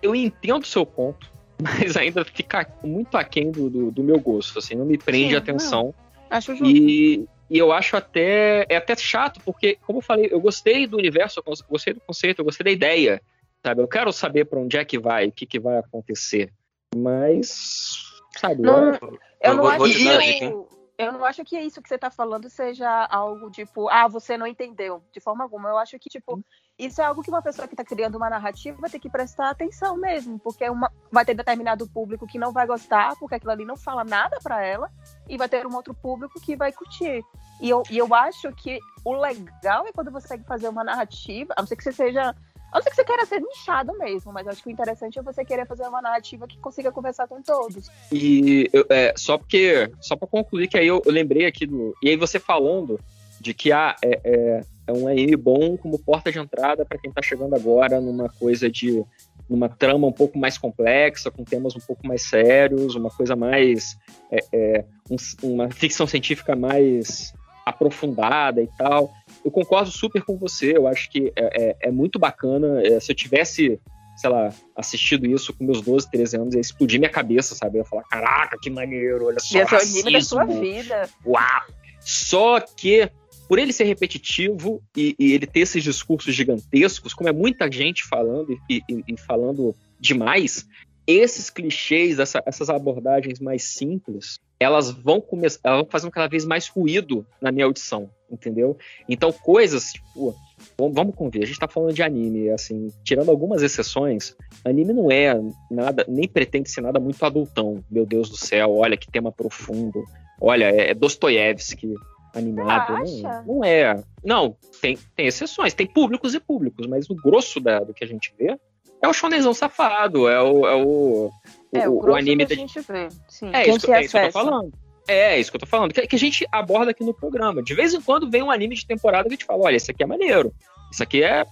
[0.00, 1.30] Eu entendo o seu ponto,
[1.62, 5.34] mas ainda fica muito aquém do, do, do meu gosto, assim, não me prende Sim,
[5.34, 5.94] a atenção.
[6.30, 6.74] Acho justo.
[6.74, 8.66] E, e eu acho até.
[8.68, 12.40] É até chato, porque, como eu falei, eu gostei do universo, eu gostei do conceito,
[12.40, 13.22] eu gostei da ideia.
[13.64, 13.80] Sabe?
[13.80, 16.52] Eu quero saber pra onde é que vai, o que, que vai acontecer.
[16.94, 17.94] Mas.
[18.36, 18.62] Sabe?
[18.62, 22.10] Não, eu- Eu não acho que o, Eu não acho que isso que você tá
[22.10, 25.68] falando seja algo tipo, ah, você não entendeu, de forma alguma.
[25.68, 26.42] Eu acho que, tipo,
[26.84, 29.50] isso é algo que uma pessoa que tá criando uma narrativa vai ter que prestar
[29.50, 33.64] atenção mesmo, porque uma, vai ter determinado público que não vai gostar, porque aquilo ali
[33.64, 34.90] não fala nada para ela,
[35.28, 37.22] e vai ter um outro público que vai curtir.
[37.60, 41.52] E eu, e eu acho que o legal é quando você consegue fazer uma narrativa,
[41.56, 42.34] a não ser que você seja.
[42.72, 45.22] A não ser que você queira ser nichado mesmo, mas acho que o interessante é
[45.22, 47.90] você querer fazer uma narrativa que consiga conversar com todos.
[48.10, 51.94] E eu- é, só porque, só para concluir que aí eu, eu lembrei aqui do.
[52.02, 52.98] E aí você falando
[53.42, 57.10] de que ah, é, é, é um anime bom como porta de entrada para quem
[57.10, 59.04] tá chegando agora numa coisa de.
[59.50, 63.98] numa trama um pouco mais complexa, com temas um pouco mais sérios, uma coisa mais.
[64.30, 65.16] é, é, um-
[65.52, 67.32] uma ficção científica mais
[67.66, 69.12] aprofundada e tal.
[69.44, 72.80] Eu concordo super com você, eu acho que é, é- é muito bacana.
[72.86, 73.80] é, se eu tivesse
[74.14, 77.78] sei lá, assistido isso com meus 12, 13 anos, ia explodir minha cabeça, sabe?
[77.78, 81.08] Eu ia falar, caraca, que maneiro, olha só, Ia ser o anime da sua vida.
[81.26, 81.62] Uau!
[81.98, 83.10] Só que,
[83.52, 88.02] por ele ser repetitivo e, e ele ter esses discursos gigantescos, como é muita gente
[88.02, 90.66] falando e, e- e falando demais,
[91.06, 96.46] esses clichês, essa- essas abordagens mais simples, elas vão começar, elas vão fazendo cada vez
[96.46, 98.78] mais ruído na minha audição, entendeu?
[99.06, 100.34] Então, coisas, tipo,
[100.78, 105.38] vamos, convir, a gente tá falando de anime, assim, tirando algumas exceções, anime não é
[105.70, 110.02] nada, nem pretende ser nada muito adultão, meu Deus do céu, olha que tema profundo,
[110.40, 111.92] olha, é, é Dostoiévski
[112.34, 113.42] animado, Você não, acha?
[113.46, 117.92] não é, não, tem, tem exceções, tem públicos e públicos, mas o grosso da, do
[117.94, 118.56] que a gente vê
[119.00, 121.30] é o shonenzão safado, é o, é o,
[121.74, 123.08] É, o, o, anime que a da- gente vê.
[123.28, 124.72] Sim, é, isso, que- tem é isso que eu tô falando.
[125.08, 125.92] É, isso que eu tô falando.
[125.92, 127.60] Que, que a gente aborda aqui no programa.
[127.60, 129.90] De vez em quando vem um anime de temporada que a gente fala: olha, esse
[129.90, 130.54] aqui é maneiro.
[130.92, 131.44] Isso aqui é.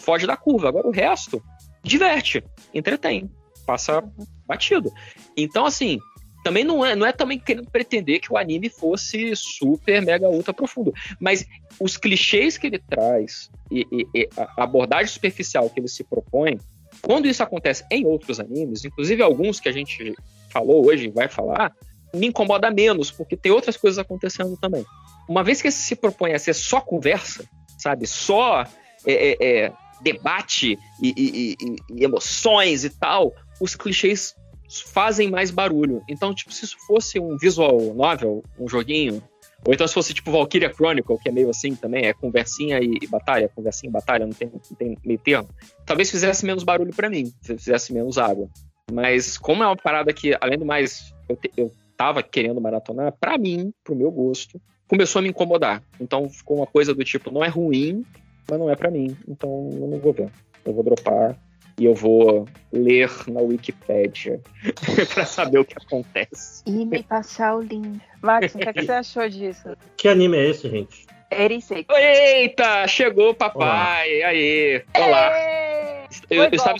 [0.00, 0.68] foge da curva.
[0.68, 1.42] Agora o resto
[1.82, 3.30] diverte, entretém,
[3.66, 4.04] passa
[4.46, 4.92] batido.
[5.34, 5.98] Então, assim.
[6.44, 10.52] Também não é, não é também querendo pretender que o anime fosse super, mega, ultra
[10.54, 10.92] profundo.
[11.20, 11.44] Mas
[11.80, 16.58] os clichês que ele traz e, e- e a abordagem superficial que ele se propõe,
[17.02, 20.14] quando isso acontece em outros animes, inclusive alguns que a gente
[20.50, 21.72] falou hoje e vai falar,
[22.14, 24.84] me incomoda menos, porque tem outras coisas acontecendo também.
[25.28, 27.44] Uma vez que esse se propõe a ser só conversa,
[27.78, 28.06] sabe?
[28.06, 28.62] Só
[29.06, 34.34] é, é, é, debate e, e- emoções e tal, os clichês
[34.68, 36.02] fazem mais barulho.
[36.08, 39.22] Então, tipo, se isso fosse um visual novel, um joguinho,
[39.66, 42.98] ou então se fosse tipo Valkyria Chronicle, que é meio assim também, é conversinha e,
[43.02, 45.48] e batalha, conversinha e batalha, não tem, não tem meio termo,
[45.84, 48.48] talvez fizesse menos barulho pra mim, fizesse menos água.
[48.92, 53.12] Mas como é uma parada que, além do mais, eu, te- eu tava querendo maratonar,
[53.18, 55.82] pra mim, pro meu gosto, começou a me incomodar.
[56.00, 58.04] Então ficou uma coisa do tipo, não é ruim,
[58.48, 59.14] mas não é pra mim.
[59.28, 60.30] Então eu não vou ver.
[60.64, 61.36] Eu vou dropar
[61.78, 64.40] e eu vou ler na Wikipédia
[65.14, 66.62] pra saber o que acontece.
[66.66, 68.00] E me passar o link.
[68.20, 69.76] Max, o que, é que você achou disso?
[69.96, 71.06] Que anime é esse, gente?
[71.30, 71.86] Ericei.
[71.90, 74.22] Eita, chegou o papai.
[74.22, 75.30] Aí, olá.
[76.30, 76.76] Eu, eu estava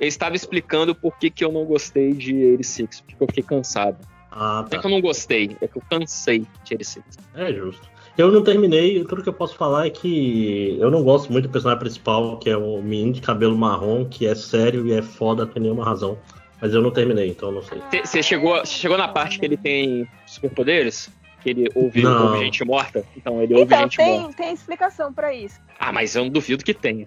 [0.00, 3.98] eu estava explicando por que, que eu não gostei de 86, porque eu fiquei cansado.
[4.30, 4.78] Ah, Não é tá.
[4.78, 7.04] que eu não gostei, é que eu cansei de 86.
[7.34, 7.89] É justo.
[8.18, 11.52] Eu não terminei, tudo que eu posso falar é que eu não gosto muito do
[11.52, 15.46] personagem principal, que é o menino de cabelo marrom, que é sério e é foda
[15.46, 16.18] por nenhuma razão.
[16.60, 17.78] Mas eu não terminei, então eu não sei.
[18.04, 21.08] Você chegou, chegou na parte que ele tem superpoderes?
[21.42, 23.02] Que ele ouve, ouve gente morta?
[23.16, 24.26] Então, ele ouve Então, gente morta.
[24.36, 25.58] tem, tem explicação pra isso.
[25.78, 27.06] Ah, mas eu não duvido que tenha.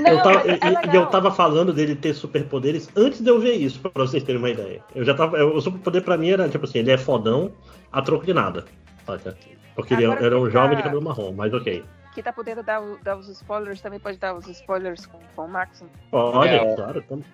[0.00, 3.78] Não, eu tava, é eu tava falando dele ter superpoderes antes de eu ver isso,
[3.80, 4.80] pra vocês terem uma ideia.
[4.94, 5.36] Eu já tava.
[5.36, 7.52] eu- O superpoder pra mim era, tipo assim, ele é fodão
[7.92, 8.64] a troco de nada.
[9.04, 9.36] Saca?
[9.74, 11.84] Porque ele Agora era um fica- jovem de cabelo marrom, mas ok.
[12.14, 15.48] Que tá podendo dar, dar os spoilers, também pode dar os spoilers com, com o
[15.48, 15.82] Max.
[16.12, 17.24] Olha, É, claro, tamo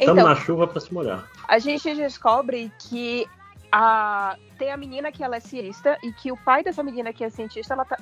[0.00, 1.24] Então- na chuva pra se molhar.
[1.46, 3.26] A gente descobre que
[3.70, 7.22] a, tem a menina que ela é cientista e que o pai dessa menina que
[7.22, 7.98] é cientista, ela, tá,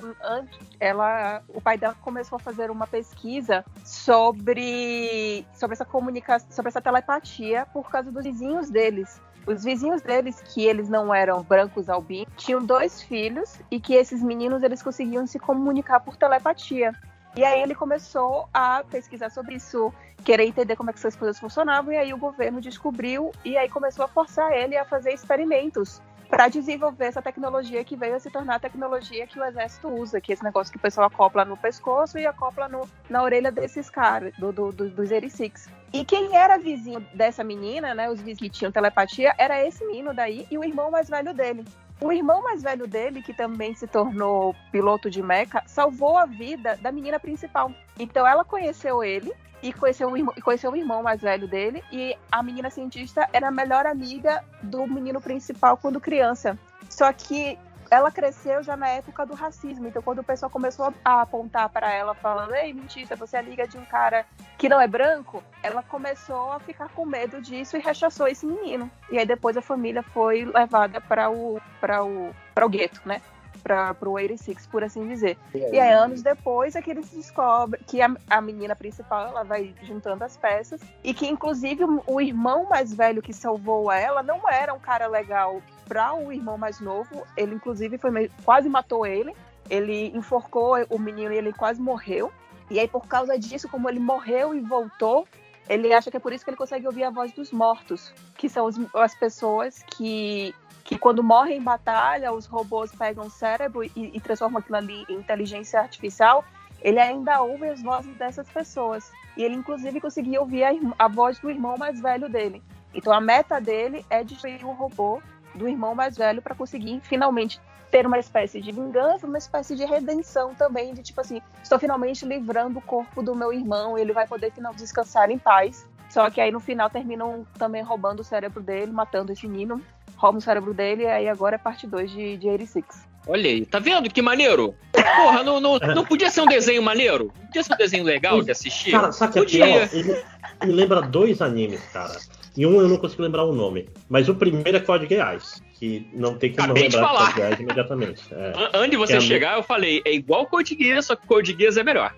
[0.79, 6.81] ela o pai dela começou a fazer uma pesquisa sobre sobre essa comunicação, sobre essa
[6.81, 9.19] telepatia por causa dos vizinhos deles.
[9.47, 14.23] Os vizinhos deles, que eles não eram brancos albinos, tinham dois filhos e que esses
[14.23, 16.91] meninos eles conseguiam se comunicar por telepatia.
[17.35, 21.37] E aí ele começou a pesquisar sobre isso, querer entender como é que essas coisas
[21.37, 26.01] funcionavam, e aí o governo descobriu e aí começou a forçar ele a fazer experimentos
[26.29, 30.19] para desenvolver essa tecnologia que veio a se tornar a tecnologia que o exército usa,
[30.19, 33.51] que é esse negócio que o pessoal acopla no pescoço e acopla no, na orelha
[33.51, 35.69] desses caras, do, do, do, dos Erisics.
[35.93, 40.13] E quem era vizinho dessa menina, né, os vizinhos que tinham telepatia, era esse menino
[40.13, 41.63] daí e o irmão mais velho dele.
[42.01, 46.77] O irmão mais velho dele, que também se tornou piloto de mecha, salvou a vida
[46.81, 47.71] da menina principal.
[47.97, 49.31] Então ela conheceu ele
[49.63, 51.83] e conheceu o irmão, conheceu o irmão mais velho dele.
[51.91, 56.57] E a menina cientista era a melhor amiga do menino principal quando criança.
[56.89, 57.57] Só que
[57.95, 59.87] ela cresceu já na época do racismo.
[59.87, 63.67] Então, quando o pessoal começou a apontar para ela, falando: Ei, mentira, você é amiga
[63.67, 64.25] de um cara
[64.57, 68.89] que não é branco, ela começou a ficar com medo disso e rechaçou esse menino.
[69.09, 73.21] E aí, depois, a família foi levada para o, o, o gueto, né?
[73.63, 75.37] Para o 86, por assim dizer.
[75.53, 75.71] E aí?
[75.73, 79.73] E aí, anos depois, é que eles descobrem que a, a menina principal ela vai
[79.81, 84.47] juntando as peças e que, inclusive, o, o irmão mais velho que salvou ela não
[84.49, 87.25] era um cara legal para o irmão mais novo.
[87.37, 89.35] Ele, inclusive, foi quase matou ele.
[89.69, 92.31] Ele enforcou o menino e ele quase morreu.
[92.69, 95.27] E aí, por causa disso, como ele morreu e voltou,
[95.69, 98.47] ele acha que é por isso que ele consegue ouvir a voz dos mortos, que
[98.49, 100.53] são os- as pessoas que,
[100.83, 105.05] que quando morrem em batalha, os robôs pegam o cérebro e, e transformam aquilo ali
[105.09, 106.43] em inteligência artificial.
[106.81, 109.11] Ele ainda ouve as vozes dessas pessoas.
[109.35, 112.61] E ele, inclusive, conseguia ouvir a, a voz do irmão mais velho dele.
[112.93, 115.21] Então, a meta dele é destruir o robô
[115.55, 117.59] do irmão mais velho para conseguir finalmente
[117.91, 122.25] ter uma espécie de vingança, uma espécie de redenção também, de tipo assim, estou finalmente
[122.25, 125.87] livrando o corpo do meu irmão, ele vai poder finalmente descansar em paz.
[126.09, 129.81] Só que aí no final terminam também roubando o cérebro dele, matando esse menino,
[130.17, 132.85] roubam o cérebro dele, e aí agora é parte 2 de, de 86.
[133.27, 134.75] Olha aí, tá vendo que maneiro?
[134.91, 137.31] Porra, não, não, não podia ser um desenho maneiro?
[137.39, 138.91] Não podia ser um desenho legal de assistir?
[138.91, 139.87] Cara, sabe o que é podia.
[139.87, 139.89] pior?
[139.93, 140.23] Ele
[140.65, 142.15] me lembra dois animes, cara.
[142.57, 143.89] E um eu não consigo lembrar o nome.
[144.09, 147.25] Mas o primeiro é Code Geass, que não tem como não Acabei de lembrar falar.
[147.33, 148.23] Code Geass imediatamente.
[148.31, 151.27] É, An- Antes de você é chegar, eu falei, é igual Code Geass, só que
[151.27, 152.13] Code Geass é melhor.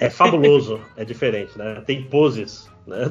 [0.00, 1.82] é fabuloso, é diferente, né?
[1.86, 3.10] Tem poses, né?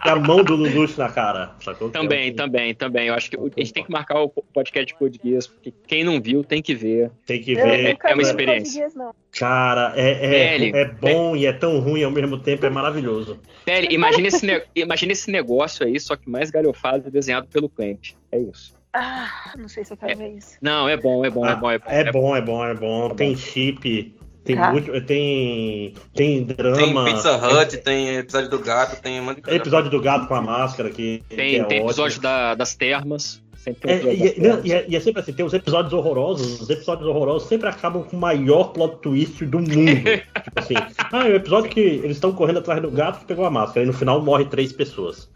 [0.00, 1.90] A mão do Lelouch na cara, sacou?
[1.90, 3.08] Que é Também, também, também.
[3.08, 6.20] Eu acho que a gente tem que marcar o podcast de Geass, porque quem não
[6.20, 7.10] viu tem que ver.
[7.26, 7.98] Tem que ver.
[8.04, 8.88] É uma experiência.
[9.32, 13.38] Cara, é, é, Velho, é bom e é tão ruim ao mesmo tempo, é maravilhoso.
[13.64, 17.68] Sério, imagina esse, ne- imagina esse negócio aí, só que mais galhofado e desenhado pelo
[17.68, 18.00] Clamp.
[18.32, 18.74] É isso.
[18.92, 20.56] Ah, não sei se eu quero ver isso.
[20.60, 21.84] Não, é bom, é bom, é bom, é bom.
[21.90, 23.10] É bom, é bom, é bom.
[23.10, 24.12] Tem chip,
[24.44, 24.72] tem Tá.
[24.72, 27.04] muito, tem tem Tem drama.
[27.04, 30.34] Pizza Hut, tem episódio do gato, tem um monte de Tem episódio do gato com
[30.34, 32.22] a máscara que que Tem, é tem episódio ótimo.
[32.22, 33.42] da- das termas.
[33.56, 35.52] Sempre tem É, e, das e- não, e é, e é sempre assim, tem os
[35.52, 39.68] episódios horrorosos, os episódios horrorosos sempre acabam com o maior plot twist do mundo.
[40.42, 40.74] tipo assim,
[41.12, 43.84] ah, é o episódio que eles estão correndo atrás do gato que pegou a máscara,
[43.84, 45.28] e no final morre três pessoas.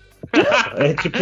[0.76, 1.18] É tipo,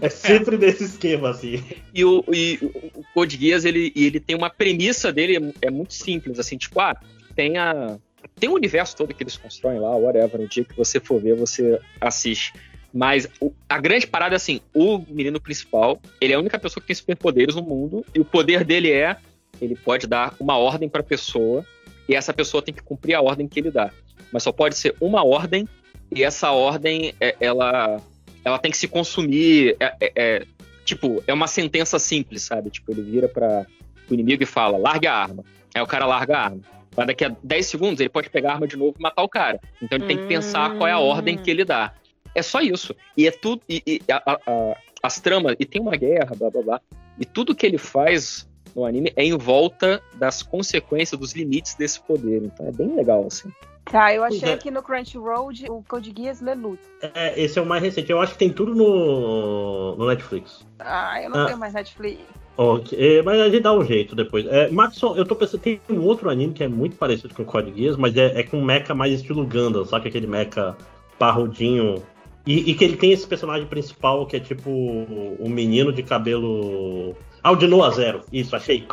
[0.00, 1.62] é sempre nesse esquema, assim.
[1.94, 6.38] E o, e o- Code Geass, ele, ele tem uma premissa dele, é, muito simples,
[6.38, 6.96] assim, tipo, ah,
[7.34, 7.96] tem a...
[8.38, 11.34] Tem o universo todo que eles constroem lá, whatever, no dia que você for ver,
[11.36, 12.52] você assiste.
[12.92, 16.80] Mas o- a grande parada é assim, o menino principal, ele é a única pessoa
[16.80, 19.16] que tem superpoderes no mundo, e o poder dele é,
[19.60, 21.64] ele pode dar uma ordem pra pessoa,
[22.08, 23.90] e essa pessoa tem que cumprir a ordem que ele dá.
[24.32, 25.68] Mas só pode ser uma ordem,
[26.14, 28.00] e essa ordem, é- ela,
[28.44, 30.46] ela tem que se consumir, é- é- é,
[30.84, 32.70] tipo, é uma sentença simples, sabe?
[32.70, 33.66] Tipo, ele vira para
[34.08, 35.44] o inimigo e fala, larga a arma.
[35.74, 36.60] Aí o cara larga a arma.
[36.96, 39.28] Mas daqui a 10 segundos ele pode pegar a arma de novo e matar o
[39.28, 39.60] cara.
[39.80, 41.94] Então ele tem que pensar qual é a ordem que ele dá.
[42.34, 42.94] É só isso.
[43.16, 43.62] E é tudo.
[43.68, 45.54] E, e a- a- as tramas.
[45.58, 46.80] E tem uma guerra, blá blá blá.
[47.18, 52.00] E tudo que ele faz no anime é em volta das consequências, dos limites desse
[52.00, 52.42] poder.
[52.42, 53.50] Então é bem legal, assim.
[53.90, 54.52] Tá, eu achei é.
[54.52, 56.80] aqui no Crunchyroll o Code Geass Lelouch.
[57.02, 58.10] É, esse é o mais recente.
[58.10, 60.64] Eu acho que tem tudo no, no Netflix.
[60.78, 61.46] Ah, eu não Ah.
[61.46, 62.20] tenho mais Netflix.
[62.56, 64.46] Ok, é, mas a gente dá um jeito depois.
[64.46, 67.72] É, Maxon, eu tô pensando, tem um outro anime que é muito parecido com Code
[67.74, 70.08] Geass, mas é, é com um mecha mais estilo Gundam, sabe?
[70.08, 70.76] Aquele mecha
[71.18, 72.02] parrudinho.
[72.46, 77.16] E, e que ele tem esse personagem principal que é tipo o menino de cabelo.
[77.42, 78.20] Ah, o de Noah Zero.
[78.32, 78.86] Isso, achei.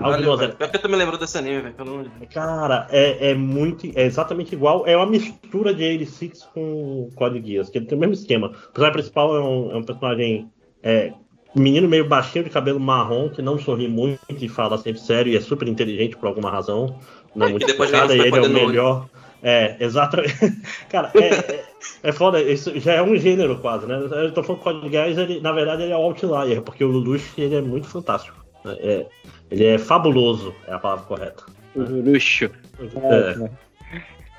[0.00, 0.54] Noah velho.
[0.54, 1.74] Pior que tu me lembrou desse anime, velho.
[1.74, 2.32] Pelo amor de Deus.
[2.32, 3.86] Cara, é, é muito.
[3.94, 4.86] É exatamente igual.
[4.86, 8.48] É uma mistura de 86 com Code Geass, que ele tem o mesmo esquema.
[8.48, 10.50] O personagem principal é um, é um personagem.
[10.82, 11.12] É,
[11.54, 15.36] menino meio baixinho de cabelo marrom, que não sorri muito e fala sempre sério e
[15.36, 16.98] é super inteligente por alguma razão.
[17.34, 19.08] Não é muito depois vem e ele é o melhor.
[19.42, 20.34] É, exatamente.
[20.90, 21.64] Cara, é, é,
[22.04, 23.96] é foda, isso já é um gênero quase, né?
[23.96, 26.84] Eu tô falando que o Code Geass, ele, na verdade, ele é o outlier, porque
[26.84, 28.36] o Lelouch, ele é muito fantástico.
[28.64, 28.76] né?
[28.80, 29.06] É,
[29.50, 31.44] ele é fabuloso, é a palavra correta.
[31.74, 32.50] Luxo.
[32.80, 33.50] É.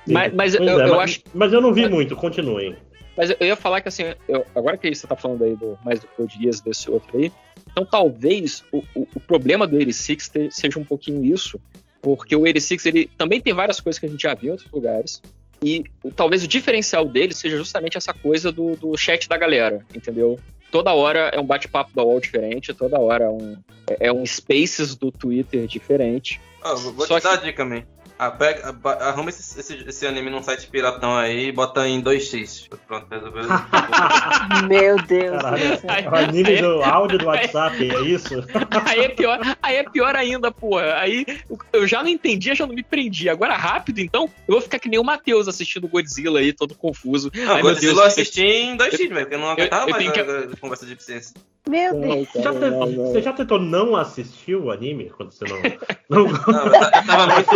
[0.08, 1.22] Mas, mas eu, é, eu mas, acho.
[1.34, 2.76] mas eu não vi muito, continuem.
[3.16, 6.00] Mas eu ia falar que assim, eu- agora que você tá falando aí do, mais
[6.00, 7.32] do Code Geass desse outro aí,
[7.72, 11.60] então talvez o, o, o problema do 86 te- seja um pouquinho isso,
[12.02, 14.72] porque o 86 ele também tem várias coisas que a gente já viu em outros
[14.72, 15.22] lugares,
[15.62, 15.84] e
[16.16, 20.40] talvez o diferencial dele seja justamente essa coisa do, do chat da galera, entendeu?
[20.72, 23.58] Toda hora é um bate-papo da UOL diferente, toda hora é um,
[24.00, 26.40] é- um Spaces do Twitter diferente.
[26.62, 27.84] Ah, vou Só te dar a dica, man.
[28.22, 32.68] Ah, pega, arruma esse, esse, esse anime num site piratão aí e bota em 2x.
[32.86, 33.44] Pronto, resolveu.
[34.68, 35.42] Meu Deus.
[35.42, 35.90] Caralho, céu.
[35.90, 38.36] é o anime do áudio do WhatsApp, é isso?
[38.86, 40.96] Aí é pior, aí é pior ainda, porra.
[40.96, 41.26] Aí
[41.72, 43.30] eu já não entendia, já não me prendi.
[43.30, 47.32] Agora rápido, então, eu vou ficar que nem o Matheus assistindo Godzilla aí, todo confuso.
[47.34, 50.12] Não, meu Godzilla Deus, eu assisti em 2x, velho, porque eu não aguentava eu mais
[50.12, 51.34] que- a, a conversa de eficiência.
[51.70, 52.28] Meu Deus.
[52.30, 53.06] Você já, Não, te- não, não.
[53.06, 55.58] você já tentou não assistir o anime quando você não.
[56.10, 56.24] não...
[56.26, 57.56] Não, eu ta- eu tava muito,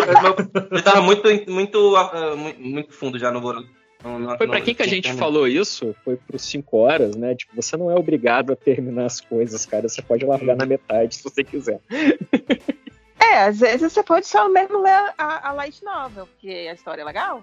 [0.71, 3.41] eu, tava muito, muito, ah, muito, muito fundo já no.
[3.41, 5.19] Não- não- Foi pra não- quem que a gente terminei.
[5.19, 5.95] falou isso?
[6.05, 7.33] Foi por 5 horas, né?
[7.35, 9.87] Tipo, você não é obrigado a terminar as coisas, cara.
[9.89, 11.79] Você pode largar na metade se você quiser.
[13.19, 17.01] É, às vezes você pode só mesmo ler a, a light novel, porque a história
[17.01, 17.41] é legal.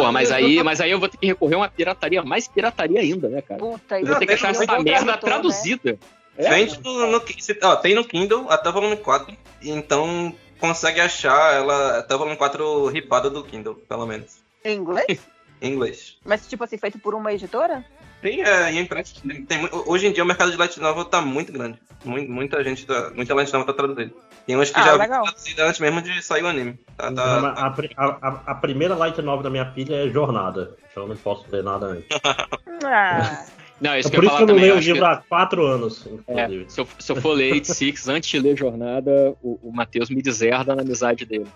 [0.00, 2.48] Porra, mas aí, eu- mas aí eu vou ter que recorrer a uma pirataria, mais
[2.48, 3.58] pirataria ainda, né, cara?
[3.60, 5.18] Puta, eu vou ter que achar tem essa merda né?
[5.18, 5.98] traduzida.
[6.36, 11.00] É, Vende no, no, se- ó, tem no Kindle até o volume 4, então consegue
[11.00, 14.36] achar ela até o volume 4 ripada do Kindle, pelo menos.
[14.64, 15.20] Em inglês?
[15.60, 16.16] Em inglês.
[16.24, 17.84] Mas, tipo assim, feito por uma editora?
[18.22, 21.20] Tem, é, e é impress- tem- hoje em dia o mercado de light novel tá
[21.20, 21.76] muito grande.
[22.04, 24.14] Mu- muita gente, tá, muita light novel tá traduzindo.
[24.46, 26.78] Tem umas que Ah, já traduzidas antes mesmo de sair o anime.
[26.96, 30.76] Tá, tá, mas a, a- a- a primeira light novel da minha filha é Jornada.
[30.90, 32.06] Então eu não posso ler nada antes.
[32.84, 33.44] Ah.
[33.80, 34.62] Não, isso É que por eu isso que eu não também.
[34.70, 38.06] leio o livro que- há quatro anos, É, se, eu, se eu for ler 86
[38.08, 41.46] antes de ler Jornada, o, o Matheus me deserda na amizade dele.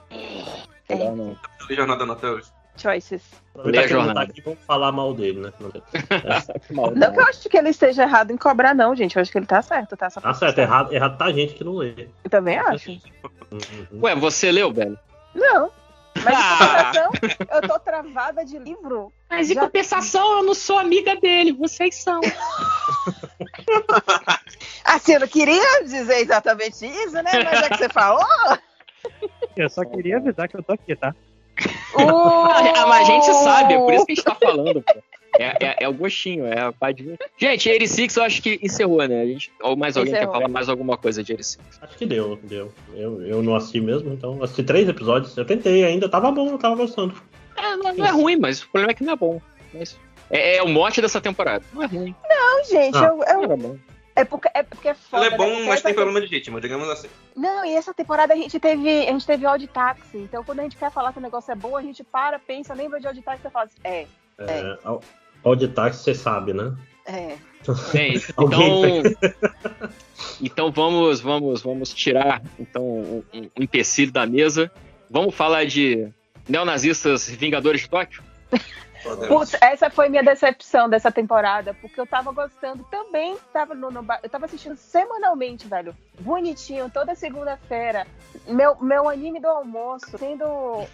[0.88, 0.94] É.
[0.96, 1.26] Não, não.
[1.26, 2.46] Não li jornada não até hoje.
[2.76, 3.22] Choices.
[3.54, 4.30] Aproveitar Lê a que ele não tá jornada.
[4.32, 5.52] aqui, vamos falar mal dele, né?
[5.58, 5.82] Não tem-
[6.94, 9.16] Não que eu acho que ele esteja errado em cobrar, não, gente.
[9.16, 10.10] Eu acho que ele tá certo, tá?
[10.10, 12.08] Só Tá certo, errado, errado tá a gente que não lê.
[12.22, 12.90] Eu também acho.
[13.50, 14.02] Uhum.
[14.02, 14.98] Ué, você leu, velho?
[15.34, 15.70] Não.
[16.24, 16.58] Mas em Ah.
[16.58, 17.10] compensação,
[17.62, 19.12] eu tô travada de livro.
[19.28, 22.20] Mas em Já- compensação, eu não sou amiga dele, vocês são.
[24.84, 27.30] Assim, eu não queria dizer exatamente isso, né?
[27.44, 28.24] Mas já que você falou.
[29.56, 31.14] Eu só queria avisar que eu tô aqui, tá?
[31.98, 34.94] Ah, mas a gente sabe, é por isso que a gente tá falando, pô.
[35.38, 37.16] É, é- é o gostinho, é a padinha.
[37.36, 39.20] Gente, 86 eu acho que encerrou, né?
[39.20, 40.32] A gente, ou mais alguém Encerrou.
[40.32, 41.78] quer falar mais alguma coisa de 86?
[41.82, 42.72] Acho que deu, deu.
[42.94, 45.36] Eu, eu não assisti mesmo, então assisti três episódios.
[45.36, 47.14] Eu tentei ainda, tava bom, eu tava gostando.
[47.56, 49.40] É, não, não é ruim, mas o problema é que não é bom.
[49.74, 49.98] Mas
[50.30, 51.62] é, é o mote dessa temporada.
[51.74, 52.14] Não é ruim.
[52.28, 53.04] Não, gente, Ah.
[53.08, 53.76] eu, eu- Era bom.
[54.16, 55.26] É, porque, é porque é foda.
[55.26, 55.64] Ele é bom, né?
[55.66, 57.08] Mas essa tem problema de ritmo, digamos assim.
[57.36, 60.16] Não, e essa temporada a gente teve, a gente teve áudio táxi.
[60.18, 62.74] Então, quando a gente quer falar que o negócio é bom, a gente para, pensa,
[62.74, 64.06] lembra de áudio táxi e fala assim, é,
[64.38, 65.02] É, ao-
[65.44, 66.74] Auditáxi, você sabe, né?
[67.04, 67.36] é.
[67.92, 69.16] Bem, Alguém então,
[70.40, 74.70] então vamos, vamos, vamos tirar então um, um empecilho da mesa.
[75.10, 76.08] Vamos falar de
[76.48, 78.22] neonazistas vingadores de Tóquio?
[79.28, 84.04] Putz, essa foi minha decepção dessa temporada, porque eu tava gostando também, tava no, no
[84.22, 85.94] eu tava assistindo semanalmente, velho.
[86.20, 88.06] Bonitinho, toda segunda-feira.
[88.46, 90.44] Meu, meu anime do almoço, sendo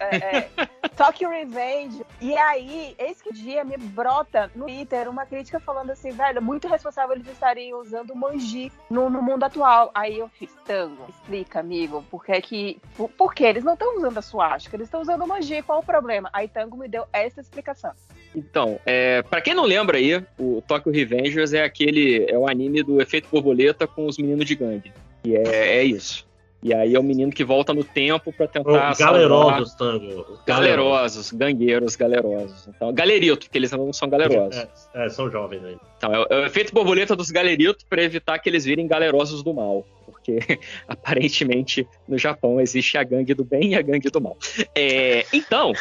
[0.01, 0.51] é, é,
[0.97, 2.05] Tokyo Revenge.
[2.21, 7.15] E aí, esse dia me brota no Twitter uma crítica falando assim, velho, muito responsável
[7.15, 9.91] eles estarem usando manji no, no mundo atual.
[9.95, 12.81] Aí eu fiz, Tango, explica, amigo, por que que.
[12.97, 14.77] Por, por que eles não estão usando a suástica?
[14.77, 16.31] Eles estão usando o manji, qual o problema?
[16.33, 17.93] Aí Tango me deu essa explicação.
[18.35, 22.83] Então, é, para quem não lembra aí, o Tokyo Revengers é aquele é o anime
[22.83, 24.93] do efeito borboleta com os meninos de gangue.
[25.25, 26.27] E é, é isso.
[26.65, 30.39] E aí é o menino que volta no tempo pra tentar Galerosos, Tango.
[30.47, 32.69] Galerosos, gangueiros, galerosos.
[32.69, 34.57] Então, galerito, porque eles não são galerosos.
[34.95, 35.77] É, é, são jovens aí.
[35.99, 39.43] Então, é, o- é o efeito borboleta dos galeritos para evitar que eles virem galerosos
[39.43, 39.85] do mal.
[40.07, 40.39] Porque,
[40.87, 44.37] aparentemente, no Japão existe a gangue do bem e a gangue do mal.
[44.75, 45.73] É, então,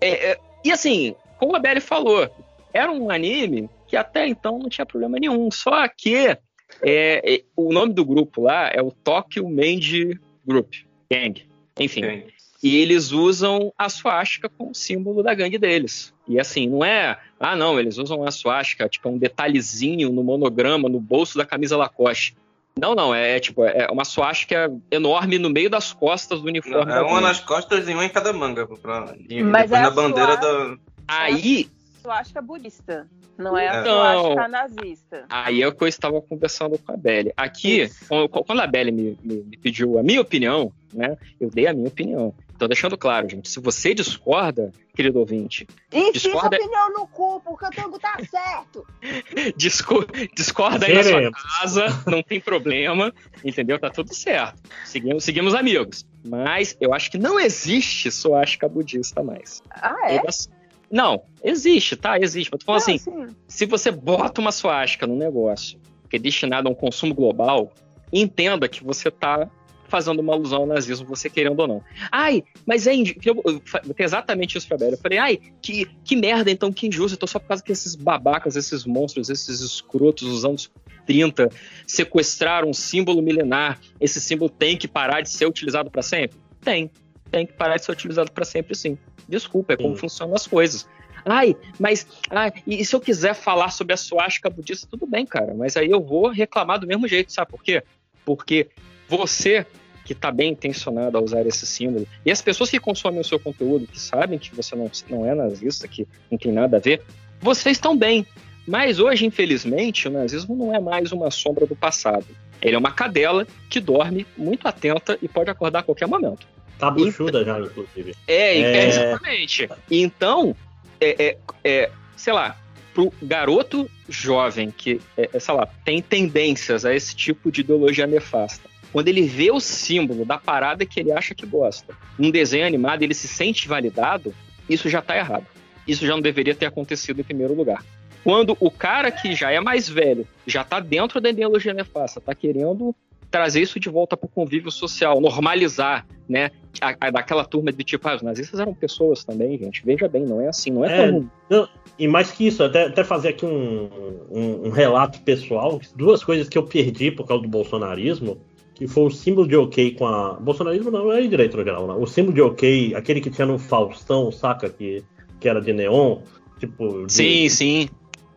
[0.00, 2.28] é, é, e assim, como a Belly falou,
[2.72, 5.50] era um anime que até então não tinha problema nenhum.
[5.50, 6.38] Só que é,
[6.82, 10.74] é, o nome do grupo lá é o Tokyo Manji Group,
[11.10, 11.44] Gang.
[11.78, 12.24] Enfim.
[12.62, 16.12] E eles usam a suástica como símbolo da gangue deles.
[16.26, 17.16] E assim, não é.
[17.38, 21.76] Ah, não, eles usam a suástica, tipo, um detalhezinho no monograma, no bolso da camisa
[21.76, 22.34] Lacoste.
[22.78, 26.90] Não, não, é, tipo, é uma suástica enorme no meio das costas do uniforme.
[26.92, 28.66] É da uma nas costas e uma em cada manga.
[28.66, 30.76] Pra, e Mas é na a bandeira sua- da.
[31.08, 31.68] Aí,
[32.02, 33.08] suástica budista,
[33.38, 35.24] não é a suástica nazista.
[35.28, 37.32] Aí é o que eu estava conversando com a Belly.
[37.36, 41.16] Aqui, quando quando a Belly me, me- me pediu a minha opinião, né?
[41.40, 42.34] Eu dei a minha opinião.
[42.54, 47.66] Então, deixando claro, gente, se você discorda, querido ouvinte, Enfia discorda, opinião no cu, porque
[47.66, 48.86] o Tango tá certo.
[49.54, 53.12] disco- discorda aí na sua casa, não tem problema,
[53.44, 53.78] entendeu?
[53.78, 54.58] Tá tudo certo.
[54.86, 56.06] Seguimos, seguimos amigos.
[56.24, 59.62] Mas eu acho que não existe suástica budista mais.
[59.70, 60.18] Ah, é?
[60.18, 60.48] Todas-
[60.90, 62.18] Não, existe, tá?
[62.18, 62.50] Existe.
[62.50, 63.36] Mas tô falando Não, assim, sim.
[63.48, 67.72] se você bota uma suástica num negócio que é destinado a um consumo global,
[68.12, 69.50] entenda que você tá
[69.88, 71.82] fazendo uma alusão ao nazismo, você querendo ou não.
[72.10, 72.94] Ai, mas é.
[72.94, 73.62] Eu, eu,
[73.98, 74.92] exatamente isso pra Bela.
[74.92, 77.16] Eu falei, ai, que, que merda, então, que injusto.
[77.16, 80.70] Então, só por causa que esses babacas, esses monstros, esses escrotos dos anos
[81.06, 81.50] 30
[81.86, 86.38] sequestraram um símbolo milenar, esse símbolo tem que parar de ser utilizado pra sempre?
[86.60, 86.90] Tem.
[87.30, 88.96] Tem que parar de ser utilizado pra sempre, sim.
[89.28, 90.88] Desculpa, é como funcionam as coisas.
[91.24, 95.54] Ai, mas ai, e se eu quiser falar sobre a suástica budista, tudo bem, cara,
[95.54, 97.82] mas aí eu vou reclamar do mesmo jeito, sabe por quê?
[98.24, 98.68] Porque
[99.08, 99.66] você
[100.04, 103.40] que está bem intencionado a usar esse símbolo, e as pessoas que consomem o seu
[103.40, 107.02] conteúdo, que sabem que você não, não é nazista, que não tem nada a ver,
[107.40, 108.24] vocês estão bem.
[108.68, 112.26] Mas hoje, infelizmente, o nazismo não é mais uma sombra do passado.
[112.62, 116.46] Ele é uma cadela que dorme muito atenta e pode acordar a qualquer momento.
[116.78, 118.14] Tá buchuda já, inclusive.
[118.26, 118.88] É, É.
[118.88, 119.68] exatamente.
[119.90, 120.54] Então,
[121.00, 122.56] é, é, é, sei lá,
[122.94, 128.06] pro garoto jovem que, é, é, sei lá, tem tendências a esse tipo de ideologia
[128.06, 132.66] nefasta, quando ele vê o símbolo da parada que ele acha que gosta, num desenho
[132.66, 134.34] animado, ele se sente validado,
[134.68, 135.46] isso já tá errado.
[135.86, 137.84] Isso já não deveria ter acontecido em primeiro lugar.
[138.24, 142.34] Quando o cara que já é mais velho, já tá dentro da ideologia nefasta, tá
[142.34, 142.94] querendo
[143.30, 146.50] trazer isso de volta pro convívio social, normalizar, né?
[146.80, 149.82] A, a- daquela turma de tipo, ah, os nazistas eram pessoas também, gente.
[149.84, 151.28] Veja bem, não é assim, não é, É, comum.
[151.48, 153.88] não, e mais que isso, até, até fazer aqui um,
[154.30, 158.38] um, um relato pessoal, duas coisas que eu perdi por causa do bolsonarismo,
[158.74, 160.34] que foi o símbolo de ok com a.
[160.34, 162.00] Bolsonarismo não é direito no geral, não.
[162.02, 164.68] O símbolo de ok, aquele que tinha no Faustão, saca?
[164.68, 165.02] Que,
[165.40, 166.18] que era de neon.
[166.60, 167.06] Tipo.
[167.06, 167.88] de- Sim, sim.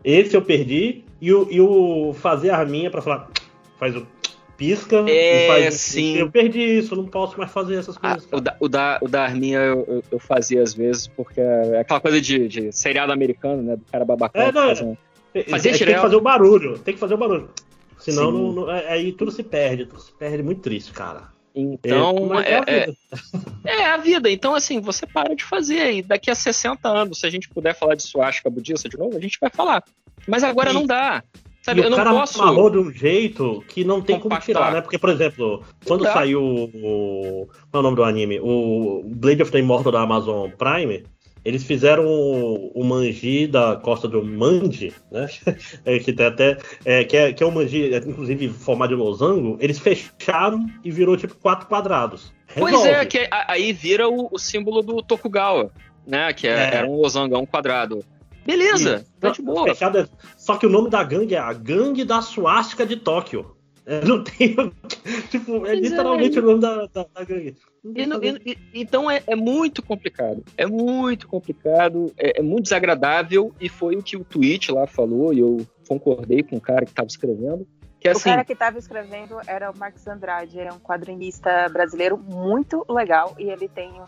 [0.01, 1.03] Esse eu perdi.
[1.21, 3.29] E o, e o fazer a arminha pra falar.
[3.77, 4.07] Faz o
[4.59, 5.75] pisca É, e faz.
[5.75, 6.17] sim.
[6.17, 8.27] Eu perdi isso, eu não posso mais fazer essas coisas.
[8.31, 11.79] O da, o da, o da Arminha eu, eu- eu fazia às vezes, porque é
[11.79, 13.75] aquela coisa de, de seriado americano, né?
[13.77, 14.41] Do cara babacão.
[14.41, 14.97] É, não, que faz um-
[15.33, 17.49] É, Fazia é que tem que fazer o barulho, tem que fazer o barulho.
[17.97, 21.29] Senão não- não- é- aí tudo se perde, tudo se perde muito triste, cara.
[21.55, 22.97] Então, é, a é- vida.
[23.65, 24.29] é a vida.
[24.29, 25.93] Então, assim, você para de fazer.
[25.93, 29.17] E daqui a 60 anos, se a gente puder falar de suástica budista de novo,
[29.17, 29.83] a gente vai falar.
[30.27, 31.23] Mas agora não dá.
[31.61, 32.41] Sabe, e eu o não cara posso.
[32.41, 34.45] amarrou de um jeito que não tem como compactar.
[34.45, 34.81] tirar, né?
[34.81, 36.13] Porque, por exemplo, quando dá.
[36.13, 37.47] saiu o.
[37.69, 38.39] Qual é o nome do anime?
[38.39, 41.03] O Blade of the Immortal da Amazon Prime.
[41.45, 45.27] Eles fizeram o, o manji da costa do Mandi, né?
[45.85, 46.57] É, que tem até.
[46.83, 49.57] É, que, é, que é um manji, é, inclusive, formado de losango.
[49.59, 52.33] Eles fecharam e virou tipo quatro quadrados.
[52.55, 52.89] Pois Resolve.
[52.89, 55.71] é, que aí vira o, o símbolo do Tokugawa,
[56.05, 56.33] né?
[56.33, 56.75] Que é- É.
[56.75, 58.03] era um losangão quadrado.
[58.49, 59.13] Beleza, Isso.
[59.19, 59.63] tá de boa.
[59.67, 63.55] Fechado é- Só que o nome da gangue é a Gangue da Suástica de Tóquio.
[63.85, 64.55] É, não tem.
[65.29, 65.75] tipo, é Pois é.
[65.75, 67.55] literalmente o nome da, da, da gangue.
[67.95, 70.43] E no- e- então é, é muito complicado.
[70.57, 75.33] É muito complicado, é, é muito desagradável, e foi o que o tweet lá falou,
[75.33, 77.67] e eu concordei com o cara que estava escrevendo.
[77.99, 80.79] Que é o assim, cara que estava escrevendo era o Marcos Andrade, ele é um
[80.79, 84.05] quadrinista brasileiro muito legal e ele tem um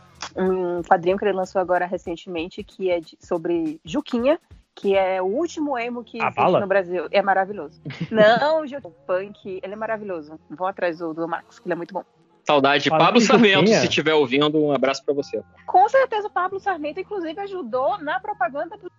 [0.88, 4.40] quadrinho que ele lançou agora recentemente que é de- sobre Juquinha,
[4.76, 7.08] que é o último emo que existe no Brasil.
[7.12, 7.82] É maravilhoso.
[8.12, 10.40] Não, Juquinha, punk, ele é maravilhoso.
[10.50, 12.04] Vão atrás do, do Marcos, que ele é muito bom.
[12.48, 13.80] saudade de Falando Pablo Sarmento, Juquinha.
[13.80, 15.42] se estiver ouvindo, um abraço pra você.
[15.66, 18.90] Com certeza o Pablo Sarmento, inclusive, ajudou na propaganda do.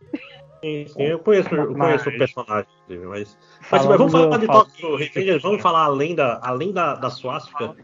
[0.63, 3.39] Sim, sim, eu conheço, eu Mas- conheço o personagem, inclusive, mas.
[3.71, 7.11] Mas, mas vamos falar do- de Tóquio Revengers, vamos falar além da, além da, da
[7.11, 7.75] suástica.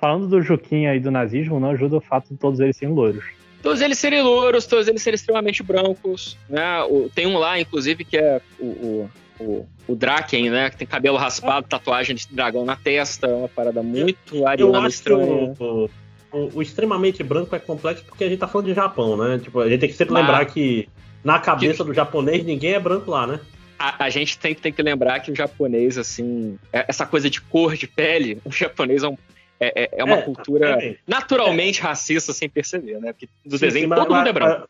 [0.00, 3.24] Falando do Juquinha e do nazismo, não ajuda o fato de todos eles serem loiros.
[3.62, 6.82] Todos eles serem louros, todos eles serem extremamente brancos, né?
[6.84, 10.70] O- tem um lá, inclusive, que é o, o, o, o Draken, né?
[10.70, 14.78] Que tem cabelo raspado, tatuagem de dragão na testa, é uma parada muito Eu ariana
[14.80, 15.54] acho que estranha.
[15.58, 15.90] o, o,
[16.38, 19.38] o- o extremamente branco é complexo porque a gente tá falando de Japão, né?
[19.42, 20.20] Tipo, a gente tem que sempre Ah.
[20.20, 20.88] lembrar que
[21.24, 23.40] na cabeça do japonês ninguém é branco lá, né?
[23.78, 27.40] A, a gente tem, tem que lembrar que o japonês, assim, é- essa coisa de
[27.40, 29.18] cor de pele, o japonês é, um-
[29.60, 30.96] é, é- é uma É, cultura é.
[31.06, 33.12] naturalmente racista sem perceber, né?
[33.12, 34.68] Porque do Sim, desenho sim, mas- todo mundo é mas- branco.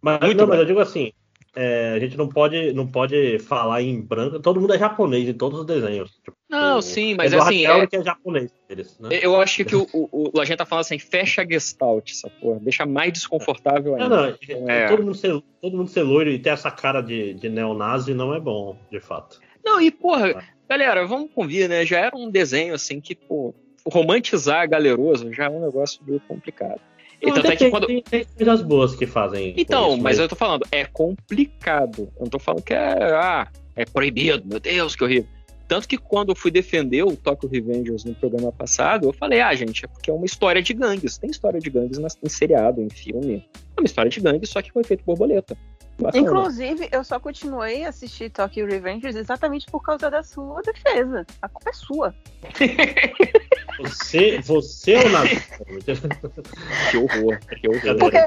[0.00, 1.12] Mas, Muito não, mas eu digo assim,
[1.56, 4.40] é, a gente não pode, não pode falar em branco.
[4.40, 6.10] Todo mundo é japonês em todos os desenhos.
[6.24, 9.08] Tipo, Não, sim, mas Edward assim, é- é japonês deles, né?
[9.22, 12.58] eu acho que o, o, o Lajinha tá falando assim, fecha a gestalt, essa porra,
[12.60, 14.08] deixa mais desconfortável ainda.
[14.08, 14.88] não, É.
[14.88, 18.34] todo, mundo ser, todo mundo ser loiro e ter essa cara de, de neonazi não
[18.34, 19.40] é bom, de fato.
[19.64, 21.86] Não, e porra, galera, vamos convir, né?
[21.86, 23.54] Já era um desenho assim que, pô,
[23.90, 26.80] romantizar galeroso já é um negócio meio complicado.
[27.20, 27.86] E Não, é que quando.
[27.86, 29.54] tem, tem coisas boas que fazem.
[29.56, 32.10] Então, isso, mas eu tô falando, é complicado.
[32.16, 35.28] Eu não tô falando que é, ah, é proibido, meu Deus, que horrível.
[35.66, 39.54] Tanto que quando eu fui defender o Tokyo Revengers no programa passado, eu falei, ah,
[39.54, 41.16] gente, é porque é uma história de gangues.
[41.16, 43.48] Tem história de gangues na- em seriado, em filme.
[43.74, 45.56] É uma história de gangues, só que com efeito borboleta.
[45.98, 46.22] Bacana.
[46.22, 51.24] Inclusive, eu só continuei a assistir Tokyo Revengers exatamente por causa da sua defesa.
[51.40, 52.14] A culpa é sua.
[53.78, 55.28] Você, você ou nada?
[56.90, 57.98] que horror, que horror.
[57.98, 58.24] Porque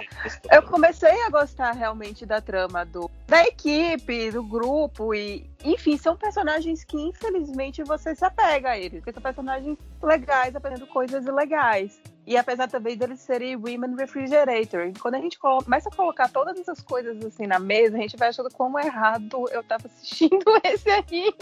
[0.52, 6.18] eu comecei a gostar realmente da trama do, da equipe, do grupo e, enfim, são
[6.18, 11.98] personagens que infelizmente você se apega a eles, porque são personagens legais, aprendendo coisas legais.
[12.28, 16.82] E apesar também deles serem Women Refrigerator, quando a gente começa a colocar todas essas
[16.82, 21.34] coisas assim na mesa, a gente vai achando como errado eu tava assistindo esse anime.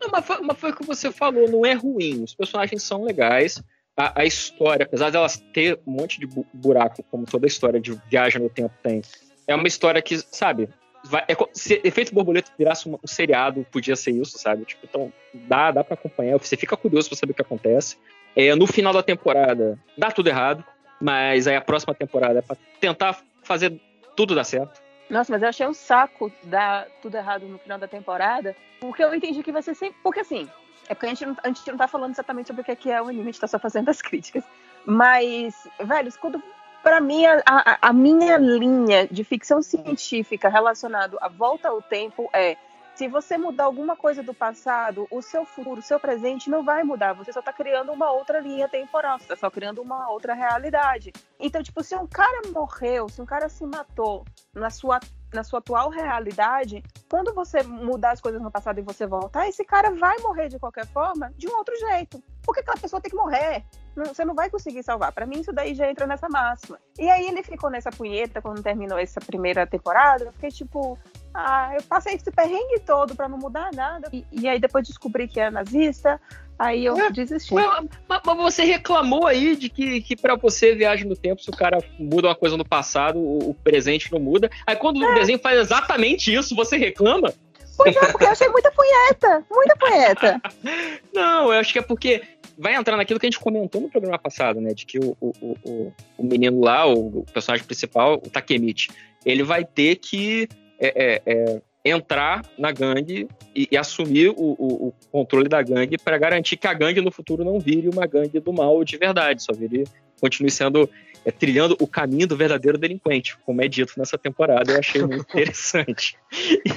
[0.00, 2.24] Não, mas, foi, mas foi o que você falou, não é ruim.
[2.24, 3.62] Os personagens são legais.
[3.94, 7.92] A, a história, apesar delas ter um monte de bu- buraco, como toda história de
[8.08, 9.02] viagem no tempo tem,
[9.46, 10.70] é uma história que, sabe,
[11.04, 14.64] vai- é se Efeito Borboleta virasse um, um seriado, podia ser isso, sabe?
[14.64, 16.38] Tipo, então, dá, dá pra acompanhar.
[16.38, 17.98] Você fica curioso pra saber o que acontece.
[18.36, 20.64] É, no final da temporada, dá tudo errado,
[21.00, 23.80] mas aí a próxima temporada é pra tentar fazer
[24.16, 24.80] tudo dar certo.
[25.08, 29.12] Nossa, mas eu achei um saco dar tudo errado no final da temporada, porque eu
[29.12, 29.96] entendi que vai ser sempre.
[30.02, 30.48] Porque assim,
[30.88, 32.76] é porque a gente não, a gente não tá falando exatamente sobre o que é
[32.76, 34.44] que é o anime, a gente tá só fazendo as críticas.
[34.84, 36.42] Mas, velho, quando.
[36.82, 42.30] Pra mim, a, a, a minha linha de ficção científica relacionado à volta ao tempo
[42.32, 42.56] é.
[43.00, 46.84] Se você mudar alguma coisa do passado, o seu futuro, o seu presente não vai
[46.84, 47.14] mudar.
[47.14, 51.10] Você só tá criando uma outra linha temporal, você tá só criando uma outra realidade.
[51.38, 55.00] Então, tipo, se um cara morreu, se um cara se matou na sua,
[55.32, 59.64] na sua atual realidade, quando você mudar as coisas no passado e você voltar, esse
[59.64, 62.22] cara vai morrer de qualquer forma, de um outro jeito.
[62.42, 63.64] Porque aquela pessoa tem que morrer.
[63.96, 65.10] Você não vai conseguir salvar.
[65.12, 66.78] Pra mim, isso daí já entra nessa máxima.
[66.98, 70.24] E aí ele ficou nessa punheta quando terminou essa primeira temporada.
[70.24, 70.98] Eu fiquei tipo,
[71.34, 74.08] ah, eu passei esse perrengue todo pra não mudar nada.
[74.12, 76.20] E, e aí depois descobri que era nazista.
[76.58, 77.54] Aí eu desisti.
[77.54, 77.64] Ué,
[78.06, 81.56] mas, mas você reclamou aí de que, que para você viagem no tempo, se o
[81.56, 84.50] cara muda uma coisa no passado, o, o presente não muda.
[84.66, 87.32] Aí quando o desenho faz exatamente isso, você reclama?
[87.78, 89.42] Pois é, porque eu achei muita punheta.
[89.50, 90.42] Muita punheta.
[91.14, 92.22] Não, eu acho que é porque
[92.58, 94.74] vai entrar naquilo que a gente comentou no programa passado, né?
[94.74, 95.32] De que o, o,
[95.64, 98.90] o- o, menino lá, o, o personagem principal, o Takemichi,
[99.24, 100.46] ele vai ter que
[100.80, 105.96] é, é, é, entrar na gangue e, e assumir o, o- o controle da gangue
[105.98, 109.42] para garantir que a gangue no futuro não vire uma gangue do mal de verdade,
[109.42, 109.84] só vire,
[110.20, 110.88] continue sendo
[111.24, 115.20] é, trilhando o caminho do verdadeiro delinquente, como é dito nessa temporada, eu achei muito
[115.30, 116.16] interessante.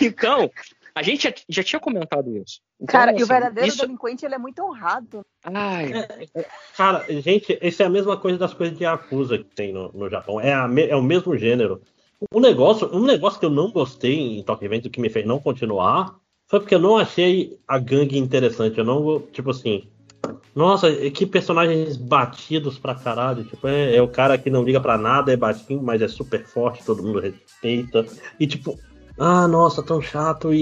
[0.01, 0.51] Então,
[0.95, 2.59] a gente já, já tinha comentado isso.
[2.79, 5.25] Então, Cara, e o assim, verdadeiro isso- delinquente, ele é muito honrado.
[5.43, 5.91] Ai.
[6.77, 10.09] Cara, gente, isso é a mesma coisa das coisas de Yakuza que tem no, no
[10.09, 10.39] Japão.
[10.39, 11.81] É, a me- é o mesmo gênero.
[12.31, 15.39] Um negócio, um negócio que eu não gostei em Tokyo Event, que me fez não
[15.39, 16.15] continuar,
[16.47, 18.77] foi porque eu não achei a gangue interessante.
[18.77, 19.83] Eu não, tipo assim.
[20.55, 23.43] Nossa, que personagens batidos pra caralho.
[23.43, 26.45] Tipo, é, é o cara que não liga pra nada, é batinho, mas é super
[26.45, 28.05] forte, todo mundo respeita.
[28.39, 28.79] E tipo,
[29.17, 30.53] ah, nossa, tão chato.
[30.53, 30.57] E,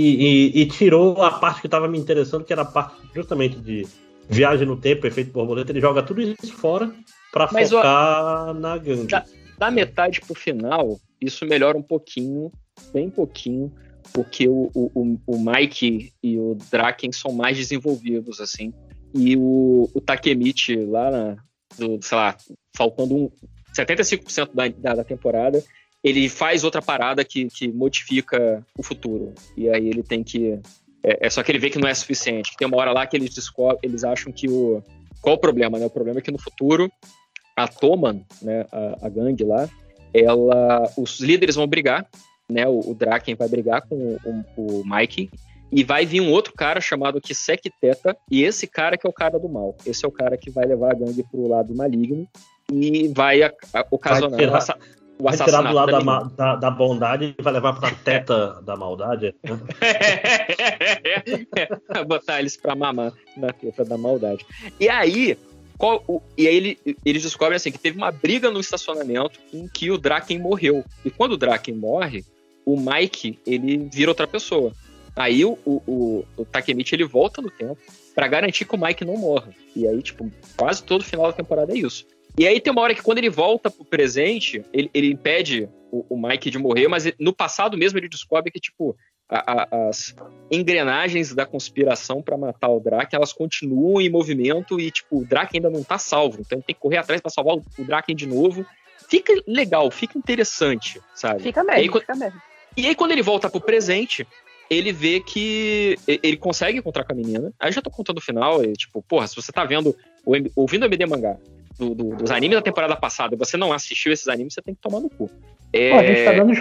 [0.56, 3.86] e- e tirou a parte que tava me interessando, que era a parte justamente de
[4.30, 5.72] viagem no tempo, efeito borboleta.
[5.72, 6.92] Ele joga tudo isso fora
[7.32, 9.08] pra Mas, ó, focar na gangue.
[9.08, 9.26] Da,
[9.60, 12.52] da metade pro final, isso melhora um pouquinho,
[12.94, 13.72] bem pouquinho,
[14.14, 18.74] porque o, o, o- Mike e o Draken são mais desenvolvidos, assim.
[19.14, 21.38] E o, o Takemichi lá, na,
[21.78, 22.36] do, sei lá,
[22.76, 23.30] faltando um
[23.78, 25.64] 75% da, da, da temporada,
[26.04, 29.34] ele faz outra parada que, que modifica o futuro.
[29.56, 30.60] E aí ele tem que.
[31.04, 32.56] É, é só que ele vê que não é suficiente.
[32.58, 34.82] Tem uma hora lá que eles descobrem, eles acham que o.
[35.22, 35.86] Qual o problema, né?
[35.86, 36.92] O problema é que no futuro
[37.56, 39.70] a Toman, né, a, a gangue lá,
[40.14, 42.06] ela, os líderes vão brigar,
[42.50, 44.20] né, o, o Draken vai brigar com o,
[44.58, 45.30] o, o Mike,
[45.72, 49.14] e vai vir um outro cara chamado Kiseki Teta, e esse cara que é o
[49.14, 49.74] cara do mal.
[49.86, 52.28] Esse é o cara que vai levar a gangue pro lado maligno
[52.70, 54.78] e vai a- a- ocasionar Vai tirar-
[55.18, 58.60] o Vai tirar do lado da da, da, da bondade e vai levar pra teta
[58.64, 59.36] da maldade.
[62.08, 64.46] botar eles pra mamar na teta da maldade.
[64.80, 65.38] E aí,
[65.82, 69.68] qual, o- e aí ele- eles descobrem assim que teve uma briga no estacionamento em
[69.68, 70.86] que o Draken morreu.
[71.04, 72.24] E quando o Draken morre,
[72.64, 74.74] o Mike ele vira outra pessoa.
[75.16, 77.80] Aí o, o, o, Takemichi ele volta no tempo
[78.14, 79.50] pra garantir que o Mike não morra.
[79.76, 82.06] E aí, tipo, quase todo final da temporada é isso.
[82.38, 86.06] E aí tem uma hora que quando ele volta pro presente, ele, ele impede o,
[86.10, 88.96] o Mike de morrer, mas no passado mesmo ele descobre que, tipo,
[89.32, 90.14] a- a- as
[90.52, 95.60] engrenagens da conspiração pra matar o Draken, elas continuam em movimento e, tipo, o Draken
[95.60, 96.42] ainda não tá salvo.
[96.42, 98.66] Então ele tem que correr atrás pra salvar o, o Draken de novo.
[99.10, 101.42] Fica legal, fica interessante, sabe?
[101.42, 102.42] Fica E aí, mesmo, quando- fica mesmo.
[102.78, 104.28] e aí, quando ele volta pro presente,
[104.70, 107.52] ele vê que ele consegue encontrar com a menina.
[107.60, 109.96] Aí eu já tô contando o final, e, tipo, porra, se você tá vendo,
[110.56, 111.36] ouvindo o MD mangá
[111.80, 114.74] do- do- dos animes da temporada passada e você não assistiu esses animes, você tem
[114.76, 115.30] que tomar no cu.
[115.74, 115.90] É...
[115.92, 116.54] Pô, a gente tá dando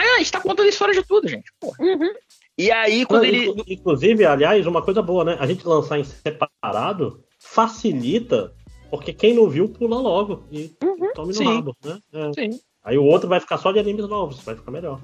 [0.00, 1.52] Aí a gente tá contando a história de tudo, gente.
[1.60, 1.76] Porra.
[2.56, 3.46] E aí, quando Não, ele.
[3.48, 5.36] inclu- Inclusive, aliás, uma coisa boa, né?
[5.38, 8.52] A gente lançar em separado facilita,
[8.90, 10.70] porque quem não viu pula logo e
[11.14, 11.44] tome no Sim.
[11.54, 11.98] rabo, né?
[12.12, 12.32] É.
[12.32, 12.60] Sim.
[12.82, 15.00] Aí o outro vai ficar só de animes novos, vai ficar melhor.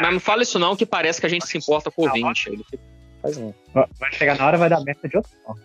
[0.00, 2.50] Mas não fala isso não, que parece que a gente se importa com o ouvinte.
[3.98, 5.62] Vai chegar na hora vai dar merda de outro forma.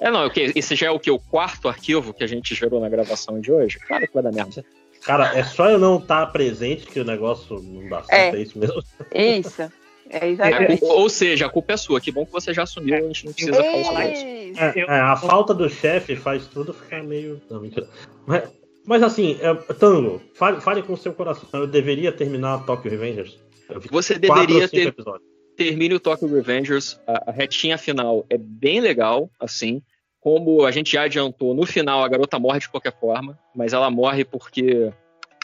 [0.00, 0.52] É, não, o quê?
[0.54, 1.10] Esse já é o que?
[1.10, 3.80] O quarto arquivo que a gente gerou na gravação de hoje?
[3.80, 4.64] Claro que vai dar merda.
[5.08, 8.42] Cara, é só eu não estar presente que o negócio não dá certo, é, É.
[8.42, 8.82] isso mesmo.
[9.14, 9.62] Isso.
[9.62, 9.70] É
[10.10, 10.84] É, exatamente.
[10.84, 12.00] ou, ou seja, a culpa é sua.
[12.00, 14.08] Que bom que você já assumiu, a gente não precisa falar sobre
[14.50, 14.60] isso.
[14.60, 17.40] É, é, a falta do chefe faz tudo ficar meio.
[17.50, 17.86] Não, mentira.
[18.26, 18.44] Mas,
[18.86, 21.48] mas assim, é, Tango, fale, fale com o seu coração.
[21.52, 23.38] Eu deveria terminar Tokyo Revengers?
[23.68, 25.28] Eu vi Você deveria ter- episódios.
[25.56, 27.00] Termine o Tokyo Revengers.
[27.06, 29.82] A, a retinha final é bem legal, assim.
[30.20, 33.90] Como a gente já adiantou, no final a garota morre de qualquer forma, mas ela
[33.90, 34.92] morre porque,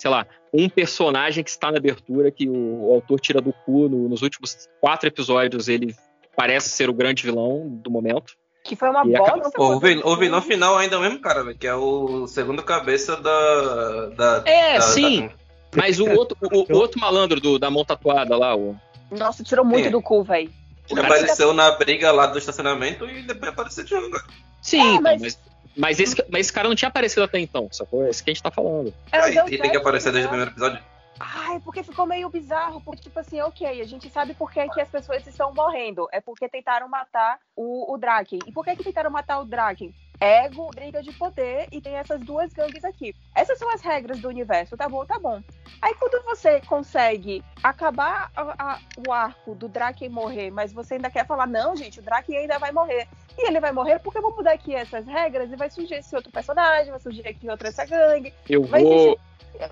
[0.01, 3.89] sei lá, um personagem que está na abertura, que o, o autor tira do cu
[3.89, 5.95] no- nos últimos quatro episódios, ele
[6.37, 8.35] parece ser o grande vilão do momento.
[8.65, 9.51] Que foi uma acaba- bosta.
[9.55, 12.63] Pô, o, o vilão final ainda é o mesmo cara, velho, que é o segundo
[12.63, 14.07] cabeça da.
[14.17, 15.27] da É, da- sim.
[15.29, 15.35] da-
[15.77, 18.75] Mas o outro, o, o outro malandro do- da mão tatuada lá, o.
[19.11, 19.91] Nossa, tirou muito Sim.
[19.91, 20.51] do cu, velho.
[20.91, 24.23] Ele apareceu na briga lá do estacionamento e depois apareceu de novo.
[24.61, 25.39] Sim, então, mas,
[25.77, 28.05] mas, esse, mas esse cara não tinha aparecido até então, sacou?
[28.05, 28.93] É isso que a gente tá falando.
[29.11, 30.83] Ela deu E tem que aparecer desde o primeiro episódio.
[31.19, 32.81] Ai, porque ficou meio bizarro.
[32.81, 36.09] Porque, tipo assim, ok, a gente sabe por que, que as pessoas estão morrendo.
[36.13, 38.41] É porque tentaram matar o, o Draken.
[38.47, 39.95] E por que, que tentaram matar o Draken?
[40.21, 43.15] Ego, briga de poder e tem essas duas gangues aqui.
[43.35, 45.05] Essas são as regras do universo, tá bom?
[45.05, 45.43] Tá bom.
[45.83, 51.11] Aí quando você consegue acabar a- a- o arco do Draken morrer, mas você ainda
[51.11, 53.07] quer falar, não, gente, o Draken ainda vai morrer.
[53.37, 56.15] E ele vai morrer porque eu vou mudar aqui essas regras e vai surgir esse
[56.15, 58.33] outro personagem, vai surgir aqui outra essa gangue.
[58.49, 59.19] Eu vai vou.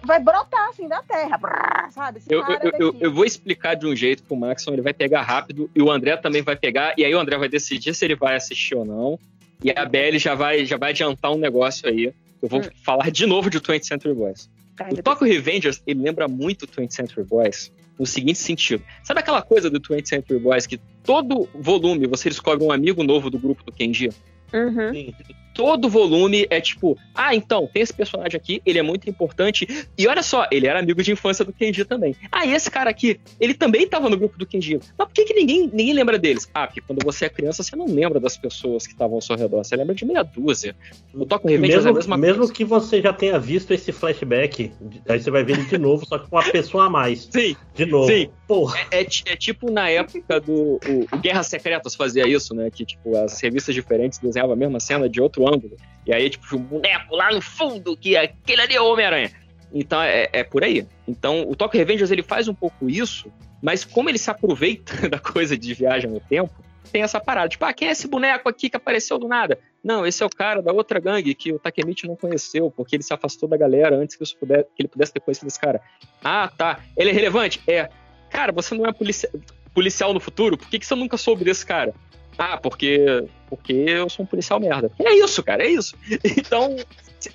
[0.02, 2.18] vai brotar assim da terra, brrr, sabe?
[2.18, 5.22] Esse Eu, eu, eu, eu vou explicar de um jeito pro Maxon, ele vai pegar
[5.22, 8.14] rápido, e o André também vai pegar, e aí o André vai decidir se ele
[8.16, 9.18] vai assistir ou não.
[9.62, 12.12] E a Belly já vai, já vai adiantar um negócio aí.
[12.42, 14.50] Eu vou falar de novo de 20th Century Boys.
[14.90, 18.82] O Tokyo Revengers, ele lembra muito 20th Century Boys no seguinte sentido.
[19.04, 23.30] Sabe aquela coisa do 20th Century Boys que todo volume você descobre um amigo novo
[23.30, 24.10] do grupo do Kenji?
[24.52, 25.12] Uhum.
[25.54, 29.86] Todo volume é tipo, ah, então, tem esse personagem aqui, ele é muito importante.
[29.98, 32.16] E olha só, ele era amigo de infância do Kenji também.
[32.30, 34.80] Ah, e esse cara aqui, ele também tava no grupo do Kenji.
[34.96, 36.48] Mas por que, que ninguém, ninguém lembra deles?
[36.54, 39.36] Ah, porque quando você é criança, você não lembra das pessoas que estavam ao seu
[39.36, 40.74] redor, você lembra de meia dúzia.
[41.12, 44.72] O Tokyo Revengers é a Mesmo, mesma mesmo que você já tenha visto esse flashback,
[45.06, 47.28] aí você vai ver ele de novo, só que com uma pessoa a mais.
[47.30, 47.54] Sim.
[47.74, 48.06] De novo.
[48.10, 48.30] Sim.
[48.48, 48.78] Porra.
[48.90, 50.52] É, é é tipo na época do.
[50.52, 52.70] O, o Guerras Secretas fazia isso, né?
[52.70, 55.76] Que tipo, as revistas diferentes desenhavam a mesma cena de outro ângulo.
[56.06, 59.30] E aí, tipo, um boneco lá no fundo, que aquele ali é o Homem-Aranha.
[59.72, 60.86] Então é, é por aí.
[61.06, 65.18] Então o Tokyo Revengers ele faz um pouco isso, mas como ele se aproveita da
[65.18, 66.52] coisa de viagem no tempo,
[66.90, 67.48] tem essa parada.
[67.48, 69.58] Tipo, ah, quem é esse boneco aqui que apareceu do nada?
[69.82, 73.02] Não, esse é o cara da outra gangue que o Takemichi não conheceu, porque ele
[73.02, 75.80] se afastou da galera antes que, puder- que ele pudesse ter conhecido esse cara.
[76.22, 76.80] Ah, tá.
[76.96, 77.60] Ele é relevante?
[77.66, 77.88] É.
[78.28, 79.30] Cara, você não é policia-
[79.74, 80.58] policial no futuro?
[80.58, 81.94] Por que, que você nunca soube desse cara?
[82.38, 84.90] Ah, porque, porque eu sou um policial merda.
[84.98, 85.94] É isso, cara, é isso.
[86.24, 86.76] Então,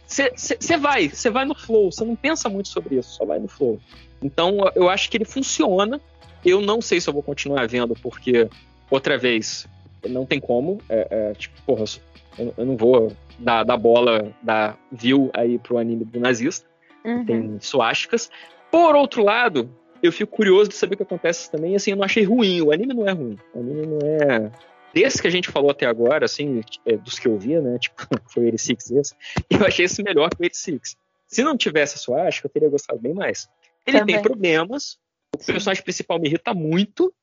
[0.06, 3.48] você vai, você vai no flow, você não pensa muito sobre isso, só vai no
[3.48, 3.80] flow.
[4.22, 6.02] Então, eu acho que ele funciona.
[6.46, 8.50] Eu não sei se eu vou continuar vendo, porque,
[8.90, 9.68] outra vez,
[10.08, 10.80] não tem como.
[10.90, 11.86] É, é, tipo, porra,
[12.38, 16.68] eu, eu não vou dar, dar bola, dar view aí pro anime do nazista.
[17.06, 17.26] Uhum.
[17.26, 18.30] Tem suásticas.
[18.72, 19.70] Por outro lado,
[20.02, 21.76] eu fico curioso de saber o que acontece também.
[21.76, 22.62] Assim, eu não achei ruim.
[22.62, 23.38] O anime não é ruim.
[23.54, 24.52] O anime não é.
[24.98, 27.78] Desse que a gente falou até agora, assim, é, dos que eu vi, né?
[27.78, 27.96] Tipo,
[28.34, 29.16] foi o 86 esse.
[29.48, 30.96] Eu achei esse melhor que o 86.
[31.28, 33.48] Se não tivesse a suástica, eu teria gostado bem mais.
[33.86, 34.16] Ele Também.
[34.16, 34.98] tem problemas.
[35.36, 37.14] O personagem principal me irrita muito.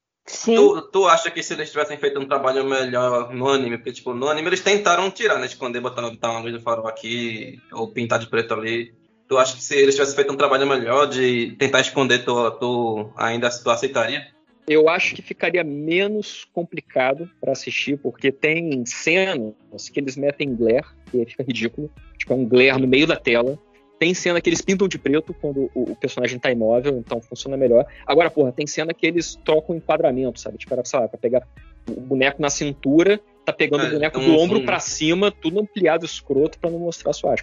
[0.45, 4.15] Tu, tu acha que se eles tivessem feito um trabalho melhor no anime, porque tipo,
[4.15, 5.47] no anime eles tentaram tirar, né?
[5.47, 8.95] Esconder, botar, botar uma luz de farol aqui, ou pintar de preto ali.
[9.29, 13.13] Tu acha que se eles tivessem feito um trabalho melhor de tentar esconder, tu, tu
[13.17, 14.34] ainda tu aceitaria?
[14.67, 20.87] Eu acho que ficaria menos complicado pra assistir, porque tem cenas que eles metem glare,
[21.13, 21.91] e aí fica ridículo.
[22.17, 23.59] Tipo, é um glare no meio da tela.
[23.99, 27.57] Tem cena que eles pintam de preto quando o, o personagem tá imóvel, então funciona
[27.57, 27.87] melhor.
[28.07, 30.59] Agora, porra, tem cena que eles trocam o enquadramento, sabe?
[30.59, 31.47] Tipo, era, sei lá, pra pegar
[31.89, 35.61] o boneco na cintura, tá pegando É, o boneco então, do ombro pra cima, tudo
[35.61, 37.35] ampliado, escroto, pra não mostrar a sua.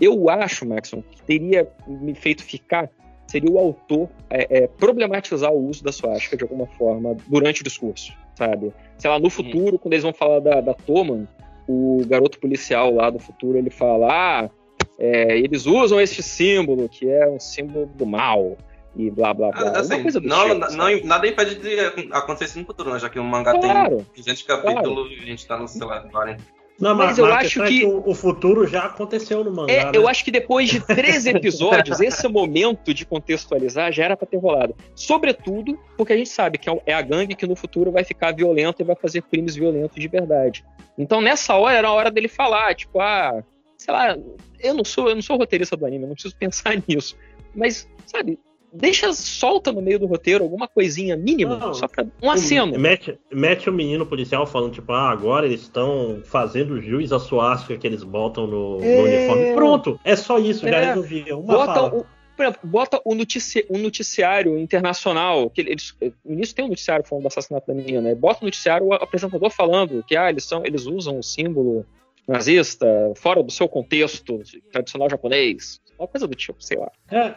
[0.00, 2.90] Eu acho, Maxon, que teria me feito ficar
[3.26, 7.64] seria o autor é, é, problematizar o uso da suástica de alguma forma durante o
[7.64, 8.72] discurso, sabe?
[8.98, 11.26] Sei lá, no futuro, quando eles vão falar da, da Toman,
[11.68, 14.50] o garoto policial lá do futuro, ele fala, ah,
[14.98, 18.56] é, eles usam este símbolo, que é um símbolo do mal,
[18.94, 19.72] e blá blá blá.
[19.74, 21.78] Ah, assim, não, tipo, não- nada impede de
[22.12, 22.98] acontecer isso no futuro, né?
[22.98, 26.00] Já que o mangá Claro, tem 200 capítulos e a gente tá no, sei lá,
[26.00, 26.42] 40.
[26.78, 29.72] Não, Mas mas, eu acho é que- o, o futuro já aconteceu no mangá.
[29.72, 29.92] É, né?
[29.94, 34.36] eu acho que depois de três episódios, esse momento de contextualizar já era pra ter
[34.36, 34.74] rolado.
[34.94, 38.82] Sobretudo porque a gente sabe que é a gangue que no futuro vai ficar violenta
[38.82, 40.64] e vai fazer crimes violentos de verdade.
[40.98, 43.42] Então nessa hora era a hora dele falar, tipo, ah,
[43.78, 44.16] sei lá,
[44.60, 47.16] eu não sou, eu não sou roteirista do anime, eu não preciso pensar nisso.
[47.54, 48.38] Mas, sabe,
[48.78, 52.78] deixa solta no meio do roteiro alguma coisinha mínima, Não, só pra um aceno.
[52.78, 57.76] Mete, mete o menino policial falando, tipo, ah, agora eles estão fazendo juiz à suástica
[57.78, 59.02] que eles botam no, no É.
[59.02, 59.54] uniforme.
[59.54, 60.84] Pronto, é só isso, já É.
[60.86, 61.36] resolvia.
[61.36, 61.94] Uma bota fala.
[61.94, 65.94] o, por exemplo, bota o notici- um noticiário internacional, que eles,
[66.24, 68.14] no início tem um noticiário falando do assassinato da menina, né?
[68.14, 71.86] Bota o noticiário, o apresentador falando que ah, eles, são, eles usam o símbolo
[72.28, 74.40] nazista fora do seu contexto
[74.72, 75.80] tradicional japonês.
[75.98, 76.90] Uma coisa do tipo, sei lá.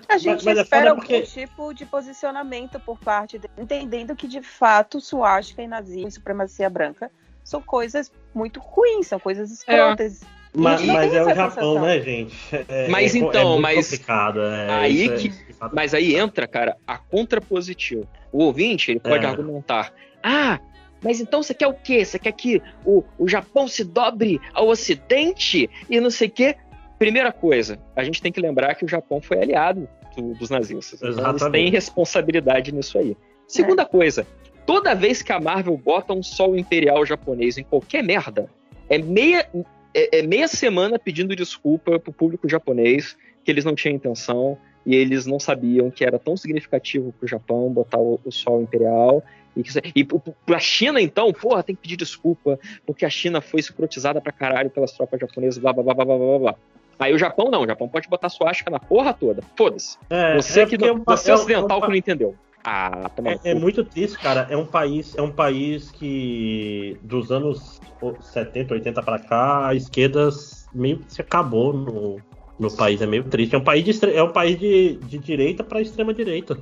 [0.08, 5.62] A gente espera algum tipo de posicionamento por parte dele, entendendo que de fato suástica
[5.62, 7.10] e nazismo e supremacia branca
[7.44, 10.22] são coisas muito ruins, são coisas escrotas.
[10.54, 11.82] Mas, E não mas tem é o Japão, sensação.
[11.82, 12.36] né, gente?
[12.68, 15.34] É- Mas é- é então, muito mas complicado, é, aí isso é- que,
[15.74, 18.08] mas aí entra, cara, a contrapositiva.
[18.32, 19.30] O ouvinte ele pode É.
[19.30, 19.94] argumentar:
[20.24, 20.60] ah,
[21.04, 22.04] mas então você quer o quê?
[22.04, 26.56] Você quer que o, o Japão se dobre ao Ocidente e não sei o quê?
[27.00, 31.00] Primeira coisa, a gente tem que lembrar que o Japão foi aliado do- dos nazistas.
[31.00, 31.52] Então eles Exatamente.
[31.54, 33.16] têm responsabilidade nisso aí.
[33.48, 34.28] Segunda coisa,
[34.66, 38.50] toda vez que a Marvel bota um sol imperial japonês em qualquer merda,
[38.90, 39.48] é meia,
[39.94, 43.16] é, é meia semana pedindo desculpa pro público japonês
[43.46, 47.72] que eles não tinham intenção e eles não sabiam que era tão significativo pro Japão
[47.72, 49.24] botar o, o sol imperial.
[49.58, 53.42] E, que, e pro- pra China, então, porra, tem que pedir desculpa, porque a China
[53.42, 56.56] foi escrotizada pra caralho pelas tropas japonesas, blá blá blá blá blá blá blá.
[57.00, 59.42] Aí o Japão não, o Japão pode botar suástica na porra toda.
[59.58, 59.98] Foda-se.
[60.10, 61.96] É, você é que porque não, é um- você é ocidental é um- que não
[61.96, 62.36] entendeu.
[62.64, 64.46] Ah, toma no É, é muito triste, cara.
[64.50, 67.80] É um país, é um país que dos anos
[68.20, 70.30] 70, 80 pra cá, a esquerda
[70.74, 72.18] meio que se acabou no,
[72.60, 73.02] no país.
[73.02, 73.56] É meio triste.
[73.56, 76.58] É um país de, é um país de, de direita pra extrema direita.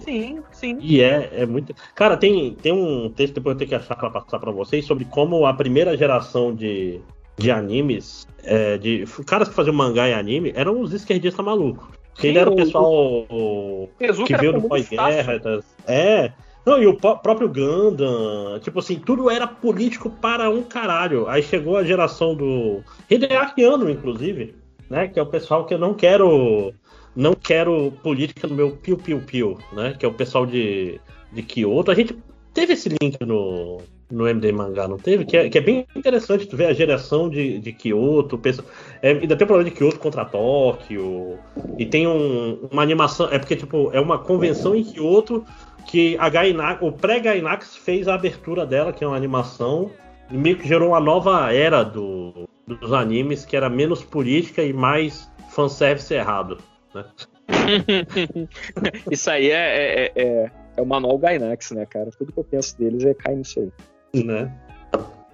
[0.00, 0.78] Sim, sim.
[0.80, 1.74] E é, é muito.
[1.94, 5.04] Cara, tem, tem um texto depois eu tenho que achar pra passar pra vocês sobre
[5.04, 7.00] como a primeira geração de,
[7.36, 11.86] de animes, é, de caras que faziam mangá e anime, eram os esquerdistas malucos.
[12.14, 12.84] Porque ele era o pessoal
[13.28, 13.88] o-
[14.24, 15.62] que veio do pós-guerra.
[15.86, 16.32] É.
[16.64, 21.28] Não, e o pró- próprio Gundam, tipo assim, tudo era político para um caralho.
[21.28, 24.54] Aí chegou a geração do Hideaki Anno, inclusive,
[24.90, 25.06] né?
[25.08, 26.72] Que é o pessoal que eu não quero
[27.14, 29.94] não quero política no meu piu-piu-piu, né?
[29.98, 30.98] Que é o pessoal de,
[31.32, 31.90] de Kyoto.
[31.90, 32.16] A gente
[32.52, 33.78] teve esse link no,
[34.10, 35.24] no MD Mangá, não teve?
[35.24, 38.38] Que é, que é bem interessante tu ver a geração de, de Kyoto.
[38.38, 38.64] pensa-
[39.02, 41.38] É, ainda tem o problema de Kyoto contra Tóquio.
[41.78, 43.28] E tem um- uma animação.
[43.32, 45.44] É porque, tipo, é uma convenção em Kyoto
[45.88, 49.90] que a Gainax, o pré-Gainax fez a abertura dela, que é uma animação.
[50.30, 54.72] E meio que gerou uma nova era do, dos animes, que era menos política e
[54.72, 56.58] mais fanservice errado.
[56.94, 57.04] Né?
[59.10, 62.10] Isso aí é, é, é, é o manual Gainax, né, cara?
[62.18, 63.70] Tudo que eu penso deles é cai nisso aí.
[64.14, 64.52] Né?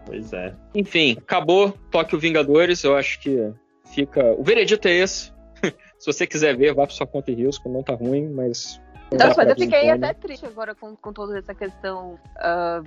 [0.05, 0.55] Pois é.
[0.75, 2.83] Enfim, acabou Tóquio Vingadores.
[2.85, 3.53] Eu acho que
[3.95, 4.33] fica.
[4.33, 5.33] O veredito é esse.
[5.99, 7.69] Se você quiser ver, vá pra sua conta e risco.
[7.69, 8.81] Não tá ruim, mas.
[9.13, 10.09] Nossa, mas eu fiquei ver, né?
[10.09, 12.83] até triste agora com, com toda essa questão ah,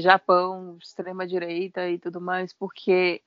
[0.00, 3.20] Japão, extrema-direita e tudo mais, porque.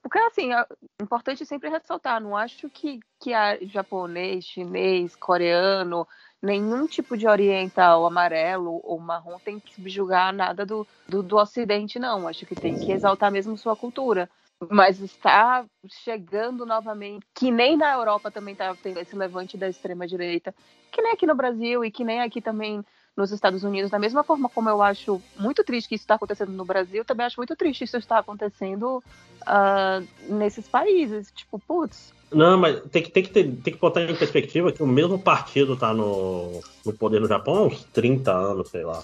[0.00, 0.64] Porque, assim, é
[1.02, 6.06] importante sempre ressaltar, não acho que, que a japonês, chinês, coreano,
[6.42, 11.98] nenhum tipo de oriental, amarelo ou marrom tem que subjugar nada do, do, do ocidente,
[11.98, 12.28] não.
[12.28, 14.28] Acho que tem que exaltar mesmo sua cultura.
[14.70, 20.54] Mas está chegando novamente, que nem na Europa também está tendo esse levante da extrema-direita,
[20.90, 22.82] que nem aqui no Brasil e que nem aqui também
[23.16, 23.90] nos Estados Unidos.
[23.90, 27.24] Da mesma forma como eu acho muito triste que isso está acontecendo no Brasil, também
[27.26, 29.02] acho muito triste isso estar acontecendo
[29.46, 31.32] ah, nesses países.
[31.34, 34.82] Tipo, putz, Não, mas tem que, tem, que ter, tem que botar em perspectiva que
[34.82, 39.02] o mesmo partido tá no, no poder no Japão há uns 30 anos, sei lá.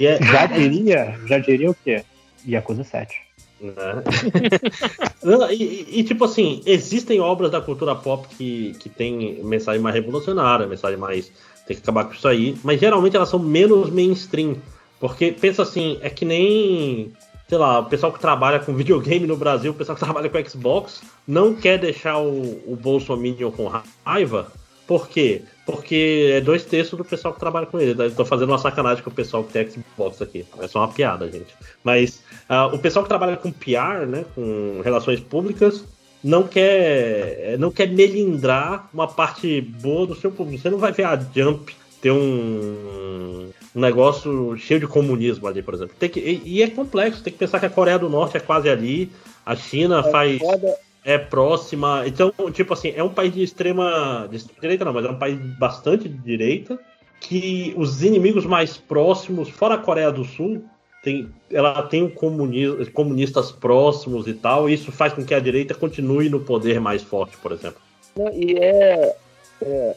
[0.00, 2.04] E é- Já diria, já diria o quê?
[2.46, 3.20] Yakuza 7.
[3.60, 3.74] né?
[5.50, 9.94] E, e- e, tipo assim, existem obras da cultura pop que, que tem mensagem mais
[9.94, 11.32] revolucionária, mensagem mais.
[11.66, 14.56] Tem que acabar com isso aí, mas geralmente elas são menos mainstream.
[15.00, 17.12] Porque pensa assim, é que nem.
[17.48, 20.48] Sei lá, o pessoal que trabalha com videogame no Brasil, o pessoal que trabalha com
[20.48, 23.70] Xbox, não quer deixar o, o Bolsominion com
[24.04, 24.50] raiva.
[24.86, 25.42] Por quê?
[25.64, 28.00] Porque é dois terços do pessoal que trabalha com ele.
[28.04, 30.46] Estou fazendo uma sacanagem com o pessoal que tem Xbox aqui.
[30.60, 31.54] É só uma piada, gente.
[31.82, 35.84] Mas ah, o pessoal que trabalha com PR, né, com relações públicas,
[36.22, 40.60] não quer não quer melindrar uma parte boa do seu público.
[40.62, 45.74] Você não vai ver a Jump ter um, um negócio cheio de comunismo ali, por
[45.74, 45.94] exemplo.
[45.98, 48.40] Tem que, e, e é complexo, tem que pensar que a Coreia do Norte é
[48.40, 49.10] quase ali,
[49.44, 50.38] a China É faz.
[50.38, 50.76] foda.
[51.04, 52.02] É próxima.
[52.04, 54.28] Então, tipo assim, é um país de extrema.
[54.28, 56.76] De direita não, mas é um país bastante de direita.
[57.20, 60.64] Que os inimigos mais próximos, fora a Coreia do Sul,
[61.06, 64.68] tem, ela tem comuni- comunistas próximos e tal.
[64.68, 67.80] E isso faz com que a direita continue no poder mais forte, por exemplo.
[68.16, 69.16] Não, e é.
[69.62, 69.94] é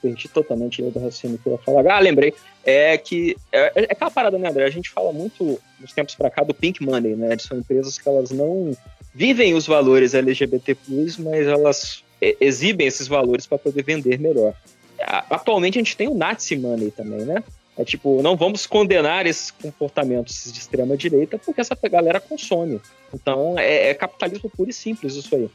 [0.00, 1.84] perdi totalmente o raciocínio que eu ia falar.
[1.90, 2.32] Ah, lembrei.
[2.64, 3.36] É que.
[3.50, 4.64] É, é aquela parada, né, André?
[4.64, 7.36] A gente fala muito nos tempos pra cá do Pink Money, né?
[7.38, 8.70] São empresas que elas não
[9.12, 10.76] vivem os valores LGBT,
[11.18, 14.54] mas elas exibem esses valores para poder vender melhor.
[15.28, 17.42] Atualmente a gente tem o Nazi Money também, né?
[17.78, 22.80] É tipo, não vamos condenar esses comportamentos de extrema direita porque essa galera consome.
[23.12, 25.50] Então é, é capitalismo puro e simples isso aí.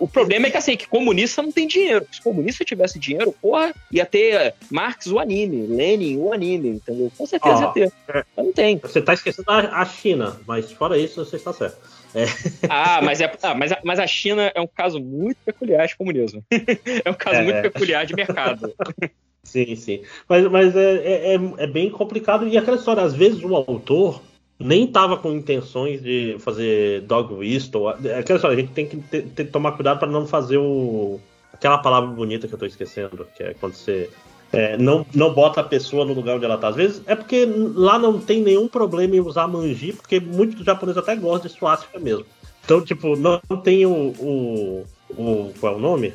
[0.00, 2.06] O problema é que assim, que comunista não tem dinheiro.
[2.10, 7.10] Se comunista tivesse dinheiro, porra, ia ter Marx o anime, Lenin o anime, entendeu?
[7.16, 7.92] Com certeza Ó, ia ter.
[8.36, 8.78] Mas não tem.
[8.78, 11.76] Você tá esquecendo a, a China, mas fora isso, você está certo.
[12.14, 12.24] É.
[12.70, 15.96] Ah, mas, é, ah, mas, a, mas a China é um caso muito peculiar de
[15.96, 16.42] comunismo.
[17.04, 17.42] é um caso É.
[17.42, 18.74] muito peculiar de mercado.
[19.42, 20.02] Sim, sim.
[20.28, 22.46] Mas, mas é, é, é- é bem complicado.
[22.46, 24.20] E aquela história, às vezes o autor
[24.58, 27.88] nem estava com intenções de fazer dog whistle.
[27.88, 31.18] Aquela história, a gente tem que ter- tomar cuidado para não fazer o.
[31.52, 34.10] Aquela palavra bonita que eu tô esquecendo, que é quando você.
[34.52, 36.68] é, não, não bota a pessoa no lugar onde ela tá.
[36.68, 40.98] Às vezes é porque lá não tem nenhum problema em usar manji, porque muitos japoneses
[41.02, 42.26] até gostam de suástica mesmo.
[42.64, 43.92] Então, tipo, não tem o.
[44.18, 46.12] o, o qual é o nome?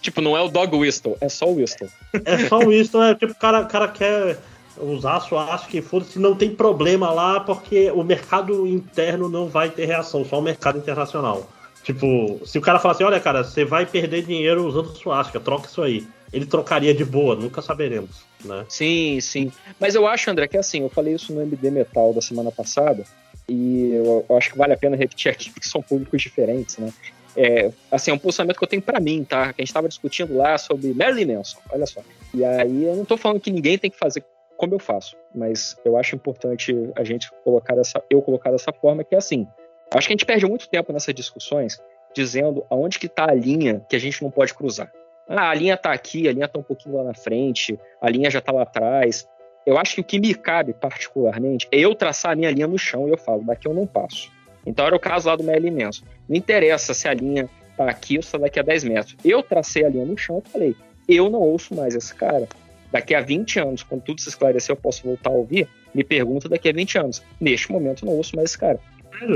[0.00, 1.88] Tipo, não é o dog whistle, é só o whistle.
[2.24, 4.38] É só isso, é tipo, o cara, o cara quer
[4.78, 9.86] usar suástica e foda-se, não tem problema lá, porque o mercado interno não vai ter
[9.86, 11.50] reação, só o mercado internacional.
[11.82, 15.68] Tipo, se o cara falar assim, olha, cara, você vai perder dinheiro usando suástica, troca
[15.68, 16.06] isso aí.
[16.32, 18.66] Ele trocaria de boa, nunca saberemos, né?
[18.68, 19.52] Sim, sim.
[19.78, 23.04] Mas eu acho, André, que assim, eu falei isso no MD Metal da semana passada,
[23.48, 26.92] e eu acho que vale a pena repetir aqui, porque são públicos diferentes, né?
[27.36, 29.52] É, assim, é um posicionamento que eu tenho pra mim, tá?
[29.52, 32.00] Que a gente tava discutindo lá sobre Marilyn Manson, olha só.
[32.32, 34.24] E aí eu não tô falando que ninguém tem que fazer
[34.56, 39.04] como eu faço, mas eu acho importante a gente colocar dessa, eu colocar dessa forma,
[39.04, 39.46] que é assim,
[39.92, 41.78] acho que a gente perde muito tempo nessas discussões
[42.14, 44.90] dizendo aonde que tá a linha que a gente não pode cruzar.
[45.28, 48.30] Ah, a linha tá aqui, a linha tá um pouquinho lá na frente, a linha
[48.30, 49.28] já tá lá atrás.
[49.66, 52.78] Eu acho que o que me cabe particularmente é eu traçar a minha linha no
[52.78, 54.30] chão e eu falo, daqui eu não passo.
[54.66, 56.04] Então era o caso lá do Merlin Manson.
[56.28, 59.16] Não interessa se a linha tá aqui ou se tá daqui a 10 metros.
[59.24, 60.76] Eu tracei a linha no chão e falei,
[61.08, 62.48] eu não ouço mais esse cara.
[62.90, 65.68] Daqui a 20 anos, quando tudo se esclarecer, eu posso voltar a ouvir.
[65.94, 67.22] Me pergunta daqui a 20 anos.
[67.40, 68.78] Neste momento, eu não ouço mais esse cara.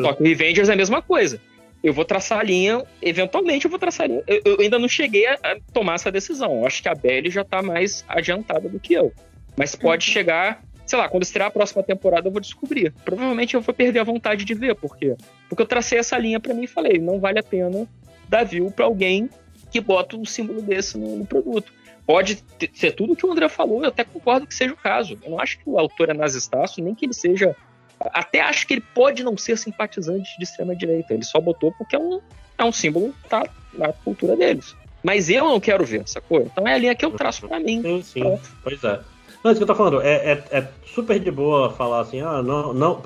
[0.02, 1.40] Só que o Revengers é a mesma coisa.
[1.82, 4.22] Eu vou traçar a linha, eventualmente eu vou traçar a linha.
[4.26, 6.60] Eu, eu ainda não cheguei a, a tomar essa decisão.
[6.60, 9.12] Eu acho que a Belly já tá mais adiantada do que eu.
[9.56, 12.92] Mas pode chegar, sei lá, quando estrear a próxima temporada eu vou descobrir.
[13.04, 15.16] Provavelmente eu vou perder a vontade de ver, por quê?
[15.48, 17.86] Porque eu tracei essa linha pra mim e falei, não vale a pena
[18.28, 19.30] dar view pra alguém
[19.70, 21.72] que bota um símbolo desse no, no produto.
[22.04, 25.16] Pode ter- ser tudo que o André falou, eu até concordo que seja o caso.
[25.22, 27.54] Eu não acho que o autor é nazistaço, nem que ele seja.
[28.00, 31.14] Até acho que ele pode não ser simpatizante de extrema-direita.
[31.14, 32.20] Ele só botou porque é um,
[32.58, 34.74] é um símbolo tá, na cultura deles.
[35.04, 36.40] Mas eu não quero ver, sacou?
[36.40, 37.80] Então é a linha que eu traço pra mim.
[37.80, 38.38] Sim, sim.
[38.64, 38.98] Pois é.
[39.42, 42.42] Não, isso que eu tô falando, é, é, é super de boa falar assim, ah,
[42.42, 43.02] não, não,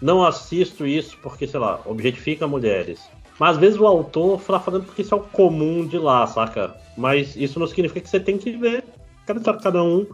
[0.00, 3.00] não assisto isso porque, sei lá, objetifica mulheres.
[3.38, 6.74] Mas às vezes o autor tá falando porque isso é o comum de lá, saca?
[6.96, 8.84] Mas isso não significa que você tem que ver
[9.26, 10.06] cada, cada um.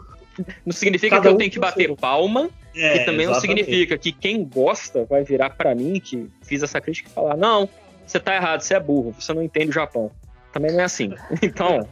[0.67, 1.97] Não significa Cada que eu um tenho que bater seu.
[1.97, 2.51] palma.
[2.75, 6.81] É, e também não significa que quem gosta vai virar pra mim, que fiz essa
[6.81, 7.69] crítica, e falar: não,
[8.05, 10.11] você tá errado, você é burro, você não entende o Japão.
[10.53, 11.15] Também não é assim.
[11.43, 11.87] Então,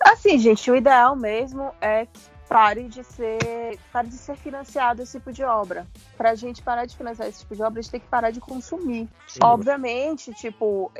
[0.00, 5.18] Assim, gente, o ideal mesmo é que pare de ser, pare de ser financiado esse
[5.18, 5.86] tipo de obra.
[6.16, 8.40] Pra gente parar de financiar esse tipo de obra, a gente tem que parar de
[8.40, 9.08] consumir.
[9.28, 9.38] Sim.
[9.40, 10.90] Obviamente, tipo,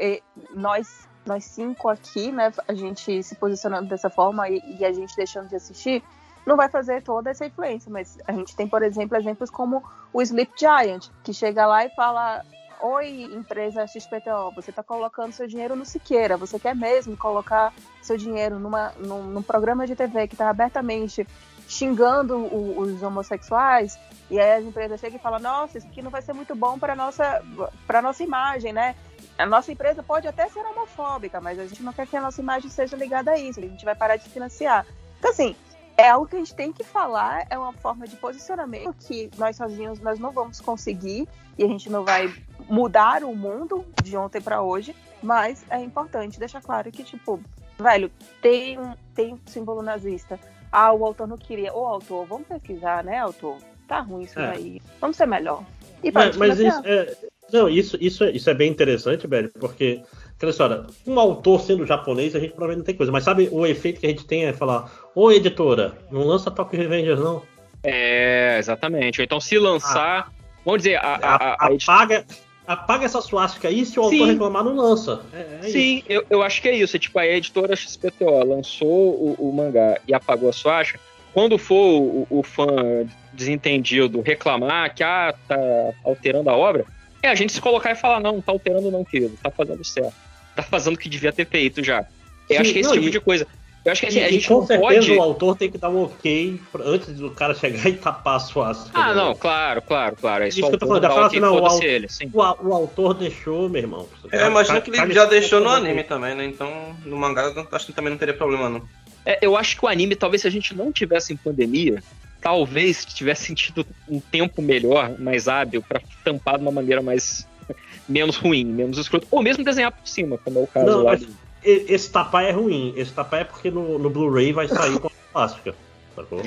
[0.54, 5.16] nós, nós cinco aqui, né, a gente se posicionando dessa forma e, e a gente
[5.16, 6.04] deixando de assistir,
[6.46, 10.22] não vai fazer toda essa influência, mas a gente tem, por exemplo, exemplos como o
[10.22, 12.44] Sleep Giant, que chega lá e fala:
[12.82, 18.16] Oi, empresa XPTO, você está colocando seu dinheiro no Siqueira, você quer mesmo colocar seu
[18.16, 21.26] dinheiro numa, num, num programa de TV que está abertamente
[21.68, 23.98] xingando o- os homossexuais,
[24.30, 26.78] e aí as empresas chegam e falam: Nossa, isso aqui não vai ser muito bom
[26.78, 27.42] para nossa,
[27.86, 28.94] para nossa imagem, né?
[29.36, 32.40] A nossa empresa pode até ser homofóbica, mas a gente não quer que a nossa
[32.40, 34.86] imagem seja ligada a isso, a gente vai parar de financiar.
[35.18, 35.54] Então, assim,
[35.96, 39.56] é algo que a gente tem que falar, é uma forma de posicionamento que nós
[39.56, 42.32] sozinhos nós não vamos conseguir e a gente não vai
[42.68, 47.40] mudar o mundo de ontem para hoje, mas é importante deixar claro que tipo,
[47.78, 50.38] velho, tem um tem um símbolo nazista.
[50.72, 51.74] Ah, o autor não queria.
[51.74, 53.58] Ô, autor, vamos pesquisar, né, autor?
[53.88, 54.52] Tá ruim isso É.
[54.52, 54.80] daí.
[55.00, 55.64] Vamos ser melhor.
[56.02, 57.16] E Mas, pronto, mas assim, isso, é,
[57.52, 60.02] não, isso, isso, é- isso é bem interessante, velho, porque,
[60.40, 63.66] aquela história, um autor sendo japonês, a gente provavelmente não tem coisa, mas sabe o
[63.66, 67.42] efeito que a gente tem é falar, ô editora, não lança Tokyo Revengers, não.
[67.82, 69.20] É, exatamente.
[69.20, 70.32] Ou então, se lançar.
[70.64, 72.24] Vamos dizer, a, a, a, a Apaga,
[72.66, 75.20] apaga essa suástica aí, se o autor reclamar, não lança.
[75.32, 76.96] É, é Sim, eu, eu acho que é isso.
[76.96, 81.00] É tipo, a editora XPTO lançou o, o mangá e apagou a suástica.
[81.34, 85.58] Quando for o, o fã desentendido reclamar que ah, tá
[86.02, 86.86] alterando a obra,
[87.22, 89.84] é a gente se colocar e falar, não, não tá alterando não, querido, tá fazendo
[89.84, 90.29] certo.
[90.54, 92.04] Tá fazendo o que devia ter feito já.
[92.48, 93.46] Eu Sim, acho que é esse não, tipo e- de coisa.
[93.82, 95.12] Eu acho que assim, E- a e gente com não certeza pode.
[95.12, 98.38] o autor tem que dar um ok pra- antes do cara chegar e tapar a
[98.38, 98.98] suástica.
[98.98, 99.14] Ah, né?
[99.14, 100.42] não, claro, claro, claro.
[100.44, 102.06] Aí Isso só que eu tô o falando, fala dá assim, não, o, au- ele,
[102.32, 104.06] o, a- o autor deixou, meu irmão.
[104.30, 105.88] É, eu imagino que ele já deixou no anime.
[105.92, 106.44] anime também, né?
[106.44, 108.86] Então, no mangá, eu acho que também não teria problema, não.
[109.24, 112.02] É, eu acho que o anime, talvez se a gente não tivesse em pandemia,
[112.40, 117.46] talvez tivesse sentido um tempo melhor, mais hábil, pra tampar de uma maneira mais
[118.08, 121.12] menos ruim, menos escroto, ou mesmo desenhar por cima, como é o caso Não, lá.
[121.12, 121.26] mas
[121.62, 122.92] esse tapar é ruim.
[122.96, 125.74] Esse tapar é porque no, no Blu-ray vai sair com a plástica.
[126.16, 126.40] Sacou?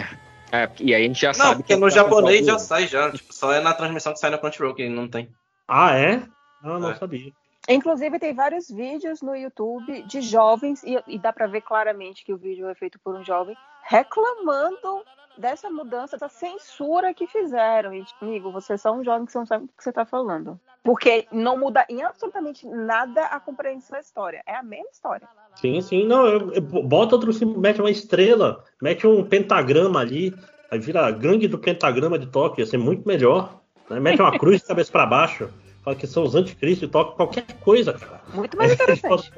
[0.51, 2.87] É, e aí a gente já Não, sabe porque que no é japonês já sai
[2.87, 3.11] já.
[3.11, 5.29] Tipo, só é na transmissão que sai na Crunchyroll que não tem.
[5.67, 6.21] Ah, é?
[6.63, 6.95] Ah, não É.
[6.95, 7.31] sabia.
[7.69, 12.33] Inclusive, tem vários vídeos no YouTube de jovens, e, e dá pra ver claramente que
[12.33, 15.01] o vídeo é feito por um jovem, reclamando
[15.37, 17.93] dessa mudança, dessa censura que fizeram.
[17.93, 20.05] E, amigo, você é só um jovem que você não sabe o que você tá
[20.05, 20.59] falando.
[20.83, 24.43] Porque não muda em absolutamente nada a compreensão da história.
[24.45, 25.27] É a mesma história.
[25.55, 26.05] Sim, sim.
[26.05, 30.33] Não, eu, eu- bota outro mete uma estrela, mete um pentagrama ali,
[30.69, 33.61] aí vira a gangue do pentagrama de Tóquio, ia ser muito melhor.
[33.89, 33.99] né?
[33.99, 35.49] Mete uma cruz de cabeça pra baixo.
[35.83, 38.21] Fala que são os anticristos de Tóquio, qualquer coisa, cara.
[38.33, 39.31] Muito mais interessante.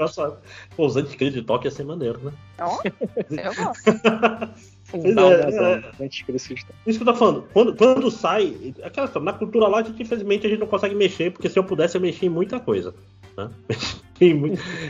[0.76, 2.32] Pô, os anticristos de Tóquio ia ser maneiro, né?
[2.60, 5.14] Ó, eu gosto.
[5.14, 6.04] Não, é, é.
[6.06, 6.54] anticristo.
[6.86, 7.46] Isso que eu tô falando.
[7.52, 8.76] Quando, quando sai.
[8.84, 11.64] Aquela na cultura lá, a gente, infelizmente, a gente não consegue mexer, porque se eu
[11.64, 12.94] pudesse, eu mexia em muita coisa.
[13.36, 13.50] Né?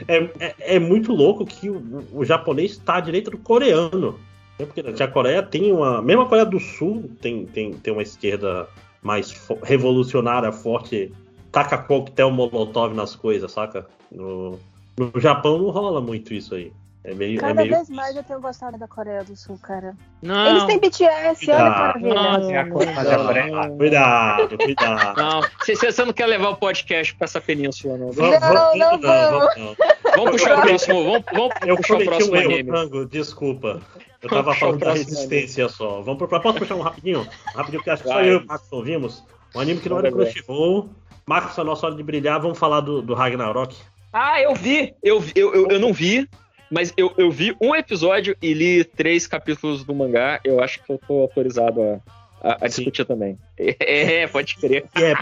[0.08, 4.20] É, é, é muito louco que o, o japonês está à direita do coreano.
[4.60, 4.68] né?
[4.68, 6.00] Porque a Coreia tem uma.
[6.00, 8.70] Mesmo a Coreia do Sul tem, tem, tem uma esquerda
[9.02, 11.12] mais revolucionária, forte,
[11.56, 13.88] taca coquetel molotov nas coisas, saca?
[14.12, 14.60] No,
[14.98, 16.72] no Japão não rola muito isso aí.
[17.02, 17.38] É meio.
[17.38, 17.70] é Cada meio...
[17.76, 19.96] vez mais eu tenho gostado da Coreia do Sul, cara.
[20.24, 20.48] Não.
[20.48, 22.14] Eles têm BTS, olha que maravilha.
[22.16, 25.18] Não, É a coisa- mas a Coreia- Cuidado, cuidado.
[25.22, 28.12] Não, você, você não quer levar o podcast pra essa península, não.
[28.12, 29.76] Vamos- vamos- não, vamos, não.
[30.16, 32.70] Vamos puxar o próximo, vamos, vamos Eu puxar o próximo um erro, anime.
[32.72, 33.82] Frango, desculpa.
[34.22, 36.02] Eu Vamos tava o falando da resistência só.
[36.02, 37.28] Vamos pro Posso puxar um rapidinho?
[37.56, 39.24] Rapidinho, que acho que só eu e o Max ouvimos.
[39.54, 40.34] Um anime que não era ver.
[40.34, 40.90] Crunchyroll.
[41.28, 42.40] Max, a nossa hora de brilhar.
[42.40, 43.76] Vamos falar do, do Ragnarok.
[44.14, 44.94] Ah, eu vi.
[45.02, 46.30] Eu, vi- eu, eu, eu não vi,
[46.72, 50.40] mas eu, eu vi um episódio e li três capítulos do mangá.
[50.44, 53.38] Eu acho que eu tô autorizado a, a, a discutir também.
[53.58, 54.86] É, pode crer.
[54.96, 55.14] É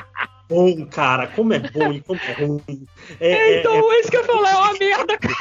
[0.50, 1.28] bom, cara.
[1.28, 2.86] Como é bom e como é ruim.
[3.20, 5.36] É, É, então, é- é isso que eu falar, é uma merda, cara.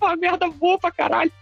[0.00, 1.32] Uma merda boa pra caralho.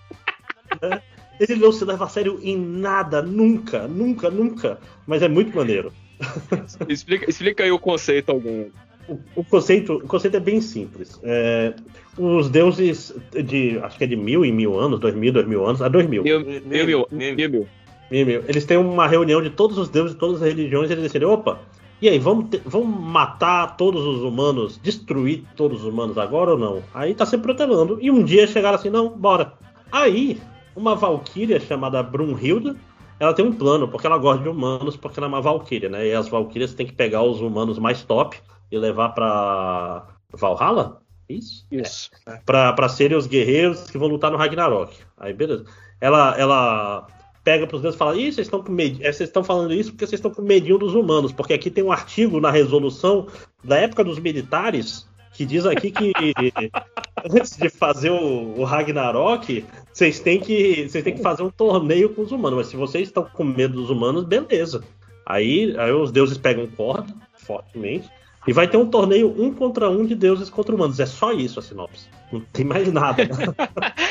[1.40, 4.78] Ele não se leva a sério em nada, nunca, nunca, nunca.
[5.06, 5.92] Mas é muito maneiro.
[6.88, 8.70] Explica, explica aí o conceito, alguém.
[9.08, 11.20] O, o conceito, o conceito é bem simples.
[11.22, 11.74] É,
[12.18, 15.64] os deuses de, acho que é de mil em mil anos, dois mil, dois mil
[15.64, 16.22] anos, a dois mil.
[16.22, 17.68] Mil, mil, mil, mil, mil.
[18.10, 18.44] Mil, mil.
[18.48, 21.28] Eles têm uma reunião de todos os deuses de todas as religiões e eles decidem,
[21.28, 21.60] opa,
[22.00, 26.58] e aí, vamos, ter- vamos matar todos os humanos, destruir todos os humanos agora ou
[26.58, 26.82] não?
[26.92, 27.98] Aí tá se protelando.
[28.02, 29.54] E um dia chegaram assim, não, bora.
[29.90, 30.38] Aí,
[30.74, 32.76] uma valquíria chamada Brunhilda,
[33.18, 36.06] ela tem um plano, porque ela gosta de humanos, porque ela é uma valquíria, né?
[36.06, 38.38] E as valquírias têm que pegar os humanos mais top
[38.70, 41.00] e levar pra Valhalla?
[41.28, 41.66] Isso?
[41.70, 42.10] Isso.
[42.44, 44.96] Pra, pra serem os guerreiros que vão lutar no Ragnarok.
[45.16, 45.64] Aí, beleza.
[46.00, 47.06] Ela, ela
[47.42, 49.02] pega pros deuses e fala: Ih, vocês estão com med...
[49.02, 51.32] eh, vocês estão falando isso porque vocês estão com medinho dos humanos.
[51.32, 53.26] Porque aqui tem um artigo na resolução
[53.64, 56.12] da época dos militares que diz aqui que
[57.30, 62.08] antes de fazer o, o Ragnarok, vocês têm, que, vocês têm que fazer um torneio
[62.10, 62.58] com os humanos.
[62.58, 64.82] Mas se vocês estão com medo dos humanos, beleza.
[65.26, 68.08] Aí, aí os deuses pegam corda, fortemente,
[68.46, 70.98] e vai ter um torneio um contra um de deuses contra humanos.
[71.00, 72.08] É só isso a sinopse.
[72.32, 73.22] Não tem mais nada.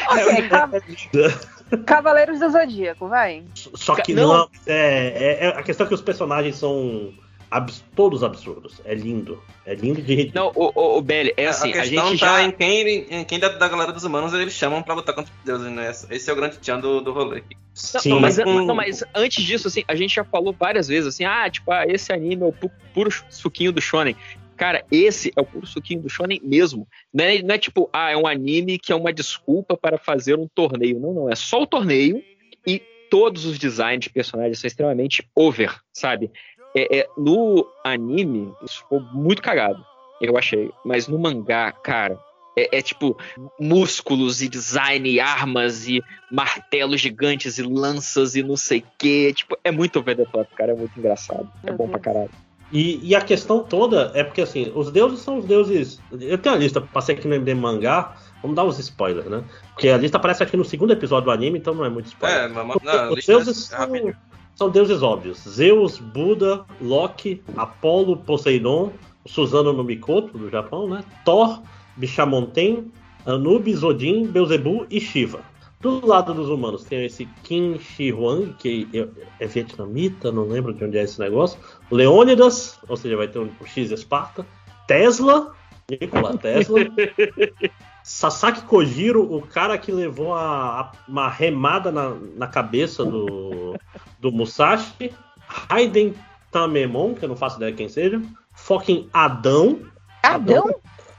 [0.07, 0.69] Ok, Ca-
[1.85, 3.43] Cavaleiros do Zodíaco, vai.
[3.73, 4.47] Só que não.
[4.67, 5.07] é,
[5.41, 7.11] é- é- a questão é que os personagens são
[7.57, 8.81] abs- todos absurdos.
[8.85, 9.41] É lindo.
[9.65, 10.45] É lindo de ridículo.
[10.45, 12.43] Não, o, o, o Belly, é assim, a a, questão gente tá já.
[12.43, 15.45] em quem, em quem da, da galera dos humanos eles chamam pra lutar contra os
[15.45, 15.91] deuses, né?
[16.09, 17.55] Esse é o grande tchan do, do rolê aqui.
[18.05, 21.07] Não, não, mas, Com- não, mas antes disso, assim, a gente já falou várias vezes
[21.07, 24.15] assim, ah, tipo, ah, esse anime é o pu- puro suquinho do shonen.
[24.55, 26.87] Cara, esse é o puro suquinho do shonen mesmo.
[27.13, 30.35] Não é, não é tipo, ah, é um anime que é uma desculpa para fazer
[30.39, 30.99] um torneio.
[30.99, 31.29] Não, não.
[31.29, 32.23] É só o torneio
[32.65, 36.31] e todos os designs de personagens são extremamente over, sabe?
[36.75, 39.83] É, é, no anime, isso ficou muito cagado,
[40.19, 40.71] eu achei.
[40.83, 42.19] Mas no mangá, cara,
[42.55, 43.17] é, é tipo
[43.59, 49.33] músculos e design, e armas e martelos gigantes e lanças e não sei o que.
[49.33, 50.71] Tipo, é muito over the top, cara.
[50.71, 51.49] É muito engraçado.
[51.63, 52.29] É bom pra caralho.
[52.71, 55.99] E, e a questão toda é porque, assim, os deuses são os deuses.
[56.11, 58.15] Eu tenho a lista, passei aqui no MD Mangá.
[58.41, 59.43] Vamos dar os spoilers, né?
[59.73, 62.43] Porque a lista aparece aqui no segundo episódio do anime, então não é muito spoiler.
[62.43, 64.13] É, mas não, os deuses é são.
[64.55, 68.91] São deuses óbvios: Zeus, Buda, Loki, Apolo, Poseidon,
[69.25, 71.03] Suzano no Mikoto, do Japão, né?
[71.23, 71.61] Thor,
[71.97, 72.91] Bishamonten,
[73.25, 75.41] Anubis, Odin, Beelzebub e Shiva.
[75.81, 80.73] Do lado dos humanos tem esse Qin Shi Huang, que é- é vietnamita, não lembro
[80.73, 81.59] de onde é esse negócio.
[81.91, 84.45] Leônidas, ou seja, vai ter um X Esparta.
[84.87, 85.53] Tesla,
[85.89, 86.79] Nikola Tesla.
[88.07, 93.75] Sasaki Kojiro, o cara que levou a, a- uma remada na, na cabeça do,
[94.19, 95.11] do Musashi.
[95.47, 96.13] Raiden
[96.51, 98.21] Tamemon, que eu não faço ideia quem seja.
[98.53, 99.79] Fucking Adão.
[100.21, 100.69] Adão?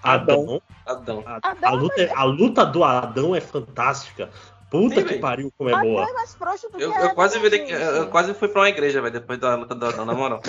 [0.00, 0.62] Adão.
[0.86, 1.24] Adão.
[1.26, 4.30] A, a luta, é- a luta do Adão é fantástica.
[4.70, 6.06] Puta Sim, que pariu, como é boa.
[6.14, 8.68] mais frouxo do Eu, que eu a quase Adão, virei, eu quase fui pra uma
[8.68, 10.40] igreja, velho, depois da luta do Adão, na moral.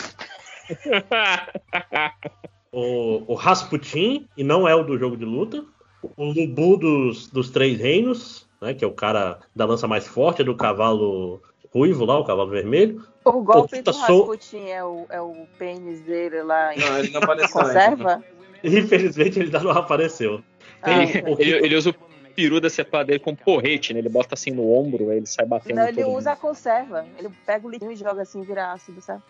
[2.71, 5.65] o, o Rasputin, e não é o do jogo de luta.
[6.15, 10.41] O Lubu dos, dos Três Reinos, né, que é o cara da lança mais forte,
[10.41, 11.41] é do cavalo
[11.73, 13.03] ruivo lá, o cavalo vermelho.
[13.25, 16.97] O golpe do Okita Sou- Rasputin é o, é o pênis dele lá em Não,
[16.99, 18.23] ele não apareceu conserva?
[18.63, 20.41] Infelizmente ele ainda não apareceu.
[20.83, 21.95] Tem Ele, o- ele, ele usa o
[22.35, 23.99] peru da cepada dele como porrete, né?
[23.99, 25.77] Ele bota assim no ombro, aí ele sai batendo.
[25.77, 27.05] Não, ele todo usa a conserva.
[27.17, 29.21] Ele pega o liquinho e joga assim, vira ácido, sabe?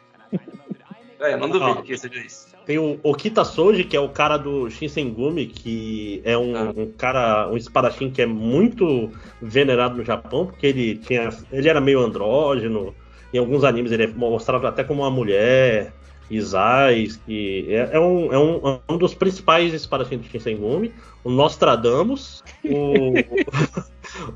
[1.19, 1.82] É, eu não duvido Ah.
[1.82, 2.48] que seja isso.
[2.66, 6.74] Tem o Okita Soji, que é o cara do Shinsengumi, que é um, Ah.
[6.76, 9.10] um cara, um espadachim que é muito
[9.42, 11.30] venerado no Japão, porque ele tinha.
[11.51, 12.94] Ele era meio andrógeno.
[13.33, 15.94] Em alguns animes ele é mostrado até como uma mulher.
[16.30, 20.92] Isais, que é, é um, é, um, é um dos principais espadachins do Shinsengumi.
[21.24, 23.14] O Nostradamus, o,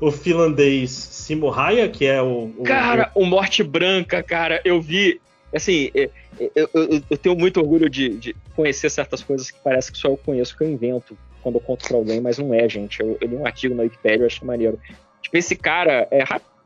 [0.00, 2.50] o finlandês Simohaya, que é o.
[2.56, 5.20] o- Cara, o Morte Branca, cara, eu vi.
[5.54, 6.08] Assim, é,
[6.40, 9.98] é, eu, eu- eu tenho muito orgulho de, de conhecer certas coisas que parece que
[9.98, 13.00] só eu conheço, que eu invento quando eu conto pra alguém, mas não é, gente.
[13.00, 14.78] Eu, eu li um artigo na Wikipedia, eu acho maneiro.
[15.20, 16.22] Tipo, esse cara é,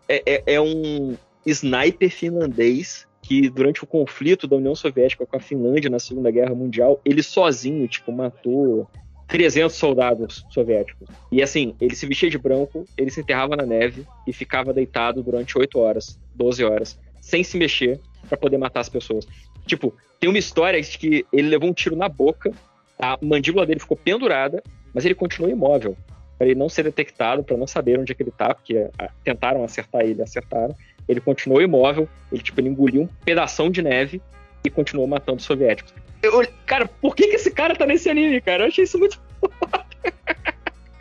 [0.08, 5.40] é, é- é um sniper finlandês que, durante o conflito da União Soviética com a
[5.40, 8.86] Finlândia na Segunda Guerra Mundial, ele sozinho, tipo, matou
[9.26, 11.08] 300 soldados soviéticos.
[11.32, 15.22] E assim, ele se vestia de branco, ele se enterrava na neve e ficava deitado
[15.22, 19.26] durante 8 horas, 12 horas, sem se mexer pra poder matar as pessoas.
[19.66, 22.52] Tipo, tem uma história de que ele levou um tiro na boca,
[22.98, 24.62] a mandíbula dele ficou pendurada,
[24.94, 25.96] mas ele continuou imóvel.
[26.38, 29.10] Pra ele não ser detectado, pra não saber onde é que ele tá, porque ah,
[29.24, 30.74] tentaram acertar ele, acertaram.
[31.08, 34.20] Ele continuou imóvel, ele tipo, ele engoliu um pedação de neve
[34.64, 35.94] e continuou matando os soviéticos.
[36.22, 38.64] Eu, cara, por que, que esse cara tá nesse anime, cara?
[38.64, 39.20] Eu achei isso muito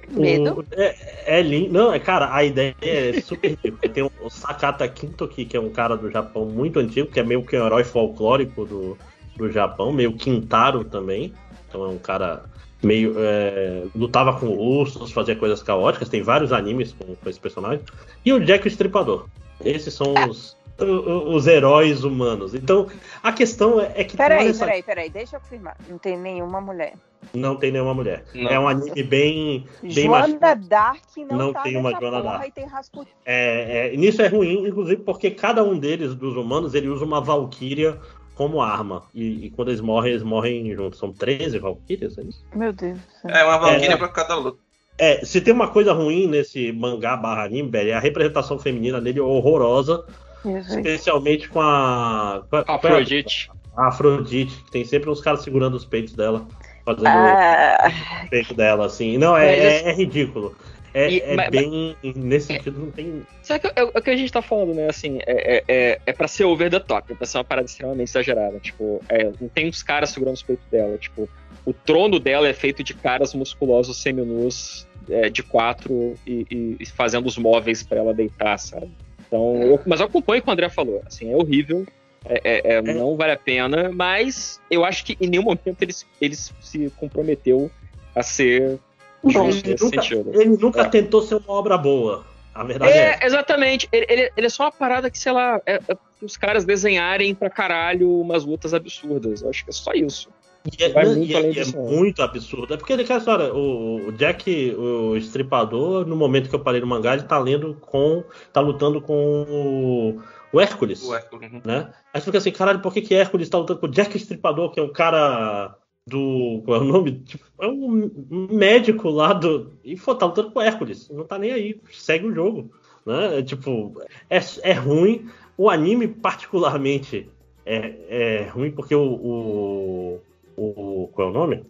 [0.10, 0.60] Medo?
[0.60, 0.96] O- É,
[1.40, 1.74] é lindo.
[1.74, 3.94] Não, é, cara, a ideia é super ridícula.
[3.94, 7.24] Tem o, o Sakata Kintoki, que é um cara do Japão muito antigo, que é
[7.24, 8.98] meio que um herói folclórico do,
[9.36, 11.34] do Japão, meio Quintaro também.
[11.68, 12.44] Então é um cara
[12.84, 13.16] meio.
[13.18, 16.10] é, lutava com ursos, fazia coisas caóticas.
[16.10, 17.82] Tem vários animes com, com esse personagem.
[18.26, 19.26] E o Jack Estripador.
[19.64, 22.54] Esses são os, os heróis humanos.
[22.54, 22.88] Então,
[23.24, 24.18] a questão é, é que.
[24.18, 25.78] Peraí, só, peraí, peraí, deixa eu confirmar.
[25.90, 26.94] Não tem nenhuma mulher.
[27.34, 28.24] Não tem nenhuma mulher.
[28.34, 28.50] Não.
[28.50, 29.66] É um anime bem.
[29.82, 30.40] bem machista.
[30.40, 32.54] Joana Dark não, Não tá tem uma Joana Dark.
[32.54, 33.12] tem Rasputin.
[33.26, 37.22] É, é, nisso é ruim, inclusive porque cada um deles, dos humanos, ele usa uma
[37.22, 38.00] valquíria
[38.36, 39.04] como arma.
[39.14, 41.00] E, e quando eles morrem, eles morrem juntos.
[41.00, 42.44] São 13 valquírias, é isso?
[42.54, 43.00] Meu Deus.
[43.24, 43.98] É uma valquíria É.
[43.98, 44.60] pra cada luta.
[44.98, 49.02] É, se tem uma coisa ruim nesse mangá barra anime, velho, é a representação feminina
[49.02, 50.06] dele horrorosa.
[50.50, 52.44] Especialmente com a.
[52.50, 53.50] Com a Afrodite.
[53.76, 56.46] A Afrodite, que tem sempre uns caras segurando os peitos dela.
[56.86, 57.92] Fazendo Ah.
[58.26, 59.18] o peito dela, assim.
[59.18, 60.56] Não, é, Mas, é- é ridículo.
[60.94, 61.96] É, E- é mas- bem.
[62.16, 63.24] Nesse sentido, não tem.
[63.44, 64.88] Sabe que é, é o que a gente tá falando, né?
[64.88, 67.66] Assim, é, é, é, é pra ser over the top, é pra ser uma parada
[67.66, 68.60] extremamente exagerada.
[68.60, 70.98] Tipo, é, não tem uns caras segurando os peitos dela.
[70.98, 71.28] Tipo,
[71.66, 76.86] o trono dela é feito de caras musculosos seminus é, de quatro e, e- e
[76.86, 78.90] fazendo os móveis pra ela deitar, sabe?
[79.28, 81.02] Então, eu- mas eu acompanho o que o André falou.
[81.06, 81.86] Assim, é horrível.
[82.28, 85.94] É, é- é- Não vale a pena, mas eu acho que em nenhum momento ele,
[85.94, 87.70] se- ele se comprometeu
[88.16, 88.80] a ser
[89.24, 90.42] Não, justo ele nesse nunca, sentido.
[90.42, 90.86] ele nunca É.
[90.90, 92.26] tentou ser uma obra boa.
[92.54, 93.88] A verdade é, É, exatamente.
[93.92, 97.36] Ele, ele- ele é só uma parada que, sei lá, é, é os caras desenharem
[97.36, 99.42] pra caralho umas lutas absurdas.
[99.42, 100.30] Eu acho que é só isso.
[100.66, 101.86] E é, Vai muito e é- além e é disso, não.
[101.86, 102.74] muito absurdo.
[102.74, 103.54] É porque ele quer história.
[103.54, 107.76] O, o Jack, o estripador, no momento que eu parei no mangá, ele tá lendo
[107.82, 108.24] com.
[108.52, 111.04] tá lutando com o, o Hércules.
[111.04, 111.62] O Hércules, uhum.
[111.64, 111.94] Né?
[112.14, 114.72] Aí você fica assim, caralho, por que, que Hércules tá lutando com o Jack Estripador,
[114.72, 115.76] que é um cara
[116.08, 116.62] do.
[116.66, 117.20] Qual é o nome?
[117.26, 118.10] Tipo, é um
[118.52, 119.72] médico lá do.
[119.84, 121.10] E pô, tá lutando com o Hércules.
[121.10, 121.80] Não tá nem aí.
[121.92, 122.72] Segue o jogo.
[123.06, 123.40] Né?
[123.40, 125.30] É, tipo, é, é ruim.
[125.58, 127.30] O anime, particularmente,
[127.66, 130.22] é, é ruim porque o, o,
[130.58, 131.64] o- Qual é o nome?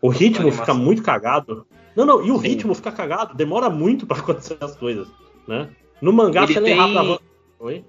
[0.00, 1.66] O ritmo fica muito cagado.
[1.96, 3.34] Não, não, e o ritmo fica cagado.
[3.34, 5.08] Demora muito pra acontecer as coisas.
[5.48, 5.68] Né?
[6.00, 7.20] No mangá, Ele você tem- rápido.
[7.60, 7.84] Oi?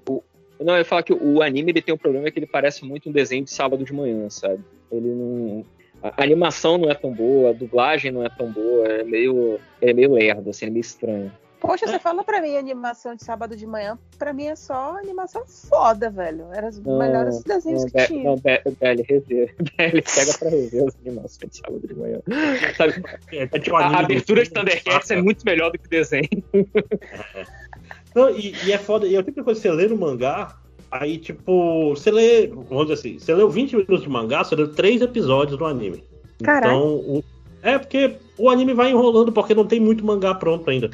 [0.59, 3.09] Não, eu ia falar que o anime ele tem um problema que ele parece muito
[3.09, 4.63] um desenho de sábado de manhã, sabe?
[4.91, 5.65] Ele não.
[6.01, 9.59] A animação não é tão boa, a dublagem não é tão boa, é meio.
[9.81, 11.31] É meio lerdo, assim, é meio estranho.
[11.59, 15.43] Poxa, você fala pra mim animação de sábado de manhã, pra mim é só animação
[15.47, 16.45] foda, velho.
[16.53, 18.23] Era os melhores desenhos não, que Be- tinha.
[18.23, 19.55] Não, Be- Belly, rever.
[19.77, 22.19] Belly, pega pra rever as animações de sábado de manhã.
[22.77, 23.03] Sabe?
[23.31, 26.29] É, tipo, a, a abertura de Thundercats é muito melhor do que o desenho.
[28.13, 29.07] Não, e, e é foda.
[29.07, 30.57] E a única coisa que você lê no mangá,
[30.91, 34.71] aí, tipo, você lê, vamos dizer assim, você leu 20 minutos de mangá, você leu
[34.71, 36.03] 3 episódios do anime.
[36.43, 36.73] Caralho.
[36.73, 37.23] Então, o-
[37.61, 40.89] é porque o anime vai enrolando porque não tem muito mangá pronto ainda.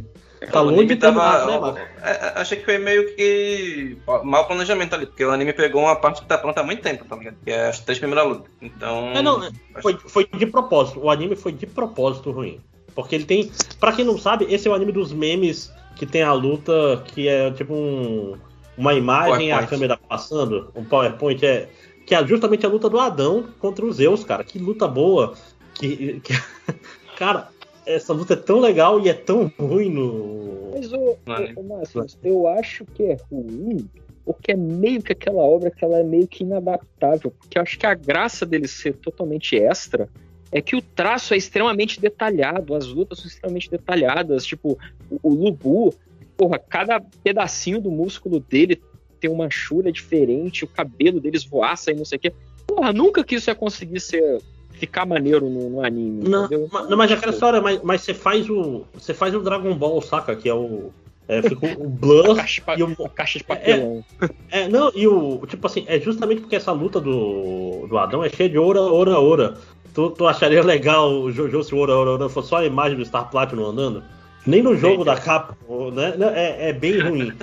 [0.50, 1.72] Tá o anime tava.
[1.74, 5.54] né, é, é, achei que foi meio que ó, mau planejamento ali, porque o anime
[5.54, 7.36] pegou uma parte que tá pronta há muito tempo, tá ligado?
[7.44, 8.52] Que é as três primeiras lutas.
[8.60, 9.12] Então.
[9.14, 11.00] É, não, é, foi, foi de propósito.
[11.00, 12.60] O anime foi de propósito ruim.
[12.96, 13.52] Porque ele tem.
[13.80, 17.28] Pra quem não sabe, esse é o anime dos memes que tem a luta que
[17.28, 18.36] é tipo um,
[18.76, 19.70] uma imagem e a PowerPoint.
[19.70, 20.72] câmera passando.
[20.76, 21.70] Um PowerPoint é.
[22.08, 24.44] Que é justamente a luta do Adão contra os Zeus, cara.
[24.44, 25.36] Que luta boa.
[25.76, 26.34] Que, que-
[27.16, 27.50] cara,
[27.86, 30.72] essa luta é tão legal e é tão ruim no.
[30.74, 31.18] Mas, ô, ô,
[31.56, 33.90] ô, Márcio, eu acho que é ruim,
[34.26, 37.32] porque é meio que aquela obra que ela é meio que inadaptável.
[37.32, 40.10] Porque eu acho que a graça dele ser totalmente extra
[40.52, 44.46] é que o traço é extremamente detalhado, as lutas são extremamente detalhadas.
[44.46, 44.78] Tipo,
[45.10, 45.94] o, o Lubu,
[46.36, 48.82] porra, cada pedacinho do músculo dele
[49.20, 52.34] tem uma chura diferente, o cabelo deles voaça e não sei o quê.
[52.68, 54.42] Porra, nunca que isso ia conseguir ser.
[54.82, 56.28] Ficar maneiro no, no anime.
[56.28, 58.84] Não, mas, não, mas é aquela história, mas, mas você faz o.
[58.96, 60.36] Você faz o Dragon Ball, saca?
[60.36, 60.92] Que é o.
[61.28, 63.10] É, fica o Blur e o.
[63.10, 64.04] caixa de papelão.
[64.50, 65.46] É, não, e o.
[65.46, 69.20] Tipo assim, é justamente porque essa luta do, do Adão é cheia de oura, oura,
[69.20, 69.54] oura.
[69.94, 72.98] Tu, tu acharia legal o Jojo se o oura, oura, oura fosse só a imagem
[72.98, 74.04] do Star Platinum andando?
[74.48, 75.56] Nem no jogo da capa,
[75.94, 76.16] né?
[76.34, 77.34] É, é bem ruim.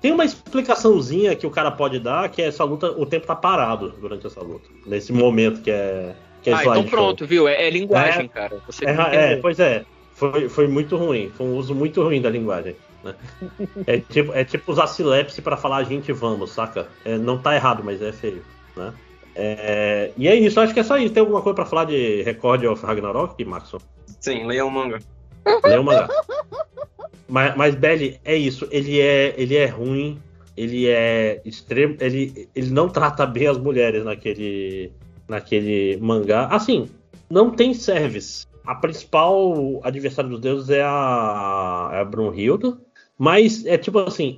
[0.00, 3.34] Tem uma explicaçãozinha que o cara pode dar, que é essa luta, o tempo tá
[3.34, 4.68] parado durante essa luta.
[4.86, 6.14] Nesse momento que é.
[6.44, 7.48] Que é ah, então pronto, viu?
[7.48, 8.60] É, é linguagem, É, cara.
[8.66, 9.82] Você É, é, pois é.
[10.12, 11.32] Foi, foi muito ruim.
[11.34, 12.76] Foi um uso muito ruim da linguagem.
[13.02, 13.14] né?
[13.86, 16.86] É tipo, é tipo usar silepse pra falar a gente vamos, saca?
[17.02, 18.44] É, não tá errado, mas é feio.
[18.76, 18.92] Né?
[19.34, 21.14] É, e é isso, acho que é só isso.
[21.14, 23.78] Tem alguma coisa pra falar de Record of Ragnarok, Maxon?
[24.20, 24.98] Sim, leia o manga.
[25.64, 26.08] Lê o mangá.
[27.26, 28.68] Mas, mas Belly, é isso.
[28.70, 30.20] Ele é, ele é ruim.
[30.54, 31.96] Ele é extremo.
[32.00, 34.92] Ele, ele não trata bem as mulheres naquele,
[35.28, 36.46] naquele mangá.
[36.46, 36.88] Assim,
[37.30, 38.46] não tem service.
[38.66, 42.74] A principal adversária dos deuses é a, é a Brunhilde.
[43.18, 44.36] Mas é tipo assim.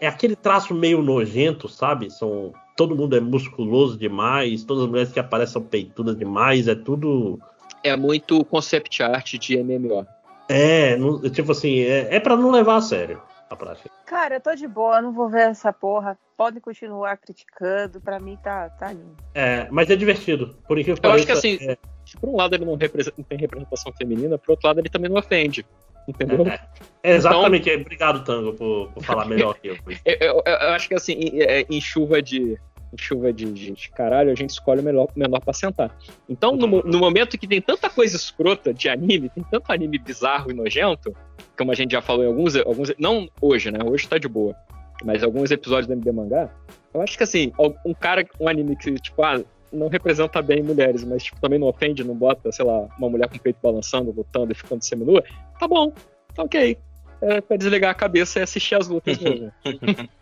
[0.00, 2.10] É aquele traço meio nojento, sabe?
[2.10, 4.64] São, todo mundo é musculoso demais.
[4.64, 6.68] Todas as mulheres que aparecem são peitudas demais.
[6.68, 7.38] É tudo.
[7.84, 10.06] É muito concept art de MMO.
[10.48, 10.96] É,
[11.30, 13.90] tipo assim, é, é para não levar a sério a prática.
[14.06, 16.16] Cara, eu tô de boa, não vou ver essa porra.
[16.36, 19.16] Podem continuar criticando, pra mim tá, tá lindo.
[19.34, 20.56] É, mas é divertido.
[20.66, 21.76] Por incrível que Eu acho que pareça, assim, é-
[22.20, 25.18] por um lado ele não, não tem representação feminina, por outro lado ele também não
[25.18, 25.66] ofende.
[26.08, 26.46] Entendeu?
[26.46, 26.58] É,
[27.02, 27.70] é, exatamente.
[27.70, 29.76] Obrigado, Tango, por, por falar melhor que eu.
[30.04, 32.58] Eu, eu- eu acho que assim, em, é, em chuva de.
[32.96, 35.96] Chuva de, de caralho, a gente escolhe o melhor, menor pra sentar.
[36.28, 40.50] Então, no, no momento que tem tanta coisa escrota de anime, tem tanto anime bizarro
[40.50, 41.14] e nojento,
[41.56, 42.56] como a gente já falou em alguns.
[42.56, 43.78] alguns não hoje, né?
[43.84, 44.56] Hoje tá de boa.
[45.04, 46.50] Mas alguns episódios do MD Mangá,
[46.92, 47.52] eu acho que assim,
[47.84, 49.42] um cara, um anime que, tipo, ah,
[49.72, 53.28] não representa bem mulheres, mas tipo, também não ofende, não bota, sei lá, uma mulher
[53.28, 55.24] com o peito balançando, lutando e ficando seminua,
[55.58, 55.92] tá bom,
[56.34, 56.76] tá ok.
[57.22, 59.52] É pra desligar a cabeça e assistir as lutas mesmo.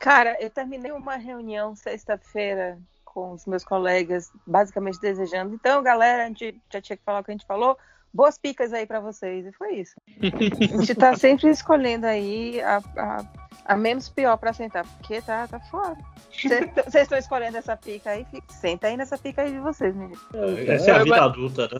[0.00, 5.54] Cara, eu terminei uma reunião sexta-feira com os meus colegas, basicamente desejando.
[5.54, 7.76] Então, galera, a gente já tinha que falar o que a gente falou.
[8.12, 9.46] Boas picas aí pra vocês.
[9.46, 9.94] E foi isso.
[10.20, 13.24] A gente tá sempre escolhendo aí a, a,
[13.64, 15.96] a menos pior pra sentar, porque tá, tá foda.
[16.30, 20.20] Vocês estão escolhendo essa pica aí, fica- senta aí nessa pica aí de vocês, menino.
[20.66, 21.78] Essa é a vida adulta, né?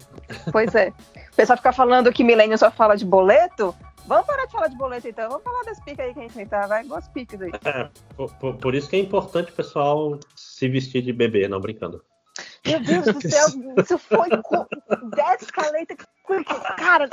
[0.52, 0.88] Pois é.
[1.32, 3.74] O pessoal fica falando que milênio só fala de boleto.
[4.06, 5.28] Vamos parar de falar de boleto então.
[5.28, 6.66] Vamos falar das picas aí que a gente sentar.
[6.66, 7.52] Vai, boas picas aí.
[7.64, 11.60] É, por, por- por isso que é importante o pessoal se vestir de bebê, não
[11.60, 12.02] brincando.
[12.66, 13.46] Meu Deus do céu,
[13.82, 14.66] isso foi com
[15.40, 15.96] Escalator.
[16.76, 17.08] Cara,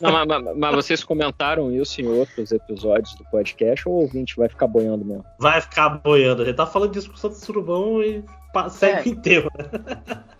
[0.00, 4.36] Não, mas, mas- mas vocês comentaram isso em outros episódios do podcast ou o ouvinte
[4.36, 5.24] vai ficar boiando mesmo?
[5.40, 6.42] Vai ficar boiando.
[6.42, 8.24] A gente tá falando de discussão de surubão e
[8.70, 9.12] segue É.
[9.12, 9.64] o inteiro, né?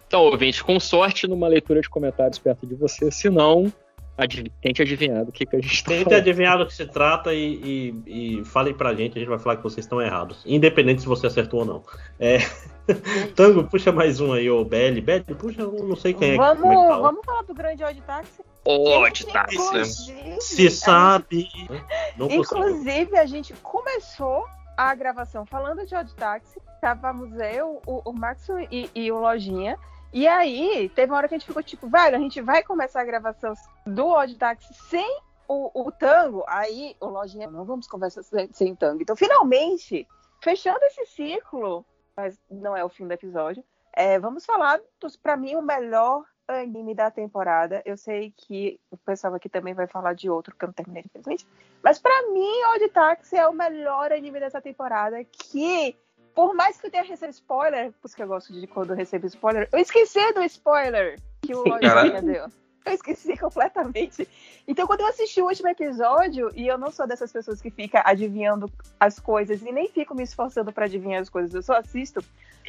[0.07, 3.73] Então, ouvinte, com sorte numa leitura de comentários perto de você, se não,
[4.17, 6.19] adiv- tente adivinhar do que, que a gente tá Tente falando.
[6.21, 9.57] adivinhar do que se trata e, e, e falem pra gente, a gente vai falar
[9.57, 10.43] que vocês estão errados.
[10.47, 11.83] Independente se você acertou ou não.
[12.19, 12.39] É...
[13.37, 15.01] Tango, puxa mais um aí, ô Belly.
[15.01, 16.37] Belly, puxa, eu não sei quem é.
[16.37, 17.03] vamos, é que fala.
[17.03, 18.43] vamos falar do grande Odd Táxi.
[18.65, 19.57] Odd Táxi.
[19.57, 21.49] Inclusive, Se sabe.
[22.19, 24.45] Inclusive, a gente começou
[24.77, 26.61] a gravação falando de Odd Táxi.
[26.75, 29.78] Estávamos eu, o, o Max e, e o Lojinha.
[30.12, 33.01] E aí, teve uma hora que a gente ficou tipo, velho, a gente vai começar
[33.01, 33.55] a gravação
[33.87, 36.45] do Odd Táxi sem o, o tango.
[36.47, 39.03] Aí, o Lojinha, não vamos conversar sem, sem tango.
[39.03, 40.07] Então, finalmente,
[40.43, 41.85] fechando esse ciclo,
[42.17, 43.65] mas não é o fim do episódio,
[43.95, 44.81] é, vamos falar
[45.23, 47.83] pra mim, o melhor anime da temporada.
[47.85, 51.05] Eu sei que o pessoal aqui também vai falar de outro que eu não terminei,
[51.07, 51.47] infelizmente.
[51.83, 55.23] Mas pra mim, Odd Taxi é o melhor anime dessa temporada.
[55.25, 55.97] Que,
[56.35, 58.97] por mais que eu tenha recebido spoiler, por isso que eu gosto de quando eu
[58.97, 62.47] recebo spoiler, eu esqueci do spoiler que o Lojinha deu.
[62.85, 64.29] Eu esqueci completamente.
[64.67, 68.03] Então, quando eu assisti o último episódio, e eu não sou dessas pessoas que fica
[68.05, 72.21] adivinhando as coisas e nem fico me esforçando pra adivinhar as coisas, eu só assisto.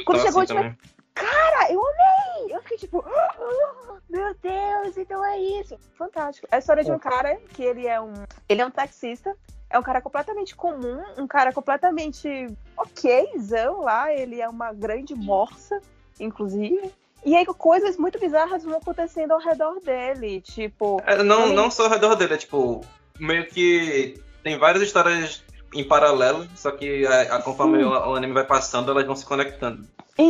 [0.06, 0.78] Quando Então, chegou o assim último também.
[1.16, 2.56] Cara, eu amei!
[2.56, 5.78] Eu fiquei tipo, "Ah, meu Deus, então é isso.
[5.96, 6.48] Fantástico.
[6.52, 8.14] É a história de um cara que ele é um.
[8.50, 9.36] Ele é um taxista.
[9.74, 14.14] É um cara completamente comum, um cara completamente okzão lá.
[14.14, 15.82] Ele é uma grande morsa,
[16.20, 16.92] inclusive.
[17.26, 20.42] E aí coisas muito bizarras vão acontecendo ao redor dele.
[20.42, 21.02] Tipo.
[21.08, 22.82] É, não, também- não só ao redor dele, é tipo,
[23.20, 28.34] meio que tem várias histórias em paralelo, só que a, a- conforme o, o anime
[28.34, 29.88] vai passando, elas vão se conectando.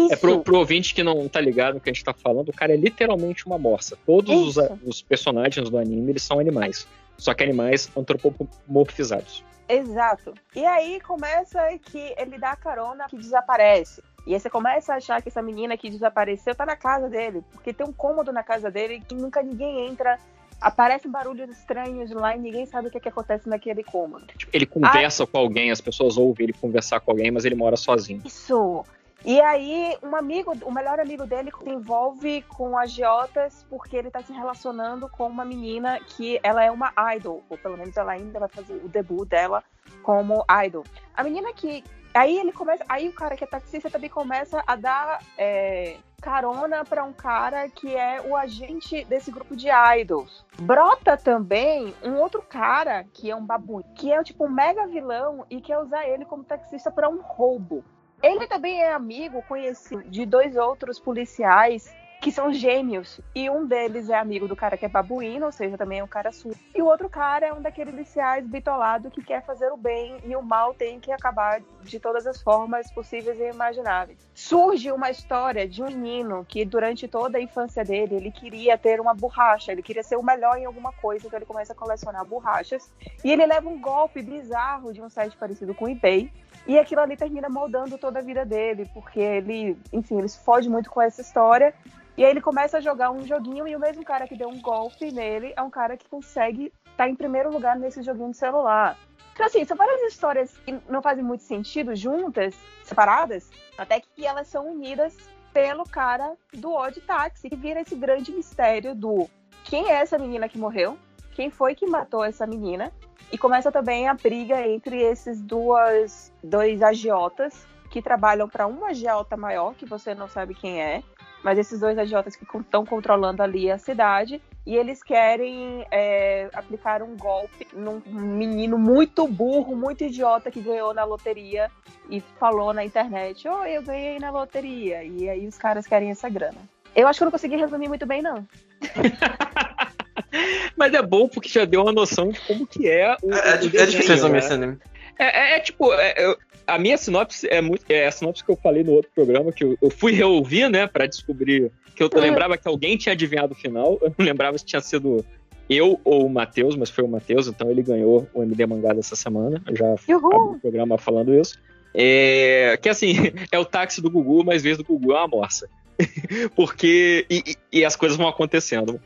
[0.10, 2.54] É pro, pro ouvinte que não tá ligado no que a gente tá falando, o
[2.54, 3.98] cara é literalmente uma morsa.
[4.06, 4.80] Todos os, Isso.
[4.86, 6.88] os personagens do anime, eles são animais.
[7.18, 9.44] Só que animais antropomorfizados.
[9.68, 10.34] Exato.
[10.56, 14.02] E aí começa que ele dá carona que desaparece.
[14.26, 17.44] E aí você começa a achar que essa menina que desapareceu tá na casa dele,
[17.52, 20.18] porque tem um cômodo na casa dele que nunca ninguém entra.
[20.62, 24.26] Aparecem barulhos estranhos lá e ninguém sabe o que, que acontece naquele cômodo.
[24.54, 28.22] Ele conversa com alguém, as pessoas ouvem ele conversar com alguém, mas ele mora sozinho.
[28.24, 28.86] Isso.
[29.26, 34.22] E aí, um amigo, o melhor amigo dele se envolve com agiotas porque ele tá
[34.22, 38.40] se relacionando com uma menina que ela é uma idol, ou pelo menos ela ainda
[38.40, 39.64] vai fazer o debut dela
[40.02, 40.84] como idol.
[41.16, 41.84] A menina que.
[42.14, 42.84] Aí ele começa.
[42.90, 47.68] Aí o cara que é taxista também começa a dar é, carona pra um cara
[47.70, 49.68] que é o agente desse grupo de
[50.00, 50.46] idols.
[50.60, 55.46] Brota também um outro cara que é um babu, que é tipo um mega vilão
[55.50, 57.84] e quer usar ele como taxista pra um roubo.
[58.24, 63.20] Ele também é amigo, conhecido, de dois outros policiais que são gêmeos.
[63.36, 66.08] E um deles é amigo do cara que é babuíno, ou seja, também é um
[66.08, 66.58] cara surdo.
[66.74, 70.34] E o outro cara é um daqueles policiais bitolado que quer fazer o bem e
[70.34, 74.20] o mal tem que acabar de todas as formas possíveis e imagináveis.
[74.34, 79.02] Surge uma história de um menino que durante toda a infância dele, ele queria ter
[79.02, 82.24] uma borracha, ele queria ser o melhor em alguma coisa, então ele começa a colecionar
[82.24, 82.90] borrachas.
[83.22, 86.32] E ele leva um golpe bizarro de um site parecido com o eBay.
[86.66, 90.70] E aquilo ali termina moldando toda a vida dele, porque ele, enfim, ele se fode
[90.70, 91.74] muito com essa história.
[92.16, 94.62] E aí ele começa a jogar um joguinho e o mesmo cara que deu um
[94.62, 98.98] golpe nele é um cara que consegue estar em primeiro lugar nesse joguinho de celular.
[99.34, 104.48] Então, assim, são várias histórias que não fazem muito sentido juntas, separadas, até que elas
[104.48, 105.18] são unidas
[105.52, 109.28] pelo cara do Odd Taxi, que vira esse grande mistério do
[109.64, 110.98] quem é essa menina que morreu,
[111.34, 112.92] quem foi que matou essa menina,
[113.34, 119.36] e começa também a briga entre esses duas, dois agiotas que trabalham para um agiota
[119.36, 121.02] maior, que você não sabe quem é,
[121.44, 127.02] mas esses dois agiotas que estão controlando ali a cidade, e eles querem é, aplicar
[127.02, 131.72] um golpe num menino muito burro, muito idiota que ganhou na loteria
[132.12, 135.04] e falou na internet: Oh, eu ganhei na loteria.
[135.04, 136.58] E aí os caras querem essa grana.
[136.96, 138.48] Eu acho que eu não consegui resumir muito bem, não.
[140.78, 143.34] Mas é bom porque já deu uma noção de como que é o.
[143.34, 144.40] É, é o é difícil resumir né?
[144.40, 144.78] esse anime.
[145.20, 147.84] É, é- é tipo, é- eu- a, minha sinopse é muito.
[147.90, 150.88] É a sinopse que eu falei no outro programa, que eu, eu fui reouvir, né,
[150.88, 151.72] pra descobrir.
[151.96, 152.20] Que eu Hum.
[152.20, 154.00] lembrava que alguém tinha adivinhado o final.
[154.02, 155.24] Eu não lembrava se tinha sido
[155.70, 159.16] eu ou o Matheus, mas foi o Matheus, então ele ganhou o MD Mangá dessa
[159.16, 159.62] semana.
[159.68, 161.58] Eu já abri o programa falando isso.
[161.94, 163.14] É, que assim,
[163.52, 165.70] é o táxi do Gugu, mas vez do Gugu é uma morsa.
[166.56, 167.26] porque.
[167.30, 169.00] E, e- e as coisas vão acontecendo.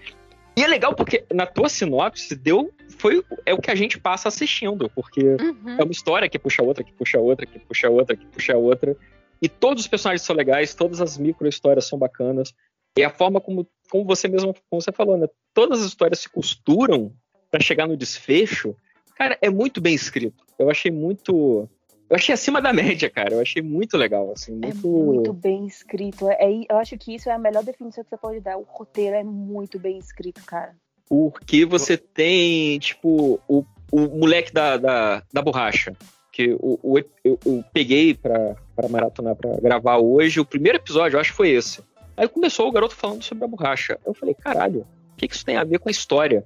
[0.57, 2.73] E é legal porque na tua sinopse deu.
[2.97, 5.21] Foi, é o que a gente passa assistindo, porque
[5.77, 8.97] é uma história que puxa outra, que puxa outra, que puxa outra, que puxa outra.
[9.39, 12.55] E todos os personagens são legais, todas as micro-histórias são bacanas.
[12.97, 15.27] E a forma como, como você mesmo como você falou, né?
[15.53, 17.13] Todas as histórias se costuram
[17.51, 18.75] pra chegar no desfecho.
[19.15, 20.43] Cara, é muito bem escrito.
[20.57, 21.69] Eu achei muito.
[22.09, 23.33] Eu achei acima da média, cara.
[23.35, 24.53] Eu achei muito legal, assim.
[24.53, 24.87] Muito.
[24.87, 26.29] Muito bem escrito.
[26.29, 28.57] É, é- eu acho que isso é a melhor definição que você pode dar.
[28.57, 30.75] O roteiro é muito bem escrito, cara.
[31.09, 35.93] Porque você tem, tipo, o, o moleque da, da, da borracha.
[36.31, 40.39] Que o, o- eu, eu peguei pra, pra maratonar, pra gravar hoje.
[40.39, 41.81] O primeiro episódio, eu acho que foi esse.
[42.15, 43.97] Aí começou o garoto falando sobre a borracha.
[44.05, 44.81] Eu falei, caralho,
[45.13, 46.43] o que, que isso tem a ver com a história?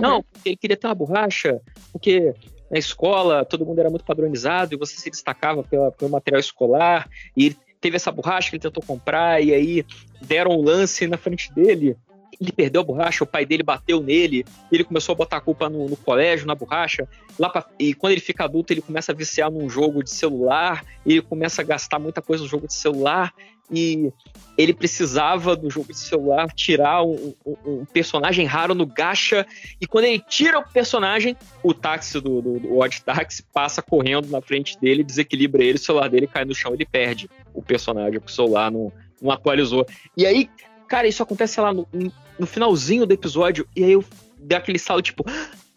[0.00, 1.60] Não, porque ele queria ter uma borracha,
[1.92, 2.34] porque
[2.72, 7.06] na escola todo mundo era muito padronizado e você se destacava pela, pelo material escolar.
[7.36, 9.84] E teve essa borracha que ele tentou comprar, e aí
[10.22, 11.96] deram um lance na frente dele.
[12.40, 15.68] Ele perdeu a borracha, o pai dele bateu nele, ele começou a botar a culpa
[15.68, 17.06] no, no colégio, na borracha.
[17.38, 20.84] Lá pra- e quando ele fica adulto, ele começa a viciar num jogo de celular,
[21.04, 23.34] ele começa a gastar muita coisa no jogo de celular,
[23.70, 24.12] e
[24.58, 29.46] ele precisava do jogo de celular tirar um, um- um personagem raro no gacha,
[29.80, 34.28] e quando ele tira o personagem, o táxi do, do, do Odd Taxi passa correndo
[34.28, 38.20] na frente dele, desequilibra ele, o celular dele cai no chão, ele perde o personagem,
[38.24, 39.86] o celular não, não atualizou.
[40.16, 40.50] E aí,
[40.86, 41.86] cara, isso acontece, lá, no,
[42.38, 44.04] no finalzinho do episódio, e aí eu
[44.38, 45.24] dei aquele salto, tipo,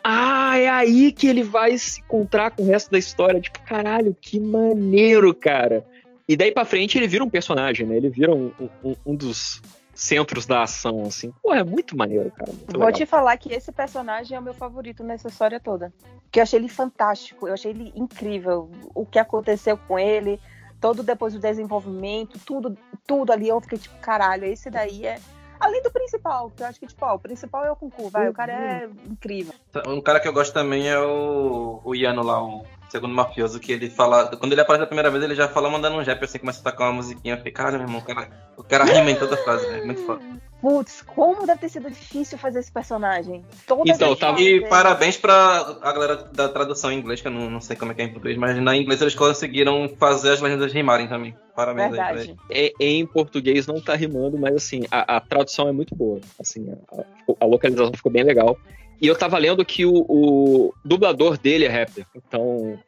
[0.03, 3.41] ah, é aí que ele vai se encontrar com o resto da história.
[3.41, 5.83] Tipo, caralho, que maneiro, cara.
[6.27, 7.95] E daí pra frente ele vira um personagem, né?
[7.97, 8.51] Ele vira um,
[8.83, 9.61] um- um dos
[9.93, 11.31] centros da ação, assim.
[11.41, 12.51] Pô, é muito maneiro, cara.
[12.51, 12.91] Muito Vou legal.
[12.93, 15.93] te falar que esse personagem é o meu favorito nessa história toda.
[16.31, 18.69] Que eu achei ele fantástico, eu achei ele incrível.
[18.93, 20.39] O que aconteceu com ele,
[20.81, 22.77] todo depois do desenvolvimento, tudo,
[23.07, 23.47] tudo ali.
[23.47, 25.17] Eu fiquei tipo, caralho, esse daí é.
[25.57, 28.27] Além do principal, que eu acho que, tipo, ó, o principal é o concurso, vai,
[28.27, 29.53] o cara é incrível.
[29.87, 33.71] Um cara que eu gosto também é o, o Iano lá, o segundo mafioso, que
[33.71, 34.27] ele fala.
[34.37, 36.71] Quando ele aparece a primeira vez, ele já fala mandando um rap assim, começa a
[36.71, 37.33] tocar uma musiquinha.
[37.33, 39.85] Eu fiquei, caralho, meu irmão, o cara, o cara rima em toda frase, velho.
[39.85, 40.21] Muito foda.
[40.61, 43.45] Putz, como deve ter sido difícil fazer esse personagem.
[43.67, 47.49] Todas Então, tá, e parabéns pra a galera da tradução em inglês, que eu não,
[47.51, 50.41] não sei como é que é em português, mas na inglês eles conseguiram fazer as
[50.41, 51.35] legendas rimarem também.
[51.55, 52.35] Parabéns aí pra eles.
[52.49, 56.19] É, em português não tá rimando, mas assim, a, a tradução é muito boa.
[56.39, 57.03] Assim, a,
[57.39, 58.57] a localização ficou bem legal.
[59.01, 62.05] E eu tava lendo que o, o dublador dele é rapper.
[62.15, 62.79] Então.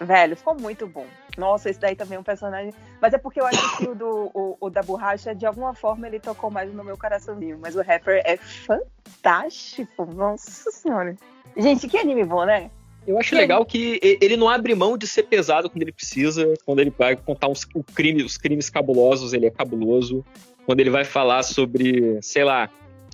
[0.00, 1.06] Velho, ficou muito bom.
[1.36, 2.72] Nossa, esse daí também é um personagem.
[3.00, 6.06] Mas é porque eu acho que o, do, o, o da borracha, de alguma forma,
[6.06, 7.58] ele tocou mais no meu coraçãozinho.
[7.60, 10.04] Mas o rapper é fantástico.
[10.06, 11.16] Nossa senhora.
[11.56, 12.70] Gente, que anime bom, né?
[13.06, 16.54] Eu acho legal que e- ele não abre mão de ser pesado quando ele precisa,
[16.64, 20.24] quando ele vai contar uns, o crime, os crimes cabulosos, ele é cabuloso.
[20.66, 22.70] Quando ele vai falar sobre, sei lá,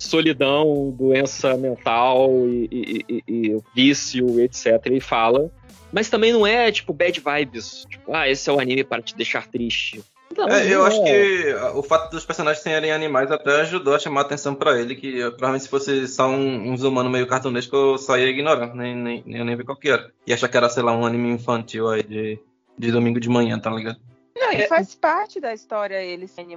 [0.07, 4.81] solidão, doença mental e, e- e- e vício, etc.
[4.85, 5.51] Ele fala.
[5.91, 7.85] Mas também não é, tipo, bad vibes.
[7.89, 10.01] Tipo, ah, esse é o anime para te deixar triste.
[10.37, 11.03] Não, É, eu não acho é.
[11.03, 14.95] que o fato dos personagens serem animais até ajudou a chamar a atenção pra ele,
[14.95, 18.73] que eu, provavelmente se fosse só um, uns humanos meio cartunesco, eu só ia ignorar,
[18.73, 20.09] nem, nem, nem, eu nem vi qual que era.
[20.25, 22.39] E achar que era, sei lá, um anime infantil aí de,
[22.77, 23.99] de domingo de manhã, tá ligado?
[24.33, 26.55] Não, e faz parte da história eles serem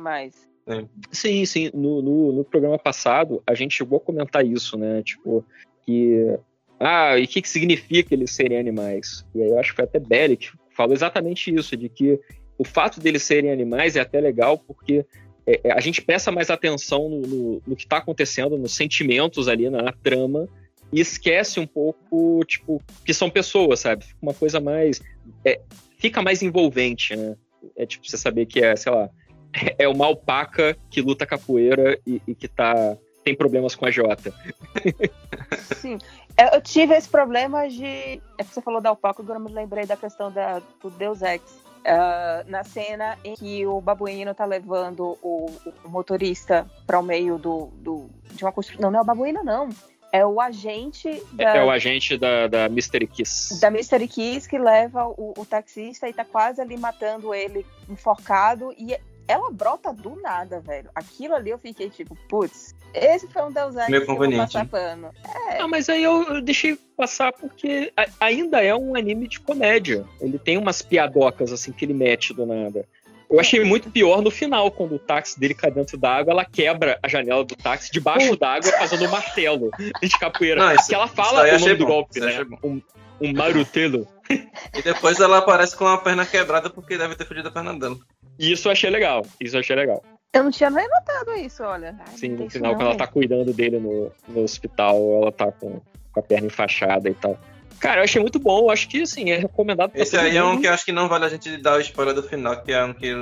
[0.67, 0.91] animais.
[1.11, 1.71] Sim, sim.
[1.75, 5.03] No, no, no programa passado, a gente chegou a comentar isso, né?
[5.03, 5.45] Tipo,
[5.85, 6.39] que.
[6.79, 9.25] Ah, e o que, que significa eles serem animais?
[9.35, 12.19] E aí eu acho que foi até Belly que falou exatamente isso, de que
[12.59, 15.07] o fato deles serem animais é até legal porque
[15.47, 19.49] é, é, a gente presta mais atenção no, no, no que está acontecendo, nos sentimentos
[19.49, 20.49] ali, na, na trama,
[20.93, 24.05] e esquece um pouco, tipo, que são pessoas, sabe?
[24.05, 25.03] Fica uma coisa mais.
[25.45, 25.61] é,
[25.99, 27.37] fica mais envolvente, né?
[27.77, 29.11] É tipo, você saber que é, sei lá,
[29.79, 34.33] é uma alpaca que luta capoeira e, e que tá, tem problemas com a Jota.
[35.77, 35.99] Sim.
[36.37, 37.87] Eu eu tive esse problema de.
[37.87, 41.23] É que você falou da alpaca, agora eu me lembrei da questão da, do Deus
[41.23, 41.43] Ex.
[41.87, 45.51] Ah, na cena em que o babuíno tá levando o,
[45.85, 48.81] o motorista para o meio do, do- de uma construção.
[48.83, 49.69] Não, não é o babuíno, não.
[50.11, 53.61] É o agente É, da, é o agente da, da Mystery Kiss.
[53.61, 58.73] da Mystery Kiss que leva o, o taxista e tá quase ali matando ele enforcado.
[58.79, 60.91] E ela brota do nada, velho.
[60.95, 64.25] Aquilo ali eu fiquei tipo, putz, Esse foi um Deus Ex Meio que eu vou
[64.25, 64.69] conveniente, passar né?
[64.71, 65.11] pano.
[65.51, 69.41] É, Ah, mas aí eu, eu deixei passar porque a- ainda é um anime de
[69.41, 70.05] comédia.
[70.21, 72.87] Ele tem umas piadocas assim que ele mete do nada.
[73.31, 76.99] Eu achei muito pior no final, quando o táxi dele cai dentro d'água, ela quebra
[77.03, 80.61] a janela do táxi debaixo d'água fazendo um martelo de capoeira.
[80.65, 82.47] Não, isso- que ela fala o nome do golpe, né?
[82.63, 82.81] Um,
[83.21, 84.07] um marutelo.
[84.31, 87.97] E depois ela aparece com a perna quebrada porque deve ter fugido a perna dela.
[88.39, 89.25] E isso eu achei legal.
[89.41, 90.03] Isso eu achei legal.
[90.33, 91.97] eu não tinha nem notado isso, olha.
[92.01, 95.51] Ai, Sim, no final, não, quando ela tá cuidando dele no, no hospital, ela tá
[95.53, 95.81] com,
[96.13, 97.39] com a perna enfaixada e tal.
[97.81, 98.61] Cara, eu achei muito bom.
[98.61, 100.93] Eu acho que, assim, é recomendado pra Esse aí é um que eu acho que
[100.93, 103.13] não vale a gente dar o spoiler do final, que é um que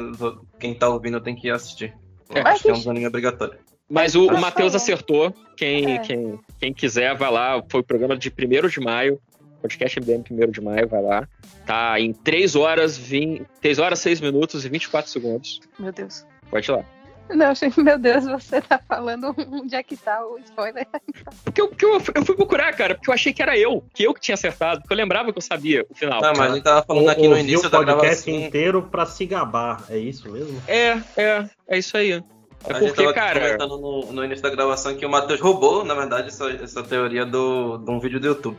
[0.60, 1.92] quem tá ouvindo tem que assistir.
[2.30, 2.48] Eu É.
[2.48, 3.58] acho que é um anime obrigatório.
[3.90, 5.34] Mas o, o Matheus acertou.
[5.56, 5.98] Quem, É.
[5.98, 7.62] quem, quem quiser, vai lá.
[7.68, 9.18] Foi o programa de 1 de maio.
[9.62, 11.28] Podcast MDM 1 de maio, vai lá.
[11.64, 15.60] Tá em 3 horas, 20, 3 horas, 6 minutos e 24 segundos.
[15.78, 16.26] Meu Deus.
[16.50, 16.84] Pode ir lá.
[17.30, 20.86] Não, achei, meu Deus, você tá falando onde é que tá o spoiler.
[21.44, 24.04] Porque eu, porque eu, eu fui procurar, cara, porque eu achei que era eu, que
[24.04, 26.20] eu que tinha acertado, porque eu lembrava que eu sabia o final.
[26.20, 28.46] Não, mas a gente tava falando aqui no início o da podcast gravação.
[28.48, 30.60] inteiro pra se gabar, é isso mesmo?
[30.66, 32.12] É, é, é isso aí.
[32.12, 33.40] É a gente porque, tava cara.
[33.40, 37.24] comentando no, no início da gravação que o Matheus roubou, na verdade, essa, essa teoria
[37.24, 38.58] do, de um vídeo do YouTube.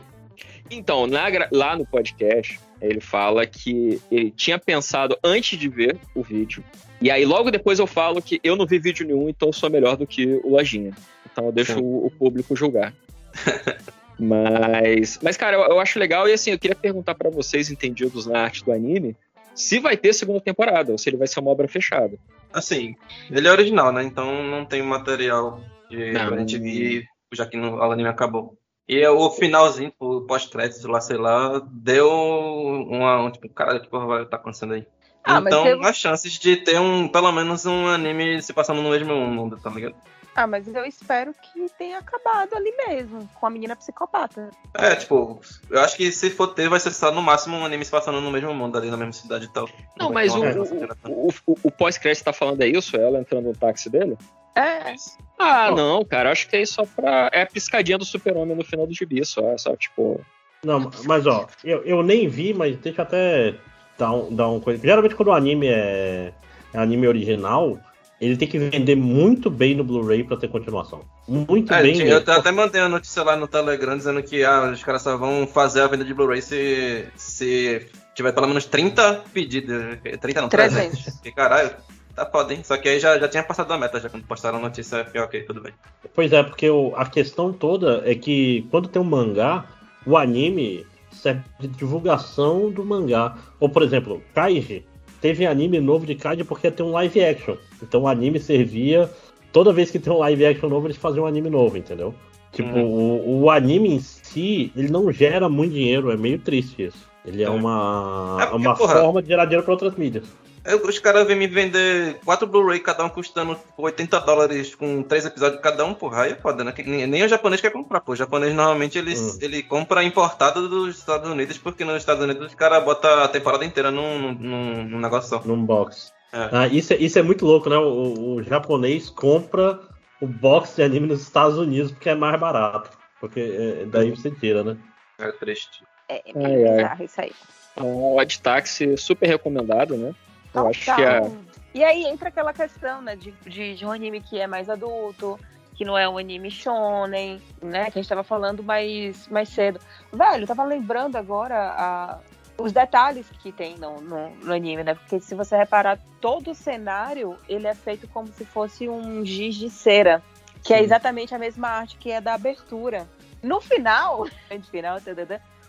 [0.70, 6.22] Então, na lá no podcast, ele fala que ele tinha pensado antes de ver o
[6.22, 6.64] vídeo.
[7.00, 9.68] E aí, logo depois, eu falo que eu não vi vídeo nenhum, então eu sou
[9.68, 10.92] melhor do que o Lojinha.
[11.30, 12.94] Então eu deixo o, o público julgar.
[14.18, 16.28] mas, mas, cara, eu, eu acho legal.
[16.28, 19.16] E assim, eu queria perguntar pra vocês, entendidos na arte do anime,
[19.54, 22.18] se vai ter segunda temporada, ou se ele vai ser uma obra fechada.
[22.52, 22.94] Assim,
[23.30, 24.02] ele é original, né?
[24.02, 26.26] Então não tem material de, Não.
[26.26, 28.56] pra gente ver, já que no, o anime acabou.
[28.88, 33.22] E o finalzinho, o pós-crédito lá, sei lá, deu uma.
[33.22, 34.86] Um, tipo, caralho, que porra vai estar acontecendo aí?
[35.24, 38.90] Ah, então, teve- as chances de ter um, pelo menos um anime se passando no
[38.90, 39.94] mesmo mundo, tá ligado?
[40.36, 44.50] Ah, mas eu espero que tenha acabado ali mesmo, com a menina psicopata.
[44.74, 47.84] É, tipo, eu acho que se for ter, vai ser só no máximo um anime
[47.84, 49.68] se passando no mesmo mundo, ali na mesma cidade e tal.
[49.98, 52.96] Não, vai mas o, uma o, o, o pós-crédito tá falando é isso?
[52.96, 54.18] Ela entrando no táxi dele?
[54.56, 54.94] É.
[55.38, 57.28] Ah, não, cara, acho que é só pra.
[57.32, 59.52] É a piscadinha do super-homem no final do gibi, só.
[59.52, 60.20] É só, tipo.
[60.64, 63.54] Não, mas ó, eu, eu nem vi, mas deixa eu até
[63.98, 64.82] dar um, dar um coisa.
[64.82, 66.32] Geralmente quando o anime é,
[66.72, 67.78] é anime original,
[68.26, 71.02] ele tem que vender muito bem no Blu-ray pra ter continuação.
[71.28, 72.08] Muito É, bem mesmo.
[72.26, 75.46] eu até mandei a notícia lá no Telegram dizendo que ah, os caras só vão
[75.46, 79.76] fazer a venda de Blu-ray se, se tiver pelo menos 30 pedidos.
[80.20, 80.98] 30 não, 300.
[81.02, 81.20] 300.
[81.20, 81.70] Que caralho,
[82.14, 82.60] tá foda, hein?
[82.64, 85.04] Só que aí já, já tinha passado a meta, já quando postaram a notícia, eu
[85.06, 85.72] fiquei, ok, tudo bem.
[86.14, 89.64] Pois é, porque o- a questão toda é que quando tem um mangá,
[90.06, 93.36] o anime serve de divulgação do mangá.
[93.60, 94.84] Ou, por exemplo, Kaiji.
[95.20, 97.56] Teve anime novo de Kaiji porque ia ter um live action.
[97.86, 99.10] Então o anime servia.
[99.52, 102.12] Toda vez que tem um live action novo, eles faziam um anime novo, entendeu?
[102.50, 107.08] Tipo, o, o anime em si, ele não gera muito dinheiro, é meio triste isso.
[107.24, 110.24] Ele é, uma, É porque, uma porra, forma de gerar dinheiro para outras mídias.
[110.64, 115.02] Aí os caras vêm me vender quatro Blu-ray, cada um custando tipo, 80 dólares com
[115.02, 116.72] três episódios cada um, porra, aí é foda, né?
[116.86, 118.12] Nem, nem o japonês quer comprar, pô.
[118.12, 119.38] O japonês normalmente ele, Hum.
[119.42, 123.64] ele compra importado dos Estados Unidos, porque nos Estados Unidos os caras botam a temporada
[123.64, 125.42] inteira num, num- num negócio só.
[125.44, 126.13] Num box.
[126.34, 126.48] É.
[126.50, 127.76] Ah, isso, é, isso é muito louco, né?
[127.76, 129.80] O, o japonês compra
[130.20, 132.90] o box de anime nos Estados Unidos porque é mais barato.
[133.20, 134.76] Porque é, daí você tira, né?
[135.20, 135.84] É triste.
[136.08, 136.76] É Ai, ai.
[136.76, 137.32] bizarro isso aí.
[137.72, 140.12] Então, o Odd Taxi super recomendado, né?
[140.52, 141.30] Eu acho que é.
[141.72, 145.38] E aí entra aquela questão, né, de, de, de um anime que é mais adulto,
[145.74, 149.80] que não é um anime shonen, né, que a gente tava falando mais, mais cedo.
[150.12, 152.18] Velho, eu tava lembrando agora a-
[152.58, 156.54] os detalhes que tem no, no, no anime, né, porque se você reparar, todo o
[156.54, 160.22] cenário, ele é feito como se fosse um giz de cera,
[160.62, 163.08] que é exatamente a mesma arte que é da abertura.
[163.42, 164.98] No final, no final,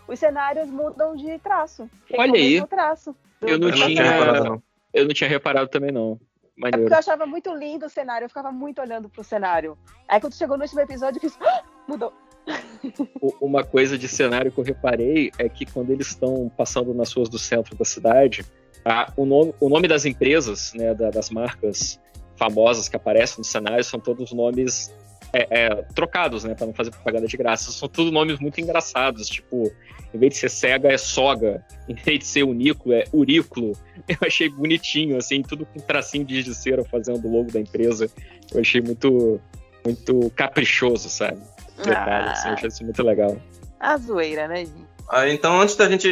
[0.08, 1.90] os cenários mudam de traço.
[2.16, 2.66] Olha o aí.
[2.66, 3.14] traço.
[3.42, 4.62] Eu não Eu não tinha reparado.
[4.94, 6.18] Eu não tinha reparado também, não.
[6.56, 6.78] É Maneiro.
[6.84, 9.76] porque eu achava muito lindo o cenário, eu ficava muito olhando pro cenário.
[10.08, 11.38] Aí quando chegou no último episódio, eu fiz.
[11.42, 12.14] "Ah, mudou.
[13.40, 17.28] Uma coisa de cenário que eu reparei é que quando eles estão passando nas ruas
[17.28, 18.44] do centro da cidade,
[18.84, 21.98] a- o, nome, o nome das empresas, né, da- das marcas
[22.36, 24.94] famosas que aparecem no cenário são todos nomes
[25.32, 27.70] é, é, trocados, né, para não fazer propaganda de graça.
[27.72, 29.70] São todos nomes muito engraçados, tipo,
[30.14, 33.72] em vez de ser cega é soga, em vez de ser unículo é urículo.
[34.08, 38.08] Eu achei bonitinho, assim, tudo com tracinho de cera fazendo o logo da empresa.
[38.54, 39.40] Eu achei muito,
[39.84, 41.40] muito caprichoso, sabe?
[41.84, 43.36] Detalhe, assim, eu achei isso muito legal.
[43.80, 44.86] A zoeira, né, gente?
[45.10, 46.08] Aí, então, antes da gente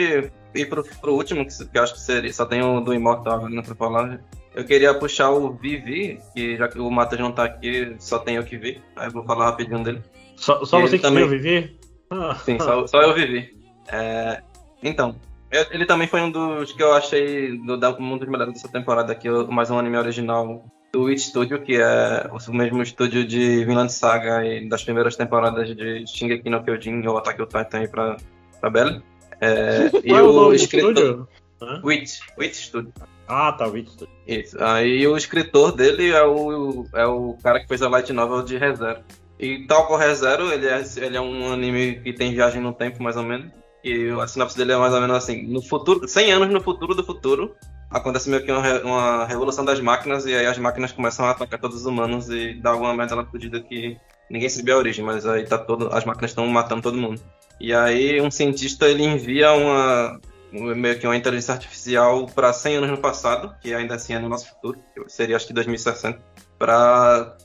[0.54, 3.46] ir pro, pro último, que, que eu acho que seria, só tem o do Imortal
[3.46, 4.20] ainda pra falar,
[4.54, 8.36] Eu queria puxar o Vivi, que já que o Matheus não tá aqui, só tem
[8.36, 8.80] eu que vi.
[8.94, 10.00] Aí eu vou falar rapidinho dele.
[10.36, 11.28] Só, só você que também...
[11.28, 11.76] Vivi?
[12.10, 12.36] Ah.
[12.36, 13.52] Sim, só, só eu vivi.
[13.88, 14.40] É,
[14.82, 15.16] então,
[15.50, 18.68] eu- ele também foi um dos que eu achei do, da, um dos melhores dessa
[18.68, 23.64] temporada aqui, mais um anime original do It Studio, que é o mesmo estúdio de
[23.64, 27.88] Vinland Saga e das primeiras temporadas de Shingeki no Kyojin ou Attack on Titan aí
[27.88, 28.16] pra,
[28.60, 29.02] pra Belly.
[29.40, 30.92] É, e Qual é o o escritor...
[30.92, 31.28] estúdio?
[31.60, 31.80] Hã?
[31.84, 32.92] Wit, Wit Studio.
[33.26, 34.14] Ah, tá, It Studio.
[34.24, 34.62] Isso.
[34.62, 38.56] Aí o escritor dele é o, é o cara que fez a light novel de
[38.56, 39.00] ReZero.
[39.40, 43.02] E tal com ReZero, ele é, ele é um anime que tem viagem no tempo,
[43.02, 43.50] mais ou menos.
[43.82, 46.94] E a sinopse dele é mais ou menos assim: no futuro, 100 anos no futuro
[46.94, 47.54] do futuro,
[47.94, 51.60] acontece meio que uma, uma revolução das máquinas, e aí as máquinas começam a atacar
[51.60, 53.96] todos os humanos e dá alguma merda lá fodida que
[54.28, 57.22] ninguém sabe a origem, mas aí tá todo, as máquinas estão matando todo mundo.
[57.60, 60.20] E aí um cientista ele envia uma
[60.52, 64.28] meio que uma inteligência artificial para 100 anos no passado, que ainda assim é no
[64.28, 66.18] nosso futuro, seria acho que 2060,
[66.58, 67.36] para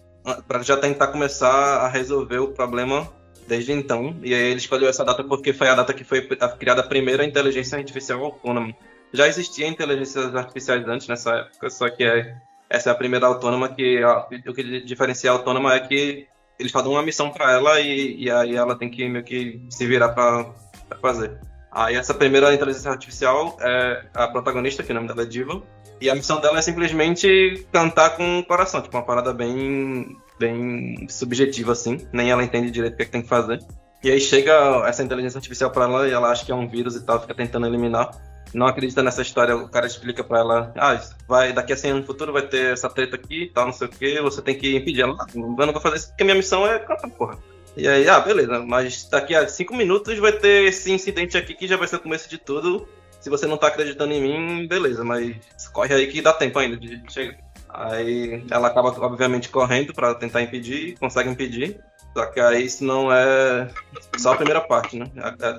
[0.48, 3.08] para já tentar começar a resolver o problema
[3.48, 4.16] desde então.
[4.22, 6.22] E aí ele escolheu essa data porque foi a data que foi
[6.60, 8.76] criada a primeira inteligência artificial autônoma.
[9.14, 12.36] Já existia inteligências artificiais antes nessa época, só que é,
[12.70, 14.02] essa é a primeira autônoma que
[14.48, 16.28] o que diferencia a autônoma é que
[16.60, 19.88] eles fazem uma missão para ela e, e aí ela tem que meio que se
[19.88, 20.54] virar para
[21.02, 21.40] fazer.
[21.72, 25.62] Aí essa primeira inteligência artificial é a protagonista, que o nome dela é Diva,
[26.02, 31.06] e a missão dela é simplesmente cantar com o coração, tipo uma parada bem bem
[31.10, 33.60] subjetiva assim, nem ela entende direito o que, é que tem que fazer.
[34.04, 34.54] E aí chega
[34.88, 37.34] essa inteligência artificial para ela e ela acha que é um vírus e tal, fica
[37.34, 38.12] tentando eliminar.
[38.54, 42.02] Não acredita nessa história, o cara explica para ela, ah, vai daqui a 100 anos
[42.02, 44.56] no futuro vai ter essa treta aqui, e tal, não sei o que, você tem
[44.58, 45.16] que impedir ela.
[45.20, 47.38] "Ah, Eu não vou fazer isso porque minha missão é cantar, porra.
[47.78, 51.68] E aí, ah, beleza, mas daqui a cinco minutos vai ter esse incidente aqui que
[51.68, 52.88] já vai ser o começo de tudo.
[53.22, 55.36] Se você não tá acreditando em mim, beleza, mas
[55.72, 57.38] corre aí que dá tempo ainda de chegar.
[57.70, 61.80] Aí ela acaba, obviamente, correndo pra tentar impedir, consegue impedir.
[62.16, 63.70] Só que aí isso não é
[64.18, 65.06] só a primeira parte, né?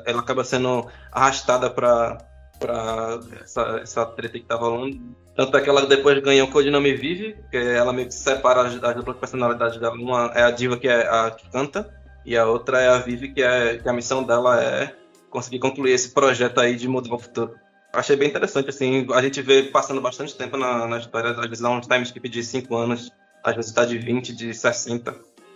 [0.04, 2.18] Ela acaba sendo arrastada pra,
[2.58, 5.00] pra essa, essa treta que tá rolando.
[5.36, 8.82] Tanto é que ela depois ganha o codinome Vive, que ela meio que separa as,
[8.82, 9.94] as duplas personalidades dela.
[9.94, 11.88] Uma é a diva que é a que canta,
[12.24, 14.94] e a outra é a Vivi, que, é, que a missão dela é
[15.30, 17.54] conseguir concluir esse projeto aí de mudar o futuro.
[17.92, 21.60] Achei bem interessante, assim, a gente vê passando bastante tempo na, na história, às vezes
[21.60, 23.10] dá um time skip de 5 anos,
[23.42, 25.12] às vezes tá de 20, de 60.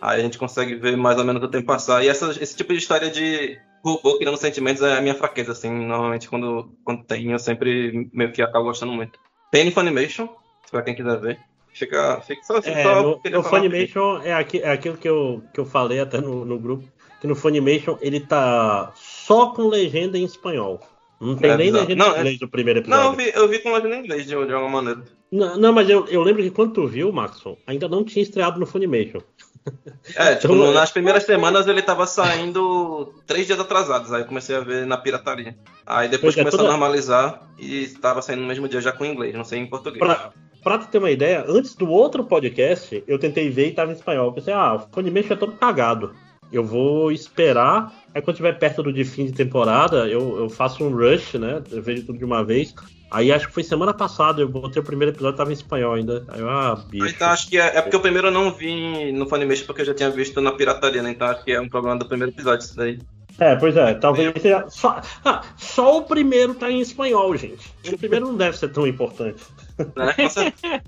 [0.07, 2.05] Aí a gente consegue ver mais ou menos o tempo passar.
[2.05, 5.71] E essa, esse tipo de história de robô criando sentimentos é a minha fraqueza, assim,
[5.71, 9.19] normalmente quando, quando tem, eu sempre meio que acabo gostando muito.
[9.51, 10.29] Tem no Funimation,
[10.71, 11.39] pra quem quiser ver.
[11.73, 13.43] Fica, fica só, É, só no.
[13.43, 16.85] Funimation é, aqui, é aquilo que eu, que eu falei até no, no grupo,
[17.21, 20.81] que no Funimation ele tá só com legenda em espanhol.
[21.21, 21.85] Não tem É, nem exato.
[21.85, 23.21] legenda Não, em é- inglês do primeiro Não, episódio.
[23.21, 25.03] eu vi, eu vi com legenda em inglês, de, de alguma maneira.
[25.33, 28.61] Não, não, mas eu, eu lembro que quando tu viu, Maxon, ainda não tinha estreado
[28.61, 29.21] no Funimation.
[30.17, 34.27] É, tipo, Então, é- nas primeiras semanas ele tava saindo três dias atrasados, aí eu
[34.27, 35.57] comecei a ver na pirataria.
[35.87, 38.93] Aí depois Pois é, começou toda- a normalizar e tava saindo no mesmo dia já
[38.93, 39.99] com inglês, não sei em português.
[39.99, 40.33] Pra,
[40.63, 43.95] pra tu ter uma ideia, antes do outro podcast, eu tentei ver e tava em
[43.95, 44.27] espanhol.
[44.27, 46.15] Eu pensei, ah, o Funimation é todo cagado.
[46.53, 47.91] Eu vou esperar.
[48.15, 51.63] Aí quando tiver perto do de fim de temporada, eu, eu faço um rush, né?
[51.71, 52.75] Eu vejo tudo de uma vez.
[53.15, 56.25] Aí acho que foi semana passada, eu botei o primeiro episódio, tava em espanhol ainda.
[56.27, 57.07] Aí eu, ah, bicho.
[57.07, 59.87] Então acho que é, é porque o primeiro eu não vi no Funimation porque eu
[59.87, 61.13] já tinha visto na pirataria, né?
[61.13, 62.99] Então acho que é um problema do primeiro episódio isso daí.
[63.39, 64.65] É, pois é, talvez seja.
[64.69, 67.73] Só, ah, só o primeiro tá em espanhol, gente.
[67.87, 69.41] O primeiro não deve ser tão importante.
[69.97, 70.15] Né?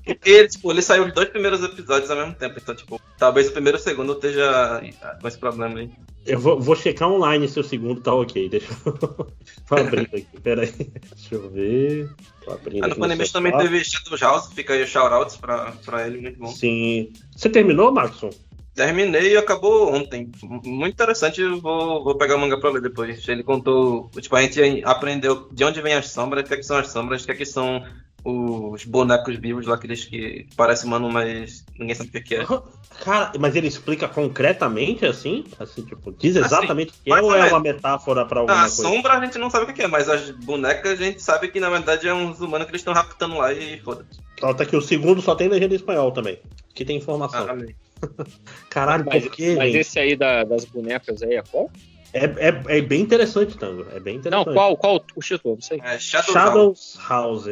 [0.05, 3.49] Porque ele, tipo, ele saiu os dois primeiros episódios ao mesmo tempo, então tipo, talvez
[3.49, 4.81] o primeiro e o segundo esteja
[5.21, 5.91] com esse problema aí.
[6.27, 8.49] Eu vou, vou checar online se o segundo tá ok.
[8.49, 9.27] Deixa eu.
[9.71, 10.73] Abrindo aqui, peraí.
[10.73, 12.11] Deixa eu ver.
[12.45, 16.07] Tô abrindo Ah, no Funimation também teve Shadow House, fica aí o shoutouts pra, pra
[16.07, 16.49] ele, muito bom.
[16.49, 17.13] Sim.
[17.35, 18.31] Você terminou, Maxon?
[18.75, 20.31] Terminei e acabou ontem.
[20.43, 23.27] Muito interessante, vou, vou pegar o manga pra ler depois.
[23.27, 26.63] Ele contou, tipo, a gente aprendeu de onde vem as sombras, o que, é que
[26.63, 27.83] são as sombras, o que, é que são
[28.29, 32.45] os bonecos vivos lá, aqueles que parecem humano, mas ninguém sabe o que, é.
[33.05, 35.45] Cara, mas ele explica concretamente assim?
[35.61, 38.63] Assim, tipo, diz Assim, exatamente o que é ou é uma metáfora pra alguma a
[38.63, 38.83] coisa?
[38.83, 41.61] sombra a gente não sabe o que, é, mas as bonecas a gente sabe que
[41.61, 44.19] na verdade é uns humanos que eles estão raptando lá e foda-se.
[44.41, 46.39] Só tá que o segundo só tem legenda em espanhol também.
[46.75, 47.47] Que tem informação.
[47.49, 47.57] Ah,
[48.69, 49.81] Caralho, mas, por quê, mas gente?
[49.83, 51.71] esse aí da- das bonecas aí é qual?
[52.13, 53.87] É, é, é bem interessante, Tango.
[53.95, 54.47] É bem interessante.
[54.47, 55.55] Não, qual, qual o título?
[55.55, 55.81] Não sei.
[55.83, 57.49] É Shadows House.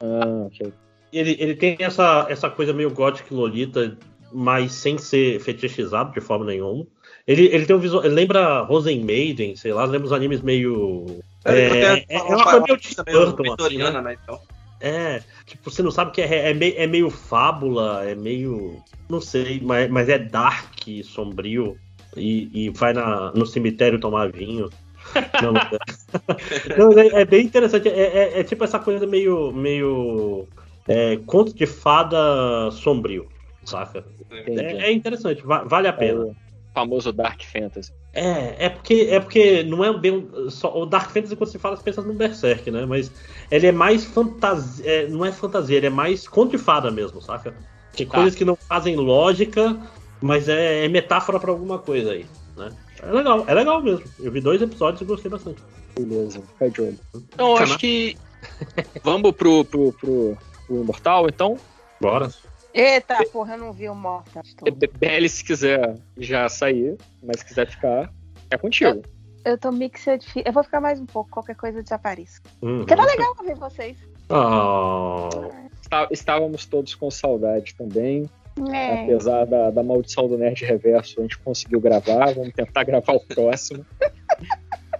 [0.00, 0.72] Ah, ok.
[1.12, 3.96] Ele, ele tem essa, essa coisa meio e lolita,
[4.32, 6.86] mas sem ser fetichizado de forma nenhuma.
[7.26, 8.04] Ele, ele tem um visual.
[8.04, 11.20] Ele lembra Rosen Maiden, sei lá, lembra os animes meio.
[11.44, 14.00] É, é, é uma coisa meio Tim Burton, assim, né?
[14.00, 14.16] né?
[14.22, 14.40] Então.
[14.80, 18.82] É, tipo, você não sabe o que é, é, meio, é meio fábula, é meio.
[19.08, 21.76] Não sei, mas, mas é dark, sombrio.
[22.16, 24.70] E, e vai na, no cemitério tomar vinho.
[25.42, 27.88] Não, não, não, é, é bem interessante.
[27.88, 29.52] É, é- é tipo essa coisa meio.
[29.52, 30.46] meio
[30.88, 33.28] é, conto de fada sombrio,
[33.64, 34.04] saca?
[34.46, 36.20] É, é interessante, va- vale a pena.
[36.20, 36.36] o
[36.72, 37.90] famoso Dark Fantasy.
[38.12, 40.26] É, é porque, é porque não é bem.
[40.48, 42.86] Só, o Dark Fantasy, quando você fala, você pensa no Berserk, né?
[42.86, 43.10] Mas
[43.50, 44.84] ele é mais fantasia.
[44.86, 47.54] é, não é fantasia, ele é mais conto de fada mesmo, saca?
[47.92, 48.14] Que Tá.
[48.14, 49.76] coisas que não fazem lógica,
[50.22, 52.72] mas é, é metáfora pra alguma coisa aí, né?
[53.02, 54.04] É legal, é legal mesmo.
[54.18, 55.62] Eu vi dois episódios e gostei bastante.
[55.98, 56.98] Beleza, fica de olho.
[57.14, 58.16] Então, eu acho que.
[59.02, 61.56] Vamos pro, pro, pro, pro Imortal, então?
[62.00, 62.30] Bora.
[62.72, 64.42] Eita, porra, eu não vi o Mortal.
[64.62, 68.12] BL, se quiser já sair, mas se quiser ficar,
[68.50, 69.02] é contigo.
[69.44, 70.26] Eu tô mixed.
[70.44, 72.40] Eu vou ficar mais um pouco, qualquer coisa desapareça.
[72.60, 72.78] Uhum.
[72.78, 73.96] Porque tá legal ouvir vocês.
[74.28, 75.28] Oh.
[75.80, 78.28] Está- Estávamos todos com saudade também.
[78.72, 79.04] É.
[79.04, 82.32] Apesar da, da maldição do Nerd Reverso, a gente conseguiu gravar.
[82.34, 83.84] Vamos tentar gravar o próximo.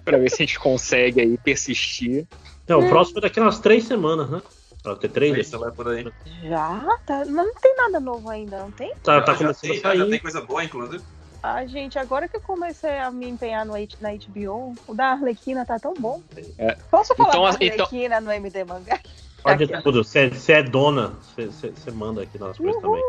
[0.04, 2.26] pra ver se a gente consegue aí persistir.
[2.68, 4.42] Não, o próximo é daqui a umas três semanas, né?
[4.82, 5.50] Pra ter três.
[5.50, 6.06] Vai por aí.
[6.42, 6.98] Já?
[7.06, 8.92] Tá, mas não tem nada novo ainda, não tem?
[9.02, 9.98] Tá, tá já, começando tem, a sair.
[9.98, 11.02] já tem coisa boa, inclusive.
[11.42, 15.12] Ah, gente, agora que eu comecei a me empenhar no, H- na HBO, o da
[15.12, 16.20] Arlequina tá tão bom.
[16.58, 16.76] É.
[16.90, 19.00] Posso falar Então, da as- então- Arlequina no MD Mangá?
[19.42, 20.02] Pode tudo.
[20.04, 23.02] Você é dona, você manda aqui nas coisas também.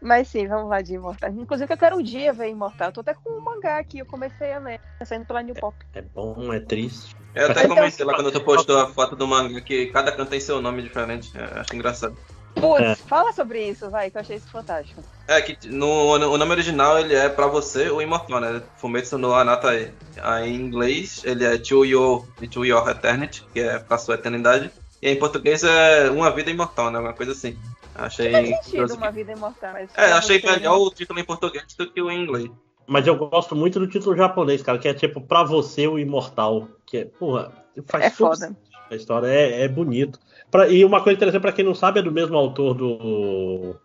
[0.00, 1.30] Mas sim, vamos lá de Imortal.
[1.30, 2.88] Inclusive, eu quero um dia ver Imortal.
[2.88, 4.80] Eu tô até com um mangá aqui, eu comecei a ler.
[4.98, 5.76] Tá saindo pela New Pop.
[5.94, 7.16] É bom, é triste.
[7.34, 10.30] Eu até Então- comentei lá quando tu postou a foto do manga que cada canto
[10.30, 11.30] tem seu nome diferente.
[11.36, 12.16] É, acho engraçado.
[12.54, 12.94] Putz, É.
[12.96, 15.02] fala sobre isso, vai, que eu achei isso fantástico.
[15.28, 18.62] É que no, no- o nome original ele é pra você o imortal, né?
[18.78, 19.92] Fumetsu no Anatae.
[20.22, 24.70] Aí em inglês ele é To Your, to your Eternity, que é pra sua eternidade.
[25.00, 26.96] E em português é Uma Vida Imortal, né?
[26.98, 27.56] Alguma coisa assim.
[27.98, 28.30] Achei.
[28.32, 29.72] Faz sentido uma vida imortal.
[29.72, 32.50] mas É, achei melhor o título em português do que o em inglês.
[32.86, 36.68] Mas eu gosto muito do título japonês, cara, que é tipo Pra Você o Imortal.
[36.86, 37.52] Que é, porra,
[37.86, 38.56] faz É foda.
[38.90, 40.18] A história é, é bonito.
[40.50, 43.76] Pra- e uma coisa interessante, pra quem não sabe, é do mesmo autor do.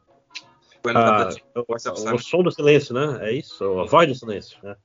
[0.95, 3.17] Ah, o, o Som do Silêncio, né?
[3.29, 3.63] É isso?
[3.79, 4.57] A Voz do Silêncio.
[4.63, 4.75] Né?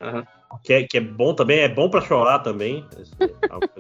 [0.64, 2.84] Que, é, que é bom também, é bom pra chorar também.
[3.00, 3.14] Esse-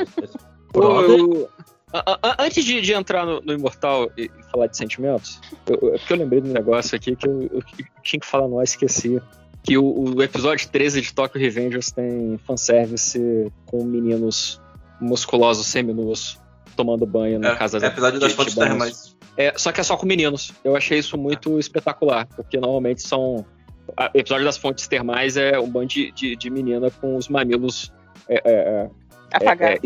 [0.02, 1.68] esse- esse- a-
[2.38, 6.12] Antes de, de entrar no, no Imortal e, falar de sentimentos, eu, eu, é porque
[6.12, 7.62] eu lembrei de um negócio aqui que eu, eu
[8.02, 9.20] tinha que falar, não esqueci.
[9.62, 14.60] Que o, o episódio 13 de Tokyo Revengers tem fanservice com meninos
[15.00, 16.38] musculosos seminus
[16.76, 19.16] tomando banho na É, casa é episódio das de- fontes termais.
[19.36, 20.52] É, só que é só com meninos.
[20.64, 23.44] Eu achei isso muito espetacular, porque normalmente são.
[23.96, 27.92] a- episódio das fontes termais é um bando de, de, de menina com os mamilos
[28.28, 28.90] é, é, é,
[29.32, 29.80] Apagados.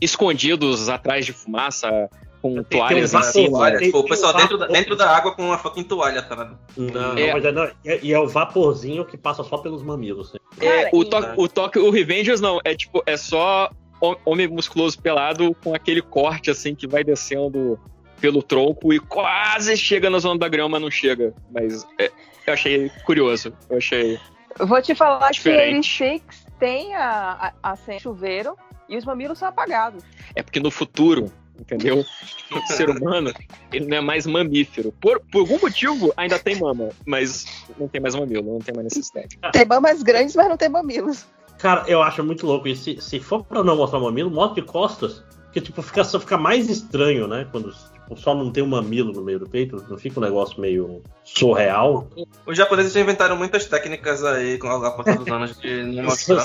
[0.00, 2.08] É, esco- escondidos atrás de fumaça,
[2.40, 3.48] com Tem, tem toalhas um em cima.
[3.58, 6.22] toalha, tipo, o tem pessoal um dentro, da, dentro da água com uma fucking toalha,
[6.22, 6.58] tá ligado?
[6.76, 7.32] Não, É.
[7.32, 10.32] mas é, não, e- e é o vaporzinho que passa só pelos mamilos.
[10.32, 10.38] né?
[10.60, 15.00] É, o, to o Tokyo, o Revengers não, é tipo, é só hom- homem musculoso
[15.00, 17.78] pelado com aquele corte assim que vai descendo
[18.20, 21.34] pelo tronco e quase chega na zona da grama, não chega.
[21.52, 22.10] Mas é,
[22.46, 23.52] eu achei curioso.
[23.70, 24.18] Eu achei.
[24.60, 25.96] Vou te falar Diferente.
[25.96, 28.56] que ele Six tem a, a, a sem chuveiro
[28.88, 30.02] e os mamilos são apagados.
[30.34, 32.04] É porque no futuro, entendeu?
[32.50, 33.32] O ser humano,
[33.72, 34.92] ele não é mais mamífero.
[34.92, 38.84] Por, por algum motivo, ainda tem mama, mas não tem mais mamilo, não tem mais
[38.84, 39.38] necessidade.
[39.52, 41.26] Tem mamas grandes, mas não tem mamilos.
[41.58, 42.68] Cara, eu acho muito louco.
[42.68, 45.24] E se, se for pra não mostrar o mamilo, mostra de costas.
[45.44, 47.46] Porque, tipo, fica, só fica mais estranho, né?
[47.50, 49.84] Quando tipo, só não tem um mamilo no meio do peito.
[49.88, 52.08] Não fica um negócio meio surreal.
[52.46, 56.44] Os japoneses já inventaram muitas técnicas aí com a passar dos anos de não mostrar.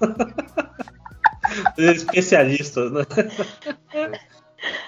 [1.78, 3.02] Especialistas, né?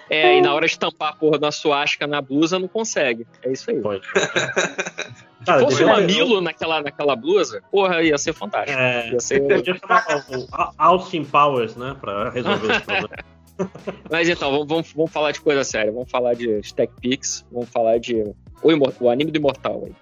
[0.08, 3.26] É, e na hora de tampar a porra da suástica na blusa, não consegue.
[3.42, 3.80] É isso aí.
[5.44, 8.78] Se Cara, fosse um mamilo naquela, naquela blusa, porra, ia ser fantástico.
[8.78, 9.40] É, Ia ser...
[9.42, 10.48] podia chamar o,
[10.78, 11.94] Austin Powers, né?
[12.00, 13.10] Pra resolver esse problema.
[14.10, 15.92] Mas então, vamos, vamos, vamos falar de coisa séria.
[15.92, 18.24] Vamos falar de Stack Pix, vamos falar de
[18.62, 19.94] o, Imor- o anime do Imortal aí.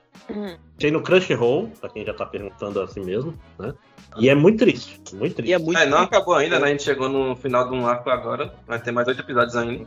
[0.78, 3.74] Tem no Crunchyroll, pra quem já tá perguntando assim mesmo, né?
[4.18, 5.50] E é muito triste, muito triste.
[5.82, 6.66] É, não acabou ainda, né?
[6.66, 8.52] A gente chegou no final de um arco agora.
[8.66, 9.86] Vai ter mais oito episódios ainda.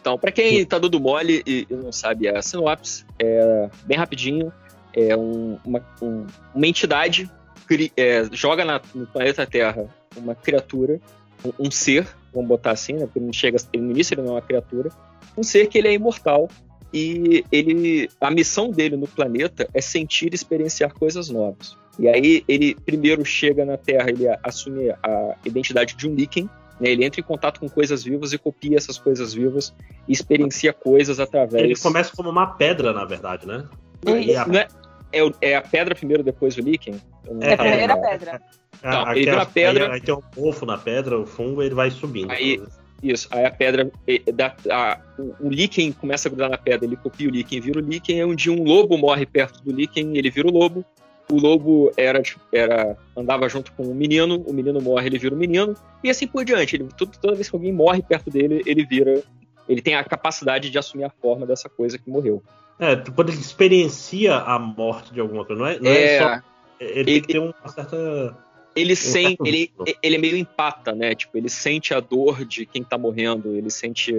[0.00, 4.52] Então, pra quem tá dando mole e, e não sabe a sinopse, é bem rapidinho.
[4.94, 7.28] É um- uma, um- uma entidade
[7.66, 11.00] cri- é, joga na- no planeta Terra uma criatura,
[11.44, 13.00] um, um ser, vamos botar assim, né?
[13.04, 14.90] Porque ele não chega, ele, no início ele não é uma criatura.
[15.36, 16.48] Um ser que ele é imortal
[16.92, 21.76] e ele, a missão dele no planeta é sentir e experienciar coisas novas.
[21.98, 26.90] E aí ele primeiro chega na Terra, ele assume a identidade de um Niken, né?
[26.90, 29.74] Ele entra em contato com coisas vivas e copia essas coisas vivas
[30.06, 31.64] e experiencia coisas através.
[31.64, 33.64] Ele começa como uma pedra, na verdade, né?
[34.06, 34.68] E E a- não é,
[35.12, 37.00] é, é a pedra primeiro, depois o líquen?
[37.30, 38.40] Não É a primeira pedra.
[38.78, 39.84] Então, ele vira a- a pedra.
[39.86, 42.30] Aí, aí tem um mofo na pedra, o fungo, ele vai subindo.
[42.30, 42.62] Aí,
[43.02, 43.90] isso, aí a pedra,
[44.34, 47.78] dá- a- o, o líquen começa a grudar na pedra, ele copia o líquen, vira
[47.78, 50.84] o líquen, um dia um lobo morre perto do líquen, ele vira o lobo,
[51.30, 55.34] o lobo era, tipo, era andava junto com o menino, o menino morre, ele vira
[55.34, 56.76] o menino, e assim por diante.
[56.76, 59.22] Ele, tudo- toda vez que alguém morre perto dele, ele vira,
[59.68, 62.42] ele tem a capacidade de assumir a forma dessa coisa que morreu.
[62.78, 66.18] É, quando ele experiencia a morte de alguma coisa, não é, não é, É.
[66.22, 66.40] só.
[66.78, 68.36] Ele, tem que ter uma certa.
[68.76, 69.96] Ele sente, certo ele, vínculo.
[70.02, 71.14] ele é meio empata, né?
[71.14, 74.12] Tipo, ele sente a dor de quem tá morrendo, ele sente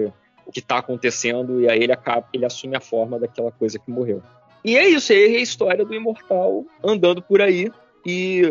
[0.46, 3.92] o que tá acontecendo e aí ele acaba, ele assume a forma daquela coisa que
[3.92, 4.24] morreu.
[4.64, 7.72] E é isso, aí é a história do imortal andando por aí
[8.06, 8.42] e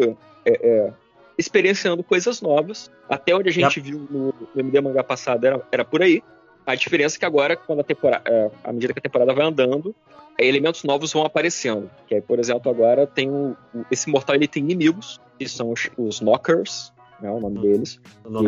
[0.44, 0.92] é, é,
[1.36, 2.90] experienciando coisas novas.
[3.08, 6.22] Até onde a gente viu no, no MD mangá passado era, era por aí.
[6.66, 9.46] A diferença é que agora, quando a temporada, é, à medida que a temporada vai
[9.46, 9.94] andando,
[10.38, 11.88] elementos novos vão aparecendo.
[12.08, 15.70] Que aí, por exemplo, agora tem o, o- esse mortal ele tem inimigos, que são
[15.70, 18.00] os, os Knockers, né, o nome deles.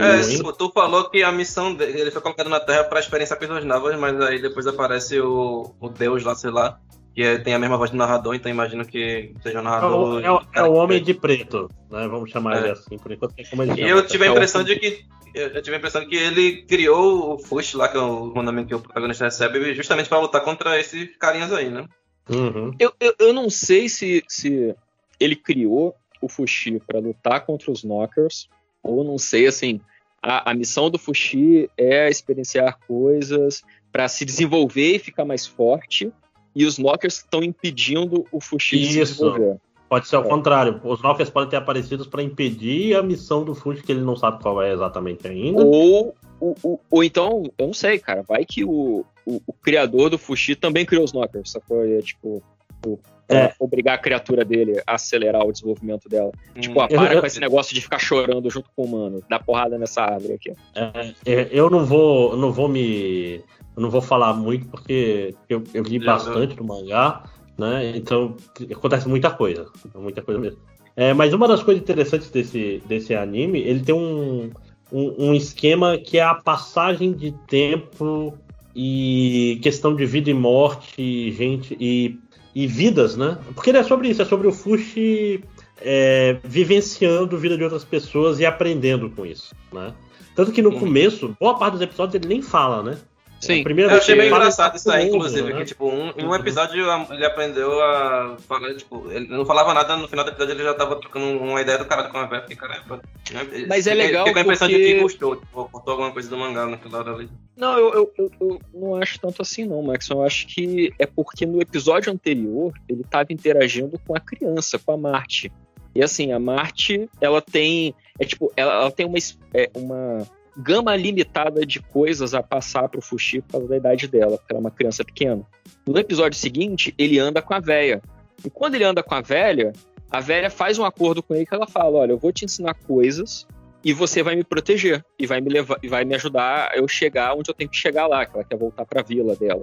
[0.03, 3.01] É, E- tipo, tu falou que a missão dele ele foi colocado na Terra pra
[3.01, 6.79] experienciar coisas novas, mas aí depois aparece o, o Deus lá, sei lá,
[7.19, 9.65] que é- tem a mesma voz do narrador, então imagino que seja o É o,
[9.65, 10.25] narrador.
[10.25, 12.07] é o- é o homem de preto, né?
[12.07, 12.61] Vamos chamar É.
[12.61, 13.35] ele assim, por enquanto.
[13.37, 14.09] é como ele E chama, eu tá?
[14.09, 15.05] tive a É o- impressão de que.
[15.35, 18.33] Eu eu tive a impressão de que ele criou o Fush lá, que é o
[18.33, 21.87] mandamento que o protagonista recebe, justamente pra lutar contra esses carinhas aí, né?
[22.31, 22.71] Uhum.
[22.79, 24.75] Eu, eu, eu não sei se, se
[25.19, 28.49] ele criou o Fushi para lutar contra os Knockers,
[28.81, 29.81] ou não sei, assim,
[30.23, 36.13] a, a missão do Fushi é experienciar coisas para se desenvolver e ficar mais forte,
[36.59, 39.13] e os Knockers estão impedindo o Fushi de se Isso.
[39.25, 39.57] desenvolver.
[39.89, 40.29] Pode ser ao É.
[40.29, 40.81] contrário.
[40.85, 44.43] Os Knockers podem ter aparecido para impedir a missão do Fuji, que ele não sabe
[44.43, 45.65] qual é exatamente ainda.
[45.65, 50.11] Ou, ou, ou, ou então, eu não sei, cara, vai que o, o, o criador
[50.11, 51.87] do Fushi também criou os Knockers, sacou?
[51.87, 52.43] E é, tipo,
[52.85, 52.99] o-
[53.31, 53.53] É.
[53.59, 56.33] obrigar a criatura dele a acelerar o desenvolvimento dela.
[56.59, 59.39] Tipo, ah, para eu- com esse negócio de ficar chorando junto com o humano, dá
[59.39, 60.53] porrada nessa árvore aqui.
[60.75, 63.43] É, é, eu não vou, eu não vou me,
[63.79, 67.23] eu não vou falar muito porque eu, eu li bastante do mangá,
[67.57, 67.97] né?
[67.97, 68.37] Então
[68.71, 70.59] acontece muita coisa, muita coisa mesmo.
[70.97, 74.51] É, mas uma das coisas interessantes desse, desse anime, ele tem um,
[74.93, 78.37] um, um esquema que é a passagem de tempo
[78.75, 82.19] e questão de vida e morte, gente e,
[82.53, 83.39] e vidas, né?
[83.55, 85.45] Porque ele é sobre isso, é sobre o Fushi
[85.81, 89.95] é, vivenciando a vida de outras pessoas e aprendendo com isso, né?
[90.35, 92.99] Tanto que no começo, boa parte dos episódios ele nem fala, né?
[93.41, 93.61] Sim.
[93.61, 95.61] A primeira Eu achei fala, engraçado isso aí, inclusive, né?
[95.61, 99.73] que tipo, um, em um episódio a- ele aprendeu a falar, tipo, ele não falava
[99.73, 102.27] nada, no final do episódio ele já tava trocando uma ideia do caralho com a
[102.27, 103.01] caramba.
[103.33, 103.67] né?
[103.69, 106.29] Mas é legal Fiquei com a impressão de porque- que gostou, tipo, cortou alguma coisa
[106.29, 107.29] do mangá naquela hora ali.
[107.57, 110.09] Não, eu, eu, eu, eu não acho tanto assim, não, Max.
[110.11, 114.93] Eu acho que é porque no episódio anterior ele estava interagindo com a criança, com
[114.93, 115.53] a Marte.
[115.95, 117.95] E assim, a Marte, ela tem.
[118.21, 119.19] É tipo, ela, ela tem uma,
[119.55, 120.27] é, uma
[120.59, 124.59] gama limitada de coisas a passar pro Fuxi por causa da idade dela, porque ela
[124.59, 125.43] é uma criança pequena.
[125.87, 128.03] No episódio seguinte, ele anda com a véia.
[128.45, 129.73] E quando ele anda com a velha,
[130.11, 132.75] a velha faz um acordo com ele que ela fala: olha, eu vou te ensinar
[132.75, 133.47] coisas
[133.85, 136.89] e você vai me proteger e vai me levar e vai me ajudar a eu
[136.89, 139.63] chegar onde eu tenho que chegar lá, que ela quer voltar para a vila dela.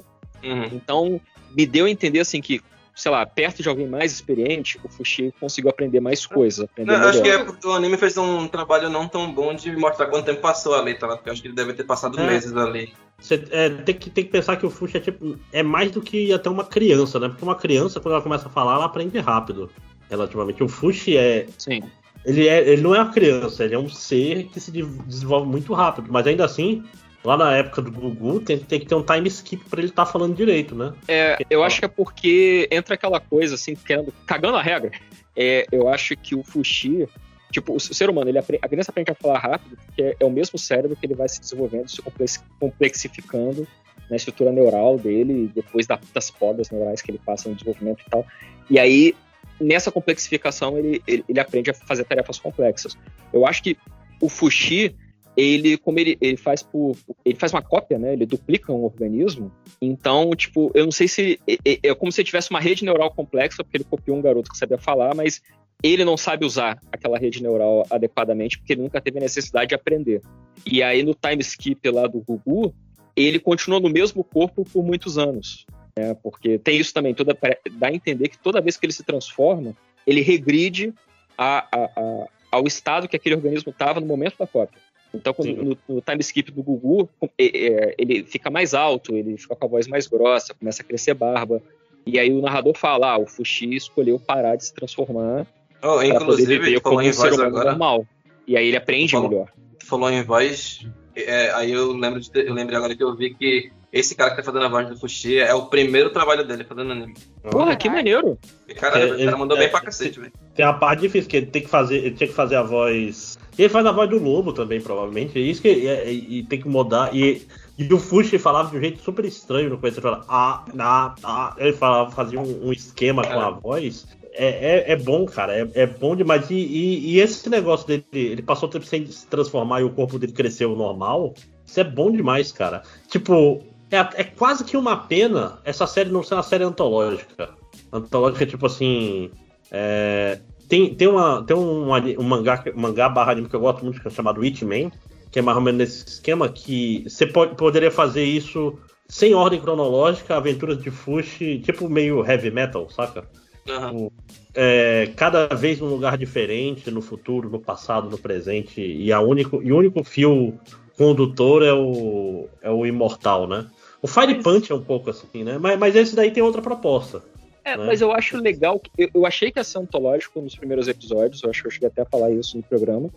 [0.74, 1.20] Então,
[1.56, 2.62] me deu a entender assim que,
[2.96, 7.04] sei lá, perto de alguém mais experiente, o Fuxi conseguiu aprender mais coisas, aprender Não,
[7.04, 10.08] eu acho que é porque o anime fez um trabalho não tão bom de mostrar
[10.08, 11.10] quanto tempo passou ali, tá?
[11.10, 12.26] Porque eu acho que ele deve ter passado É.
[12.26, 12.94] meses ali.
[13.20, 15.38] Você é, tem, que, tem que pensar que o Fuxi é tipo.
[15.52, 17.28] É mais do que até uma criança, né?
[17.30, 19.70] Porque uma criança, quando ela começa a falar, ela aprende rápido.
[20.10, 20.64] Relativamente.
[20.64, 21.48] O Fuxi é.
[21.58, 21.82] Sim.
[22.26, 25.48] Ele, é, ele não é uma criança, ele é um ser que se de- desenvolve
[25.48, 26.08] muito rápido.
[26.12, 26.84] Mas ainda assim,
[27.26, 30.06] lá na época do Gugu, tem, tem que ter um time skip pra ele estar
[30.06, 30.94] falando direito, né?
[31.08, 34.92] É, eu acho que é porque entra aquela coisa assim, querendo, cagando a regra.
[35.36, 37.08] É, eu acho que o Fuxi,
[37.52, 40.26] tipo, o ser humano, ele apre- a criança aprende a falar rápido, porque é, é
[40.26, 43.68] o mesmo cérebro que ele vai se desenvolvendo, se complex- complexificando
[44.10, 48.10] na estrutura neural dele, depois da- das podas neurais que ele passa no desenvolvimento e
[48.10, 48.26] tal.
[48.70, 49.16] E aí,
[49.60, 52.96] nessa complexificação, ele, ele, ele aprende a fazer tarefas complexas.
[53.34, 53.78] Eu acho que
[54.22, 54.96] o Fuxi,
[55.38, 56.96] ele, como ele, ele faz por.
[57.26, 58.14] Ele faz uma cópia, né?
[58.14, 59.52] Ele duplica um organismo.
[59.82, 61.40] Então, tipo, eu não sei se.
[61.48, 64.50] É, é- como se ele tivesse uma rede neural complexa, porque ele copiou um garoto
[64.50, 65.42] que sabia falar, mas
[65.84, 70.22] ele não sabe usar aquela rede neural adequadamente, porque ele nunca teve necessidade de aprender.
[70.66, 72.74] E aí, no time skip lá do Gugu,
[73.16, 75.66] ele continuou no mesmo corpo por muitos anos.
[75.98, 76.14] Né?
[76.22, 77.38] Porque tem isso também, toda,
[77.74, 80.94] dá a entender que toda vez que ele se transforma, ele regride
[81.38, 84.80] a- a- a- ao estado que aquele organismo estava no momento da cópia.
[85.16, 89.56] Então, no, no time skip do Gugu, é, é, ele fica mais alto, ele fica
[89.56, 91.62] com a voz mais grossa, começa a crescer barba.
[92.06, 95.48] E aí o narrador fala: ah, o Fuxi escolheu parar de se transformar
[95.84, 97.70] Oh, inclusive, poder como em um ser humano agora.
[97.72, 98.08] normal.
[98.48, 99.52] E aí ele aprende Falou- melhor.
[99.80, 103.36] Tu falou em voz, é, aí eu lembro de eu lembrei agora que eu vi
[103.36, 106.64] que esse cara que tá fazendo a voz do Fuxi é o primeiro trabalho dele
[106.66, 107.14] fazendo anime.
[107.50, 108.38] Porra, que maneiro!
[108.76, 110.34] Cara, É, o cara ele- mandou é, bem pra cacete, velho.
[110.54, 113.38] Tem uma parte difícil, que ele tem que fazer, ele tinha que fazer a voz.
[113.58, 115.38] E ele faz a voz do lobo também, provavelmente.
[115.38, 117.16] É isso que é- é- e tem que mudar.
[117.16, 117.48] E,
[117.78, 119.96] e o Fuxi falava de um jeito super estranho no começo.
[119.98, 121.56] Ele falava, ah, ah, ah.
[121.58, 124.06] Ele falava, fazia um, um esquema com a voz.
[124.38, 125.56] É, é, é bom, cara.
[125.58, 126.50] É, é bom demais.
[126.50, 129.90] E, e- e esse negócio dele, ele passou o tempo sem se transformar e o
[129.90, 131.34] corpo dele cresceu normal.
[131.66, 132.84] Isso é bom demais, cara.
[133.08, 137.50] Tipo, é, é quase que uma pena essa série não ser uma série antológica.
[137.92, 139.32] Antológica, tipo assim.
[139.72, 143.84] é, tem, tem, uma, tem um, um mangá, um mangá barra anime que eu gosto
[143.84, 144.92] muito, que é chamado Hitman,
[145.32, 149.62] que é mais ou menos nesse esquema que você pode, poderia fazer isso sem ordem
[149.62, 153.28] cronológica, aventuras de Fushi, tipo meio heavy metal, saca?
[153.70, 154.10] Aham.
[154.54, 159.62] É, cada vez num lugar diferente, no futuro, no passado, no presente, e, a único,
[159.62, 160.58] e o único fio
[160.98, 163.68] condutor é o, é o imortal, né?
[164.06, 165.58] O Fire Punch é um pouco assim, né?
[165.58, 167.24] Mas, mas esse daí tem outra proposta.
[167.64, 167.86] É, né?
[167.88, 168.80] mas eu acho legal.
[168.80, 171.72] que- Eu, eu achei que ia ser antológico nos primeiros episódios, eu acho que eu
[171.72, 173.10] cheguei até a falar isso no programa.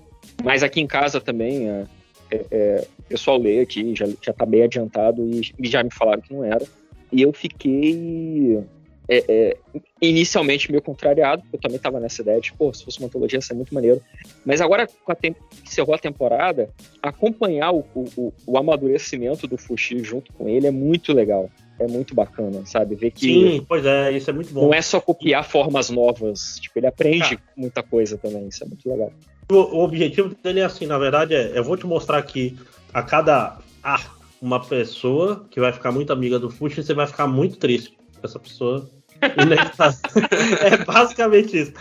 [0.42, 1.84] Mas aqui em casa também, é,
[2.30, 5.90] é, é, o pessoal lê aqui, já, já tá bem adiantado e, e já me
[5.92, 6.64] falaram que não era.
[7.12, 8.62] E eu fiquei
[9.08, 9.56] é, é,
[10.02, 13.38] inicialmente meio contrariado, porque eu também tava nessa ideia de, pô, se fosse uma antologia
[13.38, 14.00] ia ser muito maneiro.
[14.44, 16.68] Mas agora, com a tem- encerrou a temporada,
[17.02, 21.50] acompanhar o, o, o- amadurecimento do Fuxi junto com ele é muito legal.
[21.80, 22.96] É muito bacana, sabe?
[22.96, 24.62] Ver que Sim, pois é, isso é muito bom.
[24.62, 26.58] não é só copiar formas novas.
[26.60, 28.48] Tipo, ele aprende muita coisa também.
[28.48, 29.12] Isso é muito legal.
[29.50, 32.58] O, o objetivo dele é assim, na verdade, é eu vou te mostrar aqui
[32.92, 37.26] a cada arco uma pessoa que vai ficar muito amiga do Fuxi você vai ficar
[37.28, 38.88] muito triste com essa pessoa.
[39.42, 39.98] Inevitável.
[40.62, 41.72] é basicamente isso.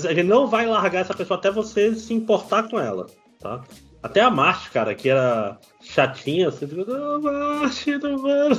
[0.00, 3.06] Gente não vai largar essa pessoa até você se importar com ela,
[3.38, 3.62] tá?
[4.02, 8.56] Até a Marte, cara, que era chatinha, você fica, não, Marte, não mano.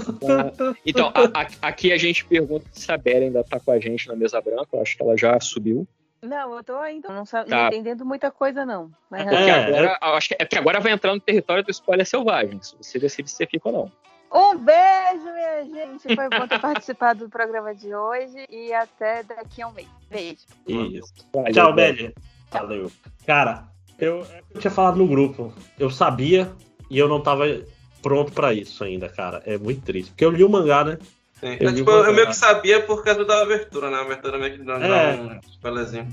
[0.85, 4.07] Então, a- a- aqui a gente pergunta se a Bela ainda tá com a gente
[4.07, 4.67] na mesa branca.
[4.73, 5.87] Eu acho que ela já subiu.
[6.23, 7.43] Não, eu tô ainda não, Tá.
[7.47, 8.91] não entendendo muita coisa, não.
[9.09, 12.05] Mas Porque agora, eu acho que, é porque agora vai entrar no território do spoiler
[12.05, 12.59] selvagem.
[12.61, 13.91] Se você decide se você fica ou não.
[14.33, 16.15] Um beijo, minha gente.
[16.15, 19.87] Foi bom ter participado do programa de hoje e até daqui a um mês.
[20.09, 20.39] Beijo.
[20.67, 21.13] Isso.
[21.33, 21.73] Valeu, Tchau.
[21.73, 22.13] Belly.
[22.49, 22.91] Valeu.
[23.25, 23.65] Cara,
[23.99, 25.53] eu, eu tinha falado no grupo.
[25.77, 26.51] Eu sabia
[26.89, 27.43] e eu não tava
[28.01, 29.41] pronto pra isso ainda, cara.
[29.45, 30.11] É muito triste.
[30.11, 30.97] Porque eu li o mangá, né?
[31.39, 31.57] Sim.
[31.59, 33.97] Eu É, tipo, eu meio que sabia por causa da abertura, né?
[33.97, 35.15] A abertura meio que dá, dá É.
[35.15, 36.07] um spoilerzinho.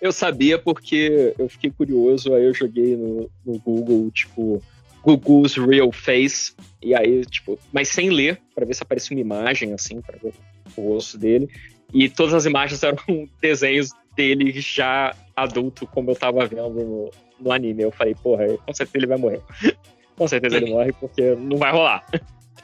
[0.00, 4.62] Eu sabia porque eu fiquei curioso, aí eu joguei no, no Google, tipo,
[5.06, 9.72] Google's Real Face, e aí, tipo, mas sem ler, pra ver se aparecia uma imagem,
[9.72, 10.34] assim, pra ver
[10.76, 11.48] o rosto dele.
[11.94, 12.98] E todas as imagens eram
[13.40, 17.84] desenhos dele já adulto, como eu tava vendo no, no anime.
[17.84, 19.42] Eu falei, porra, com certeza ele vai morrer.
[20.16, 22.04] com certeza ele morre, porque não vai rolar.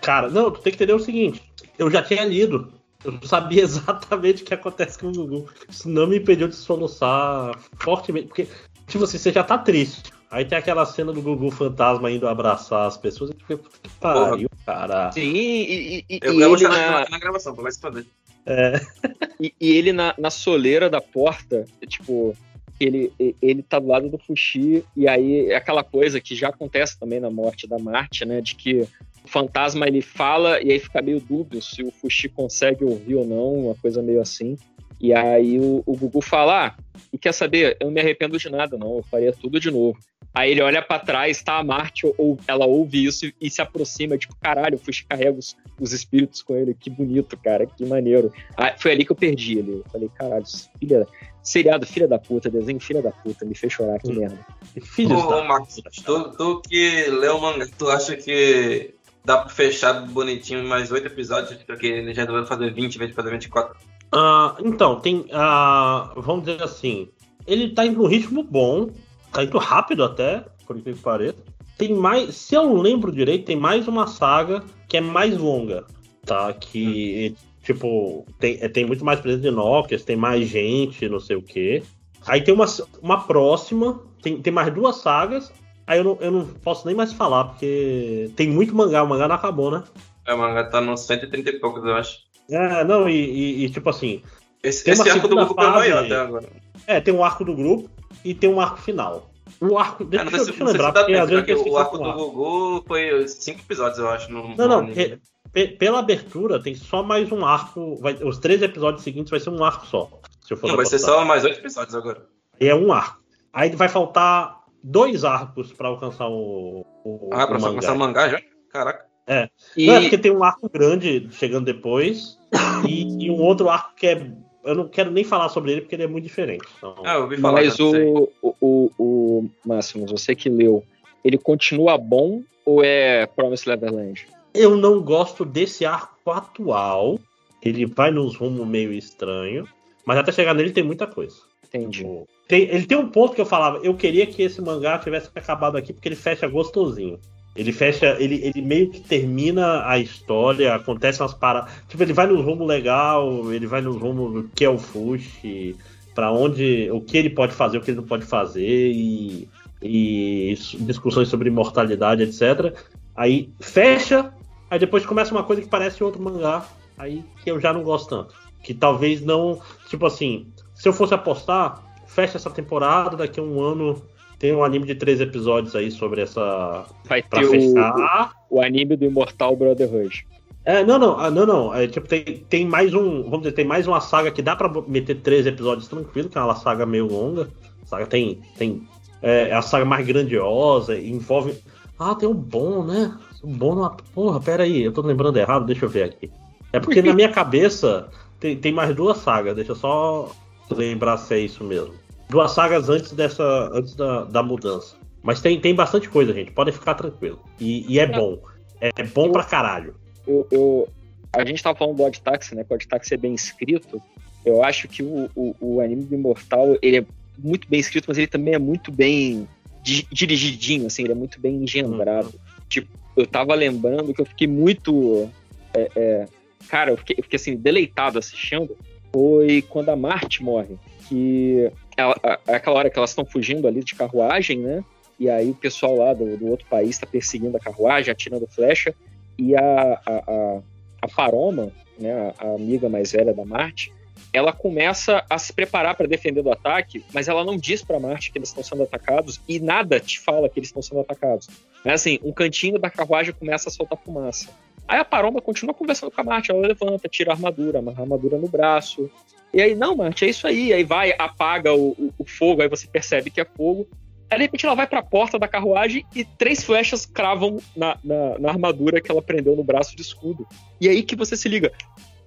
[0.01, 1.41] Cara, não, tu tem que entender o seguinte.
[1.79, 2.73] Eu já tinha lido.
[3.05, 5.49] Eu sabia exatamente o que acontece com o Gugu.
[5.69, 8.27] Isso não me impediu de soluçar fortemente.
[8.27, 8.49] Porque,
[8.89, 10.12] tipo assim, você já tá triste.
[10.33, 13.31] Aí tem aquela cena do Gugu fantasma indo abraçar as pessoas.
[13.31, 15.13] E fica, puta que pariu, cara.
[15.13, 18.07] Sim, e, e, e Eu, e ele na, na, na gravação, vai se foder.
[18.47, 18.81] É.
[19.41, 22.33] E, e ele na, na soleira da porta, tipo,
[22.79, 26.97] ele, ele tá do lado do Fuxi, e aí é aquela coisa que já acontece
[26.97, 28.41] também na morte da Marte, né?
[28.41, 28.83] De que
[29.25, 33.27] o fantasma ele fala e aí fica meio dúbio se o Fuxi consegue ouvir ou
[33.27, 34.57] não, uma coisa meio assim.
[35.01, 36.75] E aí o, o Gugu fala: ah,
[37.13, 37.77] e quer saber?
[37.81, 39.99] Eu não me arrependo de nada, não, eu faria tudo de novo.
[40.35, 44.17] Aí ele olha pra trás, tá a Marte, ou ela ouve isso e, se aproxima,
[44.17, 48.33] tipo, caralho, o Fuxi carrega os, os espíritos com ele, que bonito, cara, que maneiro.
[48.57, 49.73] Ah, foi ali que eu perdi ele.
[49.73, 50.45] Eu falei, caralho,
[50.81, 51.07] filha,
[51.43, 54.39] seriado filha da puta, desenho filha da puta, me fez chorar, que merda.
[54.83, 59.51] Filhos Ô, ô, Max, tu, tu que leu o mangá, tu acha que dá pra
[59.51, 61.63] fechar bonitinho mais oito episódios?
[61.65, 63.77] Porque ele já vai fazer 20 em vez de fazer 24.
[64.13, 65.27] Ah, então, tem.
[65.33, 67.09] ah, vamos dizer assim.
[67.47, 68.91] Ele tá indo num ritmo bom.
[69.33, 71.37] Tá indo rápido até, por incrível que pareça.
[71.79, 72.37] Tem mais.
[72.37, 75.85] Se eu lembro direito, tem mais uma saga que é mais longa.
[76.25, 76.53] Tá?
[76.53, 77.35] Que.
[77.63, 81.43] Tipo, tem, é, tem muito mais presença de Nokias, tem mais gente, não sei o
[81.43, 81.83] quê.
[82.27, 82.67] Aí tem uma,
[83.01, 85.53] uma próxima, tem, tem mais duas sagas.
[85.87, 89.27] Aí eu não, eu não posso nem mais falar, porque tem muito mangá, o mangá
[89.29, 89.83] não acabou, né?
[90.27, 92.19] É, o mangá tá nos 130 e poucos, eu acho.
[92.51, 94.23] É, não, e, e- e, tipo assim.
[94.63, 96.49] Esse, esse arco do grupo é fase- maior até agora.
[96.87, 97.89] É, tem um arco do grupo
[98.25, 99.31] e tem um arco final.
[99.61, 100.05] O arco.
[100.05, 101.13] Deixa, Ah, não se- deixa eu lembrar, porque
[101.53, 102.13] eu o arco o do.
[102.13, 104.33] Goku foi cinco episódios, eu acho.
[104.33, 104.79] No, Não, não.
[104.79, 104.95] anime.
[104.95, 105.21] pe-
[105.53, 107.97] pe- pela abertura, tem só mais um arco.
[108.01, 110.09] vai- os três episódios seguintes vai ser um arco só.
[110.41, 112.27] Se eu for Não, vai ser só mais oito episódios agora.
[112.61, 113.21] E é um arco.
[113.53, 116.85] Aí vai faltar dois arcos pra alcançar o.
[117.05, 118.41] o Ah, pra o começar o mangá já?
[118.71, 119.05] Caraca.
[119.27, 119.49] É.
[119.77, 122.39] E- Não, é porque tem um arco grande chegando depois
[122.89, 124.33] e, e um outro arco que é.
[124.65, 126.67] Eu não quero nem falar sobre ele porque ele é muito diferente.
[126.79, 126.95] Então...
[127.05, 130.85] Ah, eu ouvi Mas o, o, o, o Máximos, você que leu,
[131.25, 134.27] ele continua bom ou é Promised Neverland?
[134.55, 137.19] Eu não gosto desse arco atual.
[137.63, 139.67] Ele vai nos rumos meio estranho.
[140.05, 141.37] Mas até chegar nele tem muita coisa.
[141.65, 142.05] Entendi.
[142.49, 145.77] Tem- ele tem um ponto que eu falava, eu queria que esse mangá tivesse acabado
[145.77, 147.19] aqui porque ele fecha gostosinho.
[147.55, 151.71] Ele fecha, ele, ele meio que termina a história, acontece umas paradas.
[151.87, 155.77] Tipo, ele vai nos rumos legal, ele vai nos rumos do que é o Fushi,
[156.15, 156.91] pra onde.
[156.91, 159.49] o que ele pode fazer, o que ele não pode fazer, e,
[159.83, 162.75] e discussões sobre imortalidade, etc.
[163.15, 164.33] Aí fecha,
[164.71, 168.09] aí depois começa uma coisa que parece outro mangá, aí que eu já não gosto
[168.09, 168.35] tanto.
[168.63, 169.61] Que talvez não.
[169.91, 174.03] Tipo assim, se eu fosse apostar, fecha essa temporada, daqui a um ano
[174.43, 176.85] tem um anime de três episódios aí sobre essa.
[177.05, 178.33] Vai pra ter o, fechar.
[178.51, 180.27] o, o anime do Imortal Brotherhood.
[180.65, 181.73] É, não, não, ah, não, não.
[181.73, 183.23] É, tipo, tem, tem mais um.
[183.23, 186.41] Vamos dizer, tem mais uma saga que dá pra meter três episódios tranquilo, que é
[186.41, 187.49] uma saga meio longa.
[187.85, 188.41] A saga tem.
[188.59, 188.83] tem
[189.23, 191.55] é, é a saga mais grandiosa, envolve.
[191.97, 193.17] Ah, tem um bom, né?
[193.45, 193.97] Um bom numa.
[194.13, 196.29] Porra, pera aí, eu tô lembrando errado, deixa eu ver aqui.
[196.73, 198.09] É porque na minha cabeça
[198.41, 200.33] tem, tem mais duas sagas, deixa eu só
[200.69, 201.95] lembrar se é isso mesmo.
[202.33, 203.45] Duas sagas antes dessa.
[203.73, 204.97] antes da, da mudança.
[205.23, 206.51] Mas tem, tem bastante coisa, gente.
[206.51, 207.39] Podem ficar tranquilo.
[207.61, 208.41] E, e é bom.
[208.81, 209.95] É bom pra caralho.
[210.27, 210.89] Eu, eu-
[211.35, 212.65] a gente tava falando do Odd Taxi, né?
[212.65, 214.03] Que o Odd Taxi é bem escrito.
[214.45, 217.05] Eu acho que o, o, o anime do Imortal, ele é
[217.39, 219.47] muito bem escrito, mas ele também é muito bem
[219.83, 222.33] di- dirigidinho, assim, ele é muito bem engendrado.
[222.69, 225.31] Tipo, eu tava lembrando que eu fiquei muito.
[225.75, 226.27] é, é,
[226.69, 228.77] cara, eu fiquei, eu fiquei, assim, deleitado assistindo.
[229.13, 230.77] Foi quando a Marte morre.
[231.09, 234.85] Que ela, a- aquela hora que elas estão fugindo ali de carruagem, né?
[235.19, 238.95] E aí o pessoal lá do, do outro país tá perseguindo a carruagem, atirando flecha.
[239.39, 240.61] E a, a, a,
[241.03, 243.93] a Paroma, né, a, a amiga mais velha da Marte,
[244.33, 248.33] ela começa a se preparar para defender do ataque, mas ela não diz para Marte
[248.33, 251.49] que eles estão sendo atacados e nada te fala que eles estão sendo atacados.
[251.85, 254.49] É assim, um cantinho da carruagem começa a soltar fumaça.
[254.89, 258.03] Aí a Paroma continua conversando com a Marte, ela levanta, tira a armadura, amarra a
[258.03, 259.11] armadura no braço.
[259.55, 260.73] E aí, não, Marte, é isso aí.
[260.73, 263.87] Aí vai, apaga o, o- o fogo, aí você percebe que é fogo.
[264.31, 268.39] Aí, de repente, ela vai pra porta da carruagem e três flechas cravam na, na,
[268.39, 270.47] na armadura que ela prendeu no braço de escudo.
[270.81, 271.71] E aí que você se liga,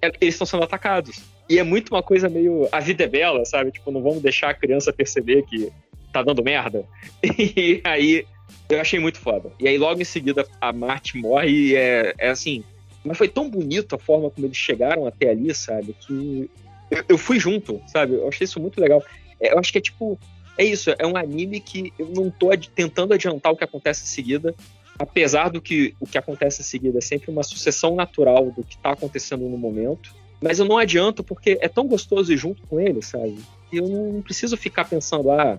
[0.00, 1.20] é- eles estão sendo atacados.
[1.50, 2.68] E é muito uma coisa meio.
[2.72, 3.72] A vida é bela, sabe?
[3.72, 5.70] Tipo, não vamos deixar a criança perceber que
[6.12, 6.84] tá dando merda.
[7.22, 8.24] E aí
[8.68, 9.50] eu achei muito foda.
[9.60, 12.62] E aí logo em seguida a Marte morre e é, é assim.
[13.04, 15.94] Mas foi tão bonito a forma como eles chegaram até ali, sabe?
[16.00, 16.50] Que
[16.90, 18.14] eu, eu fui junto, sabe?
[18.14, 19.02] Eu achei isso muito legal.
[19.40, 20.18] É, Eu acho que é tipo.
[20.58, 24.04] É isso, é um anime que eu não tô adi- tentando adiantar o que acontece
[24.04, 24.54] em seguida.
[24.98, 28.78] Apesar do que o que acontece em seguida é sempre uma sucessão natural do que
[28.78, 30.14] tá acontecendo no momento.
[30.40, 33.36] Mas eu não adianto porque é tão gostoso ir junto com ele, sabe?
[33.70, 35.58] Que eu não preciso ficar pensando, ah,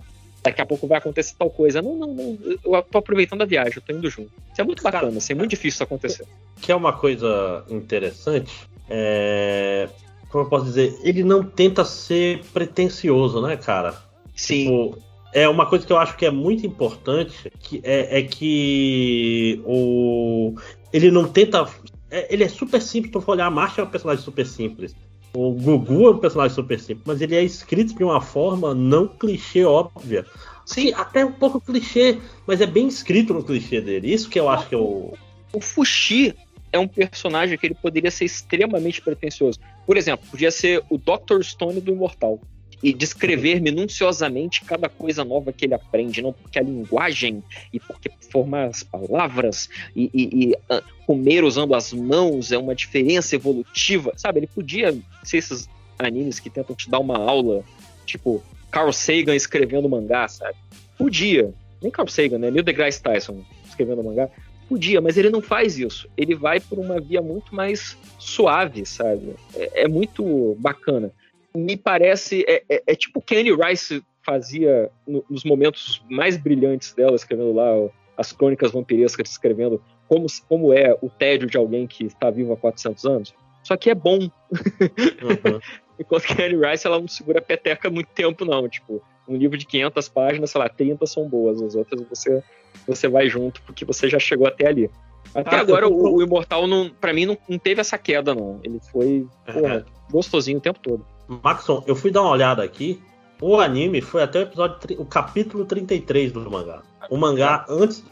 [0.50, 1.80] daqui a pouco vai acontecer tal coisa.
[1.82, 2.38] Não, não, não.
[2.64, 4.30] Eu tô aproveitando a viagem, eu tô indo junto.
[4.52, 6.26] Isso é muito bacana, assim, é muito difícil isso acontecer.
[6.60, 8.52] que é uma coisa interessante,
[8.88, 9.88] é...
[10.30, 13.94] como eu posso dizer, ele não tenta ser pretencioso, né, cara?
[14.34, 14.64] Sim.
[14.64, 14.98] Tipo,
[15.32, 20.54] é uma coisa que eu acho que é muito importante, que é, é que o
[20.92, 21.68] ele não tenta,
[22.10, 24.94] é- ele é super simples, tu for olhar, a Marcha é um personagem super simples.
[25.34, 29.06] O Gugu é um personagem super simples, mas ele é escrito de uma forma não
[29.06, 30.24] clichê óbvia.
[30.64, 34.12] Sim, até um pouco clichê, mas é bem escrito no clichê dele.
[34.12, 35.14] Isso que eu acho que é o.
[35.52, 36.34] O Fushi
[36.72, 39.58] é um personagem que ele poderia ser extremamente pretencioso.
[39.86, 41.42] Por exemplo, podia ser o Dr.
[41.42, 42.40] Stone do Imortal.
[42.82, 48.10] E descrever minuciosamente cada coisa nova que ele aprende, não porque a linguagem e porque
[48.30, 54.12] formar as palavras e, e- e, ah, comer usando as mãos é uma diferença evolutiva,
[54.16, 54.40] sabe?
[54.40, 57.64] Ele podia ser esses animes que tentam te dar uma aula,
[58.06, 60.54] tipo Carl Sagan escrevendo mangá, sabe?
[60.96, 61.52] Podia.
[61.82, 62.50] Nem Carl Sagan, né?
[62.50, 64.28] Neil deGrasse Tyson escrevendo mangá.
[64.68, 66.06] Podia, mas ele não faz isso.
[66.16, 69.34] Ele vai por uma via muito mais suave, sabe?
[69.56, 71.10] É, é muito bacana.
[71.58, 72.44] Me parece.
[72.48, 77.74] É, é- é tipo Kenny Rice fazia no- nos momentos mais brilhantes dela, escrevendo lá
[77.76, 82.52] ó, as crônicas vampirescas, escrevendo como, como é o tédio de alguém que está vivo
[82.52, 83.34] há 400 anos.
[83.62, 84.30] Só que é bom.
[85.98, 88.68] Enquanto que Anne Rice ela não segura a peteca muito tempo, não.
[88.68, 92.42] Tipo, um livro de 500 páginas, sei lá, 30 são boas, as outras você,
[92.86, 94.90] você vai junto, porque você já chegou até ali.
[95.34, 98.60] Até Cara, agora, o, o Imortal, não, pra mim, não, não teve essa queda, não.
[98.62, 101.04] Ele foi porra, gostosinho o tempo todo.
[101.28, 103.00] Maxon, eu fui dar uma olhada aqui.
[103.40, 106.82] O anime foi até o episódio, o capítulo 33 do mangá.
[107.08, 108.04] O mangá antes,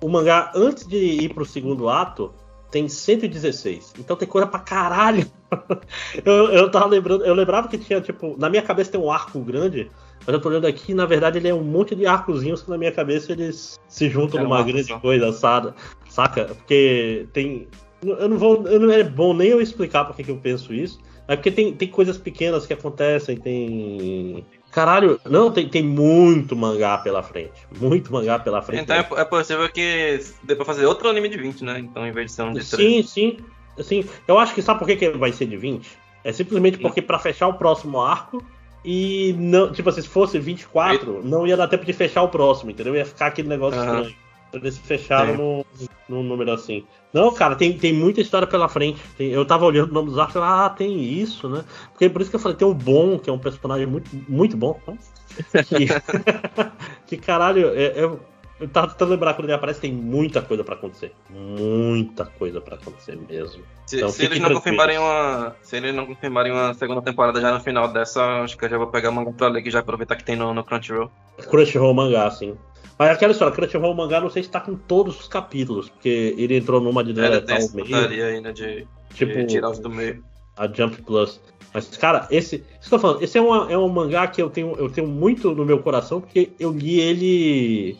[0.00, 2.32] o mangá antes de ir pro segundo ato
[2.70, 3.94] tem 116.
[3.98, 5.26] Então tem coisa pra caralho.
[6.24, 9.40] eu, eu tava lembrando, eu lembrava que tinha tipo, na minha cabeça tem um arco
[9.40, 9.90] grande,
[10.26, 12.78] mas eu tô olhando aqui, na verdade ele é um monte de arcozinhos que na
[12.78, 15.00] minha cabeça eles se juntam numa grande só.
[15.00, 15.74] coisa, saca?
[16.08, 16.46] Saca?
[16.46, 17.68] Porque tem
[18.02, 20.74] eu não vou, eu não é bom nem eu explicar por que que eu penso
[20.74, 21.00] isso.
[21.26, 24.44] É porque tem, tem coisas pequenas que acontecem, tem.
[24.70, 27.66] Caralho, não, tem, tem muito mangá pela frente.
[27.78, 28.82] Muito mangá pela frente.
[28.82, 31.78] Então é, é possível que dê pra fazer outro anime de 20, né?
[31.78, 32.68] Então, em vez de ser um de 3.
[32.68, 33.36] Sim, sim.
[33.78, 35.98] Assim, eu acho que sabe por que, que vai ser de 20?
[36.22, 38.44] É simplesmente porque pra fechar o próximo arco
[38.84, 42.70] e não, tipo assim, se fosse 24, não ia dar tempo de fechar o próximo,
[42.70, 42.94] entendeu?
[42.94, 44.00] Ia ficar aquele negócio Aham.
[44.02, 44.23] estranho.
[44.54, 45.66] Eles fecharam no,
[46.08, 46.84] num número assim.
[47.12, 49.00] Não, cara, tem, tem muita história pela frente.
[49.16, 51.64] Tem- eu tava olhando o nome dos arcos e ah, tem isso, né?
[51.92, 54.56] Porque por isso que eu falei, tem o Bom, que é um personagem muito, muito
[54.56, 54.80] bom.
[54.86, 54.96] né?
[55.66, 55.86] Que,
[57.06, 58.20] que caralho, é- eu,
[58.60, 61.12] eu tava tentando lembrar quando ele aparece, tem muita coisa pra acontecer.
[61.30, 63.62] Muita coisa pra acontecer mesmo.
[63.86, 64.58] Se, Então, se eles não tranquilos.
[64.62, 65.56] confirmarem uma.
[65.62, 68.78] Se eles não confirmarem uma segunda temporada já no final dessa, acho que eu já
[68.78, 71.10] vou pegar o mangá pra ler que já aproveitar que tem no, no Crunchyroll.
[71.50, 72.54] Crunchyroll mangá, sim.
[72.98, 76.56] Mas aquela história, Crunchyroll mangá, não sei se tá com todos os capítulos, porque ele
[76.56, 78.40] entrou numa de Ele deletar o meio.
[78.42, 78.52] né?
[78.52, 80.22] De, Tipo- de tirar os do meio.
[80.56, 81.40] a Jump Plus.
[81.74, 82.64] Mas, cara, esse.
[82.80, 84.88] Isso que eu tô falando, esse é, uma, é um mangá que eu tenho, eu
[84.88, 87.96] tenho muito no meu coração, porque eu li ele.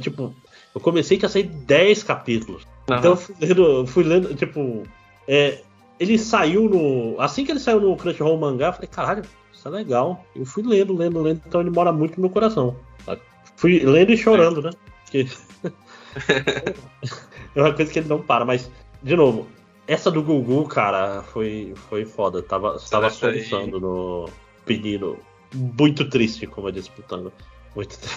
[0.00, 0.34] Tipo,
[0.74, 2.66] eu comecei ia sair 10 capítulos.
[2.88, 2.98] Aham.
[2.98, 4.82] Então eu fui lendo, fui lendo, tipo.
[5.26, 5.60] é,
[5.98, 7.20] ele saiu no.
[7.20, 10.24] Assim que ele saiu no Crunchyroll mangá, eu falei, caralho, isso é legal.
[10.34, 12.76] Eu fui lendo, lendo, lendo, então ele mora muito no meu coração.
[13.04, 13.20] sabe?
[13.56, 14.70] Fui lendo e chorando, né?
[15.04, 15.26] Porque.
[17.54, 18.70] é uma coisa que ele não para, mas,
[19.02, 19.48] de novo,
[19.86, 22.42] essa do Gugu, cara, foi, foi foda.
[22.42, 24.28] Tava, tava soluçando no
[24.64, 25.18] pedido.
[25.54, 27.32] Muito triste, como eu disse, putando.
[27.74, 28.10] Muito tri-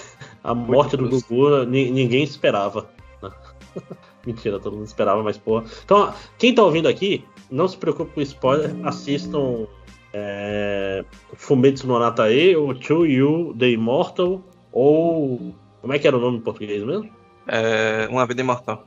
[0.43, 1.27] A morte do triste.
[1.29, 2.89] Gugu ni- ninguém esperava.
[3.21, 3.29] né?
[4.25, 5.65] Mentira, todo mundo esperava, mas porra.
[5.83, 9.67] Então, quem tá ouvindo aqui, não se preocupe com spoiler, assistam
[10.13, 14.41] é, Fumetsu no Anatae, ou To You, The Immortal,
[14.71, 15.53] ou.
[15.81, 17.09] Como é que era o nome em português mesmo?
[17.47, 18.85] É, uma vida imortal.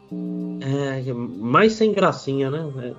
[0.60, 2.94] É, mais sem gracinha, né?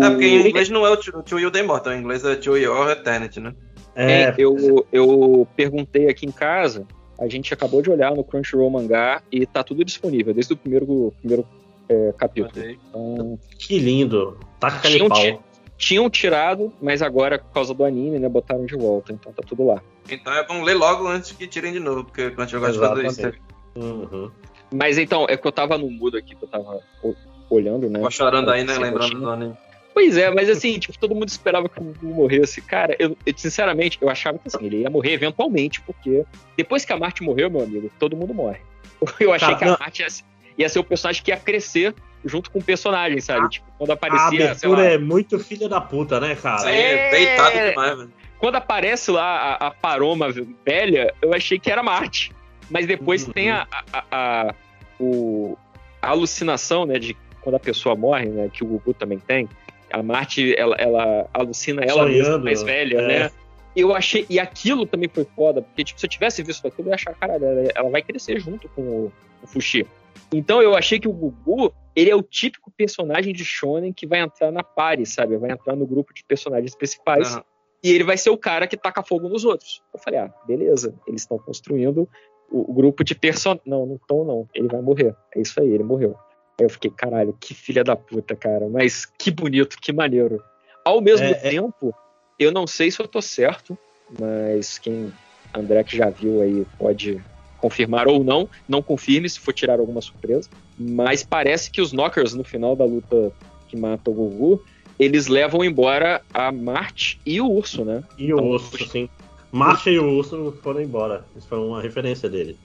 [0.00, 2.36] É porque em inglês não é o To To You the Immortal, em inglês é
[2.36, 3.52] To Your Eternity, né?
[3.96, 6.86] É, eu, eu perguntei aqui em casa,
[7.22, 11.12] a gente acabou de olhar no Crunchyroll mangá e tá tudo disponível, desde o primeiro,
[11.20, 11.46] primeiro
[11.88, 12.52] é, capítulo.
[12.90, 14.38] Então, Que lindo.
[14.58, 15.20] Taca ali tinham, pau.
[15.20, 15.38] ti-
[15.78, 19.12] tinham tirado, mas agora, por causa do anime, né, botaram de volta.
[19.12, 19.80] Então tá tudo lá.
[20.10, 22.78] Então é bom ler logo antes que tirem de novo, porque quando eu gosto de
[22.80, 23.32] fazer isso.
[23.76, 24.30] Uhum.
[24.74, 27.14] Mas então, é que eu tava no mudo aqui, que eu tava o-
[27.50, 28.00] olhando, né?
[28.00, 28.72] Tava chorando aí, né?
[28.78, 29.20] Lembrando rotina.
[29.20, 29.54] do anime.
[29.94, 32.62] Pois é, mas assim, tipo, todo mundo esperava que o Gugu morresse.
[32.62, 36.24] Cara, eu, eu, sinceramente, eu achava que assim, ele ia morrer eventualmente, porque
[36.56, 38.58] depois que a Marte morreu, meu amigo, todo mundo morre.
[39.20, 39.76] Eu achei Cara, que a não.
[39.78, 40.24] Marte ia, ser-
[40.56, 41.94] ia ser o personagem que ia crescer
[42.24, 43.48] junto com o personagem, sabe?
[43.50, 46.70] Tipo, quando A aparecia, sei abertura lá, é muito filha da puta, né, cara?
[46.70, 47.10] É.
[47.10, 48.12] Deitado demais, velho.
[48.38, 50.28] quando aparece lá a, a Paroma
[50.64, 52.32] velha, eu achei que era Marte.
[52.70, 53.32] Mas depois Uhum.
[53.32, 54.54] tem a, a, a-
[55.00, 55.56] o-
[56.00, 59.48] a alucinação, né, de quando a pessoa morre, né, que o Gugu também tem.
[59.92, 63.06] A Marte, ela, ela alucina ela mesma Sonhando, mais velha, é.
[63.06, 63.30] né?
[63.74, 66.90] Eu achei, e aquilo também foi foda, porque tipo, se eu tivesse visto aquilo, eu
[66.90, 67.44] ia achar, caralho,
[67.74, 69.86] ela, vai crescer junto com o, o Fuxi.
[70.30, 74.20] Então eu achei que o Gugu, ele é o típico personagem de shonen que vai
[74.20, 75.36] entrar na party, sabe?
[75.38, 77.44] Vai entrar no grupo de personagens principais Aham.
[77.82, 79.82] e ele vai ser o cara que taca fogo nos outros.
[79.92, 82.08] Eu falei, ah, beleza, eles estão construindo
[82.50, 83.66] o, o grupo de personagens.
[83.66, 84.48] Não, não estão, não.
[84.54, 85.16] Ele vai morrer.
[85.34, 86.14] É isso aí, ele morreu.
[86.62, 88.68] Aí eu fiquei, caralho, que filha da puta, cara.
[88.68, 90.40] Mas que bonito, que maneiro.
[90.84, 91.92] Ao mesmo É, é- tempo,
[92.38, 93.76] eu não sei se eu tô certo,
[94.18, 95.12] mas quem
[95.54, 97.22] André que já viu aí pode
[97.58, 98.48] confirmar ou não.
[98.68, 100.48] Não confirme se for tirar alguma surpresa.
[100.78, 103.32] Mas parece que os Knockers, no final da luta
[103.68, 104.62] que mata o Gugu,
[104.98, 108.02] eles levam embora a Marte e o urso, né?
[108.16, 109.08] E o urso, sim.
[109.50, 111.24] Marcha e o urso foram embora.
[111.36, 112.56] Isso foi uma referência dele.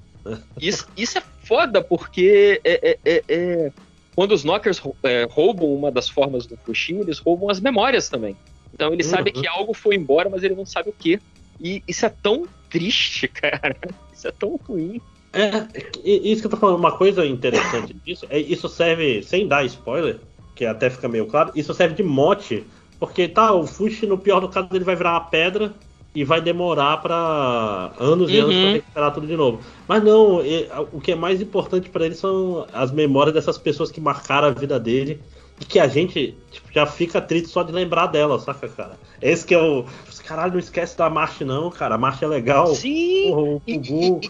[0.62, 3.72] Isso, isso é foda, porque é, é- é- é-
[4.18, 8.36] quando os Knockers é, roubam uma das formas do Fuxinho, eles roubam as memórias também.
[8.74, 9.10] Então ele Uhum.
[9.12, 11.20] sabe que algo foi embora, mas ele não sabe o que.
[11.62, 13.78] E isso é tão triste, cara.
[14.12, 15.00] Isso é tão ruim.
[15.32, 15.68] É,
[16.04, 20.20] isso que eu tô falando, uma coisa interessante disso, é isso serve, sem dar spoiler,
[20.56, 22.66] que até fica meio claro, isso serve de mote,
[23.00, 25.76] porque tá, o Fushi, no pior do caso, ele vai virar uma pedra
[26.20, 28.62] e vai demorar pra anos e anos Uhum.
[28.64, 29.60] pra recuperar tudo de novo.
[29.88, 33.92] Mas não, e- o que é mais importante pra ele são as memórias dessas pessoas
[33.92, 35.22] que marcaram a vida dele
[35.62, 38.98] e que a gente tipo, já fica triste só de lembrar dela, saca, cara?
[39.22, 39.86] Esse que é o.
[40.26, 41.96] Caralho, não esquece da Marche, não, cara.
[41.96, 42.68] A Marche é legal.
[42.76, 43.30] Sim!
[43.30, 44.22] Porra, o Gugu.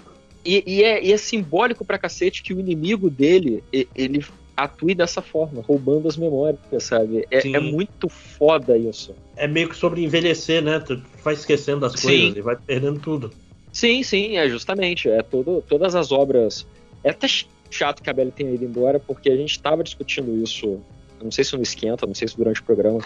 [0.46, 4.24] E, e é, e é simbólico pra cacete que o inimigo dele, e- ele
[4.58, 7.28] atue dessa forma, roubando as memórias, sabe?
[7.30, 9.16] É, é muito foda isso.
[9.36, 10.80] É meio que sobre envelhecer, né?
[10.80, 12.08] Tu vai esquecendo das Sim.
[12.08, 13.32] coisas e vai perdendo tudo.
[13.72, 15.08] Sim, sim, é justamente.
[15.08, 16.66] É todo, todas as obras.
[17.04, 17.28] É até
[17.70, 20.82] chato que a Belle tenha ido embora, porque a gente estava discutindo isso,
[21.22, 23.00] não sei se no esquenta, não sei se durante o programa,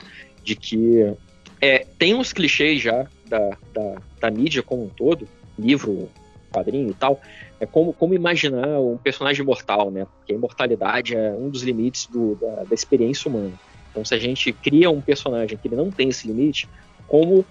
[0.44, 1.14] de que
[1.60, 5.28] é, tem uns clichês já da, da, da mídia como um todo,
[5.60, 6.10] livro,
[6.52, 7.20] quadrinho e tal,
[7.62, 10.08] é como, como imaginar um personagem imortal, né?
[10.18, 13.54] Porque a imortalidade é um dos limites do, da, da experiência humana.
[13.92, 16.68] Então, se a gente cria um personagem que ele não tem esse limite,
[17.08, 17.46] como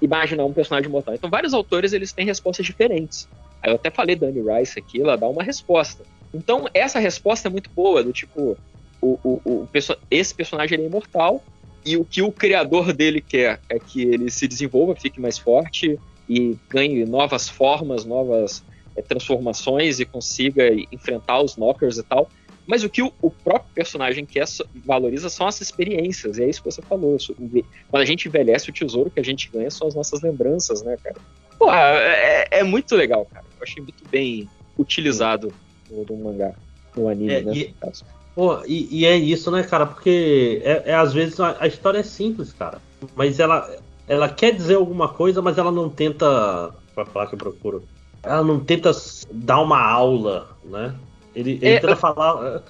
[0.00, 1.14] imaginar um personagem imortal?
[1.14, 3.28] Então, vários autores eles têm respostas diferentes.
[3.62, 6.04] Eu até falei da Anne Rice aqui, ela dá uma resposta.
[6.32, 8.56] Então, essa resposta é muito boa, do tipo,
[8.98, 9.68] o, o, o
[10.10, 11.44] esse personagem ele é imortal,
[11.84, 15.98] e o que o criador dele quer é que ele se desenvolva, fique mais forte
[16.26, 18.62] e ganhe novas formas, novas
[19.02, 22.30] transformações e consiga enfrentar os knockers e tal.
[22.66, 24.46] Mas o que o, o próprio personagem quer
[24.84, 27.16] valoriza são as experiências, e é isso que você falou.
[27.88, 30.96] Quando a gente envelhece, o tesouro que a gente ganha são as nossas lembranças, né,
[31.02, 31.16] cara?
[31.58, 33.44] Pô, é, é muito legal, cara.
[33.58, 35.52] Eu achei muito bem utilizado
[35.90, 36.54] no, no mangá,
[36.96, 37.52] no anime, É, né?
[37.54, 37.74] e-.
[38.34, 39.86] Pô, e, e é isso, né, cara?
[39.86, 42.80] Porque é, é, às vezes a, a história é simples, cara.
[43.16, 43.68] Mas ela,
[44.06, 46.72] ela quer dizer alguma coisa, mas ela não tenta.
[46.94, 47.84] Pra falar que eu procuro.
[48.22, 48.90] Ela não tenta
[49.30, 50.94] dar uma aula, né?
[51.34, 52.62] Ele, ele É, tenta eu- falar.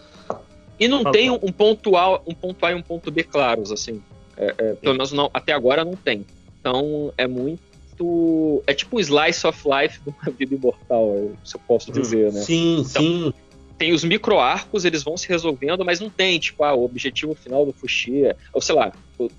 [0.78, 3.70] E não Fala, tem um ponto A, um ponto A e um ponto B claros,
[3.70, 4.02] assim.
[4.36, 6.24] É, é, pelo menos não, até agora não tem.
[6.60, 8.62] Então é muito.
[8.66, 12.40] É tipo um slice of life de uma vida imortal, se eu posso dizer, né?
[12.40, 13.34] Sim, Então, sim.
[13.76, 17.64] Tem os micro-arcos, eles vão se resolvendo, mas não tem, tipo, ah, o objetivo final
[17.64, 18.36] do Fuxia.
[18.52, 18.92] Ou sei lá,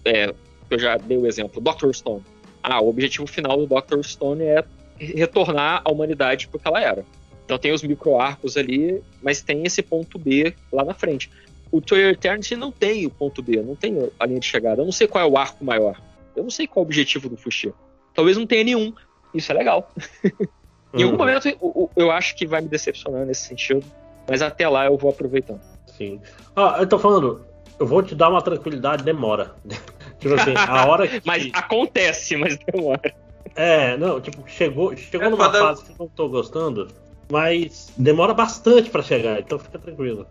[0.03, 0.33] é,
[0.69, 1.91] eu já dei o exemplo, Dr.
[1.93, 2.23] Stone.
[2.63, 4.01] Ah, o objetivo final do Dr.
[4.03, 4.63] Stone é
[5.05, 7.05] retornar a humanidade pro que ela era.
[7.45, 11.29] Então tem os micro-arcos ali, mas tem esse ponto B lá na frente.
[11.71, 14.81] O Toy Eternity não tem o ponto B, não tem a linha de chegada.
[14.81, 15.99] Eu não sei qual é o arco maior.
[16.35, 17.73] Eu não sei qual é o objetivo do Fuxia.
[18.13, 18.93] Talvez não tenha nenhum.
[19.33, 19.89] Isso é legal.
[20.93, 21.17] em algum Uhum.
[21.17, 23.85] momento eu, eu- eu acho que vai me decepcionar nesse sentido,
[24.29, 25.61] mas até lá eu vou aproveitando.
[25.87, 26.21] Sim.
[26.55, 27.45] Ah, eu tô falando,
[27.79, 29.55] eu vou te dar uma tranquilidade, demora.
[30.19, 31.21] tipo assim, a hora que.
[31.25, 33.13] Mas acontece, mas demora.
[33.55, 36.87] É, não, tipo, chegou, chegou É numa fase que eu não tô gostando,
[37.31, 40.27] mas demora bastante pra chegar, então fica tranquilo.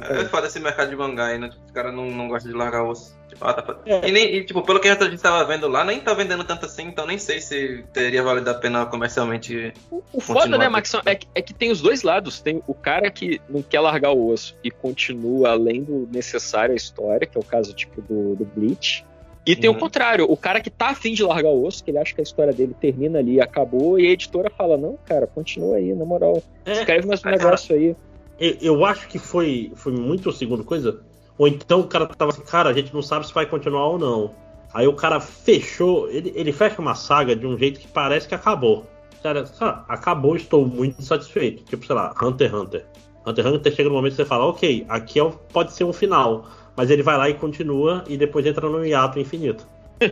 [0.00, 1.48] É foda esse mercado de mangá aí, né?
[1.48, 3.16] Tipo, os caras não, não gostam de largar osso.
[3.28, 3.80] Tipo, ah, tá foda.
[3.86, 6.66] E, nem, e, tipo, pelo que a gente tava vendo lá, nem tá vendendo tanto
[6.66, 9.72] assim, então nem sei se teria valido a pena comercialmente.
[10.12, 12.40] O foda, né, Max, é que, é que tem os dois lados.
[12.40, 16.76] Tem o cara que não quer largar o osso e continua além do necessário a
[16.76, 19.06] história, que é o caso tipo do, do Bleach.
[19.44, 19.76] E tem Uhum.
[19.76, 22.20] o contrário, o cara que tá afim de largar o osso, que ele acha que
[22.20, 26.04] a história dele termina ali, acabou, e a editora fala, não, cara, continua aí, na
[26.04, 26.42] moral.
[26.64, 27.96] Escreve mais um negócio aí.
[28.38, 31.00] Eu, eu acho que foi, foi muito a segunda coisa.
[31.36, 33.98] Ou então o cara tava assim, cara, a gente não sabe se vai continuar ou
[33.98, 34.34] não.
[34.72, 38.34] Aí o cara fechou, ele, ele fecha uma saga de um jeito que parece que
[38.34, 38.86] acabou.
[39.20, 41.64] Sério, ah, acabou, estou muito satisfeito.
[41.64, 42.86] Tipo, sei lá, Hunter x Hunter.
[43.26, 45.92] Hunter x Hunter chega no momento que você fala, ok, aqui é pode ser um
[45.92, 46.46] final.
[46.76, 49.66] Mas ele vai lá e continua e depois entra no hiato infinito.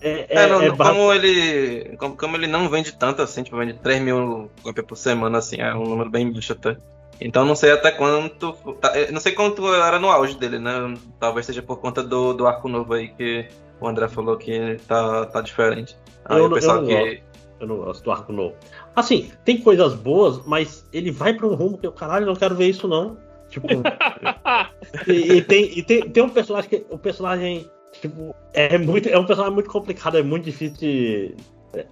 [0.00, 1.96] É, É, é não, basi- como ele.
[1.96, 5.56] Como, como ele não vende tanto assim, tipo, vende 3 mil cópias por semana, assim,
[5.60, 6.76] é um número bem baixo até.
[7.20, 8.52] Então não sei até quanto.
[8.80, 10.94] tá, eu não sei quanto era no auge dele, né?
[11.18, 13.48] Talvez seja por conta do, do arco novo aí que
[13.80, 15.96] o André falou que tá, tá diferente.
[16.24, 16.94] Aí eu, o não- eu pessoal não que.
[16.94, 17.22] gosto.
[17.60, 18.54] Eu não gosto do arco novo.
[18.94, 22.54] Assim, tem coisas boas, mas ele vai pra um rumo que eu, caralho, não quero
[22.54, 23.16] ver isso não.
[23.48, 23.68] Tipo.
[25.06, 26.86] e, e tem, e tem, tem um personagem que.
[26.90, 27.68] O personagem.
[28.00, 29.08] Tipo, é muito.
[29.08, 31.34] É um personagem muito complicado, é muito difícil de.
[31.74, 31.86] é,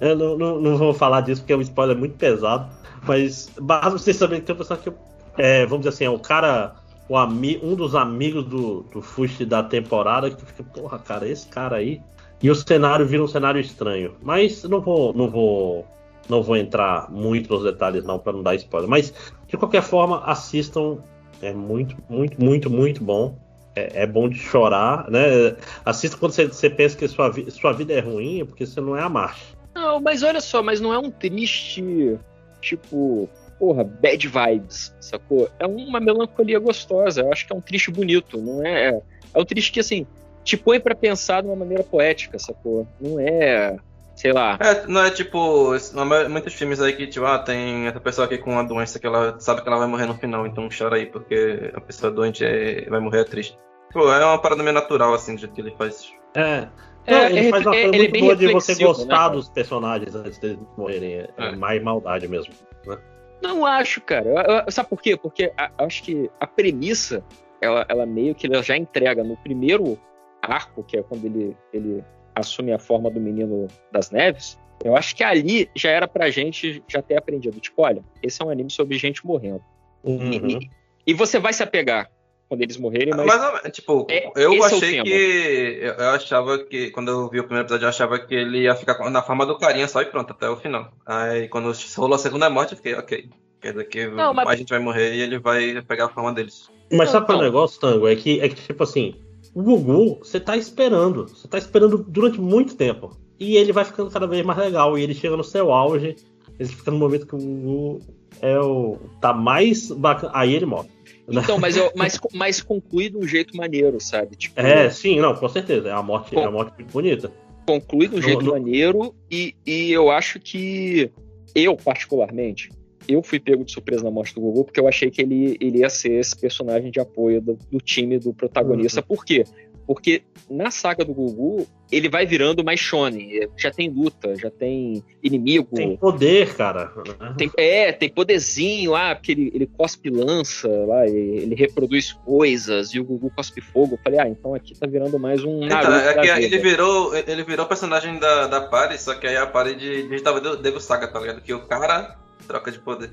[0.00, 2.70] Eu não, não, não vou falar disso porque é um spoiler muito pesado.
[3.06, 4.98] Mas basta vocês saberem que tem um personagem que.
[5.42, 6.74] É, vamos dizer assim, é o cara.
[7.08, 11.46] O ami, um dos amigos do, do Fushi da temporada que fica, porra, cara, esse
[11.46, 12.02] cara aí.
[12.42, 14.16] E o cenário vira um cenário estranho.
[14.20, 15.86] Mas não vou, não vou,
[16.28, 18.88] não vou entrar muito nos detalhes não para não dar spoiler.
[18.88, 19.12] Mas
[19.46, 20.98] de qualquer forma, assistam.
[21.42, 23.38] É muito, muito, muito, muito bom.
[23.74, 25.54] É, é bom de chorar, né?
[25.84, 29.02] Assista quando você, você pensa que sua, sua vida é ruim, porque você não é
[29.02, 29.44] a marcha.
[29.74, 32.18] Não, mas olha só, mas não é um triste,
[32.62, 33.28] tipo,
[33.58, 35.50] porra, bad vibes, sacou?
[35.58, 37.20] É uma melancolia gostosa.
[37.20, 38.98] Eu acho que é um triste bonito, não é?
[39.34, 40.06] É um triste que, assim,
[40.42, 42.86] te põe pra pensar de uma maneira poética, sacou?
[42.98, 43.76] Não é,
[44.16, 44.58] sei lá.
[44.60, 48.38] É, não é tipo, é muitos filmes aí que, tipo, ah, tem essa pessoa aqui
[48.38, 51.06] com uma doença que ela sabe que ela vai morrer no final, então chora aí,
[51.06, 53.56] porque a pessoa doente é- vai morrer é triste.
[53.92, 56.12] Pô, é uma parada meio natural, assim, do jeito que ele faz.
[56.34, 56.66] É.
[57.06, 59.28] É, Não, ele é- faz uma é- coisa é muito boa de você reflexivo, gostar
[59.28, 61.14] né, dos personagens antes deles morrerem.
[61.20, 62.52] É, é mais maldade mesmo.
[62.84, 62.98] Né?
[63.40, 64.28] Não acho, cara.
[64.28, 65.16] Eu- eu- sabe por quê?
[65.16, 67.22] Porque a- acho que a premissa,
[67.60, 69.96] ela, ela meio que ela já entrega no primeiro
[70.42, 72.04] arco, que é quando ele, ele
[72.36, 74.58] assume a forma do menino das neves.
[74.84, 77.58] Eu acho que ali já era pra gente já ter aprendido.
[77.58, 79.62] Tipo, olha, esse é um anime sobre gente morrendo.
[80.04, 80.30] Uhum.
[80.32, 80.70] E,
[81.06, 82.10] e você vai se apegar
[82.48, 83.26] quando eles morrerem, mas.
[83.26, 85.04] Mas, tipo, É, eu é achei tema.
[85.04, 85.78] que.
[85.80, 86.90] Eu, eu achava que.
[86.90, 89.58] Quando eu vi o primeiro episódio, eu achava que ele ia ficar na forma do
[89.58, 90.92] carinha só e pronto, até o final.
[91.06, 93.30] Aí quando rolou a segunda morte, eu fiquei, ok.
[93.60, 96.32] Quer dizer que Não, mas- a gente vai morrer e ele vai pegar a forma
[96.34, 96.70] deles.
[96.92, 98.06] Mas sabe qual é o negócio, Tango?
[98.06, 99.16] É que, é que, tipo assim,
[99.58, 101.26] o Gugu, você tá esperando.
[101.28, 103.16] Você tá esperando durante muito tempo.
[103.40, 104.98] E ele vai ficando cada vez mais legal.
[104.98, 106.16] E ele chega no seu auge.
[106.58, 108.00] Ele fica no momento que o Gugu
[108.40, 108.98] é o.
[109.20, 110.32] tá mais bacana.
[110.34, 110.88] Aí ele morre.
[111.28, 114.36] Então, mas, eu, mas, mas conclui de um jeito maneiro, sabe?
[114.36, 115.88] Tipo, É, sim, não, com certeza.
[115.88, 117.32] É uma morte, é uma morte muito bonita.
[117.66, 121.10] conclui de um No- jeito no- maneiro e, e eu acho que
[121.54, 122.70] eu, particularmente,
[123.08, 125.78] eu fui pego de surpresa na morte do Gugu porque eu achei que ele, ele
[125.78, 129.00] ia ser esse personagem de apoio do, do time do protagonista.
[129.00, 129.06] Uhum.
[129.06, 129.44] Por quê?
[129.86, 133.48] Porque na saga do Gugu, ele vai virando mais shonen.
[133.56, 135.76] Já tem luta, já tem inimigo.
[135.76, 136.92] Tem poder, cara.
[137.20, 137.34] né?
[137.38, 142.94] Tem- é, tem poderzinho, ah, porque ele, ele cospe lança, lá, e- ele reproduz coisas,
[142.94, 143.94] e o Gugu cospe fogo.
[143.94, 147.14] Eu falei, ah, então aqui tá virando mais um Naruto Então, é que ele virou,
[147.14, 150.80] ele virou personagem da, da Pari, só que aí a Pari de, digitava Devo Devo
[150.80, 151.40] Saga, tá ligado?
[151.40, 153.10] Que o cara troca de poder.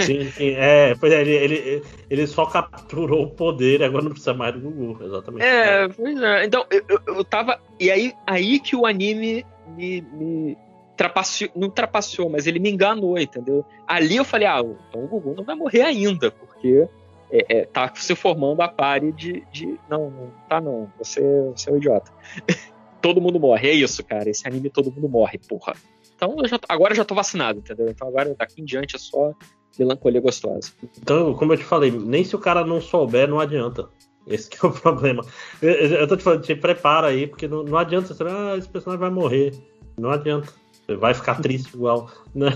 [0.00, 0.50] Sim, sim.
[0.56, 4.54] É, pois é, ele, ele, ele só capturou o poder e agora não precisa mais
[4.54, 5.44] do Gugu, exatamente.
[5.44, 6.44] É, pois é.
[6.44, 7.60] Então, eu, eu, eu tava.
[7.78, 9.44] E aí, aí que o anime
[9.76, 10.58] me, me
[10.96, 11.50] trapaceou.
[11.54, 13.64] Não trapaceou, mas ele me enganou, entendeu?
[13.86, 16.88] Ali eu falei, ah, então o Gugu não vai morrer ainda, porque
[17.30, 19.78] é, é, tá se formando a pare de, de.
[19.88, 20.90] Não, não tá não.
[20.98, 21.20] Você,
[21.54, 22.10] você é um idiota.
[23.00, 23.68] todo mundo morre.
[23.68, 24.28] É isso, cara.
[24.30, 25.74] Esse anime todo mundo morre, porra.
[26.16, 27.88] Então eu já, agora eu já tô vacinado, entendeu?
[27.88, 29.32] Então agora daqui em diante é só
[29.78, 30.72] melancolia gostosa.
[31.00, 33.88] Então, como eu te falei, nem se o cara não souber, não adianta.
[34.26, 35.24] Esse que é o problema.
[35.62, 38.68] Eu, eu tô te falando, te prepara aí, porque não, não adianta você ah, esse
[38.68, 39.52] personagem vai morrer.
[39.98, 40.52] Não adianta.
[40.86, 42.10] Você vai ficar triste igual.
[42.34, 42.48] né?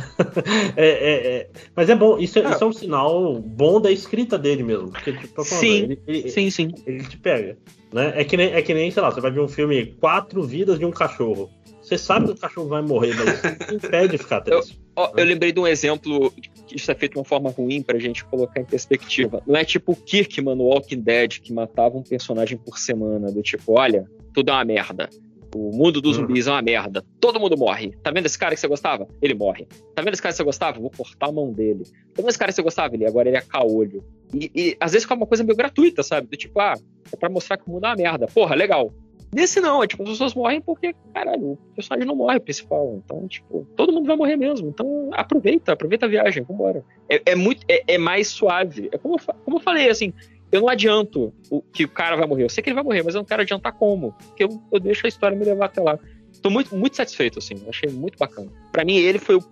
[0.76, 1.50] É, é, é.
[1.74, 4.90] Mas é bom, isso é, isso é um sinal bom da escrita dele mesmo.
[4.90, 6.72] Porque, tipo, Sim, ele, ele- sim, sim.
[6.86, 7.58] Ele te pega.
[7.92, 8.12] Né?
[8.14, 10.78] É, que nem, é que nem, sei lá, você vai ver um filme Quatro Vidas
[10.78, 11.50] de um Cachorro.
[11.90, 14.80] Você sabe que o cachorro vai morrer, mas impede de ficar triste.
[14.94, 16.32] Ó, eu lembrei de um exemplo
[16.68, 19.42] que isso é feito de uma forma ruim pra gente colocar em perspectiva.
[19.44, 23.42] Não é tipo o Kirkman no Walking Dead que matava um personagem por semana, do
[23.42, 25.10] tipo, olha, tudo é uma merda.
[25.52, 27.04] O mundo dos zumbis é uma merda.
[27.20, 27.90] Todo mundo morre.
[28.04, 29.08] Tá vendo esse cara que você gostava?
[29.20, 29.66] Ele morre.
[29.92, 30.78] Tá vendo esse cara que você gostava?
[30.78, 31.82] Vou cortar a mão dele.
[32.14, 32.94] Tá vendo esse cara que você gostava?
[32.94, 34.04] Ele agora ele é caolho.
[34.32, 36.28] E, e às vezes fica uma coisa meio gratuita, sabe?
[36.28, 36.74] Do tipo, ah,
[37.12, 38.28] é pra mostrar que o mundo é uma merda.
[38.28, 38.94] Porra, legal.
[39.32, 43.00] Nesse não, é tipo, as pessoas morrem porque, caralho, o personagem não morre, o principal.
[43.04, 44.68] Então, tipo, todo mundo vai morrer mesmo.
[44.68, 46.84] Então, aproveita, aproveita a viagem, vambora.
[47.08, 48.88] É, é muito, é, é mais suave.
[48.90, 50.12] É como, eu como eu falei, assim,
[50.50, 52.42] eu não adianto o, que o cara vai morrer.
[52.44, 54.12] Eu sei que ele vai morrer, mas eu não quero adiantar como.
[54.28, 55.96] Porque eu, eu deixo a história me levar até lá.
[56.42, 57.54] Tô muito, muito satisfeito, assim.
[57.68, 58.50] Achei muito bacana.
[58.72, 59.42] Pra mim, ele foi o.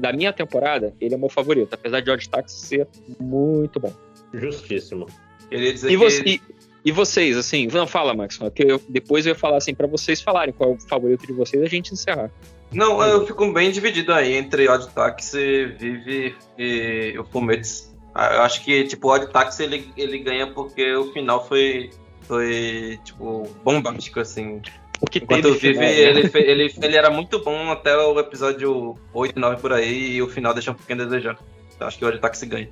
[0.00, 1.72] Da minha temporada, ele é o meu favorito.
[1.72, 2.88] Apesar de Odd Taxi ser
[3.20, 3.92] muito bom.
[4.34, 5.06] Justíssimo.
[5.48, 6.40] Queria dizer E, que você- e-
[6.86, 10.20] e vocês, assim, não fala, Max, que eu- depois eu ia falar assim pra vocês
[10.20, 12.30] falarem qual é o favorito de vocês a gente encerrar.
[12.72, 17.94] Não, eu fico bem dividido aí entre Odd Taxi, Vive e o Fumetes.
[18.14, 21.90] Ah, Eu acho que, tipo, o Odd Taxi ele, ele ganha porque o final foi,
[22.22, 24.60] foi tipo, bombástico, assim.
[24.98, 25.92] Porque Enquanto teve o Vive, né?
[26.00, 30.28] ele, ele, ele era muito bom até o episódio 8, 9 por aí, e o
[30.28, 31.38] final deixa um pouquinho a desejar.
[31.74, 32.68] Então acho que o Odd Taxi ganha.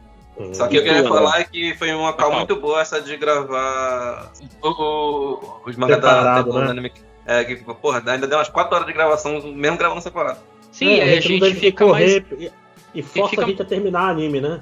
[0.53, 1.41] Só que eu E queria tu, falar André?
[1.43, 6.43] é que foi uma call muito boa essa de gravar o, o- os mangás da,
[6.43, 6.67] da né?
[6.69, 7.01] Dynamic.
[7.27, 10.39] É, que, porra, ainda deu umas 4 horas de gravação, mesmo gravando separado.
[10.73, 12.43] Sim, é, a não gente deve fica correr mais.
[12.43, 12.53] E,
[12.97, 14.61] e força fica- a gente a terminar anime, né?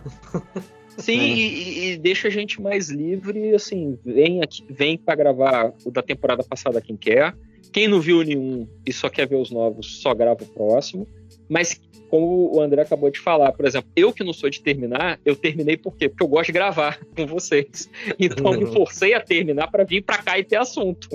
[0.99, 5.72] Sim, e, e- e deixa a gente mais livre, assim, vem aqui, vem para gravar
[5.87, 7.35] o da temporada passada quem quer.
[7.72, 11.08] Quem não viu nenhum e só quer ver os novos, só grava o próximo.
[11.49, 15.19] Mas como o André acabou de falar, por exemplo, eu que não sou de terminar,
[15.25, 16.08] eu terminei por quê?
[16.08, 17.89] Porque eu gosto de gravar com vocês.
[18.19, 18.73] Então eu me Uhum.
[18.73, 21.08] forcei a terminar para vir para cá e ter assunto.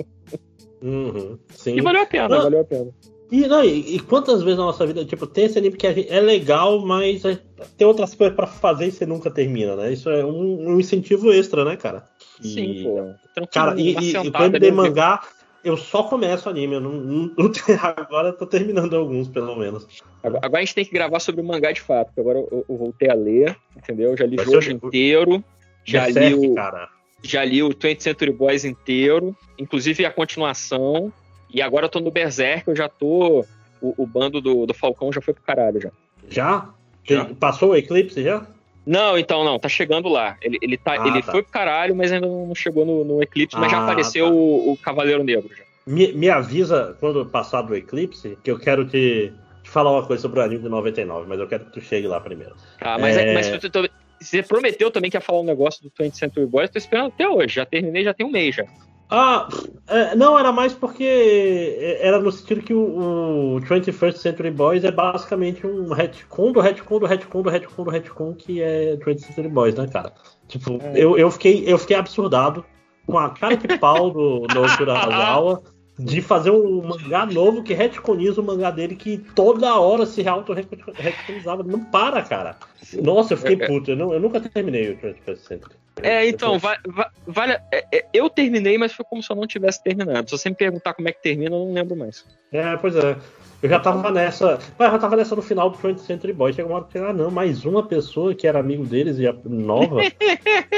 [0.82, 1.38] Uhum.
[1.66, 2.90] E valeu a pena, Não, valeu a pena.
[3.30, 5.92] E, não, e, e quantas vezes na nossa vida, tipo, tem esse anime que a
[5.92, 7.38] gente- é legal, mas é-
[7.76, 9.92] tem outras coisas pra fazer e você nunca termina, né?
[9.92, 12.04] Isso é um, um incentivo extra, né, cara?
[12.42, 13.44] E- Sim, pô.
[13.52, 15.20] Cara, e, e, e sentada pro MD mangá,
[15.68, 16.74] eu só começo anime.
[16.74, 19.86] Eu não, não- não tenho- agora eu tô terminando alguns, pelo menos.
[20.22, 22.76] Agora, agora a gente tem que gravar sobre o mangá de fato, agora eu, eu
[22.76, 24.16] voltei a ler, entendeu?
[24.16, 25.44] Já li Vai o- inteiro,
[25.84, 26.88] já Berserk, li, o, cara.
[27.22, 31.12] já li o 20th Century Boys inteiro, inclusive a continuação,
[31.52, 33.44] e agora eu tô no Berserk, eu já tô...
[33.80, 35.90] O, o bando do, do Falcão já foi pro caralho, já.
[36.28, 36.68] Já?
[37.06, 38.44] Tem- Passou o Eclipse já?
[38.88, 40.38] Não, então não, tá chegando lá.
[40.40, 41.30] Ele, ele, tá, Ah, ele tá.
[41.30, 44.32] foi pro caralho, mas ainda não chegou no, no Eclipse, mas já Ah, apareceu tá.
[44.32, 45.62] o, o Cavaleiro Negro já.
[45.86, 49.30] Me, me avisa quando passar do Eclipse, que eu quero te,
[49.62, 52.06] te falar uma coisa sobre o anime de 99, mas eu quero que tu chegue
[52.06, 52.54] lá primeiro.
[52.78, 53.34] Tá, mas, É.
[53.34, 53.90] mas tu- tu-
[54.20, 57.28] você prometeu também que ia falar um negócio do 20th Century Boys, tô esperando até
[57.28, 57.56] hoje.
[57.56, 58.64] Já terminei, já tem um mês já.
[59.10, 59.48] Ah,
[59.86, 64.90] é, não, era mais porque era no sentido que o, o 21st Century Boys é
[64.90, 69.48] basicamente um retcon do retcon do retcon do retcon do retcon que é 20th Century
[69.48, 70.12] Boys, né, cara?
[70.46, 72.64] Tipo, eu, eu, fiquei, eu fiquei absurdado
[73.06, 75.62] com a cara de pau do Naoki Urasawa
[75.98, 81.62] de fazer um mangá novo que retconiza o mangá dele que toda hora se auto-retconizava.
[81.64, 82.56] Não para, cara.
[83.02, 83.90] Nossa, eu fiquei puto.
[83.90, 85.74] Eu, não- eu nunca terminei o 21st Century.
[86.02, 87.58] É, então, va- va- vale.
[87.72, 90.28] é, é, eu terminei, mas foi como se eu não tivesse terminado.
[90.28, 92.24] Se você me perguntar como é que termina, eu não lembro mais.
[92.52, 93.16] É, pois é.
[93.60, 94.58] Eu já tava nessa.
[94.78, 96.54] Mas eu já tava nessa no final do 20th Century Boys.
[96.54, 99.34] Chega uma hora que, ah, não, mais uma pessoa que era amigo deles e a
[99.44, 100.00] nova.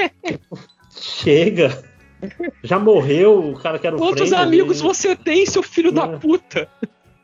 [0.90, 1.82] Chega.
[2.62, 6.68] Já morreu o cara que era o Quantos amigos você tem, seu filho da puta?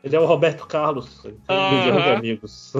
[0.03, 1.21] Ele é o Roberto Carlos.
[1.23, 2.13] Tem de Aham.
[2.13, 2.73] amigos.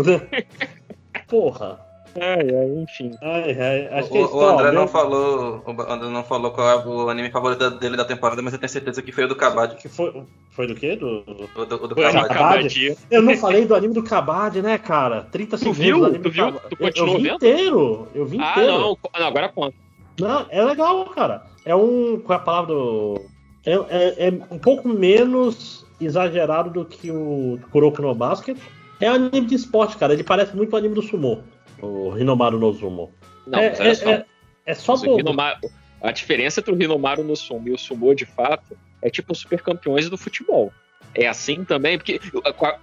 [1.28, 1.86] Porra.
[2.19, 3.12] Ai, ai, enfim.
[3.22, 4.35] Ai, ai, acho que é O, isso.
[4.38, 7.96] o André não meu- falou, o André não falou qual é o anime favorito dele
[7.96, 9.76] da temporada, mas eu tenho certeza que foi o do Kabad.
[9.76, 10.96] Que foi, foi do quê?
[10.96, 11.24] Do,
[11.56, 12.28] o do, o do Kabad.
[12.28, 12.98] Kabad?
[13.12, 15.28] Eu não falei do anime do Kabad, né, cara?
[15.32, 16.00] 30 Tu segundos viu?
[16.00, 16.51] do anime Tu viu?
[16.51, 17.35] Tu Eu- continuou eu vi vendo?
[17.35, 18.08] inteiro.
[18.16, 18.72] Eu vi Ah, inteiro.
[18.80, 19.76] não, co- não, agora conta.
[20.19, 21.44] Não, é legal, cara.
[21.64, 22.19] É um.
[22.26, 23.22] Qual é a palavra do.
[23.66, 28.58] É, é- é um pouco menos exagerado do que o Kuroko no Basket.
[29.00, 30.14] É um anime de esporte, cara.
[30.14, 31.44] Ele parece muito o anime do Sumo.
[31.81, 33.11] O Hinomaru no Sumo.
[33.45, 34.10] Não, é, mas olha é, só.
[34.11, 34.26] é,
[34.65, 35.19] é só o.
[35.19, 35.60] Hinomaru-
[36.01, 39.40] a diferença entre o Rinomaru no Sumo e o Sumo, de fato, é tipo os
[39.40, 40.72] super campeões do futebol.
[41.15, 42.19] É assim também, porque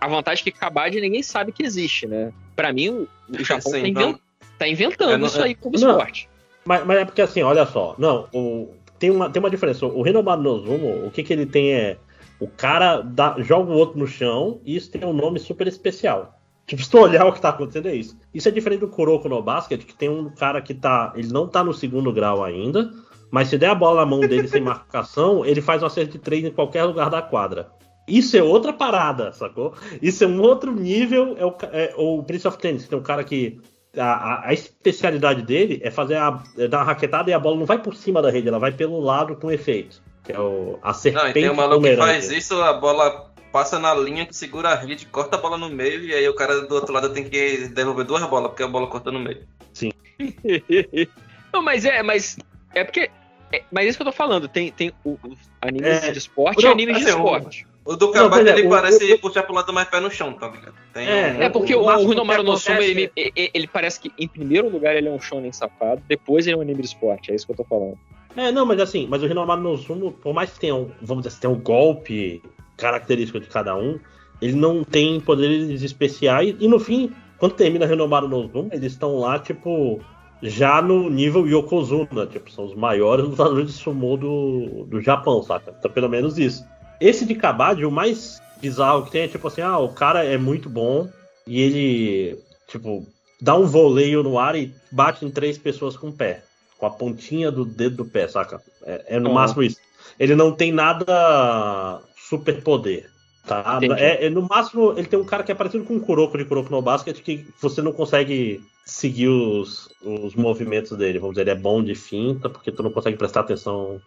[0.01, 2.33] a- vantagem é que Kabaddi ninguém sabe que existe, né?
[2.57, 3.09] Pra mim, o
[3.45, 4.21] Japão Sim, tá, então- inven-
[4.59, 5.91] tá inventando É, não- isso aí como não.
[5.91, 6.29] esporte.
[6.65, 7.95] Mas, mas é porque assim, olha só.
[7.99, 9.87] Não, o- tem, uma, tem uma diferença.
[9.87, 11.99] O Hinomaru no Sumo, o que, que ele tem é.
[12.41, 16.41] O cara dá- joga o outro no chão e isso tem um nome super especial.
[16.67, 18.17] Tipo, se tu olhar o que tá acontecendo, é isso.
[18.33, 21.13] Isso é diferente do Kuroko no Basket, que tem um cara que tá.
[21.15, 22.91] Ele não tá no segundo grau ainda,
[23.31, 26.19] mas se der a bola na mão dele sem marcação, ele faz um acerto de
[26.19, 27.69] três em qualquer lugar da quadra.
[28.09, 29.75] Isso é outra parada, sacou?
[30.01, 31.37] Isso é um outro nível.
[31.39, 33.61] É o, é o Prince of Tennis, que tem um cara que.
[33.97, 37.57] A, a- a especialidade dele é fazer a, é dar uma raquetada e a bola
[37.57, 40.03] não vai por cima da rede, ela vai pelo lado com efeito.
[40.25, 43.79] Que é o, a Não, e tem um maluco que faz isso, a bola passa
[43.79, 46.63] na linha que segura a rede, corta a bola no meio, e aí o cara
[46.63, 49.43] do outro lado tem que devolver duas bolas, porque a bola corta no meio.
[49.73, 49.93] Sim.
[51.55, 52.37] Não, mas é, mas
[52.75, 53.09] é porque.
[53.53, 54.49] é- mas é isso que eu tô falando.
[54.49, 57.67] Tem, tem o, o animes É, de esporte e não, animes de assim, esporte.
[57.85, 60.49] O do pois é, ele o- parece puxar pro lado mais pé no chão, tá
[60.49, 60.75] ligado?
[60.93, 64.01] Tem É, um- porque o, o Rinomaru que no Sumo, acontece- ele, ele, ele parece
[64.01, 66.89] que, em primeiro lugar, ele é um shonen safado, depois ele é um anime de
[66.89, 67.97] esporte, é isso que eu tô falando.
[68.37, 71.23] É, não, mas assim, mas o Rinomaru no Sumo, por mais que tenha um, vamos
[71.23, 72.43] dizer assim, tenha um golpe
[72.77, 73.99] característico de cada um,
[74.41, 79.19] ele não tem poderes especiais, e no fim, quando termina Rinomaru no Sumo, eles estão
[79.19, 80.01] lá, tipo,
[80.43, 85.75] já no nível Yokozuna, tipo, são os maiores lutadores de sumo do, do Japão, saca?
[85.79, 86.65] Então, pelo menos isso.
[87.01, 90.37] Esse de Kabaddi, o mais bizarro que tem é tipo assim, ah, o cara é
[90.37, 91.09] muito bom,
[91.47, 93.07] e ele, tipo,
[93.41, 96.43] dá um voleio no ar e bate em três pessoas com o pé.
[96.79, 98.61] Com a pontinha do dedo do pé, saca?
[98.85, 99.35] É, é no Uhum.
[99.35, 99.79] máximo isso.
[100.19, 103.11] Ele não tem nada super poder.
[103.47, 103.79] Tá?
[103.99, 106.47] É, é, no máximo, ele tem um cara que é parecido com o Kuroko de
[106.47, 111.19] Kuroko no Basket, que você não consegue seguir os, os movimentos dele.
[111.19, 114.01] Vamos dizer, ele é bom de finta, porque tu não consegue prestar atenção.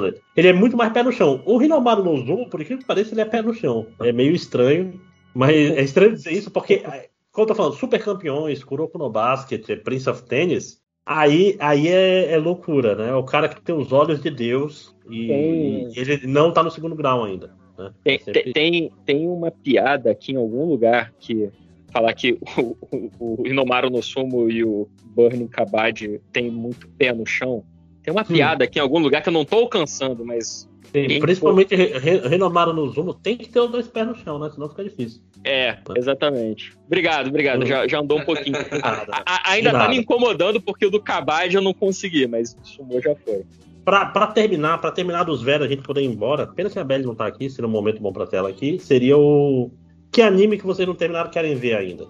[0.00, 0.20] nele.
[0.34, 1.42] Ele é muito mais pé no chão.
[1.44, 3.86] O Rinomaru no Zoom, por incrível que pareça, ele é pé no chão.
[4.00, 4.98] É meio estranho,
[5.34, 9.10] mas é estranho dizer isso porque, é, como eu tô falando, super campeões, Kuroko no
[9.10, 10.79] Basket, Prince of Tennis,
[11.10, 13.12] aí, aí é, é loucura, né?
[13.14, 16.94] O cara que tem os olhos de Deus e, Tem- ele não tá no segundo
[16.94, 17.50] grau ainda.
[17.76, 17.92] Né?
[18.04, 21.50] Tem, Sempre- tem, tem, uma piada aqui em algum lugar que
[21.92, 22.76] falar que o,
[23.18, 27.64] o, o Inomaru no Sumo e o Burning Kabaddi tem muito pé no chão.
[28.10, 30.68] Tem uma piada aqui em algum lugar que eu não tô alcançando, mas.
[30.92, 34.40] Quem principalmente Re- Re- Renomaru no Zumo tem que ter os dois pés no chão,
[34.40, 34.50] né?
[34.50, 35.22] Senão fica difícil.
[35.44, 36.76] É, exatamente.
[36.86, 37.64] Obrigado, obrigado.
[37.64, 38.56] Já, já andou um pouquinho.
[38.82, 42.56] A- a- ainda De tá me incomodando porque o do Kabaddi eu não consegui, mas
[42.60, 43.44] o Sumo já foi.
[43.84, 46.82] pra, pra terminar, pra terminar dos velhos, a gente poder ir embora, pena que a
[46.84, 49.70] Belly não tá aqui, seria um momento bom pra tela aqui, seria o.
[50.10, 52.06] Que anime que vocês não terminaram querem ver ainda?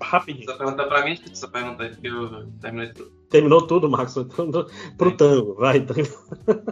[0.00, 0.46] Rapidinho.
[0.46, 3.10] Só perguntar pra mim, essa pergunta aí, porque eu terminei tudo.
[3.28, 4.16] Terminou tudo, Max?
[4.18, 5.80] Então, pro tango, vai.
[5.80, 6.08] Tango.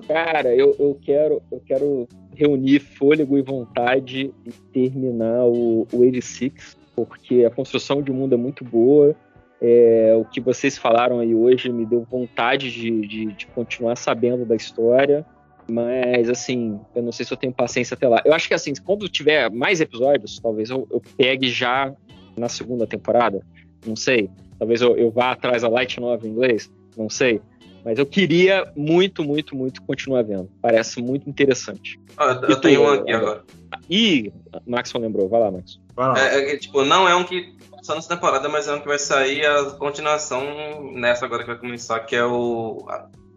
[0.06, 6.76] Cara, eu, eu quero eu quero reunir fôlego e vontade e terminar o, o 86,
[6.94, 9.14] porque a construção de mundo é muito boa.
[9.60, 14.44] É, o que vocês falaram aí hoje me deu vontade de, de, de continuar sabendo
[14.44, 15.24] da história.
[15.68, 18.22] Mas, assim, eu não sei se eu tenho paciência até lá.
[18.24, 21.92] Eu acho que, assim, quando tiver mais episódios, talvez eu, eu pegue já
[22.36, 23.44] na segunda temporada.
[23.84, 24.30] Não sei.
[24.58, 26.70] Talvez eu, eu vá atrás da Light Novel em inglês.
[26.96, 27.40] Não sei.
[27.84, 30.50] Mas eu queria muito, muito, muito continuar vendo.
[30.60, 32.00] Parece muito interessante.
[32.16, 33.44] Ah, eu E tenho um aqui agora.
[33.88, 34.32] Ih,
[34.66, 35.28] Maxon lembrou.
[35.28, 35.78] Vai lá, Max.
[36.16, 38.98] É, é tipo, não é um que passou nessa temporada, mas é um que vai
[38.98, 42.84] sair a continuação nessa agora que vai começar, que é o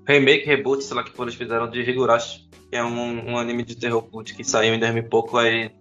[0.09, 3.75] remake, reboot, sei lá que eles fizeram de Higurashi, que é um, um anime de
[3.75, 5.71] terror cult que saiu em 2000 e pouco, aí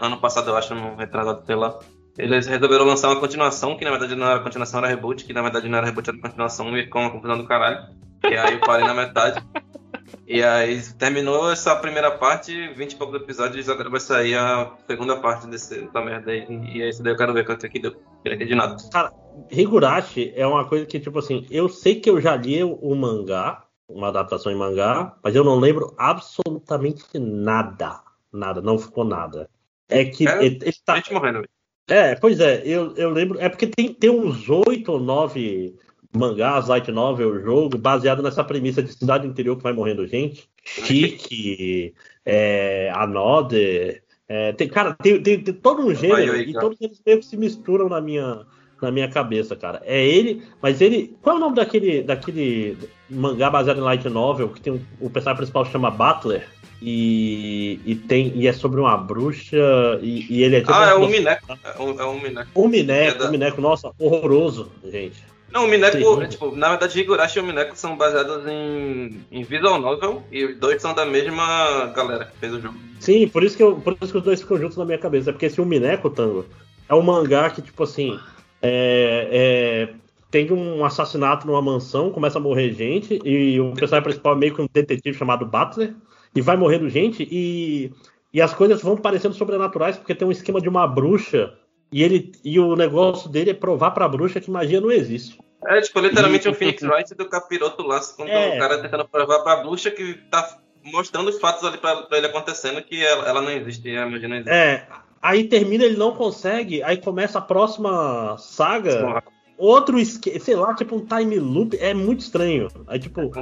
[0.00, 1.78] ano passado eu acho, no retrasado pela
[2.18, 5.42] eles resolveram lançar uma continuação, que na verdade não era continuação, era reboot, que na
[5.42, 7.94] verdade não era reboot, era continuação, e ficou uma confusão do caralho.
[8.24, 9.42] E aí eu parei na metade.
[10.28, 15.16] E aí terminou essa primeira parte, 20 e poucos episódios, agora vai sair a segunda
[15.16, 16.44] parte desse, da merda aí.
[16.74, 17.94] E é isso daí eu quero ver quanto aqui deu.
[18.24, 18.76] Não entendi nada.
[18.90, 19.12] Cara,
[19.50, 23.65] Higurashi é uma coisa que, tipo assim, eu sei que eu já li o mangá,
[23.88, 28.00] uma adaptação em mangá, mas eu não lembro absolutamente nada.
[28.32, 29.48] Nada, não ficou nada.
[29.88, 30.96] É que É, ele, ele tá.
[30.96, 31.44] Gente morrendo.
[31.88, 33.38] É, pois é, eu, eu lembro.
[33.40, 35.76] É porque tem, tem uns oito ou nove
[36.16, 40.48] mangás, light novel, jogo, baseado nessa premissa de cidade interior que vai morrendo gente.
[40.64, 44.02] Chique, é, Another.
[44.28, 46.64] é, tem, cara, tem, tem, tem todo um gênero aí, e cara.
[46.64, 48.44] todos eles meio que se misturam na minha,
[48.80, 49.80] na minha cabeça, cara.
[49.84, 51.16] É ele, mas ele.
[51.22, 52.76] Qual é o nome daquele, daquele
[53.08, 56.46] mangá baseado em light novel que tem um, o personagem principal chama Butler?
[56.82, 59.56] E, e tem e é sobre uma bruxa
[60.02, 61.58] e, e ele é tipo Ah, é um Mineco.
[61.64, 62.50] É um, é um Mineco.
[62.54, 65.24] o Mineco, É da- o Mineco, nossa, horroroso, gente.
[65.50, 69.42] Não, o Mineco, é, tipo, na verdade, Higurashi e o Mineco são baseados em, em
[69.42, 72.76] visual novel e os dois são da mesma galera que fez o jogo.
[73.00, 75.30] Sim, por isso que, eu, por isso que os dois ficam juntos na minha cabeça.
[75.30, 76.44] É porque esse o Mineco, Tango,
[76.88, 78.18] é um mangá que, tipo assim,
[78.62, 79.28] é,
[79.90, 79.94] é,
[80.30, 84.54] tem um assassinato numa mansão, começa a morrer gente, e o personagem principal é meio
[84.54, 85.94] que um detetive chamado Butler,
[86.34, 87.92] e vai morrendo gente, e,
[88.32, 91.54] e as coisas vão parecendo sobrenaturais, porque tem um esquema de uma bruxa,
[91.92, 95.38] e, ele, e o negócio dele é provar pra bruxa que magia não existe.
[95.64, 98.56] É, tipo, literalmente E- um Phoenix Wright do capiroto lá, quando É.
[98.56, 102.26] o cara tentando provar pra bruxa que tá mostrando os fatos ali pra, pra ele
[102.26, 104.52] acontecendo que ela, ela não existe, e a magia não existe.
[104.54, 104.86] É,
[105.26, 109.22] aí termina, ele não consegue, aí começa a próxima saga,
[109.58, 112.68] outro esquema, sei lá, tipo um time loop, é muito estranho.
[112.86, 113.32] Aí, tipo,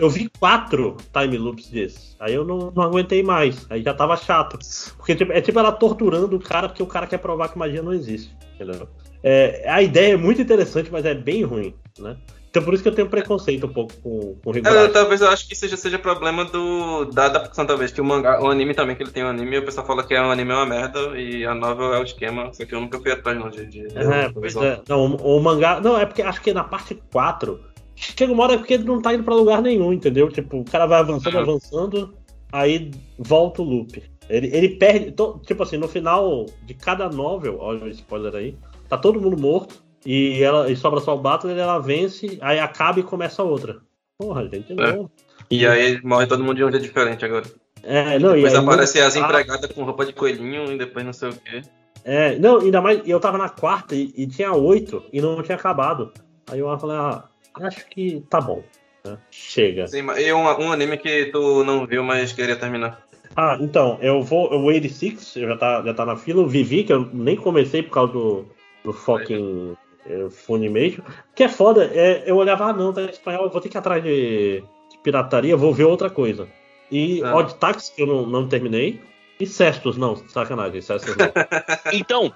[0.00, 4.16] eu vi quatro time loops desses, aí eu não, não aguentei mais, aí já tava
[4.16, 4.58] chato.
[4.96, 7.82] Porque tipo, é tipo ela torturando o cara porque o cara quer provar que magia
[7.82, 8.88] não existe, entendeu?
[9.22, 12.16] É, a ideia é muito interessante, mas é bem ruim, né?
[12.50, 14.92] Então por isso que eu tenho preconceito um pouco com, com o Higurashi.
[14.92, 18.48] talvez eu acho que seja, seja problema do, da adaptação, talvez, que o mangá, o
[18.50, 20.50] anime também, que ele tem um anime, e o pessoal fala que é um anime
[20.50, 23.38] é uma merda, e a novel é o esquema, só que eu nunca fui atrás
[23.38, 24.80] não de, de, É, pois é.
[24.88, 25.80] Não, o, o mangá.
[25.80, 27.60] Não, é porque acho que na parte 4.
[27.94, 30.28] Chega uma hora que ele não tá indo pra lugar nenhum, entendeu?
[30.28, 31.40] Tipo, o cara vai avançando, Uhum.
[31.42, 32.14] avançando,
[32.50, 34.02] aí volta o loop.
[34.28, 35.12] Ele, ele perde.
[35.12, 38.56] to- tipo assim, no final de cada novel, olha o spoiler aí,
[38.88, 39.82] tá todo mundo morto.
[40.04, 43.78] E ela e sobra só o Battle, ela vence, aí acaba e começa outra.
[44.18, 44.74] Porra, gente, É.
[44.74, 45.10] não.
[45.50, 47.44] E aí morre todo mundo de um jeito diferente agora.
[47.82, 51.04] É, não, e depois aí aparece muda- as empregadas com roupa de coelhinho e depois
[51.04, 51.62] não sei o quê.
[52.04, 55.56] É, não, ainda mais, eu tava na quarta e, e tinha oito e não tinha
[55.56, 56.12] acabado.
[56.50, 57.24] Aí eu falei, ah,
[57.62, 58.62] acho que tá bom.
[59.04, 59.16] né?
[59.30, 59.86] Chega.
[59.86, 63.02] Sim, mas- e um, um anime que tu não viu, mas queria terminar.
[63.36, 64.52] Ah, então, eu vou.
[64.52, 66.42] O 86, eu já tá, já tá na fila.
[66.42, 68.44] O Vivi, que eu nem comecei por causa do,
[68.84, 69.89] do fucking é,
[70.30, 71.02] Funimation.
[71.34, 73.76] Que é foda, é, eu olhava, ah, não, tá em espanhol, eu vou ter que
[73.76, 76.48] ir atrás de, de pirataria, vou ver outra coisa.
[76.90, 77.36] E Ah.
[77.36, 79.00] Odd Tax, que eu não, não terminei.
[79.38, 81.32] E Cestus, não, sacanagem, Cestus não.
[81.92, 82.32] Então,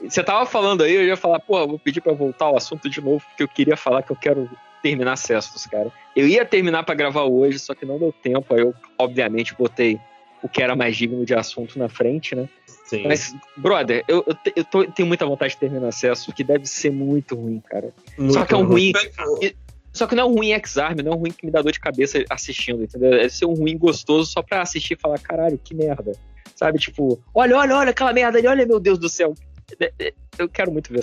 [0.00, 3.00] você tava falando aí, eu ia falar, pô, vou pedir pra voltar ao assunto de
[3.00, 4.48] novo, porque eu queria falar que eu quero
[4.82, 5.92] terminar Cestos, cara.
[6.14, 9.98] Eu ia terminar pra gravar hoje, só que não deu tempo, aí eu, obviamente, botei
[10.42, 12.48] o que era mais digno de assunto na frente, né?
[12.88, 13.06] Sim.
[13.06, 16.90] Mas, brother, eu, eu, eu tô- tenho muita vontade de terminar Cestos, que deve ser
[16.90, 17.92] muito ruim, cara.
[18.16, 18.92] Muito só que é um ruim.
[18.94, 19.52] ruim.
[19.92, 21.72] Só que não é um ruim ex-arm, não é um ruim que me dá dor
[21.72, 23.10] de cabeça assistindo, entendeu?
[23.10, 26.12] Deve ser um ruim gostoso só pra assistir e falar, caralho, que merda.
[26.56, 29.34] Sabe, tipo, olha, olha, olha aquela merda ali, olha, meu Deus do céu.
[29.78, 31.00] É, é, Eu quero muito ver.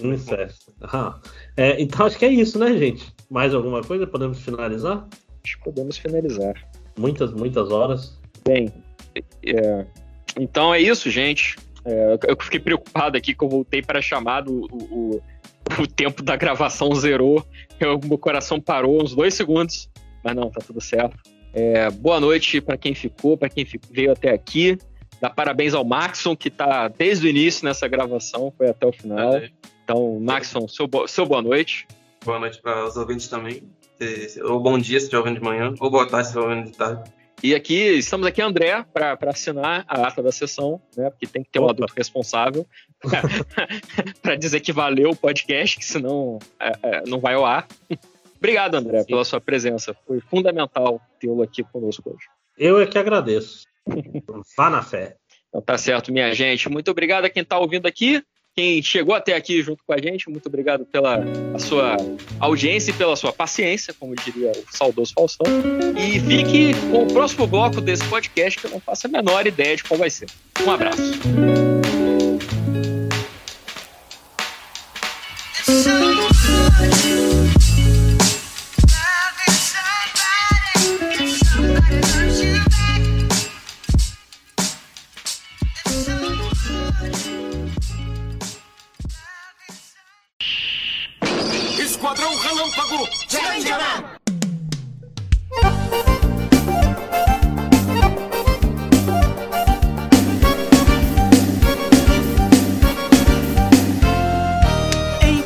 [0.00, 0.72] Um incesto.
[0.82, 1.20] Ah,
[1.56, 3.14] é, então acho que é isso, né, gente?
[3.30, 4.06] Mais alguma coisa?
[4.06, 5.06] Podemos finalizar?
[5.44, 6.54] acho que podemos finalizar.
[6.98, 8.18] Muitas, muitas horas.
[8.44, 8.72] Bem,
[9.44, 9.86] é,
[10.38, 11.56] então é isso, gente.
[11.84, 15.22] É, eu fiquei preocupado aqui que eu voltei para a chamada, o, o,
[15.80, 17.44] o tempo da gravação zerou,
[17.80, 19.90] eu, meu coração parou uns dois segundos,
[20.22, 21.16] mas não, tá tudo certo.
[21.52, 24.78] É, boa noite para quem ficou, para quem veio até aqui.
[25.20, 29.40] Dá parabéns ao Maxon, que tá desde o início nessa gravação, foi até o final.
[29.84, 31.86] Então, Maxon, seu, bo- seu boa noite.
[32.24, 33.62] Boa noite para os ouvintes também.
[34.44, 36.76] Ou bom dia se estiver ouvindo de manhã, ou boa tarde se estiver ouvindo de
[36.76, 37.10] tarde.
[37.42, 41.10] E aqui, estamos aqui, André, para assinar a ata da sessão, né?
[41.10, 42.64] Porque tem que ter um adulto responsável
[44.22, 47.66] para dizer que valeu o podcast, que senão é, é, não vai ao ar.
[48.36, 49.92] Obrigado, André, pela sua presença.
[50.06, 52.26] Foi fundamental tê-lo aqui conosco hoje.
[52.56, 53.64] Eu é que agradeço.
[54.56, 55.16] Vá na fé.
[55.48, 56.68] Então tá certo, minha gente.
[56.68, 58.22] Muito obrigado a quem está ouvindo aqui.
[58.54, 61.24] Quem chegou até aqui junto com a gente, muito obrigado pela
[61.58, 61.96] sua
[62.38, 65.46] audiência e pela sua paciência, como diria o saudoso Faustão.
[65.96, 69.74] E fique com o próximo bloco desse podcast, que eu não faço a menor ideia
[69.74, 70.28] de qual vai ser.
[70.66, 71.12] Um abraço.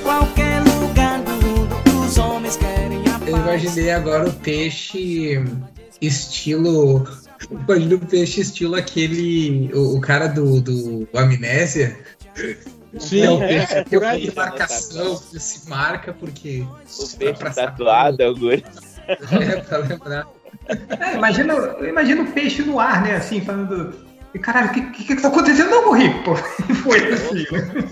[0.02, 5.42] Qualquer lugar do mundo, os homens querem a Eu imaginei agora o peixe
[6.00, 7.06] estilo.
[7.50, 9.70] Imagina o peixe estilo aquele.
[9.74, 11.98] O, o cara do, do Amnésia.
[12.98, 14.26] Sim, é o é, peixe é que por aí.
[14.26, 16.66] tem marcação, que se marca porque.
[16.98, 18.68] O peixe tatuado, Augusto.
[19.06, 19.16] É,
[19.60, 20.26] pra lembrar.
[20.68, 21.54] É, imagina,
[21.86, 23.16] imagina o peixe no ar, né?
[23.16, 23.94] Assim, falando.
[24.34, 25.70] "E, Caralho, o que, que, que tá acontecendo?
[25.70, 26.34] Não, morri, pô.
[26.68, 27.88] E Foi assim, né?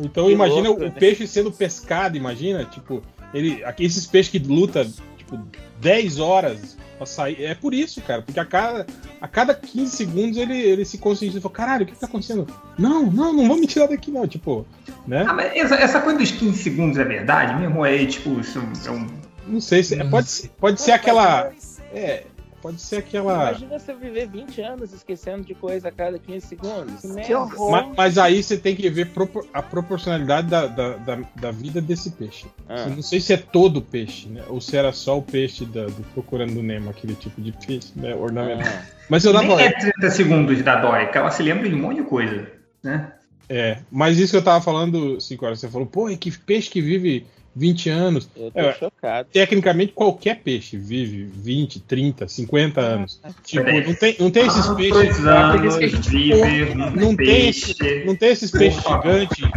[0.00, 3.02] Então imagina o peixe sendo pescado, imagina, tipo,
[3.34, 5.40] ele, esses peixes que lutam, tipo,
[5.80, 7.42] 10 horas pra sair.
[7.44, 8.86] É por isso, cara, porque a cada,
[9.20, 12.06] a cada 15 segundos ele, ele se conscientiza e fala, caralho, o que, que tá
[12.06, 12.46] acontecendo?
[12.78, 14.66] Não, não, não vão me tirar daqui, não, tipo,
[15.06, 15.24] né?
[15.26, 17.86] Ah, mas essa, essa coisa dos 15 segundos é verdade mesmo?
[17.86, 19.06] É tipo, isso é um.
[19.46, 19.96] Não sei se.
[20.10, 21.50] Pode, ser- pode ser aquela.
[21.92, 22.24] É,
[22.60, 23.50] pode ser aquela.
[23.50, 27.26] Imagina você viver 20 anos esquecendo de coisa a cada 15 segundos.
[27.26, 27.70] Que horror.
[27.70, 29.10] Mas, mas aí você tem que ver
[29.52, 32.46] a proporcionalidade da, da, da, da vida desse peixe.
[32.68, 32.86] Ah.
[32.88, 34.42] Eu não sei se é todo o peixe, né?
[34.48, 38.14] Ou se era só o peixe da- do Procurando Nemo, aquele tipo de peixe, né?
[38.14, 38.72] Ornamental.
[39.08, 39.62] Mas eu Nem tava.
[39.62, 42.46] é 30 segundos da Dory, que ela se lembra de um monte de coisa,
[42.82, 43.12] né?
[43.48, 46.68] É, mas isso que eu tava falando, 5 horas, você falou, pô, e que peixe
[46.68, 47.26] que vive
[47.58, 48.28] 20 anos.
[48.36, 49.28] Eu tô É, chocado.
[49.32, 53.20] Tecnicamente, qualquer peixe vive 20, 30, 50 anos.
[53.44, 53.86] Tipo, Peraí.
[53.86, 55.26] não tem, não tem esses Ah, peixes.
[55.26, 58.04] anos, que a gente- vive um não, tem esse- peixe.
[58.06, 59.48] não tem esses peixes gigantes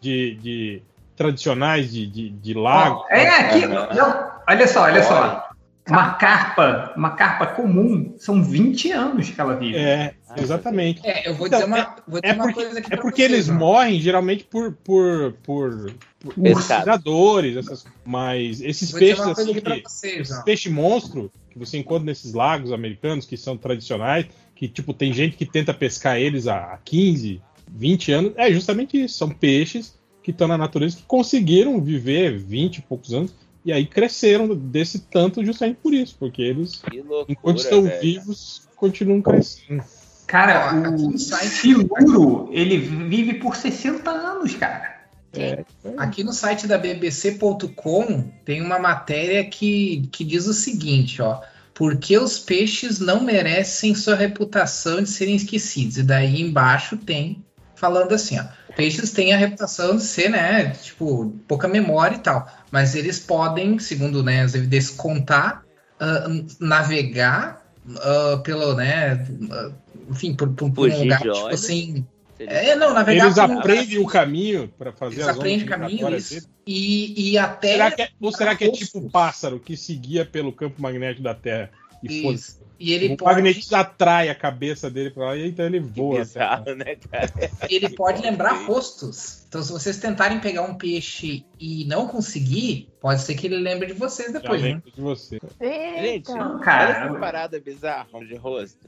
[0.00, 0.82] de, de
[1.14, 3.04] tradicionais de, de, de lago.
[3.10, 3.66] É, aqui.
[3.66, 5.46] Não, olha só, olha só.
[5.88, 9.76] Uma carpa, uma carpa comum, são 20 anos que ela vive.
[9.76, 11.00] É, exatamente.
[11.06, 13.02] É, eu vou Então, dizer uma, vou dizer É uma porque, coisa aqui é pra
[13.02, 13.52] porque vocês, eles ó.
[13.54, 16.84] morrem geralmente por, por, por, por Pescado.
[16.84, 20.42] predadores, essas, mas esses Vou peixes assim, que, vocês, esses ó.
[20.42, 25.36] peixes monstro que você encontra nesses lagos americanos que são tradicionais, que tipo tem gente
[25.36, 30.46] que tenta pescar eles há 15, 20 anos, é justamente isso, são peixes que estão
[30.46, 35.78] na natureza que conseguiram viver 20 e poucos anos e aí cresceram desse tanto justamente
[35.82, 38.00] por isso, porque eles loucura, enquanto estão velho.
[38.00, 39.82] vivos continuam crescendo.
[40.30, 45.00] Cara, o siluro, ele vive por 60 anos, cara.
[45.32, 45.64] É.
[45.96, 51.40] Aqui no site da bbc.com tem uma matéria que, que diz o seguinte, ó.
[51.74, 55.98] Por que os peixes não merecem sua reputação de serem esquecidos?
[55.98, 58.44] E daí embaixo tem falando assim, ó.
[58.76, 62.48] Peixes têm a reputação de ser, né, tipo, pouca memória e tal.
[62.70, 65.64] Mas eles podem, segundo né, as evidências, contar,
[65.98, 66.28] ah,
[66.60, 67.60] navegar
[67.96, 69.70] ah, pelo, né, ah,
[70.10, 72.06] enfim, por, por, por um lugar, tipo assim...
[72.38, 75.68] É, não, Eles por um lugar aprendem o caminho para fazer eles as aprendem o
[75.68, 76.48] caminho, isso.
[76.66, 77.72] E, e até.
[77.72, 81.22] Será que é, ou será que é tipo um pássaro que seguia pelo campo magnético
[81.22, 81.70] da Terra?
[82.02, 82.58] E Isso.
[82.78, 86.20] E ele o pode- magnetismo atrai a cabeça dele pra lá e então ele voa.
[86.20, 87.30] Bizarro, né, cara?
[87.68, 89.44] ele pode lembrar rostos.
[89.46, 93.88] Então, se vocês tentarem pegar um peixe e não conseguir, pode ser que ele lembre
[93.88, 94.82] de vocês depois, Já né?
[94.94, 95.38] de você.
[95.60, 98.78] Gente, Não, olha cara, essa parada bizarra de rosto.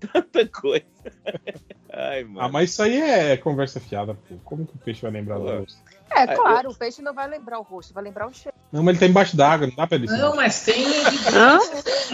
[0.00, 0.84] Tanta coisa.
[1.92, 2.40] Ai, mano.
[2.40, 4.36] Ah, mas isso aí é conversa fiada, pô.
[4.44, 5.78] Como que o peixe vai lembrar do rosto?
[6.12, 8.56] É, claro, o peixe não vai lembrar o rosto, vai lembrar o cheiro.
[8.72, 10.06] Não, mas ele tá embaixo d'água, não dá pra ele.
[10.06, 10.84] Não, mas tem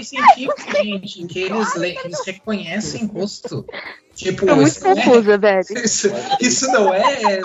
[0.05, 3.67] científicos, gente, que eles, le- eles reconhecem rosto.
[4.15, 5.85] Tipo, Tô muito isso, não é- velho.
[5.85, 6.09] isso,
[6.41, 7.41] isso não é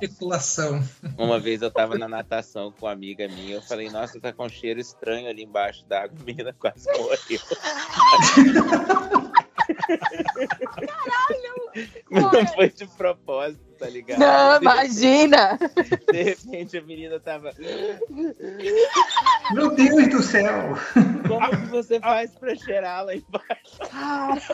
[0.00, 0.82] especulação.
[1.16, 4.46] Uma vez eu tava na natação com uma amiga minha, eu falei, nossa, tá com
[4.46, 7.18] um cheiro estranho ali embaixo da água, a menina quase morreu.
[12.10, 14.18] Mas não foi de propósito, tá ligado?
[14.18, 15.58] Não, imagina!
[16.10, 17.52] De repente a menina tava.
[19.54, 20.76] Meu Deus do céu!
[21.26, 24.52] Como que você faz pra cheirar lá embaixo?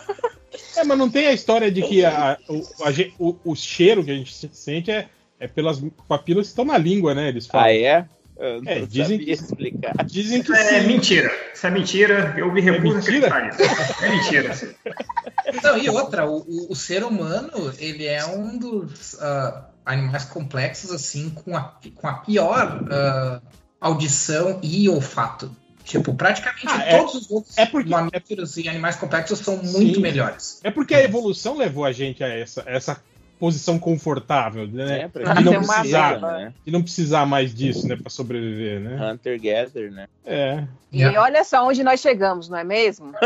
[0.77, 4.11] É, mas não tem a história de que a- o, a o- o cheiro que
[4.11, 7.29] a gente se- sente é, é pelas papilas que estão na língua, né?
[7.29, 7.67] Eles falam.
[7.67, 8.07] Ah, é?
[8.39, 10.05] Eu não É, dizem sabia explicar.
[10.07, 10.87] Dizem que é sim.
[10.87, 11.31] mentira.
[11.55, 12.35] Isso é mentira.
[12.39, 13.27] Eu me recuso a mentira?
[13.27, 14.05] acreditar nisso.
[14.05, 14.55] É mentira.
[15.63, 20.93] Não, e outra, o, o- o ser humano, ele é um dos ah, animais complexos,
[20.93, 23.41] assim, com a, com a pior ah,
[23.81, 25.55] audição e olfato.
[25.85, 27.57] Tipo, praticamente Ah, é- todos os outros
[27.87, 30.01] mamíferos e animais complexos são muito Sim.
[30.01, 30.61] melhores.
[30.63, 33.03] É porque a evolução levou a gente a essa, essa
[33.39, 35.03] posição confortável, né?
[35.03, 36.53] É, pra de, não precisar, né?
[36.65, 37.97] de não precisar mais disso, né?
[37.97, 39.11] Pra sobreviver, né?
[39.13, 40.07] Hunter Gatherer, né?
[40.27, 40.65] É.
[40.93, 43.13] E olha só onde nós chegamos, não é mesmo?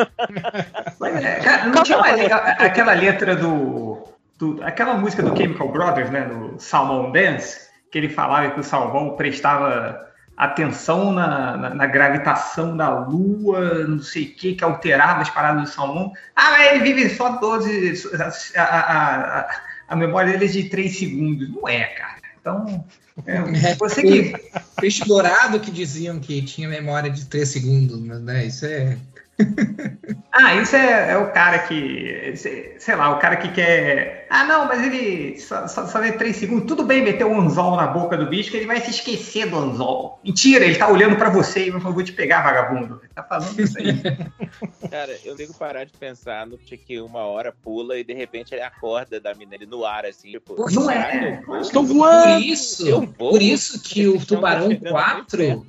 [1.23, 4.07] É, cara, não tinha uma le- aquela letra do,
[4.39, 6.23] do- Aquela música do Chemical Brothers, né?
[6.23, 12.77] Do Salmon Dance, que ele falava que o salmão prestava atenção na, na- na gravitação
[12.77, 16.13] da lua, não sei o que, que alterava as paradas do salmão.
[16.35, 18.11] Ah, mas ele vive só 12.
[18.57, 19.51] A, a- a-
[19.93, 21.51] a memória dele é de 3 segundos.
[21.51, 22.17] Não é, cara.
[22.41, 22.85] Então.
[23.27, 24.33] é, você que.
[24.81, 28.47] Peixe dourado que diziam que tinha memória de 3 segundos, né?
[28.47, 28.97] Isso é.
[30.35, 34.27] Ah, isso é, é o cara que, sei lá, o cara que quer.
[34.31, 36.67] Ah, não, mas ele só, só, só vê três segundos.
[36.67, 39.59] Tudo bem meter um anzol na boca do bicho, que ele vai se esquecer do
[39.59, 40.19] anzol.
[40.25, 42.99] Mentira, ele tá olhando pra você e vai falar, vou te pegar, vagabundo.
[43.03, 43.93] Ele tá falando isso aí.
[44.91, 48.15] Cara, eu tenho que parar de pensar no de que uma hora pula e de
[48.15, 50.57] repente ele acorda da mina ele no ar, assim, tipo.
[50.73, 51.43] Não é.
[51.47, 51.61] vou?
[51.61, 52.39] Estão voando!
[52.39, 53.07] Por isso, vou?
[53.07, 55.67] por isso que o Eles estão Tubarão chegando 4,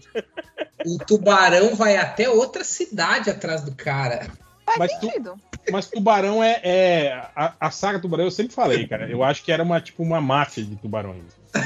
[0.85, 4.27] o tubarão vai até outra cidade atrás do cara.
[4.77, 5.11] Mas, tu,
[5.71, 6.59] mas Tubarão é.
[6.63, 9.07] é- a, a saga Tubarão, eu sempre falei, cara.
[9.09, 11.21] Eu acho que era uma, tipo, uma máfia de tubarões.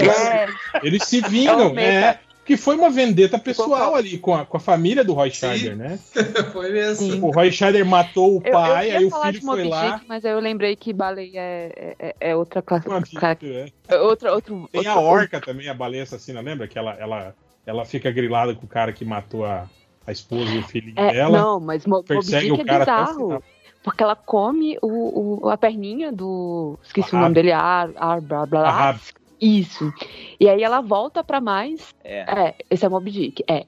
[0.00, 0.86] É.
[0.86, 2.18] Eles se É vingam, o né?
[2.44, 5.96] Que foi uma vendetta pessoal ali com a, com a família do Roy Scheider, né?
[6.52, 7.28] Foi mesmo.
[7.28, 9.90] O Roy Scheider matou o Eu, pai, eu ia aí o falar filho foi lá.
[9.94, 12.84] Dick, mas aí eu lembrei que baleia é, é, é outra classe.
[13.14, 13.66] cara- É.
[13.86, 16.66] é outra, outro, Tem a outro- orca também, a baleia assassina, lembra?
[16.66, 17.32] Que ela, ela,
[17.64, 19.70] ela fica grilada com o cara que matou a,
[20.06, 21.38] a esposa e o filho É, dela.
[21.38, 23.42] não, mas Mo- Moby persegue Dick o é cara o bizarro.
[23.84, 26.78] Porque ela come o, o- a perninha do.
[26.82, 28.68] Esqueci o nome dele, Ar, Ar, blá, blá, blá.
[28.68, 29.00] Ahab.
[29.40, 29.92] Isso.
[30.38, 31.92] E aí ela volta pra mais.
[32.04, 32.54] É.
[32.70, 33.44] esse é Moby Dick.
[33.48, 33.66] É.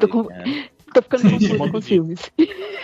[0.00, 0.24] Tô, com-
[0.92, 2.32] Tô ficando confusa com os filmes.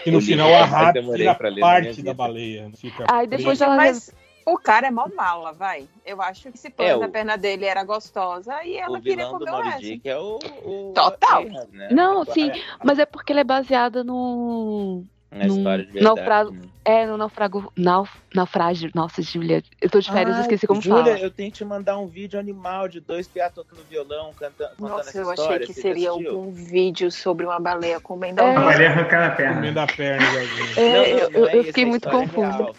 [0.06, 2.70] E no final a demorei vira parte da baleia.
[2.76, 3.64] Fica Aí depois presa.
[3.64, 3.76] ela.
[3.76, 4.14] Mas
[4.46, 5.88] o cara é mó mala, vai.
[6.04, 9.02] Eu acho que se pôs É, a o- perna dele era gostosa e ela O
[9.02, 9.82] queria vilão do comer o Moby resto.
[9.82, 10.38] Dick é o.
[10.64, 11.42] o Total.
[11.42, 11.88] Ahab, né?
[11.90, 12.50] Não, sim,
[12.84, 15.04] mas é porque ela é baseada no.
[15.30, 16.60] Na história de verdade, naufrago- né?
[16.84, 17.72] É, no naufrago.
[17.74, 18.90] Nauf, naufrágio.
[18.94, 19.62] Nossa, Júlia.
[19.80, 21.18] Eu tô de férias, Ai, esqueci como Júlia, fala.
[21.20, 24.90] eu tenho que te mandar um vídeo animal de dois piá tocando violão, cantando, contando
[24.96, 25.66] Nossa, essa eu achei história.
[25.66, 26.30] que você seria assistiu?
[26.32, 28.44] algum vídeo sobre uma baleia comendo É.
[28.44, 28.64] A alguém.
[28.64, 29.54] baleia arrancando a perna.
[29.54, 30.72] Comendo a perna de alguém.
[30.76, 32.72] É, Não, não, eu- não eu- é fiquei muito é confusa.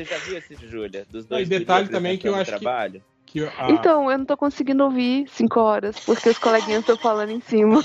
[0.00, 1.04] Você já viu esse de Júlia?
[1.10, 3.02] Dos dois e detalhe também que eu acho que- trabalho?
[3.26, 7.30] Que a- Então, eu não tô conseguindo ouvir 5 horas, porque os coleguinhas estão falando
[7.30, 7.80] em cima.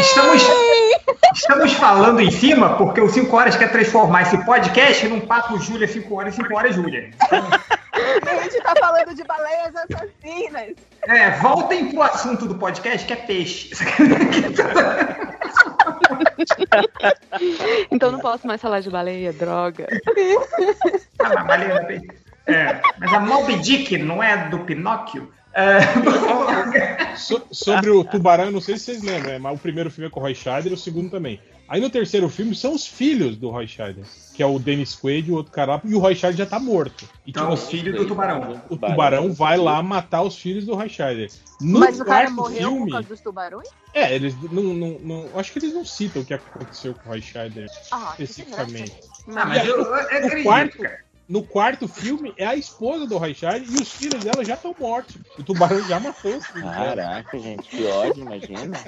[0.00, 0.42] Estamos,
[1.34, 5.86] estamos falando em cima porque o 5 horas quer transformar esse podcast num papo Júlia
[5.86, 7.10] 5 horas, 5 horas Júlia.
[7.20, 10.74] A gente tá falando de baleias assassinas.
[11.06, 13.70] É, voltem pro assunto do podcast que é peixe.
[17.90, 19.86] Então não posso mais falar de baleia, droga.
[21.20, 22.02] Ah, mas baleia
[22.46, 22.52] é.
[22.52, 25.32] É, mas a Moby Dick não é do Pinóquio?
[25.52, 25.78] É,
[27.16, 30.10] So- sobre o tubarão, não sei se vocês lembram, né, mas o primeiro filme é
[30.10, 31.40] com o Roy Scheider, o segundo também.
[31.68, 35.28] Aí no terceiro filme são os filhos do Roy Scheider, que é o Dennis Quaid
[35.28, 37.04] e o outro cara e o Roy Scheider já tá morto.
[37.26, 38.62] E, Então, os filhos do tubarão.
[38.70, 41.30] O tubarão vai lá matar os filhos do Roy Scheider.
[41.60, 43.68] No Mas o cara morreu filme, por causa dos tubarões?
[43.92, 47.12] é, eles não, não, não- acho que eles não citam o que aconteceu com o
[47.12, 48.92] Roy Scheider Ah, especificamente.
[49.36, 51.00] Ah, mas eu, eu o acredito, quarto, cara.
[51.28, 55.16] No quarto filme é a esposa do Raichard e os filhos dela já estão mortos.
[55.38, 56.96] O tubarão já matou os filhos dela.
[56.96, 58.78] Caraca, gente, que ódio, imagina.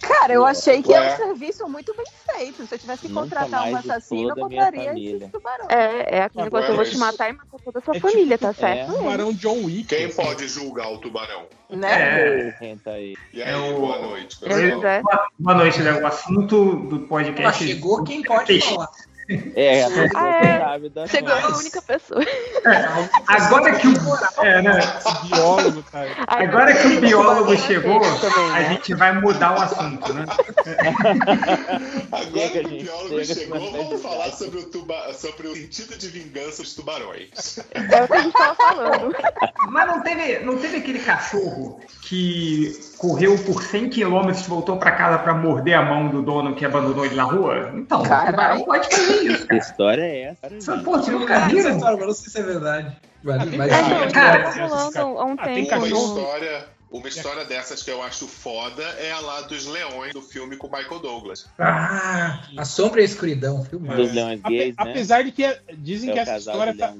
[0.00, 2.66] Cara, eu achei que era um serviço muito bem feito.
[2.66, 5.16] Se eu tivesse que contratar um assassino, eu exploda a minha contraria família.
[5.16, 5.66] esse tubarão.
[5.70, 8.36] É, é aquele negócio, eu vou te matar e matar toda a sua É família,
[8.38, 8.92] tipo- tá certo?
[8.92, 8.96] é.
[8.98, 9.84] Tubarão John Wick.
[9.84, 11.44] Quem pode julgar o tubarão?
[11.70, 12.52] Né?
[12.60, 13.16] É, aí.
[13.32, 14.84] E aí, É o- boa noite, Pois pessoal.
[14.86, 15.02] é.
[15.38, 16.02] boa noite, Léo.
[16.02, 17.64] O assunto do podcast.
[17.64, 18.68] chegou quem pode Peixe.
[18.74, 18.90] falar.
[19.54, 20.58] É, a pessoa Ah, é.
[20.60, 22.22] sabe da Chegou a única pessoa.
[22.22, 24.78] É, agora que o, é, né?
[24.78, 25.84] Esse biólogo.
[25.92, 28.68] Ai, agora que o biólogo chegou, a né?
[28.70, 30.24] gente vai mudar o assunto, né?
[32.12, 35.12] Agora que o biólogo chegou, vamos falar sobre o, tuba...
[35.14, 37.58] sobre o sentido de vingança dos tubarões.
[37.72, 39.14] É o que a gente tava falando.
[39.68, 44.92] Mas não teve, não teve aquele cachorro que correu por 100 quilômetros e voltou pra
[44.92, 47.72] casa pra morder a mão do dono que abandonou ele na rua?
[47.74, 49.46] Então, o tubarão pode fazer isso.
[49.46, 50.46] Que história é essa?
[50.54, 52.96] Essa, Pô, você nunca Cara, essa história, mas não sei se é verdade.
[53.22, 55.76] Mas, mas- É, não, Cara, tá rolando há um Ah, tem tempo.
[55.76, 60.20] Uma história, uma história dessas que eu acho foda é a lá dos leões do
[60.22, 61.46] filme com o Michael Douglas.
[61.58, 63.88] Ah, a sombra e a escuridão, filme.
[63.88, 64.90] Dos leões Ape- gays, né?
[64.90, 66.92] Apesar de que é- dizem É que essa história tá,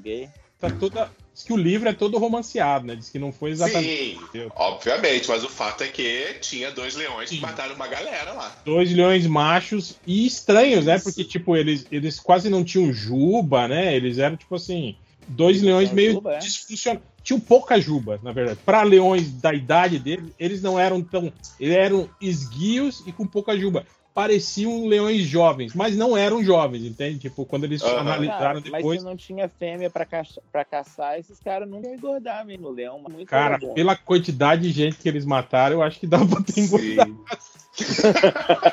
[0.59, 1.11] tá toda.
[1.33, 2.95] Diz que o livro é todo romanceado, né?
[2.95, 4.19] Diz que não foi exatamente.
[4.31, 8.55] Sim, obviamente, mas o fato é que tinha dois leões que mataram uma galera lá.
[8.63, 10.99] Dois leões machos e estranhos, né?
[10.99, 13.95] Porque, tipo, eles, eles quase não tinham juba, né?
[13.95, 14.95] Eles eram, tipo assim,
[15.27, 16.37] dois Eles leões meio juba, é?
[16.37, 17.01] disfuncionais.
[17.23, 18.59] Tinham pouca juba, na verdade.
[18.65, 21.31] Para leões da idade deles, eles não eram tão.
[21.59, 23.85] Eles eram esguios e com pouca juba.
[24.13, 27.17] Pareciam leões jovens, mas não eram jovens, entende?
[27.17, 27.99] Tipo, quando eles Aham.
[28.01, 28.99] analisaram Cara, mas depois.
[28.99, 32.67] se não tinha fêmea pra, caça, pra caçar, esses caras não iam engordar mesmo.
[32.67, 33.73] O leão é muito Cara, bom.
[33.73, 37.17] pela quantidade de gente que eles mataram, eu acho que dá pra ter engordado.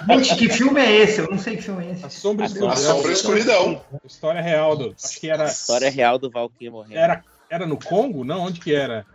[0.09, 1.21] Gente, que filme é esse?
[1.21, 2.05] Eu não sei que filme é esse.
[2.05, 2.77] A Sombra e A Escuridão.
[2.77, 3.85] Sombra Escuridão.
[4.05, 4.95] História real do.
[5.03, 5.45] Acho que era.
[5.47, 6.99] História real do Valkyrie morrendo.
[6.99, 8.25] Era, era no Congo?
[8.25, 9.07] Não, onde que era?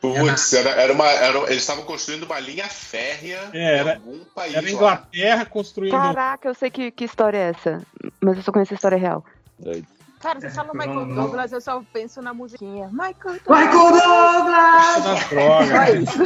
[0.00, 4.24] Putz, era, era uma, era- eles estavam construindo uma linha férrea É, era- em algum
[4.34, 4.70] país Era lá.
[4.72, 5.92] Inglaterra construindo.
[5.92, 7.82] Caraca, eu sei que, que história é essa.
[8.20, 9.24] Mas eu só conheço a história real.
[9.58, 9.86] Doido.
[10.20, 12.88] Cara, você fala Michael não- não- Douglas, eu só penso na musiquinha.
[12.92, 15.04] Michael Michael Douglas!
[15.04, 16.16] nas drogas.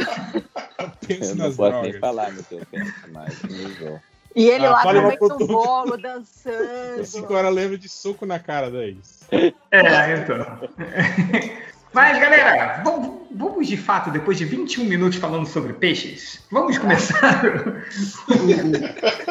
[0.77, 1.91] Eu penso Eu não nas posso drogas.
[1.91, 3.41] nem falar no que eu penso mais.
[3.79, 4.01] não.
[4.35, 7.05] E ele Ah, lá fale com o uma pro Max Bolo dançando.
[7.05, 9.21] Cinco horas lembra de soco na cara deles.
[9.31, 10.59] É, então.
[11.95, 17.41] Mas, galera, vamos, vamos de fato, depois de 21 minutos falando sobre peixes, vamos começar.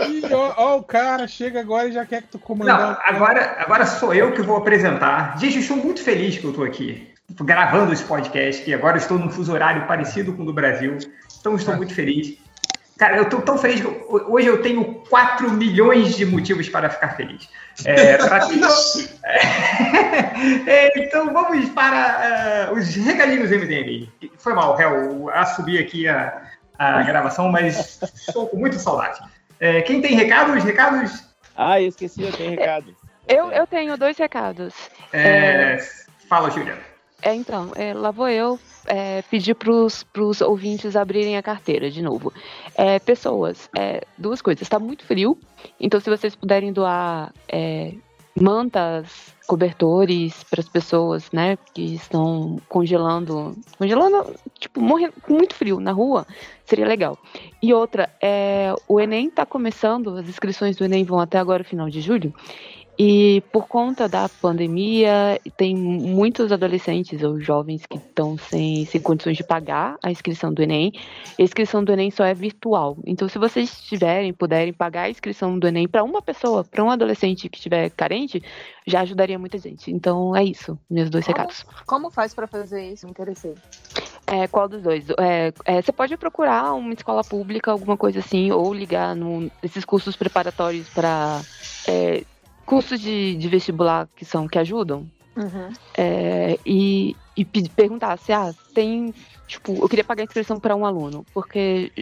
[0.09, 3.03] Ih, ó, ó, o cara chega agora e já quer que tu Não, comandar.
[3.05, 5.39] agora, agora sou eu que vou apresentar.
[5.39, 9.19] Gente, eu estou muito feliz que eu estou aqui, gravando esse podcast, e agora estou
[9.19, 10.97] num fuso horário parecido com o do Brasil.
[11.39, 12.39] Então, estou muito feliz.
[12.99, 16.89] Cara, eu estou tão feliz que eu- hoje eu tenho 4 milhões de motivos para
[16.89, 17.49] ficar feliz.
[17.85, 18.47] É, pra-
[20.67, 24.09] É, então vamos para uh, os recadinhos MDM.
[24.39, 26.43] Foi mal, Hel, assumi aqui a,
[26.79, 29.21] a gravação, mas estou com muita saudade.
[29.59, 30.63] É, quem tem recados?
[30.63, 31.25] Recados?
[31.57, 32.95] Ah, eu esqueci, eu tenho recado.
[33.27, 34.75] Eu, eu tenho dois recados.
[35.13, 35.79] É,
[36.29, 36.77] Fala, Julia.
[37.25, 42.03] É, então, é, lá vou eu é, pedir para os ouvintes abrirem a carteira de
[42.03, 42.31] novo.
[42.75, 44.61] É, pessoas, é, duas coisas.
[44.61, 45.39] Está muito frio,
[45.81, 47.95] então se vocês puderem doar é,
[48.39, 55.81] mantas, cobertores para as pessoas, né, que estão congelando, congelando, tipo, morrendo com muito frio
[55.81, 56.27] na rua,
[56.67, 57.17] seria legal.
[57.63, 61.89] E outra, é, o Enem está começando, as inscrições do Enem vão até agora, final
[61.89, 62.35] de julho.
[62.99, 69.37] E por conta da pandemia, tem muitos adolescentes ou jovens que estão sem, sem condições
[69.37, 70.93] de pagar a inscrição do Enem.
[71.39, 72.97] A inscrição do Enem só é virtual.
[73.05, 76.91] Então, se vocês tiverem, puderem pagar a inscrição do Enem para uma pessoa, para um
[76.91, 78.43] adolescente que estiver carente,
[78.87, 79.91] já ajudaria muita gente.
[79.91, 81.67] Então, é isso, meus dois Como, recados.
[81.87, 83.07] como faz pra fazer isso?
[83.07, 83.55] Me interessei.
[84.27, 85.05] É, qual dos dois?
[85.19, 89.85] É, é, você pode procurar uma escola pública, alguma coisa assim, ou ligar no, esses
[89.85, 91.41] cursos preparatórios para
[92.65, 95.69] cursos de, de vestibular que são que ajudam Uhum.
[95.97, 99.13] é, e, e pe- perguntar se ah, tem
[99.47, 101.93] tipo eu queria pagar a inscrição para um aluno porque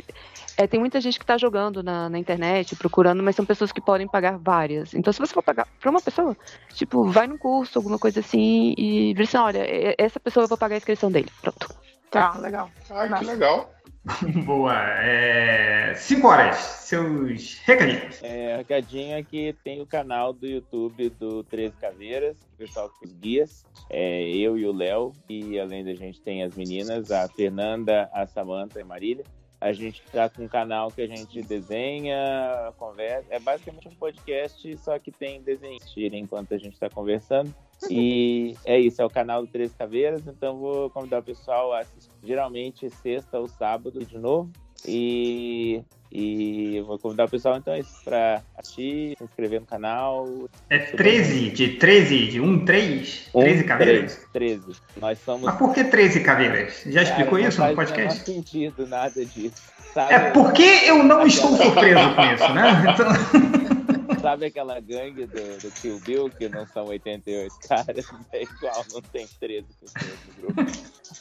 [0.56, 3.80] é, tem muita gente que está jogando na, na internet procurando mas são pessoas que
[3.80, 6.36] podem pagar várias então se você for pagar para uma pessoa
[6.74, 9.64] tipo vai num curso alguma coisa assim e vê assim olha
[9.98, 11.68] essa pessoa eu vou pagar a inscrição dele pronto
[12.10, 12.70] Tá, legal.
[12.90, 13.74] Ah, que legal.
[14.44, 14.74] Boa.
[15.00, 15.94] É...
[15.94, 18.22] Cinco horas, seus recadinhos.
[18.22, 23.06] É, recadinho é que tem o canal do YouTube do 13 Caveiras, o pessoal com
[23.06, 27.28] os guias, é, eu e o Léo, e além da gente tem as meninas, a
[27.28, 29.24] Fernanda, a Samanta e a Marília.
[29.60, 33.26] A gente tá com um canal que a gente desenha, conversa.
[33.30, 37.54] É basicamente um podcast, só que tem desenho enquanto a gente está conversando.
[37.90, 41.80] E é isso, é o canal do Três Caveiras, então vou convidar o pessoal a
[41.80, 44.50] assistir, geralmente sexta ou sábado de novo.
[44.86, 47.72] E, e vou convidar o pessoal então
[48.04, 50.48] para assistir, se inscrever no canal.
[50.68, 53.30] É 13, de 13, de 1, 3?
[53.32, 54.28] Um, 13 caveiras?
[54.32, 54.62] 13.
[55.00, 55.42] Nós somos.
[55.42, 56.82] Mas por que 13 caveiras?
[56.86, 58.00] Já explicou Cara, isso no podcast?
[58.00, 59.62] Não faz sentido nada disso.
[59.94, 62.82] Sabe, É porque eu não estou surpreso com isso, né?
[62.92, 63.61] Então,
[64.20, 68.06] sabe aquela gangue do, do Kill Bill que não são 88 caras?
[68.32, 70.72] É igual, não tem 13 pessoas no grupo.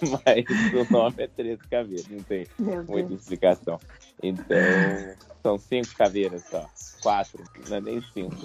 [0.25, 2.47] Mas o nome é 13 caveiras, não tem
[2.87, 3.79] muita explicação.
[4.23, 4.57] Então,
[5.41, 6.69] são cinco caveiras só.
[7.01, 8.35] Quatro, não é nem cinco.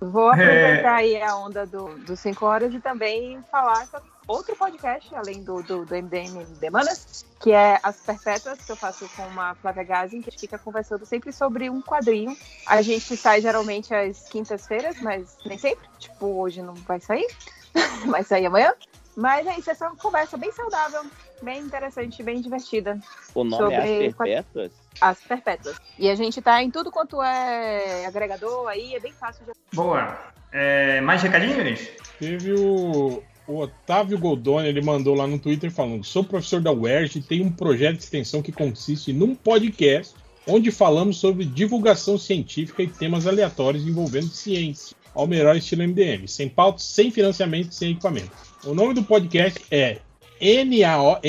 [0.00, 5.14] Vou aproveitar aí a onda do, dos 5 horas e também falar sobre outro podcast,
[5.14, 9.54] além do, do, do MDM Demanas, que é As Perpétuas, que eu faço com uma
[9.54, 12.36] Flávia Gazin, que a gente fica conversando sempre sobre um quadrinho.
[12.66, 15.88] A gente sai geralmente às quintas-feiras, mas nem sempre.
[15.98, 17.26] Tipo, hoje não vai sair,
[18.06, 18.74] vai sair amanhã.
[19.16, 21.04] Mas é isso, essa é uma conversa bem saudável,
[21.44, 22.98] bem interessante, bem divertida.
[23.34, 24.72] O nome é Sobre As Perpétuas?
[25.00, 25.76] As Perpétuas.
[25.98, 30.18] E a gente tá em tudo quanto é agregador aí, é bem fácil de boa.
[30.50, 31.80] É, mais recadinhos?
[32.18, 37.18] Teve o, o Otávio Goldoni, ele mandou lá no Twitter falando: sou professor da UERJ
[37.18, 40.14] e tenho um projeto de extensão que consiste num podcast
[40.46, 46.48] onde falamos sobre divulgação científica e temas aleatórios envolvendo ciência, ao melhor estilo MDM, sem
[46.48, 48.30] pauta, sem financiamento, sem equipamento.
[48.64, 49.98] O nome do podcast é
[50.44, 51.20] NAO.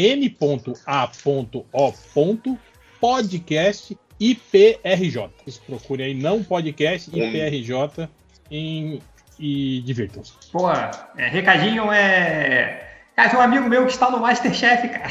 [2.99, 5.29] Podcast IPRJ.
[5.43, 8.09] Vocês procurem aí, não podcast IPRJ
[8.51, 9.01] em,
[9.39, 10.33] e divirtam-se.
[10.51, 12.81] Pô, é, recadinho é.
[13.15, 15.09] Cara, tem um amigo meu que está no Masterchef, cara.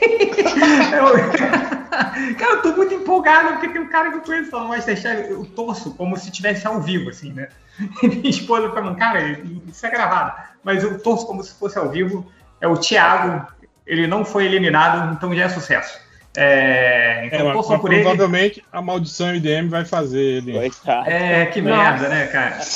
[0.96, 2.36] eu...
[2.36, 5.28] cara, eu tô muito empolgado porque tem um cara que eu conheço lá no Masterchef.
[5.28, 7.48] Eu torço como se estivesse ao vivo, assim, né?
[8.02, 10.40] Minha esposa falando, cara, isso é gravado.
[10.62, 12.30] Mas eu torço como se fosse ao vivo.
[12.60, 13.46] É o Thiago,
[13.86, 15.98] ele não foi eliminado, então já é sucesso.
[16.36, 18.02] É, então É, mas, torçam mas por ele.
[18.02, 20.72] provavelmente a maldição MDM vai fazer ele.
[21.06, 22.60] É, que merda, né, cara?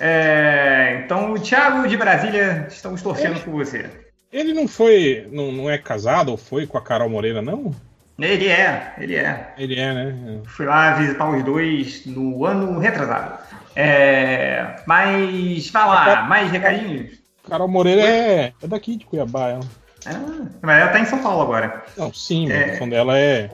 [0.00, 3.90] É, então, o Thiago de Brasília, estamos torcendo por você.
[4.32, 5.26] Ele não foi.
[5.32, 7.74] Não, não é casado ou foi com a Carol Moreira, não?
[8.16, 9.54] Ele é, ele é.
[9.58, 10.40] Ele é, né?
[10.46, 13.38] Fui lá visitar os dois no ano retrasado.
[13.74, 17.18] É, mas, vai lá, mais recadinhos?
[17.48, 19.64] Carol Moreira é, é daqui de Cuiabá, ela.
[20.04, 21.84] Ah, mas ela tá em São Paulo agora.
[21.96, 22.64] Não, sim, É.
[22.64, 23.50] a função dela é,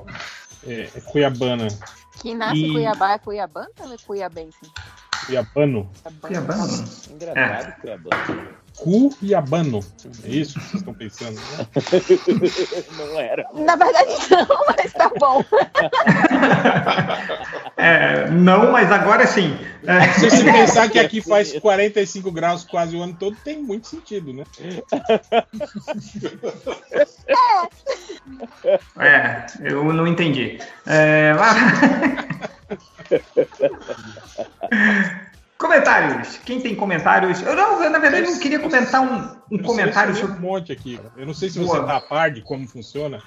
[0.67, 1.69] é, é cuiabana.
[2.21, 4.59] Quem nasce E- em Cuiabá é Cuiabano ou é Cuiabense?
[5.27, 5.91] Cuiabano.
[6.21, 6.85] Cuiabano?
[7.11, 8.64] Engraçado, Cuiabano.
[8.77, 9.81] Cuiabano.
[10.25, 11.67] É isso que vocês estão pensando, né?
[12.99, 13.47] Não era.
[13.55, 15.45] Na verdade, não, mas tá bom.
[17.77, 19.57] É, não, mas agora sim.
[19.87, 20.09] É.
[20.13, 24.33] Se você pensar que aqui faz 45 graus quase o ano todo, tem muito sentido,
[24.33, 24.45] né?
[28.99, 30.59] É, eu não entendi.
[30.87, 32.75] É, mas-
[35.59, 36.39] comentários.
[36.45, 37.41] Quem tem comentários?
[37.43, 40.37] Eu não, eu, na verdade, não queria comentar um, um comentário sobre.
[40.37, 40.99] um monte aqui.
[41.17, 41.79] Eu não sei se Boa.
[41.81, 43.23] você tá a par de como funciona.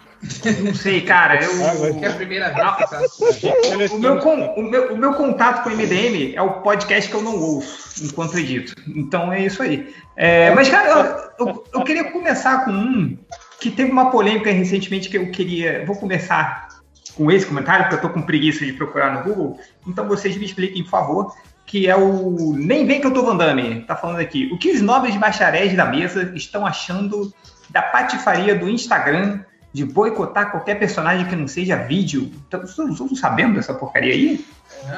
[0.63, 1.41] Não sei, cara.
[1.43, 2.05] Eu, Ah.
[2.05, 3.91] É a primeira vez.
[3.91, 7.15] O meu, con- o, meu, o meu contato com o MDM é o podcast que
[7.15, 8.73] eu não ouço enquanto edito.
[8.87, 9.93] Então é isso aí.
[10.15, 13.17] É, mas, cara, eu, eu, eu queria começar com um
[13.59, 15.83] que teve uma polêmica recentemente que eu queria.
[15.85, 16.67] Vou começar
[17.15, 19.59] com esse comentário, porque eu tô com preguiça de procurar no Google.
[19.87, 21.33] Então vocês me expliquem, por favor.
[21.67, 24.49] Que é o Nem Vem Que Eu Tô Van Damme, tá falando aqui.
[24.53, 27.31] O que os nobres bacharéis da mesa estão achando
[27.69, 29.41] da patifaria do Instagram
[29.73, 32.31] de boicotar qualquer personagem que não seja vídeo?
[32.49, 34.45] Vocês estão sabendo dessa porcaria aí?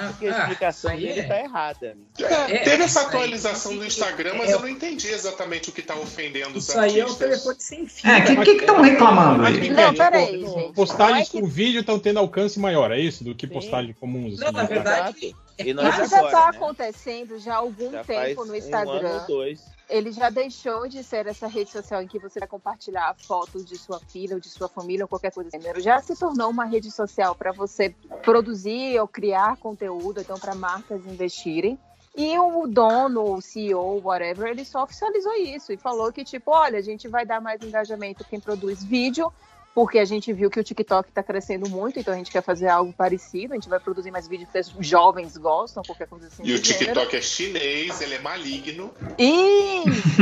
[0.09, 1.97] Porque a explicação dele tá errada.
[2.19, 5.95] É, teve essa atualização do Instagram, mas é- eu não entendi exatamente o que tá
[5.95, 7.29] ofendendo os Isso aí é o artistas.
[7.29, 8.11] telefone sem fio.
[8.11, 9.41] É, o que que estão reclamando?
[9.41, 9.69] Mas?
[9.69, 10.73] Não, peraí, gente.
[10.73, 13.23] Postagens Não é com vídeo estão tendo alcance maior, é isso?
[13.23, 14.39] Do que postagens comuns.
[14.39, 14.67] Não, assim, na né?
[14.67, 16.57] verdade, E nós Isso já agora, tá né?
[16.57, 19.25] acontecendo já há algum Já tempo no um Instagram.
[19.27, 19.61] dois.
[19.89, 23.77] ele já deixou de ser essa rede social em que você vai compartilhar fotos de
[23.77, 25.81] sua filha ou de sua família ou qualquer coisa do gênero.
[25.81, 27.89] Já se tornou uma rede social para você
[28.23, 31.77] produzir ou criar conteúdo, então para marcas investirem.
[32.15, 36.77] E o dono, o CEO, whatever, ele só oficializou isso e falou que, tipo, olha,
[36.77, 39.31] a gente vai dar mais engajamento quem produz vídeo,
[39.73, 42.67] porque a gente viu que o TikTok está crescendo muito, então a gente quer fazer
[42.67, 46.43] algo parecido, a gente vai produzir mais vídeos que os jovens gostam, qualquer coisa assim.
[46.43, 46.85] E o gênero.
[47.01, 48.93] TikTok é chinês, ele é maligno.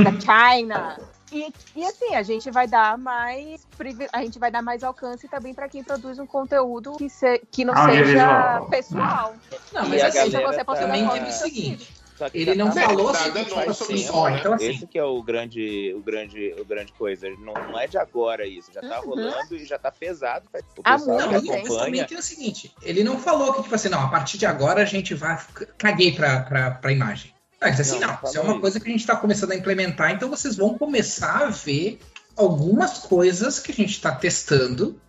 [0.04, 1.00] Da China.
[1.30, 3.68] E, e assim, a gente vai dar mais
[4.14, 7.66] a gente vai dar mais alcance também para quem produz um conteúdo que, se- que
[7.66, 8.70] não seja Audiovisual.
[8.70, 9.36] pessoal.
[9.74, 11.97] Não, E mas a assim, galera você também postando teve o seguinte.
[12.18, 14.38] Só Ele não tá falou rolando assim, tipo assim, tempo, ó, né?
[14.40, 17.30] então assim- Esse que é o grande, o grande, o grande coisa.
[17.40, 18.72] Não, não é de agora isso.
[18.74, 19.10] Já tá Uhum.
[19.10, 20.48] rolando e já tá pesado.
[20.52, 21.66] O Ah, não, e acompanha.
[21.66, 24.82] justamente é o seguinte, ele não falou que, tipo assim, não, a partir de agora
[24.82, 25.38] a gente vai.
[25.78, 27.34] Caguei pra, pra, pra imagem.
[27.62, 29.52] Ele disse assim, Não, não, não isso é uma coisa que a gente está começando
[29.52, 32.00] a implementar, então vocês vão começar a ver
[32.36, 35.00] algumas coisas que a gente está testando,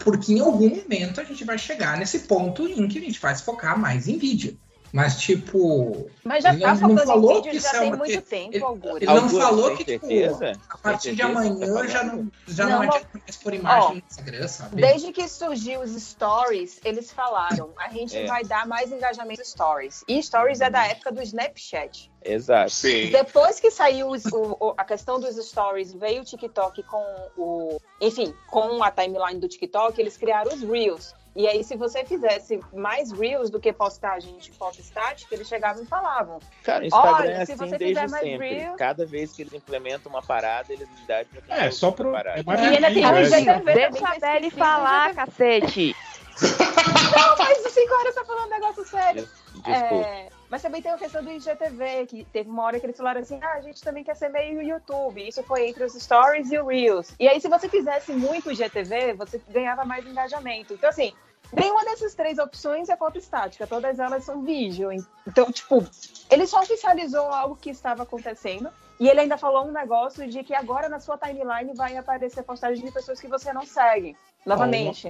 [0.00, 3.34] porque em algum momento a gente vai chegar nesse ponto em que a gente vai
[3.34, 4.56] se focar mais em vídeo.
[4.92, 6.10] Mas, tipo.
[6.24, 8.64] Mas já ele tá não, falou em que já é tem muito te- tempo, ele-
[8.64, 8.96] Augusto.
[8.96, 10.52] Ele não Augusto, falou que, tipo, certeza?
[10.68, 13.92] a partir de amanhã tá já não, já não, Não, adianta mais por imagem ó,
[13.92, 14.82] no Instagram, sabe?
[14.82, 18.26] Desde que surgiu os stories, eles falaram, a gente É.
[18.26, 20.04] vai dar mais engajamento stories.
[20.08, 22.10] E stories é da época do Snapchat.
[22.24, 22.72] Exato.
[23.12, 27.04] Depois que saiu os- o- o- a questão dos stories, veio o TikTok com
[27.36, 27.80] o.
[28.00, 31.14] Enfim, com a timeline do TikTok, eles criaram os Reels.
[31.34, 35.82] E aí, se você fizesse mais Reels do que postagem de foto estática, eles chegavam
[35.82, 36.40] e falavam.
[36.64, 38.54] Cara, o Instagram Olha, é se assim você desde fizer mais sempre.
[38.54, 38.76] Reels.
[38.76, 42.08] Cada vez que eles implementam uma parada, eles dão pra quem É, só pro.
[42.10, 42.62] É parada.
[42.62, 45.94] E ainda tem o IGTV Deixa também, a Belle falar, cacete.
[46.40, 49.28] Não, mas o 5 horas tá falando um negócio sério.
[49.54, 50.06] Desculpa.
[50.06, 53.20] É, mas também tem a questão do IGTV, que teve uma hora que eles falaram
[53.20, 55.26] assim: ah, a gente também quer ser meio YouTube.
[55.26, 57.14] Isso foi entre os stories e o Reels.
[57.20, 60.74] E aí, se você fizesse muito IGTV, você ganhava mais engajamento.
[60.74, 61.12] Então, assim,
[61.52, 64.90] nenhuma dessas três opções é foto estática, todas elas são vídeo.
[65.26, 65.86] Então, tipo,
[66.28, 68.68] ele só oficializou algo que estava acontecendo.
[68.98, 72.84] E ele ainda falou um negócio de que agora na sua timeline vai aparecer postagem
[72.84, 74.14] de pessoas que você não segue.
[74.46, 75.08] Novamente.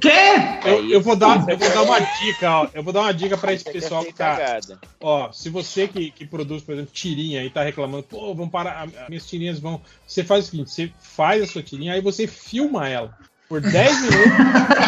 [0.65, 2.69] Eu, eu vou dar, eu vou dar uma dica, ó.
[2.75, 4.59] Eu vou dar uma dica pra esse é pessoal que tá.
[5.01, 8.83] Ó, se você que, que produz, por exemplo, tirinha e tá reclamando, pô, vamos parar,
[8.83, 9.81] as minhas tirinhas vão.
[10.07, 13.17] Você faz o seguinte: você faz a sua tirinha, aí você filma ela
[13.49, 14.80] por 10 minutos,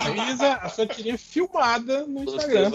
[0.00, 2.70] utiliza a sua tirinha filmada no Instagram.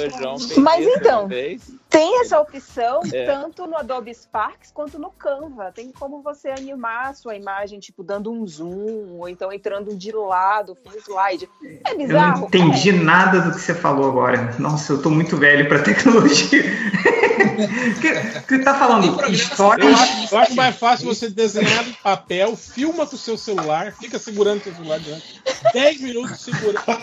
[0.58, 1.62] Mas então, vez.
[1.90, 3.26] Tem essa opção É.
[3.26, 5.72] tanto no Adobe Sparks quanto no Canva.
[5.72, 10.12] Tem como você animar a sua imagem, tipo, dando um zoom, ou então entrando de
[10.12, 11.48] lado, full slide.
[11.86, 12.46] É Eu não bizarro?
[12.48, 12.94] entendi É.
[12.94, 14.56] nada do que você falou agora.
[14.58, 16.64] Nossa, eu tô muito velho pra tecnologia.
[18.02, 19.94] que, que tá falando Eu stories?
[20.00, 24.18] acho, eu acho mais fácil você desenhar no papel, filma com o seu celular, fica
[24.18, 25.42] segurando o seu celular durante
[25.74, 26.86] 10 minutos segurando.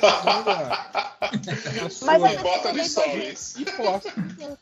[1.82, 3.56] Mas Mas a Bota no pessoa stories.
[3.56, 4.12] E posta.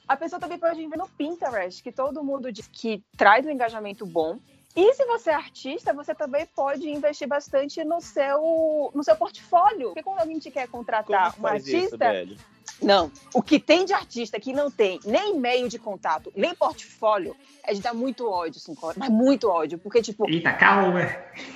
[0.07, 4.05] A pessoa também pode ver no Pinterest, que todo mundo diz que traz um engajamento
[4.05, 4.39] bom.
[4.77, 9.89] E se você é artista, você também pode investir bastante no seu, no seu portfólio.
[9.89, 11.97] Porque quando alguém te quer contratar um isso, artista.
[11.97, 12.37] velho.
[12.83, 13.11] Não.
[13.35, 17.75] O que tem de artista que não tem nem e-mail de contato, nem portfólio, é
[17.75, 18.97] de dar muito ódio, horas.
[18.97, 19.79] Mas muito ódio.
[19.79, 21.03] Porque, tipo, Eita, calma.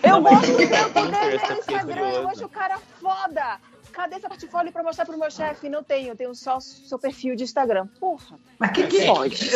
[0.03, 1.15] eu Não, mas gosto do isso é meu
[1.55, 3.60] é Instagram, eu acho o cara foda.
[3.92, 5.69] Cadê esse portfólio pra mostrar pro meu chefe?
[5.69, 7.87] Não tenho, eu tenho só seu perfil de Instagram.
[8.01, 8.38] Porra.
[8.58, 9.51] Mas que que Pode.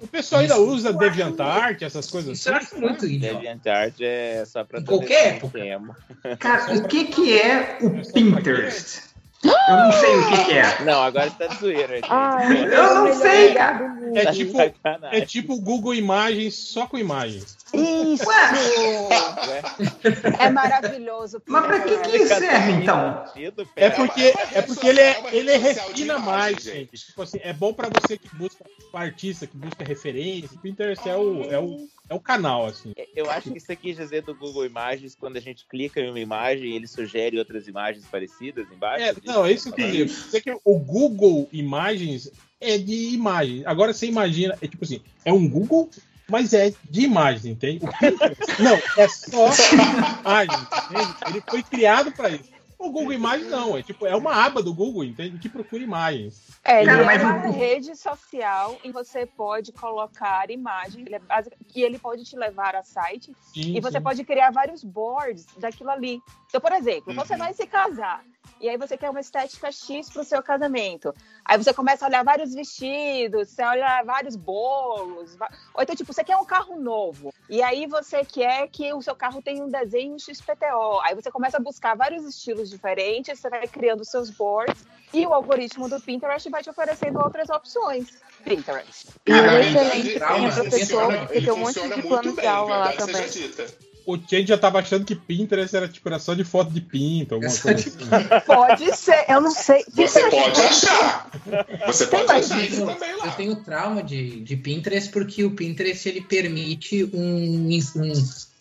[0.00, 2.66] O pessoal ainda usa DeviantArt, essas coisas Isso eu assim.
[2.66, 3.34] acho muito idiota.
[3.34, 5.58] DeviantArt é só pra qualquer época.
[6.38, 9.08] Cara, o que que é o Pinterest?
[9.44, 10.84] Eu não sei o que que é.
[10.84, 11.96] Não, agora tá de zoeira.
[11.96, 12.08] gente.
[12.74, 13.96] Eu não sei, cara.
[14.14, 15.20] É tipo, de sacanagem.
[15.20, 17.57] é tipo o Google Imagens só com imagens.
[17.72, 18.24] Isso!
[20.38, 21.42] É maravilhoso.
[21.46, 23.24] Mas pra que que isso serve, então?
[23.76, 26.96] É porque, é porque ele, é, ele refina mais, gente.
[26.96, 30.56] Tipo assim, é bom pra você que busca artista, que busca referência.
[30.56, 32.92] O Pinterest é o, é o, é o canal, assim.
[33.14, 36.20] Eu acho que isso aqui dizer do Google Imagens, quando a gente clica em uma
[36.20, 39.04] imagem, ele sugere outras imagens parecidas embaixo.
[39.04, 40.10] É, não, é isso que eu digo.
[40.10, 43.62] Você que o Google Imagens é de imagem.
[43.66, 45.88] Agora você imagina, é tipo assim, é um Google,
[46.30, 47.86] mas é de imagens, entende?
[47.98, 49.48] Pinterest, não, é só
[50.22, 51.14] imagens, entende?
[51.28, 52.58] Ele foi criado para isso.
[52.78, 55.36] O Google Imagens não, é tipo, é uma aba do Google, entende?
[55.38, 56.46] Que procura imagens.
[56.64, 61.20] É, ele Cara, é mas uma rede social e você pode colocar imagens ele é
[61.66, 64.02] que ele pode te levar a site Sim, e você sim.
[64.04, 66.20] pode criar vários boards daquilo ali.
[66.46, 67.38] Então, por exemplo, você Uhum.
[67.40, 68.22] vai se casar
[68.60, 71.14] e aí você quer uma estética X para o seu casamento.
[71.44, 75.36] Aí você começa a olhar vários vestidos, você olha vários bolos.
[75.74, 77.32] Ou então, tipo, você quer um carro novo.
[77.48, 81.00] E aí você quer que o seu carro tenha um desenho XPTO.
[81.02, 84.84] Aí você começa a buscar vários estilos diferentes, você vai criando seus boards.
[85.14, 88.08] E o algoritmo do Pinterest vai te oferecendo outras opções.
[88.44, 89.08] Pinterest.
[89.26, 92.92] E é ele- excelente professora, funciona- porque tem um monte de planos de aula lá
[92.92, 93.22] também.
[94.08, 97.34] O Change já tava achando que Pinterest era tipo era só de foto de pinto,
[97.34, 98.44] alguma coisa de assim.
[98.46, 99.84] Pode ser, eu não sei.
[99.92, 101.30] Você pode achar.
[101.86, 103.30] Você pode achar Eu isso tenho, também eu lá.
[103.32, 108.12] tenho trauma de, de Pinterest porque o Pinterest ele permite um, um,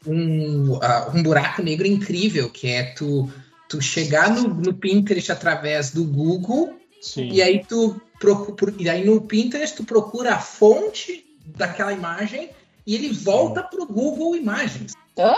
[0.06, 3.32] um, ah, um buraco negro incrível, que é tu,
[3.70, 7.30] tu chegar no, no Pinterest através do Google, Sim.
[7.32, 12.50] E aí tu procura, e aí no Pinterest tu procura a fonte daquela imagem
[12.88, 14.94] e ele volta pro Google Imagens.
[15.20, 15.36] Hã?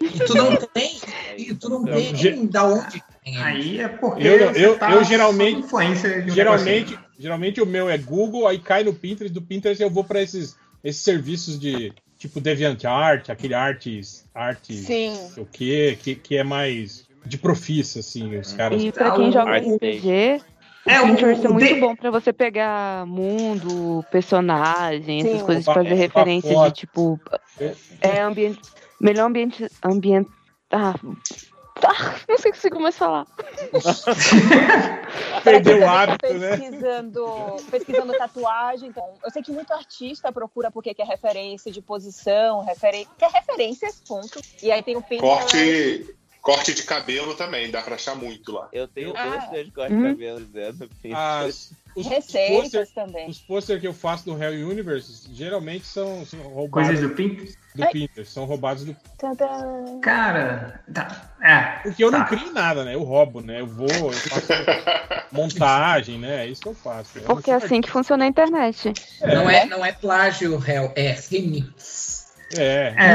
[0.00, 0.92] E tu não tem,
[1.36, 3.02] e tu não tem ge- da onde.
[3.38, 7.66] Aí é porque Eu, você eu, tá eu geralmente, influência de um geralmente, geralmente o
[7.66, 11.58] meu é Google, aí cai no Pinterest, do Pinterest eu vou para esses, esses serviços
[11.58, 15.08] de tipo DeviantArt, aquele artes, artes, Sim.
[15.10, 18.82] não sei o quê, que, que é mais de profissa, assim, os caras.
[18.82, 20.42] E pra quem joga Art RPG,
[20.86, 25.28] É, o o- Pinterest é o muito de- bom pra você pegar mundo, personagem, Sim.
[25.28, 27.20] essas coisas, fazer referência de tipo.
[28.00, 28.60] É ambiente.
[29.00, 29.66] Melhor ambiente.
[29.84, 30.30] ambiente
[30.70, 30.94] ah,
[31.84, 33.26] ah, não sei se mais falar.
[35.44, 36.56] Perdeu o hábito, né?
[36.56, 37.26] pesquisando,
[37.70, 38.88] pesquisando tatuagem.
[38.88, 44.00] Então, eu sei que muito artista procura porque quer referência de posição, referen quer referências,
[44.06, 44.40] ponto.
[44.62, 45.40] E aí tem o Pinterest.
[45.52, 48.68] Corte, corte de cabelo também, dá pra achar muito lá.
[48.72, 49.32] Eu tenho Ah.
[49.40, 50.02] pôster de corte Hum.
[50.02, 53.28] de cabelo dizendo As, os, Receitas pôster- também.
[53.28, 57.56] os pôster que eu faço do Hell Universe geralmente são, são roubados Coisas do Pinterest?
[57.74, 59.98] do Pinterest, são roubados do Tadã.
[60.00, 61.32] Cara, tá.
[61.42, 61.80] É.
[61.82, 62.26] Porque eu não Tá.
[62.26, 62.94] crio nada, né?
[62.94, 63.60] Eu roubo, né?
[63.60, 64.46] Eu vou, eu faço
[65.32, 66.44] montagem, né?
[66.44, 67.18] É isso que eu faço.
[67.18, 68.92] Eu não Porque é assim que funciona a internet.
[69.20, 72.25] Não é, não é plágio, réu, é remix.
[72.54, 72.92] É.
[72.96, 73.06] É,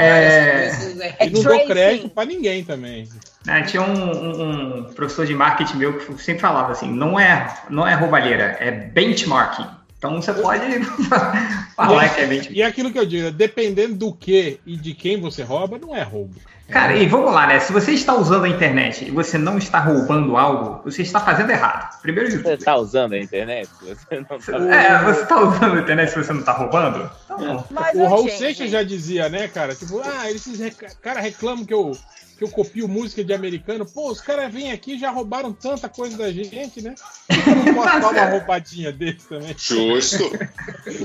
[0.00, 3.08] é, Várias coisas é E não dou crédito pra ninguém também.
[3.46, 7.54] né, tinha um, um- um professor de marketing meu que sempre falava assim, não é,
[7.68, 9.66] não é roubalheira, é benchmarking.
[9.98, 10.64] Então você pode
[11.76, 12.54] falar que é benchmarking.
[12.58, 15.94] E é aquilo que eu digo, dependendo do que e de quem você rouba, não
[15.94, 16.34] é roubo.
[16.70, 17.58] Cara, e vamos lá, né?
[17.60, 21.50] Se você está usando a internet e você não está roubando algo, você está fazendo
[21.50, 22.00] errado.
[22.00, 22.64] Primeiro de Você tudo.
[22.64, 23.68] tá usando a internet?
[23.82, 24.34] Você não tá
[24.74, 27.10] É, você está usando a internet se você não está roubando?
[27.24, 29.74] Então, Mas, o Raul gente, Seixas já dizia, né, cara?
[29.74, 30.76] Tipo, ah, esses rec...
[31.00, 31.92] caras reclamam que eu,
[32.38, 33.84] que eu copio música de americano.
[33.84, 36.94] Pô, os caras vêm aqui e já roubaram tanta coisa da gente, né?
[37.28, 39.54] Eu não posso dar uma roubadinha desse também?
[39.58, 40.30] Justo.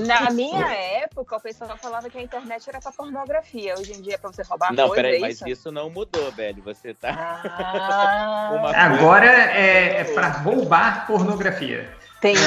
[0.05, 3.75] Na minha época, o pessoal falava que a internet era pra pornografia.
[3.77, 5.54] Hoje em dia é pra você roubar Não, coisa, peraí, é mas isso?
[5.55, 6.61] Isso não mudou, velho.
[6.63, 7.41] Você tá.
[7.45, 11.89] Ah, agora é, é para roubar pornografia.
[12.21, 12.35] tem.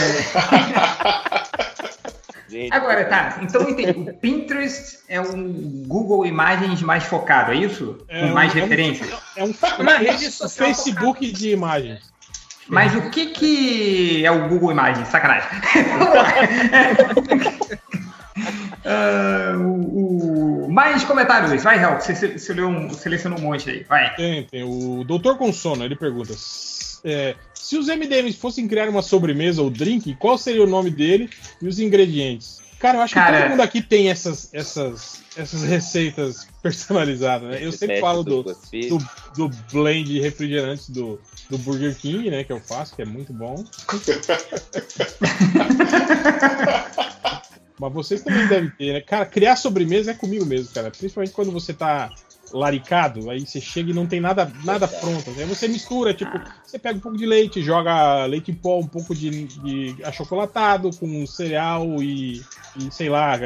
[2.48, 3.40] Gente, Agora, tá.
[3.42, 4.10] Então eu entendi.
[4.10, 8.02] O Pinterest é um Google Imagens mais focado, é isso?
[8.08, 9.10] É Com um- mais é um- referências.
[9.36, 12.10] É um, Uma rede social Facebook de imagens.
[12.66, 15.08] Mas o que, que é o Google Imagens?
[15.08, 15.46] Sacanagem.
[18.84, 21.62] Ah, o, o- Mais comentários.
[21.62, 22.00] Vai, Real.
[22.00, 23.82] Você, você, você leu um- selecionou um monte aí.
[23.84, 24.14] Vai.
[24.14, 24.62] Tem, tem.
[24.64, 26.34] O Doutor com Sono, ele pergunta:
[27.04, 31.28] é, se os MDMs fossem criar uma sobremesa ou drink, qual seria o nome dele
[31.60, 32.58] e os ingredientes?
[32.78, 37.58] Cara, eu acho que Cara- todo mundo aqui tem essas, essas, essas receitas personalizadas, né?
[37.60, 38.98] Eu sempre falo do do,
[39.36, 42.44] do blend de refrigerantes do, do Burger King, né?
[42.44, 43.64] Que eu faço, que é muito bom.
[47.78, 49.00] Mas vocês também devem ter, né?
[49.00, 50.90] Cara, criar sobremesa é comigo mesmo, cara.
[50.90, 52.10] Principalmente quando você tá
[52.52, 55.30] laricado, aí você chega e não tem nada, nada pronto.
[55.36, 58.86] Aí você mistura, tipo, você pega um pouco de leite, joga leite em pó, um
[58.86, 62.42] pouco de, de achocolatado com cereal e,
[62.76, 63.38] e, sei lá,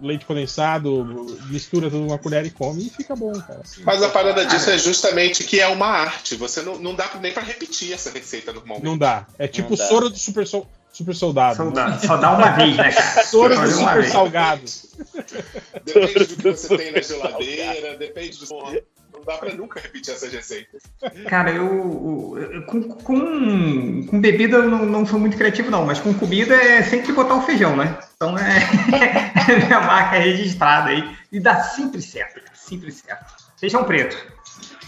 [0.00, 1.04] leite condensado,
[1.50, 3.62] mistura tudo numa colher e come e fica bom, cara.
[3.84, 6.36] Mas a parada disso é justamente que é uma arte.
[6.36, 8.84] Você não, não dá nem pra repetir essa receita normalmente.
[8.86, 9.26] Não dá.
[9.38, 9.86] É tipo Não dá.
[9.86, 11.56] soro do super, sol- super soldado.
[11.56, 11.90] Soldado.
[11.92, 11.98] né?
[11.98, 13.24] Só dá uma vez, né, cara?
[13.26, 14.12] Soro Só do dá uma super vez.
[14.12, 14.62] salgado.
[15.84, 18.46] Depende do que você tem na geladeira, depende do.
[19.12, 20.82] Não dá pra nunca repetir essas receitas.
[21.28, 25.98] Cara, eu, eu- com, com, com bebida eu não, não sou muito criativo, não, mas
[25.98, 27.98] com comida é sempre botar o feijão, né?
[28.14, 28.58] Então é,
[29.52, 31.16] é minha marca registrada aí.
[31.32, 33.34] E dá sempre certo, sempre certo.
[33.58, 34.16] Feijão preto.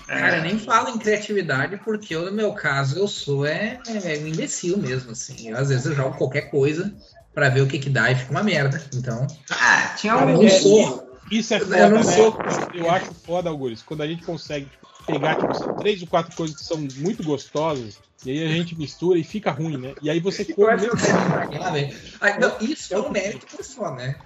[0.09, 4.27] Cara, nem falo em criatividade, porque eu, no meu caso, eu sou é, é um
[4.27, 5.53] imbecil mesmo, assim.
[5.53, 6.93] Às vezes eu jogo qualquer coisa
[7.35, 8.83] pra ver o que que dá e fica uma merda.
[8.95, 10.43] Então, Ah, tinha eu um.
[10.43, 11.09] não sou.
[11.31, 12.03] Isso é Eu foda, não né?
[12.03, 12.43] sou-
[12.73, 14.71] Eu acho foda, Augusto, quando a gente consegue
[15.07, 19.19] pegar tipo, três ou quatro coisas que são muito gostosas, e aí a gente mistura
[19.19, 19.95] e fica ruim, né?
[20.03, 20.91] E aí você come vem.
[22.21, 24.17] Ah, não, isso é um mérito por só, né?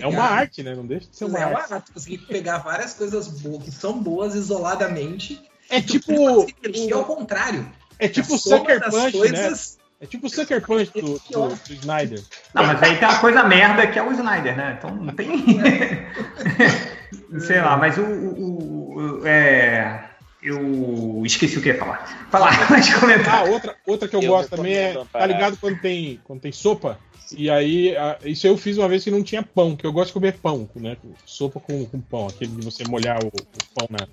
[0.00, 0.74] É uma arte, né?
[0.74, 1.74] Não deixa de ser uma é uma arte.
[1.74, 1.92] arte.
[1.92, 5.40] Conseguir pegar várias coisas boas, que são boas isoladamente.
[5.70, 7.66] É e tipo- conseguir ao contrário.
[7.98, 9.82] É tipo A o Sucker Punch, coisas- né?
[10.00, 12.20] É tipo o Sucker Punch do, do, do Snyder.
[12.52, 14.74] Não, mas aí tem uma coisa merda que é o Snyder, né?
[14.76, 15.28] Então não tem.
[17.46, 18.02] Sei lá, mas o.
[18.02, 20.10] o- o- é...
[20.42, 22.04] Eu esqueci o que ia falar.
[22.30, 23.34] Falar, mas comentar.
[23.40, 25.04] Ah, outra, outra que eu, Eu gosto também é.
[25.12, 26.98] Tá ligado quando tem, quando tem sopa?
[27.36, 30.08] E aí, a- isso eu fiz uma vez que não tinha pão, que eu gosto
[30.08, 30.96] de comer pão, né?
[31.24, 33.30] Sopa com, com pão, aquele de você molhar o, o
[33.74, 34.06] pão na,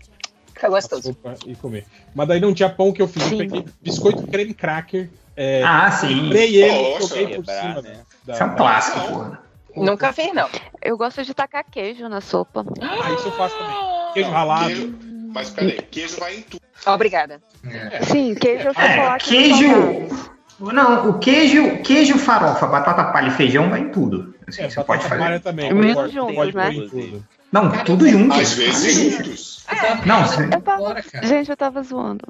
[0.54, 1.02] Fica gostoso.
[1.04, 1.86] sopa e comer.
[2.14, 3.30] Mas daí não tinha pão que eu fiz.
[3.32, 6.22] Eu peguei biscoito creme cracker, É, Ah, sim.
[6.24, 7.82] Comprei ele e Poxa, joguei por quebrar, cima.
[7.82, 8.02] né?
[8.24, 9.44] da- Isso é um clássico, porra.
[9.76, 10.50] Nunca fiz, não.
[10.82, 12.64] Eu gosto de tacar queijo na sopa.
[12.82, 14.14] Ah, isso eu faço também.
[14.14, 14.68] Queijo ralado.
[14.74, 15.00] Queijo,
[15.34, 16.62] mas peraí, queijo vai em tudo.
[16.88, 17.42] Obrigada.
[18.12, 19.26] Sim, queijo eu É, chocolate.
[19.30, 19.68] queijo.
[20.60, 24.34] Não, o queijo, queijo, farofa, batata palha e feijão vai em tudo.
[24.48, 25.22] Assim, É, você pode fazer.
[25.22, 25.74] palha também.
[25.74, 26.70] Muito pode- juntos, pode né?
[26.74, 27.26] em tudo.
[27.52, 28.34] Não, tudo junto.
[28.36, 29.66] Às vezes juntos.
[30.06, 31.26] Não, Eu tava- Bora, cara.
[31.28, 32.26] Gente, eu tava zoando.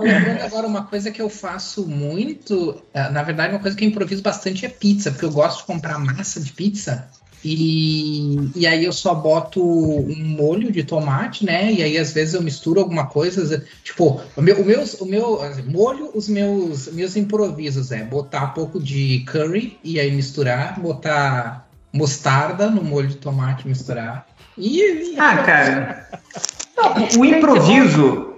[0.00, 2.82] Lembrando agora uma coisa que eu faço muito.
[2.94, 5.64] eh, Na verdade, uma coisa que eu improviso bastante é pizza, porque eu gosto de
[5.66, 7.08] comprar massa de pizza.
[7.42, 11.72] E, e aí eu só boto um molho de tomate, né?
[11.72, 13.64] E aí às vezes eu misturo alguma coisa.
[13.82, 18.50] Tipo, o meu, o meus, o meu molho, os meus, meus improvisos é botar um
[18.50, 24.26] pouco de curry e aí misturar, botar mostarda no molho de tomate, misturar.
[24.56, 26.08] E, e Ah, cara.
[26.76, 28.29] Não, o improviso.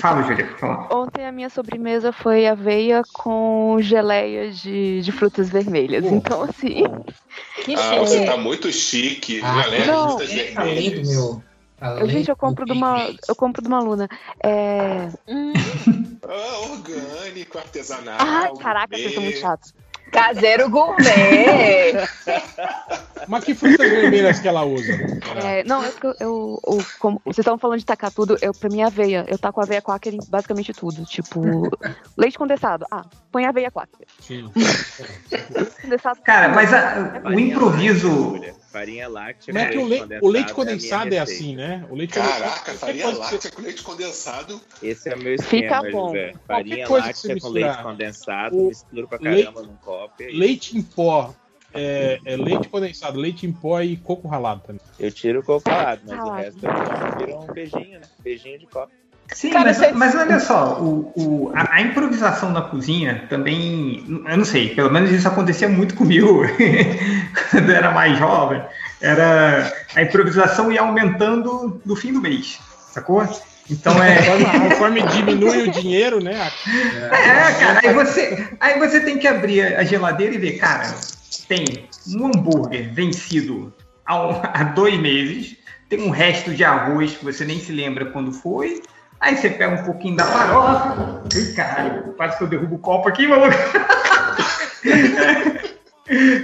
[0.00, 0.88] Fala, Julia, fala.
[0.94, 6.04] Ontem a minha sobremesa foi aveia com geleia de, de frutas vermelhas.
[6.04, 6.84] Então, assim.
[7.76, 9.40] Ah, você tá muito chique.
[9.42, 10.08] Ah, galera, não.
[10.10, 11.08] frutas além vermelhas.
[11.08, 11.42] do meu.
[11.80, 13.14] Eu, além gente, eu do compro de uma.
[13.28, 14.08] Eu compro de uma aluna.
[14.42, 15.08] É.
[16.28, 18.16] Ah, orgânico, artesanal.
[18.18, 19.74] Ai, caraca, vocês são muito chatos.
[20.10, 21.92] Caseiro gourmet.
[23.28, 24.92] Mas que frutas vermelhas que ela usa?
[25.44, 28.54] É, não, é porque eu, eu- eu- como- vocês estavam falando de tacar tudo, eu,
[28.54, 29.24] pra mim é aveia.
[29.28, 31.04] Eu taco aveia quaker em basicamente tudo.
[31.04, 31.40] Tipo,
[32.16, 32.86] leite condensado.
[32.90, 34.06] Ah, põe aveia quaker.
[34.20, 34.48] Sim.
[35.82, 36.20] condensado.
[36.22, 38.38] Cara, mas a- o improviso.
[38.76, 39.54] Farinha láctea.
[39.54, 41.86] Como é que o, le- o leite condensado é assim, né?
[41.90, 44.60] O leite Caraca, farinha láctea com leite condensado.
[44.82, 46.08] Esse é o meu Fica esquema, bom.
[46.08, 46.32] José.
[46.32, 50.22] Qualquer Farinha láctea com leite condensado, O misturo pra leite- caramba num copo.
[50.22, 51.34] e aí Leite em pó.
[51.72, 54.80] É, é leite condensado, leite em pó e coco ralado também.
[54.98, 56.42] Eu tiro o coco ralado, mas o Ralado.
[56.42, 58.06] resto eu vira um beijinho, né?
[58.20, 58.92] Beijinho de copo.
[59.32, 64.04] Sim, Cara, mas, você- mas olha só, o, o- a, a improvisação na cozinha também,
[64.28, 66.42] eu não sei, pelo menos isso acontecia muito comigo
[67.50, 68.62] quando eu era mais jovem.
[69.00, 72.58] Era a improvisação ia aumentando no fim do mês,
[72.92, 73.26] sacou?
[73.68, 74.16] Então é.
[74.24, 76.52] Conforme, conforme diminui o dinheiro, né?
[76.94, 77.08] É,
[77.58, 80.94] cara, aí você, aí você tem que abrir a geladeira e ver, cara,
[81.48, 83.72] tem um hambúrguer vencido
[84.06, 85.56] há, há dois meses,
[85.88, 88.82] tem um resto de arroz que você nem se lembra quando foi,
[89.20, 93.08] aí você pega um pouquinho da farofa, Ih, caralho, quase que eu derrubo o copo
[93.08, 93.54] aqui, maluco.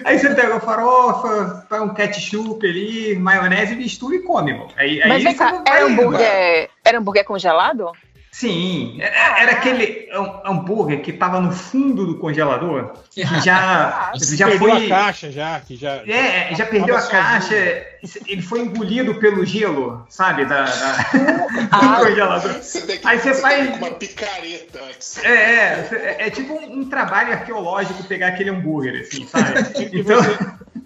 [0.05, 4.71] Aí você pega a farofa, põe um ketchup ali, maionese, mistura e come, mano.
[4.77, 7.93] Aí, aí Mas vem você cá, era hambúrguer, era hambúrguer congelado?
[8.35, 10.09] Sim, era, era aquele
[10.43, 14.87] hambúrguer que tava no fundo do congelador, que já, já Perdeu foi.
[14.87, 15.97] a caixa já, que já.
[16.07, 18.25] É, já perdeu a caixa, sozinho.
[18.27, 20.47] ele foi engolido pelo gelo, sabe?
[20.47, 21.11] Da, da-
[21.71, 21.99] Ah.
[21.99, 22.53] do congelador.
[22.55, 25.23] Você tem que, Aí você você faz- uma picareta antes.
[25.23, 29.61] É, é, é, é tipo um, um trabalho arqueológico pegar aquele hambúrguer, assim, sabe?
[29.93, 30.39] Então, você,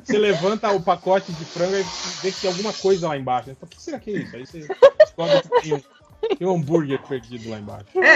[0.02, 1.84] você levanta o pacote de frango e
[2.22, 3.50] vê que tem alguma coisa lá embaixo.
[3.50, 4.34] Então, o que será que é isso?
[4.36, 4.66] Aí você
[4.98, 5.84] descobre que tem
[6.38, 7.86] tem um hambúrguer perdido lá embaixo.
[7.97, 8.06] é,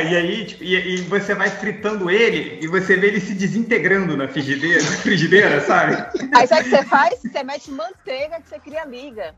[0.00, 3.34] é, e aí tipo, e, e você vai fritando ele e você vê ele se
[3.34, 5.96] desintegrando na frigideira, na frigideira sabe?
[6.34, 7.20] Aí sabe o que você faz?
[7.20, 9.34] Você mete manteiga que você cria liga.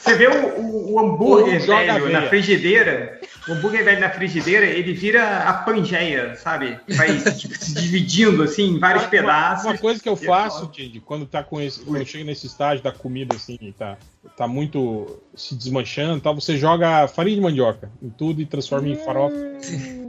[0.00, 4.92] Você vê o, o- o hambúrguer velho na frigideira, o hambúrguer velho na frigideira, ele
[4.92, 6.78] vira a pangeia, sabe?
[6.90, 9.64] Vai tipo, se dividindo assim em vários Uma- pedaços.
[9.66, 12.92] Uma coisa que eu faço, Tid, quando tá com esse, quando chega nesse estágio da
[12.92, 13.96] comida assim, e tá,
[14.36, 18.88] tá muito se desmanchando, e tal, você joga farinha de mandioca em tudo e transforma
[18.88, 19.34] em farofa.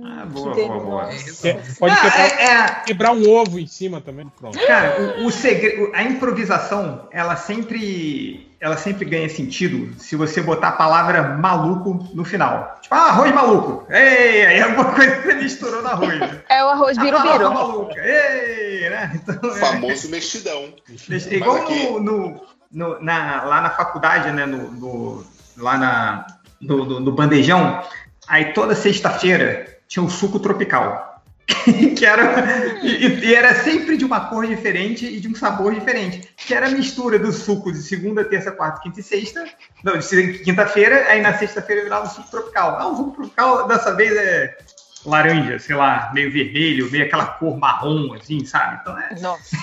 [0.05, 1.05] Ah, boa, boa, boa.
[1.07, 4.59] Que- Pode Ah, quebrar, é- é- quebrar um ovo em cima também, pronto.
[4.59, 10.69] Cara, o, o segredo, a improvisação, ela sempre, ela sempre ganha sentido se você botar
[10.69, 12.77] a palavra maluco no final.
[12.81, 13.85] Tipo, ah, arroz maluco.
[13.91, 16.19] Ei, aí alguma coisa que você misturou no arroz.
[16.49, 17.53] É o arroz birubiru.
[17.53, 17.95] maluca.
[18.05, 19.11] Ei, né?
[19.15, 20.73] Então, é- Famoso mexidão.
[21.09, 24.45] É igual no, no- no- na- lá na faculdade, né?
[24.45, 25.25] No, no-
[25.57, 26.27] lá na,
[26.61, 27.83] no, no- no bandejão,
[28.27, 31.07] aí toda sexta-feira tinha um suco tropical.
[31.97, 36.29] que era, e, e era sempre de uma cor diferente e de um sabor diferente.
[36.37, 39.43] Que era a mistura dos sucos de segunda, terça, quarta, quinta e sexta.
[39.83, 42.77] Não, de quinta-feira, aí na sexta-feira virava um suco tropical.
[42.79, 44.57] Ah, o suco tropical dessa vez é
[45.03, 48.79] laranja, sei lá, meio vermelho, meio aquela cor marrom, assim, sabe?
[48.81, 49.55] Então é Nossa.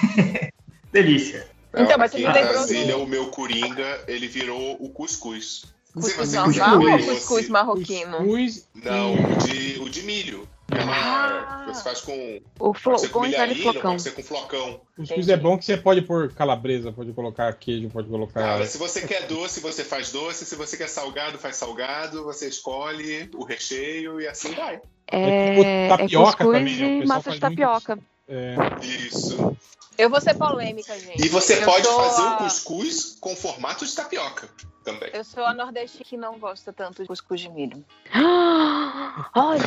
[0.92, 1.47] delícia.
[1.76, 5.64] Então, mas você não em lembrou Brasília, do o meu coringa, ele virou o cuscuz.
[5.92, 8.16] Cuscuz normal quiser ou doce- cuscuz marroquino?
[8.18, 10.48] Cuscuz Não, o de, o de milho.
[10.68, 12.40] Ela, você faz com.
[12.58, 13.90] O flo- com aquele milharinho, flocão.
[13.92, 14.80] pode ser com flocão.
[14.96, 18.40] Cuscuz é bom que você pode pôr calabresa, pode colocar queijo, pode colocar.
[18.40, 20.44] Cara, se você quer doce, você faz doce.
[20.44, 22.24] Se você quer salgado, faz salgado.
[22.24, 24.80] Você escolhe o recheio e assim vai.
[25.06, 27.04] É, tipo é tapioca cuscuz também, né?
[27.04, 27.98] E massa de faz muito tapioca.
[28.28, 28.56] É.
[28.82, 29.56] Isso.
[29.98, 31.24] Eu vou ser polêmica, gente.
[31.24, 34.48] E você Eu pode fazer a- o cuscuz com formato de tapioca
[34.84, 35.10] também.
[35.12, 37.84] Eu sou a nordestina que não gosta tanto de cuscuz de milho.
[39.34, 39.60] Olha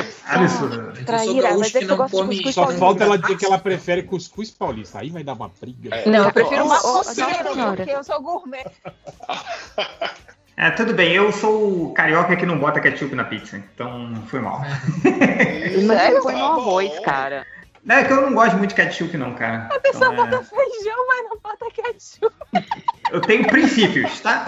[0.48, 2.80] só, traíra, mas é que eu gosto de cuscuz Só paulista.
[2.86, 5.00] falta ela dizer que ela prefere cuscuz paulista.
[5.00, 5.90] Aí vai dar uma briga.
[6.06, 7.76] Não, eu prefiro uma senhora.
[7.76, 8.64] porque eu sou gourmet.
[10.56, 14.40] É, tudo bem, eu sou o carioca que não bota ketchup na pizza, então foi
[14.40, 14.60] mal.
[14.60, 17.46] Mas você põe no arroz, cara.
[17.82, 19.68] Não, é que eu não gosto muito de ketchup, não, cara.
[19.74, 22.34] A pessoa Então, é, bota feijão, mas não bota ketchup.
[23.10, 24.46] Eu tenho princípios, tá?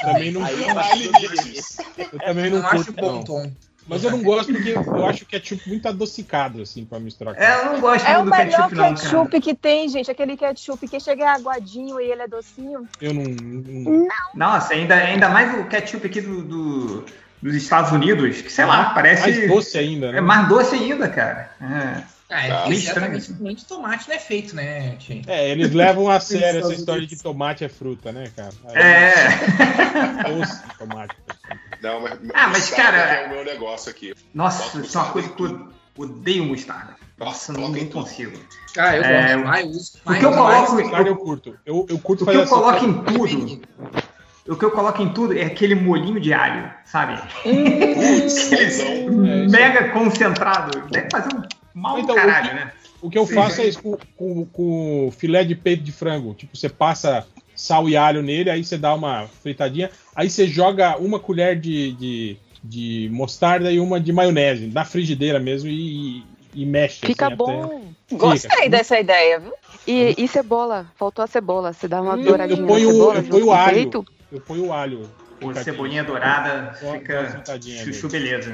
[0.00, 0.74] Também não Aí curto.
[0.74, 1.76] vai limites.
[2.12, 3.24] Eu também não, Não acho curto, bom não.
[3.24, 3.52] tom.
[3.86, 7.40] Mas eu não gosto porque eu acho o ketchup muito adocicado, assim, pra misturar com
[7.42, 8.94] É, eu não gosto É o muito do melhor ketchup, não, cara.
[8.96, 10.08] ketchup que tem, gente.
[10.10, 12.88] Aquele ketchup que chega aguadinho e ele é docinho.
[13.00, 13.24] Eu não.
[13.24, 17.04] não- Nossa, ainda, ainda mais o ketchup aqui do, do-
[17.42, 19.22] dos Estados Unidos, que sei lá, parece.
[19.30, 20.18] Mais doce ainda, né?
[20.18, 21.50] É mais doce ainda, cara.
[21.60, 22.02] É.
[22.34, 22.68] Ah, é Tá.
[22.70, 23.20] Estranho.
[23.20, 25.20] certamente tomate não é feito, né, Tchê?
[25.26, 27.18] É, eles levam a sério essa Estados história de Unidos.
[27.18, 28.52] que tomate é fruta, né, cara?
[28.72, 29.12] É.
[30.30, 31.16] Doce de tomate.
[31.82, 34.14] Não, mas, Ah, mas, cara- É o meu negócio aqui.
[34.32, 36.94] Nossa, isso é uma coisa que eu odeio mostarda.
[37.18, 38.38] Nossa, não, nem consigo.
[38.78, 39.46] Ah, eu É, gosto.
[39.46, 40.18] mais, uso O mais.
[40.20, 41.58] que eu mais- coloco, Mostarda eu curto.
[41.66, 42.50] Eu, eu curto o que eu assim.
[42.50, 43.62] coloco em tudo,
[44.48, 47.20] o que eu coloco em tudo é aquele molinho de alho, sabe?
[47.44, 48.92] Bonzão.
[49.24, 50.80] É, Mega concentrado.
[50.90, 51.42] Deve fazer um
[51.74, 52.72] mal do Então, caralho, o que- né?
[53.02, 53.34] O que eu Sim.
[53.34, 56.34] faço é isso com, com, com filé de peito de frango.
[56.34, 57.26] Tipo, você passa
[57.56, 61.92] sal e alho nele, aí você dá uma fritadinha, aí você joga uma colher de,
[61.94, 66.22] de, de mostarda e uma de maionese na frigideira mesmo e,
[66.54, 67.04] e mexe.
[67.04, 67.64] Fica assim, bom.
[68.08, 68.70] até- Gostei Fica.
[68.70, 69.52] dessa ideia, viu?
[69.86, 70.86] E, e cebola?
[70.96, 71.72] Faltou a cebola.
[71.72, 73.74] Você dá uma Eu, douradinha eu ponho, cebola eu ponho alho.
[73.74, 74.04] peito.
[74.32, 75.10] Eu ponho o alho.
[75.38, 75.64] Pô, picadinho.
[75.64, 77.42] cebolinha dourada fica
[77.84, 78.12] chuchu ali.
[78.18, 78.52] beleza.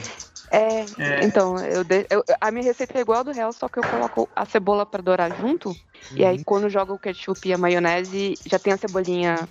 [0.50, 1.24] É, É.
[1.24, 3.84] então, eu, de- eu- a minha receita é igual a do réu, só que eu
[3.84, 5.76] coloco a cebola pra dourar junto.
[6.16, 6.28] E Uhum.
[6.30, 9.46] aí, quando joga o ketchup e a maionese, já tem a cebolinha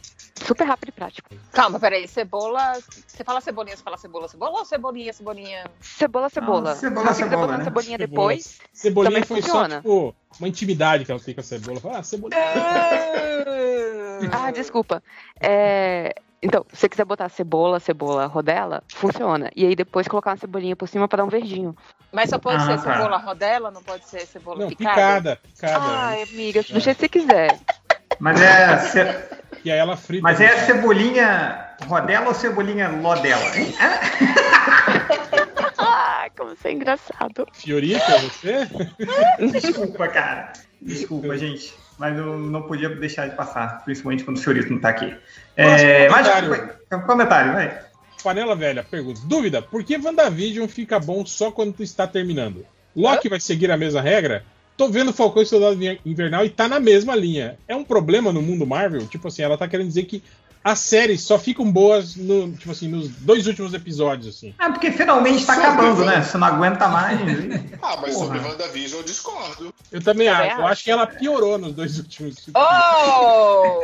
[0.46, 1.30] super rápido e prático.
[1.52, 2.08] Calma, peraí.
[2.08, 2.74] Cebola.
[3.08, 5.64] Você fala cebolinha, você fala cebola, cebola ou cebolinha, cebolinha?
[5.82, 6.72] Cebola, cebola.
[6.72, 7.64] Ah, cebola, Se você quiser cebola, botar né?
[7.64, 8.28] cebolinha Cebola.
[8.30, 9.70] depois, Cebolinha também foi funciona.
[9.70, 11.80] só, tipo, uma intimidade que ela tem com a cebola.
[11.80, 12.40] Fala, ah, cebolinha.
[14.32, 15.02] Ah, desculpa.
[15.42, 19.50] É, Então, se você quiser botar cebola, cebola, rodela, funciona.
[19.56, 21.76] E aí depois colocar uma cebolinha por cima pra dar um verdinho.
[22.12, 22.94] Mas só pode Ah, ser tá.
[22.94, 24.96] cebola rodela, não pode ser cebola Não, picada?
[24.96, 25.86] picada, picada.
[25.86, 27.60] Ai, amiga, do jeito que você quiser.
[28.20, 29.28] Mas é,
[29.64, 30.24] E aí ela frita.
[30.24, 33.42] mas é cebolinha rodela ou cebolinha lodela?
[35.80, 37.48] Ah, como você é engraçado.
[37.54, 38.68] Fiorita, você?
[39.52, 40.52] Desculpa, cara.
[40.82, 41.74] Desculpa, gente.
[41.98, 45.16] Mas eu não podia deixar de passar, principalmente quando o senhorito não tá aqui.
[45.56, 47.06] É, mas, comentário.
[47.06, 47.80] comentário, vai.
[48.24, 52.66] Panela Velha pergunta: Dúvida, por que WandaVision fica bom só quando está terminando?
[52.96, 54.44] Loki vai seguir a mesma regra?
[54.77, 57.58] Tô vendo Falcão e Soldado Invernal e tá na mesma linha.
[57.67, 59.08] É um problema no mundo Marvel?
[59.08, 60.22] Tipo assim, ela tá querendo dizer que
[60.64, 64.54] as séries só ficam boas no, tipo assim, nos dois últimos episódios, assim.
[64.60, 66.22] Ah, porque finalmente tá Sobre acabando, né?
[66.22, 67.20] Você não aguenta mais.
[67.80, 68.26] Ah, mas Porra.
[68.26, 69.74] sobre WandaVision eu discordo.
[69.92, 70.60] Eu também Também acho.
[70.62, 70.84] Eu acho.
[70.84, 72.36] que ela piorou nos dois últimos.
[72.54, 73.82] Oh!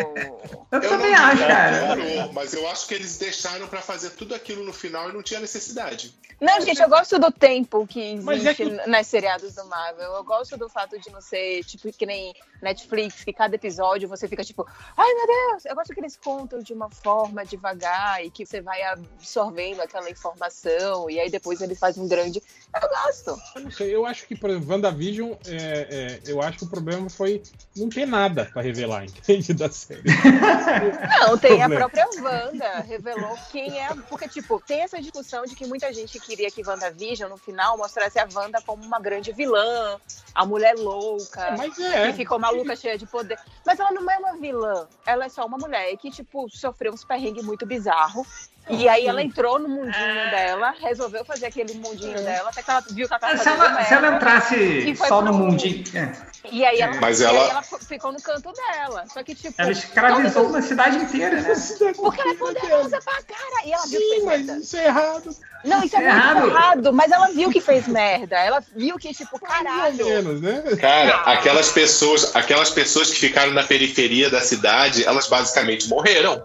[0.71, 1.95] Eu, Eu também não acho, cara.
[1.95, 5.13] que piorou, mas eu acho que eles deixaram pra fazer tudo aquilo no final e
[5.13, 6.13] não tinha necessidade.
[6.41, 10.11] Não, gente, eu gosto do tempo que é existe que- nas seriados do Marvel.
[10.13, 14.27] Eu gosto do fato de não ser, tipo, que nem Netflix, que cada episódio você
[14.27, 14.65] fica tipo,
[14.97, 18.61] ai meu Deus, eu gosto que eles contam de uma forma devagar e que você
[18.61, 22.41] vai absorvendo aquela informação e aí depois ele faz um grande.
[22.81, 23.41] Eu gosto.
[23.55, 26.67] Eu não sei, eu acho que, por exemplo, WandaVision, é, é, eu acho que o
[26.67, 27.43] problema foi
[27.75, 29.53] não ter nada pra revelar, entende?
[29.53, 30.01] Da série.
[31.21, 33.89] Não, tem a própria Wanda, revelou quem é.
[34.09, 38.19] Porque, tipo, tem essa discussão de que muita gente queria que WandaVision, no final, mostrasse
[38.19, 39.99] a Wanda como uma grande vilã,
[40.33, 42.07] a mulher louca, Mas é.
[42.07, 43.37] que ficou maluca, cheia de poder.
[43.65, 47.05] Mas ela não é uma vilã, ela é só uma mulher que, tipo, sofreu uns
[47.05, 48.51] perrengues muito bizarros.
[48.69, 52.79] E aí ela entrou no mundinho dela, resolveu fazer aquele mundinho dela, até que ela
[52.89, 55.83] viu que ela tava Se ela, se ela entrasse só no mundinho.
[55.97, 56.11] é,
[56.49, 59.05] E aí ela, Mas e aí ela- ela ficou no canto dela.
[59.13, 59.53] Só que, tipo.
[59.57, 61.53] ela escravizou uma cidade inteira, né?
[61.95, 63.65] Porque ela é poderosa pra cara.
[63.65, 64.61] E ela viu que Sim, fez mas merda.
[64.61, 65.35] isso é errado.
[65.65, 66.47] Não, isso é, É muito errado.
[66.49, 66.93] errado.
[66.93, 68.37] Mas ela viu que fez merda.
[68.37, 70.05] Ela viu que, tipo, caralho.
[70.05, 70.61] menos, né?
[70.79, 76.43] Cara, aquelas pessoas, aquelas pessoas que ficaram na periferia da cidade, elas basicamente morreram.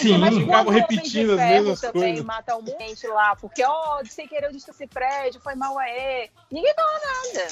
[0.00, 2.24] Sim, mas ficavam repetindo as mesmas também coisas.
[2.24, 6.30] mata um monte lá, porque, ó, sem querer eu destruí esse prédio, foi mal aí.
[6.50, 7.48] Ninguém fala nada.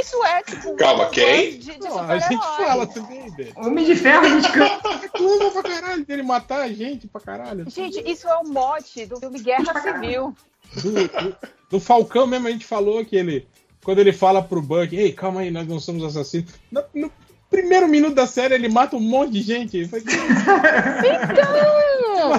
[0.00, 1.58] Isso é, tipo, Calma, um quem?
[1.58, 3.52] de, de Não, a gente fala também, velho.
[3.56, 4.48] Homem de Ferro, a gente.
[4.48, 7.68] Reclama pra caralho dele matar a gente pra caralho.
[7.68, 10.34] Gente, isso é o mote do filme Guerra Civil.
[10.80, 11.36] Do, do-
[11.70, 13.46] do Falcão mesmo a gente falou que ele.
[13.84, 16.50] Quando ele fala pro Buck, ei, calma aí, nós não somos assassinos.
[16.72, 17.12] No, no
[17.54, 19.78] primeiro minuto da série ele mata um monte de gente.
[19.78, 19.92] Então,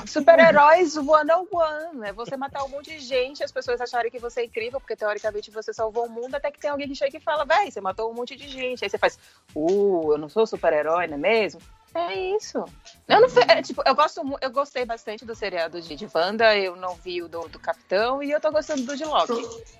[0.05, 2.07] super-heróis one on one.
[2.07, 4.95] É você matar um monte de gente, as pessoas acharem que você é incrível, porque
[4.95, 7.79] teoricamente você salvou o mundo, até que tem alguém que chega e fala, véi, você
[7.79, 8.83] matou um monte de gente.
[8.83, 9.17] Aí você faz,
[9.55, 11.61] uh, eu não sou super-herói, não é mesmo?
[11.93, 12.65] É isso.
[13.07, 16.75] Eu não é, tipo, eu gosto eu gostei bastante do seriado de, de Wanda, eu
[16.75, 19.31] não vi o do, do Capitão e eu tô gostando do de Loki.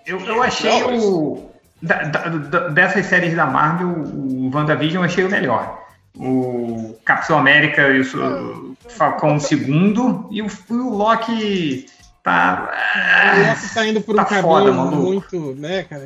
[0.05, 1.49] Eu, eu achei o.
[1.81, 5.83] da- da- dessas séries da Marvel, o WandaVision eu achei o melhor.
[6.17, 11.85] O Capitão América e o Falcão segundo e o, o Loki
[12.23, 12.71] tá.
[13.35, 16.05] O Loki tá indo por um Tá caminho foda, muito, né, cara?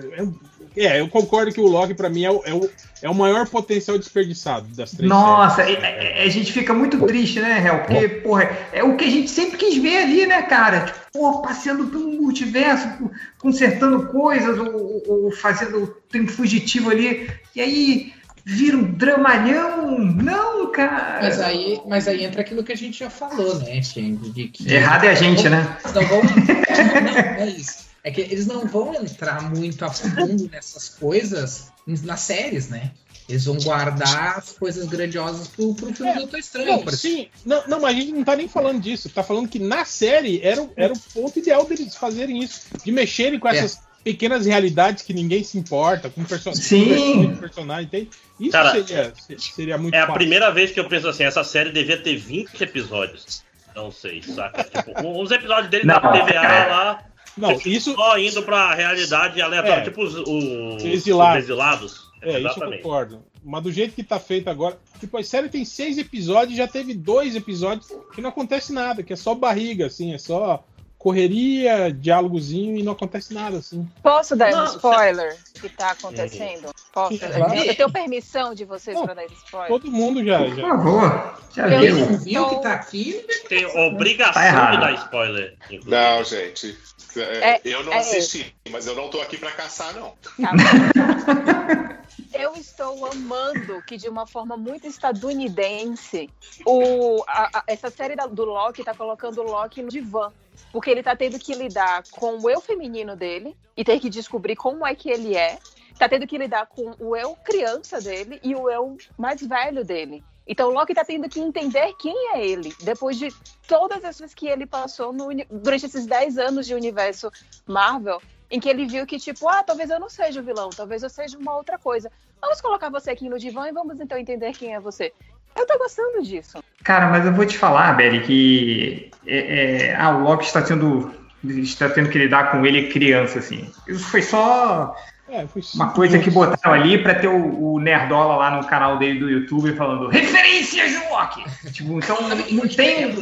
[0.75, 2.69] É, é, eu concordo que o Loki, pra mim, é o, é o,
[3.01, 7.39] é o maior potencial desperdiçado das três Nossa, e- e- a gente fica muito triste,
[7.39, 7.79] né, Hel?
[7.83, 10.81] Porque, porra, é o que a gente sempre quis ver ali, né, cara?
[10.81, 17.29] Tipo, porra, passeando pelo multiverso, co- consertando coisas, ou, ou- fazendo o tempo fugitivo ali.
[17.55, 18.13] E aí
[18.45, 19.99] vira um dramalhão.
[19.99, 21.19] Não, cara.
[21.21, 24.31] Mas aí, mas aí entra aquilo que a gente já falou, né, Change?
[24.31, 25.77] De que Errado é a gente, né?
[25.93, 27.88] Não não, não, não é isso.
[28.03, 32.91] É que eles não vão entrar muito a fundo nessas coisas nas séries, né?
[33.27, 36.83] Eles vão guardar as coisas grandiosas pro, pro filme do Doutor Estranho.
[36.83, 39.09] Não, sim, não, não, mas a gente não tá nem falando disso.
[39.09, 42.61] Tá falando que na série era, o- era o ponto ideal deles fazerem isso.
[42.83, 47.35] De mexerem com essas pequenas realidades que ninguém se importa, com perso Sim.
[47.35, 48.09] personagem, entende?
[48.39, 50.13] Isso Cara, seria, seria muito É a fácil.
[50.15, 53.43] primeira vez que eu penso assim, essa série devia ter 20 episódios.
[53.75, 54.63] Não sei, saca?
[54.63, 56.67] Tipo, uns episódios dele Não, da TVA cara.
[56.67, 57.03] lá.
[57.39, 59.83] Não, isso só indo pra realidade aleatória, É.
[59.83, 61.37] tipo os, os, Exilados.
[61.37, 62.09] os exilados.
[62.21, 63.23] É, isso eu concordo.
[63.43, 64.77] Mas do jeito que tá feito agora.
[64.99, 69.13] Tipo, a série tem seis episódios, já teve dois episódios que não acontece nada, que
[69.13, 70.61] é só barriga, assim, é só
[70.97, 73.87] correria, diálogozinho e não acontece nada, assim.
[74.03, 76.69] Posso dar Não, um spoiler do que tá acontecendo?
[76.93, 77.13] Posso?
[77.17, 77.53] Sim, claro.
[77.55, 79.69] Eu tenho permissão de vocês pra dar spoiler?
[79.69, 80.45] Todo mundo já.
[80.45, 80.55] já.
[80.55, 81.95] Por favor, já Eu viu.
[82.05, 83.25] não viu que tá aqui?
[83.47, 85.55] Tem obrigação Tá de dar spoiler.
[85.71, 85.89] inclusive.
[85.89, 86.77] Não, gente.
[87.17, 90.13] É, É- eu não é assisti, mas eu não tô aqui pra caçar, não.
[92.33, 96.29] Eu estou amando que, de uma forma muito estadunidense,
[96.65, 100.31] o, a- a- essa série da- do Loki tá colocando o Loki no divã.
[100.71, 104.55] Porque ele tá tendo que lidar com o eu feminino dele e ter que descobrir
[104.55, 105.57] como é que ele é.
[105.97, 110.23] Tá tendo que lidar com o eu criança dele e o eu mais velho dele.
[110.49, 113.31] Então o Loki tá tendo que entender quem é ele, depois de
[113.67, 117.31] todas as vezes que ele passou no durante esses 10 anos de universo
[117.67, 121.03] Marvel, em que ele viu que, tipo, ah, talvez eu não seja o vilão, talvez
[121.03, 122.11] eu seja uma outra coisa.
[122.41, 125.13] Vamos colocar você aqui no divã e vamos então entender quem é você.
[125.55, 126.63] Eu tô gostando disso.
[126.83, 131.13] Cara, mas eu vou te falar, Belly, que é, é, ah, o Loki está tendo,
[131.43, 133.71] está tendo que lidar com ele criança, assim.
[133.87, 134.95] Isso foi só
[135.29, 135.45] É,
[135.75, 139.29] uma coisa que botaram ali para ter o, o Nerdola lá no canal dele do
[139.29, 141.43] YouTube falando referências do Loki.
[141.71, 142.17] Tipo, então
[142.51, 143.13] não tem,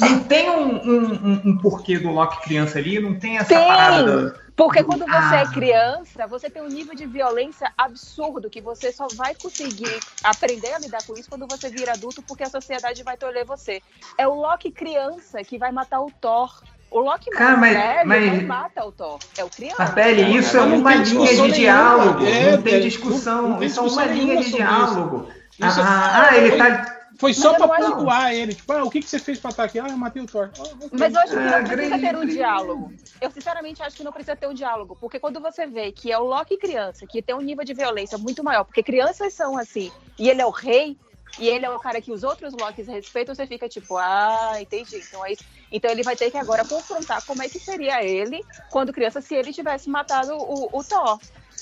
[0.00, 3.66] não tem um, um- um- um porquê do Loki criança ali, não tem essa Tem!
[3.66, 4.30] parada.
[4.30, 5.40] da- Porque quando você Ah.
[5.40, 10.72] é criança, você tem um nível de violência absurdo que você só vai conseguir aprender
[10.74, 13.80] a lidar com isso quando você vira adulto, porque a sociedade vai tolher você.
[14.18, 16.62] É o Loki criança que vai matar o Thor.
[16.90, 19.18] O Loki Cara, mas- velho mas- não mata o Thor.
[19.38, 19.76] É o criança.
[19.78, 22.24] Mas, Belly, isso é Mas não uma linha de diálogo.
[22.26, 23.48] É, não tem discussão.
[23.50, 25.28] não tem Isso é uma linha de diálogo.
[25.58, 26.96] Isso é- ah, ah, ele tá.
[27.18, 28.54] Foi só acho- pontuar ele.
[28.54, 29.78] Tipo, ah, o que, que você fez pra estar aqui?
[29.78, 30.50] Ah, eu matei o Thor.
[30.58, 30.88] Ah, ok.
[30.92, 32.92] Mas eu acho que Ah, não precisa grande ter um diálogo.
[33.20, 36.18] Eu sinceramente acho que não precisa ter um diálogo, porque quando você vê que é
[36.18, 39.92] o Loki criança, que tem um nível de violência muito maior, porque crianças são assim,
[40.18, 40.96] e ele é o rei,
[41.38, 44.96] e ele é o cara que os outros Lokis respeitam, você fica tipo, ah, entendi.
[44.96, 45.44] Então é isso.
[45.70, 49.34] Então ele vai ter que agora confrontar como é que seria ele quando criança se
[49.34, 51.18] ele tivesse matado o, o Thor.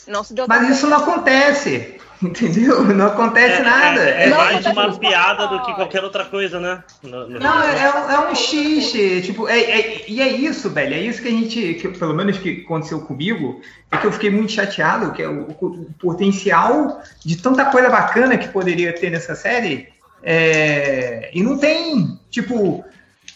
[0.07, 1.98] Não se deu Mas isso não acontece.
[2.23, 2.83] Entendeu?
[2.85, 4.01] Não acontece nada.
[4.01, 6.83] É, é É- mais uma piada do que qualquer outra coisa, né?
[7.03, 10.69] No- no- Não, é, é um- é um xixi, tipo, é, é- e é isso,
[10.71, 13.61] velho, é isso que a gente, que, pelo menos que aconteceu comigo,
[13.93, 18.37] é que eu fiquei muito chateado, que é o, o potencial de tanta coisa bacana
[18.37, 19.89] que poderia ter nessa série,
[20.23, 22.85] é, e não tem, tipo,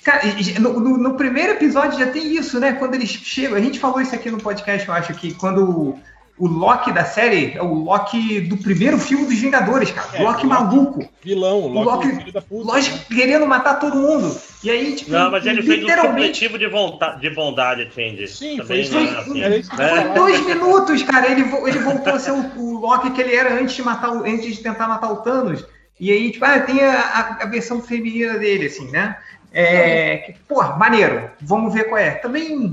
[0.05, 0.23] cara,
[0.61, 4.01] no, no- no primeiro episódio já tem isso, né, quando eles chegam, a gente falou
[4.01, 5.97] isso aqui no podcast, eu acho, que quando
[6.39, 10.09] o Loki da série é o Loki do primeiro filme dos Vingadores, cara.
[10.15, 11.09] É, o Loki o Loki- maluco.
[11.23, 12.73] Vilão, o O Loki, Loki, filho da puta.
[12.73, 14.37] lógico, querendo matar todo mundo.
[14.65, 16.15] E aí, tipo, Não, mas ele fez um literalmente.
[16.39, 18.27] supletivo de, vonta- de bondade, Change.
[18.29, 19.41] Sim, foi isso aí.
[19.43, 20.05] Era isso que eu né?
[20.07, 21.31] Foi dois minutos, cara.
[21.31, 24.25] Ele, ele voltou a ser o, o Loki que ele era antes de matar o-
[24.25, 25.65] antes de tentar matar o Thanos.
[26.01, 29.17] E aí, tipo, ah, tem a, a- a versão feminina dele, assim, né?
[29.53, 31.31] É, que, porra, maneiro.
[31.41, 32.13] Vamos ver qual é.
[32.13, 32.73] Também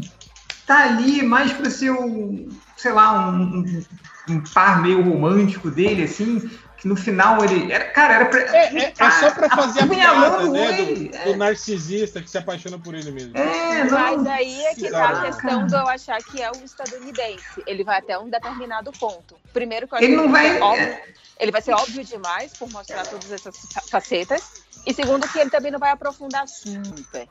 [0.66, 2.48] tá ali mais pra ser um,
[2.80, 3.86] sei lá, um, um-
[4.30, 6.40] um par meio romântico dele, assim,
[6.78, 7.72] que no final ele.
[7.72, 8.40] Era, cara, era pra.
[8.56, 10.72] É, é só pra fazer a piada, apunhalando né?
[11.26, 13.38] Do, do narcisista que se apaixona por ele mesmo.
[13.38, 17.64] É, Mas aí é que tá a questão de eu achar que é o estadunidense.
[17.66, 19.36] Ele vai até um determinado ponto.
[19.52, 20.98] Primeiro que eu Ele acho não que vai- é óbvio-
[21.40, 24.44] ele vai ser óbvio demais por mostrar todas essas fa- facetas.
[24.86, 27.28] E segundo que ele também não vai aprofundar super.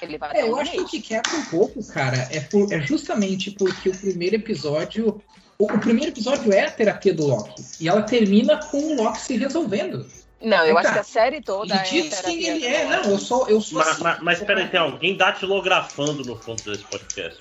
[0.00, 2.72] Ele vai É, eu um acho que o que quebra um pouco, cara, é, por-
[2.72, 5.20] é justamente porque o primeiro episódio.
[5.58, 7.64] O, o primeiro episódio é a terapia do Loki.
[7.80, 10.06] E ela termina com o Loki se resolvendo.
[10.40, 10.92] Não, eu Aí acho tá.
[10.94, 13.78] que a série toda Ele é diz quem ele é, não, eu sou, eu sou
[13.78, 14.02] Mas, assim.
[14.04, 17.40] mas, mas peraí, tem alguém datilografando no fundo desse podcast.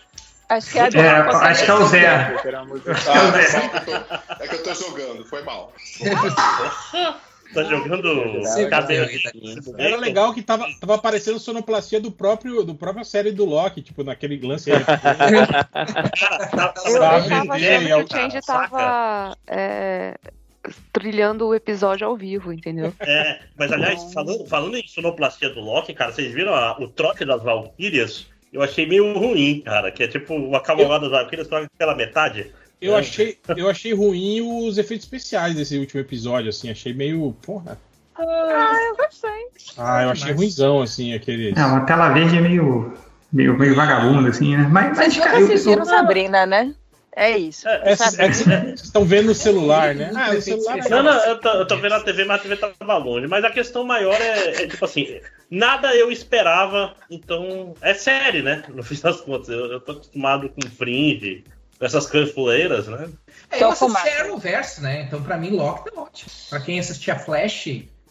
[0.49, 2.07] Acho que é a É, acho que é o Zé.
[2.07, 2.31] Ah,
[4.39, 5.73] é que eu tô jogando, foi mal.
[7.53, 8.41] Tá jogando viu,
[9.07, 9.81] de...
[9.81, 14.03] Era legal que tava, tava aparecendo sonoplastia do próprio, do própria série do Loki, tipo,
[14.03, 14.69] naquele lance.
[14.69, 20.17] Eu, eu Pra tava vender, achando é o que o Change tava é,
[20.91, 22.93] trilhando o episódio ao vivo, entendeu?
[22.99, 27.23] É, mas aliás, falando, falando em sonoplastia do Loki, cara, vocês viram a- o trote
[27.25, 28.27] das Valkyrias?
[28.51, 32.51] Eu achei meio ruim, cara, que é tipo uma cavalgada das Valkyrias troca pela metade.
[32.79, 32.99] Eu É.
[32.99, 37.35] achei, eu achei ruim os efeitos especiais desse último episódio, assim, achei meio.
[37.41, 37.77] Porra.
[38.15, 39.29] Ah, eu gostei.
[39.77, 41.53] Ah, eu achei ruimzão, assim, aquele.
[41.55, 42.93] É, uma tela verde é meio,
[43.31, 44.67] meio, meio vagabundo, assim, né?
[44.69, 46.73] Mas, mas cara, eu, Sabrina, né?
[47.15, 47.67] É isso.
[47.67, 50.11] É, é que vocês estão vendo no celular, né?
[50.15, 52.43] Ah, o celular é Não, não, eu tô, eu tô vendo a TV, mas a
[52.43, 53.25] TV tava longe.
[53.25, 57.73] Mas a questão maior é, é, tipo assim, nada eu esperava, então.
[57.81, 58.63] É série, né?
[58.69, 59.49] No fim das contas.
[59.49, 61.43] Eu, eu tô acostumado com fringe,
[61.79, 63.09] essas canfuleiras, né?
[63.51, 65.03] É, eu assisti Arrowverse, né?
[65.03, 66.31] Então, pra mim, Loki tá ótimo.
[66.49, 67.67] Pra quem assistia Flash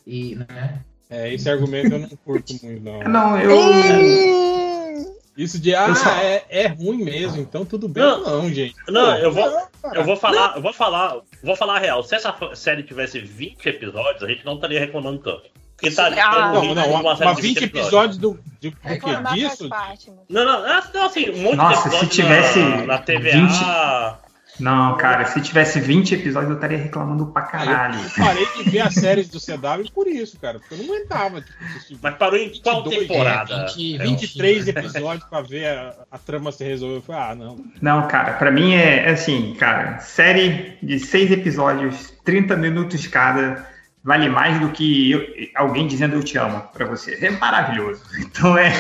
[0.07, 0.81] e, né?
[1.11, 3.01] É, esse argumento eu não curto muito, não.
[3.09, 3.57] Não, eu.
[5.37, 8.03] Isso de, ah, só- é, é ruim mesmo, então tudo bem.
[8.03, 8.23] Não.
[8.23, 8.75] Não, gente.
[8.89, 12.03] Não, Pô, eu vou, eu vou falar, eu vou falar, vou falar a real.
[12.03, 15.51] Se essa série tivesse 20 episódios, a gente não estaria reclamando tanto.
[15.77, 19.69] Porque tá Ah, Não, não, uma, uma de 20 episódios do, de, do que disso?
[19.69, 22.87] parte, mas- Não, não, é- não, assim, um monte Nossa, de se episódios tivesse na,
[22.87, 23.33] na TVA.
[23.33, 24.27] 20
[24.59, 28.01] Não, cara, se tivesse 20 episódios, eu estaria reclamando pra caralho.
[28.03, 30.59] Eu parei de ver as séries do CW por isso, cara.
[30.59, 31.43] Porque eu não aguentava.
[31.43, 33.55] Tipo, assistir Mas parou em qual 22, temporada?
[33.55, 36.97] é, 20, 23 episódios pra ver a, a trama se resolver.
[36.97, 37.65] Eu falei, ah, não.
[37.83, 43.63] Não, cara, pra mim é é assim, cara, série de seis episódios, 30 minutos cada,
[44.07, 47.19] vale mais do que eu- alguém dizendo eu te amo pra você.
[47.21, 48.01] É maravilhoso.
[48.19, 48.71] Então é.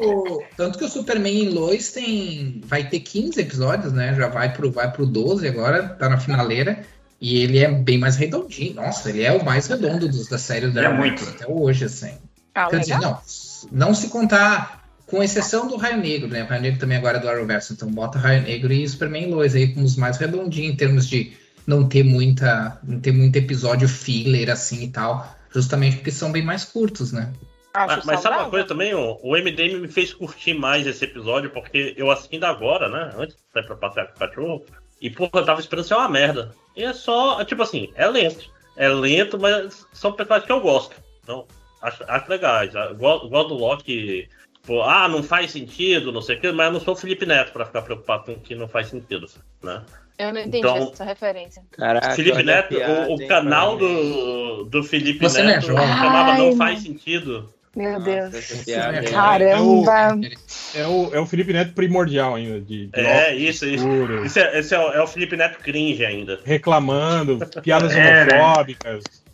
[0.00, 2.60] O- Tanto que o Superman em Lois tem.
[2.64, 4.14] Vai ter 15 episódios, né?
[4.14, 6.80] Já vai pro, vai pro 12 agora, tá na finaleira.
[7.20, 8.74] E ele é bem mais redondinho.
[8.74, 11.24] Nossa, ele é o mais redondo dos, da série do É muito.
[11.28, 12.12] até hoje, assim.
[12.54, 13.18] Ah, Quer dizer, não,
[13.72, 16.44] não se contar, com exceção do Raio Negro, né?
[16.44, 19.30] O Raio Negro também agora é do Arrowverse, então bota Raio Negro e Superman e
[19.32, 21.32] Lois aí como os mais redondinhos em termos de
[21.68, 26.42] não ter muita, não ter muito episódio filler assim e tal, justamente porque são bem
[26.42, 27.30] mais curtos, né?
[27.74, 28.94] Mas, mas sabe uma coisa também?
[28.94, 33.12] O, o MDM me fez curtir mais esse episódio, porque eu assistindo agora, né?
[33.18, 34.64] Antes de sair pra passear com o cachorro,
[34.98, 36.54] e porra, eu tava esperando ser uma merda.
[36.74, 38.50] E é só, tipo assim, é lento.
[38.74, 40.96] É lento, mas são personagens que eu gosto.
[41.22, 41.46] Então,
[41.82, 42.72] acho, acho legais.
[42.96, 44.26] Gosto, gosto do Loki.
[44.66, 47.26] Pô, ah, não faz sentido, não sei o quê, mas eu não sou o Felipe
[47.26, 49.26] Neto pra ficar preocupado com o que não faz sentido,
[49.62, 49.84] né?
[50.18, 51.62] Eu não entendi Então- essa referência.
[51.70, 56.32] Caraca, Felipe Neto, piada, o, o hein, canal do, do Felipe Você é Neto chamava
[56.32, 56.56] Ai, Não.
[56.56, 57.48] Faz Sentido.
[57.76, 58.64] Meu Deus.
[58.64, 59.02] Piada.
[59.04, 60.18] Caramba.
[60.74, 62.60] É o, é o Felipe Neto primordial ainda.
[62.60, 63.86] De, de É, isso, isso.
[64.24, 66.40] Esse, é, esse é o, é o Felipe Neto cringe ainda.
[66.44, 68.38] Reclamando, piadas É, né?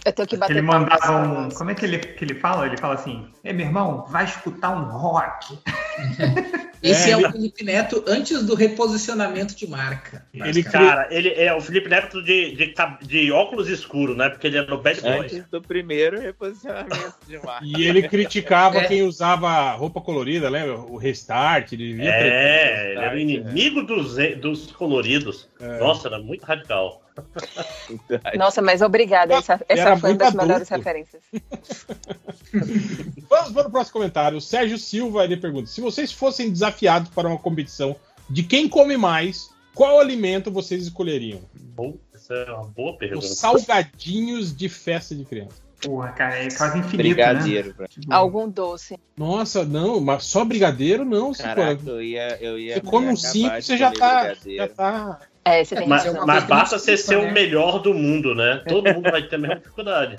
[0.04, 1.48] Eu tenho que bater ele mandava um.
[1.48, 2.66] Como é que ele, que ele fala?
[2.66, 5.58] Ele fala assim: Ei, meu irmão, vai escutar um rock.
[6.84, 10.26] Esse é, É, o Felipe Neto antes do reposicionamento de marca.
[10.34, 10.62] Ele.
[10.62, 14.28] Cara, ele é o Felipe Neto de, de, de óculos escuros, né?
[14.28, 15.32] Porque ele é no Bad Boys.
[15.32, 17.64] Antes do primeiro reposicionamento de marca.
[17.64, 18.86] E ele criticava É.
[18.86, 20.76] quem usava roupa colorida, lembra?
[20.76, 25.48] O restart, ele É, ele era o inimigo dos, dos coloridos.
[25.58, 25.78] É.
[25.78, 27.03] Nossa, era muito radical.
[28.36, 29.34] Nossa, mas obrigada.
[29.34, 30.88] Essa, essa Era foi uma das melhores adulto.
[30.88, 31.22] referências.
[33.28, 34.38] Vamos para o próximo comentário.
[34.38, 37.96] O Sérgio Silva ele pergunta: se vocês fossem desafiados para uma competição
[38.28, 41.40] de quem come mais, qual alimento vocês escolheriam?
[41.54, 43.26] Bom, essa é uma boa pergunta.
[43.26, 45.64] Os salgadinhos de festa de criança.
[45.82, 47.74] Porra, cara, é quase infinito, Brigadeiro, né?
[48.06, 48.98] pra- Algum doce.
[49.16, 53.54] Nossa, não, mas só brigadeiro não, Caraca, eu ia, eu ia Você come um cinco,
[53.56, 55.20] de você já tá, já tá.
[55.44, 57.28] É, você tem Mas, mas basta você ser né?
[57.28, 58.62] o melhor do mundo, né?
[58.66, 60.16] Todo mundo vai ter a mesma dificuldade.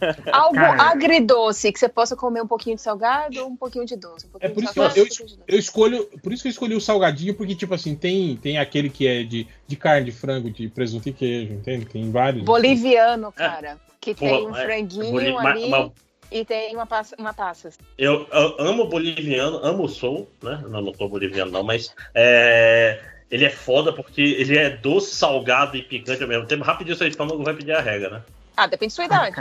[0.32, 0.90] Algo Cara.
[0.90, 4.26] agridoce, que você possa comer um pouquinho de salgado ou um pouquinho de doce.
[4.26, 6.52] Um É pouquinho por de isso que eu, eu, eu escolho, por isso que eu
[6.52, 10.12] escolhi o salgadinho, porque tipo assim, tem, tem aquele que é de, de carne, de
[10.12, 11.84] frango, de presunto e queijo, entende?
[11.84, 12.42] Tem vários.
[12.42, 13.78] Boliviano, cara.
[14.00, 15.90] Que Pô, tem um é, franguinho ali ma-
[16.30, 17.70] e tem uma, passa, uma taça.
[17.98, 20.64] Eu, eu amo boliviano, amo o Soul, né?
[20.66, 22.98] Não, não sou boliviano, não, mas é,
[23.32, 26.62] ele é foda porque ele é doce, salgado e picante ao mesmo tempo.
[26.62, 28.22] Rapidinho seu estômago vai pedir a regra, né?
[28.54, 29.36] Ah, depende da sua idade.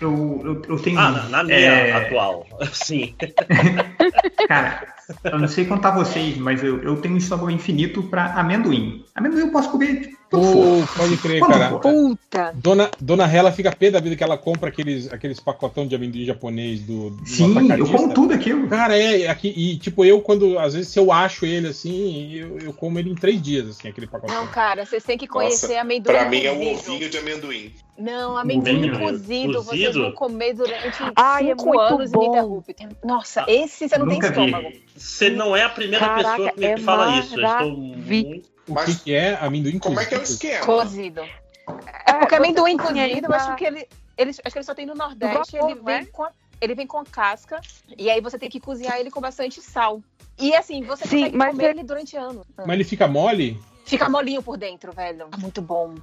[0.00, 0.98] Eu, eu, eu tenho.
[0.98, 3.14] Ah, na, na minha é, atual, sim.
[4.48, 9.04] Cara, eu não sei contar vocês, mas eu, eu tenho um estômago infinito pra amendoim.
[9.14, 10.42] Amendoim eu posso comer de tudo
[10.84, 10.96] for.
[10.96, 11.68] pode crer, Quando cara.
[11.70, 11.80] for.
[11.80, 12.52] Puta!
[12.56, 16.24] Dona, Dona Hela fica pé da vida que ela compra aqueles, aqueles pacotão de amendoim
[16.24, 18.66] japonês do, do Sim, eu como tudo aquilo.
[18.68, 22.58] Cara, é, aqui, e tipo, eu quando, às vezes, se eu acho ele assim, eu,
[22.58, 24.34] eu como ele em três dias, assim, aquele pacotão.
[24.34, 26.92] Não, cara, vocês têm que conhecer Nossa, amendoim pra mim é o cozido.
[26.92, 27.72] ovinho de amendoim.
[27.98, 30.02] Não, amendoim Ovinho cozido, vocês cozido?
[30.02, 32.22] vão comer durante Ai, é cinco muito anos bom.
[32.24, 32.74] ininterruptos.
[33.02, 34.82] Nossa, esse você não Nunca tem vi.
[34.96, 37.38] Você não é a primeira Caraca, pessoa que me é fala isso.
[37.38, 38.48] Eu estou muito.
[38.68, 40.34] O Mas que, que é amendoim Como é que é o cozido?
[40.34, 40.66] esquema?
[40.66, 41.20] Cozido.
[42.06, 44.86] É porque você amendoim cozido, eu acho que ele, ele, acho que ele só tem
[44.86, 45.98] no Nordeste, No vapor, ele é?
[46.02, 46.30] vem com a,
[46.60, 47.60] ele vem com a casca
[47.96, 50.02] e aí você tem que cozinhar ele com bastante sal.
[50.38, 52.44] E assim, você Sim, consegue mas comer é- ele durante anos.
[52.56, 53.60] Mas ele fica mole?
[53.84, 55.28] Fica molinho por dentro, velho.
[55.38, 55.94] Muito bom.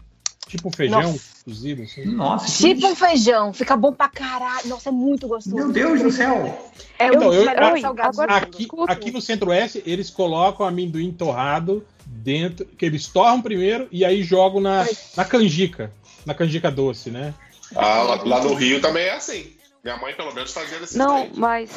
[0.48, 1.20] Tipo feijão Nossa.
[1.46, 2.06] cozido, assim?
[2.06, 4.68] Nossa, que Tipo um feijão, fica bom pra caralho.
[4.68, 5.56] Nossa, é muito gostoso.
[5.56, 6.72] Meu Deus do céu.
[7.00, 8.84] É Então, um eu- dos melhores Oi, salgados agora- do mundo.
[8.84, 14.22] Aqui, aqui no Centro-Oeste, eles colocam amendoim torrado dentro, que eles torram primeiro e aí
[14.22, 14.86] jogam na,
[15.18, 15.92] na canjica,
[16.26, 17.34] na canjica doce, né?
[17.76, 19.54] Ah, lá, lá no Rio também é assim.
[19.84, 21.40] Minha mãe, pelo menos, fazia desse Não, jeito.
[21.40, 21.70] mas.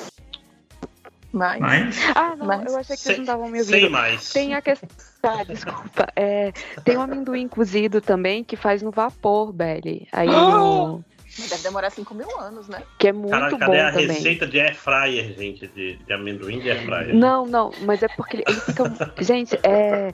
[1.33, 3.91] Mas, Mas, Ah, não, Mas- eu achei que vocês Sem, não estavam me sem ouvindo.
[3.91, 4.31] mais.
[4.33, 4.89] Tem a questão.
[5.27, 6.07] Tá, desculpa.
[6.15, 6.53] É,
[6.85, 10.07] tem o amendoim cozido também que faz no vapor, Belly.
[10.13, 11.05] Aí no-
[11.39, 12.81] mas deve demorar 5 mil anos, né?
[12.99, 14.07] Que é muito Caralho, bom cadê a também.
[14.07, 15.67] receita de air fryer, gente?
[15.67, 17.15] De, de amendoim de air fryer?
[17.15, 18.85] Não, não, mas é porque ele, ele fica.
[19.21, 20.13] gente, é.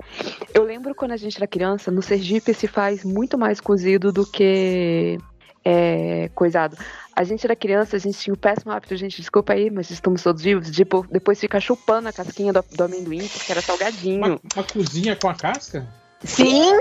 [0.55, 4.27] Eu lembro quando a gente era criança, no Sergipe se faz muito mais cozido do
[4.27, 5.19] que
[5.65, 6.77] é, coisado.
[7.15, 10.23] A gente era criança, a gente tinha o péssimo hábito, gente, desculpa aí, mas estamos
[10.23, 14.19] todos vivos, de depois ficar chupando a casquinha do, do amendoim, porque era salgadinho.
[14.27, 15.87] Uma, uma cozinha com a casca?
[16.25, 16.73] Sim!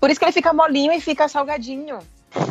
[0.00, 1.98] Por isso que ele fica molinho e fica salgadinho.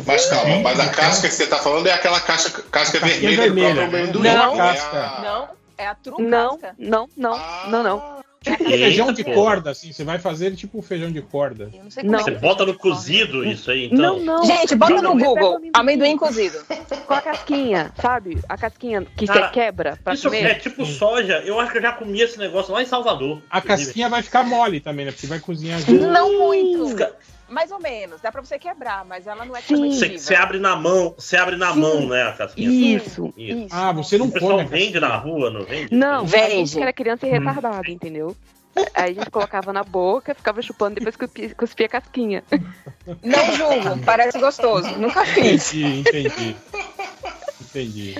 [0.06, 3.36] Mas calma, mas a casca que você tá falando é aquela casca, casca casquinha vermelha,
[3.36, 4.22] do vermelha, próprio amendoim.
[4.22, 6.74] não é a- Não, é a Não, casca.
[6.78, 7.38] não, não,
[7.70, 8.18] não, não.
[8.40, 9.32] Tipo um feijão de pô.
[9.32, 9.92] corda, assim.
[9.92, 11.70] Você vai fazer tipo um feijão de corda.
[11.74, 12.20] Eu não sei como Não.
[12.20, 14.18] é Você que bota no cozido isso aí, então?
[14.18, 14.44] Não, não.
[14.46, 15.60] Gente, bota no Google.
[15.72, 16.58] Amendoim cozido.
[17.06, 18.38] Com a casquinha, sabe?
[18.48, 20.44] A casquinha que Cara, você quebra pra Isso comer.
[20.46, 21.42] é tipo soja.
[21.44, 23.42] Eu acho que eu já comi esse negócio lá em Salvador.
[23.50, 23.86] A inclusive.
[23.86, 25.12] casquinha vai ficar mole também, né?
[25.12, 26.06] Porque vai cozinhar junto.
[26.06, 26.88] Não muito.
[26.90, 27.12] Fica-
[27.48, 28.20] Mais ou menos.
[28.20, 30.18] Dá pra você quebrar, mas ela não é comestível.
[30.18, 31.80] Você você abre na mão, você abre na Sim.
[31.80, 32.68] mão, né, a casquinha?
[32.96, 33.54] Isso, Isso.
[33.64, 33.74] isso.
[33.74, 34.60] Ah, você não come.
[34.60, 35.94] a vende na rua, não vende?
[35.94, 36.50] Não, a Vende.
[36.50, 38.36] gente que era criança e retardado, entendeu?
[38.94, 42.44] Aí a gente colocava na boca, ficava chupando, depois cuspia, cuspia a casquinha.
[43.24, 44.88] Não julgo, parece gostoso.
[44.98, 45.72] Nunca fiz.
[45.72, 46.56] Entendi, entendi.
[47.60, 48.14] Entendi.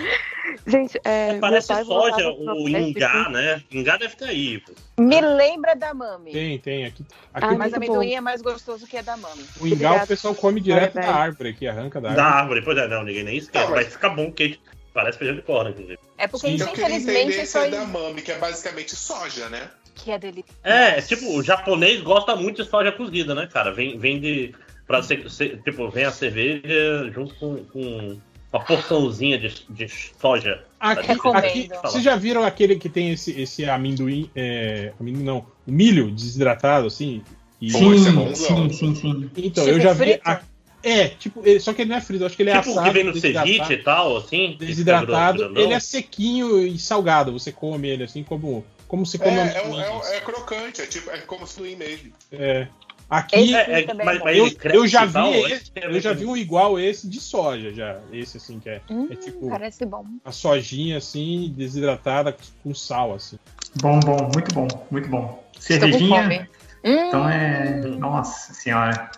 [0.67, 1.39] Gente, é.
[1.39, 3.63] Parece meu pai soja, o ingá, né?
[3.71, 4.59] Ingá deve ter aí.
[4.61, 4.73] pô.
[5.03, 6.33] Me lembra da mami.
[6.33, 6.85] Tem, tem.
[6.87, 8.17] Aqui, aqui Ah, Mas amendoim bom.
[8.17, 9.45] é mais gostoso que a da mami.
[9.61, 12.39] o ingá o pessoal come direto Vai, da árvore aqui, arranca da Da árvore.
[12.41, 13.65] árvore, pois é, não, ninguém nem esquece.
[13.65, 14.59] Não, mas- Vai ficar bom, porque
[14.93, 15.99] parece feijão de corda, inclusive.
[16.17, 16.55] É porque Sim.
[16.55, 19.71] isso, infelizmente, isso aí da mami, que é basicamente soja, né?
[19.95, 20.57] que é delicioso.
[20.63, 23.73] É, é tipo, o japonês gosta muito de soja cozida, né, cara?
[23.73, 24.55] Vem, vem de.
[24.87, 28.21] Pra ser, ser- tipo, vem a cerveja junto com, com
[28.53, 29.89] uma porçãozinha de, de
[30.21, 30.65] soja.
[30.81, 35.73] Aqui, aqui, vocês já viram aquele que tem esse, esse amendoim, é, amendoim não, o
[35.73, 37.23] milho desidratado, assim?
[37.61, 39.31] E- isso é sim, sim, sim, sim.
[39.37, 40.21] Então, Tipo eu já vi.
[40.25, 40.41] a-
[40.83, 42.69] é, tipo, ele- só que ele não é frito, eu acho que ele é tipo
[42.69, 42.87] o assado.
[42.87, 43.53] que vem no desidratado.
[43.53, 44.57] ceviche e tal, assim.
[44.59, 45.63] Desidratado, grandão.
[45.63, 47.33] ele é sequinho e salgado.
[47.33, 49.81] Você come ele assim como, como se É, come é, amendoim.
[49.83, 52.13] é- é crocante, é tipo, é como se mesmo.
[52.31, 52.69] É.
[53.11, 56.27] Aqui, É, é, mas, é mas eu, eu já vi esse é eu já vi
[56.27, 57.97] um igual esse de soja já.
[58.13, 60.05] Esse assim que é, Hum, é tipo Parece bom.
[60.25, 63.39] a sojinha assim desidratada com sal assim.
[63.81, 65.43] Bom, bom, muito bom, muito bom.
[65.59, 66.49] Cervejinha.
[66.85, 67.81] Hum, então é.
[67.99, 69.11] Nossa senhora.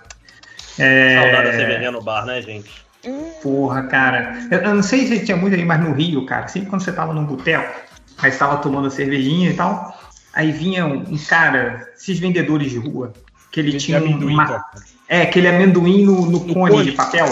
[0.79, 1.21] É...
[1.21, 2.71] Saudade da cervejinha no bar, né, gente?
[3.43, 4.39] Porra, cara.
[4.51, 6.93] Eu, eu não sei se tinha muito aí, mas no Rio, cara, sempre quando você
[6.93, 7.75] tava num boteco,
[8.19, 9.99] aí estava tomando cervejinha e tal,
[10.33, 13.13] aí vinha um, um cara, esses vendedores de rua,
[13.51, 14.65] Que ele De tinha amendoim, uma...
[15.09, 16.85] É, aquele amendoim no, no cone, cone.
[16.85, 17.27] de papel.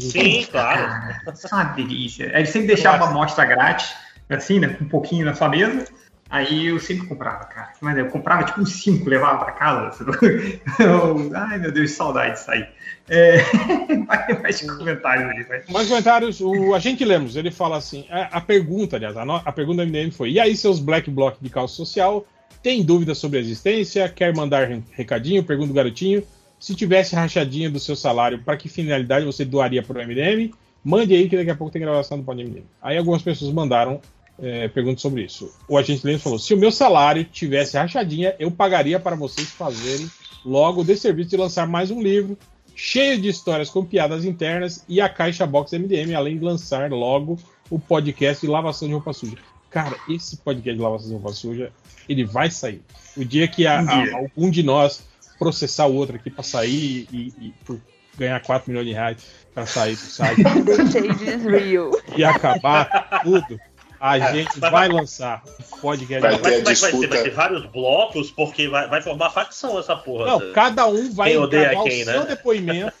[0.00, 0.86] Sim, claro.
[0.88, 2.26] Cara, isso é uma delícia.
[2.32, 3.94] Aí ele sempre deixava uma amostra grátis,
[4.28, 4.68] assim, né?
[4.68, 5.84] Com um pouquinho na sua mesa.
[6.30, 7.72] Aí eu sempre comprava, cara.
[7.80, 10.06] Mas eu comprava tipo uns cinco, levava pra casa.
[10.78, 12.64] Eu- ai, meu Deus, saudade disso aí.
[13.08, 13.38] É...
[14.40, 15.62] Mais comentários ali, vai.
[15.68, 19.52] Mais comentários, o Agente Lemos, ele fala assim: a, a pergunta, aliás, a, no- a
[19.52, 22.24] pergunta do MDM foi: e aí, seus black bloc de calça social?
[22.62, 24.08] Tem dúvidas sobre a existência?
[24.08, 25.42] Quer mandar re- recadinho?
[25.42, 26.22] Pergunta o garotinho.
[26.58, 30.52] Se tivesse rachadinha do seu salário, para que finalidade você doaria para o MDM?
[30.84, 32.64] Mande aí que daqui a pouco tem gravação do Pode MDM.
[32.82, 34.00] Aí algumas pessoas mandaram
[34.38, 35.50] é, perguntas sobre isso.
[35.68, 40.10] O agente Lemos falou: se o meu salário tivesse rachadinha, eu pagaria para vocês fazerem
[40.44, 42.36] logo o desserviço de lançar mais um livro
[42.74, 47.38] cheio de histórias com piadas internas e a caixa box MDM, além de lançar logo
[47.70, 49.36] o podcast de lavação de roupa suja.
[49.70, 51.72] Cara, esse podcast de lavação de roupa suja,
[52.08, 52.82] ele vai sair.
[53.16, 55.02] O dia que a- Um a- algum de nós
[55.38, 57.80] processar o outro aqui para sair e, e por
[58.18, 59.16] ganhar 4 milhões de reais
[59.54, 60.42] para sair do site
[62.16, 63.58] e acabar tudo,
[63.98, 66.26] a gente vai lançar o podcast.
[66.26, 67.06] É que vai ser?
[67.08, 70.26] Vai ter vários blocos, porque vai, vai formar facção essa porra.
[70.26, 72.12] Não, cada um vai Quem odeia quem, o né?
[72.12, 72.92] seu depoimento,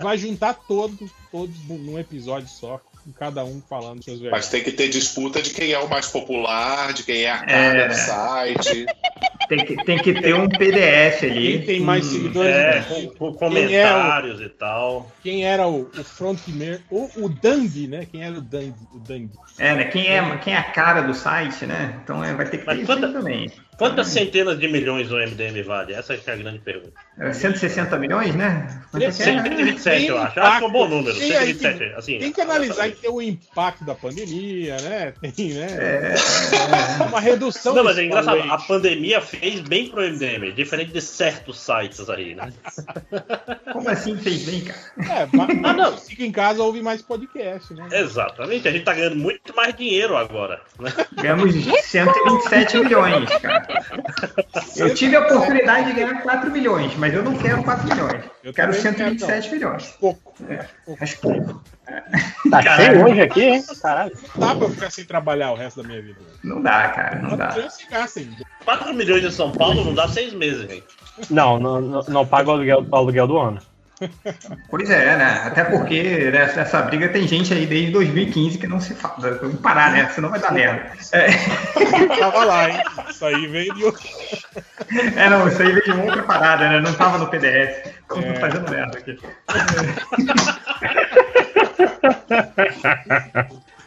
[0.00, 2.80] vai juntar todos, todos num episódio só,
[3.12, 4.46] cada um falando suas verdades.
[4.46, 7.38] Mas tem que ter disputa de quem é o mais popular, de quem é a
[7.44, 7.88] cara É.
[7.88, 8.86] do site.
[9.48, 11.52] Tem que, tem que ter um PDF ali.
[11.58, 12.54] Quem tem mais Hum, seguidores?
[12.54, 12.84] É, né?
[12.86, 15.10] com, com é o- comentários e tal.
[15.22, 18.06] Quem era o, o frontman, o, o Dandy, né?
[18.10, 18.74] Quem era o Dandy?
[18.94, 19.30] O Dandy.
[19.58, 19.84] É, né?
[19.84, 21.98] Quem é, quem é a cara do site, né?
[22.04, 23.50] Então é, vai ter que ter Mas isso quanta- também.
[23.78, 25.94] Quantas centenas de milhões o MDM vale?
[25.94, 26.92] Essa é a grande pergunta.
[27.16, 28.82] É, 160 milhões, né?
[28.90, 29.24] Quanto é que é?
[29.24, 30.40] 127, eu acho.
[30.40, 31.16] Acho que é um bom número.
[31.16, 32.18] Tem, aí 127, assim.
[32.18, 35.14] tem que analisar que tem o impacto da pandemia, né?
[35.32, 35.66] Tem, né?
[35.70, 37.72] É, uma redução.
[37.72, 38.40] Não, mas é engraçado.
[38.50, 42.52] A pandemia fez bem pro MDM, diferente de certos sites aí, né?
[43.72, 45.22] Como assim fez bem, cara?
[45.22, 45.96] É, mas, ah, não.
[45.98, 47.86] Fica em casa, ouve mais podcast, né?
[47.92, 48.66] Exatamente.
[48.66, 50.60] A gente tá ganhando muito mais dinheiro agora.
[50.80, 50.92] Né?
[51.12, 53.67] Ganhamos 127 milhões, cara.
[54.76, 58.24] Eu tive a oportunidade de ganhar 4 milhões, mas eu não quero 4 milhões.
[58.42, 59.54] Eu quero também não quero, 127 não.
[59.54, 59.86] milhões.
[60.00, 60.34] Pouco.
[60.48, 60.66] É,
[61.00, 61.62] acho pouco.
[62.50, 62.84] Tá Caralho.
[62.84, 63.64] cheio hoje aqui, hein?
[63.82, 64.12] Caralho.
[64.36, 66.18] Não dá pra eu ficar sem trabalhar o resto da minha vida.
[66.44, 67.52] Não dá, cara, não dá.
[67.56, 68.30] Eu ficar sem.
[68.64, 70.86] 4 milhões em São Paulo não dá seis meses, gente.
[71.30, 73.60] Não, não, não, não paga o aluguel, o aluguel do ano.
[74.70, 75.42] Pois é, né?
[75.44, 79.38] Até porque nessa, briga tem gente aí desde 2015 que não se fala.
[79.40, 80.08] Vamos parar, né?
[80.14, 80.92] Senão vai dar merda.
[81.12, 81.28] É,
[82.18, 82.82] Tava lá, hein?
[83.10, 84.08] Isso aí veio de outro.
[85.16, 86.80] é, não, isso aí veio de outra parada, né?
[86.80, 87.92] Não tava no PDF.
[88.08, 88.34] Tô É.
[88.36, 89.18] fazendo merda aqui.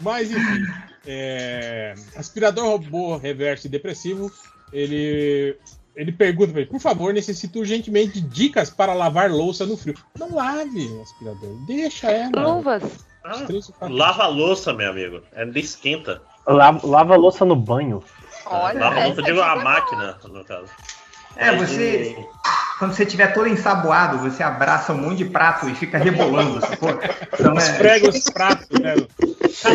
[0.02, 0.66] Mas enfim,
[1.06, 4.32] é, aspirador robô reverso e depressivo,
[4.74, 5.56] ele
[5.96, 9.96] ele pergunta pra ele, por favor, necessito urgentemente dicas para lavar louça no frio.
[10.18, 12.56] Não lave, aspirador, deixa ela.
[12.56, 12.84] Luvas.
[13.24, 13.46] Ah,
[13.82, 15.22] lava a louça, meu amigo.
[15.32, 16.22] Ela esquenta.
[16.48, 18.04] Lava, lava a louça no banho.
[18.46, 20.72] Olha, lava louça, digo dica a é máquina, no caso.
[21.36, 22.18] É, você.
[22.82, 26.90] Quando você estiver todo ensaboado, você abraça um monte de prato e fica rebolando, sacou?
[27.32, 27.58] Então, é...
[27.58, 28.96] Esfrega os pratos, né?
[28.96, 29.74] Um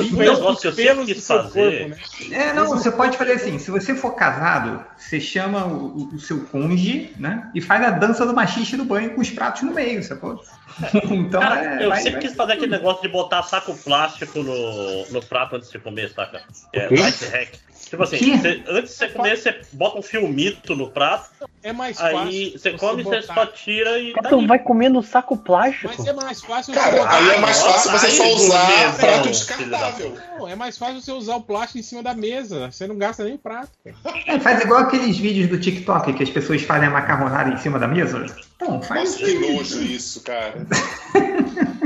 [0.51, 1.89] os pelos quis do seu fazer.
[1.89, 2.37] corpo, né?
[2.37, 6.47] É, não, você pode fazer assim, se você for casado, você chama o, o seu
[6.47, 7.49] cônjuge, né?
[7.55, 10.43] E faz a dança do machiste no banho com os pratos no meio, sacou?
[11.09, 14.43] Então, Cara, é, eu vai- sempre vai- quis fazer aquele negócio de botar saco plástico
[14.43, 16.43] no, no prato antes de comer, saca?
[16.73, 16.97] É, O quê?
[16.97, 17.49] life hack.
[17.89, 21.31] Tipo assim, você- antes de você comer, você bota um filmito no prato,
[21.63, 22.19] É mais fácil.
[22.19, 25.93] aí você come, você botar- só tira e tá Tu vai comer no saco plástico?
[25.97, 28.95] Mas é mais fácil Cara, você botar- aí é mais fácil você só usar gourmetzão,
[28.99, 30.19] prato descartável.
[30.39, 32.71] Não, é mais fácil você usar o plástico em cima da mesa.
[32.71, 33.71] Você não gasta nem prato.
[33.85, 33.97] cara.
[34.27, 37.79] É, faz igual aqueles vídeos do TikTok que as pessoas fazem a macarronada em cima
[37.79, 38.27] da mesa.
[38.57, 40.55] Então, faz Nossa, que nojo isso, cara.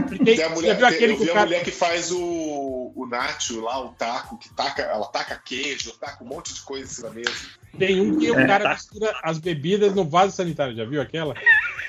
[0.08, 1.46] Porque Tem a você mulher, aquele eu vi a cara...
[1.46, 6.22] mulher que faz o, o nacho lá, o taco, que taca, ela taca queijo, taca
[6.24, 7.30] um monte de coisa em cima da mesa.
[7.78, 8.46] Tem um que o É.
[8.46, 10.74] cara mistura as bebidas no vaso sanitário.
[10.76, 11.34] Já viu aquela?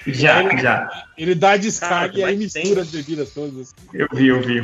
[0.07, 1.05] Já, ele- já.
[1.17, 3.59] Ele dá a descarga Cara, e aí mas tem- mistura as bebidas todas.
[3.59, 3.75] assim.
[3.93, 4.61] Eu vi, eu vi.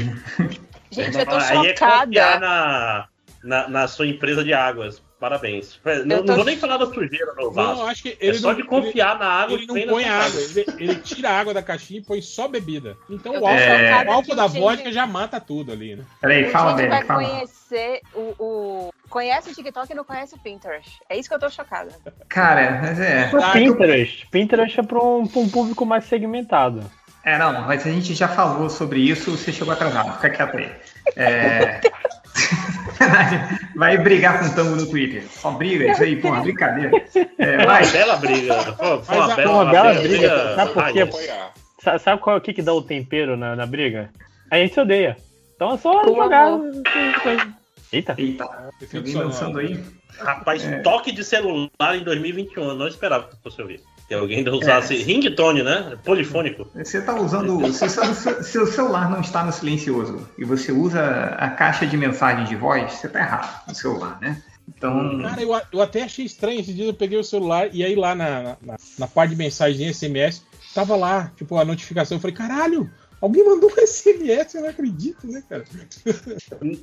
[0.92, 2.40] Gente, eu tô Aí é chocada.
[2.40, 3.08] na,
[3.44, 5.02] na, na sua empresa de águas.
[5.20, 5.80] Parabéns.
[6.06, 7.82] Não, tô- não vou nem falar da sujeira no vaso.
[7.82, 10.40] Não, acho que é ele só não- de confiar na água Ele não põe água,
[10.40, 12.96] ele, ele tira a água da caixinha e põe só bebida.
[13.10, 16.04] Então Eu o álcool, chocada o álcool que da vodka já mata tudo ali, né?
[16.22, 17.24] Peraí, O fala gente bem, vai fala.
[17.24, 18.94] conhecer o, o.
[19.10, 21.00] Conhece o TikTok e não conhece o Pinterest.
[21.10, 21.90] É isso que eu tô chocada.
[22.30, 23.32] Cara, mas é.
[23.34, 24.28] O Pinterest.
[24.30, 26.84] Pinterest é para um, pra um público mais segmentado.
[27.24, 30.72] É, não, mas a gente já falou sobre isso, você chegou atrasado, fica quieto aí.
[31.16, 31.82] É...
[33.76, 35.24] Vai brigar com o Tango no Twitter.
[35.30, 36.92] Só briga, isso aí, pô, brincadeira.
[37.38, 37.84] É, Foi vai.
[37.84, 38.54] uma bela briga.
[38.74, 40.56] Foi, foi uma bela, uma uma bela bela briga.
[40.56, 41.00] Sabe por quê?
[41.02, 41.50] Ai,
[41.84, 44.10] Sa- Sabe qual é o que, que dá o tempero na, na briga?
[44.52, 45.16] A gente se odeia.
[45.56, 46.48] Então é só jogar.
[46.48, 46.72] amor.
[47.92, 48.16] Eita.
[48.18, 48.44] Eita.
[48.96, 49.80] Alguém lançando aí?
[50.20, 50.80] Rapaz, É.
[50.80, 52.64] toque de celular em 2021.
[52.70, 53.80] Eu não esperava que fosse ouvir.
[54.08, 55.98] Que alguém usasse ringtone, né?
[56.04, 56.66] Polifônico.
[56.74, 57.74] Você está usando.
[57.74, 61.02] Se o seu, celular não está no silencioso e você usa
[61.38, 64.42] a caixa de mensagem de voz, você está errado no celular, né?
[64.68, 65.22] Então.
[65.22, 66.62] Cara, eu, eu até achei estranho.
[66.62, 69.92] Esse dia eu peguei o celular e aí lá na, na, na parte de mensagem
[69.94, 70.42] SMS,
[70.74, 72.16] tava lá, tipo, a notificação.
[72.16, 72.90] Eu falei, caralho,
[73.22, 75.64] alguém mandou um SMS, eu não acredito, né, cara?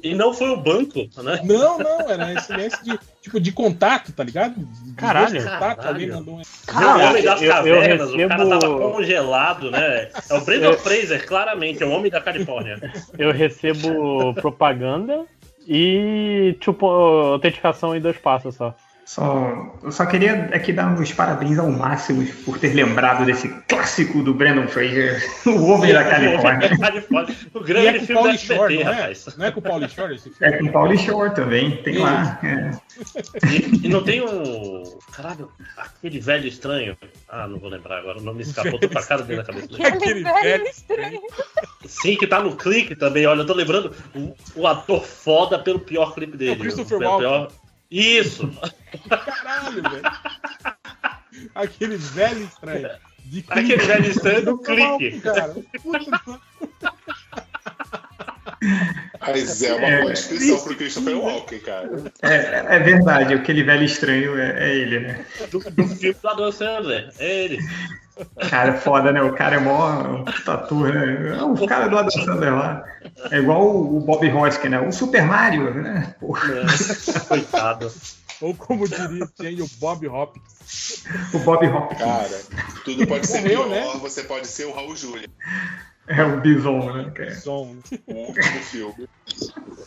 [0.03, 1.41] E não foi o banco, né?
[1.45, 4.55] Não, não, era SMS de, tipo, de contato, tá ligado?
[4.57, 5.43] De Caralho.
[5.43, 8.79] contato, alguém mandou um Cara, o homem das eu- eu cavernas, o cara recebo- tava
[8.93, 10.09] congelado, né?
[10.31, 12.81] É o Brandon Fraser, claramente, é o homem da Califórnia.
[13.19, 15.25] Eu recebo propaganda
[15.67, 18.75] e, tipo, autenticação em dois passos só.
[19.07, 24.23] Só, eu só queria aqui dar os parabéns ao Máximos por ter lembrado desse clássico
[24.23, 26.71] do Brandon Fraser, o Homem da Califórnia.
[27.55, 28.95] O E grande é com filme da Pauly Shore, SBT, não é?
[28.95, 29.37] rapaz.
[29.37, 30.55] Não é com o Pauly Shore esse filme?
[30.55, 32.39] É com Pauly Shore também, tem lá.
[32.43, 32.71] é.
[33.47, 34.83] E, e não tem um.
[35.13, 36.97] Caralho, aquele velho estranho.
[37.29, 39.69] Ah, não vou lembrar agora, o nome escapou, tô com a cara dele na cabeça.
[39.87, 41.21] Aquele velho estranho.
[41.87, 43.27] Sim, que tá no clique também.
[43.27, 46.53] Olha, eu tô lembrando o, o ator foda pelo pior clipe dele.
[46.53, 47.49] É o Christopher Pelo Walken.
[47.95, 48.51] Isso!
[49.09, 50.03] Caralho, velho.
[51.55, 52.91] Aquele velho estranho.
[53.49, 55.21] Aquele velho estranho do clique.
[55.21, 56.41] Cara, puta
[59.21, 60.01] Mas é uma É.
[60.01, 61.91] boa descrição pro Christopher Walken, cara.
[62.23, 65.27] É, é verdade, aquele velho estranho é, é ele, né?
[65.51, 67.13] Do, do filme do Adam Sandler.
[67.19, 67.59] É ele.
[68.49, 69.23] Cara, é foda, né?
[69.23, 71.37] O cara é mó um tatu, né?
[71.39, 72.85] É o cara do Adam Sandler lá.
[73.31, 74.81] É igual o Bob Hoskins, né?
[74.81, 76.15] O Super Mario, né?
[76.21, 76.65] Porra.
[77.29, 77.91] Coitado.
[78.41, 81.05] Ou como diria tem o Bob Hopkins.
[81.33, 81.99] O Bob Hopkins.
[81.99, 82.41] Cara,
[82.85, 84.01] tudo pode ser Morreu, pior, né?
[84.01, 85.29] você pode ser o Raul Júlia
[86.09, 87.11] É o Bison, né?
[87.15, 87.35] cara?
[87.35, 87.77] Som.
[88.09, 89.09] no filme.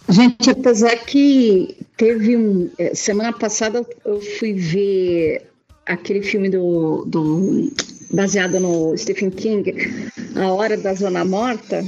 [0.10, 2.72] Gente, apesar que teve um.
[2.80, 5.52] eh, Semana passada eu fui ver
[5.86, 7.72] aquele filme do, do
[8.12, 9.74] baseado no Stephen King,
[10.36, 11.84] A Hora da Zona Morta,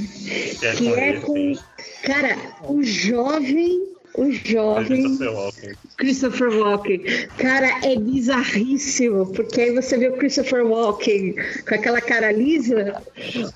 [0.62, 1.34] É que com é ele, com.
[1.34, 1.58] sim.
[2.02, 3.88] Cara, o jovem.
[4.12, 4.86] O jovem.
[5.04, 5.70] Christopher Walken.
[5.96, 7.00] Christopher Walken.
[7.38, 11.36] Cara, é bizarríssimo, porque aí você vê o Christopher Walken
[11.66, 13.00] com aquela cara lisa,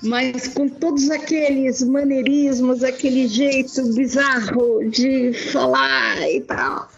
[0.00, 6.88] mas com todos aqueles maneirismos, aquele jeito bizarro de falar e tal.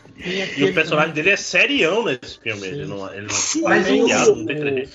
[0.57, 2.67] E o personagem dele é serião nesse filme.
[2.67, 4.91] Ele não, ele não Mas tem o- piada, não tem trejeito.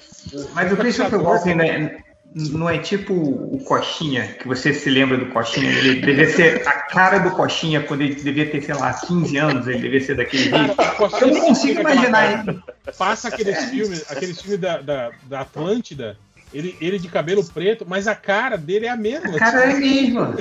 [0.54, 2.02] Mas o Christopher Walken né,
[2.34, 5.70] não é tipo o Coxinha, que você se lembra do Coxinha.
[5.70, 9.68] Ele devia ser a cara do Coxinha quando ele devia ter, sei lá, 15 anos,
[9.68, 10.76] ele devia ser daquele jeito.
[11.22, 12.60] Eu não consigo imaginar ele.
[12.98, 16.18] Passa aqueles filmes, aqueles filmes da, da, da Atlântida,
[16.54, 19.36] ele, ele de cabelo preto, mas a cara dele é a mesma.
[19.36, 20.38] A cara é a mesma.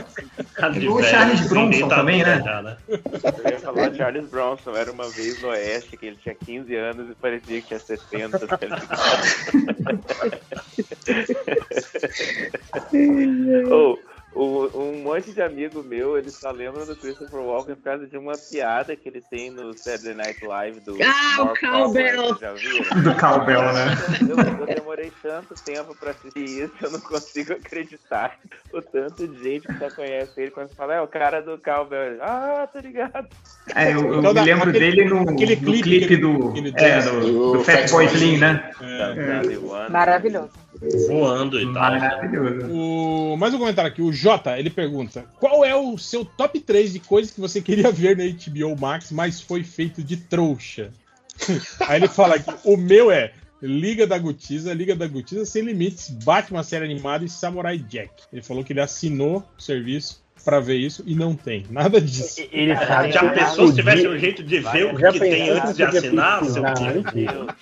[0.74, 2.42] Igual o Charles Bronson tá também, né?
[2.44, 2.76] já, né?
[2.88, 6.74] Eu ia falar de Charles Bronson, era uma vez no Oeste que ele tinha 15
[6.74, 8.46] anos e parecia que tinha 60.
[8.46, 8.88] tá ligado?
[13.72, 13.98] Ou,
[14.32, 18.16] o- um monte de amigo meu, eles só lembram do Christopher Walken por causa de
[18.16, 22.36] uma piada que ele tem no Saturday Night Live do Ah, o Cowbell.
[22.40, 22.80] Já viram?
[23.02, 23.86] Do Cowbell, né?
[24.28, 28.38] Eu, eu demorei tanto tempo pra assistir isso, eu não consigo acreditar
[28.72, 32.18] o tanto de gente que só conhece ele quando fala, é o cara do Cowbell.
[32.22, 33.26] Ah, tá ligado.
[33.74, 36.56] É, eu, eu Então, me lembro aquele- dele no, aquele no clipe clipe, ele- do,
[36.56, 38.70] ele é, do, Do do Fat Boy Slim, né?
[38.80, 39.88] É.
[39.90, 40.50] Maravilhoso.
[41.08, 41.72] Voando e tal.
[41.74, 42.66] Maravilhoso.
[42.70, 46.92] O, mais um comentário aqui, o Jota, ele pergunta: qual é o seu top 3
[46.92, 50.92] de coisas que você queria ver na HBO Max, mas foi feito de trouxa?
[51.88, 56.10] Aí ele fala aqui: o meu é Liga da Gutiza, Liga da Gutiza Sem Limites,
[56.10, 58.22] Batman série animada e Samurai Jack.
[58.32, 62.40] Ele falou que ele assinou o serviço pra ver isso e não tem nada disso.
[62.52, 65.50] Ele sabe Já que pensou se tivesse um jeito de ver o Já que tem
[65.50, 66.44] antes de assinar?
[66.44, 66.62] Seu?
[66.62, 67.56] Porra.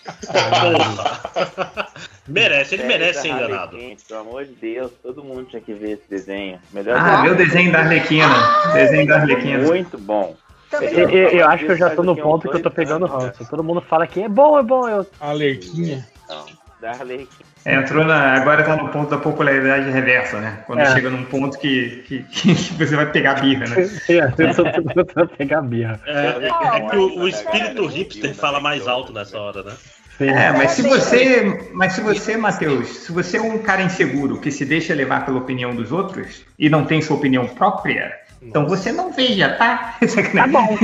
[2.26, 3.76] merece, ele merece ser enganado.
[4.06, 6.58] Pelo amor de Deus, todo mundo tinha que ver esse desenho.
[6.72, 8.34] Melhor Ah, vê o desenho da Arlequina.
[8.72, 9.58] Desenho da Arlequina.
[9.64, 10.36] Muito bom.
[10.70, 13.44] Eu, eu- eu acho que eu já tô no ponto que eu tô pegando ranço.
[13.48, 14.86] Todo mundo fala que é bom, é bom.
[14.86, 15.06] Eu...
[15.18, 16.06] Alerquinha.
[16.28, 16.44] Não,
[16.80, 16.92] da.
[16.92, 17.26] É,
[17.74, 18.34] entrou na.
[18.34, 20.58] Agora tá no ponto da popularidade reversa, né?
[20.66, 20.86] Quando É.
[20.92, 23.88] chega num ponto que, que, que você vai pegar birra, né?
[24.08, 26.00] eu tô tentando pegar birra.
[26.06, 29.72] É, é- é que o, o espírito hipster fala mais alto nessa hora, né?
[30.20, 34.50] É, mas se você, mas se você, Matheus, se você é um cara inseguro que
[34.50, 38.92] se deixa levar pela opinião dos outros e não tem sua opinião própria, Então você
[38.92, 39.98] não veja, tá?
[40.34, 40.76] Tá bom.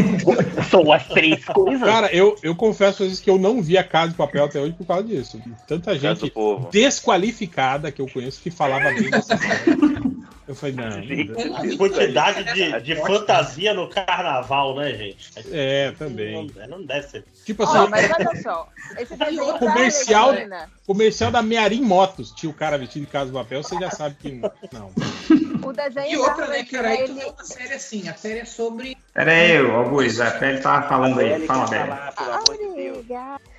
[0.71, 1.87] São as três coisas.
[1.87, 4.61] Cara, eu, eu confesso às vezes que eu não vi a Casa de Papel até
[4.61, 5.41] hoje por causa disso.
[5.67, 6.33] Tanta gente
[6.71, 9.39] desqualificada que eu conheço que falava bem dessa.
[10.47, 11.77] Eu falei, não.
[11.79, 15.31] Quantidade de, de fantasia no carnaval, né, gente?
[15.51, 16.53] É, também.
[16.55, 17.25] Não, não deve ser.
[17.47, 18.69] Tipo Ó, assim, mas olha só.
[18.99, 19.17] Esse
[19.59, 22.31] comercial, Arlequina, comercial da Mearim Motos.
[22.33, 24.33] Tinha o cara vestido de Casa de Papel, você já sabe que
[24.71, 24.93] não.
[25.65, 27.21] O desenho E outra, né, cara, aí tu ele...
[27.21, 28.97] vê uma série assim, a série é sobre.
[29.13, 31.47] Pera aí, Augusto, a Pele tava falando aí.
[31.47, 33.05] Fala, Pele.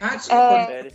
[0.01, 0.35] Ah, desculpa.
[0.43, 0.91] É,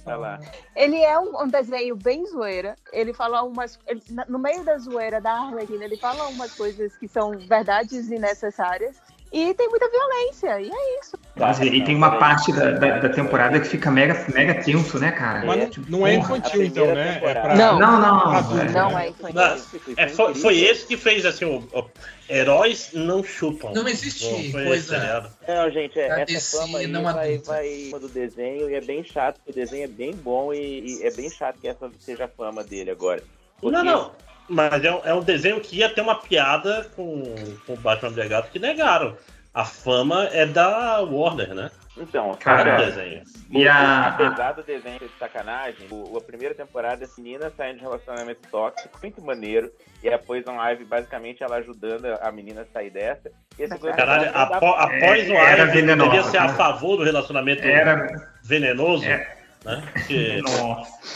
[0.76, 2.76] ele é um, um desenho bem zoeira.
[2.92, 3.78] Ele fala umas.
[3.86, 8.10] ele- na- no meio da zoeira da Arlequina, ele fala umas coisas que são verdades
[8.10, 8.96] e necessárias.
[9.32, 11.16] E tem muita violência, e é isso.
[11.36, 15.12] Nossa, e tem uma parte da, da, da temporada que fica mega, mega tenso, né,
[15.12, 15.46] cara?
[15.46, 16.36] Mas não, não é Porra.
[16.38, 17.20] infantil, então, né?
[17.22, 17.54] É pra...
[17.54, 18.20] Não, não, não.
[18.22, 19.94] pra adulto, Não é infantil.
[19.96, 21.90] É, foi, foi esse que fez assim: o, o-
[22.28, 23.70] heróis não chupam.
[23.72, 25.30] Não existe Não, coisa-.
[25.46, 27.52] Não, gente, é, essa DC fama aí não vai, adulta.
[27.52, 30.52] vai em cima do desenho e é bem chato, porque o desenho é bem bom
[30.52, 33.22] e, e é bem chato que essa seja a fama dele agora.
[33.60, 34.10] Porque- Não, não.
[34.50, 37.22] Mas é um, é um desenho que ia ter uma piada com,
[37.64, 39.16] com o Batman Brigado que negaram.
[39.54, 41.70] A fama é da Warner, né?
[41.96, 43.22] Então, Cara, desenho.
[43.50, 47.76] E a, apesar do desenho ser de sacanagem, o, a primeira temporada, essa menina saindo
[47.78, 49.70] de relacionamento tóxico, muito maneiro,
[50.02, 53.30] e a Poison Ivy, basicamente, ela ajudando a menina a sair dessa.
[53.58, 56.54] E a segunda Caralho, apo, após o Era Ivy, venenosa, deveria ser a né?
[56.54, 59.04] favor do relacionamento Era- venenoso.
[59.04, 59.36] É.
[59.64, 59.82] Né?
[59.92, 60.40] Porque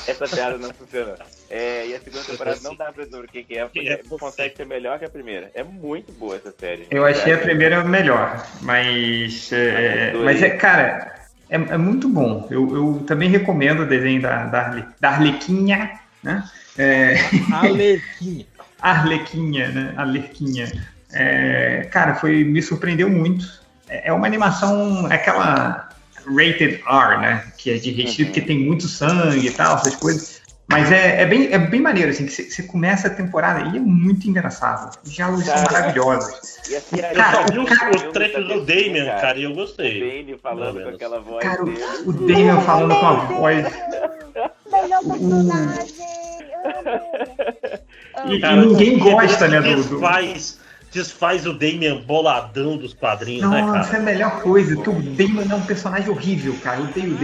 [0.07, 1.15] Essa piada não funciona.
[1.51, 4.57] É, e a segunda temporada não dá pra dizer o que, que é, porque consegue
[4.57, 5.51] ser melhor que a primeira.
[5.55, 6.87] É muito boa essa série.
[6.91, 9.53] Eu achei a primeira melhor, mas.
[9.53, 11.15] É, mas é, cara,
[11.49, 12.47] é, é muito bom.
[12.51, 16.45] Eu, eu também recomendo o desenho da, da, Arle- da Arlequinha, né?
[16.77, 17.15] É,
[17.53, 18.47] Alerquinha.
[18.81, 19.95] Arlequinha, né?
[19.97, 20.73] Arlequinha.
[21.13, 23.45] É, cara, foi, me surpreendeu muito.
[23.89, 25.89] É é uma animação, é aquela
[26.27, 27.45] rated R, né?
[27.59, 30.34] Que é de restrito, que tem muito sangue e tal, essas coisas.
[30.67, 33.81] Mas é, é, bem, é bem maneiro, assim, que você- começa a temporada e é
[33.81, 34.99] muito engraçado.
[35.05, 36.57] Os diálogos são Cara, maravilhosos.
[36.71, 40.03] E assim, eu só vi os, os trechos do Damian, cara, e eu gostei.
[40.03, 41.81] O Bane falando com aquela voz Cara, dele.
[42.07, 43.67] o, o Damian falando com a voz.
[44.73, 45.01] Melhor
[48.27, 49.75] E, e Cara, ninguém que gosta, né, do.
[49.77, 49.83] do...
[49.83, 53.99] Desfaz, desfaz o Damian boladão dos quadrinhos, né, Nossa, é cara?
[53.99, 56.79] a melhor coisa, que o Damon é um personagem horrível, cara.
[56.79, 57.19] Eu odeio o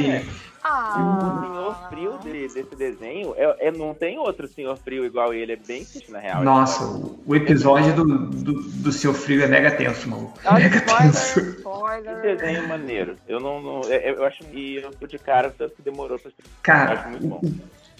[0.63, 1.39] Damon.
[1.39, 5.53] O senhor frio de- desse desenho é, é- não tem outro senhor frio igual ele,
[5.53, 6.43] é bem triste na real.
[6.43, 10.33] Nossa, o, o episódio do, do, do seu frio é mega tenso, mano.
[10.53, 11.57] Mega tenso.
[11.57, 13.17] Que desenho maneiro.
[13.27, 13.61] Eu não.
[13.63, 16.93] não- é- eu acho que eu tô de cara, tanto que demorou pra Eu Cara,
[17.01, 17.41] acho muito bom.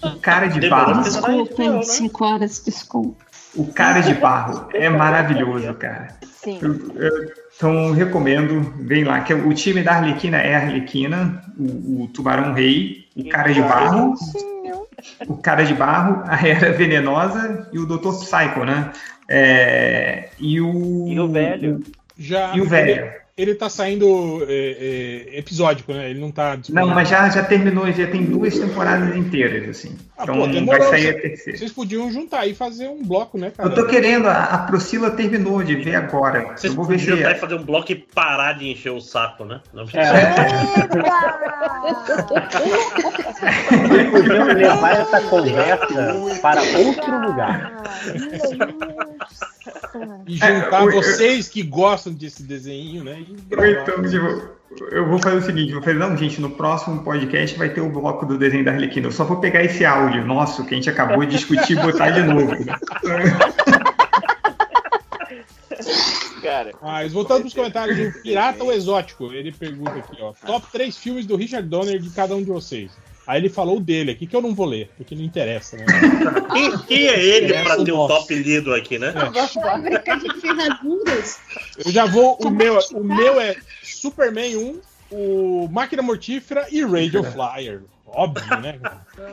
[0.03, 1.03] o cara de barro.
[1.03, 3.25] você Desculpem, cinco horas, desculpa.
[3.55, 6.15] O cara de barro é maravilhoso, cara.
[6.25, 6.59] Sim.
[6.61, 12.01] Eu- eu- então recomendo, vem lá, que o time da Arlequina é a Arlequina, o,
[12.01, 14.15] o Tubarão Rei, o cara de barro,
[15.27, 18.13] o cara de barro, a Era Venenosa e o Dr.
[18.13, 18.91] Psycho, né?
[19.29, 21.07] É, e o.
[21.07, 21.83] E o velho.
[22.17, 22.89] Já, E o velho.
[22.89, 26.09] Ele, ele tá saindo é, é, episódico, né?
[26.09, 26.57] Ele não tá.
[26.69, 29.95] Não, mas já, já terminou, já tem duas temporadas inteiras, assim.
[30.17, 31.57] Ah, então pô, vai sair a Vocês- terceira.
[31.59, 33.69] Vocês podiam juntar e fazer um bloco, né, cara?
[33.69, 36.55] Eu tô querendo, a, a Priscila terminou de ver agora.
[36.55, 37.07] Vocês eu vou ver se.
[37.09, 39.61] podiam até fazer um bloco e parar de encher o saco, né?
[39.73, 39.85] Não
[44.11, 45.87] Podiam levar essa conversa
[46.41, 47.81] para outro lugar.
[50.27, 53.19] E juntar É, eu- vocês que gostam desse desenho, né?
[53.27, 54.49] e então, tipo,
[54.91, 57.89] eu vou fazer o seguinte, vou fazer, não, gente, no próximo podcast vai ter o
[57.89, 59.07] bloco do desenho da Arlequina.
[59.07, 62.11] Eu só vou pegar esse áudio nosso que a gente acabou de discutir e botar
[62.11, 62.55] de novo.
[66.41, 66.71] Cara.
[66.81, 69.31] Mas voltando pros comentários, o Pirata ou Exótico?
[69.31, 70.33] Ele pergunta aqui, ó.
[70.45, 72.91] Top 3 filmes do Richard Donner de cada um de vocês.
[73.27, 75.85] Aí ele falou o dele aqui, que eu não vou ler, porque não interessa, né?
[76.51, 79.13] Quem, quem é ele É, pra o ter o top lido aqui, né?
[79.53, 81.39] Fábrica de ferraduras.
[81.85, 82.35] Eu já vou.
[82.41, 83.55] O meu, o meu é
[84.01, 87.83] Superman 1, o Máquina Mortífera e Radio Flyer.
[88.07, 88.79] Óbvio, né?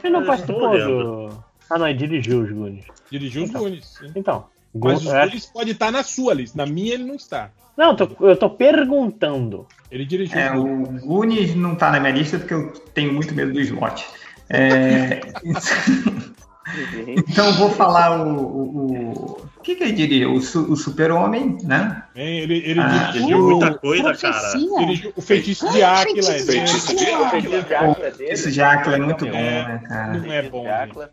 [0.04, 1.44] Ele não Eu participou do.
[1.70, 2.84] Ah, não, é dirigiu os Goonies.
[3.10, 3.86] Dirigiu os Goonies.
[3.98, 4.10] sim.
[4.14, 4.46] Então.
[4.74, 6.56] Mas os é- Goonies pode estar na sua lista.
[6.56, 7.50] Na minha ele não está.
[7.76, 9.66] Não, eu tô- eu tô perguntando.
[9.90, 13.52] Ele dirigiu É, o Goonies não tá na minha lista porque eu tenho muito medo
[13.52, 14.06] do slot.
[14.50, 15.20] É,
[17.28, 18.38] então eu vou falar o.
[18.38, 20.28] O, o que, que ele diria?
[20.30, 22.02] O, su- o Super-Homem, né?
[22.14, 24.52] Bem, ele ele Ah, dirigiu muita coisa, cara.
[24.78, 26.30] Dirigiu o Feitiço de Áquila.
[26.30, 26.38] é.
[26.38, 28.32] Feitiço de O feitiço de Áquila é.
[28.32, 29.68] Esse de Áquila é muito bom, É.
[29.68, 30.12] né, cara?
[30.18, 30.64] Não é bom.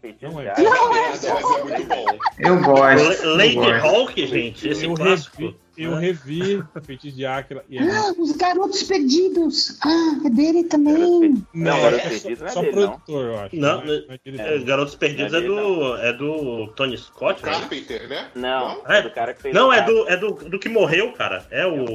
[0.01, 0.53] Feitiço Não de é.
[0.53, 2.05] É bom.
[2.39, 3.27] Eu gosto.
[3.35, 3.71] Lady.
[3.81, 5.53] Hawk, gente, esse clássico.
[5.77, 9.77] Eu revi Feitiço de Áquila e é Ah, os garotos perdidos.
[9.83, 11.43] Ah, é dele também.
[11.53, 13.56] Não, é Garotos só- Perdidos não é só dele, produtor, eu acho.
[13.56, 14.53] Não, Não é- é diretor.
[14.53, 17.51] é, Garotos Perdidos é do, é do Tony Scott, né?
[17.51, 18.27] Carpenter, né?
[18.35, 21.11] Não, É, do cara que fez não o é do, é do, do que morreu,
[21.13, 21.45] cara.
[21.51, 21.85] É o.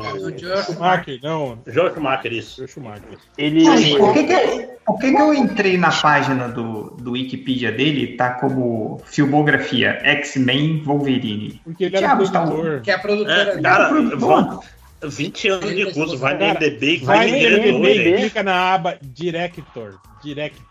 [0.65, 1.59] Schumacher, não.
[1.67, 2.67] George Schumacher, isso.
[2.69, 3.19] Schumacher.
[3.39, 3.65] Ele.
[3.97, 8.35] Por que, que, por que, que eu entrei na página do, do Wikipedia dele, tá
[8.35, 11.61] como filmografia X-Men Wolverine?
[11.65, 12.81] Porque ele Que era tá- produtor.
[12.83, 14.61] Que é a produtora É, cara, vão-
[15.03, 18.17] 20 anos de curso, vai no MDB, Vai vai no gente.
[18.21, 19.99] clica na aba Director.
[20.23, 20.69] Director.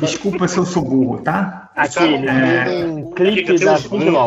[0.00, 1.70] Desculpa se eu sou burro, tá?
[1.74, 3.78] Aqui, É, tem clipe da.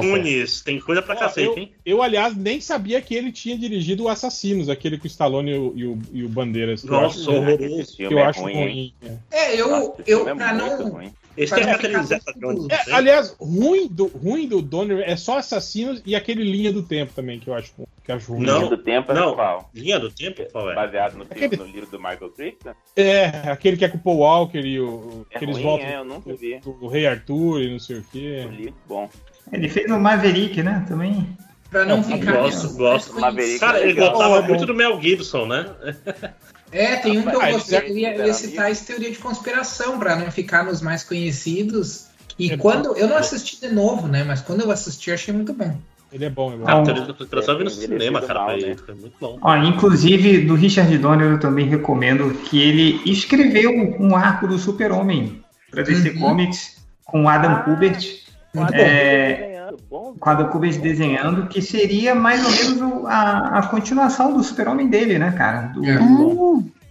[0.02, 1.72] Nunes, tem coisa pra Ó, cacete, eu, hein?
[1.86, 5.58] eu, aliás, nem sabia que ele tinha dirigido o Assassinos, aquele com o Stallone e
[5.58, 6.82] o, e o, e o Bandeiras.
[6.82, 7.98] que eu Nossa, acho- horroroso.
[7.98, 8.94] Filme eu é acho ruim, ruim.
[9.32, 9.38] é.
[9.56, 10.90] É, eu, Nossa, eu é pra não.
[10.90, 11.12] ruim.
[11.38, 12.68] Muito- Jones.
[12.70, 12.80] É, né?
[12.92, 17.40] aliás, ruim do, ruim do Donner é só Assassinos e aquele Linha do Tempo também,
[17.40, 18.46] que eu acho, que acho ruim.
[18.46, 18.58] Não.
[18.60, 19.36] Linha do Tempo é Não.
[19.36, 19.70] qual?
[19.74, 20.46] Linha do tempo?
[20.52, 20.76] Qual é?
[20.76, 22.72] Baseado no, Aquele- no livro do Michael Crichton?
[22.96, 25.88] É, aquele que é com o Paul Walker e o, É que eles ruim, voltam
[25.88, 26.60] é, eu nunca vi.
[26.60, 28.42] do Rei Arthur e não sei o quê.
[28.46, 29.10] Eu li, bom.
[29.52, 30.86] Ele fez o Maverick, né?
[30.88, 31.28] Também.
[31.70, 32.38] Pra não Eu ficar.
[32.38, 33.20] Gosto, gosto.
[33.20, 34.48] Maverick Cara, é ele gostava Oh, bom.
[34.50, 35.76] muito do Mel Gibson, né?
[36.72, 37.78] É, tem um que eu Ah, gostei.
[37.80, 41.04] ele Eu ia, eu ia citar esse teoria de conspiração, pra não ficar nos mais
[41.04, 42.08] conhecidos.
[42.38, 42.96] E É quando.
[42.98, 44.24] Eu não assisti de novo, né?
[44.24, 45.78] Mas quando eu assisti, achei muito bom.
[46.12, 46.64] Ele é bom, é bom.
[46.68, 46.84] Ah, Não.
[46.84, 48.40] teoria da conspiração vi no Ele cinema, cara.
[48.42, 48.76] mal, Foi, né?
[48.86, 49.38] foi muito bom.
[49.42, 55.42] Ó, inclusive, do Richard Donner eu também recomendo que ele escreveu um arco do Super-Homem
[55.72, 56.20] para DC Uhum.
[56.20, 58.24] Comics com Adam Kubert.
[58.54, 59.55] Muito É,
[59.90, 60.16] bom.
[60.20, 65.18] com Kubert desenhando, que seria mais ou menos o- a, a continuação do Super-Homem dele,
[65.20, 65.68] né, cara?
[65.74, 65.84] Do-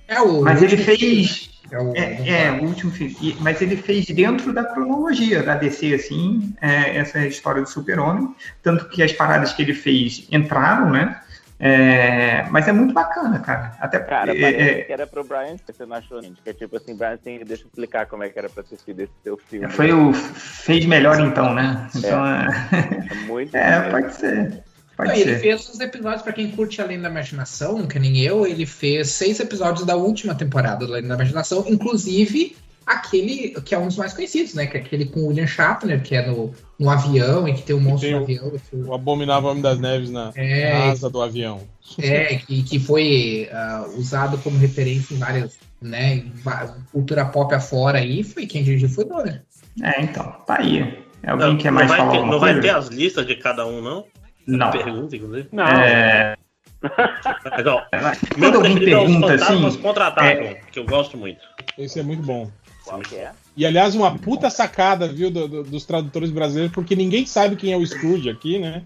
[0.07, 0.43] É o.
[0.43, 1.51] Mas ele fez.
[1.71, 1.93] É o.
[1.97, 3.37] É, é, o último filme.
[3.41, 8.35] Mas ele fez dentro da cronologia da DC, assim, é, essa história do Super-Homem.
[8.63, 11.19] Tanto que as paradas que ele fez entraram, né?
[11.59, 13.77] É, mas é muito bacana, cara.
[13.79, 16.43] Até Cara, é, parece é, que era pro Brian, você não achou, gente?
[16.43, 18.77] Que é tipo assim, Brian, tem, deixa eu explicar como é que era pra ter
[18.77, 19.69] sido esse seu filme.
[19.69, 21.89] foi o fez melhor então, né?
[21.95, 22.49] Então, é,
[23.11, 24.63] É muito é, pode ser.
[24.97, 25.41] Pode Não, ele ser.
[25.41, 29.41] fez os episódios, pra quem curte Além da Imaginação, que nem eu, ele fez seis
[29.41, 34.13] episódios da última temporada do Além da Imaginação, inclusive aquele que é um dos mais
[34.13, 34.67] conhecidos, né?
[34.67, 37.75] Que é aquele com o William Shatner, que é no, no avião e que tem
[37.77, 38.61] um monstro tem no o- avião.
[38.71, 40.73] que- O Abominável Homem das Neves na, É.
[40.73, 41.61] na asa do avião.
[41.99, 46.25] É, que, que foi ah, usado como referência em várias, né,
[46.93, 49.43] cultura pop afora aí, foi quem dirigiu foi Donner.
[49.83, 50.99] É, então, tá aí.
[51.27, 53.67] Alguém Não, quer não mais vai falar ter, não vai ter as listas de cada
[53.67, 54.05] um, não?
[54.47, 54.71] Não.
[54.71, 55.49] Pergunta, inclusive.
[55.53, 55.65] Não.
[55.67, 56.37] É,
[56.83, 61.41] Mas, ó, Quando meu alguém é os pergunta Fantasmas assim, Contra-Atacam, que eu gosto muito.
[61.79, 62.51] Esse é muito bom.
[62.85, 63.33] Qual que é?
[63.57, 67.73] E aliás, uma puta sacada, viu, do- do- dos tradutores brasileiros, porque ninguém sabe quem
[67.73, 68.83] é o Scrooge aqui, né?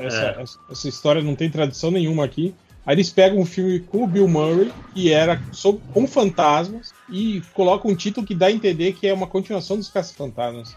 [0.00, 0.42] Essa, É.
[0.70, 2.54] essa- história não tem tradução nenhuma aqui.
[2.84, 7.42] Aí eles pegam um filme com o Bill Murray, que era sobre, com fantasmas, e
[7.52, 10.74] colocam um título que dá a entender que é uma continuação dos Caça-Fantasmas.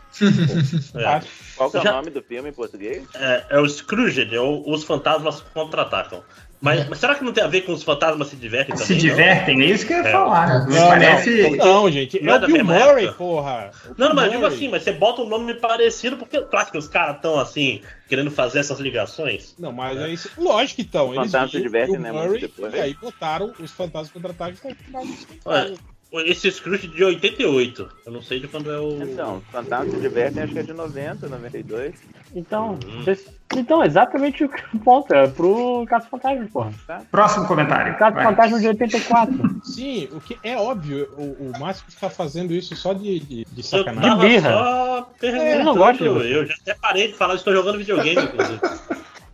[0.95, 1.21] É.
[1.55, 3.03] Qual que é o Já- nome do filme em português?
[3.15, 6.21] É, é o Scrooge, é o- os fantasmas contra-atacam.
[6.63, 8.87] Mas, mas será que não tem a ver com os fantasmas se divertem também?
[8.87, 8.99] se não?
[9.01, 10.11] divertem, é isso que eu ia É.
[10.13, 10.65] falar.
[10.65, 11.41] Me Não, parece.
[11.41, 13.71] não, não, gente, Não é é o Bill Murray, porra.
[13.83, 16.39] O Não, Bill não, mas eu digo assim, mas você bota um nome parecido, porque
[16.39, 19.53] claro que os caras estão assim, querendo fazer essas ligações.
[19.59, 20.29] Não, mas é isso.
[20.37, 21.09] Lógico que estão.
[21.09, 22.73] Os fantasmas se divertem, né, Murray, depois.
[22.73, 25.92] E aí botaram os fantasmas contra-ataques pra final dos.
[26.21, 29.01] Esse Scrooge de 88, eu não sei de quando é o...
[29.03, 31.95] Então, os Fantasmas se divertem, acho que é de 90, 92.
[32.35, 35.13] Então, vocês- então, exatamente o que- o ponto.
[35.13, 36.71] É pro Caso Fantasma, porra.
[37.11, 37.97] Próximo comentário.
[37.97, 38.23] Caso vai.
[38.25, 39.61] Fantasma de 84.
[39.63, 43.59] Sim, o que é óbvio, o, o Márcio está fazendo isso só de, de, de
[43.59, 44.09] Eu sacanagem.
[44.11, 44.49] tava birra.
[44.51, 46.35] só perguntando, eu não gosto de você.
[46.35, 48.59] eu já até parei de falar, estou jogando videogame, inclusive.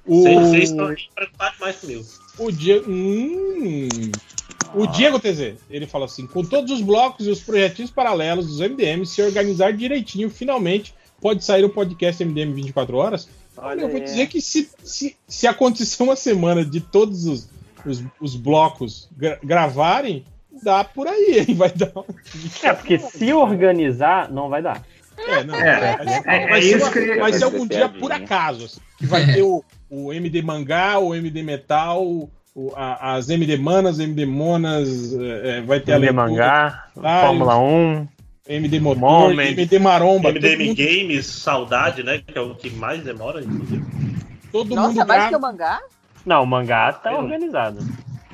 [0.06, 2.04] O, Vocês estão preocupados mais comigo.
[2.40, 2.90] o Diego.
[2.92, 3.88] Hum,
[4.74, 8.60] o Diego TZ, ele fala assim: com todos os blocos e os projetinhos paralelos dos
[8.60, 13.28] MDM se organizar direitinho, finalmente pode sair o podcast MDM 24 horas.
[13.58, 17.50] Olha eu vou dizer que se, se, se acontecer uma semana de todos os,
[17.86, 20.24] os, os blocos gra- gravarem,
[20.64, 21.56] dá por aí, hein?
[21.56, 21.92] Vai dar.
[21.96, 22.04] um-
[22.64, 24.82] É, porque se organizar, não vai dar.
[25.18, 27.76] É, não, É, vai, é- é vai ser, isso uma- que vai ser algum ser
[27.76, 28.64] dia por acaso.
[28.66, 33.58] assim, que vai ter o, o MD Mangá, o MD Metal, o- a- as MD
[33.58, 38.08] Manas, MD Monas, é, é, vai ter MD leitura, Mangá, Ah, Fórmula 1.
[38.48, 39.52] MD Motor, Moment.
[39.52, 42.20] MD Maromba, MDM mundo, Games, saudade, né?
[42.26, 43.84] Que é o que mais demora, inclusive.
[44.52, 45.30] todo Nossa, mundo mais grava.
[45.30, 45.80] que o mangá?
[46.26, 47.80] Não, o mangá tá Eu- organizado.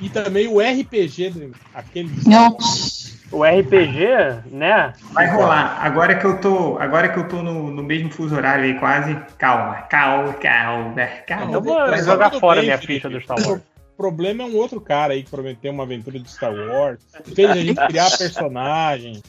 [0.00, 3.12] E também o RPG, do- aquele Nossa.
[3.30, 4.06] o RPG,
[4.50, 4.92] né?
[5.12, 5.78] Vai rolar.
[5.82, 9.14] Agora que eu tô, agora que eu tô no, no mesmo fuso horário aí, quase.
[9.38, 10.94] Calma, calma, calma,
[11.26, 11.52] calma.
[11.52, 12.94] Eu vou jogar fora bem, minha Felipe.
[12.94, 13.60] ficha do Star Wars.
[13.96, 17.00] Problema é um outro cara aí que prometeu uma aventura de Star Wars,
[17.34, 19.22] fez a gente criar personagem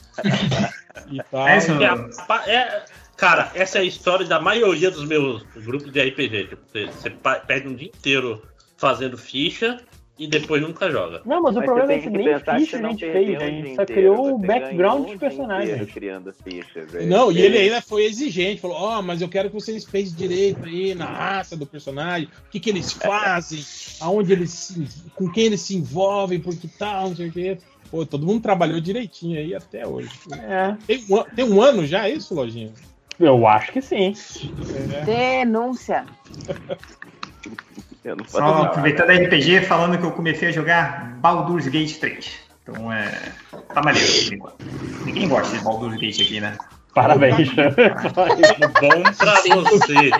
[1.10, 1.48] e tal.
[1.56, 2.84] Isso, É é-
[3.16, 6.48] cara, essa é a história da maioria dos meus grupos de RPG.
[6.48, 7.10] Tipo, você, você
[7.46, 8.42] perde um dia inteiro
[8.76, 9.80] fazendo ficha
[10.18, 11.22] e depois nunca joga.
[11.24, 13.36] Não, mas o Mas problema você é que que nem ficha a gente fez, um
[13.42, 15.92] a gente só criou o background dos um personagens.
[15.92, 16.94] criando fichas.
[16.94, 17.06] é.
[17.06, 17.44] Não, e É.
[17.44, 21.04] ele ainda foi exigente, falou, ó, mas eu quero que vocês pensem direito aí na
[21.06, 23.64] raça do personagem, o que, que eles fazem,
[24.00, 27.58] aonde eles se, com quem eles se envolvem, por que tal, não sei o quê.
[27.90, 30.10] Pô, todo mundo trabalhou direitinho aí até hoje.
[30.32, 30.76] É.
[30.86, 32.70] Tem, um, tem um ano já isso, Lojinha?
[33.18, 34.12] Eu acho que sim.
[34.92, 35.04] É.
[35.04, 36.04] Denúncia.
[38.08, 42.48] Eu não Só aproveitando a RPG, falando que eu comecei a jogar Baldur's Gate 3.
[42.62, 43.12] Então é.
[43.74, 44.56] Tá maneiro por enquanto.
[45.04, 46.56] Ninguém gosta de Baldur's Gate aqui, né?
[46.94, 47.50] Parabéns.
[47.50, 49.34] Bom pra
[49.70, 50.10] você.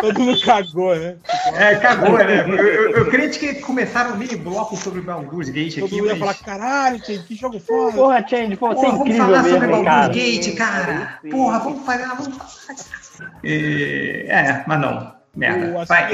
[0.00, 1.16] Todo mundo cagou, né?
[1.54, 2.40] É, cagou, né?
[2.40, 6.06] Eu, eu, eu creio que começaram um mini bloco sobre Baldur's Gate Todo aqui, mundo
[6.06, 6.38] ia mas...
[6.38, 7.92] falar, caralho, Change, que jogo foda.
[7.92, 10.12] Porra, Change, pô, você é Porra, vamos incrível falar sobre mesmo, Baldur's cara.
[10.12, 11.18] Gate, cara.
[11.30, 13.30] Porra, vamos falar, vamos falar.
[13.44, 15.16] É, é, mas não.
[15.34, 15.84] O Merda.
[15.84, 16.10] Vai.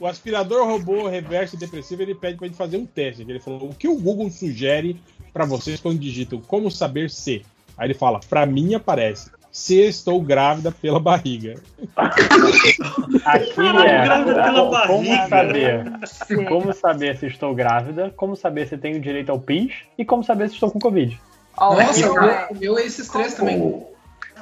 [0.00, 3.22] O aspirador robô reverso e depressivo, ele pede pra gente fazer um teste.
[3.22, 5.00] Ele falou, o que o Google sugere
[5.32, 7.44] pra vocês quando digitam como saber se?
[7.76, 11.54] Aí ele fala, pra mim aparece, se estou grávida pela barriga.
[13.24, 16.06] Aqui Caralho, é grávida pela como, como barriga.
[16.06, 20.22] saber, como saber se estou grávida, como saber se tenho direito ao PIS e como
[20.24, 21.18] saber se estou com Covid.
[21.58, 23.58] Nossa, meu o meu- é- o meu é esses três também.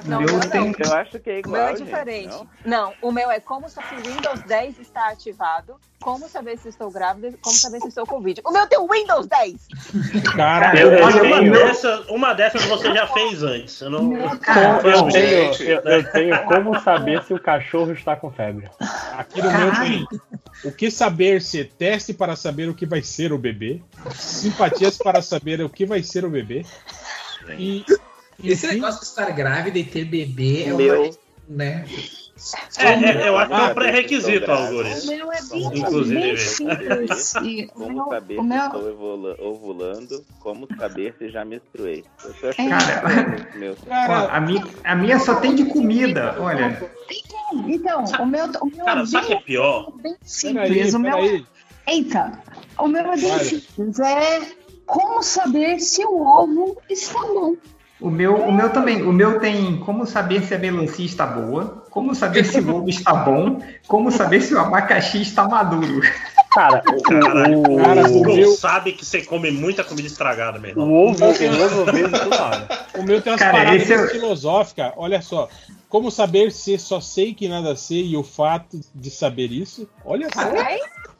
[0.05, 0.73] Não, meu o meu tem- não.
[0.79, 2.29] Eu acho que é O meu é igual, gente, diferente.
[2.29, 2.49] não?
[2.65, 6.91] Não, o meu é como se o Windows 10 está ativado, como saber se estou
[6.91, 8.41] grávida, como saber se estou com Covid.
[8.45, 9.55] O meu tem o Windows 10!
[10.35, 13.81] Cara, Eu, eu, uma, dessas, uma dessas você já fez antes.
[13.81, 14.13] Eu não.
[14.17, 14.39] Eu,
[15.11, 18.69] tenho, eu, eu tenho como saber se o cachorro está com febre.
[19.17, 20.07] aqui no meu tem
[20.65, 23.83] o que saber se teste para saber o que vai ser o bebê,
[24.15, 26.65] simpatias para saber o que vai ser o bebê.
[27.59, 27.85] E
[28.43, 31.03] Esse negócio de estar grávida e ter bebê é Meu.
[31.03, 31.11] uma.
[31.49, 31.85] Né?
[32.79, 36.21] É, é, eu acho que é um pré-requisito, tô O meu é bem, Inclusive.
[36.21, 37.35] bem simples.
[37.37, 42.05] E Como meu, saber o se meu, estou ovulando, como saber se já menstruei.
[42.23, 43.77] Eu achando Cara, que meu.
[43.89, 46.79] ó, a, minha, a minha só tem de comida, olha.
[47.67, 49.93] então, o meu, o meu Cara, é sabe que é bem, pior?
[49.93, 50.95] bem peraí, simples.
[50.95, 51.47] O meu, peraí.
[51.89, 52.43] eita,
[52.79, 53.45] o meu é bem Vai.
[53.45, 53.99] simples.
[54.01, 54.41] É
[54.85, 57.55] como saber se o ovo está bom.
[58.01, 59.03] O meu, o meu também.
[59.03, 62.89] O meu tem como saber se a melancia está boa, como saber se o ovo
[62.91, 66.01] está bom, como saber se o abacaxi está maduro.
[66.53, 70.59] Cara, o, Caralho, o, Cara, o Google meu- sabe que você come muita comida estragada,
[70.59, 70.93] meu o irmão.
[70.93, 72.69] ovo, o ovo vejo toda hora.
[72.99, 74.93] O meu tem umas Cara, paradas é- filosóficas.
[74.97, 75.49] Olha só.
[75.89, 79.89] Como saber se só sei que nada sei e o fato de saber isso?
[80.05, 80.41] Olha só.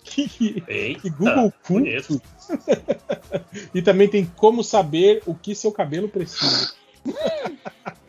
[0.07, 2.07] Que, que Eita, Google bonito.
[2.09, 2.23] culto.
[3.75, 6.73] e também tem como saber o que seu cabelo precisa.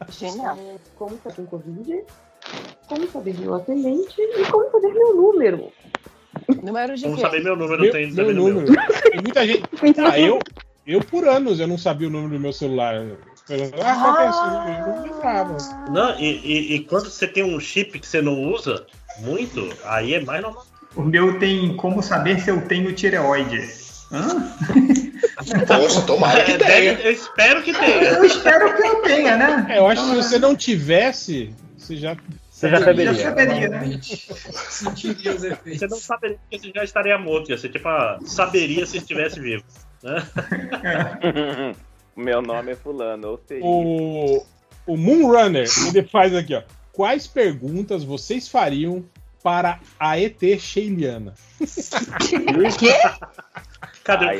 [0.09, 0.57] Genial.
[0.95, 2.03] Como saber Covid,
[2.87, 5.71] como saber meu atendente e como saber meu número.
[6.63, 7.21] Número de Como quê?
[7.21, 8.35] saber meu número, Meu, tem meu meu.
[8.35, 8.67] número.
[9.11, 9.63] Tem muita gente.
[9.99, 10.39] Ah, eu,
[10.85, 12.95] eu, por anos, eu não sabia o número do meu celular.
[12.95, 13.65] Ah, que é?
[13.67, 15.57] Eu não lembrava.
[15.91, 18.85] Não, e, e, e quando você tem um chip que você não usa
[19.19, 20.65] muito, aí é mais normal.
[20.97, 23.61] O meu tem como saber se eu tenho tireoide.
[24.11, 24.51] Hã?
[25.67, 26.93] Poxa, tomara que É, tenha.
[27.01, 28.03] eu espero que tenha.
[28.03, 29.67] Eu espero que eu tenha, né?
[29.69, 32.17] É, eu acho que se você não tivesse, você já.
[32.49, 33.13] Você já saberia.
[33.13, 33.67] Já saberia, né?
[33.67, 34.27] Provavelmente.
[34.69, 35.79] Sentiria os efeitos.
[35.79, 37.55] Você não saberia porque você já estaria morto.
[37.57, 39.63] Ser tipo, ah, saberia se estivesse vivo.
[40.01, 40.25] Né?
[42.15, 44.43] Meu nome é fulano, ou seja, O,
[44.87, 46.63] o Moonrunner, ele faz aqui, ó.
[46.91, 49.05] Quais perguntas vocês fariam
[49.43, 51.33] para a ET Sheiliana?
[54.03, 54.39] Cadê Ai, o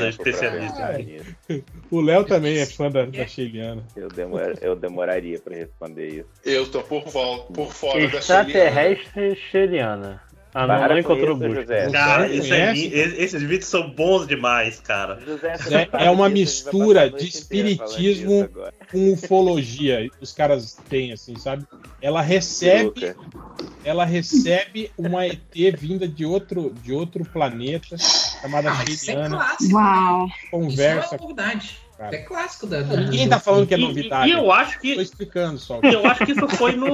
[0.00, 0.78] pra especialistas?
[0.78, 1.64] pensar nisso.
[1.90, 3.84] O Léo também é fã da, da Sheiliana.
[3.94, 6.28] Eu, demor- eu demoraria pra responder isso.
[6.44, 8.48] Eu tô por, vol- por fora da Xeliana.
[8.48, 10.22] Extraterrestre Xeliana.
[10.54, 11.60] Ah, não, não encontrou isso, busca.
[11.62, 11.90] José.
[11.90, 12.88] Cara, Você isso é conhece?
[12.88, 15.18] li- es- esses vídeos são bons demais, cara.
[15.24, 15.54] José,
[15.98, 18.48] É, é uma vai mistura de espiritismo
[18.90, 20.10] com ufologia.
[20.20, 21.64] Os caras têm, assim, sabe?
[22.02, 23.14] Ela recebe,
[23.82, 25.40] ela recebe uma ET
[25.78, 29.28] vinda de outro, de outro planeta, chamada Ah, isso é.
[29.72, 30.28] Uau.
[30.50, 31.06] conversa.
[31.06, 31.78] Isso é novidade.
[32.04, 32.16] Cara.
[32.16, 32.82] É clássico da.
[32.82, 34.28] da- Ninguém tá falando que é E- novidade.
[34.30, 34.92] E, eu acho Tô que.
[35.00, 35.80] explicando só.
[35.82, 36.88] Eu acho que isso foi no.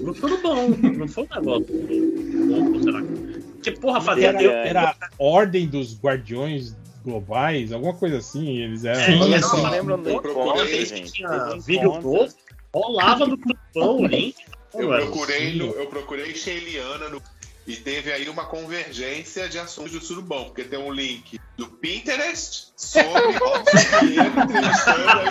[0.00, 0.68] No tudo bom.
[0.68, 2.82] Não foi um negócio.
[2.82, 3.36] Será que?
[3.56, 8.58] Porque, porra, fazia Era, era a ordem dos guardiões globais, alguma coisa assim.
[8.58, 9.04] Eles eram.
[9.04, 9.56] Sim, Olha eu só.
[9.56, 11.12] não lembro do Eu encontro, procurei, gente.
[11.12, 12.28] Tinha vídeo novo,
[12.72, 14.36] rolava no grupão o link.
[14.74, 15.58] Eu procurei, sim.
[15.58, 17.22] no, eu procurei Sheiliana no,
[17.66, 22.68] e teve aí uma convergência de assuntos do surubom, porque tem um link do Pinterest
[22.76, 25.24] sobre Robson Pinheiro entrevistando a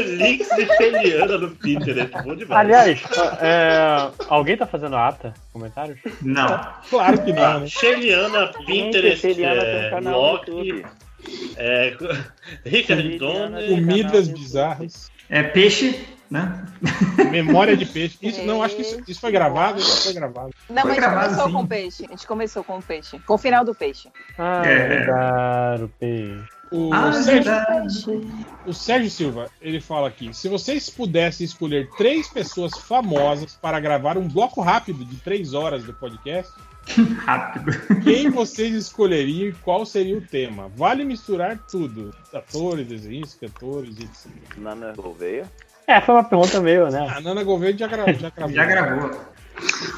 [0.00, 2.60] links de Celiana no Pinterest, bom demais.
[2.60, 3.00] Aliás,
[3.40, 5.32] é, alguém tá fazendo ata?
[5.52, 5.98] Comentários?
[6.22, 6.72] Não.
[6.88, 7.68] Claro que não, Ah, né?
[7.68, 10.84] Celiana, Pinterest, um é, canal no Loki,
[11.56, 11.96] é,
[12.64, 15.10] Richard Celiana Donner, tem Comidas bizarras.
[15.28, 16.64] É peixe, né?
[17.30, 18.16] Memória de peixe.
[18.22, 20.50] Isso, não, acho que isso, isso foi gravado, isso foi gravado.
[20.68, 21.52] Não, Foi mas a gente gravado, começou sim.
[21.52, 22.04] com peixe.
[22.06, 23.18] A gente começou com o peixe.
[23.26, 24.08] Com o final do peixe.
[24.38, 25.04] Ah, É.
[25.04, 26.44] claro, peixe.
[26.72, 28.04] O, Ah, Sérgio, verdade.
[28.64, 34.16] o Sérgio Silva, ele fala aqui: se vocês pudessem escolher três pessoas famosas para gravar
[34.16, 36.52] um bloco rápido de três horas do podcast,
[37.26, 37.72] Rápido.
[38.04, 40.70] quem vocês escolheriam e qual seria o tema?
[40.76, 44.30] Vale misturar tudo: atores, desenhos, cantores, etc.
[44.56, 45.50] Nana Gouveia.
[45.90, 47.06] É, foi uma pergunta meio, né?
[47.16, 48.54] A Nana Gouveia já, gra já gravou.
[48.54, 49.10] Já gravou.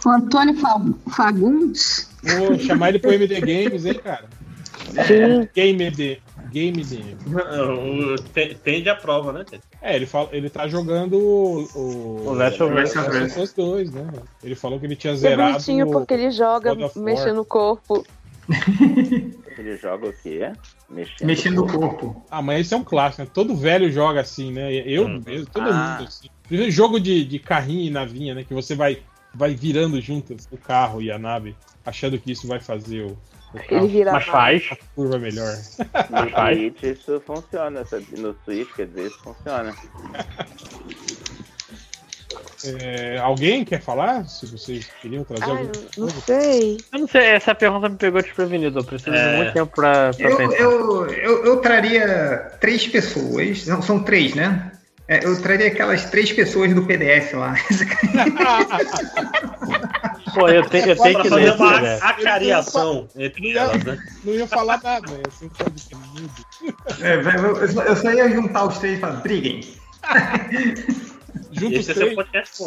[0.07, 0.81] O Antônio Fa-
[1.15, 2.11] Fagundes.
[2.23, 4.25] Vou chamar ele pro MD Games, hein, cara?
[5.07, 5.49] Sim.
[5.55, 6.19] Game MD.
[6.51, 6.83] Game
[8.35, 9.45] te- tende a prova, né?
[9.81, 11.69] É, ele, fala, ele tá jogando o.
[11.75, 12.95] O, O Last of Us.
[12.95, 12.99] Last
[13.31, 14.07] of Us 2, né?
[14.43, 15.53] Ele falou que ele tinha É zerado.
[15.53, 18.05] bonitinho porque ele joga mexendo o corpo.
[19.63, 20.53] Ele joga o quê?
[20.91, 22.27] Mexendo, Mexendo o corpo.
[22.29, 23.31] Ah, mas esse é um clássico, né?
[23.33, 24.75] Todo velho joga assim, né?
[24.75, 25.23] Eu Hum.
[25.25, 25.73] mesmo, todo Ah.
[25.73, 26.29] mundo assim.
[26.49, 28.43] Primeiro jogo de, de carrinho e navinha, né?
[28.45, 29.01] Que você vai,
[29.33, 31.55] vai virando juntas o carro e a nave,
[31.87, 33.17] achando que isso vai fazer o,
[33.55, 34.69] Ele carro, vira Mas faz.
[34.73, 35.57] a curva melhor.
[36.11, 36.31] No.
[36.31, 38.17] Switch isso funciona, sabe?
[38.17, 39.77] No Switch, quer dizer, isso funciona.
[42.65, 44.27] É, alguém quer falar?
[44.29, 45.67] Se vocês queriam trazer Ai, algum.
[45.97, 46.79] não, não sei.
[46.93, 48.79] Eu não sei, essa pergunta me pegou desprevenido.
[48.81, 49.31] Eu preciso É.
[49.31, 50.57] de muito tempo pra, pra Eu, pensar.
[50.61, 53.67] eu, eu, eu traria três pessoas.
[53.67, 54.73] Não, são três, né?
[55.09, 57.55] É, eu traria aquelas três pessoas do PDF lá.
[60.35, 61.99] Pô, eu, te, eu tenho que fazer ler uma né?
[62.01, 63.99] acariação entre elas, né?
[64.25, 65.23] Não ia falar nada, né?
[65.27, 67.05] Assim, ser.
[67.05, 69.61] É, vai- eu, eu só ia juntar os três e falar, briguem.
[71.53, 72.17] Junta os é três,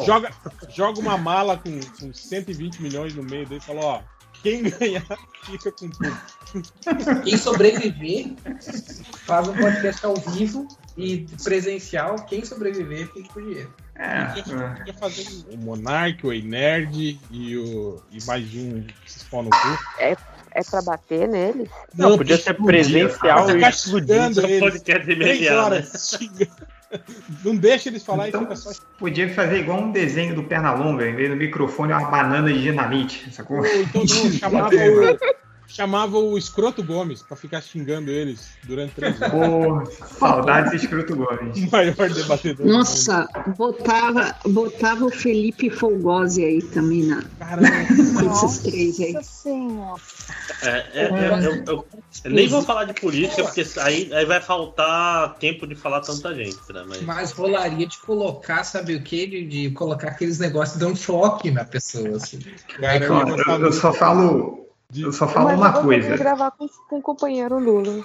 [0.05, 0.31] joga,
[0.69, 4.01] joga uma mala com, com 120 milhões no meio dele e fala, ó,
[4.45, 5.03] quem ganhar
[5.43, 6.17] fica com tudo.
[7.23, 8.27] Quem sobreviver
[9.25, 12.15] faz um podcast ao vivo e presencial.
[12.27, 13.73] Quem sobreviver fica com dinheiro.
[13.95, 19.49] É, Podia fazer o Monark, o Nerd e, o, e mais um que se no
[19.49, 19.79] cu.
[19.99, 20.15] É,
[20.51, 21.69] é pra bater neles?
[21.93, 24.59] Não, podia ser presencial e é um eles.
[24.59, 25.15] podcast
[26.29, 26.49] de.
[27.43, 31.07] Não deixa eles falar Então- e fica só Podia fazer igual um desenho do Pernalonga,
[31.07, 33.57] em vez do microfone, uma banana de dinamite, sacou?
[33.57, 35.17] Ou então não, chamava o,
[35.67, 39.31] chamava o Escroto Gomes pra ficar xingando eles durante três horas.
[39.97, 41.57] Pô, saudades de Escroto Gomes.
[41.63, 42.65] O maior debatedor.
[42.65, 47.23] do Nossa, botava, botava o Felipe Folgose aí também na.
[47.39, 47.67] Caramba.
[48.45, 49.13] esses três aí.
[49.13, 50.01] Nossa senhora.
[50.61, 51.87] É, é, é, eu, eu-
[52.23, 56.33] eu nem vou falar de política, porque aí, aí vai faltar tempo de falar tanta
[56.33, 56.83] gente, né?
[56.87, 59.27] Mas, Mas rolaria de colocar, sabe o que?
[59.27, 62.15] De, de colocar aqueles negócios que dão choque na pessoa.
[62.17, 62.39] Assim.
[62.79, 64.64] Cara, eu eu, só falo,
[64.95, 66.17] eu só falo Mas uma de coisa.
[66.17, 68.03] gravar com, com o companheiro Lula.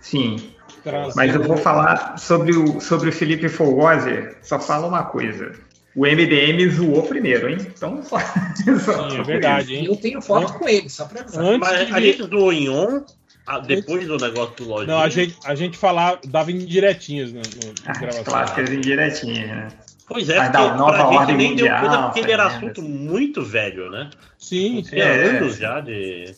[0.00, 5.04] Sim, de mas eu vou falar sobre o, sobre o Felipe Folgose, só falo uma
[5.04, 5.52] coisa.
[5.96, 7.58] O MDM zoou primeiro, hein?
[7.60, 8.18] Então só.
[8.18, 9.86] só Sim, é verdade, hein?
[9.86, 11.42] eu tenho foto com ele, só pra avisar.
[11.44, 13.04] Antes mas de a gente zoou em on,
[13.46, 14.94] ah, depois do negócio do Lojinha.
[14.94, 18.24] Não, a gente, a gente falava, dava indiretinhas no, no, na As gravação.
[18.24, 19.68] clássicas indiretinhas, né?
[20.06, 22.50] Pois é, Mas porque nova pra gente ordem nem deu mundial, coisa porque ele era
[22.50, 22.78] Fernandes.
[22.78, 24.10] assunto muito velho, né?
[24.38, 24.96] Sim, sim.
[24.96, 25.38] É.
[25.38, 26.34] anos já de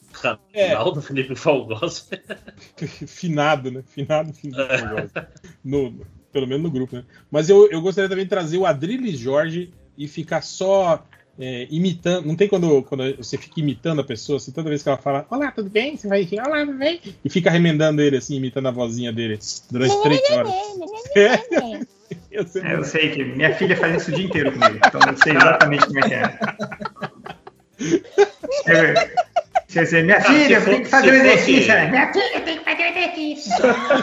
[0.52, 0.68] É.
[0.68, 2.04] canal do Felipe Falgoso.
[3.06, 3.82] Finado, né?
[3.86, 5.10] Finado, finado.
[5.64, 5.94] No,
[6.32, 7.04] pelo menos no grupo, né?
[7.30, 11.04] Mas eu, eu gostaria também de trazer o Adriles Jorge e ficar só
[11.38, 12.26] é, imitando.
[12.26, 15.26] Não tem quando, quando você fica imitando a pessoa, assim, toda vez que ela fala,
[15.30, 15.96] olá, tudo bem?
[15.96, 17.00] Você vai olá, tudo bem?
[17.24, 19.38] E fica remendando ele, assim, imitando a vozinha dele
[19.70, 20.52] durante três horas.
[21.14, 21.86] É.
[22.30, 22.62] Eu sei.
[22.62, 25.34] É, eu sei que minha filha faz isso o dia inteiro comigo, então eu sei
[25.34, 26.38] exatamente como é que é.
[28.66, 29.26] Eu-
[29.68, 31.68] Quer dizer, minha Cara, filha, se tem for- que fazer o exercício.
[31.74, 31.90] né?
[31.90, 33.52] Minha filha tem que fazer o exercício.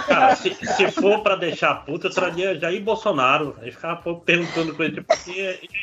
[0.07, 3.55] Cara, se, se for pra deixar puta, eu traria Jair Bolsonaro.
[3.61, 5.33] Aí ficava perguntando coisa tipo assim,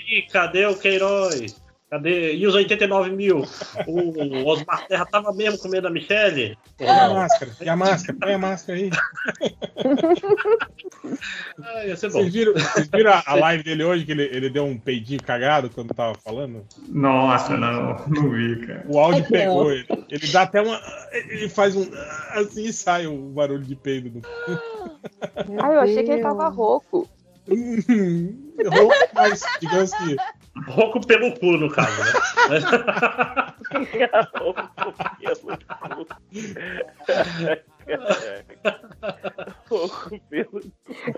[0.08, 1.60] e cadê o Queiroz?
[1.90, 2.34] Cadê?
[2.36, 3.44] E os 89 mil?
[3.88, 6.56] O Osmar Terra tava mesmo com medo da Michelle?
[6.78, 7.50] E a máscara?
[7.60, 8.18] E a máscara?
[8.20, 8.90] Põe a máscara aí.
[11.62, 12.20] Ah, ia ser bom.
[12.20, 15.22] Vocês viram, vocês viram a, a live dele hoje, que ele, ele deu um peidinho
[15.22, 16.64] cagado quando tava falando?
[16.88, 18.84] Nossa, não, não vi, cara.
[18.86, 19.72] O áudio É, pegou não.
[19.72, 19.86] ele.
[20.08, 20.80] Ele dá até uma.
[21.12, 21.88] Ele faz um.
[22.30, 24.20] Assim e sai o barulho de peido do.
[25.62, 27.08] Ah, eu achei que ele tava rouco.
[27.50, 30.16] Rouco, mas digamos que.
[30.66, 32.12] Rouco pelo cu, no caso, né?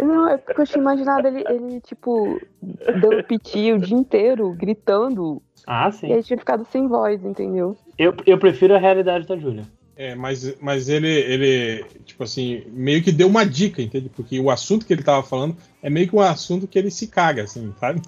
[0.03, 2.41] Não, é porque eu tinha imaginado ele, ele tipo,
[3.01, 5.43] dando piti o dia inteiro, gritando.
[5.67, 6.13] Ah, E sim.
[6.13, 7.77] aí tinha ficado sem voz, entendeu?
[7.99, 9.65] Eu, eu prefiro a realidade da Júlia.
[9.95, 14.09] É, mas, mas ele, ele, tipo assim, meio que deu uma dica, entende?
[14.09, 17.07] Porque o assunto que ele tava falando é meio que um assunto que ele se
[17.07, 18.01] caga, assim, sabe?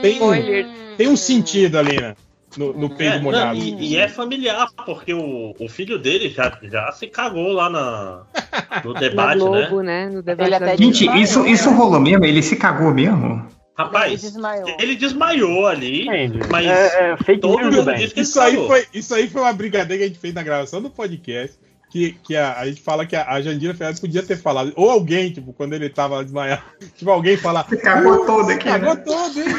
[0.00, 2.14] Tem, um, tem um sentido ali, né?
[2.56, 3.58] No, no peido É, não, molhado.
[3.58, 8.22] e, e é familiar, porque o, o filho dele já, já se cagou lá na,
[8.84, 10.06] no debate, Globo, né?
[10.08, 10.14] né?
[10.14, 10.76] No debate Ele.
[10.76, 12.24] Gente, isso, isso rolou mesmo?
[12.26, 13.46] Ele se cagou mesmo?
[13.74, 14.66] Rapaz, desmaiou.
[14.78, 16.04] ele desmaiou ali,
[16.50, 17.96] mas É, é todo mundo bem.
[17.96, 20.34] disse que ele Isso aí, foi, isso aí foi uma brigadeira que a gente fez
[20.34, 21.56] na gravação do podcast.
[21.92, 24.72] Que, que a, a gente fala que a, a Jandira Ferraz podia ter falado.
[24.76, 26.62] Ou alguém, tipo, quando ele tava desmaiado,
[26.96, 27.68] tipo, alguém falar.
[27.68, 29.02] Você cagou todo aqui, Cagou né?
[29.04, 29.54] todo, hein?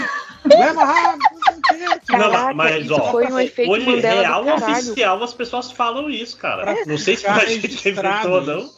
[0.46, 2.12] Leva rápido, não sei o quê.
[2.18, 5.72] Não, Caraca, mas isso ó, foi um efeito hoje Mandela do real oficial as pessoas
[5.72, 6.76] falam isso, cara.
[6.88, 8.70] Não sei se a gente inventou, não.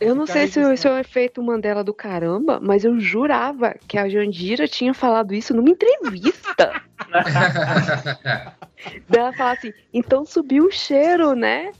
[0.00, 3.98] Eu não sei se isso é um efeito Mandela do caramba, mas eu jurava que
[3.98, 6.82] a Jandira tinha falado isso numa entrevista.
[9.08, 11.70] Daí ela fala assim, então subiu o cheiro, né?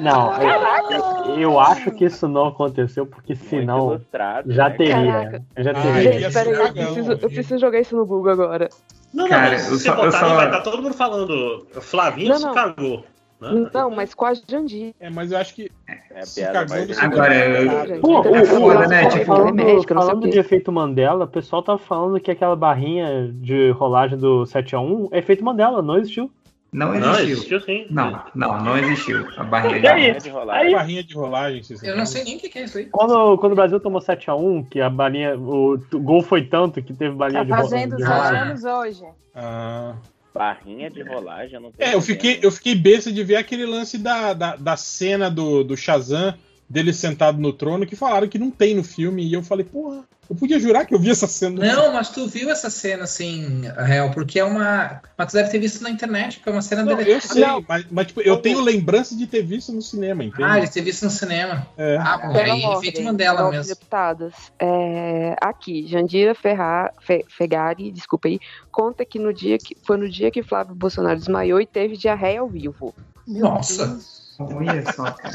[0.00, 4.00] Não, eu, eu acho que isso não aconteceu, porque senão
[4.46, 5.12] já né, teria.
[5.12, 5.42] Caraca.
[5.58, 6.02] Já Ah, teria.
[6.02, 8.68] ia Gente, peraí, eu preciso, eu preciso jogar isso no Google agora.
[9.12, 10.94] Não, não, Cara, mas eu se só- eu botar só- ali, vai estar todo mundo
[10.94, 11.66] falando.
[11.80, 12.54] Flavinho Não, se não.
[12.54, 13.04] cagou.
[13.52, 13.70] Né?
[13.72, 14.92] Não, mas com a Jandira.
[15.00, 15.70] É, mas eu acho que.
[16.10, 16.66] É se piada
[17.00, 18.00] Agora, eu-.
[18.00, 19.08] Pô, Então, o, É né?
[19.08, 23.70] Tipo, falando, médica, falando de efeito Mandela, o pessoal tá falando que aquela barrinha de
[23.70, 26.30] rolagem do 7x1 é efeito Mandela, não existiu.
[26.72, 27.32] Não Não, existiu.
[27.36, 27.86] existiu sim.
[27.88, 29.24] Não, não, não existiu.
[29.36, 29.46] A aí?
[29.80, 30.66] Barrinha de rolagem.
[30.66, 32.86] Aí, Barrinha de rolagem, vocês Eu não sei nem o que é isso aí.
[32.86, 37.14] quando, quando o Brasil tomou 7x1, que a balinha, o gol foi tanto que teve
[37.14, 38.40] balinha Tá de, ro- fazendo de sete rolagem.
[38.40, 39.04] anos hoje.
[39.36, 39.94] Ah,
[40.34, 43.96] Barrinha de rolagem, eu não é, eu fiquei, eu fiquei besta de ver aquele lance
[43.96, 46.34] da, da, da cena do, do Shazam,
[46.68, 49.24] dele sentado no trono, que falaram que não tem no filme.
[49.24, 51.54] E eu falei, porra, eu podia jurar que eu vi essa cena.
[51.56, 55.00] no Não, mas tu viu essa cena assim, real, porque é uma.
[55.16, 57.10] Mas tu deve ter visto na internet, porque é uma cena Não, dele.
[57.10, 60.42] eu sei, mas, mas, tipo, eu tenho lembrança de ter visto no cinema, entende?
[60.42, 61.66] Ah, de ter visto no cinema.
[61.76, 61.96] É.
[61.98, 62.62] Ah, bom, Pera, aí
[63.04, 63.74] Mandela ordem mesmo.
[63.74, 64.34] deputadas.
[64.60, 68.38] É, aqui, Jandira Ferra, Fe- Fegari, desculpa aí,
[68.70, 72.40] conta que no dia que foi no dia que Flávio Bolsonaro desmaiou e teve diarreia
[72.40, 72.94] ao vivo.
[73.26, 73.98] Nossa.
[74.38, 75.34] Olha só, cara.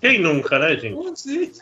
[0.00, 1.52] Quem nunca, né, gente?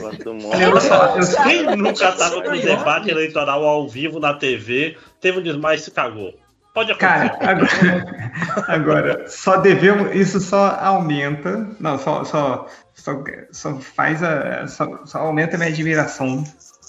[0.00, 0.64] Quanto morre.
[0.64, 5.42] Eu só, eu Quem nunca tava com debate eleitoral ao vivo na TV, teve um
[5.42, 6.34] desmaio e se cagou.
[6.74, 7.38] Pode acontecer.
[7.38, 10.12] Cara, agora, agora, só devemos.
[10.12, 11.68] Isso só aumenta.
[11.78, 14.66] Não, só, só, só, só faz a.
[14.66, 16.42] Só, só aumenta a minha admiração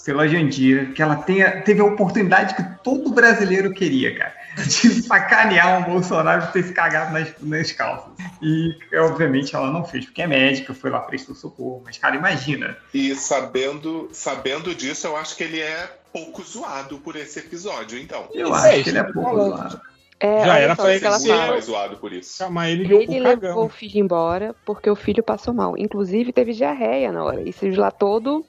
[0.04, 4.34] pela Jandira, que ela tenha, teve a oportunidade que todo brasileiro queria, cara.
[4.56, 8.12] De sacanear um Bolsonaro por ter se cagado nas, nas calças.
[8.40, 11.82] E, obviamente, ela não fez, porque é médica, foi lá, prestou socorro.
[11.84, 12.76] Mas, cara, imagina.
[12.94, 18.26] E sabendo, sabendo disso, eu acho que ele é pouco zoado por esse episódio, então.
[18.32, 19.56] Eu Isso acho é que ele é pouco falando.
[19.56, 19.80] zoado.
[20.18, 21.52] É, Já era só pra o que ela ele Muito fala.
[21.52, 22.38] mais zoado por isso.
[22.38, 23.64] Chamar ele de Ele o levou cagão.
[23.66, 25.76] o filho embora porque o filho passou mal.
[25.76, 27.42] Inclusive teve diarreia na hora.
[27.42, 28.42] E de lá todo.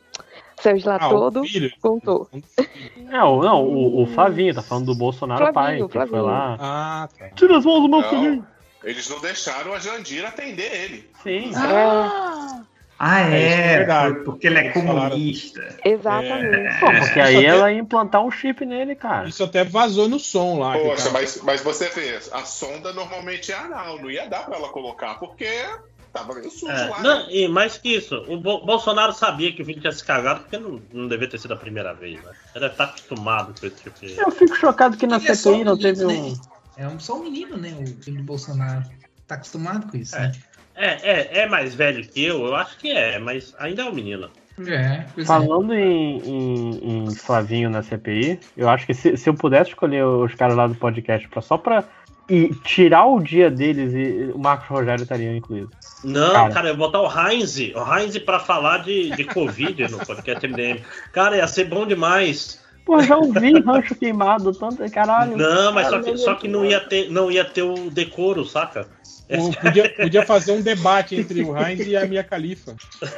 [0.61, 1.43] Saiu de lá Ah, todo.
[1.43, 1.71] filho.
[1.81, 2.27] Contou.
[2.97, 6.57] Não, não, o, o Flavinho tá falando do Bolsonaro Flavinho, pai, que foi lá.
[6.59, 7.29] Ah, tá.
[7.29, 8.45] Tira as mãos do meu Não, filhinho.
[8.83, 11.09] eles não deixaram a Jandira atender ele.
[11.23, 11.51] Sim.
[11.55, 12.61] Ah,
[12.99, 15.61] Ah, É, é é, porque ele é comunista.
[15.85, 16.79] Exatamente.
[16.79, 19.29] Pô, porque aí até- ela ia implantar um chip nele, cara.
[19.29, 20.73] Isso até vazou no som lá.
[20.77, 24.69] Poxa, mas, mas você vê, a sonda normalmente é anal, não ia dar pra ela
[24.69, 25.47] colocar, porque
[26.17, 27.01] tava meio sujo É, lá.
[27.01, 27.33] não, né?
[27.33, 30.57] e mais que isso, o Bo- Bolsonaro sabia que o filho tinha se cagado porque
[30.57, 32.31] não, não devia ter sido a primeira vez, né?
[32.55, 34.17] Ele deve estar acostumado com esse tipo de.
[34.19, 36.31] Eu fico chocado que na Ele é CPI não teve menino, um.
[36.31, 36.37] né?
[36.77, 37.73] É um, só um menino, né?
[37.81, 38.83] O filho do Bolsonaro.
[39.27, 40.19] Tá acostumado com isso, É.
[40.19, 40.31] né?
[40.75, 43.93] É, é, é mais velho que eu, eu acho que é, mas ainda é um
[43.93, 44.29] menino.
[44.65, 45.25] É, é.
[45.25, 50.03] Falando em, em- em Flavinho na CPI, eu acho que se, se eu pudesse escolher
[50.05, 51.83] os caras lá do podcast pra, só pra
[52.29, 55.69] e tirar o dia deles, e o Marcos Rogério estaria incluído.
[56.03, 56.53] Não, Cara.
[56.53, 60.47] cara, eu vou botar o Heinz, o Heinz pra falar de, de Covid no podcast
[60.47, 60.81] MDM.
[61.11, 62.61] Cara, ia ser bom demais.
[62.85, 64.87] Pô, já ouvi rancho queimado, tanto.
[64.91, 65.35] Caralho.
[65.35, 67.89] Não, mas só Cara, que, meu só que não, ia ter, não ia ter o
[67.89, 68.87] decoro, saca?
[69.29, 72.75] O- podia, podia fazer um debate entre o Heinz e a Mia Khalifa.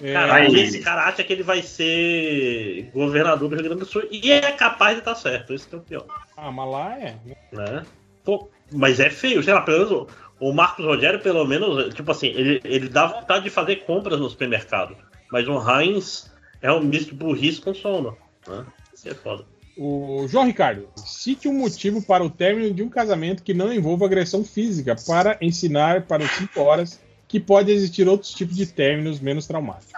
[0.00, 3.86] É, Cara, aí- esse cara acha que ele vai ser governador do Rio Grande do
[3.86, 6.06] Sul e é capaz de estar certo, isso que é o pior.
[6.36, 7.16] Ah, mas lá é.
[7.52, 7.82] Né?
[8.24, 10.06] Pô, mas é feio, sei lá, pelo menos
[10.38, 14.30] o, Marcos Rogério, pelo menos, tipo assim, ele, ele dá vontade de fazer compras no
[14.30, 14.96] supermercado.
[15.32, 16.30] Mas o Heinz
[16.62, 18.16] é um misto de burrice com sono.
[18.46, 18.64] Né?
[18.94, 19.44] Isso é foda.
[19.76, 24.06] O João Ricardo, cite um motivo para o término de um casamento que não envolva
[24.06, 29.20] agressão física para ensinar para os 5 horas que pode existir outros tipos de términos
[29.20, 29.92] menos traumáticos.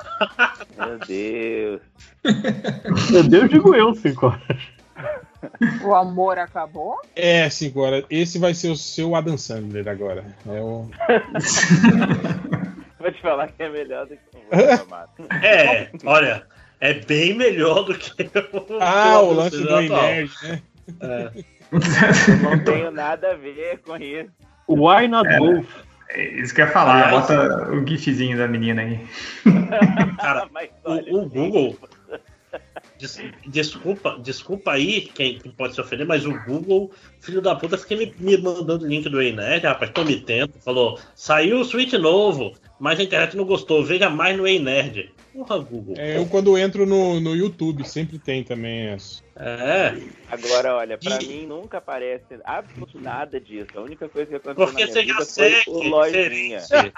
[0.76, 1.80] Meu Deus.
[3.10, 4.58] Meu Deus, digo eu, cinco horas.
[5.82, 7.00] O amor acabou?
[7.16, 8.04] É, 5 horas.
[8.10, 10.22] Esse vai ser o seu Adam Sandler agora.
[10.46, 10.86] É o...
[13.00, 14.20] Vou te falar que é melhor do que
[14.52, 15.10] outro amado.
[15.42, 16.46] É, olha,
[16.78, 18.78] é bem melhor do que o.
[18.80, 20.02] Ah, o o lance do atual.
[20.02, 20.62] Nerd, né?
[21.00, 21.30] É.
[21.72, 24.28] Eu não tenho nada a ver com isso.
[24.68, 25.66] Why not É, both?
[26.14, 29.00] É Isso que eu ia falar, Aliás- bota o gifzinho da menina aí.
[30.20, 30.48] Cara,
[30.84, 31.76] o, o Google.
[33.00, 37.76] Des- desculpa, desculpa aí quem, quem pode se ofender, mas o Google, filho da puta,
[37.78, 40.54] fica me, me mandando link do Einerd, rapaz, tô me tempo.
[40.64, 45.10] Falou, saiu o Switch novo, mas a internet não gostou, veja mais no Einerd.
[45.32, 45.94] Porra, Google.
[45.96, 49.22] É, eu quando entro no, no YouTube sempre tem também essa.
[49.36, 49.94] É.
[50.28, 53.68] Agora, olha, pra E- mim nunca aparece absolutamente nada disso.
[53.76, 56.60] A única coisa que aconteceu Porque na você minha já vida foi o Lojinha.
[56.60, 56.92] você-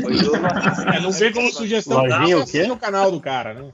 [0.00, 0.96] Foi o Lojinha.
[0.96, 2.58] É, não vê como sugestão, Lojinha não, o quê?
[2.60, 3.72] assina o canal do cara, né?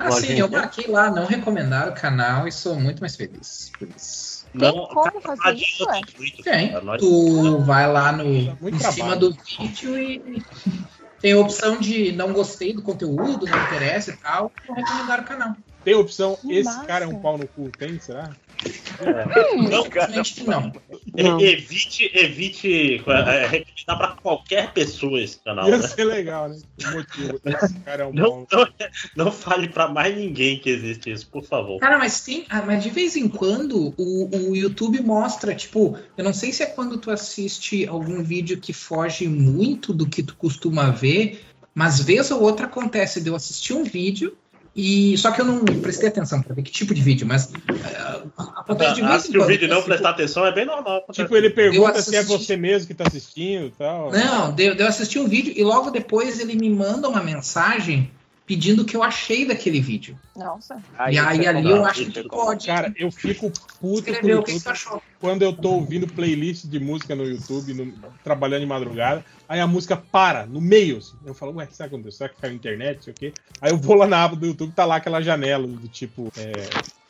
[0.00, 0.38] Ah, sim, Lojinha.
[0.40, 4.46] eu marquei lá, não recomendaram o canal e sou muito mais feliz por isso.
[4.50, 6.00] Tem Não, como fazer isso, é?
[6.42, 6.72] Tem.
[6.98, 8.24] Tu vai lá no,
[8.58, 10.42] muito em cima do vídeo e
[11.20, 15.26] tem a opção de não gostei do conteúdo, não interessa e tal, não recomendaram o
[15.26, 15.56] canal.
[15.90, 16.84] Tem opção, Que esse massa.
[16.86, 18.30] cara é um pau no cu, tem, será?
[19.56, 20.72] Não, Infelizmente que não.
[21.16, 25.88] e- evite, evite é, recomendar pra qualquer pessoa esse canal, Ia né?
[25.88, 26.58] ser legal, né?
[26.86, 27.40] O motivo.
[27.44, 28.68] Esse cara é um Não, pau.
[29.16, 31.80] não, não fale pra mais ninguém que existe isso, por favor.
[31.80, 32.44] Cara, mas tem.
[32.50, 36.62] ah, Mas de vez em quando o, o YouTube mostra, tipo, eu não sei se
[36.62, 41.40] é quando tu assiste algum vídeo que foge muito do que tu costuma ver,
[41.74, 44.36] mas vez ou outra acontece de eu assistir um vídeo
[44.74, 45.16] e.
[45.18, 47.50] Só que eu não prestei atenção pra ver que tipo de vídeo, mas
[47.84, 48.22] ah,
[48.56, 49.42] acontece de Ah, vez se em quando.
[49.44, 51.04] o vídeo não tipo, prestar atenção é bem normal.
[51.12, 54.10] Tipo, ele pergunta Eu se é assisti- você mesmo que tá assistindo e tal.
[54.12, 58.10] Não, deu, deu assistir um vídeo e logo depois ele me manda uma mensagem
[58.50, 60.18] pedindo o que eu achei daquele vídeo.
[60.36, 60.74] Nossa.
[61.08, 62.66] e isso aí ali eu acho que é pode.
[62.66, 65.00] Cara, eu fico puto com Escreveu o o que tu achou.
[65.20, 67.92] quando eu tô ouvindo playlist de música no YouTube, no-
[68.24, 70.96] trabalhando de madrugada, aí a música para, no meio.
[70.96, 71.16] assim.
[71.24, 72.18] Eu falo, ué, será que aconteceu?
[72.18, 72.96] Será que caiu a internet?
[72.96, 73.32] Não sei o quê.
[73.60, 76.26] Aí eu vou lá na aba do YouTube, tá lá aquela janela do tipo.
[76.36, 76.50] é,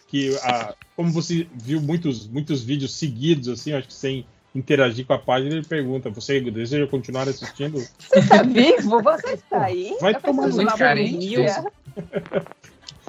[0.09, 5.13] que a, como você viu muitos, muitos vídeos seguidos, assim, acho que sem interagir com
[5.13, 7.79] a página, ele pergunta: você deseja continuar assistindo?
[7.99, 9.03] Você tá vivo?
[9.03, 9.97] Você está aí?
[10.01, 11.37] Vai Eu tomar uma carente.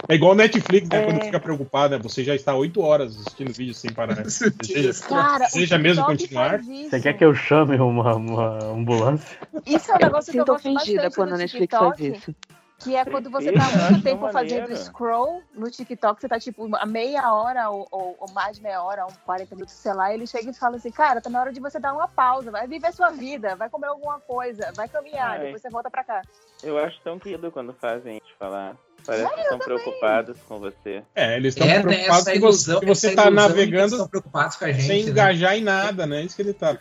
[0.07, 1.03] É igual o Netflix, né?
[1.03, 1.05] É.
[1.05, 2.01] Quando fica preocupado, né?
[2.03, 4.15] Você já está 8 horas assistindo vídeo sem parar.
[4.15, 4.23] né?
[4.61, 6.59] Deseja, Cara, o deseja mesmo continuar?
[6.59, 6.65] faz.
[6.89, 9.37] Você quer que eu chame uma, uma ambulância?
[9.65, 12.35] Isso é um negócio que eu gosto ofendida quando a Netflix faz TikTok, isso.
[12.83, 14.33] Que é quando você tá muito acho tempo maneiro.
[14.67, 18.63] fazendo scroll no TikTok, você tá tipo a meia hora ou, ou- ou mais de
[18.63, 21.29] meia hora, uns 40 minutos, sei lá, e ele chega e fala assim, cara, tá
[21.29, 24.71] na hora de você dar uma pausa, vai viver sua vida, vai comer alguma coisa,
[24.75, 25.39] vai caminhar, Ai.
[25.45, 26.21] depois você volta pra cá.
[26.63, 28.75] Eu acho tão querido quando fazem isso falar.
[29.03, 31.01] Parece É, que estão preocupados com você.
[31.15, 34.71] É, eles estão É, preocupados que você, que você tá navegando estão preocupados com a
[34.71, 34.85] gente.
[34.85, 35.09] sem né?
[35.09, 36.21] engajar em nada, né?
[36.21, 36.77] Isso que ele tá.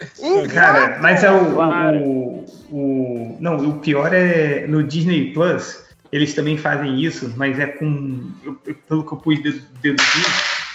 [0.53, 6.57] Cara, mas é o, o, o- Não, o pior é no Disney Plus, eles também
[6.57, 8.31] fazem isso, mas é com.
[8.45, 8.55] eu-
[8.89, 10.27] pelo que eu pude dedu- deduzir,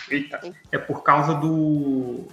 [0.09, 0.39] eita,
[0.71, 2.25] é por causa do.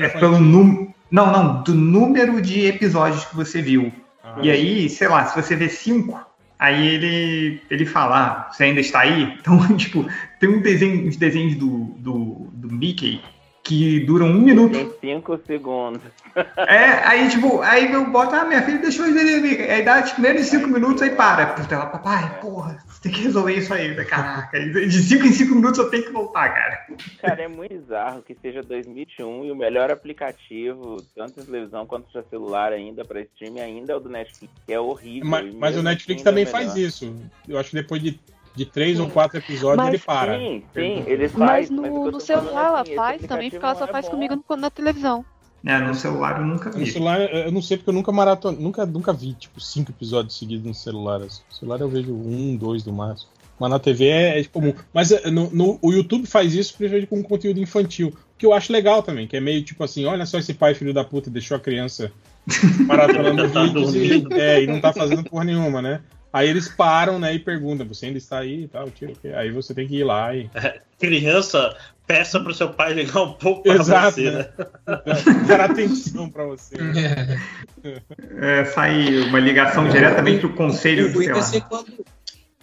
[0.00, 0.94] É pelo número.
[1.10, 3.92] Não, não, do número de episódios que você viu.
[4.24, 4.38] Ah.
[4.42, 6.18] E aí, sei lá, se você vê cinco,
[6.58, 9.36] aí ele, ele fala, ah, você ainda está aí?
[9.38, 10.04] Então, tipo,
[10.40, 13.20] tem um desenho, uns desenhos do, do, do Mickey
[13.66, 14.72] que duram um minuto.
[14.72, 16.00] Tem cinco segundos.
[16.68, 19.62] É, aí tipo, aí eu boto, ah, minha filha deixou eu ver Mickey.
[19.62, 21.46] Aí dá tipo menos de cinco minutos, aí para.
[21.46, 24.60] Puta, ela, papai, porra, você tem que resolver isso aí, caraca.
[24.60, 26.86] De cinco em cinco minutos eu tenho que voltar, cara.
[27.22, 32.12] Cara, é muito bizarro que seja 2021 e o melhor aplicativo, tanto em televisão quanto
[32.12, 35.30] para celular ainda, para streaming, ainda é o do Netflix, que é horrível.
[35.30, 37.16] Mas, mas o Netflix assim ainda também é faz isso.
[37.48, 38.20] Eu acho que depois de,
[38.56, 40.38] de três ou quatro episódios Mas- ele para.
[40.38, 41.76] Sim, sim, eles Mas fazem.
[41.76, 44.04] no, mas no celular ela assim, esse faz também, porque ela não só é faz
[44.06, 44.10] bom.
[44.12, 45.24] comigo no- na televisão.
[45.64, 46.90] É, no celular eu nunca No vi.
[46.90, 48.52] celular, eu não sei porque eu nunca maraton...
[48.52, 51.20] nunca, nunca vi, tipo, cinco episódios seguidos no celular.
[51.22, 51.42] assim.
[51.50, 53.30] No celular eu vejo um, dois no máximo.
[53.58, 54.74] Mas na TV é, é comum.
[54.92, 58.12] Mas é, no, no- o YouTube faz isso principalmente com conteúdo infantil.
[58.38, 60.92] Que eu acho legal também, que é meio tipo assim, olha só esse pai filho
[60.94, 62.12] da puta deixou a criança
[62.86, 63.92] maratonando Tá vídeos
[64.30, 66.00] e, é, e não tá fazendo porra nenhuma, né?
[66.36, 69.72] Aí eles param, né, e perguntam, você ainda está aí e tal, tio, aí você
[69.72, 70.50] tem que ir lá e.
[71.00, 71.74] Criança,
[72.06, 74.48] peça pro seu pai ligar um pouco pra Exato, você, né?
[74.86, 75.46] né?
[75.48, 76.76] Dar atenção pra você.
[78.38, 81.44] É, sai uma ligação diretamente pro conselho O ruim, vai tutelar.
[81.44, 82.04] ser quando,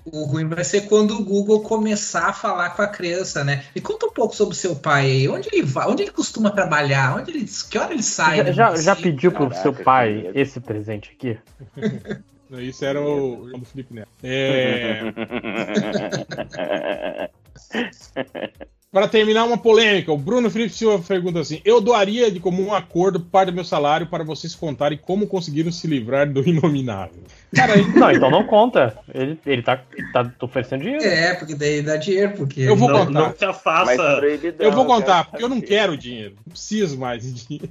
[0.05, 3.63] o ruim vai ser quando o Google começar a falar com a criança, né?
[3.73, 5.27] Me conta um pouco sobre o seu pai aí.
[5.27, 5.87] Onde ele vai?
[5.87, 7.17] Onde ele costuma trabalhar?
[7.17, 8.37] Onde ele, que hora ele sai?
[8.37, 11.39] Já, do já, já pediu pro Caraca, seu pai esse presente aqui?
[12.61, 14.09] Isso era o do Felipe Neto.
[14.23, 15.01] É...
[18.93, 23.19] Para terminar uma polêmica, o Bruno Felipe Silva pergunta assim: Eu doaria de comum acordo
[23.19, 27.23] parte do meu salário para vocês contarem como conseguiram se livrar do inominável.
[27.55, 28.97] Cara, aí- Não, então não conta.
[29.13, 29.79] Ele, ele tá,
[30.11, 31.03] tá oferecendo dinheiro.
[31.03, 32.61] É, porque daí dá dinheiro, porque.
[32.61, 33.19] Eu vou não, contar.
[33.19, 34.21] não- se afasta.
[34.59, 36.35] Eu vou contar, porque eu não quero dinheiro.
[36.45, 37.69] Não preciso mais de dinheiro.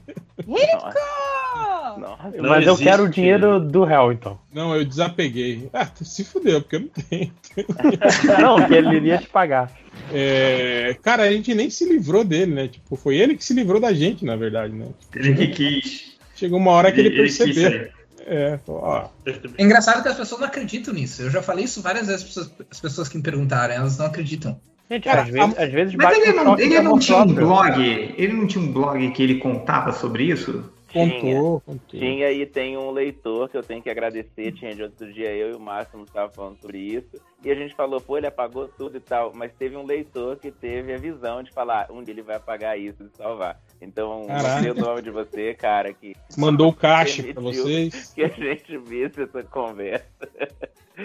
[1.99, 4.39] Nossa, Não Mas eu quero o dinheiro do réu, então.
[4.53, 5.69] Não, eu desapeguei.
[5.73, 7.33] Ah, se fudeu, porque eu não tenho.
[8.41, 9.71] Não, que ele iria te pagar.
[10.13, 12.69] É, cara, a gente nem se livrou dele, né?
[12.69, 14.87] Tipo, foi ele que se livrou da gente, na verdade, né?
[15.15, 16.13] Ele que quis.
[16.35, 17.89] Chegou uma hora que ele, Ele- ele percebeu.
[18.27, 19.09] É, ó.
[19.59, 21.23] É engraçado que as pessoas não acreditam nisso.
[21.23, 24.61] Eu já falei isso várias vezes para as pessoas que me perguntaram, elas não acreditam.
[24.91, 27.81] Gente, Cara, às vezes, às vezes Mas ele não, ele de não tinha um blog.
[27.81, 30.71] Ele não tinha um blog que ele contava sobre isso?
[30.93, 31.99] Contou, contou.
[31.99, 34.53] Tinha e tem um leitor que eu tenho que agradecer.
[34.53, 37.17] Tinha de outro dia eu e o Máximo estavam falando sobre isso.
[37.43, 39.33] E a gente falou, pô, ele apagou tudo e tal.
[39.35, 42.79] Mas teve um leitor que teve a visão de falar, um dia ele vai apagar
[42.79, 43.59] isso e salvar.
[43.83, 44.49] Então, Caraca.
[44.55, 48.13] gostei do nome de você, cara, que Mandou o caixa pra vocês.
[48.15, 50.07] Que a gente visse essa conversa.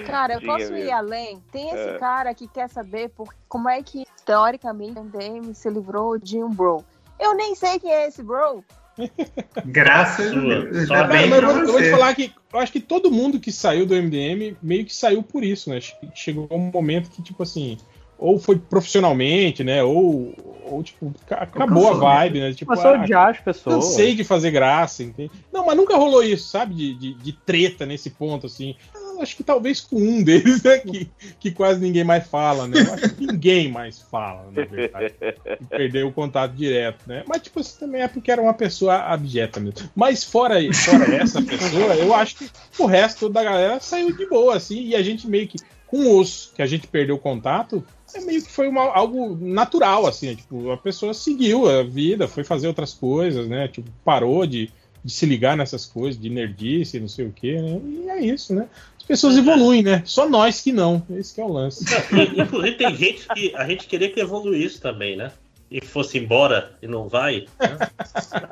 [0.06, 0.93] Cara, eu Tinha posso ir mesmo.
[0.95, 1.42] além?
[1.51, 1.97] Tem esse É.
[1.97, 6.49] cara que quer saber por, como é que, teoricamente, o MDM se livrou de um
[6.49, 6.83] bro.
[7.19, 8.63] Eu nem sei quem é esse bro.
[9.65, 10.88] Graças a Deus.
[10.88, 13.40] só bem mas eu, vou- eu vou te falar que eu acho que todo mundo
[13.40, 15.79] que saiu do MDM meio que saiu por isso, né?
[15.79, 17.77] Che- Chegou um momento que, tipo assim,
[18.17, 19.83] ou foi profissionalmente, né?
[19.83, 20.33] Ou,
[20.66, 22.53] ou tipo, ca- acabou a cansou, vibe, né?
[22.53, 23.76] Tipo, Começou a ah, odiar as pessoas.
[23.76, 25.32] Cansei de fazer graça, entende?
[25.53, 26.74] Não, mas nunca rolou isso, sabe?
[26.74, 28.76] De, de, de treta nesse ponto, assim.
[28.96, 30.78] Eu acho que talvez com um deles, né?
[30.80, 32.80] Que, que quase ninguém mais fala, né?
[32.82, 35.16] Eu acho que ninguém mais fala, na verdade.
[35.60, 37.24] E perdeu o contato direto, né?
[37.28, 39.90] Mas, tipo, assim, também é porque era uma pessoa abjeta mesmo.
[39.96, 44.56] Mas fora, fora essa pessoa, eu acho que o resto da galera saiu de boa,
[44.56, 44.88] assim.
[44.88, 47.83] E a gente meio que, com os que a gente perdeu o contato,
[48.15, 50.35] é meio que foi uma, algo natural, assim.
[50.35, 53.67] Tipo, a pessoa seguiu a vida, foi fazer outras coisas, né?
[53.67, 54.69] Tipo, parou de,
[55.03, 57.81] de se ligar nessas coisas, de nerdice, não sei o quê, né?
[57.83, 58.67] E é isso, né?
[58.97, 60.03] As pessoas evoluem, né?
[60.06, 61.06] Só nós que não.
[61.09, 61.85] Esse que é o lance.
[62.13, 65.31] E, Inclusive, tem gente que a gente queria que evoluísse também, né?
[65.69, 67.45] E fosse embora e não vai.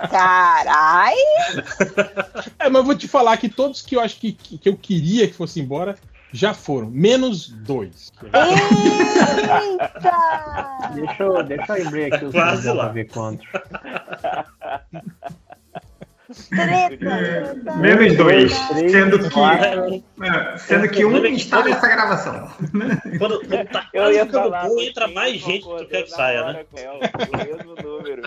[0.10, 1.16] Carai!
[2.58, 4.76] É, mas eu vou te falar que todos que eu acho que, que, que eu
[4.76, 5.96] queria que fosse embora
[6.36, 6.90] já foram.
[6.90, 8.12] Menos dois.
[10.94, 12.84] Deixa eu, deixa eu abrir aqui o Quase celular lá.
[12.86, 13.46] pra ver quanto.
[17.78, 18.58] Menos dois.
[18.70, 20.04] três, Sendo que, quatro.
[20.24, 22.50] é, sendo que um está nessa gravação.
[23.20, 26.66] Quando, quando tá Eu quase ia falar, entra mais gente do que que saia, né?
[26.72, 28.24] com ela, o mesmo número.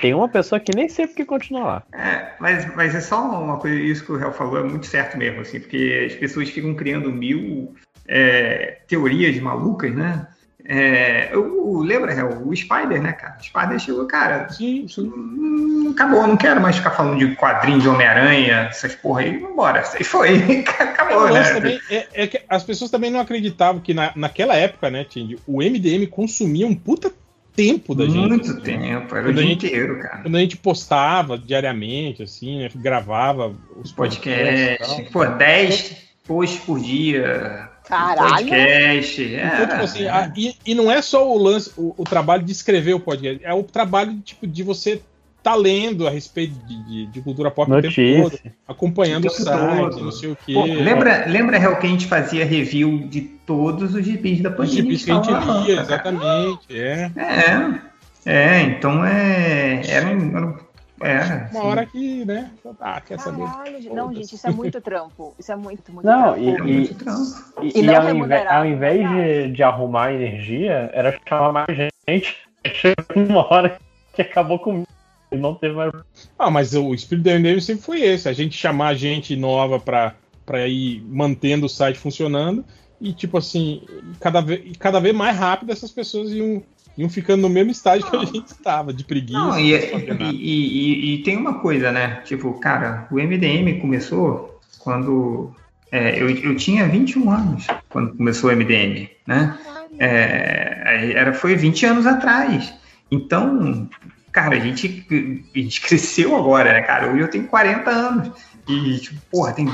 [0.00, 1.82] Tem uma pessoa que nem sei porque continua lá.
[1.92, 5.16] É, mas, mas é só uma coisa, isso que o Real falou é muito certo
[5.16, 7.74] mesmo, assim, porque as pessoas ficam criando mil
[8.06, 10.26] é, teorias malucas, né?
[10.70, 13.38] É, o, o- lembra, Real, o Spider, né, cara?
[13.40, 18.66] O Spider chegou, cara, hum, acabou, não quero mais ficar falando de quadrinho de Homem-Aranha,
[18.68, 19.82] essas porra aí, vambora.
[19.94, 20.36] Aí foi,
[20.78, 21.54] acabou, lance né?
[21.54, 25.38] também é, é que as pessoas também não acreditavam que na, naquela época, né, Tindy,
[25.46, 27.10] o MDM consumia um puta
[27.58, 28.16] tempo da gente.
[28.28, 30.22] Muito tempo, era o Quando a dia gente- inteiro, cara.
[30.22, 34.78] Quando a gente postava diariamente, assim, né, gravava os podcasts.
[34.86, 37.68] Podcast, pô, 10 posts por dia.
[37.86, 38.48] Caralho!
[38.48, 39.22] Podcast.
[39.22, 42.42] Então, É, tipo assim, a- e, e não é só o lance, o, o trabalho
[42.42, 45.00] de escrever o podcast, é o trabalho tipo, de você
[45.42, 48.22] tá lendo a respeito de, de- de cultura pop o tempo Notícia.
[48.22, 50.04] todo, acompanhando o site, todo.
[50.04, 50.52] não sei o quê.
[50.52, 54.56] Pô, lembra, lembra, Real, que a gente fazia review de todos os gibis da Os
[54.56, 54.74] Panini?
[54.76, 57.10] gibis que a gente lá, lia, exatamente, é.
[57.16, 59.80] É, é, então é.
[59.86, 60.08] Era.
[60.10, 60.56] Era, um-
[61.00, 63.44] era, Uma assim, hora que, né, ah, quer saber?
[63.48, 65.32] Caralho, não, gente, isso é muito trampo.
[65.38, 66.40] Isso é muito, muito Não, trampo.
[66.40, 67.22] e, é e, muito trampo.
[67.62, 71.68] e, E e não ao, invés, ao invés de, de arrumar energia, era chamar mais
[72.08, 72.36] gente.
[72.66, 72.96] Chegou
[73.28, 73.78] uma hora
[74.12, 74.87] que acabou comigo.
[75.30, 75.92] Ele não teve mais.
[76.38, 80.14] Ah, mas o espírito do MDM sempre foi esse: a gente chamar gente nova pra,
[80.46, 82.64] pra ir mantendo o site funcionando
[83.00, 83.82] e, tipo assim,
[84.20, 86.62] cada vez, cada vez mais rápido essas pessoas iam,
[86.96, 89.38] iam ficando no mesmo estágio que a gente estava, de preguiça.
[89.38, 90.32] Não, e, não nada.
[90.32, 92.22] e- e- e tem uma coisa, né?
[92.24, 95.52] Tipo, cara, o MDM começou quando
[95.92, 99.58] é, eu, eu tinha 21 anos quando começou o MDM, né?
[99.98, 102.72] É, era, foi 20 anos atrás.
[103.10, 103.88] Então,
[104.38, 105.06] cara, a gente,
[105.54, 107.10] a gente cresceu agora, né, cara?
[107.10, 108.30] Hoje eu tenho 40 anos.
[108.68, 109.68] E, tipo, porra, tem,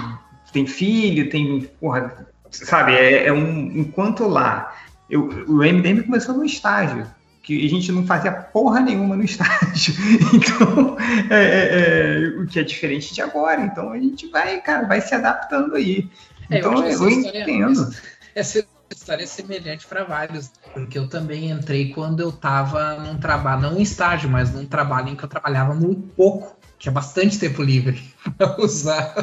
[0.52, 2.94] tem filho, tem, porra, sabe?
[2.94, 4.74] É, é um, enquanto lá,
[5.10, 7.06] eu, o MDM começou no estágio
[7.42, 9.94] que a gente não fazia porra nenhuma no estágio.
[10.32, 10.96] Então,
[11.28, 13.60] é, é, é, o que é diferente de agora.
[13.60, 16.08] Então, a gente vai, cara, vai se adaptando aí.
[16.50, 17.94] É, Então, eu, essa história- entendo.
[18.34, 23.62] Essa história é semelhante para vários, porque eu também entrei quando eu estava num trabalho,
[23.62, 27.62] não em estágio, mas num trabalho em que eu trabalhava muito pouco, tinha bastante tempo
[27.62, 28.02] livre
[28.36, 29.14] para usar.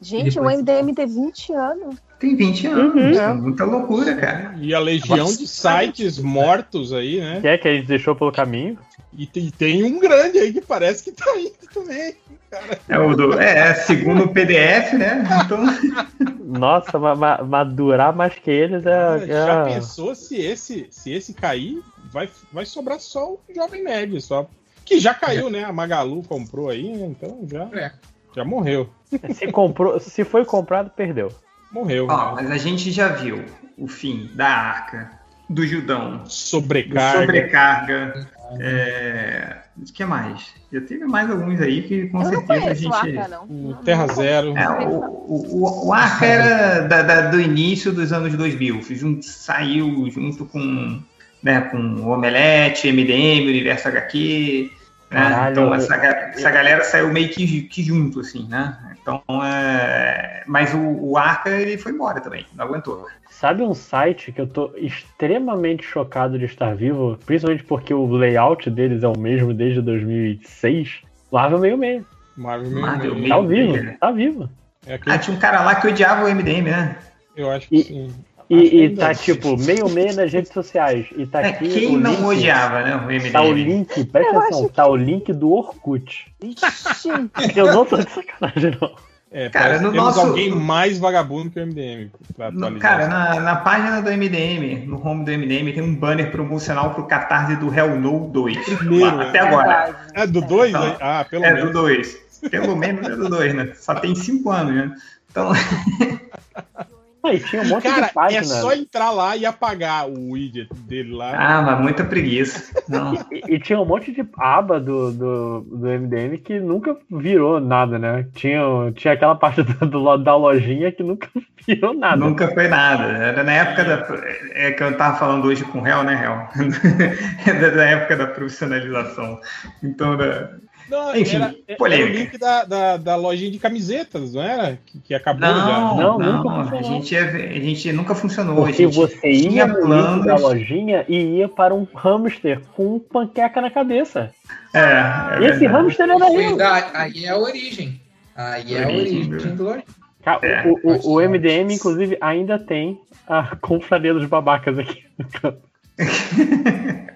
[0.00, 1.96] Gente, Depois- o MDM tem 20 anos.
[2.20, 3.20] Tem 20 anos, Uhum.
[3.20, 4.54] é muita loucura, cara.
[4.60, 7.40] E a legião de sites mortos aí, né?
[7.40, 8.76] Que é que a gente deixou pelo caminho?
[9.16, 12.14] E tem, tem um grande aí que parece que tá indo também.
[12.50, 12.78] Cara.
[12.88, 15.24] É, o do, é, segundo o PDF, né?
[15.44, 15.64] Então,
[16.48, 19.26] Nossa, ma- ma- mas durar mais que eles é.
[19.26, 24.20] Já é- pensou se esse, se esse cair, vai, vai sobrar só o Jovem Nerd,
[24.22, 24.48] só.
[24.84, 25.64] Que já caiu, né?
[25.64, 27.06] A Magalu comprou aí, né?
[27.06, 27.92] Então já,
[28.34, 28.88] já morreu.
[29.34, 31.30] Se, comprou, se foi comprado, perdeu.
[31.70, 32.06] Morreu.
[32.08, 33.44] ó, mas a gente já viu
[33.76, 35.10] o fim da arca,
[35.48, 37.18] do Judão, Sobrecarga.
[37.18, 38.28] do sobrecarga.
[38.58, 39.56] É...
[39.80, 40.46] O que mais?
[40.72, 43.18] Já teve mais alguns aí que com Eu não certeza a conheço o gente.
[43.18, 43.44] Arca, não.
[43.70, 44.56] O Terra Zero.
[44.56, 48.82] É, o, o, o, Arca era da- da- do início dos anos 2000.
[48.90, 51.00] Jun- saiu junto com,
[51.42, 54.72] né, com o Omelete, MDM, Universo HQ.
[55.10, 55.20] Né?
[55.20, 58.76] Caralho, então essa, essa galera saiu meio que, que junto, assim, né?
[59.00, 60.42] Então, é...
[60.46, 63.06] Mas o, o Arca, ele foi embora também, não aguentou.
[63.30, 68.68] Sabe um site que eu tô extremamente chocado de estar vivo, principalmente porque o layout
[68.68, 71.02] deles é o mesmo desde 2006?
[71.32, 72.06] Marvel meio meio.
[72.36, 73.28] Marvel Marvel meio.
[73.28, 73.48] Tá meio.
[73.72, 73.98] vivo, meio.
[73.98, 74.50] tá vivo.
[74.86, 76.96] É aquele- Ah, tinha um cara lá que odiava o MDM, né?
[77.36, 78.12] Eu acho que sim.
[78.50, 81.06] E, que e ainda tá tipo meio meio nas redes sociais.
[81.16, 82.96] E tá É, aqui quem o não link, odiava, né?
[82.96, 83.30] O MDM.
[83.30, 86.32] Tá o link, presta Eu atenção, tá o link do Orkut.
[86.42, 87.08] Ixi.
[87.54, 88.90] Eu não tô de sacanagem, não.
[89.30, 92.10] É, Cara, no que temos nosso- alguém mais vagabundo que o MDM
[92.54, 96.94] No- cara, na, na página do MDM, no home do MDM, tem um banner promocional
[96.94, 98.56] pro Catarse do Hell No 2.
[98.78, 99.94] Primeiro, Lá, Até agora.
[100.14, 100.70] É do 2?
[100.70, 101.72] Então, ah, pelo é menos.
[101.72, 102.18] do 2.
[102.50, 103.72] Pelo menos é do 2, né?
[103.74, 104.94] Só tem 5 anos, né?
[105.30, 105.52] Então,
[107.24, 108.40] Aí tinha um monte Cara, de página.
[108.40, 111.32] é só entrar lá e apagar o widget dele lá.
[111.36, 112.72] ah, mas muita preguiça.
[112.88, 113.14] Não.
[113.32, 117.98] E, e tinha um monte de aba do, do, do MDM que nunca virou nada,
[117.98, 118.26] né?
[118.34, 118.60] Tinha,
[118.94, 121.28] tinha aquela parte do, do- da lojinha que nunca
[121.66, 122.16] virou nada.
[122.16, 123.02] Nunca foi nada.
[123.04, 124.06] Era na época da.
[124.54, 126.48] É que eu tava falando hoje com o Hel, né, Hel?
[127.46, 129.40] É da época da profissionalização.
[129.82, 130.50] Então, da...
[130.88, 132.18] Não, Enfim, era, era o polêmica.
[132.18, 134.78] link da, da, da lojinha de camisetas, não era?
[134.86, 135.80] Que, que acabou Não, já.
[135.80, 136.82] não, Não, nunca a, funcionou.
[137.02, 138.54] gente é- a gente nunca funcionou.
[138.54, 140.24] a Porque gente você ia no planos.
[140.26, 144.30] da lojinha e ia para um hamster com panqueca na cabeça.
[144.72, 146.56] É, é e esse hamster era eu.
[146.56, 148.00] da- aí é a origem.
[148.34, 150.78] Aí é a Origem, origem do É, o,
[151.10, 155.58] o, o MDM, inclusive, ainda tem a confraria dos babacas aqui no canto.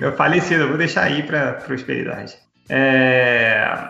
[0.00, 2.36] Eu falecido, eu vou deixar aí para prosperidade.
[2.68, 3.88] É,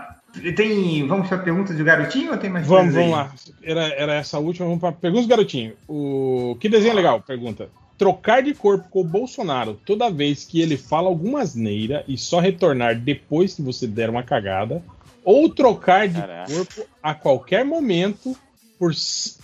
[0.57, 1.07] Tem.
[1.07, 3.11] Vamos para a pergunta do garotinho ou tem mais Vamos, coisas aí?
[3.11, 3.33] vamos lá.
[3.63, 4.67] Era, era essa última.
[4.67, 5.75] Vamos para perguntas, garotinho.
[5.87, 7.21] O que desenho legal?
[7.21, 7.69] Pergunta.
[7.99, 12.41] Trocar de corpo com o Bolsonaro toda vez que ele fala alguma asneira e só
[12.41, 14.83] retornar depois que você der uma cagada,
[15.25, 16.53] ou trocar de Caraca.
[16.53, 18.37] corpo a qualquer momento
[18.79, 18.91] por,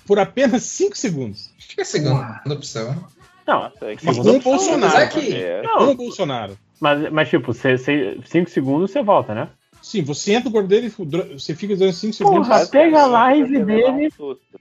[0.07, 1.51] por apenas 5 segundos.
[1.57, 2.97] Acho que é a segunda opção.
[3.47, 3.71] Não,
[4.03, 4.81] Mas segunda com opção, Bolsonaro.
[4.81, 5.63] mas é que- É.
[5.63, 6.59] Com o Bolsonaro.
[6.81, 9.49] Mas, mas tipo, 5 segundos você volta, né?
[9.81, 10.93] Sim, você entra no corpo dele,
[11.33, 12.49] você fica durante 5 segundos.
[12.49, 14.09] Porra, pega a live um dele,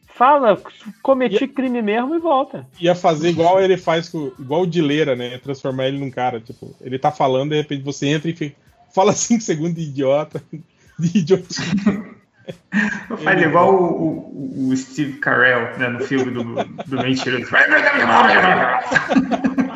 [0.06, 0.62] fala,
[1.01, 2.67] cometi crime mesmo e volta.
[2.80, 4.32] ia fazer igual ele faz com.
[4.40, 5.38] Igual o Dileira, né?
[5.40, 6.40] Transformar ele num cara.
[6.40, 8.56] Tipo, ele tá falando, de repente você entra e fica,
[8.94, 10.42] fala 5 segundos de idiota.
[11.00, 11.62] De idiotice.
[13.24, 16.44] Faz igual o, o- o Steve Carell né, no filme do,
[16.85, 17.40] do Mentira.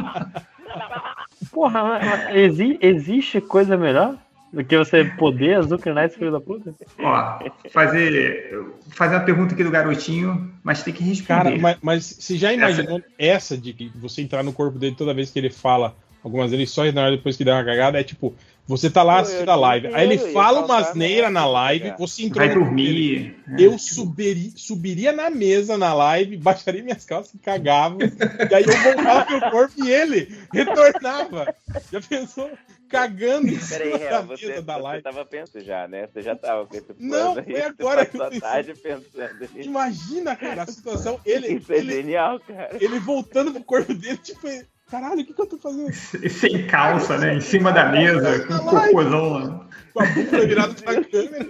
[1.62, 2.00] Porra,
[2.34, 4.18] exi- existe coisa melhor
[4.52, 6.74] do que você poder azucrinar esse filho da puta?
[6.98, 11.44] Ó, fazer, fazer uma pergunta aqui do garotinho, mas tem que responder.
[11.44, 15.14] Cara, mas, mas você já imaginou essa de que você entrar no corpo dele toda
[15.14, 18.04] vez que ele fala algumas vezes só na hora depois que dá uma cagada, é
[18.04, 18.34] tipo,
[18.68, 22.46] você tá lá assistindo a live, aí ele fala uma asneira na live, você entrou
[22.46, 27.98] Vai dormir, dele, Eu subiri, subiria na mesa na live, baixaria minhas calças e cagava.
[28.02, 31.54] e aí eu voltava pro corpo e ele retornava.
[31.92, 32.50] Já pensou?
[32.88, 35.04] Cagando em Peraí, cima Real, da você, mesa da você live.
[35.04, 36.08] tava pensando já, né?
[36.08, 39.50] Você já tava com esse Não, aí, foi você agora que passou eu tarde pensando.
[39.56, 41.18] Imagina, cara, a situação.
[41.26, 42.70] Ele, Isso é ele, genial, cara.
[42.82, 44.46] ele voltando pro corpo dele, tipo,
[44.92, 45.92] caralho, o que, que eu tô fazendo?
[46.30, 47.36] Sem calça, né?
[47.36, 49.68] Em cima da mesa, com um cocôzão lá.
[49.94, 51.48] Com a bunda virada pra câmera.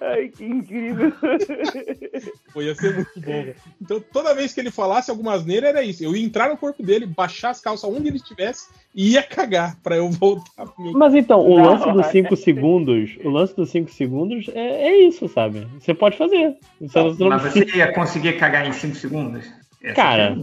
[0.00, 1.12] Ai, que incrível.
[2.52, 3.46] Pô, ia ser muito bom.
[3.80, 6.02] Então, toda vez que ele falasse alguma asneira, era isso.
[6.04, 9.76] Eu ia entrar no corpo dele, baixar as calças onde ele estivesse e ia cagar
[9.82, 12.10] pra eu voltar pro meu Mas então, o Não, lance dos é.
[12.10, 15.66] 5 segundos, o lance dos 5 segundos é, é isso, sabe?
[15.80, 16.56] Você pode fazer.
[16.80, 19.44] Você não- você não Mas precisa- você ia conseguir cagar em 5 segundos?
[19.82, 20.36] Essa Cara,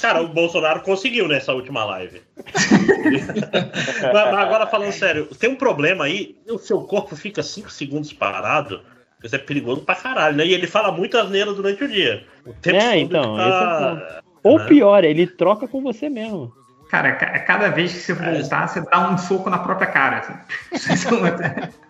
[0.00, 2.22] Cara, o Bolsonaro conseguiu nessa última live.
[2.46, 8.12] mas, mas agora falando sério, tem um problema aí, o seu corpo fica 5 segundos
[8.12, 8.82] parado,
[9.22, 10.46] isso é perigoso pra caralho, né?
[10.46, 12.24] E ele fala muito asneira durante o dia.
[12.46, 13.78] O tempo É, então, esse é o tá...
[13.78, 14.28] ponto.
[14.44, 14.66] Ou né?
[14.66, 16.52] pior, ele troca com você mesmo.
[16.88, 20.18] Cara, ca- cada vez que você voltar, você dá um soco na própria cara.
[20.18, 21.08] assim.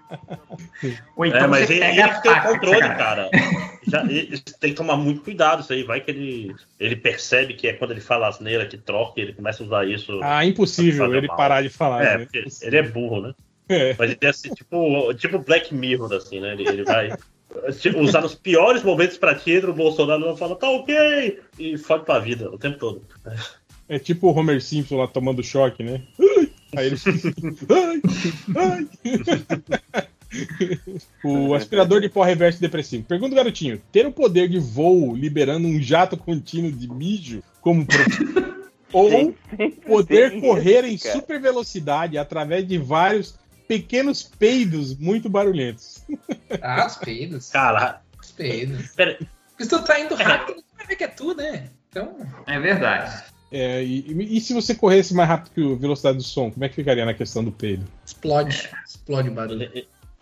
[1.18, 2.94] Então é, mas ele, ele a tem faca, controle, cara.
[2.96, 3.30] cara.
[3.86, 5.82] Já, ele- tem que tomar muito cuidado isso aí.
[5.82, 9.62] Vai que ele, ele percebe que é quando ele fala asneira que troca, ele começa
[9.62, 10.20] a usar isso.
[10.22, 11.36] Ah, impossível ele mal.
[11.36, 12.04] parar de falar.
[12.04, 12.24] É, né?
[12.24, 13.34] porque ele é burro, né?
[13.68, 13.94] É.
[13.98, 16.52] Mas ele é assim, tipo, tipo Black Mirror, assim, né?
[16.52, 17.12] Ele, ele vai
[17.96, 22.18] usar nos piores momentos pra ti, o Bolsonaro e fala, tá ok, e fode pra
[22.18, 23.02] vida o tempo todo.
[23.88, 26.02] É tipo o Homer Simpson lá tomando choque, né?
[26.76, 27.32] Aí ele fica.
[27.74, 28.02] Ai,
[28.56, 30.08] ai.
[31.24, 33.04] O aspirador de pó reverso depressivo.
[33.04, 37.86] Pergunta, garotinho: ter o poder de voo liberando um jato contínuo de mijo como
[38.92, 39.34] ou
[39.86, 46.02] poder correr em super velocidade através de vários pequenos peidos muito barulhentos?
[46.62, 47.50] Ah, os peidos.
[47.50, 48.88] Cara, Os peidos.
[48.92, 49.18] Pera-
[49.50, 51.68] Porque se tu tá indo rápido, tu vai ver que é tu, né?
[51.90, 52.16] Então.
[52.46, 53.24] É verdade.
[53.50, 56.64] É, e, e- e se você corresse mais rápido que a velocidade do som, como
[56.64, 57.84] é que ficaria na questão do peido?
[58.04, 58.68] Explode.
[58.86, 59.70] Explode o barulho.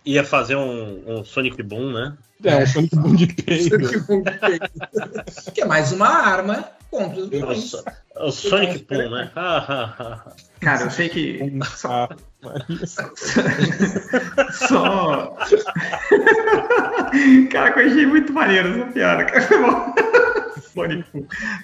[0.05, 2.13] Ia fazer um, um Sonic Boom, né?
[2.43, 3.77] É, um Sonic Boom de peido.
[5.53, 7.73] que é mais uma arma contra os vilões.
[8.15, 9.29] O Sonic Boom, né?
[10.61, 11.39] Cara, eu sei que.
[11.83, 12.07] Ah,
[14.53, 15.35] Só.
[17.51, 19.47] cara, eu achei muito maneiro essa piada, cara.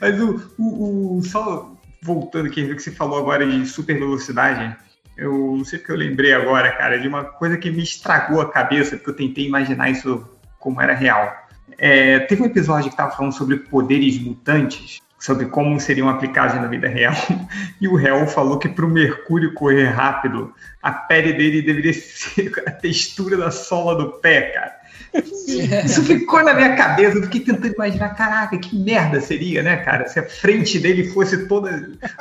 [0.01, 4.75] Mas o, o, o- Só voltando aqui do que você falou agora de super velocidade,
[5.17, 8.51] eu não sei porque eu lembrei agora, cara, de uma coisa que me estragou a
[8.51, 10.27] cabeça, porque eu tentei imaginar isso
[10.59, 11.33] como era real.
[11.77, 16.67] É, teve um episódio que estava falando sobre poderes mutantes, sobre como seriam aplicados na
[16.67, 17.13] vida real,
[17.79, 22.51] e o réu falou que para o Mercúrio correr rápido, a pele dele deveria ser
[22.67, 24.82] a textura da sola do pé, cara.
[25.85, 30.07] Isso ficou na minha cabeça, eu fiquei tentando imaginar, caraca, que merda seria, né, cara?
[30.07, 31.71] Se a frente dele fosse toda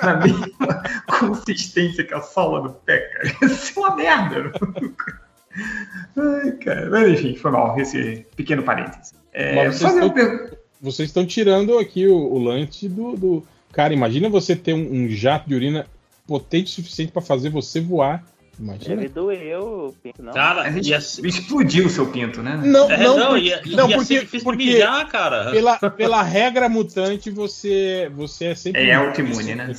[0.03, 0.83] na mesma
[1.19, 3.35] consistência que a sola do pé, cara.
[3.42, 4.53] Ia ser uma merda.
[6.17, 6.91] Ai, cara.
[6.91, 9.15] Mas enfim, foi mal, esse pequeno parênteses.
[9.33, 10.15] É, vocês, estão,
[10.81, 15.08] vocês estão tirando aqui o, o lance do, do- Cara, imagina você ter um, um
[15.08, 15.87] jato de urina
[16.26, 18.23] potente o suficiente pra fazer você voar.
[18.62, 18.95] Imagina.
[18.95, 20.33] Deve doer o pinto, não.
[20.33, 22.61] Cara, A gente ia explodiu o seu pinto, né?
[22.65, 25.51] Não, É, não, não, porque, ia- não, ia porque, ser difícil de porque mijar, cara.
[25.51, 28.89] Pela, pela regra mutante, você, você é sempre.
[28.89, 29.75] É autoimune, né?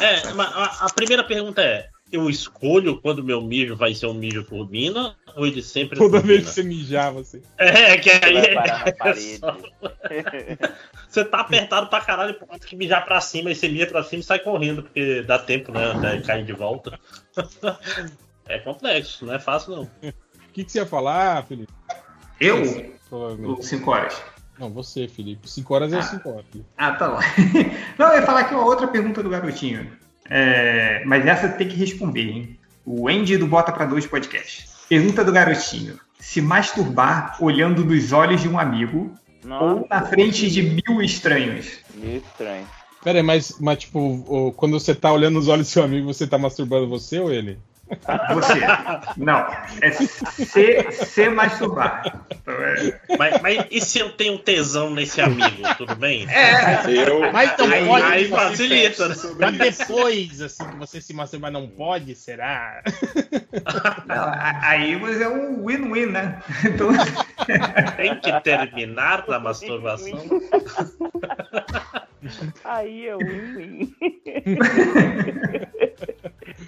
[0.00, 4.14] É, mas a, a primeira pergunta é: eu escolho quando meu mijo vai ser um
[4.14, 6.34] mijo por mina ou ele sempre Toda turbina?
[6.38, 7.40] vez que você mijar, você.
[7.58, 8.54] É, que aí.
[8.54, 9.56] Na é só-
[11.08, 14.20] Você tá apertado pra caralho, pode que mijar pra cima, e você mija pra cima
[14.20, 15.90] e sai correndo, porque dá tempo, né?
[15.92, 16.98] Até cair de volta.
[18.48, 19.82] É complexo, não é fácil não.
[19.82, 20.12] O
[20.52, 21.72] que, que você ia falar, Felipe?
[22.40, 22.90] Eu?
[23.08, 23.48] Provavelmente.
[23.48, 24.22] Ou 5 horas?
[24.58, 25.48] Não, você, Felipe.
[25.48, 26.44] 5 horas é 5 horas.
[26.50, 26.68] Felipe.
[26.76, 27.18] Ah, tá bom.
[27.96, 29.96] Não, eu ia falar aqui uma outra pergunta do garotinho.
[30.28, 32.58] É, mas essa tem que responder, hein?
[32.84, 34.68] O Andy do Bota pra Dois Podcast.
[34.88, 40.62] Pergunta do garotinho: se masturbar olhando nos olhos de um amigo ou na frente de
[40.62, 41.78] mil estranhos?
[41.94, 42.66] Meio estranho.
[43.02, 46.26] Pera aí, mas, mas tipo, quando você tá olhando nos olhos do seu amigo, você
[46.26, 47.58] tá masturbando você ou ele?
[48.34, 48.60] Você.
[49.16, 49.46] Não.
[49.80, 52.24] É se, se masturbar.
[52.30, 52.54] Então,
[53.18, 56.26] Mas, mas e se eu tenho tesão nesse amigo, tudo bem?
[56.30, 58.04] É, Eu, Mas não Aí- pode.
[58.04, 59.14] aí facilita, né?
[59.36, 62.82] Pra depois, assim, que você se masturbar, não pode, será?
[64.06, 66.40] Não, aí você é um win-win, né?
[66.64, 66.90] Então,
[67.96, 70.18] Tem que terminar na masturbação.
[72.64, 73.94] Aí é win-win.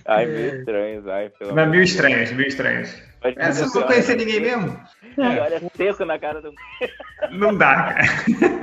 [0.05, 1.91] Ai, meio estranhos, ai, pelo Mas amor mil de Deus.
[1.91, 3.03] estranhos, mil estranhos.
[3.23, 4.81] Mas É, você não conhecer ninguém mesmo?
[5.19, 6.53] Olha seco na cara do.
[7.31, 8.03] Não dá, cara.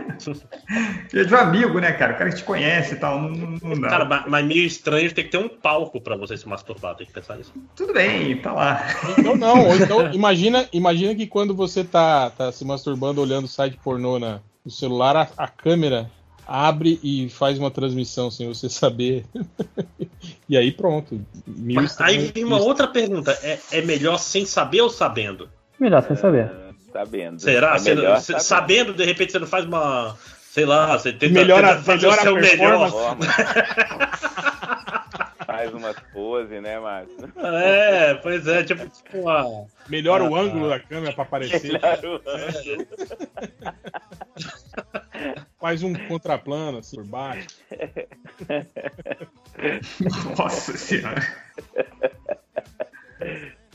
[1.13, 2.13] É de um amigo, né, cara?
[2.13, 3.88] O cara que te conhece e tal, não, não, dá.
[3.88, 7.07] Cara, mas, mas meio estranho tem que ter um palco pra você se masturbar, tem
[7.07, 7.53] que pensar nisso.
[7.73, 8.85] Tudo bem, tá lá.
[9.17, 13.77] Então não, ou então imagina, imagina que quando você tá, tá se masturbando olhando site
[13.77, 16.11] pornô na, no celular, a, a câmera
[16.49, 19.23] abre e faz uma transmissão sem você saber.
[20.49, 21.21] e aí pronto.
[21.45, 25.47] Mil Mas aí vem uma outra pergunta: é, é melhor sem saber ou sabendo?
[25.79, 26.51] Melhor sem saber.
[26.91, 27.39] Sabendo.
[27.39, 27.75] Será?
[27.77, 28.43] É melhor você- sabendo.
[28.43, 30.17] sabendo, de repente, você não faz uma.
[30.51, 33.17] Sei lá, você tenta, Melhora- tenta fazer melhora o seu melhor.
[35.51, 37.15] Faz umas poses, né, Márcio?
[37.37, 39.65] É, pois é, tipo, tipo uma.
[39.87, 41.73] Melhora o Ah, ângulo da câmera pra aparecer.
[41.73, 42.87] Melhora o ângulo.
[45.59, 47.47] Faz um contraplano assim por baixo.
[50.37, 51.21] Nossa senhora.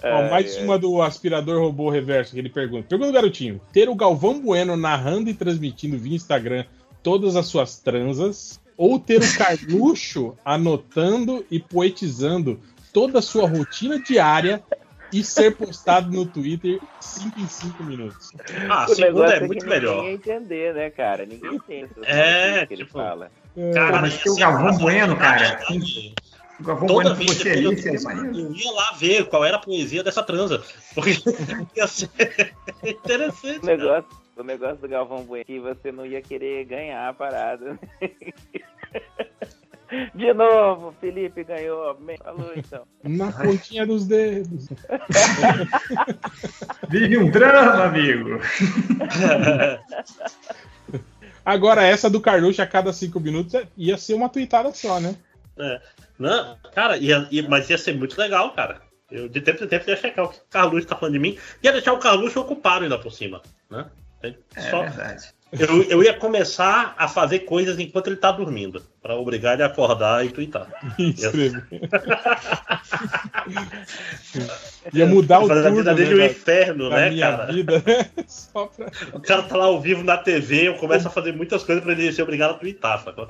[0.02, 0.64] Ó, mais Ai, ai.
[0.64, 2.88] uma do aspirador robô reverso que ele pergunta.
[2.88, 3.60] Pergunta, garotinho.
[3.72, 6.64] Ter o Galvão Bueno narrando e transmitindo via Instagram
[7.02, 12.60] todas as suas transas ou ter o Carluxo anotando e poetizando
[12.92, 14.62] toda a sua rotina diária
[15.12, 18.32] e ser postado no Twitter 5 em 5 minutos.
[18.68, 20.04] Ah, a o segunda negócio é que muito ninguém melhor.
[20.04, 21.24] ia entender, né, cara?
[21.26, 23.30] Ninguém entende o É, que ele tipo, fala.
[23.72, 25.60] Cara, mas tem o assim, Galvão Bueno, cara.
[26.58, 28.38] O Galvão Toda Bueno vez você depois ali, eu, maneiro.
[28.48, 30.62] eu ia lá ver qual era a poesia dessa transa.
[30.94, 31.10] Porque
[31.76, 32.10] ia ser
[32.82, 33.60] interessante.
[33.62, 34.04] O negócio,
[34.36, 37.78] o negócio do Galvão Bueno que você não ia querer ganhar a parada.
[40.15, 41.97] De novo, Felipe ganhou.
[42.22, 42.84] Falou então.
[43.04, 44.67] Na pontinha dos dedos.
[46.90, 48.40] Vive um drama, amigo.
[51.44, 55.15] Agora, essa do Carluxo a cada 5 minutos ia ser uma tweetada só, né?
[55.58, 55.81] É.
[56.18, 58.81] Não, cara, ia, ia- mas ia ser muito legal, cara.
[59.10, 61.38] Eu de tempo em tempo ia checar o que o Carluxo tá falando de mim.
[61.62, 63.86] Ia deixar o Carluxo ocupado ainda por cima, né?
[64.56, 65.28] É Só- verdade.
[65.52, 69.66] eu, eu ia começar a fazer coisas enquanto ele tá dormindo, pra obrigar ele a
[69.66, 70.66] acordar e twittar.
[70.98, 71.62] Escrever.
[74.92, 77.52] Ia mudar o Fazer a turno, vida dele né, um inferno, né, minha cara?
[77.52, 77.82] vida.
[78.26, 78.90] Só pra...
[79.12, 81.92] O cara tá lá ao vivo na TV, eu começo a fazer muitas coisas pra
[81.92, 83.26] ele ser obrigado a twittar, sacou?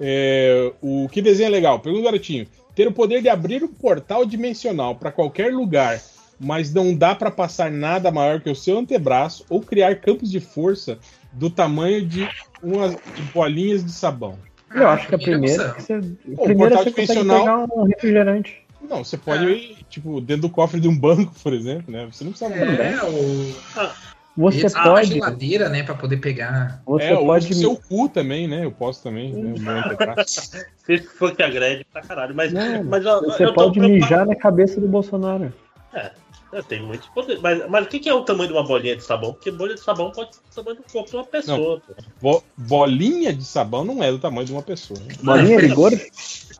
[0.00, 1.80] É, o que desenho é legal?
[1.80, 2.46] Pergunta garotinho.
[2.74, 6.00] Ter o poder de abrir um portal dimensional para qualquer lugar,
[6.42, 10.40] mas não dá para passar nada maior que o seu antebraço ou criar campos de
[10.40, 10.98] força
[11.32, 12.28] do tamanho de
[12.62, 14.36] umas de bolinhas de sabão.
[14.74, 15.70] Eu acho que a primeira.
[15.70, 15.74] opção.
[15.74, 18.62] que você- Pô, primeira portal você consegue dimensional- pegar um refrigerante.
[18.88, 22.08] Não, você pode ir, tipo, dentro do cofre de um banco, por exemplo, né?
[22.10, 23.92] Você não precisa É, o.
[24.34, 26.80] Você Esse- a pode- geladeira, né, pra poder pegar.
[26.86, 28.64] Você é, pode- o seu cu também, né?
[28.64, 29.30] Eu posso também.
[29.34, 29.52] Né?
[30.26, 34.80] Se for que agrede pra caralho, mas, Não, mas eu, você pode mijar na cabeça
[34.80, 35.52] do Bolsonaro.
[35.94, 36.10] É,
[36.52, 37.40] é, tem muitos poderes.
[37.40, 39.32] Mas, mas o que que é o tamanho de uma bolinha de sabão?
[39.32, 41.82] Porque bolha de sabão pode ser o tamanho do corpo de uma pessoa.
[42.20, 45.00] Bo- bolinha de sabão não é do tamanho de uma pessoa.
[45.00, 45.14] Né?
[45.22, 46.00] Bolinha de gordo?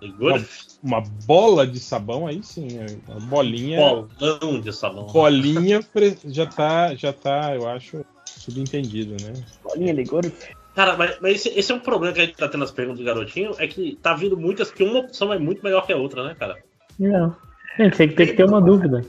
[0.00, 0.44] Rigor?
[0.82, 2.68] Uma, uma bola de sabão, aí sim.
[2.78, 3.78] é Uma bolinha.
[3.78, 5.06] Bolão de sabão.
[5.06, 5.80] Bolinha
[6.26, 9.32] já tá, já tá, eu acho, subentendido, né?
[9.62, 10.32] Bolinha de gordo?
[10.74, 12.98] Cara, mas, mas esse, esse é um problema que a gente tá tendo nas perguntas
[12.98, 15.96] do garotinho, é que tá vindo muitas que uma opção é muito melhor que a
[15.98, 16.56] outra, né, cara?
[16.98, 17.36] Não.
[17.76, 19.04] Tem que ter que ter uma dúvida.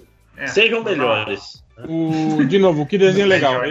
[0.47, 1.63] Sejam melhores.
[1.87, 3.61] O, de novo, o que desenho é legal.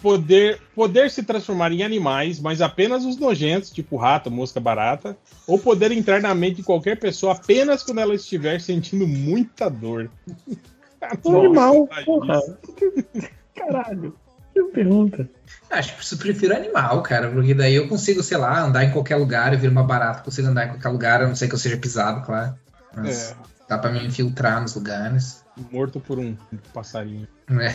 [0.00, 5.58] Poder, poder se transformar em animais, mas apenas os nojentos, tipo rato, mosca, barata, ou
[5.58, 10.10] poder entrar na mente de qualquer pessoa apenas quando ela estiver sentindo muita dor.
[11.24, 12.38] Um animal, porra.
[13.56, 14.14] Caralho.
[14.52, 15.28] Que pergunta.
[15.70, 19.16] Acho que eu prefiro animal, cara, porque daí eu consigo, sei lá, andar em qualquer
[19.16, 21.58] lugar, eu viro uma barata, consigo andar em qualquer lugar, a não ser que eu
[21.58, 22.54] seja pisado, claro.
[22.94, 23.34] Mas É.
[23.68, 25.44] dá pra me infiltrar nos lugares.
[25.70, 26.36] Morto por um
[26.72, 27.26] passarinho.
[27.50, 27.74] É.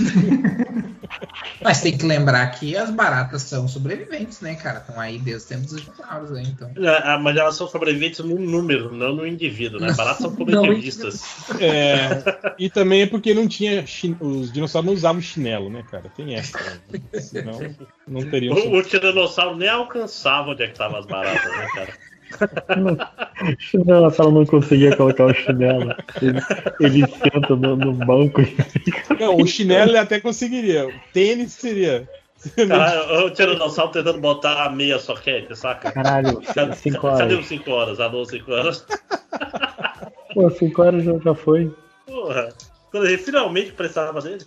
[1.62, 4.78] Mas tem que lembrar que as baratas são sobreviventes, né, cara?
[4.78, 6.70] Estão aí desde o tempo dos dinossauros, aí, então.
[7.04, 9.92] Ah, Mas elas são sobreviventes no número, não no indivíduo, né?
[9.92, 11.22] Baratas são coletivistas.
[11.60, 13.86] É, e também é porque não tinha.
[13.86, 16.08] chi- Os dinossauros não usavam chinelo, né, cara?
[16.16, 16.58] Tem essa.
[16.58, 17.20] né?
[17.20, 17.58] Senão
[18.08, 18.54] não teriam.
[18.54, 21.92] O, o tiranossauro nem alcançava onde é que estavam as baratas, né, cara?
[23.86, 25.94] Não, ela não conseguia colocar o chinelo.
[26.20, 26.40] Ele,
[26.80, 28.56] ele senta no, no banco e
[29.18, 30.88] Não, o chinelo ele até conseguiria.
[30.88, 32.08] O tênis seria.
[32.68, 35.92] Cara, o tiranossauro tentando botar a meia soquete, saca?
[35.92, 37.38] Caralho, Cadê, cinco cadê horas.
[37.40, 38.00] os 5 horas?
[38.00, 38.86] Alô, 5 horas?
[40.32, 41.74] Pô, 5 horas já, já foi.
[42.06, 42.48] Porra.
[42.90, 44.44] Quando ele finalmente precisava dele.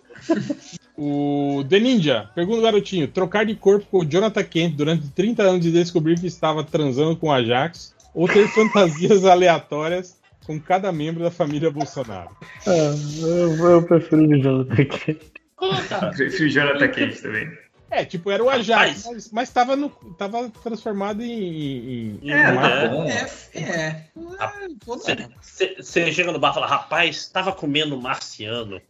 [0.98, 5.44] O, The Ninja, pergunta o garotinho: trocar de corpo com o Jonathan Kent durante 30
[5.44, 10.92] anos e descobrir que estava transando com o Ajax ou ter fantasias aleatórias com cada
[10.92, 12.30] membro da família Bolsonaro?
[12.68, 15.19] Ah, eu, eu prefiro o Jonathan aqui.
[16.16, 17.62] Prefiro o Jonathan Kent também.
[17.94, 21.30] É, tipo, era o Ajax, mas, mas tava, no, tava transformado em.
[21.32, 22.96] em, em É, Marco.
[23.04, 23.30] é.
[23.54, 24.10] É.
[25.78, 28.82] Você chega no bar e fala, rapaz, tava comendo marciano.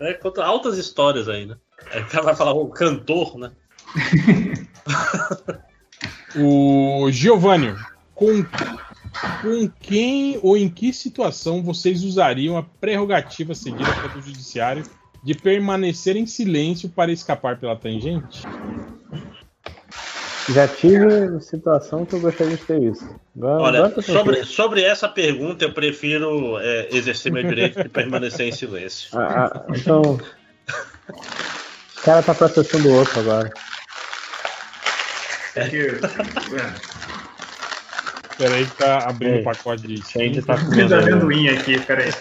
[0.00, 1.56] É, conta altas histórias aí, né?
[1.92, 3.52] Aí o cara vai falar o cantor, né?
[6.38, 7.74] O Giovanni,
[8.14, 14.84] com, com quem ou em que situação vocês usariam a prerrogativa cedida pelo judiciário
[15.26, 18.42] de permanecer em silêncio para escapar pela tangente?
[20.48, 23.04] Já tive situação que eu gostaria de ter isso.
[23.36, 28.52] Agora- Olha, sobre, sobre essa pergunta, eu prefiro é, exercer meu direito de permanecer em
[28.52, 29.08] silêncio.
[29.18, 30.00] Ah, ah, então.
[31.98, 33.52] O cara tá processando o outro agora.
[35.56, 35.98] É que-
[38.36, 40.94] Peraí que tá abrindo Ei, o pacote de gente tá comendo.
[40.94, 42.12] amendoim aqui, peraí.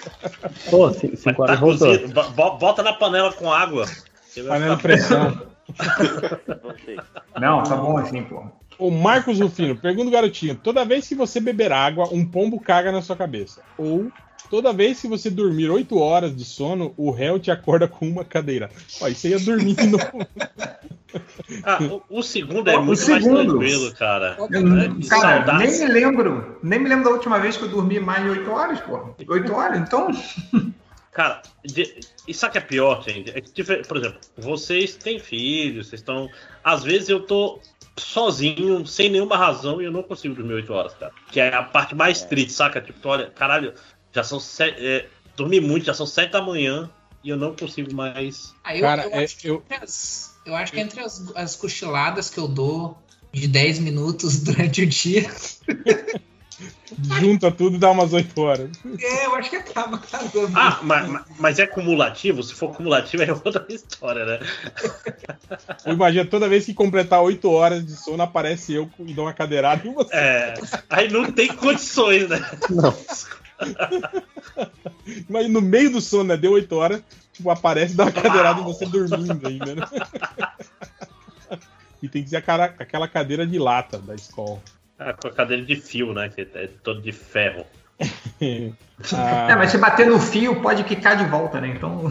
[0.70, 3.86] Pô, cinco, cinco horas Tá cozido, bota na panela com água.
[4.48, 5.48] Panela pressão.
[7.40, 8.44] Não, tá bom assim, pô.
[8.78, 12.92] O Marcos Rufino, pergunta o garotinho: toda vez que você beber água, um pombo caga
[12.92, 13.62] na sua cabeça.
[13.78, 14.12] Ou
[14.50, 18.24] toda vez que você dormir 8 horas de sono, o réu te acorda com uma
[18.24, 18.70] cadeira.
[19.02, 20.06] Ó, isso aí é dormir de novo.
[21.64, 23.46] Ah, o, o segundo é O muito mais segundo.
[23.58, 24.36] tranquilo, cara.
[24.40, 24.46] Eu-
[24.80, 25.58] É, que cara, saudade.
[25.68, 26.60] nem me lembro.
[26.64, 29.16] Nem me lembro da última vez que eu dormi mais de 8 horas, pô.
[29.28, 30.10] 8 horas, então.
[31.12, 33.30] Cara, de- e sabe o que é pior, gente?
[33.30, 36.30] É que, tipo, por exemplo, vocês têm filhos, vocês estão.
[36.62, 37.62] Às vezes eu tô
[37.98, 41.14] sozinho, sem nenhuma razão, e eu não consigo dormir 8 horas, cara.
[41.32, 42.82] Que é a parte mais triste, saca?
[42.82, 43.74] Tipo, olha, caralho,
[44.12, 44.86] já são sete.
[44.86, 45.08] É,
[45.38, 46.90] dormi muito, já são 7 da manhã
[47.24, 48.54] e eu não consigo mais.
[48.64, 51.24] Aí eu, Cara, eu é- acho que eu- entre as, eu acho que entre as,
[51.36, 52.98] as cochiladas que eu dou
[53.32, 55.30] de 10 minutos durante o dia,
[57.20, 58.70] Junta tudo e dá umas 8 horas.
[59.02, 60.52] é, eu acho que acaba casando.
[60.56, 62.42] Ah, mas, mas- é cumulativo?
[62.44, 64.40] Se for cumulativo é outra história, né?
[65.86, 69.86] Imagina, toda vez que completar 8 horas de sono, aparece eu e dou uma cadeirada
[69.86, 70.16] em você.
[70.16, 70.54] É.
[70.90, 72.40] Aí não tem condições, né?
[72.70, 72.96] Não.
[75.28, 76.38] Mas no meio do sono, né?
[76.38, 77.02] Deu 8 horas,
[77.36, 79.86] tipo, aparece e dá uma cadeirada em você dormindo ainda, né?
[82.04, 84.60] E tem que ser a cara- aquela cadeira de lata da escola.
[85.00, 86.30] Ah, com a cadeira de fio, né?
[86.30, 87.66] Que é todo de ferro.
[89.14, 91.68] Ah, É, mas se bater no fio, pode quicar de volta, né?
[91.70, 92.10] Então.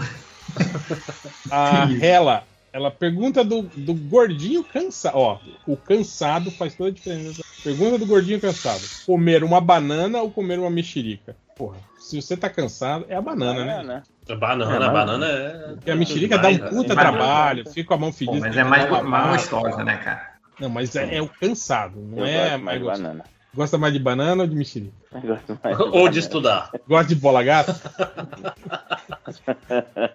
[1.50, 5.16] A Hela, ela pergunta do, do gordinho cansado.
[5.16, 7.42] Ó, o cansado faz toda a diferença.
[7.64, 11.34] Pergunta do gordinho cansado: comer uma banana ou comer uma mexerica?
[11.56, 14.02] Porra, se você tá cansado, é a banana, né?
[14.28, 15.68] A banana, É, a banana é.
[15.74, 18.38] Porque a mexerica dá um puta Vai, trabalho, fica com a mão fedida.
[18.38, 20.34] Pô, mas é mais, mais gostosa, né, cara?
[20.60, 23.24] Não, mas é, é o cansado, não Eu é mais banana.
[23.54, 24.92] Gosta mais de banana ou de mexerica?
[25.12, 26.70] Gosto mais Ou de estudar.
[26.88, 27.74] Gosta de bola gata?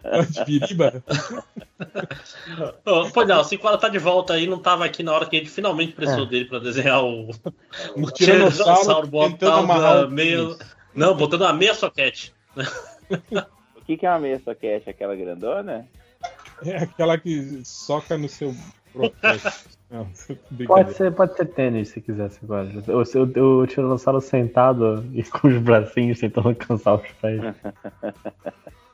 [0.03, 1.03] Gosta de biriba?
[2.85, 5.37] Ô, Pô, não, o Cinquara tá de volta aí, não tava aqui na hora que
[5.37, 7.29] a gente finalmente precisou dele pra desenhar o,
[7.95, 10.57] o tiranossauro tentando botando amarrar a o meia.
[10.93, 12.33] Não, botando a meia soquete.
[13.75, 14.89] O que, que é uma meia soquete?
[14.89, 15.87] Aquela grandona?
[16.65, 18.53] É aquela que soca no seu.
[19.89, 20.07] Não,
[20.67, 22.69] Pode ser, pode ser tênis se quiser agora.
[22.87, 27.41] O, o, o tiranossauro sentado e com os bracinhos tentando alcançar os pés.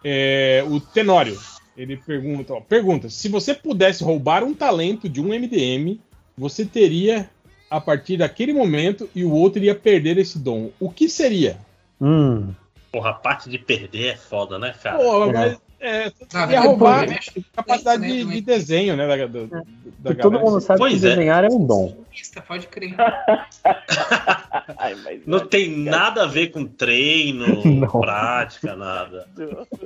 [0.08, 1.36] É, o Tenório,
[1.76, 6.00] ele pergunta, ó, pergunta, se você pudesse roubar um talento de um MDM,
[6.38, 7.28] você teria
[7.72, 10.70] a partir daquele momento e o outro iria perder esse dom.
[10.80, 11.58] O que seria?
[12.00, 12.54] Hum.
[12.92, 15.00] Porra, a parte de perder é foda, né, cara?
[15.00, 18.36] Pô, mas é, Ah, ia é, roubar mexe capacidade né, de, também.
[18.38, 19.08] de desenho, né?
[19.08, 20.40] Da, da, da E todo galera.
[20.52, 21.10] mundo sabe Pois que é.
[21.10, 22.04] desenhar é um dom.
[22.48, 22.96] Pode crer.
[24.78, 24.96] Ai,
[25.26, 27.88] Não tem nada a ver com treino, Não.
[28.02, 29.28] prática, nada.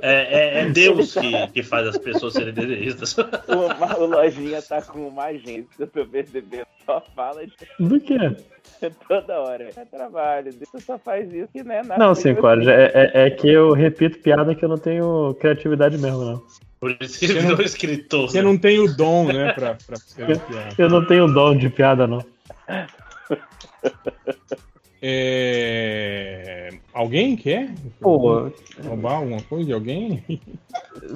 [0.00, 3.16] É, é- é Deus que, que faz as pessoas serem desenhistas.
[3.18, 6.66] O, o Lojinha tá com uma agência, pra eu perceber.
[6.86, 8.16] Só fala de Do que?
[9.08, 9.70] toda hora.
[9.76, 10.52] É trabalho.
[10.52, 11.98] Você só faz isso que né, nada.
[11.98, 12.66] Não, cinco horas.
[12.66, 16.42] É, é, é que eu repito piada que eu não tenho criatividade mesmo, não.
[16.80, 18.30] Por isso que ele virou escritor.
[18.30, 18.44] Você né?
[18.44, 20.74] não tem o dom, né, pra, pra escrever piada.
[20.78, 22.24] Eu não tenho dom de piada, não.
[25.02, 26.68] É...
[26.92, 28.50] Alguém quer Pô,
[28.84, 30.22] roubar alguma coisa de alguém?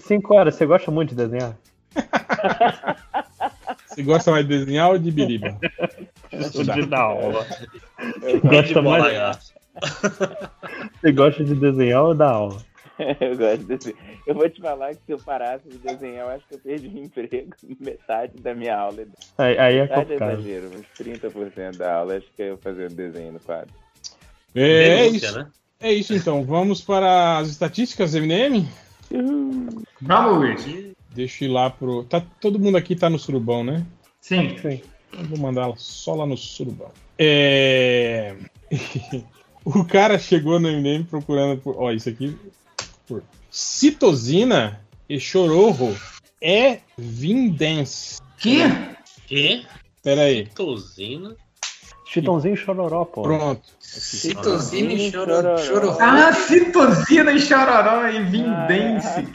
[0.00, 1.54] cinco horas, você gosta muito de desenhar?
[3.94, 5.56] Você gosta mais de desenhar ou de biriba?
[6.32, 7.46] De dar aula.
[8.22, 9.54] de Gosta bola mais...
[11.00, 12.62] Você gosta de desenhar ou dar aula?
[13.20, 13.96] eu gosto desse.
[14.26, 16.88] Eu vou te falar que se eu parasse de desenhar, eu acho que eu perdi
[16.88, 17.50] o emprego.
[17.80, 19.04] Metade da minha aula.
[19.38, 20.32] Aí- aí é Metade complicado.
[20.40, 23.70] exagero, uns 30% da aula, acho que é eu fazendo desenho no quadro.
[24.54, 25.38] É, é Denúncia, isso.
[25.38, 25.46] né?
[25.80, 26.44] É isso então.
[26.44, 28.66] Vamos para as estatísticas, MDM?
[30.00, 30.93] Vamos!
[31.14, 32.04] Deixa eu ir lá pro.
[32.04, 33.86] Tá, todo mundo aqui tá no surubão, né?
[34.20, 34.56] Sim.
[34.58, 34.80] Sim.
[35.12, 36.90] Eu vou mandar ela só lá no surubão.
[37.18, 38.34] É.
[39.64, 41.76] o cara chegou no MDM procurando por.
[41.78, 42.36] Ó, isso aqui.
[43.06, 45.94] Por citosina e chororro
[46.40, 48.20] é Vindens.
[48.38, 48.62] Que?
[49.26, 49.64] Que?
[50.02, 50.46] Pera aí.
[50.46, 51.36] Tosina.
[52.14, 53.22] Chitãozinho e Chororó, pô.
[53.22, 53.60] Pronto.
[53.80, 55.58] Citosina e chororó.
[55.58, 55.96] chororó.
[56.00, 59.28] Ah, citosina e chororó e vindense.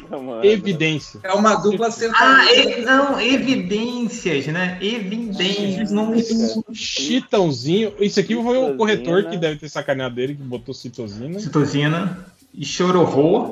[0.43, 1.19] Evidência.
[1.23, 2.79] É uma dupla Ah, sertaneja.
[2.79, 4.77] e- não, evidências, né?
[4.81, 5.91] Evidências.
[5.91, 6.63] Nossa.
[6.73, 7.93] Chitãozinho.
[7.99, 11.39] Isso aqui foi o corretor que deve ter sacaneado dele, que botou citosina.
[11.39, 13.51] Citosina e chororro.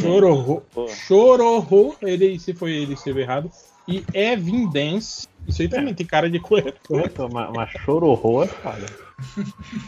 [0.00, 0.62] Chororro.
[1.06, 1.94] Chororro.
[2.02, 3.50] Ele, se foi ele escreveu errado.
[3.86, 5.26] E Evidence.
[5.46, 7.10] Isso aí também tem cara de corretor.
[7.30, 8.48] Mas, mas chororro é.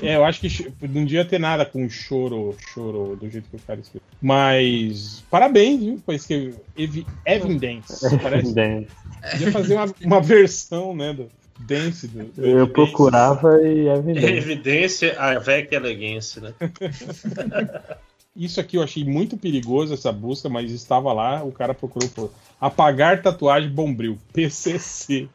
[0.01, 3.61] É, eu acho que não devia ter nada com choro, choro, do jeito que o
[3.61, 4.07] cara escreveu.
[4.21, 6.03] Mas, parabéns, viu?
[6.05, 8.01] Por escrever Evi- Evidence.
[8.23, 8.49] Parece.
[8.51, 8.91] Evidence.
[9.33, 11.13] Podia fazer uma, uma versão, né?
[11.13, 12.25] Do dance do.
[12.25, 14.27] do Eu procurava e é evidente.
[14.27, 16.55] Evidência, a VEC elegância, né?
[18.37, 22.31] Isso aqui eu achei muito perigoso, essa busca, mas estava lá, o cara procurou por
[22.61, 25.29] apagar tatuagem bombril, PCC.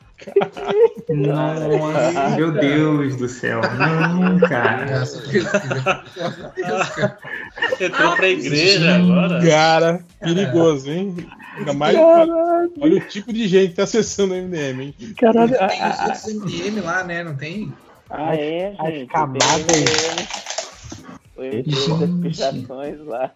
[1.09, 3.59] Nossa, meu Deus do céu.
[3.61, 5.03] Não, cara.
[7.79, 9.41] Entrou pra igreja agora.
[9.43, 11.15] Cara, perigoso, hein?
[11.57, 11.95] Ainda mais.
[11.97, 12.71] Caralho.
[12.79, 14.95] Olha o tipo de gente que tá acessando o MDM, hein?
[15.17, 17.23] Caralho, tem os outros MDM lá, né?
[17.23, 17.73] Não tem?
[18.09, 19.07] Ah, é, as gente.
[19.07, 19.41] camadas-
[22.21, 23.31] Pichações lá.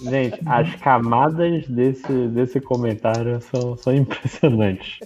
[0.00, 4.98] Gente, as camadas desse, desse comentário são, são impressionantes.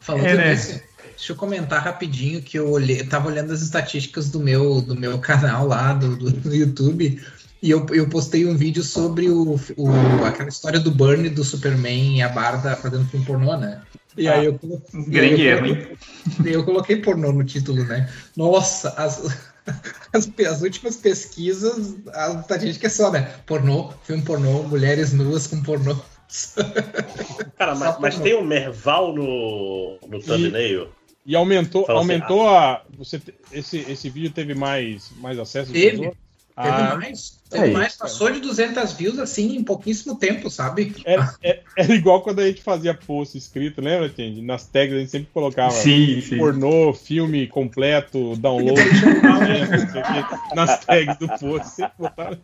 [0.00, 0.54] Falando É, né?
[0.54, 4.94] deixa eu comentar rapidinho que eu olhei, eu tava olhando as estatísticas do meu, do
[4.94, 7.20] meu canal lá do, do, do YouTube
[7.60, 12.18] e eu, eu postei um vídeo sobre o, o- aquela história do Burn do Superman
[12.18, 13.82] e a Barda fazendo filme pornô, né?
[14.16, 15.96] E aí eu, colo- Grande erro, coloquei-
[16.54, 18.08] eu coloquei pornô no título, né?
[18.36, 19.47] Nossa, as,
[20.12, 23.22] as, as últimas pesquisas, a estatística é só, né?
[23.46, 25.96] Pornô, filme pornô, mulheres nuas com pornô.
[27.56, 30.88] Cara, mas, mas tem o Merval no, no thumbnail.
[31.24, 32.82] E aumentou, Fala assim, aumentou a.
[32.96, 33.20] Você,
[33.52, 35.72] esse, esse vídeo teve mais, mais acesso?
[35.72, 36.12] Teve.
[36.62, 37.72] Teve Ah, mais, teve aí.
[37.72, 40.92] mais, passou de 200 views assim em pouquíssimo tempo, sabe?
[41.04, 44.42] Era, é- era igual quando a gente fazia post escrito, lembra, Tindy?
[44.42, 46.36] Nas tags a gente sempre colocava Sim, sim.
[46.36, 48.80] pornô, filme completo, download,
[50.04, 51.68] quê, nas tags do post.
[51.68, 52.38] Sempre botaram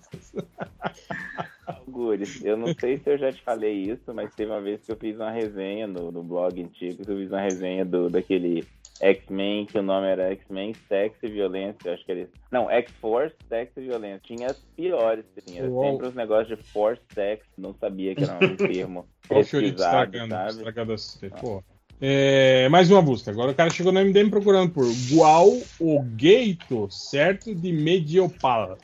[1.88, 4.92] Gures, eu não sei se eu já te falei isso, mas teve uma vez que
[4.92, 8.64] eu fiz uma resenha no, no blog antigo, que eu fiz uma resenha do, daquele
[9.00, 12.28] X-Men, que o nome era X-Men Sex e Violência, eu acho que ele...
[12.50, 14.20] Não, X-Force, Sex e Violência.
[14.22, 15.84] Tinha as piores, tinha Uou.
[15.84, 20.92] sempre os negócios de Force Sex, não sabia que era um termo pesquisado, estragando, estragando
[20.92, 21.62] as pô.
[22.00, 23.30] É, mais uma busca.
[23.30, 25.48] Agora o cara chegou no MDM procurando por Gual
[25.80, 27.54] o Gaito, certo?
[27.54, 28.76] De Mediopala.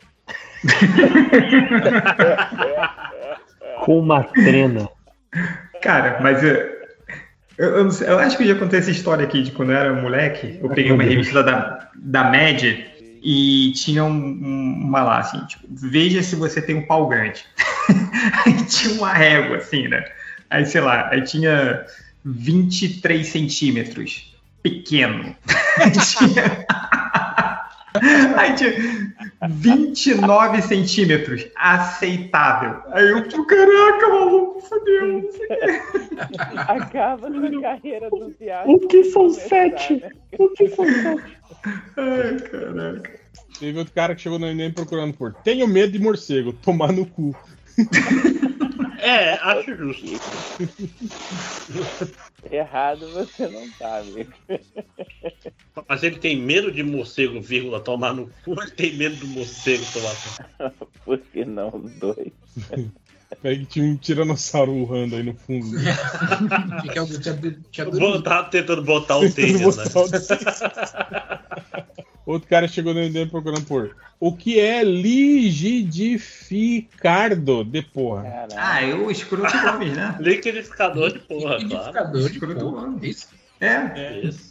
[3.84, 4.88] Com uma trena.
[5.82, 6.79] Cara, mas eu,
[7.60, 9.92] eu, eu eu acho que eu já contei essa história aqui de quando eu era
[9.92, 10.58] moleque.
[10.62, 12.62] Eu peguei uma revista da, da Mad
[13.22, 17.44] e tinha um- um- uma lá, assim, tipo, veja se você tem um pau grande.
[18.46, 20.04] aí tinha uma régua, assim, né?
[20.48, 21.84] Aí, sei lá, aí tinha
[22.24, 24.34] 23 centímetros.
[24.62, 25.34] Pequeno.
[25.78, 26.66] Aí tinha,
[28.36, 29.09] aí tinha
[29.48, 31.46] 29 centímetros.
[31.56, 32.82] Aceitável.
[32.92, 35.30] Aí eu, caraca, maluco, fodeu.
[36.56, 38.72] Acaba na carreira do teatro.
[38.72, 40.02] O que são sete?
[40.38, 41.36] O que são sete?
[41.96, 43.20] Ai, caraca.
[43.58, 47.06] Teve outro cara que chegou no MDM procurando por Tenho medo de morcego, tomar no
[47.06, 47.34] cu.
[49.00, 50.06] É, acho justo.
[52.50, 54.32] Errado você não tá, amigo.
[55.88, 59.28] Mas ele tem medo de morcego, vírgula, tomar no cu, ou ele tem medo do
[59.28, 60.20] morcego tomar no
[61.04, 62.32] Por que não os dois?
[63.42, 65.66] Peraí que tinha um tiranossauro urrando aí no fundo.
[66.82, 67.34] Que o do- tinha-
[68.44, 68.50] cu?
[68.50, 69.84] tentando botar o tênis, né?
[72.26, 78.46] O Outro cara chegou no MDM procurando por O que é ligidificardo de porra?
[78.56, 80.16] Ah, eu escroto Gomes, né?
[80.20, 81.62] Liquidificador de porra, claro.
[81.62, 82.86] Liquidificador de Escroto porra.
[82.86, 83.02] Gomes.
[83.02, 83.28] Isso.
[83.60, 83.74] É.
[83.94, 84.50] É isso.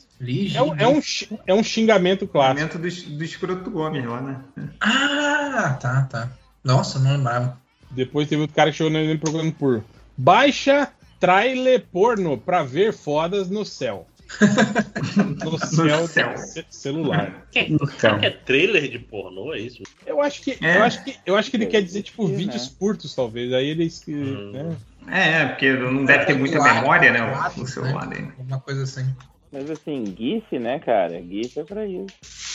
[0.53, 0.99] É um, é um,
[1.47, 2.59] é um xingamento clássico.
[2.59, 4.41] Momento do, do escroto Gomes lá, né?
[4.81, 6.29] Ah, tá, tá.
[6.63, 7.57] Nossa, não lembrava.
[7.89, 9.83] Depois teve outro cara que chegou nele procurando por
[10.17, 10.89] baixa
[11.19, 14.05] trailer porno pra ver fodas no céu.
[15.43, 16.37] no céu, céu.
[16.37, 17.47] ce- celular.
[17.51, 19.81] Que, que é trailer de pornô, é isso?
[20.05, 20.77] Eu acho que, É.
[20.77, 23.51] eu acho que, eu acho que ele quer dizer tipo Sim, vídeos curtos, talvez.
[23.53, 24.75] Aí ele esque- né?
[25.07, 27.51] É, porque não deve ter muita Quatro, memória, né?
[27.57, 28.31] O, o celular dele.
[28.37, 29.05] Uma coisa assim.
[29.51, 31.19] Mas assim, GIF, né, cara?
[31.23, 32.05] GIF é pra isso.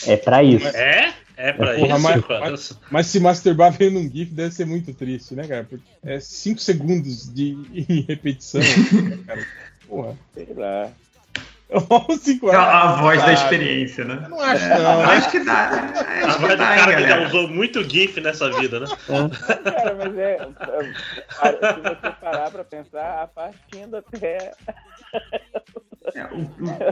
[0.06, 0.68] É pra isso.
[0.68, 1.12] É?
[1.36, 4.94] É pra Porra, isso, mas, mas, mas se masturbar vendo um GIF deve ser muito
[4.94, 5.64] triste, né, cara?
[5.64, 7.58] Porque é 5 segundos de
[7.90, 8.60] em repetição.
[8.60, 9.44] né, cara?
[9.88, 10.16] Porra.
[10.34, 10.92] Sei lá.
[12.20, 13.00] Cinco É a horas.
[13.00, 14.20] voz da experiência, né?
[14.24, 15.00] Eu não acho, É, não.
[15.02, 15.70] Acho que dá.
[16.24, 18.86] A Acho voz que do hein, cara que já usou muito GIF nessa vida, né?
[19.64, 20.34] Cara, mas é.
[20.34, 24.52] é, Se você parar pra pensar, a partindo até.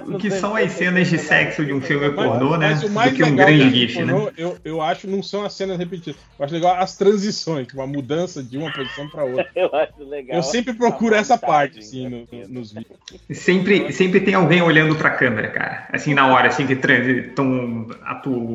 [0.06, 2.70] O que são as cenas de sexo de um filme pornô, né?
[2.70, 4.32] Mas o mais Do que um grande GIF, pornô, né?
[4.38, 6.16] eu, eu acho não são as cenas repetidas.
[6.38, 9.48] Eu acho legal as transições, tipo, a mudança de uma posição pra outra.
[9.54, 10.36] Eu acho legal.
[10.38, 12.98] Eu sempre procuro essa parte, assim, no- nos vídeos.
[13.32, 15.88] Sempre, sempre tem alguém olhando pra câmera, cara.
[15.92, 17.88] Assim, na hora, assim, que estão,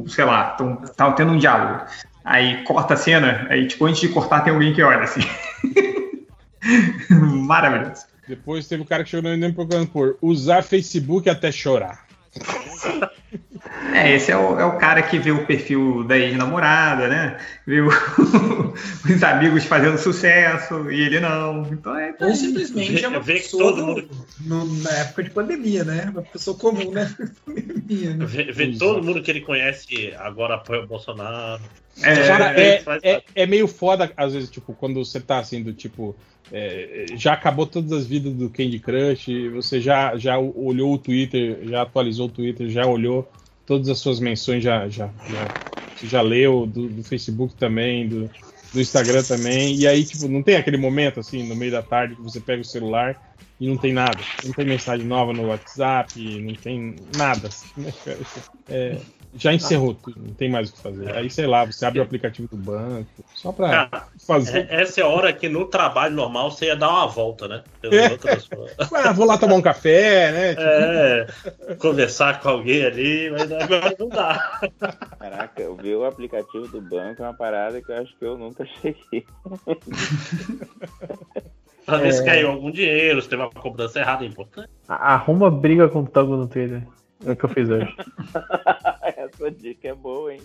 [0.08, 0.58] sei lá,
[0.90, 1.86] estão tendo um diálogo.
[2.24, 5.22] Aí corta a cena, aí, tipo, antes de cortar, tem alguém que olha, assim.
[7.10, 8.06] Maravilhoso.
[8.28, 12.06] Depois teve o cara que chegou no procurando por usar Facebook até chorar.
[13.93, 17.38] É, esse é o, é o cara que vê o perfil da ex-namorada, né?
[17.65, 17.88] Vê o-
[19.10, 21.64] os amigos fazendo sucesso e ele não.
[21.71, 22.14] Então é.
[22.19, 24.10] Ou simplesmente é uma Vê que pessoa todo mundo-
[24.42, 26.10] no- na época de pandemia, né?
[26.11, 28.14] Uma pessoa comum na época de pandemia.
[28.15, 28.25] Né?
[28.25, 31.61] Vê, vê todo mundo que ele conhece agora apoia o Bolsonaro.
[32.01, 35.74] Cara, é, faz- é, é meio foda, às vezes, tipo, quando você tá assim, do
[35.74, 36.15] tipo.
[36.51, 41.60] é, já acabou todas as vidas do Candy Crush, você já, já olhou o Twitter,
[41.64, 43.28] já atualizou o Twitter, já olhou
[43.68, 45.51] todas as suas menções, já, já, já,
[46.08, 48.29] já leu do, do Facebook também, do,
[48.74, 52.15] do Instagram também, e aí, tipo, não tem aquele momento, assim, no meio da tarde,
[52.15, 53.15] que você pega o celular
[53.60, 54.18] e não tem nada.
[54.43, 57.47] Não tem mensagem nova no WhatsApp, não tem nada.
[57.47, 57.92] assim, né?
[58.69, 59.00] É,
[59.33, 61.15] já encerrou tudo, não tem mais o que fazer.
[61.15, 64.68] Aí, sei lá, você abre o aplicativo do banco, só pra Cara, fazer.
[64.69, 67.64] é- essa é a hora que no trabalho normal você ia dar uma volta, né?
[67.82, 68.11] Pelas É.
[68.11, 68.50] outras-
[68.93, 70.50] Ah, vou lá tomar um café, né?
[70.50, 70.61] Tipo,
[71.71, 74.60] É, conversar com alguém ali, mas agora não dá.
[75.19, 78.38] Caraca, eu vi o aplicativo do banco é uma parada que eu acho que eu
[78.38, 79.25] nunca cheguei.
[81.85, 82.25] Pra ver se É.
[82.25, 84.69] caiu algum dinheiro, se teve uma cobrança errada, é importante.
[84.88, 86.83] Arruma briga com o Tango no Twitter.
[87.25, 87.96] É o que eu fiz hoje.
[89.18, 90.42] Essa dica é boa, hein?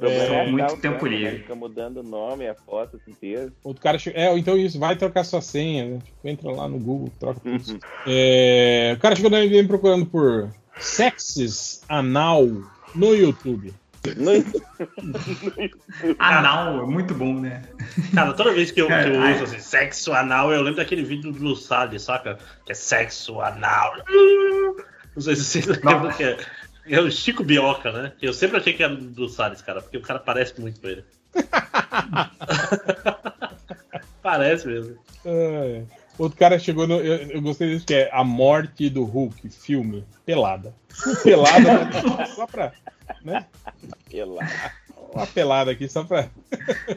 [0.00, 1.38] É, achar muito tempo livre.
[1.38, 3.52] Fica mudando o nome, a foto inteira.
[3.62, 4.20] Outro cara chegou.
[4.20, 5.98] É, então isso, vai trocar sua senha, né?
[6.04, 7.72] Tipo, entra lá no Google, troca tudo.
[7.72, 7.78] Uhum.
[8.06, 12.46] É, o cara chegou na me procurando por sexes anal
[12.94, 13.72] no YouTube.
[16.18, 17.62] Anal, é muito bom, né?
[18.12, 19.34] Cara, toda vez que eu, que eu Ai.
[19.34, 22.36] uso assim, sexo anal, eu lembro daquele vídeo do Salles, saca?
[22.66, 23.94] Que é sexo anal.
[25.14, 26.36] Não sei se vocês lembram que é.
[26.84, 28.12] É o Chico Bioca, né?
[28.20, 31.04] Eu sempre achei que era do Salles, cara, porque o cara parece muito com ele.
[34.22, 34.96] parece mesmo.
[35.24, 35.82] É.
[36.18, 36.94] Outro cara chegou no.
[36.96, 40.04] Eu, eu gostei disso, que é A Morte do Hulk, filme.
[40.26, 40.74] Pelada.
[41.22, 42.72] Pelada, só pra.
[43.24, 43.46] Né?
[44.10, 44.72] Pelada.
[45.14, 46.28] Uma pelada aqui, só pra.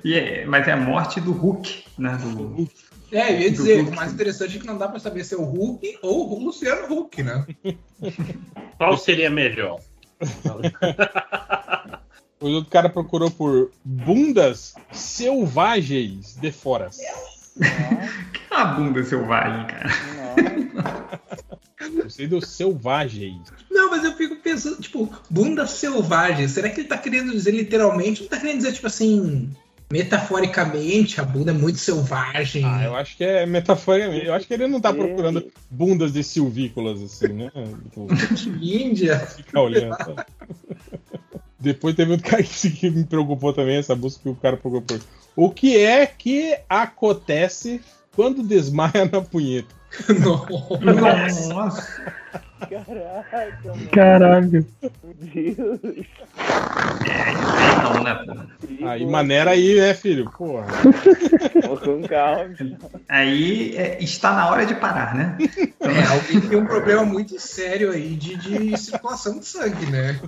[0.04, 2.18] E é- mas é a morte do Hulk, né?
[2.22, 2.70] Do,
[3.12, 5.34] É, eu ia dizer, Do o mais interessante é que não dá pra saber se
[5.36, 7.46] é o Hulk ou o Luciano Hulk, né?
[8.78, 9.80] Qual seria melhor?
[12.40, 16.90] O outro cara procurou por bundas selvagens de fora.
[16.90, 19.90] que é uma bunda selvagem, cara.
[22.04, 23.52] Gostei do selvagens.
[23.72, 26.48] Não, mas eu fico pensando, tipo, bunda selvagem.
[26.48, 28.24] Será que ele tá querendo dizer literalmente?
[28.24, 29.50] Não tá querendo dizer, tipo assim,
[29.92, 32.64] metaforicamente, a bunda é muito selvagem.
[32.66, 34.26] Ah, eu acho que é metaforicamente.
[34.26, 37.52] Eu acho que ele não tá procurando bundas de silvícolas, assim, né?
[37.90, 38.08] Tipo,
[38.62, 39.20] Índia.
[39.20, 39.96] ficar olhando.
[41.60, 45.00] Depois teve outro cara que me preocupou também, essa busca que o cara procurou por.
[45.36, 47.82] O que é que acontece
[48.16, 49.74] quando desmaia na punheta?
[51.54, 52.14] Nossa.
[52.60, 53.90] Caraca, mano.
[53.92, 54.52] Caralho.
[54.52, 56.06] Meu Deus.
[57.84, 58.86] Não, né, pô?
[58.88, 60.32] Aí maneira aí, né, filho?
[60.38, 60.68] Porra.
[61.84, 62.54] Com calma.
[63.10, 65.38] Aí é, está na hora de parar, né?
[65.82, 70.20] É, alguém tem um problema muito sério aí de, de circulação de sangue, né?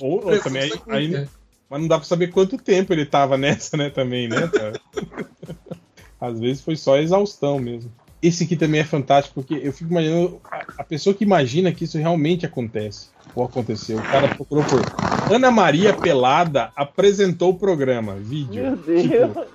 [0.00, 1.28] Ou, ou também aí, aí-
[1.68, 4.48] Mas não dá pra saber quanto tempo ele tava nessa, né, também, né?
[6.20, 7.92] Às vezes foi só exaustão mesmo.
[8.20, 10.40] Esse aqui também é fantástico, porque eu fico imaginando
[10.78, 13.08] a, pessoa que imagina que isso realmente acontece.
[13.34, 13.98] Ou aconteceu.
[13.98, 14.80] O cara procurou por
[15.32, 18.16] Ana Maria Pelada apresentou o programa.
[18.16, 18.62] Vídeo.
[18.62, 19.02] Meu Deus.
[19.02, 19.46] Tipo,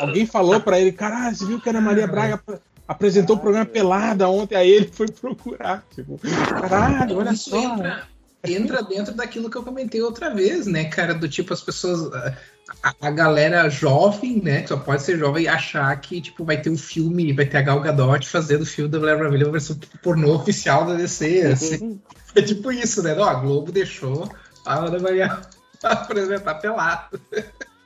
[0.00, 3.38] alguém falou pra ele, caralho, você viu que a Ana Maria Braga ap- apresentou o
[3.38, 5.84] programa Pelada ontem, aí ele foi procurar.
[5.94, 6.20] Tipo,
[6.60, 7.74] caralho, olha Isso só.
[7.74, 8.02] entra,
[8.44, 11.14] entra dentro daquilo que eu comentei outra vez, né, cara?
[11.14, 12.10] Do tipo, as pessoas.
[12.82, 14.62] A, a galera jovem, né?
[14.62, 17.62] Que só pode ser jovem, achar que, tipo, vai ter um filme, vai ter a
[17.62, 21.42] Gal Gadot fazendo o filme da Mulher Maravilha, uma versão pornô oficial da DC.
[21.42, 22.00] Assim.
[22.34, 23.14] É tipo isso, né?
[23.14, 24.30] Não, a Globo deixou
[24.64, 25.40] a Ana Maria
[25.82, 27.20] apresentar pelado.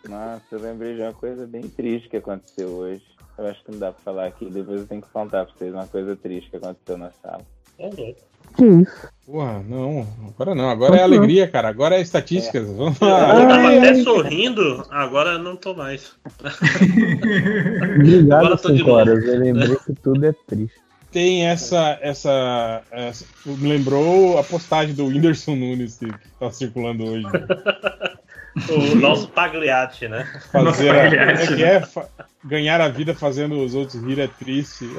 [0.09, 3.03] Nossa, eu lembrei de uma coisa bem triste que aconteceu hoje.
[3.39, 5.73] Eu acho que não dá pra falar aqui, depois eu tenho que contar pra vocês
[5.73, 7.45] uma coisa triste que aconteceu na sala.
[8.57, 9.09] Que isso?
[9.27, 11.69] Porra, não, agora não, agora é alegria, cara.
[11.69, 12.67] Agora é estatísticas.
[12.69, 13.47] Vamos Eu lá.
[13.47, 16.13] tava até sorrindo, agora não tô mais.
[17.97, 19.01] Obrigado, Agora eu tô de 5 novo.
[19.01, 19.25] horas.
[19.25, 20.75] Eu lembrei que tudo é triste.
[21.11, 27.27] Tem essa, essa, essa- Me lembrou a postagem do Whindersson Nunes que tá circulando hoje.
[28.71, 30.29] O nosso Pagliatti, né?
[30.53, 32.07] Fazer a, é que é fa-
[32.45, 34.89] ganhar a vida fazendo os outros rir é triste.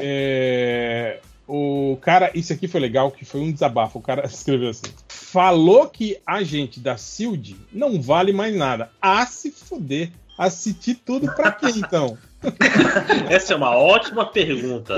[0.00, 3.98] É, o cara, isso aqui foi legal, que foi um desabafo.
[3.98, 8.90] O cara escreveu assim: falou que a gente da Shield não vale mais nada.
[9.00, 10.10] Ah, se fuder.
[10.38, 12.16] Assistir tudo pra quê, então?
[13.30, 14.94] Essa é uma ótima pergunta.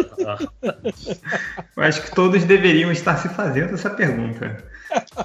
[1.77, 4.65] Eu acho que todos deveriam estar se fazendo essa pergunta.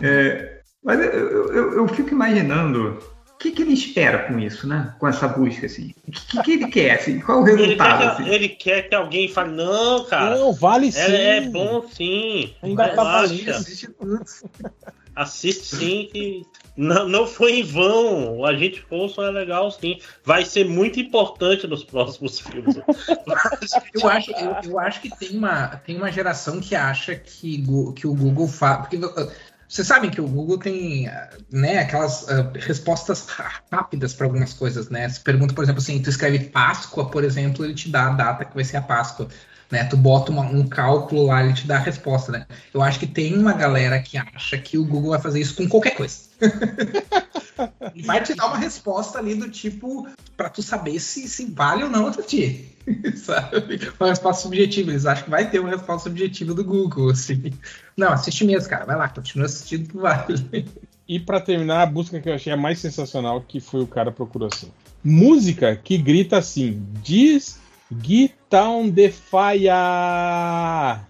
[0.02, 2.98] É, mas eu, eu- eu fico imaginando
[3.40, 4.94] que, que ele espera com isso, né?
[5.00, 5.94] Com essa busca, assim.
[6.06, 7.20] O que, que ele quer, assim?
[7.22, 8.00] Qual é o Ele resultado?
[8.00, 8.24] quer, assim?
[8.24, 10.38] que, ele quer que alguém fale, não, cara.
[10.38, 11.00] Não, vale sim.
[11.00, 12.54] É, é bom sim.
[12.62, 13.52] Ainda tá valendo.
[15.16, 16.46] Assiste sim que
[16.78, 18.38] não, não foi em vão.
[18.38, 20.00] O Agente Coulson é legal sim.
[20.24, 22.78] Vai ser muito importante nos próximos filmes.
[23.94, 27.64] Eu acho, eu, eu acho que tem uma, tem uma geração que acha que,
[27.96, 28.82] que o Google faz.
[28.82, 29.32] Porque uh,
[29.70, 31.12] vocês sabem que o Google tem uh,
[31.52, 33.28] né, aquelas uh, respostas
[33.72, 35.08] rápidas para algumas coisas, né?
[35.08, 38.46] Se pergunta, por exemplo, assim, tu escreve Páscoa, por exemplo, ele te dá a data
[38.46, 39.28] que vai ser a Páscoa.
[39.72, 42.48] Né, tu bota uma- um cálculo lá, ele te dá a resposta, né?
[42.74, 45.70] Eu acho que tem uma galera que acha que o Google vai fazer isso com
[45.70, 46.22] qualquer coisa.
[47.96, 50.08] E vai te dar uma resposta ali do tipo,
[50.38, 52.78] pra tu saber se, se vale ou não assistir.
[53.16, 53.80] Sabe?
[54.00, 54.92] Uma resposta subjetiva.
[54.92, 57.54] Eles acham que vai ter uma resposta subjetiva do Google, assim.
[57.96, 58.86] Não, assiste mesmo, cara.
[58.86, 60.68] Vai lá, continua assistindo que vale.
[61.08, 64.12] E pra terminar, a busca que eu achei a mais sensacional, que foi o cara
[64.12, 64.72] procurou assim.
[65.04, 67.60] Música que grita assim: Diz
[68.04, 69.70] Get down the fire!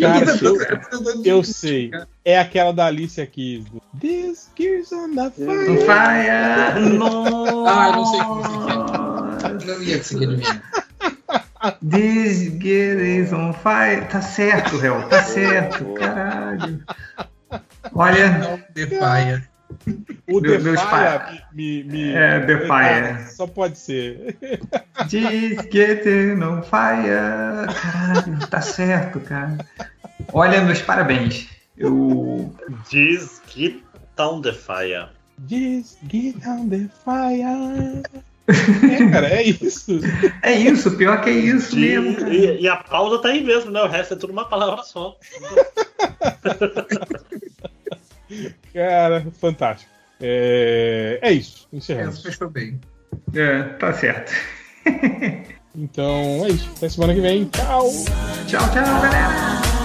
[0.00, 1.90] Cara, eu, eu sei.
[2.24, 3.64] É aquela da Alicia Keys.
[3.66, 5.70] do This Gears on the fire!
[5.70, 6.80] On fire!
[6.98, 7.64] No!
[7.68, 9.66] Ah, eu não sei como você quer.
[9.66, 10.62] Não ia conseguir adivinhar.
[11.90, 14.06] This girl is on fire.
[14.10, 15.02] Tá certo, réu.
[15.08, 15.84] Tá certo.
[15.94, 16.82] Caralho.
[17.94, 18.64] Olha.
[18.74, 19.48] The Fire.
[20.28, 23.26] O Meu- The meus Fire pais- me, me- É, The Fire.
[23.34, 24.36] Só pode ser.
[25.10, 27.66] This getting on fire.
[27.80, 29.56] Caralho, tá certo, cara.
[30.32, 31.48] Olha, meus parabéns.
[31.76, 32.52] Eu.
[32.90, 33.82] Diz Get
[34.16, 35.08] Down the Fire.
[35.38, 38.02] Diz Get down the fire!
[38.46, 40.00] É, cara, é isso.
[40.42, 43.80] É isso, pior que é isso mesmo, e- e a pausa tá aí mesmo, né?
[43.80, 45.16] O resto é tudo uma palavra só.
[48.72, 49.90] Cara, fantástico.
[50.20, 51.66] É, é isso.
[51.72, 52.22] Encerramos.
[52.22, 52.78] Fechou bem.
[53.34, 54.32] É, tá certo.
[55.76, 56.70] Então é isso.
[56.76, 57.46] Até semana que vem.
[57.46, 57.90] Tchau.
[58.46, 59.83] Tchau, tchau, galera.